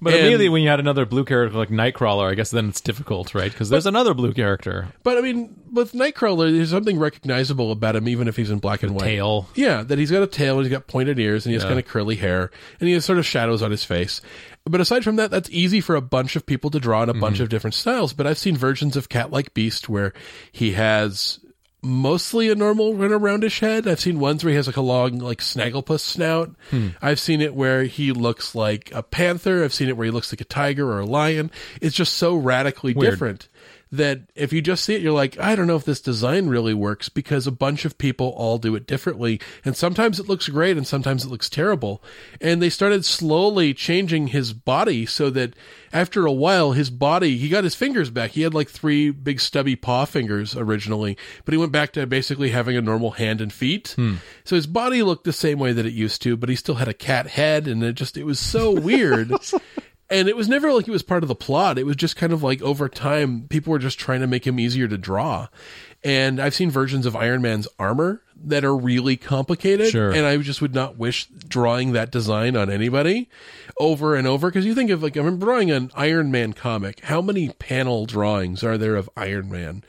But 0.00 0.12
And- 0.12 0.20
immediately 0.20 0.48
when 0.48 0.62
you 0.62 0.68
had 0.68 0.78
another 0.78 1.04
blue 1.04 1.24
character 1.24 1.58
like 1.58 1.70
Nightcrawler, 1.70 2.30
I 2.30 2.34
guess 2.34 2.50
then 2.52 2.68
it's 2.68 2.80
difficult, 2.80 3.34
right? 3.34 3.50
Because 3.50 3.68
there's 3.68 3.86
another 3.86 4.14
blue 4.14 4.32
character. 4.32 4.88
But 5.02 5.18
I 5.18 5.22
mean, 5.22 5.54
with 5.72 5.92
Nightcrawler, 5.92 6.56
there's 6.56 6.70
something 6.70 6.98
recognizable 7.00 7.72
about 7.72 7.96
him, 7.96 8.08
even 8.08 8.28
if 8.28 8.36
he's 8.36 8.50
in 8.50 8.58
black 8.60 8.84
and 8.84 8.94
white. 8.94 9.04
Tail. 9.06 9.48
Yeah, 9.56 9.82
that 9.82 9.98
he's 9.98 10.12
got 10.12 10.22
a 10.22 10.28
tail 10.28 10.56
and 10.58 10.66
he's 10.66 10.72
got 10.72 10.86
pointed 10.86 11.18
ears 11.18 11.44
and 11.46 11.50
he 11.50 11.54
has 11.54 11.64
Yeah. 11.64 11.70
kind 11.70 11.80
of 11.80 11.86
curly 11.86 12.14
hair 12.14 12.50
and 12.78 12.86
he 12.88 12.94
has 12.94 13.04
sort 13.04 13.18
of 13.18 13.26
shadows 13.26 13.60
on 13.60 13.72
his 13.72 13.82
face. 13.82 14.20
But 14.64 14.80
aside 14.80 15.02
from 15.02 15.16
that, 15.16 15.30
that's 15.32 15.50
easy 15.50 15.80
for 15.80 15.96
a 15.96 16.00
bunch 16.02 16.36
of 16.36 16.46
people 16.46 16.70
to 16.70 16.78
draw 16.78 17.02
in 17.02 17.08
a 17.08 17.12
Mm-hmm. 17.12 17.20
bunch 17.20 17.40
of 17.40 17.48
different 17.48 17.74
styles. 17.74 18.12
But 18.12 18.26
I've 18.26 18.38
seen 18.38 18.56
versions 18.56 18.96
of 18.96 19.08
Cat 19.08 19.32
Like 19.32 19.52
Beast 19.52 19.88
where 19.88 20.12
he 20.52 20.72
has 20.72 21.40
mostly 21.82 22.48
a 22.48 22.54
normal 22.54 22.94
run 22.94 23.10
aroundish 23.10 23.60
head. 23.60 23.86
I've 23.86 24.00
seen 24.00 24.18
ones 24.18 24.42
where 24.42 24.50
he 24.50 24.56
has 24.56 24.66
like 24.66 24.76
a 24.76 24.82
long 24.82 25.18
like 25.18 25.38
snagglepuss 25.38 26.00
snout. 26.00 26.54
Hmm. 26.70 26.88
I've 27.00 27.20
seen 27.20 27.40
it 27.40 27.54
where 27.54 27.84
he 27.84 28.12
looks 28.12 28.54
like 28.54 28.90
a 28.92 29.02
panther. 29.02 29.64
I've 29.64 29.74
seen 29.74 29.88
it 29.88 29.96
where 29.96 30.06
he 30.06 30.10
looks 30.10 30.32
like 30.32 30.40
a 30.40 30.44
tiger 30.44 30.90
or 30.90 31.00
a 31.00 31.06
lion. 31.06 31.50
It's 31.80 31.96
just 31.96 32.14
so 32.14 32.34
radically 32.34 32.94
Weird. 32.94 33.12
different 33.12 33.48
that 33.90 34.20
if 34.34 34.52
you 34.52 34.60
just 34.60 34.84
see 34.84 34.94
it, 34.94 35.00
you're 35.00 35.12
like, 35.12 35.38
I 35.38 35.56
don't 35.56 35.66
know 35.66 35.76
if 35.76 35.84
this 35.84 36.00
design 36.00 36.48
really 36.48 36.74
works 36.74 37.08
because 37.08 37.46
a 37.46 37.52
bunch 37.52 37.84
of 37.84 37.96
people 37.96 38.28
all 38.36 38.58
do 38.58 38.74
it 38.74 38.86
differently. 38.86 39.40
And 39.64 39.76
sometimes 39.76 40.20
it 40.20 40.28
looks 40.28 40.48
great 40.48 40.76
and 40.76 40.86
sometimes 40.86 41.24
it 41.24 41.30
looks 41.30 41.48
terrible. 41.48 42.02
And 42.40 42.60
they 42.60 42.68
started 42.70 43.04
slowly 43.04 43.72
changing 43.72 44.28
his 44.28 44.52
body 44.52 45.06
so 45.06 45.30
that 45.30 45.54
after 45.92 46.26
a 46.26 46.32
while, 46.32 46.72
his 46.72 46.90
body, 46.90 47.36
he 47.38 47.48
got 47.48 47.64
his 47.64 47.74
fingers 47.74 48.10
back. 48.10 48.32
He 48.32 48.42
had 48.42 48.54
like 48.54 48.68
three 48.68 49.10
big 49.10 49.40
stubby 49.40 49.76
paw 49.76 50.04
fingers 50.04 50.56
originally, 50.56 51.16
but 51.44 51.52
he 51.52 51.58
went 51.58 51.72
back 51.72 51.92
to 51.94 52.06
basically 52.06 52.50
having 52.50 52.76
a 52.76 52.82
normal 52.82 53.12
hand 53.12 53.40
and 53.40 53.52
feet. 53.52 53.92
Hmm. 53.96 54.16
So 54.44 54.56
his 54.56 54.66
body 54.66 55.02
looked 55.02 55.24
the 55.24 55.32
same 55.32 55.58
way 55.58 55.72
that 55.72 55.86
it 55.86 55.92
used 55.92 56.22
to, 56.22 56.36
but 56.36 56.48
he 56.48 56.56
still 56.56 56.76
had 56.76 56.88
a 56.88 56.94
cat 56.94 57.26
head 57.26 57.66
and 57.66 57.82
it 57.82 57.94
just, 57.94 58.16
it 58.16 58.24
was 58.24 58.38
so 58.38 58.70
weird. 58.80 59.32
And 60.10 60.26
it 60.26 60.36
was 60.36 60.48
never 60.48 60.72
like 60.72 60.88
it 60.88 60.92
was 60.92 61.02
part 61.02 61.22
of 61.22 61.28
the 61.28 61.34
plot. 61.34 61.78
It 61.78 61.84
was 61.84 61.96
just 61.96 62.16
kind 62.16 62.32
of 62.32 62.42
like 62.42 62.62
over 62.62 62.88
time, 62.88 63.46
people 63.48 63.72
were 63.72 63.78
just 63.78 63.98
trying 63.98 64.20
to 64.20 64.26
make 64.26 64.46
him 64.46 64.58
easier 64.58 64.88
to 64.88 64.96
draw. 64.96 65.48
And 66.04 66.40
I've 66.40 66.54
seen 66.54 66.70
versions 66.70 67.06
of 67.06 67.16
Iron 67.16 67.42
Man's 67.42 67.66
armor 67.78 68.22
that 68.44 68.64
are 68.64 68.76
really 68.76 69.16
complicated. 69.16 69.88
Sure. 69.88 70.10
And 70.12 70.24
I 70.24 70.36
just 70.38 70.62
would 70.62 70.74
not 70.74 70.96
wish 70.96 71.26
drawing 71.26 71.92
that 71.92 72.12
design 72.12 72.56
on 72.56 72.70
anybody 72.70 73.28
over 73.78 74.14
and 74.14 74.26
over. 74.26 74.48
Because 74.48 74.64
you 74.64 74.74
think 74.74 74.90
of 74.90 75.02
like, 75.02 75.16
I'm 75.16 75.38
drawing 75.38 75.70
an 75.70 75.90
Iron 75.94 76.30
Man 76.30 76.52
comic. 76.52 77.00
How 77.00 77.20
many 77.20 77.48
panel 77.48 78.06
drawings 78.06 78.62
are 78.62 78.78
there 78.78 78.94
of 78.94 79.10
Iron 79.16 79.50
Man? 79.50 79.82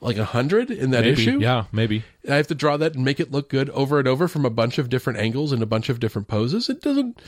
Like 0.00 0.16
a 0.16 0.24
hundred 0.24 0.70
in 0.70 0.90
that 0.92 1.04
Maybe. 1.04 1.20
issue? 1.22 1.40
Yeah, 1.40 1.64
maybe. 1.72 2.04
I 2.26 2.36
have 2.36 2.46
to 2.46 2.54
draw 2.54 2.78
that 2.78 2.94
and 2.94 3.04
make 3.04 3.20
it 3.20 3.32
look 3.32 3.50
good 3.50 3.68
over 3.70 3.98
and 3.98 4.08
over 4.08 4.28
from 4.28 4.46
a 4.46 4.50
bunch 4.50 4.78
of 4.78 4.88
different 4.88 5.18
angles 5.18 5.52
and 5.52 5.62
a 5.62 5.66
bunch 5.66 5.90
of 5.90 6.00
different 6.00 6.26
poses. 6.26 6.70
It 6.70 6.80
doesn't. 6.80 7.20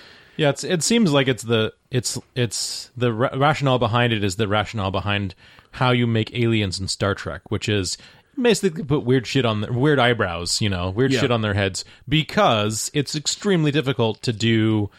Yeah, 0.42 0.48
it's 0.50 0.64
it 0.64 0.82
seems 0.82 1.12
like 1.12 1.28
it's 1.28 1.44
the 1.44 1.72
it's 1.92 2.18
it's 2.34 2.90
the 2.96 3.12
ra- 3.12 3.30
rationale 3.36 3.78
behind 3.78 4.12
it 4.12 4.24
is 4.24 4.34
the 4.34 4.48
rationale 4.48 4.90
behind 4.90 5.36
how 5.70 5.92
you 5.92 6.04
make 6.08 6.34
aliens 6.36 6.80
in 6.80 6.88
Star 6.88 7.14
Trek, 7.14 7.42
which 7.48 7.68
is 7.68 7.96
basically 8.40 8.82
put 8.82 9.04
weird 9.04 9.24
shit 9.24 9.44
on 9.44 9.60
their 9.60 9.72
weird 9.72 10.00
eyebrows, 10.00 10.60
you 10.60 10.68
know, 10.68 10.90
weird 10.90 11.12
Yeah. 11.12 11.20
shit 11.20 11.30
on 11.30 11.42
their 11.42 11.54
heads 11.54 11.84
because 12.08 12.90
it's 12.92 13.14
extremely 13.14 13.70
difficult 13.70 14.20
to 14.22 14.32
do 14.32 14.90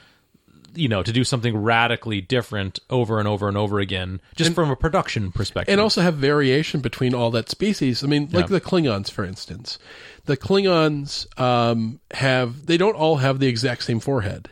you 0.76 0.88
know, 0.88 1.04
to 1.04 1.12
do 1.12 1.24
something 1.24 1.56
radically 1.58 2.20
different 2.22 2.80
over 2.90 3.20
and 3.20 3.28
over 3.28 3.48
and 3.50 3.58
over 3.58 3.80
again 3.80 4.20
just 4.36 4.54
from 4.54 4.72
a 4.72 4.76
production 4.78 5.32
perspective. 5.32 5.72
and 5.72 5.80
also 5.82 6.02
have 6.02 6.16
variation 6.16 6.80
between 6.80 7.14
all 7.14 7.30
that 7.32 7.50
species. 7.50 8.02
I 8.04 8.08
mean, 8.08 8.30
like 8.32 8.48
the 8.48 8.62
Klingons, 8.62 9.12
for 9.12 9.24
instance. 9.26 9.78
The 10.26 10.38
Klingons 10.38 11.28
um, 11.40 12.00
have 12.12 12.66
they 12.66 12.78
don't 12.78 12.96
all 12.96 13.18
have 13.18 13.40
the 13.40 13.48
exact 13.48 13.84
same 13.84 14.00
forehead. 14.00 14.50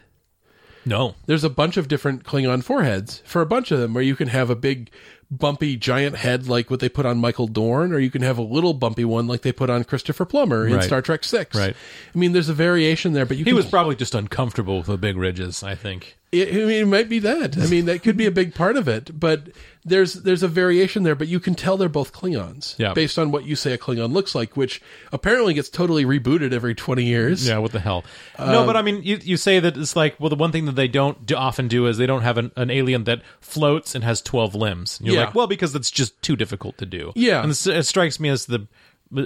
No. 0.85 1.15
There's 1.25 1.43
a 1.43 1.49
bunch 1.49 1.77
of 1.77 1.87
different 1.87 2.23
Klingon 2.23 2.63
foreheads 2.63 3.21
for 3.25 3.41
a 3.41 3.45
bunch 3.45 3.71
of 3.71 3.79
them, 3.79 3.93
where 3.93 4.03
you 4.03 4.15
can 4.15 4.29
have 4.29 4.49
a 4.49 4.55
big, 4.55 4.89
bumpy, 5.29 5.77
giant 5.77 6.17
head 6.17 6.47
like 6.47 6.69
what 6.69 6.79
they 6.79 6.89
put 6.89 7.05
on 7.05 7.17
Michael 7.17 7.47
Dorn, 7.47 7.93
or 7.93 7.99
you 7.99 8.09
can 8.11 8.21
have 8.21 8.37
a 8.37 8.41
little 8.41 8.73
bumpy 8.73 9.05
one 9.05 9.27
like 9.27 9.41
they 9.41 9.51
put 9.51 9.69
on 9.69 9.83
Christopher 9.83 10.25
Plummer 10.25 10.67
in 10.67 10.73
Right. 10.73 10.83
Star 10.83 11.01
Trek 11.01 11.23
Six. 11.23 11.55
Right. 11.57 11.75
I 12.13 12.17
mean, 12.17 12.33
there's 12.33 12.49
a 12.49 12.53
variation 12.53 13.13
there, 13.13 13.25
but 13.25 13.37
you 13.37 13.45
He 13.45 13.51
can, 13.51 13.55
was 13.55 13.67
probably 13.67 13.95
just 13.95 14.15
uncomfortable 14.15 14.77
with 14.77 14.87
the 14.87 14.97
big 14.97 15.17
ridges, 15.17 15.63
I 15.63 15.75
think. 15.75 16.17
It, 16.31 16.47
I 16.49 16.65
mean, 16.65 16.83
it 16.83 16.87
might 16.87 17.09
be 17.09 17.19
that. 17.19 17.57
I 17.57 17.67
mean, 17.67 17.85
that 17.87 18.03
could 18.03 18.15
be 18.15 18.25
a 18.25 18.31
big 18.31 18.55
part 18.55 18.77
of 18.77 18.87
it. 18.87 19.19
But 19.19 19.49
there's 19.83 20.13
there's 20.13 20.43
a 20.43 20.47
variation 20.47 21.03
there, 21.03 21.15
but 21.15 21.27
you 21.27 21.41
can 21.41 21.55
tell 21.55 21.75
they're 21.75 21.89
both 21.89 22.13
Klingons 22.13 22.79
Yeah. 22.79 22.93
based 22.93 23.19
on 23.19 23.31
what 23.31 23.43
you 23.43 23.57
say 23.57 23.73
a 23.73 23.77
Klingon 23.77 24.13
looks 24.13 24.33
like, 24.33 24.55
which 24.55 24.81
apparently 25.11 25.53
gets 25.53 25.67
totally 25.67 26.05
rebooted 26.05 26.53
every 26.53 26.73
twenty 26.73 27.03
years. 27.03 27.45
Yeah, 27.45 27.57
what 27.57 27.73
the 27.73 27.81
hell? 27.81 28.05
no, 28.39 28.65
but 28.65 28.77
I 28.77 28.79
um, 28.79 28.85
mean, 28.85 29.03
you, 29.03 29.19
you 29.21 29.35
say 29.35 29.59
that 29.59 29.75
it's 29.75 29.95
like, 29.97 30.17
well, 30.21 30.29
the 30.29 30.37
one 30.37 30.53
thing 30.53 30.65
that 30.67 30.75
they 30.77 30.87
don't 30.87 31.25
do, 31.25 31.35
often 31.35 31.67
do 31.67 31.85
is 31.87 31.97
they 31.97 32.05
don't 32.07 32.21
have 32.21 32.37
an, 32.37 32.51
an 32.55 32.69
alien 32.69 33.03
that 33.03 33.21
floats 33.41 33.93
and 33.93 34.03
has 34.05 34.21
12 34.21 34.55
limbs. 34.55 34.99
And 34.99 35.07
you're 35.07 35.17
Yeah. 35.17 35.25
like, 35.25 35.35
well, 35.35 35.47
because 35.47 35.75
it's 35.75 35.91
just 35.91 36.21
too 36.21 36.37
difficult 36.37 36.77
to 36.77 36.85
do. 36.85 37.11
Yeah. 37.15 37.41
And 37.41 37.51
this, 37.51 37.67
it 37.67 37.83
strikes 37.85 38.21
me 38.21 38.29
as 38.29 38.45
the, 38.45 38.67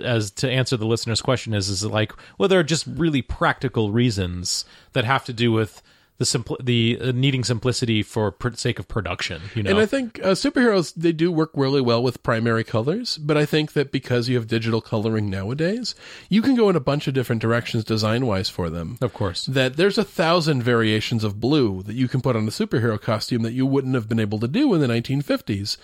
as 0.04 0.32
to 0.32 0.50
answer 0.50 0.76
the 0.76 0.88
listener's 0.88 1.22
question 1.22 1.54
is, 1.54 1.70
is 1.70 1.86
like, 1.86 2.14
well, 2.40 2.50
there 2.50 2.60
are 2.60 2.64
just 2.64 2.88
really 2.88 3.22
practical 3.22 3.92
reasons 3.92 4.66
that 4.94 5.06
have 5.06 5.24
to 5.26 5.34
do 5.34 5.52
with 5.52 5.84
the 6.18 6.26
simpl- 6.26 6.64
the 6.64 6.98
uh, 7.02 7.12
needing 7.14 7.44
simplicity 7.44 8.02
for 8.02 8.32
pr- 8.32 8.54
sake 8.54 8.80
of 8.80 8.88
production, 8.88 9.42
you 9.54 9.64
know? 9.64 9.72
And 9.72 9.80
I 9.80 9.86
think 9.86 10.20
uh, 10.24 10.32
superheroes 10.32 10.94
they 10.96 11.12
do 11.12 11.32
work 11.32 11.52
really 11.54 11.82
well 11.82 12.02
with 12.02 12.24
primary 12.24 12.64
colors, 12.64 13.18
but 13.18 13.38
I 13.38 13.46
think 13.46 13.74
that 13.74 13.92
because 13.92 14.30
you 14.30 14.38
have 14.38 14.48
digital 14.48 14.82
coloring 14.82 15.30
nowadays, 15.30 15.94
you 16.30 16.42
can 16.42 16.56
go 16.56 16.70
in 16.70 16.76
a 16.76 16.80
bunch 16.80 17.08
of 17.08 17.14
different 17.14 17.42
directions 17.42 17.84
design 17.84 18.26
wise 18.26 18.50
for 18.50 18.70
them. 18.70 18.98
of 19.02 19.14
course. 19.14 19.46
That 19.46 19.76
there's 19.78 19.98
a 19.98 20.04
thousand 20.04 20.64
variations 20.64 21.24
of 21.24 21.40
blue 21.40 21.84
that 21.84 21.96
you 21.96 22.08
can 22.08 22.22
put 22.22 22.36
on 22.36 22.48
a 22.48 22.52
superhero 22.52 23.00
costume 23.00 23.42
that 23.44 23.54
you 23.54 23.66
wouldn't 23.66 23.96
have 23.96 24.08
been 24.08 24.20
able 24.20 24.40
to 24.40 24.48
do 24.48 24.74
in 24.74 24.82
the 24.82 24.88
1950s. 24.88 25.78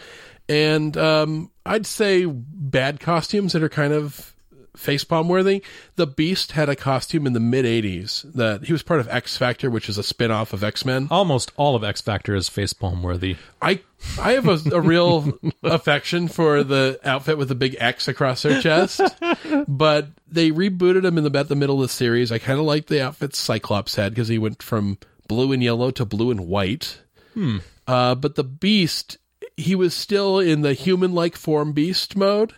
And 0.47 0.97
um, 0.97 1.51
I'd 1.65 1.85
say 1.85 2.25
bad 2.25 2.99
costumes 2.99 3.53
that 3.53 3.63
are 3.63 3.69
kind 3.69 3.93
of 3.93 4.33
facepalm 4.77 5.27
worthy. 5.27 5.63
The 5.95 6.07
Beast 6.07 6.53
had 6.53 6.69
a 6.69 6.75
costume 6.75 7.27
in 7.27 7.33
the 7.33 7.39
mid 7.39 7.65
80s 7.65 8.33
that 8.33 8.65
he 8.65 8.73
was 8.73 8.83
part 8.83 8.99
of 8.99 9.07
X 9.09 9.37
Factor, 9.37 9.69
which 9.69 9.89
is 9.89 9.97
a 9.97 10.03
spin 10.03 10.31
off 10.31 10.53
of 10.53 10.63
X 10.63 10.85
Men. 10.85 11.07
Almost 11.09 11.51
all 11.57 11.75
of 11.75 11.83
X 11.83 12.01
Factor 12.01 12.35
is 12.35 12.49
facepalm 12.49 13.01
worthy. 13.01 13.37
I 13.61 13.81
I 14.19 14.33
have 14.33 14.47
a, 14.47 14.75
a 14.75 14.81
real 14.81 15.37
affection 15.63 16.27
for 16.27 16.63
the 16.63 16.99
outfit 17.03 17.37
with 17.37 17.49
the 17.49 17.55
big 17.55 17.75
X 17.79 18.07
across 18.07 18.41
their 18.43 18.61
chest, 18.61 19.01
but 19.67 20.07
they 20.27 20.51
rebooted 20.51 21.05
him 21.05 21.17
in 21.17 21.23
the 21.23 21.31
about 21.31 21.47
the 21.47 21.55
middle 21.55 21.81
of 21.81 21.87
the 21.87 21.93
series. 21.93 22.31
I 22.31 22.39
kind 22.39 22.59
of 22.59 22.65
like 22.65 22.87
the 22.87 23.01
outfit 23.01 23.35
Cyclops 23.35 23.95
had 23.95 24.13
because 24.13 24.27
he 24.27 24.37
went 24.37 24.61
from 24.61 24.97
blue 25.27 25.53
and 25.53 25.63
yellow 25.63 25.91
to 25.91 26.03
blue 26.03 26.29
and 26.29 26.47
white. 26.47 26.99
Uh, 27.87 28.15
but 28.15 28.35
the 28.35 28.43
Beast, 28.43 29.17
he 29.55 29.75
was 29.75 29.93
still 29.93 30.39
in 30.39 30.61
the 30.61 30.73
human-like 30.73 31.37
form 31.37 31.71
Beast 31.71 32.17
mode, 32.17 32.53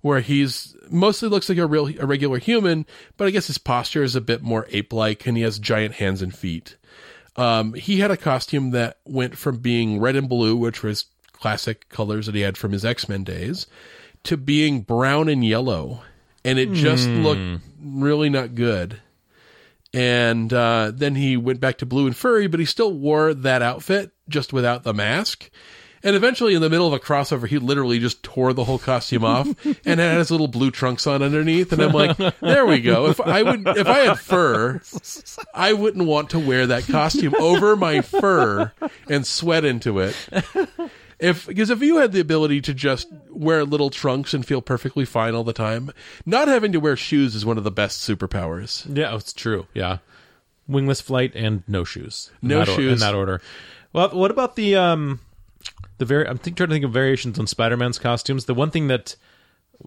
where 0.00 0.20
he's 0.20 0.73
mostly 0.90 1.28
looks 1.28 1.48
like 1.48 1.58
a 1.58 1.66
real 1.66 1.88
a 2.00 2.06
regular 2.06 2.38
human, 2.38 2.86
but 3.16 3.26
I 3.26 3.30
guess 3.30 3.46
his 3.46 3.58
posture 3.58 4.02
is 4.02 4.16
a 4.16 4.20
bit 4.20 4.42
more 4.42 4.66
ape-like, 4.70 5.26
and 5.26 5.36
he 5.36 5.42
has 5.42 5.58
giant 5.58 5.94
hands 5.94 6.22
and 6.22 6.34
feet. 6.34 6.76
Um, 7.36 7.74
he 7.74 7.98
had 7.98 8.10
a 8.10 8.16
costume 8.16 8.70
that 8.70 8.98
went 9.04 9.36
from 9.36 9.58
being 9.58 9.98
red 9.98 10.16
and 10.16 10.28
blue, 10.28 10.56
which 10.56 10.82
was 10.82 11.06
classic 11.32 11.88
colors 11.88 12.26
that 12.26 12.34
he 12.34 12.42
had 12.42 12.56
from 12.56 12.72
his 12.72 12.84
X 12.84 13.08
Men 13.08 13.24
days, 13.24 13.66
to 14.24 14.36
being 14.36 14.82
brown 14.82 15.28
and 15.28 15.44
yellow, 15.44 16.02
and 16.44 16.58
it 16.58 16.72
just 16.72 17.08
looked 17.08 17.62
really 17.82 18.30
not 18.30 18.54
good. 18.54 19.00
And 19.92 20.52
uh, 20.52 20.90
then 20.92 21.14
he 21.14 21.36
went 21.36 21.60
back 21.60 21.78
to 21.78 21.86
blue 21.86 22.06
and 22.06 22.16
furry, 22.16 22.48
but 22.48 22.58
he 22.58 22.66
still 22.66 22.92
wore 22.92 23.32
that 23.32 23.62
outfit 23.62 24.10
just 24.28 24.52
without 24.52 24.82
the 24.82 24.92
mask. 24.92 25.50
And 26.04 26.14
eventually, 26.14 26.54
in 26.54 26.60
the 26.60 26.68
middle 26.70 26.86
of 26.86 26.92
a 26.92 27.00
crossover, 27.00 27.48
he 27.48 27.58
literally 27.58 27.98
just 27.98 28.22
tore 28.22 28.52
the 28.52 28.62
whole 28.64 28.78
costume 28.78 29.24
off 29.24 29.48
and 29.86 29.98
had 29.98 30.18
his 30.18 30.30
little 30.30 30.46
blue 30.48 30.70
trunks 30.70 31.06
on 31.06 31.22
underneath. 31.22 31.72
And 31.72 31.82
I'm 31.82 31.92
like, 31.92 32.16
there 32.40 32.66
we 32.66 32.80
go. 32.82 33.06
If 33.06 33.20
I 33.20 33.42
would, 33.42 33.66
if 33.66 33.86
I 33.86 33.98
had 34.00 34.18
fur, 34.20 34.80
I 35.54 35.72
wouldn't 35.72 36.06
want 36.06 36.30
to 36.30 36.38
wear 36.38 36.66
that 36.68 36.86
costume 36.86 37.34
over 37.36 37.74
my 37.74 38.02
fur 38.02 38.70
and 39.08 39.26
sweat 39.26 39.64
into 39.64 39.98
it. 39.98 40.14
If 41.18 41.46
because 41.46 41.70
if 41.70 41.80
you 41.80 41.98
had 41.98 42.12
the 42.12 42.20
ability 42.20 42.60
to 42.62 42.74
just 42.74 43.08
wear 43.30 43.64
little 43.64 43.88
trunks 43.88 44.34
and 44.34 44.44
feel 44.44 44.60
perfectly 44.60 45.04
fine 45.04 45.34
all 45.34 45.44
the 45.44 45.52
time, 45.52 45.90
not 46.26 46.48
having 46.48 46.72
to 46.72 46.80
wear 46.80 46.96
shoes 46.96 47.34
is 47.34 47.46
one 47.46 47.56
of 47.56 47.64
the 47.64 47.70
best 47.70 48.06
superpowers. 48.06 48.84
Yeah, 48.94 49.14
it's 49.14 49.32
true. 49.32 49.66
Yeah, 49.72 49.98
wingless 50.66 51.00
flight 51.00 51.32
and 51.34 51.62
no 51.68 51.84
shoes. 51.84 52.30
In 52.42 52.48
No 52.48 52.58
that 52.64 52.68
or- 52.68 52.80
in 52.80 52.98
that 52.98 53.14
order. 53.14 53.40
Well, 53.92 54.10
what 54.10 54.32
about 54.32 54.56
the 54.56 54.74
um, 54.74 55.20
the 55.98 56.04
very? 56.04 56.26
I'm 56.26 56.38
think, 56.38 56.56
trying 56.56 56.68
to 56.68 56.74
think 56.74 56.84
of 56.84 56.92
variations 56.92 57.38
on 57.38 57.46
Spider-Man's 57.46 57.98
costumes. 57.98 58.44
The 58.44 58.54
one 58.54 58.70
thing 58.70 58.88
that 58.88 59.16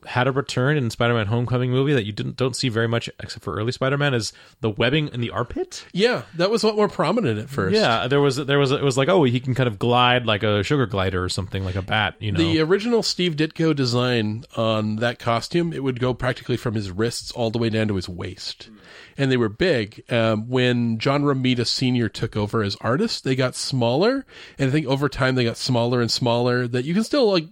had 0.05 0.27
a 0.27 0.31
return 0.31 0.77
in 0.77 0.89
Spider-Man: 0.89 1.27
Homecoming 1.27 1.71
movie 1.71 1.93
that 1.93 2.05
you 2.05 2.11
didn't 2.11 2.37
don't 2.37 2.55
see 2.55 2.69
very 2.69 2.87
much 2.87 3.09
except 3.19 3.43
for 3.43 3.55
early 3.55 3.71
Spider-Man 3.71 4.13
is 4.13 4.33
the 4.61 4.69
webbing 4.69 5.07
in 5.09 5.21
the 5.21 5.31
armpit. 5.31 5.85
Yeah, 5.93 6.23
that 6.35 6.49
was 6.49 6.63
a 6.63 6.67
lot 6.67 6.75
more 6.75 6.87
prominent 6.89 7.39
at 7.39 7.49
first. 7.49 7.75
Yeah, 7.75 8.07
there 8.07 8.21
was 8.21 8.35
there 8.37 8.59
was 8.59 8.71
it 8.71 8.81
was 8.83 8.97
like 8.97 9.09
oh 9.09 9.23
he 9.23 9.39
can 9.39 9.55
kind 9.55 9.67
of 9.67 9.79
glide 9.79 10.25
like 10.25 10.43
a 10.43 10.63
sugar 10.63 10.85
glider 10.85 11.23
or 11.23 11.29
something 11.29 11.63
like 11.63 11.75
a 11.75 11.81
bat. 11.81 12.15
You 12.19 12.31
know, 12.31 12.37
The 12.37 12.59
original 12.61 13.03
Steve 13.03 13.35
Ditko 13.35 13.75
design 13.75 14.43
on 14.55 14.97
that 14.97 15.19
costume, 15.19 15.73
it 15.73 15.83
would 15.83 15.99
go 15.99 16.13
practically 16.13 16.57
from 16.57 16.73
his 16.75 16.91
wrists 16.91 17.31
all 17.31 17.51
the 17.51 17.59
way 17.59 17.69
down 17.69 17.87
to 17.87 17.95
his 17.95 18.09
waist. 18.09 18.69
And 19.17 19.31
they 19.31 19.37
were 19.37 19.49
big. 19.49 20.03
Um, 20.11 20.47
when 20.47 20.99
John 20.99 21.23
Romita 21.23 21.65
Sr. 21.65 22.07
took 22.07 22.37
over 22.37 22.61
as 22.61 22.77
artist, 22.81 23.23
they 23.23 23.35
got 23.35 23.55
smaller. 23.55 24.25
And 24.59 24.69
I 24.69 24.71
think 24.71 24.85
over 24.85 25.09
time 25.09 25.35
they 25.35 25.43
got 25.43 25.57
smaller 25.57 26.01
and 26.01 26.11
smaller 26.11 26.67
that 26.67 26.85
you 26.85 26.93
can 26.93 27.03
still 27.03 27.29
like 27.31 27.47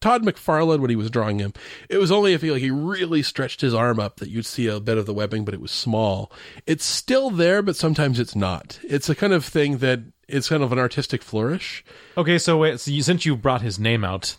Todd 0.00 0.22
McFarlane 0.22 0.80
when 0.80 0.90
he 0.90 0.96
was 0.96 1.10
drawing 1.10 1.38
him. 1.38 1.52
It 1.88 1.98
was 1.98 2.12
only 2.12 2.32
if 2.32 2.42
he 2.42 2.50
like 2.50 2.60
he 2.62 2.70
really 2.70 3.22
stretched 3.22 3.60
his 3.60 3.74
arm 3.74 3.98
up 3.98 4.16
that 4.16 4.30
you'd 4.30 4.46
see 4.46 4.66
a 4.66 4.80
bit 4.80 4.98
of 4.98 5.06
the 5.06 5.14
webbing, 5.14 5.44
but 5.44 5.54
it 5.54 5.60
was 5.60 5.70
small. 5.70 6.30
It's 6.66 6.84
still 6.84 7.30
there, 7.30 7.62
but 7.62 7.76
sometimes 7.76 8.20
it's 8.20 8.36
not. 8.36 8.78
It's 8.84 9.08
a 9.08 9.14
kind 9.14 9.32
of 9.32 9.44
thing 9.44 9.78
that 9.78 10.00
it's 10.28 10.48
kind 10.48 10.62
of 10.62 10.72
an 10.72 10.78
artistic 10.78 11.22
flourish. 11.22 11.84
Okay, 12.16 12.38
so, 12.38 12.58
wait, 12.58 12.80
so 12.80 12.90
you, 12.90 13.02
since 13.02 13.24
you 13.24 13.36
brought 13.36 13.62
his 13.62 13.78
name 13.78 14.04
out, 14.04 14.36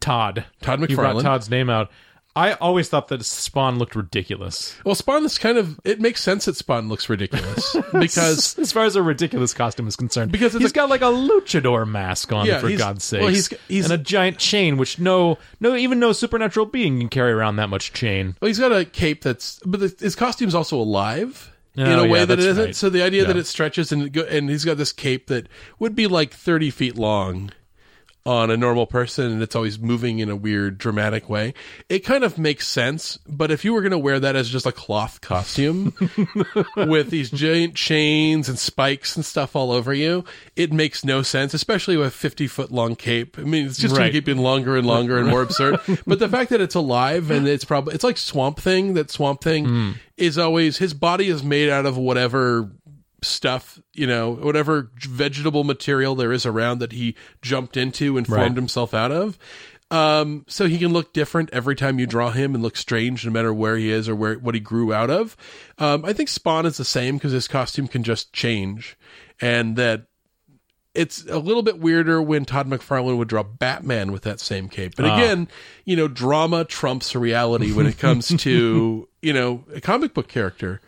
Todd. 0.00 0.46
Todd 0.60 0.88
You 0.88 0.96
brought 0.96 1.16
McFarlane. 1.16 1.22
Todd's 1.22 1.50
name 1.50 1.70
out. 1.70 1.90
I 2.36 2.52
always 2.52 2.88
thought 2.88 3.08
that 3.08 3.24
Spawn 3.24 3.78
looked 3.78 3.96
ridiculous. 3.96 4.76
Well, 4.84 4.94
Spawn 4.94 5.24
is 5.24 5.38
kind 5.38 5.56
of. 5.58 5.80
It 5.84 6.00
makes 6.00 6.20
sense 6.22 6.44
that 6.44 6.54
Spawn 6.56 6.88
looks 6.88 7.08
ridiculous 7.08 7.74
because 7.98 8.58
as 8.58 8.70
far 8.72 8.84
as 8.84 8.94
a 8.94 9.02
ridiculous 9.02 9.54
costume 9.54 9.88
is 9.88 9.96
concerned, 9.96 10.30
Because 10.32 10.54
it's 10.54 10.62
he's 10.62 10.70
a- 10.70 10.74
got 10.74 10.90
like 10.90 11.00
a 11.00 11.04
luchador 11.06 11.88
mask 11.88 12.32
on 12.32 12.46
Yeah, 12.46 12.58
for 12.60 12.70
God's 12.76 13.04
sake, 13.04 13.20
well, 13.22 13.30
he's- 13.30 13.48
he's- 13.68 13.84
and 13.84 13.92
a 13.92 13.98
giant 13.98 14.38
chain, 14.38 14.76
which 14.76 14.98
no, 14.98 15.38
no, 15.60 15.74
even 15.74 15.98
no 15.98 16.12
supernatural 16.12 16.66
being 16.66 16.98
can 17.00 17.08
carry 17.08 17.32
around 17.32 17.56
that 17.56 17.68
much 17.70 17.92
chain. 17.92 18.36
well, 18.40 18.46
he's 18.48 18.58
got 18.58 18.70
a 18.70 18.84
cape 18.84 19.22
that's. 19.22 19.58
But 19.64 19.80
the, 19.80 19.96
his 19.98 20.14
costume's 20.14 20.54
also 20.54 20.76
alive. 20.78 21.52
in 21.74 21.86
Oh, 21.86 22.04
a 22.04 22.08
way 22.08 22.18
yeah, 22.20 22.24
that 22.26 22.38
it 22.38 22.44
isn't. 22.46 22.64
right. 22.64 22.76
So 22.76 22.88
the 22.90 23.02
idea 23.02 23.24
that 23.26 23.36
it 23.36 23.46
stretches 23.46 23.92
and 23.92 24.02
it 24.04 24.10
go, 24.12 24.22
and 24.22 24.48
he's 24.50 24.64
got 24.64 24.76
this 24.76 24.92
cape 24.92 25.26
that 25.28 25.48
would 25.78 25.94
be 25.94 26.06
like 26.06 26.32
thirty 26.32 26.70
feet 26.70 26.96
long 26.96 27.50
on 28.26 28.50
a 28.50 28.56
normal 28.56 28.86
person, 28.86 29.30
and 29.32 29.42
it's 29.42 29.54
always 29.56 29.78
moving 29.78 30.18
in 30.18 30.28
a 30.28 30.36
weird, 30.36 30.78
dramatic 30.78 31.28
way. 31.28 31.54
It 31.88 32.00
kind 32.00 32.24
of 32.24 32.38
makes 32.38 32.66
sense. 32.66 33.18
But 33.28 33.50
if 33.50 33.64
you 33.64 33.72
were 33.72 33.80
going 33.80 33.92
to 33.92 33.98
wear 33.98 34.18
that 34.20 34.34
as 34.36 34.48
just 34.48 34.66
a 34.66 34.72
cloth 34.72 35.20
costume 35.20 35.94
with 36.76 37.10
these 37.10 37.30
giant 37.30 37.74
chains 37.74 38.48
and 38.48 38.58
spikes 38.58 39.16
and 39.16 39.24
stuff 39.24 39.54
all 39.56 39.70
over 39.72 39.92
you, 39.94 40.24
it 40.56 40.72
makes 40.72 41.04
no 41.04 41.22
sense. 41.22 41.54
Especially 41.54 41.96
with 41.96 42.08
a 42.08 42.10
fifty 42.10 42.46
foot 42.46 42.70
long 42.72 42.96
cape. 42.96 43.38
I 43.38 43.42
mean, 43.42 43.66
it's 43.66 43.78
just 43.78 43.94
going 43.94 44.02
Right. 44.02 44.06
to 44.08 44.12
keep 44.12 44.26
getting 44.26 44.42
longer 44.42 44.76
and 44.76 44.86
longer 44.86 45.18
and 45.18 45.28
more 45.28 45.42
absurd. 45.42 45.80
But 46.06 46.18
the 46.18 46.28
fact 46.28 46.50
that 46.50 46.60
it's 46.60 46.74
alive 46.74 47.30
and 47.30 47.46
it's 47.48 47.64
probably 47.64 47.94
it's 47.94 48.04
like 48.04 48.16
Swamp 48.18 48.58
Thing. 48.60 48.94
That 48.94 49.10
Swamp 49.10 49.40
Thing 49.40 49.64
Hmm. 49.66 49.90
is 50.16 50.36
always 50.38 50.78
his 50.78 50.94
body 50.94 51.28
is 51.28 51.42
made 51.42 51.68
out 51.68 51.86
of 51.86 51.96
whatever 51.96 52.70
stuff 53.26 53.80
you 53.94 54.06
know 54.06 54.32
whatever 54.32 54.90
vegetable 55.00 55.64
material 55.64 56.14
there 56.14 56.32
is 56.32 56.46
around 56.46 56.78
that 56.78 56.92
he 56.92 57.14
jumped 57.42 57.76
into 57.76 58.16
and 58.16 58.26
formed 58.26 58.40
Right. 58.42 58.56
himself 58.56 58.94
out 58.94 59.12
of 59.12 59.38
um 59.90 60.44
so 60.48 60.66
he 60.66 60.78
can 60.78 60.92
look 60.92 61.12
different 61.12 61.48
every 61.52 61.76
time 61.76 61.98
you 61.98 62.06
draw 62.06 62.30
him 62.30 62.54
and 62.54 62.62
look 62.62 62.76
strange 62.76 63.24
no 63.24 63.30
matter 63.30 63.54
where 63.54 63.76
he 63.76 63.90
is 63.90 64.08
or 64.08 64.16
where 64.16 64.34
what 64.38 64.54
he 64.54 64.60
grew 64.60 64.92
out 64.92 65.10
of 65.10 65.36
um 65.78 66.04
i 66.04 66.12
think 66.12 66.28
spawn 66.28 66.66
is 66.66 66.76
the 66.76 66.84
same 66.84 67.16
because 67.16 67.32
his 67.32 67.46
costume 67.48 67.86
can 67.86 68.02
just 68.02 68.32
change 68.32 68.96
and 69.40 69.76
that 69.76 70.06
it's 70.94 71.26
a 71.26 71.38
little 71.38 71.62
bit 71.62 71.78
weirder 71.78 72.22
when 72.22 72.46
Todd 72.46 72.66
McFarlane 72.70 73.18
would 73.18 73.28
draw 73.28 73.42
Batman 73.42 74.12
with 74.12 74.22
that 74.22 74.40
same 74.40 74.66
cape. 74.70 74.96
But 74.96 75.04
Ah. 75.04 75.14
again, 75.14 75.46
you 75.84 75.94
know, 75.94 76.08
drama 76.08 76.64
trumps 76.64 77.14
reality 77.14 77.70
when 77.70 77.84
it 77.84 77.98
comes 77.98 78.28
to, 78.38 79.06
you 79.20 79.32
know, 79.34 79.62
a 79.74 79.80
comic 79.82 80.14
book 80.14 80.26
character. 80.26 80.80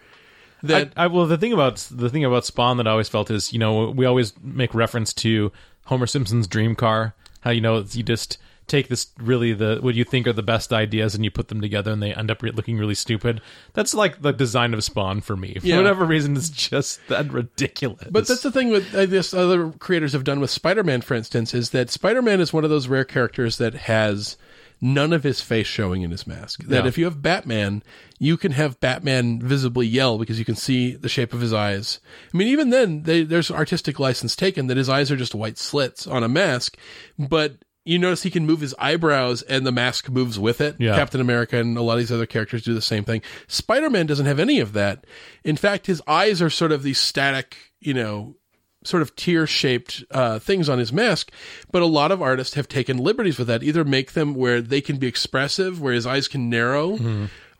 That 0.62 0.92
I, 0.96 1.04
I 1.04 1.06
well, 1.06 1.26
the 1.26 1.38
thing 1.38 1.52
about 1.52 1.76
the 1.90 2.10
thing 2.10 2.24
about 2.24 2.44
Spawn 2.44 2.76
that 2.78 2.86
I 2.88 2.90
always 2.90 3.08
felt 3.08 3.30
is, 3.30 3.52
you 3.52 3.58
know, 3.58 3.90
we 3.90 4.06
always 4.06 4.32
make 4.42 4.74
reference 4.74 5.12
to 5.14 5.52
Homer 5.86 6.06
Simpson's 6.06 6.46
dream 6.46 6.74
car. 6.74 7.14
How 7.42 7.50
you 7.50 7.60
know 7.60 7.84
you 7.92 8.02
just 8.02 8.38
take 8.66 8.88
this 8.88 9.06
really 9.18 9.54
the 9.54 9.78
what 9.80 9.94
you 9.94 10.04
think 10.04 10.26
are 10.26 10.32
the 10.34 10.42
best 10.42 10.72
ideas 10.74 11.14
and 11.14 11.24
you 11.24 11.30
put 11.30 11.48
them 11.48 11.60
together 11.60 11.90
and 11.90 12.02
they 12.02 12.12
end 12.12 12.30
up 12.30 12.42
re- 12.42 12.50
looking 12.50 12.76
really 12.76 12.94
stupid. 12.94 13.40
That's 13.72 13.94
like 13.94 14.20
the 14.20 14.32
design 14.32 14.74
of 14.74 14.84
Spawn 14.84 15.22
for 15.22 15.36
me. 15.36 15.54
For 15.54 15.66
Yeah. 15.66 15.78
whatever 15.78 16.04
reason, 16.04 16.36
it's 16.36 16.50
just 16.50 17.00
that 17.08 17.32
ridiculous. 17.32 18.08
But 18.10 18.26
that's 18.26 18.42
the 18.42 18.52
thing 18.52 18.68
with 18.70 18.94
I 18.94 19.06
guess 19.06 19.32
other 19.32 19.70
creators 19.70 20.12
have 20.12 20.24
done 20.24 20.40
with 20.40 20.50
Spider-Man, 20.50 21.00
for 21.00 21.14
instance, 21.14 21.54
is 21.54 21.70
that 21.70 21.88
Spider-Man 21.88 22.40
is 22.40 22.52
one 22.52 22.64
of 22.64 22.70
those 22.70 22.88
rare 22.88 23.04
characters 23.06 23.56
that 23.58 23.74
has 23.74 24.36
none 24.80 25.12
of 25.12 25.24
his 25.24 25.40
face 25.40 25.66
showing 25.66 26.02
in 26.02 26.10
his 26.10 26.26
mask. 26.26 26.62
That 26.64 26.84
Yeah. 26.84 26.88
if 26.88 26.96
you 26.98 27.04
have 27.04 27.20
Batman, 27.22 27.82
you 28.18 28.36
can 28.36 28.52
have 28.52 28.78
Batman 28.80 29.40
visibly 29.40 29.86
yell 29.86 30.18
because 30.18 30.38
you 30.38 30.44
can 30.44 30.54
see 30.56 30.92
the 30.94 31.08
shape 31.08 31.32
of 31.32 31.40
his 31.40 31.52
eyes. 31.52 31.98
I 32.32 32.36
mean, 32.36 32.48
even 32.48 32.70
then, 32.70 33.02
they, 33.02 33.22
there's 33.24 33.50
artistic 33.50 33.98
license 33.98 34.36
taken 34.36 34.66
that 34.68 34.76
his 34.76 34.88
eyes 34.88 35.10
are 35.10 35.16
just 35.16 35.34
white 35.34 35.58
slits 35.58 36.06
on 36.06 36.22
a 36.22 36.28
mask, 36.28 36.76
but 37.18 37.56
you 37.84 37.98
notice 37.98 38.22
he 38.22 38.30
can 38.30 38.44
move 38.46 38.60
his 38.60 38.74
eyebrows 38.78 39.40
and 39.42 39.66
the 39.66 39.72
mask 39.72 40.10
moves 40.10 40.38
with 40.38 40.60
it. 40.60 40.76
Yeah. 40.78 40.94
Captain 40.94 41.20
America 41.22 41.56
and 41.58 41.76
a 41.78 41.82
lot 41.82 41.94
of 41.94 41.98
these 42.00 42.12
other 42.12 42.26
characters 42.26 42.62
do 42.62 42.74
the 42.74 42.82
same 42.82 43.02
thing. 43.02 43.22
Spider 43.46 43.88
Man 43.88 44.04
doesn't 44.06 44.26
have 44.26 44.38
any 44.38 44.60
of 44.60 44.74
that. 44.74 45.06
In 45.42 45.56
fact, 45.56 45.86
his 45.86 46.02
eyes 46.06 46.42
are 46.42 46.50
sort 46.50 46.70
of 46.70 46.82
these 46.82 46.98
static, 46.98 47.56
you 47.80 47.94
know, 47.94 48.36
sort 48.84 49.02
of 49.02 49.14
tear 49.16 49.46
shaped 49.46 50.04
uh, 50.10 50.38
things 50.38 50.68
on 50.68 50.78
his 50.78 50.92
mask. 50.92 51.32
But 51.70 51.82
a 51.82 51.86
lot 51.86 52.12
of 52.12 52.22
artists 52.22 52.54
have 52.54 52.68
taken 52.68 52.98
liberties 52.98 53.38
with 53.38 53.48
that. 53.48 53.62
Either 53.62 53.84
make 53.84 54.12
them 54.12 54.34
where 54.34 54.60
they 54.60 54.80
can 54.80 54.96
be 54.98 55.06
expressive, 55.06 55.80
where 55.80 55.92
his 55.94 56.06
eyes 56.06 56.28
can 56.28 56.48
narrow. 56.48 56.96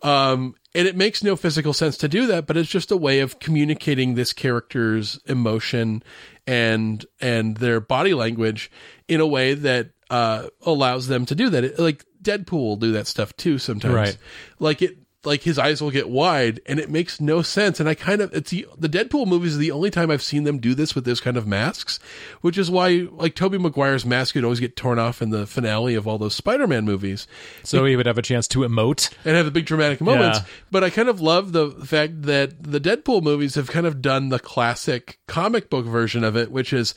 Um, 0.03 0.55
and 0.75 0.87
it 0.87 0.97
makes 0.97 1.25
no 1.25 1.35
physical 1.35 1.73
sense 1.73 1.97
to 1.99 2.09
do 2.09 2.27
that, 2.27 2.47
but 2.47 2.57
it's 2.57 2.69
just 2.69 2.93
a 2.93 2.97
way 2.97 3.21
of 3.21 3.41
communicating 3.41 4.15
this 4.15 4.33
character's 4.33 5.19
emotion 5.27 6.03
and 6.47 7.05
and 7.21 7.57
their 7.57 7.81
body 7.81 8.15
language 8.15 8.71
in 9.09 9.21
a 9.21 9.27
way 9.27 9.55
that 9.55 9.91
uh, 10.09 10.47
allows 10.65 11.09
them 11.09 11.27
to 11.27 11.35
do 11.35 11.51
that. 11.51 11.65
It, 11.65 11.79
like 11.79 12.05
Deadpool 12.23 12.53
will 12.53 12.77
do 12.77 12.93
that 12.93 13.07
stuff 13.09 13.37
too 13.37 13.59
sometimes. 13.59 13.95
Right. 13.95 14.19
Like 14.59 14.83
it 14.83 14.99
like 15.25 15.43
his 15.43 15.59
eyes 15.59 15.83
will 15.83 15.91
get 15.91 16.09
wide 16.09 16.61
and 16.67 16.79
it 16.79 16.89
makes 16.89 17.21
no 17.21 17.43
sense 17.43 17.81
and 17.81 17.89
i 17.89 17.95
kind 17.95 18.21
of 18.21 18.33
it's 18.33 18.51
the, 18.51 18.67
the 18.79 18.89
deadpool 18.89 19.27
movies 19.27 19.57
are 19.57 19.59
the 19.59 19.73
only 19.73 19.91
time 19.91 20.11
i've 20.11 20.23
seen 20.23 20.45
them 20.45 20.59
do 20.59 20.75
this 20.75 20.95
with 20.95 21.05
this 21.05 21.21
kind 21.21 21.37
of 21.37 21.47
masks 21.47 21.99
which 22.41 22.57
is 22.57 22.71
why 22.71 23.07
like 23.11 23.35
toby 23.35 23.59
maguire's 23.59 24.07
mask 24.07 24.37
would 24.37 24.45
always 24.45 24.61
get 24.61 24.77
torn 24.77 24.99
off 24.99 25.21
in 25.21 25.31
the 25.31 25.45
finale 25.47 25.97
of 25.97 26.07
all 26.07 26.19
those 26.19 26.35
spider-man 26.37 26.85
movies 26.85 27.27
so 27.65 27.85
he 27.85 27.97
would 27.97 28.07
have 28.07 28.19
a 28.19 28.23
chance 28.23 28.47
to 28.47 28.61
emote. 28.61 29.13
and 29.25 29.35
have 29.35 29.45
the 29.45 29.51
big 29.51 29.67
dramatic 29.67 30.01
moments 30.01 30.39
Yeah. 30.39 30.45
but 30.71 30.85
i 30.85 30.91
kind 30.91 31.09
of 31.09 31.21
love 31.21 31.51
the 31.53 31.71
fact 31.71 32.23
that 32.23 32.63
the 32.63 32.81
deadpool 32.81 33.23
movies 33.23 33.57
have 33.57 33.69
kind 33.69 33.87
of 33.87 34.01
done 34.01 34.29
the 34.29 34.39
classic 34.39 35.19
comic 35.27 35.69
book 35.69 35.85
version 35.85 36.23
of 36.23 36.37
it 36.37 36.53
which 36.53 36.73
is 36.73 36.95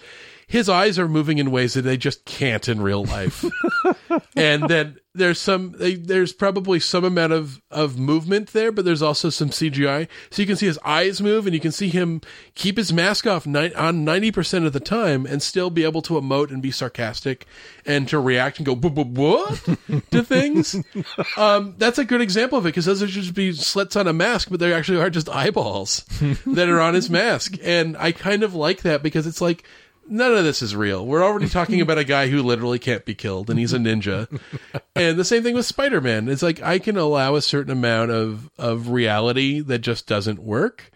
his 0.52 0.68
eyes 0.68 1.00
are 1.00 1.08
moving 1.08 1.38
in 1.38 1.50
ways 1.50 1.74
that 1.76 1.84
they 1.84 1.96
just 1.98 2.26
can't 2.26 2.68
in 2.68 2.82
real 2.82 3.06
life. 3.06 3.46
And 4.36 4.68
then 4.70 4.98
there's 5.14 5.40
some 5.40 5.74
they, 5.78 5.96
there's 5.96 6.32
probably 6.34 6.80
some 6.80 7.04
amount 7.04 7.34
of 7.34 7.62
of 7.70 7.98
movement 7.98 8.54
there 8.54 8.72
but 8.72 8.86
there's 8.86 9.02
also 9.02 9.30
some 9.30 9.50
cgi 9.50 10.08
so 10.30 10.42
you 10.42 10.46
can 10.46 10.56
see 10.56 10.66
his 10.68 10.80
eyes 10.86 11.22
move 11.22 11.46
and 11.46 11.54
you 11.54 11.60
can 11.60 11.72
see 11.72 11.90
him 11.90 12.22
keep 12.56 12.78
his 12.78 12.94
mask 12.94 13.28
off 13.28 13.46
ni- 13.46 13.74
on 13.74 14.06
90% 14.06 14.66
of 14.66 14.72
the 14.72 14.80
time 14.80 15.26
and 15.26 15.44
still 15.44 15.70
be 15.70 15.84
able 15.84 16.02
to 16.02 16.14
emote 16.14 16.50
and 16.50 16.62
be 16.62 16.72
sarcastic 16.72 17.46
and 17.86 18.08
to 18.08 18.20
react 18.20 18.58
and 18.58 18.66
go 18.66 18.74
"Bu- 18.74 18.90
bu- 18.90 19.04
what? 19.04 19.62
to 20.12 20.24
things. 20.24 20.76
Um, 21.38 21.76
that's 21.78 21.98
a 21.98 22.06
good 22.06 22.22
example 22.22 22.58
of 22.58 22.66
it 22.66 22.70
because 22.70 22.86
those 22.86 23.02
are 23.02 23.08
just 23.08 23.34
be 23.34 23.52
slits 23.54 23.96
on 23.96 24.08
a 24.08 24.14
mask 24.14 24.50
but 24.50 24.60
they 24.60 24.74
actually 24.74 25.00
are 25.02 25.10
just 25.10 25.30
eyeballs 25.30 26.00
that 26.46 26.70
are 26.70 26.80
on 26.82 26.94
his 26.94 27.10
mask. 27.10 27.56
And 27.64 27.96
i 27.98 28.12
kind 28.12 28.44
of 28.44 28.54
like 28.54 28.82
that 28.82 29.02
because 29.04 29.28
it's 29.28 29.42
like 29.42 29.64
none 30.12 30.34
of 30.34 30.44
this 30.44 30.62
is 30.62 30.76
real. 30.76 31.06
We're 31.06 31.24
already 31.24 31.50
talking 31.50 31.82
about 31.86 31.98
a 31.98 32.04
guy 32.04 32.28
who 32.28 32.44
literally 32.44 32.78
can't 32.80 33.06
be 33.06 33.16
killed 33.16 33.50
and 33.50 33.58
he's 33.58 33.74
a 33.74 33.78
ninja. 33.80 34.28
and 34.96 35.18
the 35.18 35.26
same 35.26 35.42
thing 35.42 35.56
with 35.56 35.66
Spider-Man. 35.66 36.28
It's 36.30 36.44
like 36.44 36.62
I 36.62 36.78
can 36.78 36.98
allow 36.98 37.36
a 37.36 37.42
certain 37.42 37.72
amount 37.72 38.12
of 38.12 38.50
of 38.60 38.90
reality 38.90 39.62
that 39.62 39.80
just 39.80 40.06
doesn't 40.08 40.40
work. 40.44 40.92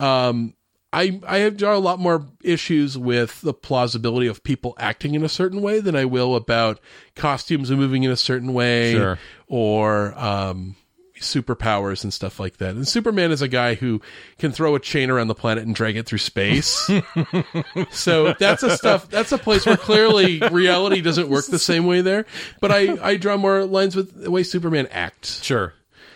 Um 0.00 0.54
I 0.92 1.20
I 1.26 1.38
have 1.38 1.60
a 1.62 1.78
lot 1.78 1.98
more 1.98 2.26
issues 2.42 2.96
with 2.96 3.40
the 3.42 3.52
plausibility 3.52 4.26
of 4.28 4.42
people 4.44 4.74
acting 4.78 5.14
in 5.14 5.22
a 5.24 5.28
certain 5.28 5.60
way 5.60 5.80
than 5.80 5.94
I 5.96 6.04
will 6.06 6.34
about 6.34 6.80
costumes 7.14 7.70
moving 7.70 8.02
in 8.04 8.10
a 8.10 8.16
certain 8.16 8.52
way 8.54 8.92
Sure. 8.92 9.18
or 9.46 10.14
um 10.18 10.76
superpowers 11.20 12.04
and 12.04 12.12
stuff 12.12 12.38
like 12.38 12.58
that. 12.58 12.74
And 12.74 12.86
Superman 12.86 13.32
is 13.32 13.42
a 13.42 13.48
guy 13.48 13.74
who 13.74 14.00
can 14.38 14.52
throw 14.52 14.74
a 14.74 14.80
chain 14.80 15.10
around 15.10 15.28
the 15.28 15.34
planet 15.34 15.64
and 15.64 15.74
drag 15.74 15.96
it 15.96 16.06
through 16.06 16.18
space. 16.18 16.90
so 17.90 18.34
that's 18.34 18.62
a 18.62 18.76
stuff 18.76 19.08
that's 19.08 19.32
a 19.32 19.38
place 19.38 19.66
where 19.66 19.76
clearly 19.76 20.40
reality 20.50 21.00
doesn't 21.00 21.28
work 21.28 21.46
the 21.46 21.58
same 21.58 21.86
way 21.86 22.00
there. 22.00 22.26
But 22.60 22.72
I 22.72 22.96
I 23.02 23.16
draw 23.16 23.36
more 23.36 23.64
lines 23.64 23.96
with 23.96 24.22
the 24.22 24.30
way 24.30 24.42
Superman 24.42 24.88
acts. 24.90 25.42
Sure, 25.42 25.74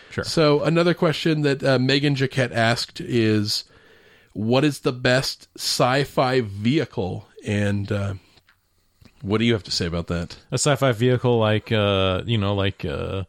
sure. 0.09 0.23
So 0.23 0.63
another 0.63 0.93
question 0.93 1.41
that 1.41 1.63
uh, 1.63 1.79
Megan 1.79 2.15
Jaquette 2.15 2.51
asked 2.51 3.01
is, 3.01 3.63
"What 4.33 4.63
is 4.63 4.79
the 4.79 4.93
best 4.93 5.47
sci-fi 5.57 6.41
vehicle?" 6.41 7.27
And 7.45 7.91
uh, 7.91 8.13
what 9.21 9.39
do 9.39 9.45
you 9.45 9.53
have 9.53 9.63
to 9.63 9.71
say 9.71 9.85
about 9.85 10.07
that? 10.07 10.37
a 10.51 10.55
sci-fi 10.55 10.91
vehicle 10.91 11.39
like 11.39 11.71
uh 11.71 12.21
you 12.25 12.37
know 12.37 12.53
like 12.53 12.85
uh, 12.85 13.23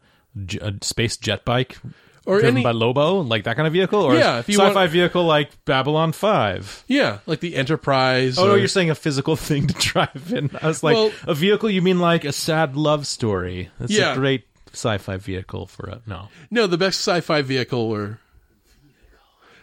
j- 0.45 0.59
a 0.59 0.73
space 0.81 1.17
jet 1.17 1.45
bike 1.45 1.77
Or 2.25 2.39
driven 2.39 2.55
any- 2.57 2.63
by 2.63 2.71
Lobo, 2.71 3.21
like 3.21 3.43
that 3.45 3.55
kind 3.55 3.67
of 3.67 3.73
vehicle, 3.73 4.01
or 4.01 4.15
Yeah, 4.15 4.39
if 4.39 4.47
you 4.49 4.57
sci-fi 4.57 4.73
want- 4.73 4.91
vehicle 4.91 5.25
like 5.25 5.49
Babylon 5.65 6.11
Five. 6.13 6.83
Yeah, 6.87 7.19
like 7.25 7.39
the 7.41 7.55
Enterprise. 7.55 8.37
Oh 8.37 8.47
no, 8.47 8.55
you're 8.55 8.67
saying 8.67 8.89
a 8.89 8.95
physical 8.95 9.35
thing 9.47 9.67
to 9.67 9.73
drive 9.73 10.31
in. 10.33 10.49
I 10.61 10.67
was 10.67 10.83
like, 10.83 10.95
Well- 10.95 11.11
a 11.27 11.33
vehicle. 11.33 11.69
You 11.69 11.81
mean 11.81 11.99
like 11.99 12.23
a 12.25 12.31
sad 12.31 12.75
love 12.75 13.05
story? 13.07 13.69
That's 13.79 13.91
Yeah. 13.91 14.13
a 14.13 14.15
great 14.15 14.45
sci-fi 14.73 15.17
vehicle 15.17 15.67
for 15.67 15.87
a 15.87 16.01
no. 16.07 16.29
no 16.49 16.65
the 16.67 16.77
best 16.77 16.99
sci-fi 16.99 17.41
vehicle 17.41 17.79
or. 17.79 18.19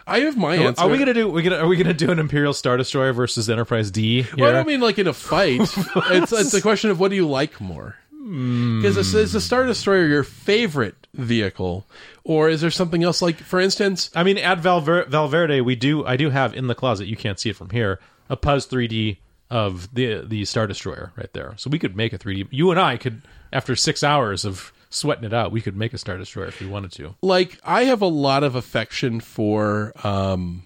I 0.07 0.21
have 0.21 0.37
my 0.37 0.57
answer. 0.57 0.83
Are 0.83 0.89
we 0.89 0.99
gonna 0.99 1.15
do? 1.15 1.29
We 1.29 1.43
gonna 1.43 1.59
are 1.59 1.69
we 1.69 1.77
gonna 1.77 1.95
do 1.95 2.11
an 2.11 2.19
Imperial 2.19 2.53
Star 2.53 2.77
Destroyer 2.77 3.13
versus 3.13 3.49
Enterprise 3.49 3.93
D? 3.93 4.23
Here? 4.23 4.35
Well, 4.39 4.49
I 4.49 4.53
don't 4.53 4.67
mean 4.67 4.81
like 4.81 4.99
in 4.99 5.07
a 5.07 5.13
fight. 5.13 5.61
it's 6.11 6.33
it's 6.33 6.53
a 6.55 6.61
question 6.61 6.91
of 6.91 6.99
what 6.99 7.11
do 7.11 7.17
you 7.17 7.29
like 7.29 7.61
more. 7.61 7.95
Because 8.31 8.97
is, 8.97 9.15
is 9.15 9.33
the 9.33 9.41
Star 9.41 9.67
Destroyer 9.67 10.07
your 10.07 10.23
favorite 10.25 11.07
vehicle, 11.15 11.87
or 12.25 12.49
is 12.49 12.61
there 12.61 12.71
something 12.71 13.03
else? 13.03 13.21
Like, 13.21 13.39
for 13.39 13.59
instance, 13.61 14.11
I 14.15 14.23
mean, 14.23 14.39
at 14.39 14.61
Valver- 14.61 15.09
Valverde, 15.09 15.61
we 15.63 15.75
do. 15.75 16.07
I 16.07 16.17
do 16.17 16.31
have 16.31 16.55
in 16.55 16.67
the 16.69 16.75
closet. 16.75 17.07
You 17.09 17.17
can't 17.17 17.39
see 17.41 17.51
it 17.51 17.57
from 17.57 17.71
here. 17.71 17.99
A 18.29 18.37
Puzz 18.37 18.69
3D 18.69 19.17
of 19.51 19.93
the 19.93 20.23
the 20.25 20.45
Star 20.45 20.67
Destroyer 20.69 21.13
right 21.17 21.33
there. 21.33 21.55
So 21.57 21.69
we 21.71 21.79
could 21.81 21.97
make 21.97 22.13
a 22.13 22.19
3D. 22.19 22.47
You 22.53 22.71
and 22.71 22.79
I 22.79 22.97
could, 22.97 23.23
after 23.53 23.75
six 23.75 24.05
hours 24.05 24.45
of 24.45 24.73
sweating 24.91 25.25
it 25.25 25.33
out, 25.35 25.51
we 25.51 25.61
could 25.61 25.77
make 25.77 25.93
a 25.93 25.99
Star 25.99 26.17
Destroyer 26.17 26.47
if 26.47 26.61
we 26.61 26.67
wanted 26.69 26.93
to. 26.93 27.15
like 27.23 27.59
I 27.65 27.85
have 27.85 28.01
a 28.03 28.07
lot 28.07 28.45
of 28.45 28.55
affection 28.55 29.19
for 29.21 29.93
um 30.07 30.63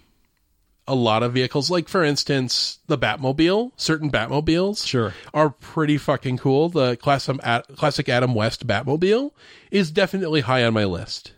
a 0.87 0.95
lot 0.95 1.23
of 1.23 1.33
vehicles. 1.33 1.71
Like 1.71 1.89
for 1.89 2.05
instance, 2.05 2.79
the 2.87 2.99
Batmobile. 2.99 3.73
Certain 3.77 4.11
Batmobiles 4.11 4.87
Sure. 4.87 5.15
are 5.33 5.51
pretty 5.51 5.97
fucking 5.99 6.39
cool. 6.39 6.69
The 6.69 6.97
classic 6.97 7.39
classic 7.77 8.09
Adam 8.09 8.35
West 8.35 8.67
Batmobile 8.67 9.31
is 9.71 9.91
definitely 9.91 10.43
high 10.43 10.65
on 10.65 10.75
my 10.75 10.85
list. 10.85 11.33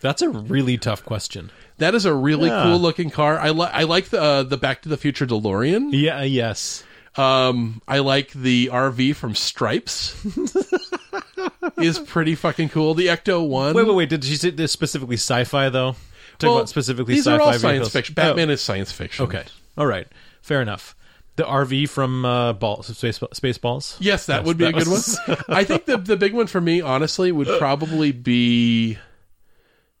That's 0.00 0.22
a 0.22 0.28
really 0.28 0.76
tough 0.78 1.04
question. 1.04 1.50
That 1.78 1.94
is 1.94 2.04
a 2.04 2.14
really 2.14 2.48
Yeah. 2.48 2.62
cool 2.64 2.78
looking 2.78 3.10
car. 3.10 3.38
I 3.38 3.50
like 3.50 3.72
I 3.74 3.82
like 3.84 4.06
the 4.10 4.20
uh, 4.22 4.42
the 4.42 4.56
Back 4.56 4.82
to 4.82 4.88
the 4.88 4.96
Future 4.96 5.26
DeLorean. 5.26 5.90
Yeah. 5.92 6.22
Yes. 6.22 6.84
Um, 7.16 7.80
I 7.88 8.00
like 8.00 8.32
the 8.32 8.68
RV 8.72 9.14
from 9.16 9.34
Stripes. 9.34 10.14
is 11.78 11.98
pretty 11.98 12.34
fucking 12.34 12.68
cool. 12.70 12.94
The 12.94 13.06
Ecto 13.06 13.46
One. 13.46 13.74
Wait, 13.74 13.86
wait, 13.86 13.94
wait. 13.96 14.08
Did 14.08 14.24
she 14.24 14.36
say 14.36 14.50
this 14.50 14.72
specifically 14.72 15.16
sci-fi 15.16 15.68
though? 15.70 15.96
Talk 16.38 16.48
Well, 16.48 16.56
about 16.58 16.68
specifically 16.68 17.14
these 17.14 17.24
sci-fi 17.26 17.36
are 17.36 17.40
all 17.40 17.52
science 17.52 17.62
vehicles. 17.62 17.92
fiction. 17.92 18.14
Oh, 18.18 18.22
Batman 18.22 18.50
is 18.50 18.60
science 18.60 18.92
fiction. 18.92 19.24
okay. 19.26 19.44
All 19.78 19.86
right. 19.86 20.06
Fair 20.42 20.60
enough. 20.62 20.94
The 21.36 21.42
RV 21.44 21.88
from 21.90 22.24
uh, 22.24 22.52
ball, 22.54 22.82
space, 22.82 23.18
Spaceballs. 23.18 23.96
Yes, 24.00 24.24
that 24.26 24.38
Yes, 24.38 24.46
would 24.46 24.56
be 24.56 24.64
that 24.64 24.74
a 24.74 24.78
good 24.78 24.88
was- 24.88 25.18
one. 25.26 25.36
I 25.48 25.64
think 25.64 25.84
the 25.84 25.98
the 25.98 26.16
big 26.16 26.32
one 26.32 26.46
for 26.46 26.60
me, 26.62 26.80
honestly, 26.80 27.30
would 27.32 27.48
probably 27.58 28.10
be 28.12 28.96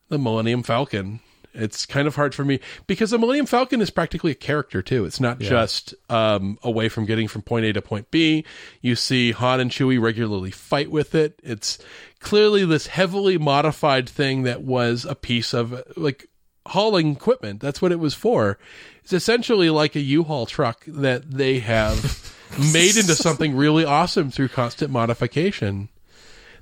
the 0.08 0.18
Millennium 0.18 0.62
Falcon. 0.62 1.20
It's 1.56 1.86
kind 1.86 2.06
of 2.06 2.14
hard 2.14 2.34
for 2.34 2.44
me 2.44 2.60
because 2.86 3.10
the 3.10 3.18
Millennium 3.18 3.46
Falcon 3.46 3.80
is 3.80 3.90
practically 3.90 4.32
a 4.32 4.36
character 4.36 4.82
too. 4.82 5.04
It's 5.04 5.20
not 5.20 5.38
just 5.38 5.94
um, 6.10 6.58
a 6.62 6.70
way 6.70 6.88
from 6.88 7.06
getting 7.06 7.28
from 7.28 7.42
point 7.42 7.64
A 7.64 7.72
to 7.72 7.82
point 7.82 8.10
B. 8.10 8.44
You 8.80 8.94
see 8.94 9.32
Han 9.32 9.60
and 9.60 9.70
Chewie 9.70 10.00
regularly 10.00 10.50
fight 10.50 10.90
with 10.90 11.14
it. 11.14 11.40
It's 11.42 11.78
clearly 12.20 12.64
this 12.64 12.88
heavily 12.88 13.38
modified 13.38 14.08
thing 14.08 14.42
that 14.42 14.62
was 14.62 15.04
a 15.04 15.14
piece 15.14 15.52
of 15.54 15.82
like 15.96 16.28
hauling 16.66 17.12
equipment. 17.12 17.60
That's 17.60 17.80
what 17.80 17.92
it 17.92 18.00
was 18.00 18.14
for. 18.14 18.58
It's 19.02 19.12
essentially 19.12 19.70
like 19.70 19.94
a 19.94 20.00
U-Haul 20.00 20.46
truck 20.46 20.84
that 20.86 21.30
they 21.30 21.60
have 21.60 22.34
made 22.72 22.96
into 22.96 23.14
something 23.14 23.56
really 23.56 23.84
awesome 23.84 24.30
through 24.30 24.48
constant 24.48 24.90
modification. 24.90 25.88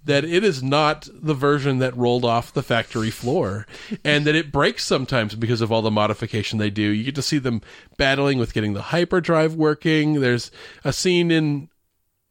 That 0.04 0.24
it 0.24 0.44
is 0.44 0.62
not 0.62 1.08
the 1.12 1.34
version 1.34 1.78
that 1.78 1.96
rolled 1.96 2.24
off 2.24 2.52
the 2.52 2.62
factory 2.62 3.10
floor, 3.10 3.66
and 4.04 4.26
that 4.26 4.34
it 4.34 4.52
breaks 4.52 4.84
sometimes 4.84 5.34
because 5.34 5.60
of 5.60 5.72
all 5.72 5.82
the 5.82 5.90
modification 5.90 6.58
they 6.58 6.70
do. 6.70 6.82
You 6.82 7.04
get 7.04 7.14
to 7.14 7.22
see 7.22 7.38
them 7.38 7.62
battling 7.96 8.38
with 8.38 8.52
getting 8.52 8.74
the 8.74 8.82
hyperdrive 8.82 9.54
working. 9.54 10.20
There's 10.20 10.50
a 10.84 10.92
scene 10.92 11.30
in, 11.30 11.68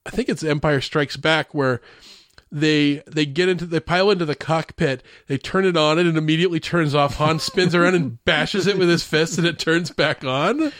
I 0.05 0.11
think 0.11 0.29
it's 0.29 0.43
Empire 0.43 0.81
Strikes 0.81 1.17
Back, 1.17 1.53
where 1.53 1.81
they 2.53 3.01
they 3.07 3.25
get 3.25 3.49
into 3.49 3.65
they 3.65 3.79
pile 3.79 4.11
into 4.11 4.25
the 4.25 4.35
cockpit 4.35 5.01
they 5.25 5.39
turn 5.39 5.65
it 5.65 5.75
on 5.75 5.97
and 5.97 6.07
it 6.07 6.15
immediately 6.15 6.59
turns 6.59 6.93
off 6.93 7.15
han 7.15 7.39
spins 7.39 7.73
around 7.73 7.95
and 7.95 8.23
bashes 8.25 8.67
it 8.67 8.77
with 8.77 8.87
his 8.87 9.03
fist 9.03 9.39
and 9.39 9.47
it 9.47 9.57
turns 9.57 9.89
back 9.89 10.23
on 10.23 10.71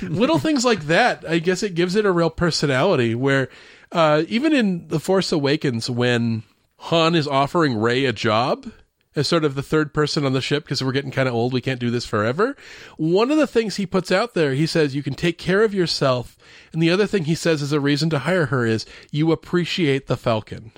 little 0.00 0.38
things 0.38 0.64
like 0.64 0.86
that 0.86 1.22
i 1.28 1.38
guess 1.38 1.62
it 1.62 1.74
gives 1.74 1.94
it 1.94 2.06
a 2.06 2.10
real 2.10 2.30
personality 2.30 3.14
where 3.14 3.50
uh, 3.92 4.22
even 4.28 4.52
in 4.52 4.88
the 4.88 5.00
force 5.00 5.32
awakens 5.32 5.88
when 5.88 6.42
han 6.78 7.14
is 7.14 7.26
offering 7.26 7.76
Rey 7.76 8.04
a 8.04 8.12
job 8.12 8.70
as 9.16 9.26
sort 9.26 9.44
of 9.44 9.54
the 9.54 9.62
third 9.62 9.92
person 9.92 10.24
on 10.24 10.32
the 10.32 10.40
ship 10.40 10.64
because 10.64 10.82
we're 10.84 10.92
getting 10.92 11.10
kind 11.10 11.28
of 11.28 11.34
old 11.34 11.52
we 11.52 11.60
can't 11.60 11.80
do 11.80 11.90
this 11.90 12.04
forever 12.04 12.56
one 12.96 13.32
of 13.32 13.38
the 13.38 13.48
things 13.48 13.74
he 13.76 13.86
puts 13.86 14.12
out 14.12 14.34
there 14.34 14.54
he 14.54 14.66
says 14.66 14.94
you 14.94 15.02
can 15.02 15.14
take 15.14 15.38
care 15.38 15.64
of 15.64 15.74
yourself 15.74 16.36
and 16.72 16.82
the 16.82 16.90
other 16.90 17.06
thing 17.06 17.24
he 17.24 17.34
says 17.34 17.62
as 17.62 17.72
a 17.72 17.80
reason 17.80 18.10
to 18.10 18.20
hire 18.20 18.46
her 18.46 18.64
is 18.66 18.86
you 19.10 19.32
appreciate 19.32 20.06
the 20.06 20.16
falcon. 20.16 20.72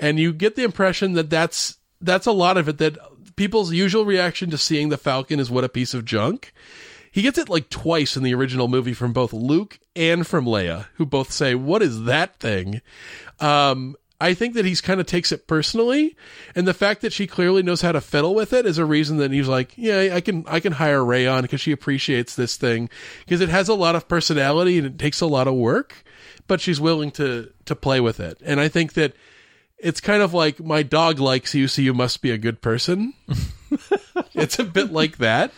And 0.00 0.18
you 0.18 0.32
get 0.32 0.56
the 0.56 0.64
impression 0.64 1.12
that 1.14 1.30
that's 1.30 1.76
that's 2.00 2.26
a 2.26 2.32
lot 2.32 2.56
of 2.56 2.68
it 2.68 2.78
that 2.78 2.96
people's 3.36 3.72
usual 3.72 4.04
reaction 4.04 4.50
to 4.50 4.58
seeing 4.58 4.88
the 4.88 4.96
falcon 4.96 5.40
is 5.40 5.50
what 5.50 5.64
a 5.64 5.68
piece 5.68 5.94
of 5.94 6.04
junk 6.04 6.52
he 7.10 7.22
gets 7.22 7.38
it 7.38 7.48
like 7.48 7.70
twice 7.70 8.16
in 8.16 8.22
the 8.22 8.34
original 8.34 8.68
movie 8.68 8.94
from 8.94 9.12
both 9.12 9.32
luke 9.32 9.78
and 9.96 10.26
from 10.26 10.44
leia 10.44 10.86
who 10.94 11.06
both 11.06 11.32
say 11.32 11.54
what 11.54 11.82
is 11.82 12.04
that 12.04 12.38
thing 12.38 12.80
um 13.40 13.96
I 14.20 14.34
think 14.34 14.54
that 14.54 14.64
he's 14.64 14.80
kind 14.80 15.00
of 15.00 15.06
takes 15.06 15.30
it 15.30 15.46
personally, 15.46 16.16
and 16.56 16.66
the 16.66 16.74
fact 16.74 17.02
that 17.02 17.12
she 17.12 17.28
clearly 17.28 17.62
knows 17.62 17.82
how 17.82 17.92
to 17.92 18.00
fiddle 18.00 18.34
with 18.34 18.52
it 18.52 18.66
is 18.66 18.76
a 18.76 18.84
reason 18.84 19.18
that 19.18 19.30
he's 19.30 19.46
like, 19.46 19.74
yeah, 19.76 20.10
I 20.12 20.20
can 20.20 20.44
I 20.48 20.58
can 20.58 20.72
hire 20.72 21.04
Rey 21.04 21.28
on 21.28 21.42
because 21.42 21.60
she 21.60 21.70
appreciates 21.70 22.34
this 22.34 22.56
thing 22.56 22.90
because 23.20 23.40
it 23.40 23.48
has 23.48 23.68
a 23.68 23.74
lot 23.74 23.94
of 23.94 24.08
personality 24.08 24.76
and 24.76 24.86
it 24.88 24.98
takes 24.98 25.20
a 25.20 25.26
lot 25.26 25.46
of 25.46 25.54
work, 25.54 26.02
but 26.48 26.60
she's 26.60 26.80
willing 26.80 27.12
to 27.12 27.52
to 27.66 27.76
play 27.76 28.00
with 28.00 28.18
it, 28.18 28.38
and 28.44 28.58
I 28.58 28.66
think 28.66 28.94
that 28.94 29.14
it's 29.78 30.00
kind 30.00 30.22
of 30.22 30.34
like 30.34 30.58
my 30.58 30.82
dog 30.82 31.20
likes 31.20 31.54
you, 31.54 31.68
so 31.68 31.80
you 31.80 31.94
must 31.94 32.20
be 32.20 32.32
a 32.32 32.38
good 32.38 32.60
person. 32.60 33.14
it's 34.34 34.58
a 34.58 34.64
bit 34.64 34.92
like 34.92 35.18
that. 35.18 35.52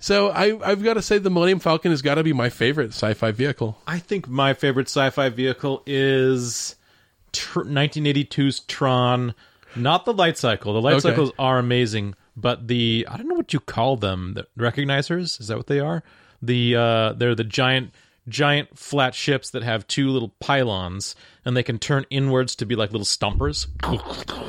So 0.00 0.30
I 0.30 0.58
I've 0.68 0.82
got 0.82 0.94
to 0.94 1.02
say 1.02 1.18
the 1.18 1.30
Millennium 1.30 1.60
Falcon 1.60 1.90
has 1.92 2.02
got 2.02 2.14
to 2.16 2.24
be 2.24 2.32
my 2.32 2.48
favorite 2.48 2.88
sci-fi 2.88 3.30
vehicle. 3.30 3.78
I 3.86 3.98
think 3.98 4.26
my 4.28 4.54
favorite 4.54 4.88
sci-fi 4.88 5.28
vehicle 5.28 5.82
is 5.86 6.74
tr- 7.32 7.60
1982's 7.60 8.60
Tron. 8.60 9.34
Not 9.76 10.04
the 10.06 10.12
light 10.12 10.36
cycle. 10.38 10.72
The 10.72 10.80
light 10.80 10.94
Okay. 10.94 11.10
cycles 11.10 11.30
are 11.38 11.58
amazing, 11.58 12.14
but 12.36 12.66
the 12.66 13.06
I 13.10 13.16
don't 13.16 13.28
know 13.28 13.34
what 13.36 13.52
you 13.52 13.60
call 13.60 13.96
them. 13.96 14.34
The 14.34 14.46
recognizers 14.58 15.38
is 15.40 15.46
that 15.48 15.56
what 15.58 15.66
they 15.68 15.80
are? 15.80 16.02
The 16.42 16.74
uh, 16.76 17.12
they're 17.12 17.34
the 17.34 17.44
giant 17.44 17.92
giant 18.28 18.78
flat 18.78 19.14
ships 19.14 19.50
that 19.50 19.62
have 19.62 19.86
two 19.86 20.08
little 20.08 20.30
pylons 20.40 21.14
and 21.44 21.56
they 21.56 21.62
can 21.62 21.78
turn 21.78 22.04
inwards 22.10 22.54
to 22.56 22.64
be 22.66 22.74
like 22.76 22.90
little 22.92 23.04
stumpers. 23.04 23.66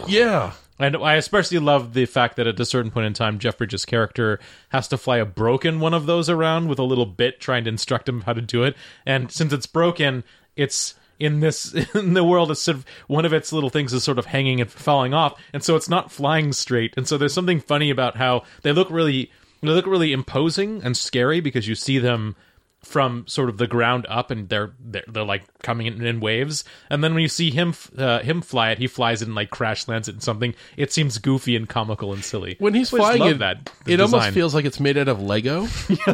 Yeah. 0.07 0.53
And 0.81 0.97
I 0.97 1.15
especially 1.15 1.59
love 1.59 1.93
the 1.93 2.05
fact 2.05 2.35
that 2.37 2.47
at 2.47 2.59
a 2.59 2.65
certain 2.65 2.91
point 2.91 3.05
in 3.05 3.13
time, 3.13 3.39
Jeff 3.39 3.57
Bridges' 3.57 3.85
character 3.85 4.39
has 4.69 4.87
to 4.89 4.97
fly 4.97 5.17
a 5.17 5.25
broken 5.25 5.79
one 5.79 5.93
of 5.93 6.05
those 6.05 6.29
around 6.29 6.67
with 6.67 6.79
a 6.79 6.83
little 6.83 7.05
bit 7.05 7.39
trying 7.39 7.65
to 7.65 7.69
instruct 7.69 8.09
him 8.09 8.21
how 8.21 8.33
to 8.33 8.41
do 8.41 8.63
it. 8.63 8.75
And 9.05 9.31
since 9.31 9.53
it's 9.53 9.67
broken, 9.67 10.23
it's 10.55 10.95
in 11.19 11.39
this 11.39 11.73
in 11.95 12.13
the 12.13 12.23
world 12.23 12.49
it's 12.51 12.61
sort 12.61 12.77
of 12.77 12.85
one 13.07 13.25
of 13.25 13.33
its 13.33 13.53
little 13.53 13.69
things 13.69 13.93
is 13.93 14.03
sort 14.03 14.17
of 14.17 14.25
hanging 14.25 14.59
and 14.59 14.69
falling 14.69 15.13
off, 15.13 15.39
and 15.53 15.63
so 15.63 15.75
it's 15.75 15.89
not 15.89 16.11
flying 16.11 16.51
straight. 16.51 16.93
And 16.97 17.07
so 17.07 17.17
there's 17.17 17.33
something 17.33 17.59
funny 17.59 17.89
about 17.89 18.17
how 18.17 18.43
they 18.63 18.71
look 18.71 18.89
really 18.89 19.31
they 19.61 19.69
look 19.69 19.85
really 19.85 20.11
imposing 20.11 20.81
and 20.83 20.97
scary 20.97 21.39
because 21.39 21.67
you 21.67 21.75
see 21.75 21.99
them 21.99 22.35
from 22.83 23.25
sort 23.27 23.47
of 23.47 23.57
the 23.57 23.67
ground 23.67 24.07
up 24.09 24.31
and 24.31 24.49
they're 24.49 24.73
they're, 24.79 25.03
they're 25.07 25.23
like 25.23 25.43
coming 25.59 25.85
in, 25.85 26.03
in 26.03 26.19
waves 26.19 26.63
and 26.89 27.03
then 27.03 27.13
when 27.13 27.21
you 27.21 27.27
see 27.27 27.51
him 27.51 27.75
uh, 27.97 28.19
him 28.19 28.41
fly 28.41 28.71
it 28.71 28.79
he 28.79 28.87
flies 28.87 29.21
it 29.21 29.27
and 29.27 29.35
like 29.35 29.51
crash 29.51 29.87
lands 29.87 30.07
it 30.07 30.15
in 30.15 30.21
something 30.21 30.55
it 30.77 30.91
seems 30.91 31.19
goofy 31.19 31.55
and 31.55 31.69
comical 31.69 32.11
and 32.11 32.23
silly 32.23 32.55
When 32.57 32.73
he's 32.73 32.89
flying 32.89 33.23
it, 33.23 33.37
that 33.39 33.69
it 33.85 34.01
almost 34.01 34.31
feels 34.31 34.55
like 34.55 34.65
it's 34.65 34.79
made 34.79 34.97
out 34.97 35.07
of 35.07 35.21
Lego. 35.21 35.67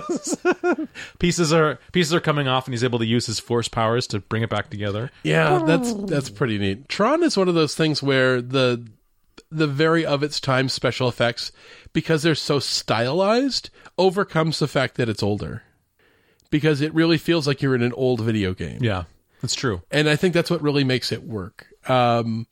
pieces 1.19 1.53
are 1.53 1.80
pieces 1.94 2.14
are 2.14 2.19
coming 2.19 2.48
off 2.48 2.68
and 2.68 2.73
he's 2.73 2.84
able 2.84 2.99
to 2.99 3.06
use 3.06 3.26
his 3.26 3.39
force 3.39 3.69
powers 3.69 4.06
to 4.07 4.19
bring 4.19 4.44
it 4.44 4.49
back 4.49 4.69
together 4.69 5.10
Yeah, 5.23 5.63
that's 5.65 5.94
that's 5.94 6.29
pretty 6.29 6.57
neat. 6.57 6.89
Tron 6.89 7.23
is 7.23 7.37
one 7.37 7.47
of 7.47 7.55
those 7.55 7.76
things 7.76 8.04
where 8.04 8.41
the 8.41 8.86
the 9.49 9.68
very 9.68 10.05
of 10.05 10.23
its 10.23 10.39
time 10.39 10.68
special 10.70 11.07
effects, 11.07 11.52
because 11.94 12.23
they're 12.23 12.36
so 12.36 12.60
stylized, 12.60 13.70
overcomes 13.97 14.60
the 14.60 14.68
fact 14.68 14.96
that 14.96 15.10
it's 15.10 15.23
older. 15.23 15.63
Because 16.50 16.82
it 16.82 16.94
really 16.94 17.18
feels 17.18 17.48
like 17.48 17.62
you're 17.62 17.76
in 17.76 17.82
an 17.84 17.94
old 17.94 18.22
video 18.22 18.54
game. 18.54 18.80
yeah 18.82 19.04
that's 19.42 19.54
true 19.56 19.82
And 19.92 20.10
I 20.10 20.16
think 20.16 20.34
that's 20.34 20.50
what 20.50 20.62
really 20.62 20.84
makes 20.84 21.12
it 21.12 21.24
work. 21.24 21.68
Um 21.88 22.48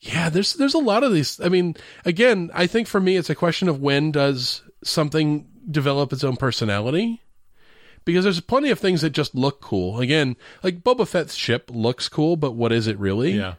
yeah, 0.00 0.28
there's 0.28 0.52
there's 0.54 0.74
a 0.74 0.78
lot 0.78 1.02
of 1.02 1.12
these. 1.14 1.40
I 1.40 1.48
mean, 1.48 1.76
again, 2.04 2.50
I 2.52 2.66
think 2.66 2.86
for 2.88 3.00
me 3.00 3.16
it's 3.16 3.30
a 3.30 3.34
question 3.34 3.68
of 3.70 3.80
when 3.80 4.12
does 4.12 4.62
something 4.84 5.46
develop 5.70 6.12
its 6.12 6.22
own 6.22 6.36
personality? 6.36 7.22
Because 8.04 8.24
there's 8.24 8.40
plenty 8.40 8.68
of 8.68 8.78
things 8.78 9.00
that 9.00 9.10
just 9.10 9.34
look 9.34 9.62
cool. 9.62 10.00
Again, 10.00 10.36
like 10.62 10.82
Boba 10.82 11.08
Fett's 11.08 11.34
ship 11.34 11.70
looks 11.72 12.10
cool, 12.10 12.36
but 12.36 12.52
what 12.52 12.70
is 12.70 12.86
it 12.86 12.98
really? 12.98 13.32
yeah 13.32 13.54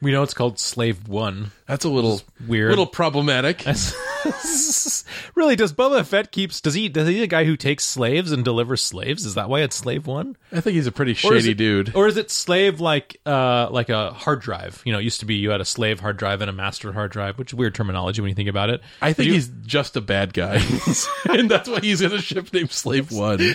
we 0.00 0.12
know 0.12 0.22
it's 0.22 0.34
called 0.34 0.58
slave 0.58 1.08
one 1.08 1.50
That's 1.66 1.84
a 1.84 1.88
little 1.88 2.20
weird. 2.46 2.68
A 2.68 2.70
little 2.70 2.86
problematic. 2.86 3.64
really 5.34 5.56
does 5.56 5.72
boba 5.72 6.04
fett 6.04 6.32
keeps 6.32 6.60
does 6.60 6.74
he 6.74 6.88
does 6.88 7.06
he 7.08 7.22
a 7.22 7.26
guy 7.26 7.44
who 7.44 7.56
takes 7.56 7.84
slaves 7.84 8.32
and 8.32 8.44
delivers 8.44 8.82
slaves 8.82 9.24
is 9.24 9.34
that 9.34 9.48
why 9.48 9.60
it's 9.60 9.76
slave 9.76 10.06
one 10.06 10.36
I 10.52 10.60
think 10.60 10.74
he's 10.74 10.86
a 10.86 10.92
pretty 10.92 11.14
shady 11.14 11.50
it- 11.50 11.56
dude. 11.58 11.94
Or 11.94 12.06
is 12.08 12.16
it 12.16 12.30
slave 12.30 12.80
like 12.80 13.20
uh 13.26 13.68
like 13.70 13.88
a 13.90 14.10
hard 14.12 14.40
drive? 14.40 14.82
You 14.84 14.92
know, 14.92 14.98
it 14.98 15.04
used 15.04 15.20
to 15.20 15.26
be 15.26 15.34
you 15.36 15.50
had 15.50 15.60
a 15.60 15.64
slave 15.64 16.00
hard 16.00 16.16
drive 16.16 16.40
and 16.40 16.50
a 16.50 16.52
master 16.52 16.92
hard 16.92 17.12
drive, 17.12 17.38
which 17.38 17.50
is 17.52 17.54
weird 17.54 17.74
terminology 17.74 18.20
when 18.20 18.28
you 18.30 18.34
think 18.34 18.48
about 18.48 18.70
it. 18.70 18.80
I 19.00 19.12
think 19.12 19.28
you- 19.28 19.34
he's 19.34 19.48
just 19.64 19.96
a 19.96 20.00
bad 20.00 20.32
guy, 20.34 20.62
and 21.28 21.50
that's 21.50 21.68
why 21.68 21.80
he's 21.80 22.00
in 22.00 22.12
a 22.12 22.20
ship 22.20 22.52
named 22.52 22.70
Slave 22.72 23.10
One. 23.12 23.54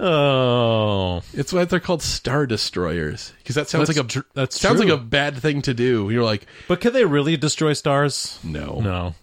Oh, 0.00 1.22
It's 1.32 1.52
why 1.52 1.64
they're 1.64 1.80
called 1.80 2.02
Star 2.02 2.46
Destroyers 2.46 3.32
because 3.38 3.54
that 3.54 3.68
sounds 3.68 3.88
That's 3.88 3.98
like 3.98 4.06
a 4.06 4.08
tr- 4.08 4.26
that's 4.34 4.60
sounds 4.60 4.80
true. 4.80 4.90
like 4.90 4.98
a 4.98 5.02
bad 5.02 5.36
thing 5.38 5.62
to 5.62 5.74
do. 5.74 6.10
You're 6.10 6.24
like, 6.24 6.46
but 6.68 6.80
can 6.80 6.92
they 6.92 7.04
really 7.04 7.36
destroy 7.36 7.72
stars? 7.74 8.38
no, 8.42 8.80
No. 8.80 9.14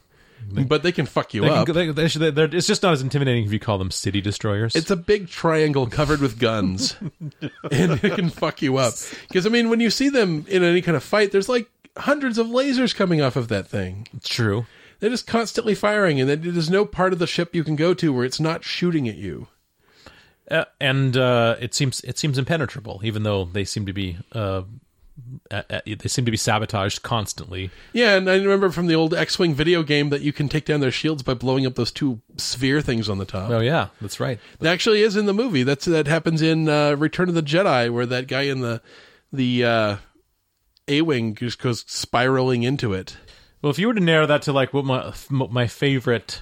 but 0.66 0.82
they 0.84 0.92
can 0.92 1.06
fuck 1.06 1.34
you 1.34 1.42
They 1.42 1.50
up. 1.50 1.66
can- 1.68 1.76
they- 1.76 1.92
they 1.92 2.30
they're- 2.32 2.50
it's 2.56 2.68
just 2.68 2.84
not 2.84 2.94
as 2.94 3.02
intimidating 3.02 3.46
if 3.46 3.52
you 3.54 3.60
call 3.60 3.78
them 3.78 3.92
city 3.92 4.22
destroyers. 4.22 4.76
It's 4.76 4.92
a 4.92 4.96
big 4.96 5.28
triangle 5.30 5.88
covered 5.88 6.22
with 6.22 6.40
guns, 6.40 6.96
and 7.72 8.04
it 8.04 8.16
can 8.16 8.30
fuck 8.30 8.62
you 8.62 8.78
up. 8.78 8.94
Because 9.28 9.46
I 9.46 9.50
mean, 9.50 9.70
when 9.70 9.80
you 9.82 9.90
see 9.90 10.10
them 10.10 10.46
in 10.48 10.64
any 10.64 10.82
kind 10.82 10.96
of 10.96 11.04
fight, 11.04 11.32
there's 11.32 11.50
like 11.50 11.70
hundreds 11.98 12.38
of 12.38 12.48
lasers 12.48 12.96
coming 12.96 13.22
off 13.22 13.36
of 13.36 13.50
that 13.50 13.68
thing. 13.68 14.08
true. 14.24 14.66
They're 15.02 15.10
just 15.10 15.26
constantly 15.26 15.74
firing, 15.74 16.22
and 16.22 16.30
then 16.30 16.42
there's 16.44 16.70
no 16.70 16.86
part 16.86 17.12
of 17.12 17.18
the 17.18 17.26
ship 17.26 17.56
you 17.56 17.64
can 17.64 17.76
go 17.76 17.94
to 17.96 18.14
where 18.14 18.24
it's 18.24 18.40
not 18.40 18.64
shooting 18.64 19.10
at 19.10 19.16
you. 19.16 19.48
Uh, 20.52 20.66
and 20.82 21.16
uh, 21.16 21.56
it 21.60 21.74
seems 21.74 22.02
it 22.02 22.20
seems 22.20 22.38
impenetrable, 22.38 23.00
even 23.04 23.24
though 23.24 23.46
they 23.46 23.64
seem 23.64 23.86
to 23.86 23.94
be 23.94 24.18
uh, 24.34 24.64
uh, 25.50 25.62
uh, 25.70 25.82
they 25.86 26.08
seem 26.08 26.26
to 26.26 26.32
be 26.32 26.38
sabotaged 26.38 27.04
constantly. 27.04 27.70
Yeah, 27.94 28.16
and 28.16 28.30
I 28.30 28.36
remember 28.36 28.70
from 28.70 28.88
the 28.88 28.96
old 28.96 29.14
X-wing 29.14 29.54
video 29.54 29.84
game 29.84 30.10
that 30.10 30.22
you 30.22 30.34
can 30.34 30.50
take 30.50 30.66
down 30.66 30.80
their 30.80 30.92
shields 30.92 31.24
by 31.24 31.34
blowing 31.34 31.66
up 31.66 31.76
those 31.76 31.92
two 31.92 32.22
sphere 32.38 32.82
things 32.82 33.10
on 33.10 33.18
the 33.18 33.26
top. 33.26 33.50
Oh 33.50 33.60
yeah, 33.60 33.88
that's 34.00 34.20
right. 34.20 34.40
That 34.60 34.72
actually 34.72 35.02
is 35.02 35.16
in 35.16 35.26
the 35.26 35.34
movie. 35.34 35.64
That's 35.64 35.86
that 35.86 36.08
happens 36.08 36.42
in 36.42 36.68
uh, 36.68 36.96
Return 36.96 37.30
of 37.30 37.36
the 37.36 37.44
Jedi, 37.44 37.92
where 37.92 38.06
that 38.06 38.28
guy 38.28 38.44
in 38.44 38.62
the 38.62 38.82
the 39.32 39.66
uh, 39.66 39.98
A-wing 40.88 41.36
just 41.36 41.60
goes 41.60 41.86
spiraling 41.88 42.64
into 42.64 42.94
it. 42.94 43.18
Well, 43.62 43.72
if 43.72 43.80
you 43.80 43.88
were 43.88 43.94
to 43.94 44.02
narrow 44.02 44.26
that 44.26 44.42
to 44.44 44.54
like 44.54 44.74
what 44.74 44.86
my 44.86 45.14
my 45.30 45.68
favorite 45.68 46.42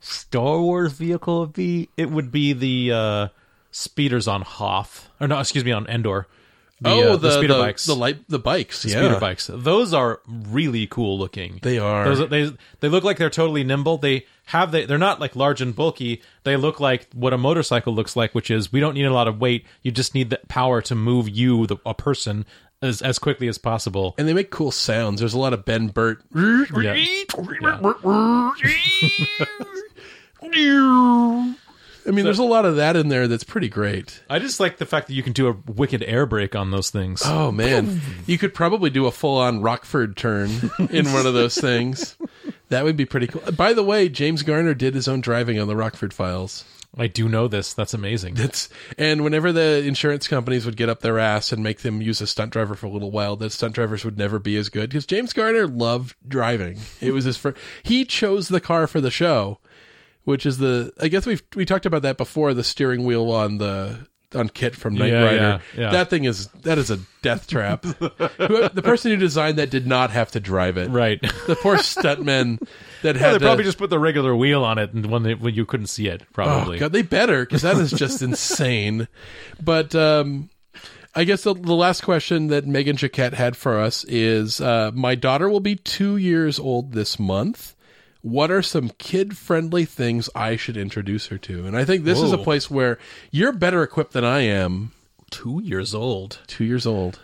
Star 0.00 0.60
Wars 0.60 0.92
vehicle 0.92 1.40
would 1.40 1.52
be, 1.52 1.88
it 1.96 2.10
would 2.10 2.32
be 2.32 2.52
the 2.52 2.92
uh, 2.92 3.28
speeders 3.70 4.26
on 4.26 4.42
Hoth, 4.42 5.08
or 5.20 5.28
no, 5.28 5.38
excuse 5.38 5.64
me, 5.64 5.72
on 5.72 5.86
Endor. 5.86 6.26
The, 6.82 6.90
oh, 6.90 7.12
uh, 7.12 7.16
the, 7.16 7.30
speeder 7.32 7.54
the, 7.54 7.60
bikes, 7.60 7.84
the 7.84 7.94
light, 7.94 8.26
the 8.28 8.38
bikes, 8.38 8.86
yeah. 8.86 9.00
speeder 9.00 9.20
bikes. 9.20 9.50
Those 9.52 9.92
are 9.92 10.20
really 10.26 10.86
cool 10.86 11.18
looking. 11.18 11.58
They 11.60 11.78
are. 11.78 12.06
Those, 12.06 12.28
they 12.30 12.50
they 12.80 12.88
look 12.88 13.04
like 13.04 13.18
they're 13.18 13.28
totally 13.28 13.64
nimble. 13.64 13.98
They 13.98 14.24
have 14.46 14.72
they 14.72 14.86
they're 14.86 14.96
not 14.96 15.20
like 15.20 15.36
large 15.36 15.60
and 15.60 15.76
bulky. 15.76 16.22
They 16.44 16.56
look 16.56 16.80
like 16.80 17.06
what 17.12 17.34
a 17.34 17.38
motorcycle 17.38 17.94
looks 17.94 18.16
like, 18.16 18.34
which 18.34 18.50
is 18.50 18.72
we 18.72 18.80
don't 18.80 18.94
need 18.94 19.04
a 19.04 19.12
lot 19.12 19.28
of 19.28 19.38
weight. 19.38 19.66
You 19.82 19.90
just 19.90 20.14
need 20.14 20.30
the 20.30 20.40
power 20.48 20.80
to 20.82 20.94
move 20.94 21.28
you, 21.28 21.66
the, 21.66 21.76
a 21.84 21.92
person, 21.92 22.46
as 22.80 23.02
as 23.02 23.18
quickly 23.18 23.48
as 23.48 23.58
possible. 23.58 24.14
and 24.16 24.26
they 24.26 24.32
make 24.32 24.50
cool 24.50 24.70
sounds. 24.70 25.20
There's 25.20 25.34
a 25.34 25.38
lot 25.38 25.52
of 25.52 25.66
Ben 25.66 25.88
Burtt. 25.88 26.22
Yeah. 26.34 26.94
I 32.06 32.12
mean, 32.12 32.24
there's 32.24 32.38
a 32.38 32.44
lot 32.44 32.64
of 32.64 32.76
that 32.76 32.96
in 32.96 33.08
there 33.08 33.28
that's 33.28 33.44
pretty 33.44 33.68
great. 33.68 34.22
I 34.30 34.38
just 34.38 34.58
like 34.58 34.78
the 34.78 34.86
fact 34.86 35.08
that 35.08 35.14
you 35.14 35.22
can 35.22 35.32
do 35.32 35.48
a 35.48 35.56
wicked 35.70 36.02
air 36.02 36.24
brake 36.26 36.56
on 36.56 36.70
those 36.70 36.90
things. 36.90 37.22
Oh 37.24 37.52
man, 37.52 38.00
you 38.26 38.38
could 38.38 38.54
probably 38.54 38.90
do 38.90 39.06
a 39.06 39.10
full-on 39.12 39.60
Rockford 39.62 40.16
turn 40.16 40.50
in 40.90 41.12
one 41.12 41.26
of 41.26 41.34
those 41.34 41.56
things. 41.58 42.16
That 42.70 42.84
would 42.84 42.96
be 42.96 43.04
pretty 43.04 43.26
cool. 43.26 43.42
By 43.52 43.74
the 43.74 43.82
way, 43.82 44.08
James 44.08 44.42
Garner 44.42 44.74
did 44.74 44.94
his 44.94 45.08
own 45.08 45.20
driving 45.20 45.58
on 45.58 45.68
the 45.68 45.76
Rockford 45.76 46.14
Files. 46.14 46.64
I 46.96 47.06
do 47.06 47.28
know 47.28 47.46
this. 47.46 47.72
That's 47.72 47.94
amazing. 47.94 48.34
It's 48.38 48.68
and 48.98 49.22
whenever 49.22 49.52
the 49.52 49.84
insurance 49.86 50.26
companies 50.26 50.66
would 50.66 50.76
get 50.76 50.88
up 50.88 51.00
their 51.00 51.18
ass 51.18 51.52
and 51.52 51.62
make 51.62 51.80
them 51.80 52.02
use 52.02 52.20
a 52.20 52.26
stunt 52.26 52.52
driver 52.52 52.74
for 52.74 52.86
a 52.86 52.90
little 52.90 53.12
while, 53.12 53.36
the 53.36 53.50
stunt 53.50 53.74
drivers 53.74 54.04
would 54.04 54.18
never 54.18 54.38
be 54.38 54.56
as 54.56 54.68
good 54.68 54.90
because 54.90 55.06
James 55.06 55.32
Garner 55.32 55.68
loved 55.68 56.16
driving. 56.26 56.80
It 57.00 57.12
was 57.12 57.24
his 57.26 57.36
first. 57.36 57.58
He 57.84 58.04
chose 58.04 58.48
the 58.48 58.60
car 58.60 58.88
for 58.88 59.00
the 59.00 59.10
show, 59.10 59.58
which 60.30 60.46
is 60.46 60.58
the. 60.58 60.92
I 61.00 61.08
guess 61.08 61.26
we 61.26 61.34
have 61.34 61.42
we 61.54 61.64
talked 61.66 61.86
about 61.86 62.02
that 62.02 62.16
before. 62.16 62.54
The 62.54 62.64
steering 62.64 63.04
wheel 63.04 63.30
on 63.30 63.58
the 63.58 64.06
on 64.34 64.48
Kit 64.48 64.76
from 64.76 64.94
Knight 64.94 65.10
Yeah, 65.10 65.22
Rider. 65.24 65.36
yeah, 65.36 65.60
yeah. 65.76 65.90
That 65.90 66.08
thing 66.08 66.22
is 66.24 66.46
that 66.62 66.78
is 66.78 66.90
a 66.90 66.98
death 67.22 67.46
trap. 67.48 67.82
The 68.00 68.82
person 68.84 69.10
who 69.10 69.16
designed 69.16 69.58
that 69.58 69.70
did 69.70 69.86
not 69.88 70.10
have 70.10 70.30
to 70.32 70.40
drive 70.40 70.76
it. 70.76 70.88
right. 70.88 71.20
The 71.20 71.56
poor 71.60 71.76
stuntmen 71.76 72.58
that 73.02 73.16
had 73.16 73.34
they 73.34 73.38
to, 73.38 73.44
probably 73.44 73.64
just 73.64 73.76
put 73.78 73.90
the 73.90 73.98
regular 73.98 74.34
wheel 74.36 74.62
on 74.64 74.78
it, 74.78 74.92
and 74.92 75.06
when 75.06 75.24
they, 75.24 75.34
when 75.34 75.54
you 75.54 75.66
couldn't 75.66 75.88
see 75.88 76.06
it, 76.06 76.22
probably. 76.32 76.76
Oh 76.76 76.80
god, 76.80 76.92
they 76.92 77.02
better 77.02 77.40
because 77.44 77.62
that 77.62 77.76
is 77.76 77.90
just 77.90 78.22
insane. 78.30 79.08
But 79.60 79.94
um, 79.96 80.48
I 81.14 81.24
guess 81.24 81.42
the, 81.42 81.54
the 81.54 81.74
last 81.74 82.02
question 82.02 82.46
that 82.48 82.66
Megan 82.66 82.96
Jaquette 82.96 83.34
had 83.34 83.56
for 83.56 83.80
us 83.80 84.04
is: 84.04 84.60
uh, 84.60 84.92
My 84.94 85.16
daughter 85.16 85.48
will 85.48 85.60
be 85.60 85.74
two 85.74 86.16
years 86.16 86.58
old 86.60 86.92
this 86.92 87.18
month. 87.18 87.74
What 88.22 88.50
are 88.50 88.62
some 88.62 88.90
kid-friendly 88.98 89.86
things 89.86 90.28
I 90.34 90.56
should 90.56 90.76
introduce 90.76 91.28
her 91.28 91.38
to? 91.38 91.66
And 91.66 91.76
I 91.76 91.84
think 91.84 92.04
this 92.04 92.20
is 92.20 92.32
a 92.32 92.38
place 92.38 92.70
where 92.70 92.98
you're 93.30 93.52
better 93.52 93.82
equipped 93.82 94.12
than 94.12 94.24
I 94.24 94.40
am. 94.40 94.92
Two 95.30 95.62
years 95.62 95.94
old. 95.94 96.40
Two 96.46 96.64
years 96.64 96.86
old. 96.86 97.20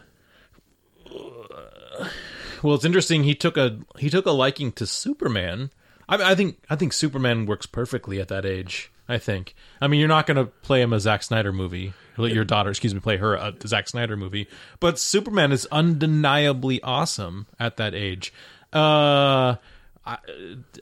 Well, 2.63 2.75
it's 2.75 2.85
interesting. 2.85 3.25
He 3.25 3.35
took 3.35 3.57
a 3.57 3.79
he 3.99 4.09
took 4.09 4.27
a 4.27 4.31
liking 4.31 4.73
to 4.73 4.87
Superman. 4.87 5.71
I, 6.09 6.33
I 6.33 6.35
think 6.35 6.59
I 6.71 6.77
think 6.77 6.93
Superman 6.93 7.47
works 7.47 7.67
perfectly 7.67 8.21
at 8.21 8.29
that 8.29 8.47
age. 8.47 8.91
I 9.09 9.19
think. 9.19 9.55
I 9.81 9.87
mean, 9.87 10.01
you're 10.01 10.09
not 10.09 10.27
going 10.27 10.37
to 10.37 10.47
play 10.47 10.83
him 10.83 10.93
a 10.93 10.99
Zack 10.99 11.23
Snyder 11.23 11.53
movie. 11.53 11.93
Let 12.17 12.33
your 12.33 12.45
daughter, 12.45 12.71
excuse 12.71 12.93
me, 12.93 12.99
play 12.99 13.19
her 13.19 13.35
a 13.35 13.55
Zack 13.65 13.89
Snyder 13.89 14.17
movie. 14.17 14.49
But 14.81 14.99
Superman 14.99 15.53
is 15.53 15.67
undeniably 15.71 16.83
awesome 16.83 17.47
at 17.61 17.77
that 17.77 17.95
age. 17.95 18.33
Uh, 18.73 19.57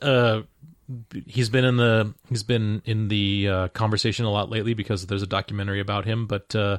uh, 0.02 0.42
he's 1.26 1.48
been 1.48 1.64
in 1.64 1.76
the 1.76 2.14
he's 2.28 2.42
been 2.42 2.82
in 2.84 3.08
the 3.08 3.48
uh, 3.48 3.68
conversation 3.68 4.24
a 4.24 4.30
lot 4.30 4.50
lately 4.50 4.74
because 4.74 5.06
there's 5.06 5.22
a 5.22 5.26
documentary 5.26 5.80
about 5.80 6.04
him. 6.04 6.26
But 6.26 6.54
uh, 6.54 6.78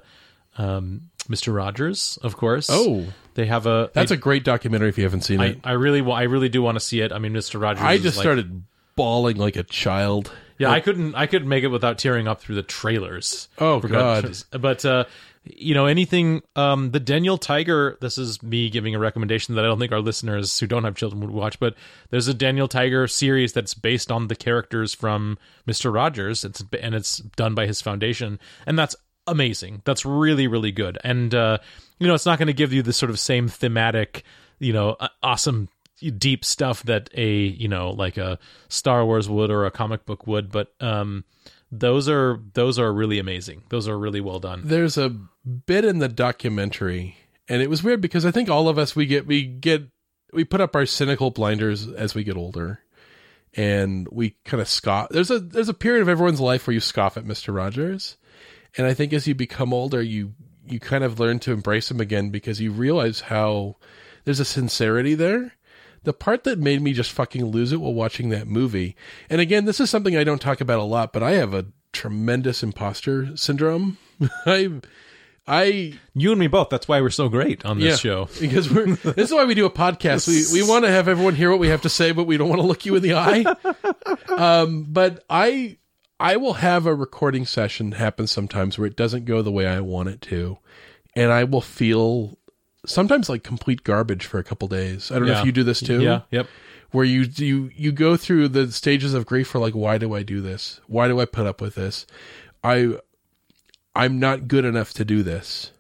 um, 0.58 1.10
Mr. 1.28 1.56
Rogers, 1.56 2.18
of 2.22 2.38
course. 2.38 2.70
Oh. 2.72 3.06
they 3.34 3.46
have 3.46 3.66
a 3.66 3.90
That's 3.94 4.12
a 4.12 4.18
great 4.18 4.44
documentary 4.44 4.90
if 4.90 4.98
you 4.98 5.04
haven't 5.04 5.22
seen 5.22 5.40
I, 5.40 5.46
it. 5.48 5.60
I 5.64 5.72
really, 5.72 6.02
I 6.12 6.24
really 6.24 6.50
do 6.50 6.62
want 6.62 6.76
to 6.76 6.80
see 6.80 7.02
it. 7.02 7.12
I 7.12 7.20
mean, 7.20 7.34
Mister 7.34 7.60
Rogers. 7.60 7.84
I 7.84 7.98
just 7.98 8.18
like- 8.18 8.24
started 8.24 8.64
bawling 8.96 9.38
like 9.38 9.56
a 9.56 9.64
child. 9.64 10.32
Yeah, 10.58 10.72
I 10.72 10.80
couldn't. 10.80 11.16
I 11.16 11.28
couldn't 11.28 11.50
make 11.50 11.66
it 11.66 11.68
without 11.68 11.98
tearing 11.98 12.30
up 12.30 12.40
through 12.40 12.56
the 12.56 12.64
trailers. 12.64 13.50
Oh, 13.58 13.82
God. 13.82 14.38
But 14.52 14.86
uh, 14.86 15.04
you 15.46 15.74
know, 15.74 15.86
anything. 15.86 16.42
Um, 16.56 16.92
the 16.92 17.00
Daniel 17.00 17.38
Tiger. 17.38 17.98
This 18.02 18.18
is 18.18 18.42
me 18.42 18.70
giving 18.70 18.96
a 18.96 19.00
recommendation 19.00 19.56
that 19.56 19.66
I 19.66 19.68
don't 19.68 19.80
think 19.80 19.92
our 19.92 20.02
listeners 20.02 20.60
who 20.60 20.68
don't 20.68 20.84
have 20.84 20.96
children 20.96 21.22
would 21.22 21.32
watch. 21.32 21.60
But 21.60 21.76
there's 22.10 22.28
a 22.28 22.34
Daniel 22.34 22.68
Tiger 22.68 23.08
series 23.08 23.54
that's 23.54 23.74
based 23.74 24.12
on 24.12 24.28
the 24.28 24.36
characters 24.36 24.94
from 24.94 25.38
Mister 25.66 25.92
Rogers. 25.92 26.44
It's 26.44 26.64
and 26.82 26.96
it's 26.96 27.18
done 27.18 27.56
by 27.56 27.68
his 27.68 27.82
foundation, 27.82 28.40
and 28.66 28.78
that's 28.78 28.96
amazing. 29.28 29.82
That's 29.86 30.06
really 30.06 30.48
really 30.48 30.72
good. 30.72 30.98
And 31.04 31.34
uh, 31.34 31.60
you 32.00 32.08
know, 32.08 32.14
it's 32.14 32.26
not 32.26 32.40
going 32.40 32.48
to 32.48 32.54
give 32.54 32.74
you 32.74 32.82
the 32.82 32.94
sort 32.94 33.10
of 33.10 33.20
same 33.20 33.48
thematic, 33.48 34.24
you 34.60 34.74
know, 34.74 34.98
awesome 35.24 35.70
deep 36.18 36.44
stuff 36.44 36.84
that 36.84 37.10
a 37.14 37.32
you 37.34 37.68
know 37.68 37.92
like 37.92 38.18
a 38.18 38.38
Star 38.68 39.06
Wars 39.06 39.30
would 39.30 39.52
or 39.52 39.66
a 39.66 39.72
comic 39.72 40.06
book 40.06 40.28
would, 40.28 40.52
but 40.52 40.74
um, 40.80 41.24
those 41.72 42.10
are 42.10 42.40
those 42.54 42.80
are 42.80 42.92
really 42.92 43.20
amazing. 43.20 43.64
Those 43.70 43.88
are 43.88 43.98
really 43.98 44.22
well 44.22 44.40
done. 44.40 44.62
there's 44.66 44.98
a 44.98 45.16
bit 45.66 45.86
in 45.86 46.00
the 46.00 46.08
documentary 46.08 47.18
and 47.48 47.62
it 47.62 47.70
was 47.70 47.84
weird 47.84 48.02
because 48.02 48.26
i 48.26 48.32
think 48.32 48.50
all 48.50 48.68
of 48.68 48.78
us 48.78 48.96
we 48.96 49.06
get 49.06 49.28
we 49.28 49.44
get 49.44 49.84
we 50.34 50.44
put 50.44 50.62
up 50.62 50.76
our 50.76 50.86
cynical 50.86 51.32
blinders 51.32 51.88
as 51.88 52.14
we 52.14 52.24
get 52.24 52.36
older 52.36 52.80
and 53.58 54.08
we 54.12 54.36
kind 54.44 54.60
of 54.60 54.68
scoff. 54.68 55.08
There's 55.10 55.32
a 55.32 55.40
there's 55.40 55.70
a 55.70 55.74
period 55.74 56.02
of 56.02 56.10
everyone's 56.10 56.42
life 56.42 56.68
where 56.68 56.74
you 56.74 56.82
scoff 56.82 57.16
at 57.16 57.26
mr 57.26 57.56
rogers 57.56 58.18
and 58.78 58.86
i 58.86 58.94
think 58.94 59.14
as 59.14 59.28
you 59.28 59.34
become 59.34 59.74
older 59.74 60.02
you 60.02 60.34
you 60.68 60.80
kind 60.80 61.04
of 61.04 61.20
learn 61.20 61.40
to 61.40 61.52
embrace 61.52 61.90
him 61.90 62.02
again 62.02 62.32
because 62.32 62.60
you 62.60 62.72
realize 62.72 63.22
how 63.22 63.76
there's 64.24 64.40
a 64.40 64.46
sincerity 64.46 65.14
there. 65.14 65.54
The 66.04 66.14
part 66.14 66.44
that 66.44 66.58
made 66.58 66.82
me 66.82 66.94
just 66.94 67.12
fucking 67.12 67.46
lose 67.46 67.72
it 67.72 67.80
while 67.80 67.94
watching 67.94 68.30
that 68.30 68.48
movie 68.48 68.96
and 69.30 69.42
again 69.42 69.66
this 69.66 69.80
is 69.80 69.90
something 69.90 70.18
i 70.18 70.24
don't 70.24 70.42
talk 70.42 70.62
about 70.62 70.80
a 70.80 70.84
lot 70.84 71.14
but 71.14 71.24
i 71.24 71.32
have 71.32 71.54
a 71.54 71.68
tremendous 71.94 72.62
imposter 72.62 73.36
syndrome. 73.38 73.98
I 74.46 74.82
i 75.48 75.94
You 76.14 76.32
and 76.32 76.40
me 76.40 76.48
both. 76.48 76.70
That's 76.70 76.88
why 76.88 77.02
we're 77.02 77.10
so 77.10 77.30
great 77.30 77.66
on 77.66 77.80
this 77.80 78.04
yeah, 78.04 78.12
show. 78.12 78.30
because 78.40 78.72
we're 78.72 78.96
this 78.96 79.30
is 79.30 79.34
why 79.34 79.46
we 79.46 79.54
do 79.54 79.66
a 79.66 79.70
podcast. 79.70 80.28
We 80.28 80.62
we 80.62 80.68
want 80.70 80.86
to 80.86 80.92
have 80.92 81.08
everyone 81.08 81.36
hear 81.36 81.52
what 81.52 81.60
we 81.60 81.68
have 81.70 81.82
to 81.84 81.90
say, 81.90 82.12
but 82.12 82.24
we 82.26 82.38
don't 82.38 82.50
want 82.50 82.62
to 82.62 82.68
look 82.68 82.86
you 82.86 82.96
in 82.96 83.02
the 83.04 83.14
eye. 83.16 83.46
Um, 84.38 84.86
but 84.90 85.24
I 85.30 85.78
I 86.20 86.38
will 86.38 86.54
have 86.54 86.86
a 86.86 86.94
recording 86.94 87.46
session 87.46 87.94
happen 87.94 88.28
sometimes 88.28 88.78
where 88.78 88.88
it 88.88 88.96
doesn't 88.96 89.26
go 89.26 89.42
the 89.42 89.52
way 89.52 89.66
I 89.66 89.80
want 89.80 90.10
it 90.10 90.22
to, 90.24 90.58
and 91.16 91.32
I 91.32 91.44
will 91.46 91.62
feel 91.62 92.38
sometimes 92.86 93.30
like 93.30 93.44
complete 93.44 93.84
garbage 93.84 94.26
for 94.26 94.40
a 94.40 94.44
couple 94.44 94.68
days. 94.68 95.12
I 95.12 95.20
don't 95.20 95.28
know 95.28 95.40
if 95.40 95.46
you 95.46 95.52
do 95.52 95.64
this 95.64 95.80
too 95.80 96.02
Yeah. 96.02 96.22
Yep. 96.32 96.48
where 96.92 97.06
you 97.06 97.26
you 97.36 97.72
you 97.76 97.92
go 97.92 98.18
through 98.18 98.50
the 98.50 98.72
stages 98.72 99.14
of 99.14 99.26
grief 99.26 99.48
for 99.48 99.60
like 99.60 99.74
why 99.74 99.98
do 99.98 100.14
I 100.14 100.24
do 100.24 100.42
this? 100.42 100.80
Why 100.88 101.08
do 101.08 101.20
I 101.20 101.26
put 101.26 101.46
up 101.48 101.62
with 101.62 101.76
this? 101.76 102.06
I 102.64 102.98
I'm 103.96 104.20
not 104.20 104.48
good 104.48 104.66
enough 104.66 104.94
to 104.96 105.06
do 105.06 105.24
this. 105.24 105.72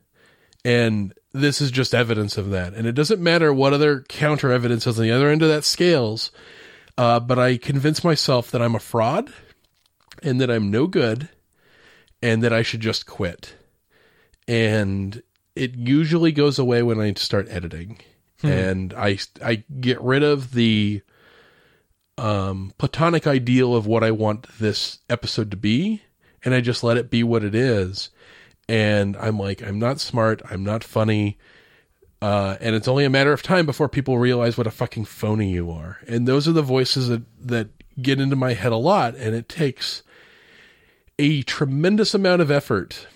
And 0.64 1.14
this 1.32 1.61
is 1.61 1.69
just 1.69 1.94
evidence 1.94 2.38
of 2.38 2.50
that. 2.52 2.74
And 2.74 2.88
it 2.88 2.94
doesn't 2.94 3.22
matter 3.22 3.53
what 3.53 3.74
other 3.74 4.02
counter 4.02 4.52
evidence 4.52 4.88
is 4.88 4.98
on 4.98 5.03
the 5.03 5.11
other 5.11 5.30
end 5.30 5.42
of 5.42 5.50
that 5.50 5.64
scales. 5.64 6.32
Uh, 6.98 7.19
but 7.19 7.38
I 7.38 7.58
convince 7.58 8.03
myself 8.03 8.50
that 8.52 8.61
I'm 8.61 8.76
a 8.76 8.80
fraud 8.80 9.32
and 10.24 10.40
that 10.40 10.50
I'm 10.50 10.72
no 10.72 10.88
good 10.88 11.30
and 12.22 12.42
that 12.42 12.53
I 12.53 12.61
should 12.61 12.80
just 12.80 13.06
quit. 13.06 13.53
And 14.48 15.22
it 15.56 15.76
usually 15.76 16.32
goes 16.32 16.58
away 16.58 16.84
when 16.84 17.00
I 17.00 17.14
start 17.14 17.48
editing. 17.50 18.00
And 18.44 18.94
I 18.94 19.18
I 19.44 19.64
get 19.80 20.00
rid 20.02 20.22
of 20.22 20.53
the 20.53 21.02
um, 22.18 22.74
platonic 22.77 23.27
ideal 23.27 23.76
of 23.76 23.88
what 23.88 24.03
I 24.03 24.11
want 24.11 24.48
this 24.60 25.00
episode 25.10 25.52
to 25.52 25.58
be, 25.58 26.03
and 26.46 26.54
I 26.54 26.62
just 26.62 26.84
let 26.84 26.98
it 26.98 27.10
be 27.10 27.24
what 27.24 27.44
it 27.44 27.56
is. 27.56 28.10
And 28.70 29.18
I'm 29.18 29.38
like, 29.38 29.62
I'm 29.62 29.80
not 29.80 30.00
smart, 30.00 30.42
I'm 30.50 30.64
not 30.64 30.84
funny, 30.84 31.38
uh, 32.22 32.58
and 32.60 32.76
it's 32.76 32.88
only 32.88 33.06
a 33.06 33.10
matter 33.10 33.34
of 33.34 33.44
time 33.44 33.66
before 33.66 33.90
people 33.90 34.18
realize 34.18 34.58
what 34.58 34.66
a 34.66 34.72
fucking 34.72 35.06
phony 35.06 35.52
you 35.52 35.70
are. 35.70 36.00
And 36.08 36.28
those 36.28 36.48
are 36.48 36.54
the 36.54 36.62
voices 36.62 37.08
that 37.10 37.24
that 37.42 37.68
get 38.02 38.20
into 38.20 38.36
my 38.36 38.54
head 38.54 38.72
a 38.72 38.78
lot, 38.78 39.16
and 39.16 39.36
it 39.36 39.50
takes 39.50 40.02
a 41.20 41.42
tremendous 41.44 42.14
amount 42.14 42.42
of 42.42 42.50
effort 42.50 43.08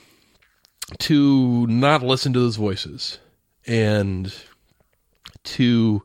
to 0.97 1.67
not 1.67 2.03
listen 2.03 2.33
to 2.33 2.39
those 2.39 2.55
voices 2.55 3.19
and 3.65 4.33
to 5.43 6.03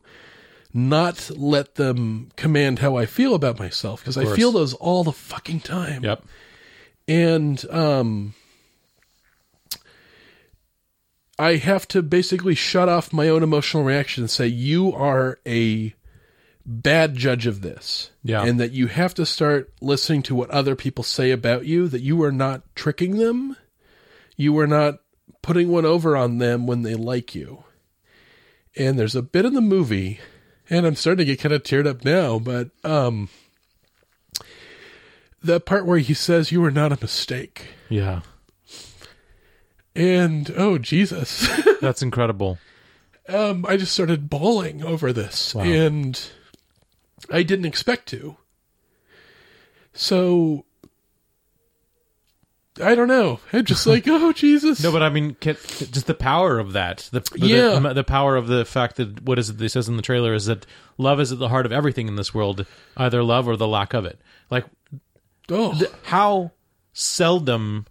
not 0.73 1.31
let 1.35 1.75
them 1.75 2.29
command 2.35 2.79
how 2.79 2.97
I 2.97 3.05
feel 3.05 3.33
about 3.33 3.59
myself 3.59 4.01
because 4.01 4.17
I 4.17 4.25
feel 4.35 4.51
those 4.51 4.73
all 4.73 5.03
the 5.03 5.13
fucking 5.13 5.61
time. 5.61 6.03
Yep. 6.03 6.25
And 7.07 7.63
um 7.69 8.33
I 11.37 11.57
have 11.57 11.87
to 11.89 12.01
basically 12.01 12.55
shut 12.55 12.87
off 12.87 13.11
my 13.11 13.27
own 13.27 13.43
emotional 13.43 13.83
reaction 13.83 14.23
and 14.23 14.31
say 14.31 14.47
you 14.47 14.93
are 14.93 15.39
a 15.45 15.93
bad 16.65 17.15
judge 17.15 17.45
of 17.45 17.61
this. 17.61 18.09
Yeah. 18.23 18.43
And 18.43 18.59
that 18.59 18.71
you 18.71 18.87
have 18.87 19.13
to 19.15 19.25
start 19.25 19.71
listening 19.81 20.23
to 20.23 20.35
what 20.35 20.49
other 20.49 20.75
people 20.75 21.03
say 21.03 21.31
about 21.31 21.65
you, 21.65 21.87
that 21.89 22.01
you 22.01 22.23
are 22.23 22.31
not 22.31 22.63
tricking 22.75 23.17
them. 23.17 23.57
You 24.37 24.57
are 24.59 24.67
not 24.67 24.99
putting 25.41 25.69
one 25.69 25.85
over 25.85 26.17
on 26.17 26.39
them 26.39 26.65
when 26.65 26.81
they 26.81 26.95
like 26.95 27.35
you. 27.35 27.65
And 28.75 28.97
there's 28.97 29.15
a 29.15 29.21
bit 29.21 29.45
in 29.45 29.53
the 29.53 29.61
movie, 29.61 30.19
and 30.69 30.85
I'm 30.85 30.95
starting 30.95 31.19
to 31.19 31.25
get 31.25 31.39
kind 31.39 31.53
of 31.53 31.63
teared 31.63 31.87
up 31.87 32.03
now, 32.03 32.39
but 32.39 32.71
um 32.83 33.29
the 35.45 35.59
part 35.59 35.85
where 35.85 35.99
he 35.99 36.13
says 36.13 36.51
you 36.51 36.63
are 36.65 36.71
not 36.71 36.91
a 36.91 36.97
mistake. 37.01 37.67
Yeah. 37.89 38.21
And 39.95 40.53
oh 40.57 40.77
Jesus. 40.77 41.47
That's 41.81 42.01
incredible. 42.01 42.57
um, 43.29 43.65
I 43.67 43.77
just 43.77 43.93
started 43.93 44.29
bawling 44.29 44.83
over 44.83 45.13
this, 45.13 45.55
Wow. 45.55 45.63
and 45.63 46.21
I 47.31 47.43
didn't 47.43 47.65
expect 47.65 48.07
to. 48.09 48.37
So 49.93 50.65
I 52.83 52.93
don't 52.93 53.07
know. 53.07 53.39
I'm 53.53 53.63
just 53.63 53.87
like, 53.93 54.03
oh 54.07 54.33
Jesus. 54.33 54.83
No, 54.83 54.91
but 54.91 55.01
I 55.01 55.09
mean, 55.09 55.37
just 55.39 56.07
the 56.07 56.13
power 56.13 56.59
of 56.59 56.73
that. 56.73 57.07
The, 57.13 57.21
the 57.21 57.47
Yeah. 57.47 57.79
the, 57.79 57.93
the 57.93 58.03
power 58.03 58.35
of 58.35 58.47
the 58.47 58.65
fact 58.65 58.97
that 58.97 59.21
what 59.23 59.39
is 59.39 59.49
it 59.49 59.57
that 59.59 59.69
says 59.69 59.87
in 59.87 59.95
the 59.95 60.01
trailer 60.03 60.33
is 60.33 60.47
that 60.47 60.65
love 60.97 61.19
is 61.21 61.31
at 61.31 61.39
the 61.39 61.49
heart 61.49 61.65
of 61.65 61.71
everything 61.71 62.07
in 62.09 62.17
this 62.17 62.33
world, 62.33 62.65
either 62.97 63.23
love 63.23 63.47
or 63.47 63.55
the 63.55 63.67
lack 63.67 63.93
of 63.93 64.03
it. 64.05 64.19
Like 64.49 64.65
oh, 65.49 65.79
how 66.03 66.51
seldom. 66.93 67.85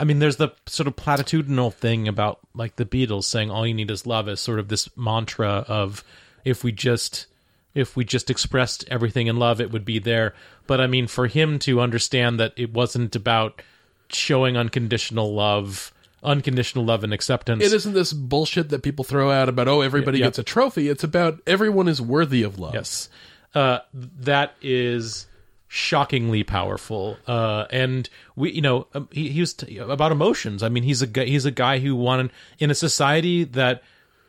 I 0.00 0.04
mean, 0.04 0.18
there's 0.18 0.36
the 0.36 0.50
sort 0.66 0.86
of 0.88 0.96
platitudinal 0.96 1.72
thing 1.72 2.08
about 2.08 2.40
like 2.54 2.76
the 2.76 2.84
Beatles 2.84 3.24
saying 3.24 3.50
all 3.50 3.66
you 3.66 3.74
need 3.74 3.90
is 3.90 4.06
love 4.06 4.28
is 4.28 4.40
sort 4.40 4.58
of 4.58 4.68
this 4.68 4.88
mantra 4.96 5.64
of 5.68 6.02
if 6.44 6.64
we 6.64 6.72
just 6.72 7.26
if 7.74 7.96
we 7.96 8.04
just 8.04 8.28
expressed 8.30 8.84
everything 8.90 9.28
in 9.28 9.36
love, 9.36 9.60
it 9.60 9.70
would 9.70 9.84
be 9.84 9.98
there. 9.98 10.34
But 10.66 10.80
I 10.80 10.86
mean, 10.86 11.06
for 11.06 11.26
him 11.28 11.58
to 11.60 11.80
understand 11.80 12.40
that 12.40 12.52
it 12.56 12.72
wasn't 12.72 13.14
about 13.16 13.62
showing 14.08 14.56
unconditional 14.56 15.32
love, 15.32 15.92
unconditional 16.22 16.84
love 16.84 17.04
and 17.04 17.14
acceptance. 17.14 17.64
it 17.64 17.72
isn't 17.72 17.94
this 17.94 18.12
bullshit 18.12 18.68
that 18.70 18.82
people 18.82 19.04
throw 19.04 19.30
out 19.30 19.48
about 19.48 19.68
oh 19.68 19.80
everybody 19.82 20.18
Yeah. 20.18 20.26
gets 20.26 20.38
a 20.38 20.42
trophy. 20.42 20.88
It's 20.88 21.04
about 21.04 21.40
everyone 21.46 21.86
is 21.88 22.00
worthy 22.00 22.42
of 22.42 22.58
love. 22.58 22.74
Yes. 22.74 23.08
Uh, 23.54 23.78
that 23.94 24.54
is 24.62 25.26
shockingly 25.74 26.42
powerful. 26.42 27.16
Uh, 27.26 27.64
and 27.70 28.10
we, 28.36 28.52
you 28.52 28.60
know, 28.60 28.86
um, 28.92 29.08
he, 29.10 29.30
he 29.30 29.40
was 29.40 29.54
t- 29.54 29.78
about 29.78 30.12
emotions. 30.12 30.62
I 30.62 30.68
mean, 30.68 30.82
he's 30.82 31.00
a 31.00 31.06
guy, 31.06 31.24
he's 31.24 31.46
a 31.46 31.50
guy 31.50 31.78
who 31.78 31.96
wanted 31.96 32.30
in 32.58 32.70
a 32.70 32.74
society 32.74 33.44
that 33.44 33.82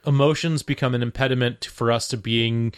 emotions 0.07 0.63
become 0.63 0.95
an 0.95 1.01
impediment 1.01 1.65
for 1.65 1.91
us 1.91 2.07
to 2.07 2.17
being 2.17 2.73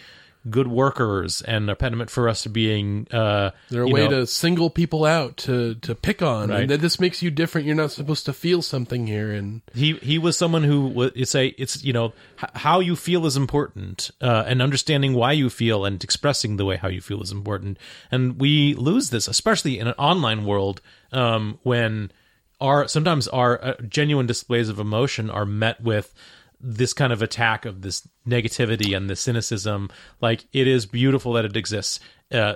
good 0.50 0.68
workers 0.68 1.42
and 1.42 1.64
an 1.66 1.70
impediment 1.70 2.10
for 2.10 2.30
us 2.30 2.44
to 2.44 2.50
being, 2.50 3.08
uh, 3.12 3.52
They're 3.70 3.84
a 3.84 3.88
way 3.88 4.04
know, 4.08 4.22
to 4.22 4.28
single 4.28 4.70
people 4.70 5.06
out 5.06 5.38
to 5.38 5.76
to 5.76 5.96
pick 5.96 6.22
on, 6.22 6.50
Right. 6.50 6.62
and 6.62 6.70
that 6.70 6.82
this 6.82 7.00
makes 7.00 7.22
you 7.24 7.32
different. 7.32 7.66
You're 7.68 7.76
not 7.76 7.92
supposed 7.92 8.26
to 8.26 8.34
feel 8.34 8.62
something 8.62 9.08
here, 9.08 9.32
and 9.32 9.62
he 9.74 9.94
he 9.96 10.18
was 10.18 10.38
someone 10.38 10.64
who 10.64 10.88
would 10.88 11.14
it's 11.16 11.34
a 11.36 11.48
it's 11.58 11.84
you 11.84 11.94
know 11.94 12.14
h- 12.42 12.50
how 12.56 12.80
you 12.80 12.96
feel 12.96 13.26
is 13.26 13.36
important 13.38 14.12
uh, 14.22 14.44
and 14.46 14.62
understanding 14.62 15.14
why 15.14 15.32
you 15.32 15.50
feel 15.50 15.86
and 15.86 16.04
expressing 16.04 16.58
the 16.58 16.66
way 16.66 16.78
how 16.78 16.88
you 16.90 17.02
feel 17.02 17.22
is 17.24 17.32
important 17.32 17.78
and 18.12 18.40
we 18.40 18.74
lose 18.76 19.10
this 19.10 19.28
especially 19.28 19.80
in 19.80 19.88
an 19.88 19.94
online 19.98 20.46
world 20.46 20.82
um, 21.12 21.58
when 21.64 22.12
our 22.62 22.88
sometimes 22.88 23.28
our 23.30 23.64
uh, 23.64 23.74
genuine 23.90 24.26
displays 24.26 24.70
of 24.70 24.80
emotion 24.80 25.30
are 25.30 25.46
met 25.46 25.82
with 25.82 26.14
this 26.68 26.94
kind 26.94 27.14
of 27.14 27.22
attack 27.22 27.66
of 27.66 27.82
this 27.82 28.08
negativity 28.28 28.98
and 28.98 29.08
the 29.10 29.16
cynicism 29.16 29.90
like 30.20 30.46
it 30.52 30.68
is 30.68 30.86
beautiful 30.88 31.34
that 31.34 31.46
it 31.46 31.56
exists 31.56 32.00
uh, 32.34 32.56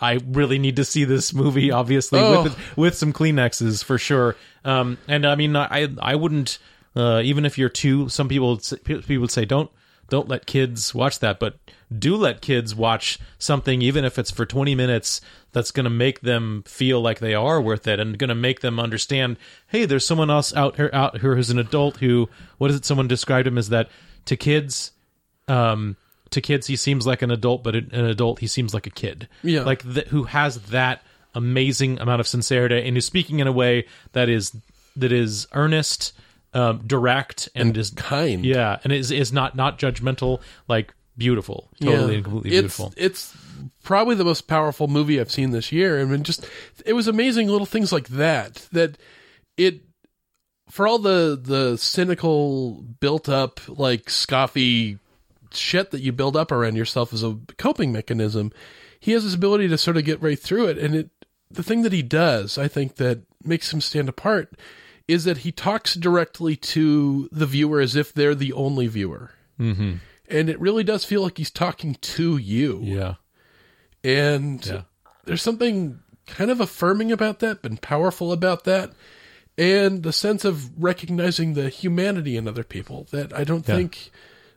I 0.00 0.18
really 0.26 0.58
need 0.58 0.76
to 0.76 0.84
see 0.84 1.04
this 1.04 1.34
movie, 1.34 1.70
obviously, 1.70 2.20
Oh. 2.20 2.42
with 2.44 2.76
with 2.76 2.94
some 2.96 3.12
Kleenexes 3.12 3.84
for 3.84 3.98
sure. 3.98 4.34
Um, 4.64 4.96
and 5.06 5.26
I 5.26 5.34
mean, 5.34 5.54
I 5.56 5.88
I 6.00 6.14
wouldn't 6.14 6.56
uh, 6.96 7.20
even 7.22 7.44
if 7.44 7.58
you're 7.58 7.68
two. 7.68 8.08
Some 8.08 8.28
people 8.28 8.56
people 8.80 9.18
would 9.20 9.30
say 9.30 9.44
don't 9.44 9.70
don't 10.08 10.26
let 10.28 10.46
kids 10.46 10.94
watch 10.94 11.18
that, 11.18 11.38
but 11.38 11.58
do 11.96 12.16
let 12.16 12.40
kids 12.40 12.74
watch 12.74 13.18
something, 13.38 13.82
even 13.82 14.04
if 14.04 14.18
it's 14.18 14.30
for 14.30 14.46
20 14.46 14.74
minutes. 14.74 15.20
That's 15.52 15.70
going 15.70 15.84
to 15.84 15.90
make 15.90 16.20
them 16.20 16.64
feel 16.66 17.00
like 17.00 17.20
they 17.20 17.34
are 17.34 17.60
worth 17.60 17.86
it, 17.86 18.00
and 18.00 18.18
going 18.18 18.28
to 18.28 18.34
make 18.34 18.60
them 18.60 18.80
understand. 18.80 19.36
Hey, 19.68 19.84
there's 19.84 20.04
someone 20.06 20.30
else 20.30 20.52
out 20.54 20.76
here 20.76 20.90
out 20.92 21.20
here 21.20 21.36
who's 21.36 21.50
an 21.50 21.58
adult 21.60 21.98
who. 21.98 22.28
What 22.58 22.70
is 22.70 22.76
it? 22.76 22.84
Someone 22.84 23.06
described 23.06 23.46
him 23.46 23.56
as 23.56 23.68
that 23.68 23.88
to 24.24 24.36
kids. 24.36 24.90
Um, 25.46 25.96
to 26.30 26.40
kids, 26.40 26.66
he 26.66 26.74
seems 26.74 27.06
like 27.06 27.22
an 27.22 27.30
adult, 27.30 27.62
but 27.62 27.76
an 27.76 28.04
adult, 28.04 28.40
he 28.40 28.46
seems 28.48 28.74
like 28.74 28.86
a 28.86 28.90
kid. 28.90 29.28
Yeah. 29.42 29.62
like 29.62 29.82
th- 29.82 30.08
who 30.08 30.24
has 30.24 30.56
that 30.66 31.02
amazing 31.34 32.00
amount 32.00 32.20
of 32.20 32.26
sincerity 32.28 32.86
and 32.86 32.96
is 32.96 33.04
speaking 33.04 33.40
in 33.40 33.46
a 33.46 33.52
way 33.52 33.86
that 34.12 34.28
is 34.28 34.56
that 34.96 35.12
is 35.12 35.46
earnest, 35.52 36.12
um, 36.52 36.82
direct, 36.86 37.48
and, 37.54 37.76
is 37.76 37.90
kind. 37.90 38.44
yeah, 38.44 38.78
and 38.84 38.92
is 38.92 39.10
is 39.10 39.32
not 39.32 39.54
not 39.54 39.78
judgmental, 39.78 40.40
like 40.68 40.94
beautiful, 41.16 41.70
totally 41.80 42.12
Yeah. 42.12 42.14
and 42.16 42.24
completely 42.24 42.50
it's, 42.50 42.76
beautiful. 42.76 42.94
It's 42.96 43.36
probably 43.82 44.14
the 44.14 44.24
most 44.24 44.46
powerful 44.48 44.88
movie 44.88 45.20
I've 45.20 45.30
seen 45.30 45.50
this 45.50 45.72
year. 45.72 46.00
I 46.00 46.04
mean, 46.04 46.22
just 46.22 46.46
it 46.84 46.92
was 46.94 47.08
amazing 47.08 47.48
little 47.48 47.66
things 47.66 47.92
like 47.92 48.08
that. 48.08 48.68
That 48.72 48.98
it 49.56 49.82
for 50.70 50.86
all 50.86 50.98
the 50.98 51.38
the 51.40 51.76
cynical, 51.76 52.82
built 53.00 53.28
up 53.28 53.60
like 53.68 54.10
scoffy 54.10 54.98
shit 55.52 55.90
that 55.92 56.00
you 56.00 56.12
build 56.12 56.36
up 56.36 56.50
around 56.50 56.76
yourself 56.76 57.12
as 57.12 57.22
a 57.22 57.38
coping 57.58 57.92
mechanism. 57.92 58.52
He 58.98 59.12
has 59.12 59.24
this 59.24 59.34
ability 59.34 59.68
to 59.68 59.78
sort 59.78 59.96
of 59.96 60.04
get 60.04 60.22
right 60.22 60.38
through 60.38 60.66
it, 60.68 60.78
and 60.78 60.94
it 60.94 61.10
the 61.50 61.62
thing 61.62 61.82
that 61.82 61.92
he 61.92 62.02
does, 62.02 62.58
I 62.58 62.68
think, 62.68 62.96
that 62.96 63.20
makes 63.44 63.72
him 63.72 63.80
stand 63.80 64.08
apart 64.08 64.54
is 65.06 65.24
that 65.24 65.38
he 65.38 65.52
talks 65.52 65.94
directly 65.94 66.56
to 66.56 67.28
the 67.30 67.46
viewer 67.46 67.80
as 67.80 67.94
if 67.94 68.12
they're 68.12 68.34
the 68.34 68.52
only 68.54 68.86
viewer. 68.86 69.30
mm-hmm. 69.60 69.94
And 70.28 70.48
it 70.48 70.58
really 70.60 70.84
does 70.84 71.04
feel 71.04 71.22
like 71.22 71.38
he's 71.38 71.50
talking 71.50 71.96
to 72.00 72.36
you. 72.38 72.80
Yeah, 72.82 73.14
And 74.02 74.64
Yeah. 74.64 74.82
there's 75.24 75.42
something 75.42 76.00
kind 76.26 76.50
of 76.50 76.60
affirming 76.60 77.12
about 77.12 77.40
that, 77.40 77.58
and 77.64 77.80
powerful 77.80 78.32
about 78.32 78.64
that. 78.64 78.92
And 79.56 80.02
the 80.02 80.12
sense 80.12 80.44
of 80.44 80.70
recognizing 80.82 81.54
the 81.54 81.68
humanity 81.68 82.36
in 82.36 82.48
other 82.48 82.64
people 82.64 83.06
that 83.12 83.32
I 83.36 83.44
don't 83.44 83.66
Yeah. 83.68 83.76
think 83.76 84.10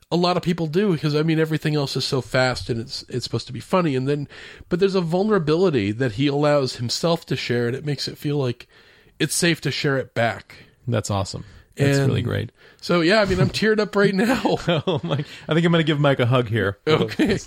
a 0.10 0.16
lot 0.16 0.38
of 0.38 0.44
people 0.44 0.68
do 0.68 0.94
because 0.94 1.14
I 1.14 1.22
mean 1.24 1.38
everything 1.40 1.76
else 1.76 1.96
is 1.98 2.06
so 2.06 2.22
fast 2.22 2.70
and 2.70 2.80
it's 2.80 3.04
it's 3.10 3.26
supposed 3.26 3.46
to 3.48 3.54
be 3.54 3.60
funny 3.60 3.94
and 3.96 4.08
then 4.08 4.30
but 4.70 4.80
there's 4.80 4.96
a 4.96 5.02
vulnerability 5.02 5.92
that 5.92 6.14
he 6.14 6.28
allows 6.28 6.78
himself 6.78 7.26
to 7.26 7.36
share 7.36 7.68
and 7.68 7.76
it 7.76 7.86
makes 7.86 8.08
it 8.08 8.18
feel 8.18 8.38
like 8.38 8.68
it's 9.20 9.36
safe 9.36 9.60
to 9.62 9.70
share 9.72 9.98
it 9.98 10.14
back. 10.14 10.56
that's 10.88 11.12
awesome. 11.12 11.44
That's 11.78 11.98
And- 12.00 12.08
really 12.08 12.22
great. 12.22 12.52
So 12.82 13.02
yeah, 13.02 13.22
I 13.22 13.26
mean 13.26 13.40
I'm 13.40 13.50
teared 13.50 13.80
up 13.80 13.96
right 13.96 14.14
now. 14.14 14.58
Oh 14.68 15.00
my! 15.04 15.16
I 15.48 15.54
think 15.54 15.66
I'm 15.66 15.72
going 15.72 15.74
to 15.74 15.84
give 15.84 16.00
Mike 16.00 16.20
a 16.20 16.26
hug 16.26 16.48
here. 16.48 16.78
Okay. 16.88 17.38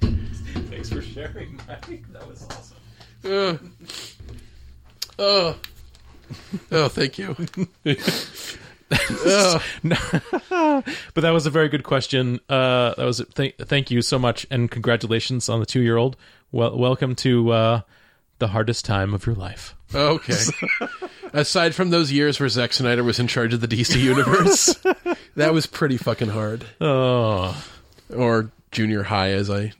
Thanks 0.00 0.90
for 0.90 1.02
sharing, 1.02 1.58
Mike. 1.68 2.04
That 2.12 2.26
was 2.28 2.46
awesome. 2.50 2.76
Uh, 3.24 3.56
oh, 5.18 5.56
oh, 6.70 6.88
thank 6.88 7.18
you. 7.18 7.34
oh, 8.90 9.62
but 9.82 11.20
that 11.20 11.30
was 11.30 11.46
a 11.46 11.50
very 11.50 11.68
good 11.68 11.82
question. 11.84 12.40
Uh, 12.48 12.94
that 12.96 13.04
was 13.04 13.22
th- 13.34 13.56
thank 13.58 13.90
you 13.90 14.02
so 14.02 14.18
much, 14.18 14.46
and 14.50 14.70
congratulations 14.70 15.48
on 15.48 15.60
the 15.60 15.66
two 15.66 15.80
year 15.80 15.96
old. 15.96 16.16
Well, 16.52 16.76
welcome 16.78 17.14
to 17.16 17.50
uh, 17.52 17.80
the 18.38 18.48
hardest 18.48 18.84
time 18.84 19.14
of 19.14 19.26
your 19.26 19.34
life. 19.34 19.74
Okay. 19.94 20.42
Aside 21.32 21.74
from 21.74 21.90
those 21.90 22.10
years 22.12 22.38
where 22.40 22.48
Zack 22.48 22.72
Snyder 22.72 23.04
was 23.04 23.18
in 23.18 23.26
charge 23.26 23.52
of 23.54 23.60
the 23.60 23.68
DC 23.68 24.00
universe, 24.00 24.74
that 25.36 25.52
was 25.52 25.66
pretty 25.66 25.96
fucking 25.96 26.28
hard. 26.28 26.64
Oh, 26.80 27.62
Or 28.14 28.50
junior 28.70 29.02
high 29.04 29.30
as 29.32 29.50
I. 29.50 29.72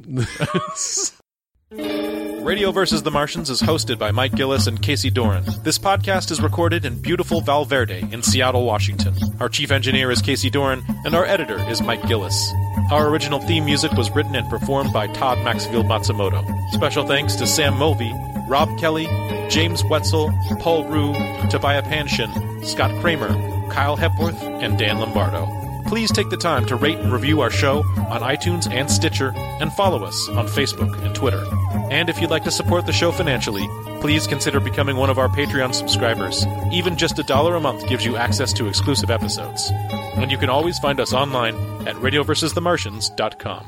Radio 2.46 2.70
vs. 2.70 3.02
the 3.02 3.10
Martians 3.10 3.50
is 3.50 3.60
hosted 3.60 3.98
by 3.98 4.12
Mike 4.12 4.30
Gillis 4.36 4.68
and 4.68 4.80
Casey 4.80 5.10
Doran. 5.10 5.42
This 5.64 5.80
podcast 5.80 6.30
is 6.30 6.40
recorded 6.40 6.84
in 6.84 7.02
beautiful 7.02 7.40
Val 7.40 7.64
Verde 7.64 8.06
in 8.12 8.22
Seattle, 8.22 8.64
Washington. 8.64 9.16
Our 9.40 9.48
chief 9.48 9.72
engineer 9.72 10.12
is 10.12 10.22
Casey 10.22 10.48
Doran, 10.48 10.84
and 11.04 11.16
our 11.16 11.24
editor 11.24 11.58
is 11.68 11.82
Mike 11.82 12.06
Gillis. 12.06 12.52
Our 12.92 13.08
original 13.08 13.40
theme 13.40 13.64
music 13.64 13.90
was 13.94 14.12
written 14.12 14.36
and 14.36 14.48
performed 14.48 14.92
by 14.92 15.08
Todd 15.08 15.42
Maxfield 15.42 15.86
Matsumoto. 15.86 16.46
Special 16.70 17.04
thanks 17.04 17.34
to 17.34 17.48
Sam 17.48 17.76
Mulvey, 17.76 18.14
Rob 18.48 18.78
Kelly, 18.78 19.06
James 19.50 19.82
Wetzel, 19.90 20.32
Paul 20.60 20.84
Rue, 20.84 21.14
Tobiah 21.50 21.82
Panshin, 21.82 22.64
Scott 22.64 22.92
Kramer, 23.00 23.30
Kyle 23.72 23.96
Hepworth, 23.96 24.40
and 24.40 24.78
Dan 24.78 25.00
Lombardo. 25.00 25.65
Please 25.86 26.10
take 26.10 26.30
the 26.30 26.36
time 26.36 26.66
to 26.66 26.76
rate 26.76 26.98
and 26.98 27.12
review 27.12 27.40
our 27.40 27.50
show 27.50 27.78
on 28.08 28.20
iTunes 28.22 28.70
and 28.70 28.90
Stitcher, 28.90 29.32
and 29.36 29.72
follow 29.72 30.04
us 30.04 30.28
on 30.30 30.46
Facebook 30.46 31.00
and 31.04 31.14
Twitter. 31.14 31.44
And 31.90 32.08
if 32.08 32.20
you'd 32.20 32.30
like 32.30 32.44
to 32.44 32.50
support 32.50 32.86
the 32.86 32.92
show 32.92 33.12
financially, 33.12 33.66
please 34.00 34.26
consider 34.26 34.58
becoming 34.58 34.96
one 34.96 35.10
of 35.10 35.18
our 35.18 35.28
Patreon 35.28 35.74
subscribers. 35.74 36.44
Even 36.72 36.96
just 36.96 37.18
a 37.18 37.22
dollar 37.22 37.54
a 37.54 37.60
month 37.60 37.86
gives 37.88 38.04
you 38.04 38.16
access 38.16 38.52
to 38.54 38.66
exclusive 38.66 39.10
episodes. 39.10 39.70
And 40.16 40.30
you 40.30 40.38
can 40.38 40.50
always 40.50 40.78
find 40.78 40.98
us 40.98 41.12
online 41.12 41.54
at 41.86 41.94
radioversusthemartians.com. 41.96 43.66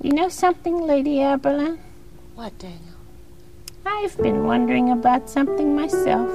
You 0.00 0.12
know 0.12 0.28
something, 0.28 0.80
Lady 0.80 1.18
Aberlin? 1.18 1.78
What, 2.34 2.58
Daniel? 2.58 2.80
I've 3.86 4.16
been 4.18 4.44
wondering 4.44 4.90
about 4.90 5.30
something 5.30 5.76
myself. 5.76 6.28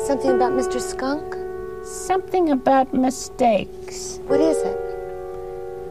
Something 0.00 0.32
about 0.32 0.52
Mr. 0.52 0.80
Skunk? 0.80 1.41
Something 1.84 2.50
about 2.50 2.94
mistakes. 2.94 4.20
What 4.26 4.40
is 4.40 4.56
it? 4.58 4.78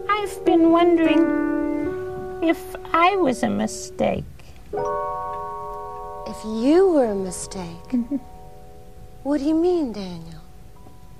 I've 0.10 0.46
been 0.46 0.72
wondering 0.72 2.40
if 2.42 2.76
I 2.94 3.18
was 3.18 3.44
a 3.44 3.50
mistake. 3.50 4.24
If 4.72 6.46
you 6.46 6.92
were 6.94 7.12
a 7.12 7.16
mistake. 7.16 7.92
what 9.24 9.40
do 9.40 9.44
you 9.44 9.56
mean, 9.56 9.92
Daniel? 9.92 10.42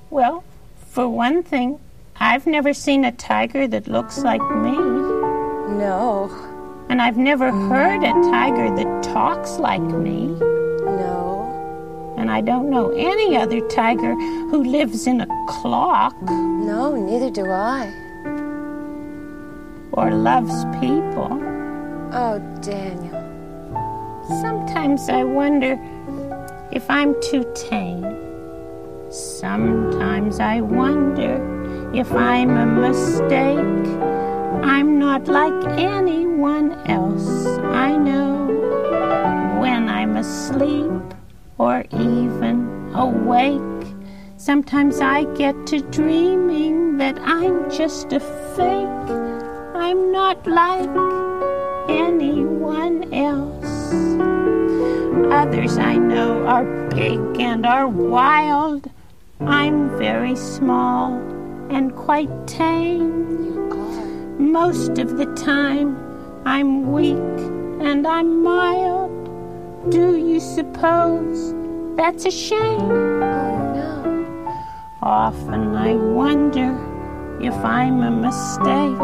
Well, 0.10 0.44
for 0.88 1.10
one 1.10 1.44
thing, 1.44 1.80
I've 2.16 2.48
never 2.48 2.74
seen 2.74 3.04
a 3.04 3.12
tiger 3.12 3.68
that 3.68 3.88
looks 3.88 4.20
like 4.20 4.42
me. 4.42 4.72
No. 4.72 6.30
And 6.88 7.02
I've 7.02 7.18
never 7.18 7.52
heard 7.52 8.04
a 8.04 8.14
tiger 8.32 8.74
that 8.74 9.04
talks 9.04 9.58
like 9.58 9.82
me. 9.82 10.61
And 12.32 12.38
I 12.38 12.54
don't 12.54 12.70
know 12.70 12.92
any 12.92 13.36
other 13.36 13.60
tiger 13.68 14.14
who 14.16 14.64
lives 14.64 15.06
in 15.06 15.20
a 15.20 15.28
clock 15.50 16.16
No, 16.22 16.96
neither 16.96 17.30
do 17.30 17.52
I. 17.52 17.92
or 19.92 20.12
loves 20.12 20.64
people. 20.80 21.32
Oh, 22.14 22.40
Daniel. 22.62 23.20
Sometimes 24.42 25.10
I 25.10 25.26
wonder 25.26 25.78
if 26.72 26.90
I'm 26.90 27.20
too 27.22 27.44
tame. 27.54 28.16
Sometimes 29.10 30.40
I 30.40 30.62
wonder 30.62 31.34
if 31.94 32.14
I'm 32.14 32.52
a 32.56 32.66
mistake. 32.66 33.88
I'm 34.64 35.00
not 35.00 35.28
like 35.28 35.68
anyone 35.78 36.72
else 36.88 37.46
I 37.88 37.98
know. 37.98 38.48
When 39.60 39.90
I'm 39.90 40.16
asleep 40.16 41.12
or 41.62 41.86
even 41.92 42.92
awake, 42.96 43.86
sometimes 44.38 45.00
I 45.00 45.26
get 45.36 45.68
to 45.68 45.82
dreaming 45.92 46.98
that 46.98 47.20
I'm 47.22 47.70
just 47.70 48.12
a 48.14 48.20
fake. 48.56 49.10
I'm 49.76 50.12
not 50.12 50.48
like 50.48 50.90
anyone 51.88 53.14
else. 53.14 53.94
Others 55.32 55.78
I 55.78 55.98
know 55.98 56.48
are 56.48 56.66
big 56.90 57.20
and 57.40 57.64
are 57.64 57.88
wild. 57.88 58.90
I'm 59.42 59.96
very 60.00 60.36
small 60.36 61.14
and 61.70 61.96
quite 61.96 62.34
tame. 62.48 63.12
Most 64.52 64.98
of 64.98 65.18
the 65.18 65.28
time 65.36 65.96
I'm 66.44 66.92
weak 66.92 67.38
and 67.88 68.08
I'm 68.08 68.42
mild. 68.42 69.21
Do 69.90 70.16
you 70.16 70.40
suppose 70.40 71.56
that's 71.96 72.26
a 72.26 72.32
shame? 72.32 72.92
Oh, 72.92 73.74
no. 73.74 74.54
Often 75.02 75.76
I 75.76 75.96
wonder 75.96 76.78
if 77.42 77.56
I'm 77.56 78.04
a 78.04 78.12
mistake. 78.12 79.02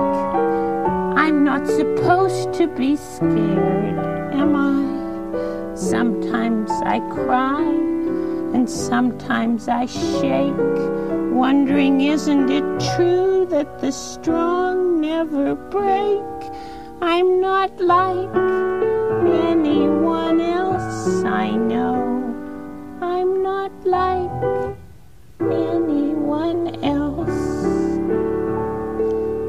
I'm 1.18 1.44
not 1.44 1.66
supposed 1.66 2.54
to 2.54 2.68
be 2.68 2.96
scared, 2.96 3.98
am 4.36 4.56
I? 4.56 5.74
Sometimes 5.76 6.70
I 6.86 7.00
cry 7.10 7.64
and 8.54 8.70
sometimes 8.70 9.68
I 9.68 9.88
shake, 9.88 10.54
wondering 11.34 12.02
isn't 12.02 12.52
it 12.52 12.64
true 12.96 13.48
that 13.50 13.80
the 13.80 13.92
strong 13.92 15.02
never 15.02 15.56
break? 15.56 16.52
I'm 17.02 17.42
not 17.42 17.80
like 17.80 18.30
anyone 19.26 20.40
else 20.40 20.67
I 21.08 21.52
know. 21.52 22.36
I'm 23.02 23.42
not 23.42 23.72
like 23.86 24.30
anyone 25.40 26.84
else. 26.84 27.40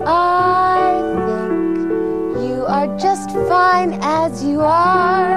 I 0.07 1.03
think 1.27 2.47
you 2.47 2.65
are 2.67 2.87
just 2.97 3.31
fine 3.49 3.99
as 4.03 4.45
you 4.45 4.61
are. 4.61 5.35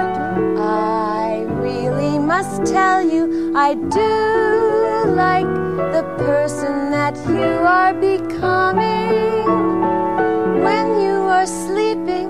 I 0.58 1.44
really 1.60 2.18
must 2.18 2.66
tell 2.66 3.02
you, 3.02 3.52
I 3.56 3.74
do 3.74 5.10
like 5.14 5.46
the 5.96 6.04
person 6.18 6.90
that 6.90 7.16
you 7.26 7.50
are 7.78 7.94
becoming. 7.94 9.44
When 10.62 11.00
you 11.00 11.16
are 11.36 11.46
sleeping, 11.46 12.28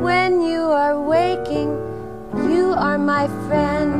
when 0.00 0.40
you 0.40 0.60
are 0.60 1.00
waking, 1.00 1.83
are 2.74 2.98
my 2.98 3.28
friend. 3.46 3.94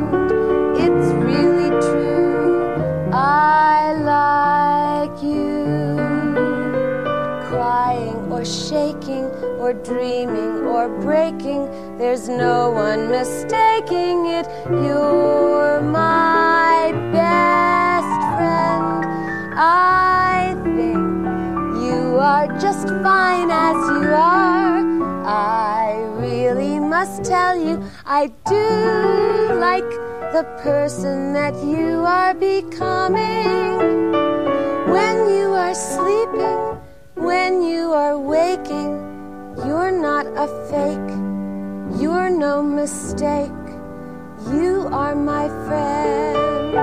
It's 0.77 1.13
really 1.13 1.69
true. 1.81 3.09
I 3.13 3.93
like 4.03 5.23
you 5.23 5.95
crying 7.47 8.31
or 8.31 8.43
shaking 8.43 9.25
or 9.59 9.73
dreaming 9.73 10.65
or 10.65 10.89
breaking. 10.99 11.69
There's 11.97 12.27
no 12.27 12.71
one 12.71 13.09
mistaking 13.09 14.25
it. 14.25 14.45
You're 14.69 15.81
my 15.81 16.91
best 17.13 18.21
friend. 18.35 19.05
I 19.57 20.53
think 20.75 20.97
you 21.87 22.17
are 22.19 22.47
just 22.59 22.89
fine 23.01 23.49
as 23.49 23.75
you 23.89 24.09
are. 24.09 24.84
I 25.27 25.95
really 26.19 26.79
must 26.79 27.23
tell 27.25 27.57
you, 27.59 27.83
I 28.05 28.27
do 28.45 29.55
like 29.59 29.89
the 30.33 30.43
person 30.61 31.33
that 31.33 31.55
you 31.63 32.05
are 32.05 32.33
becoming. 32.33 34.11
When 34.95 35.29
you 35.29 35.49
are 35.53 35.73
sleeping, 35.73 36.59
when 37.15 37.63
you 37.63 37.91
are 37.93 38.17
waking, 38.19 38.91
you're 39.65 39.91
not 39.91 40.27
a 40.27 40.47
fake. 40.69 41.11
You're 42.01 42.29
no 42.29 42.61
mistake. 42.61 43.51
You 44.51 44.87
are 44.91 45.15
my 45.15 45.47
friend. 45.65 46.77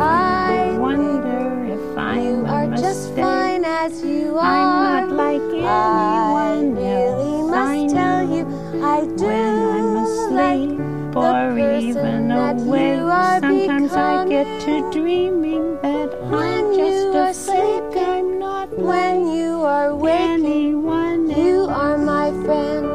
I 0.00 0.76
Wonder 0.78 1.64
if 1.72 1.98
I'm 1.98 2.22
you 2.22 2.44
are 2.46 2.66
mistake. 2.66 2.86
just 2.86 3.14
fine 3.14 3.64
as 3.64 4.02
you 4.02 4.36
are. 4.38 5.06
Like 5.38 5.64
I 5.64 6.60
really 6.62 7.40
else. 7.40 7.50
must 7.50 7.70
I 7.70 7.88
tell 7.88 8.22
you, 8.30 8.42
I 8.82 9.00
do 9.16 9.26
when 9.26 9.80
I'm 9.80 9.94
like 10.30 10.70
asleep 10.70 10.78
the 11.12 11.18
or 11.20 11.58
even 11.58 12.30
awake. 12.30 13.40
Sometimes 13.40 13.92
I 13.92 14.26
get 14.28 14.60
to 14.62 14.90
dreaming 14.92 15.78
that 15.82 16.10
When 16.30 16.34
I'm 16.34 16.74
just 16.74 17.14
a 17.14 17.34
fake. 17.34 17.96
I'm 17.96 18.38
not 18.38 18.70
When 18.78 19.26
like 19.26 19.36
you 19.36 19.62
are 19.62 19.94
waking, 19.94 20.46
anyone 20.46 21.30
you 21.30 21.62
else. 21.62 21.70
are 21.70 21.98
my 21.98 22.30
friend. 22.44 22.86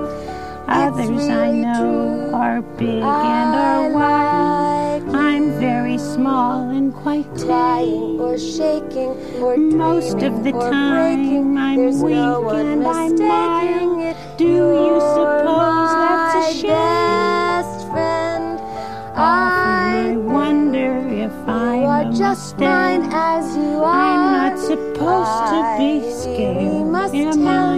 Others 0.67 1.29
I 1.29 1.51
know 1.51 1.79
true. 1.79 2.35
are 2.35 2.61
big 2.61 3.03
and 3.03 3.55
are 3.55 3.89
wild. 3.91 5.03
like 5.07 5.15
I'm 5.15 5.51
very 5.59 5.97
small 6.19 6.69
and 6.69 6.93
quite 6.93 7.29
crying 7.37 8.19
or 8.19 8.37
shaking 8.37 9.11
or 9.41 9.55
Most 9.57 10.17
of 10.21 10.43
the 10.43 10.51
time 10.51 11.15
breaking. 11.15 11.57
I'm 11.57 11.77
There's 11.77 11.95
weak 12.03 12.15
no 12.15 12.49
and 12.49 12.83
I'm 12.85 13.15
mild. 13.15 14.03
it. 14.09 14.17
Do 14.37 14.45
you 14.45 14.67
You're 14.87 14.99
suppose 15.15 15.91
that's 16.03 16.35
a 16.35 16.59
shame? 16.59 16.71
best 16.75 17.87
friend. 17.91 18.59
I 19.15 20.11
I 20.11 20.17
wonder 20.17 20.91
if 21.25 21.31
I'm 21.47 21.83
are 21.93 22.11
just 22.11 22.57
fine 22.57 23.03
as 23.11 23.55
you 23.55 23.79
are. 23.79 23.95
I'm 24.11 24.23
not 24.39 24.59
supposed 24.59 25.39
to 25.53 25.59
be 25.79 25.91
scared. 26.11 26.85
must 26.95 27.13
am 27.15 27.47
I? 27.47 27.68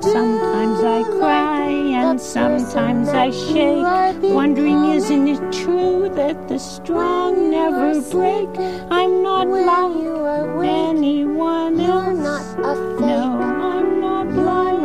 Sometimes 0.00 0.80
I 0.80 1.02
cry 1.18 1.70
and 1.70 2.20
sometimes 2.20 3.08
I 3.08 3.30
shake, 3.30 4.22
wondering 4.22 4.84
isn't 4.86 5.28
it 5.28 5.52
true 5.52 6.08
that 6.14 6.48
the 6.48 6.58
strong 6.58 7.50
never 7.50 8.00
break? 8.10 8.48
I'm 8.90 9.22
not 9.22 9.46
like 9.46 10.66
anyone 10.66 11.78
else. 11.80 12.56
No, 13.00 13.38
I'm 13.40 14.00
not 14.00 14.26
like 14.32 14.76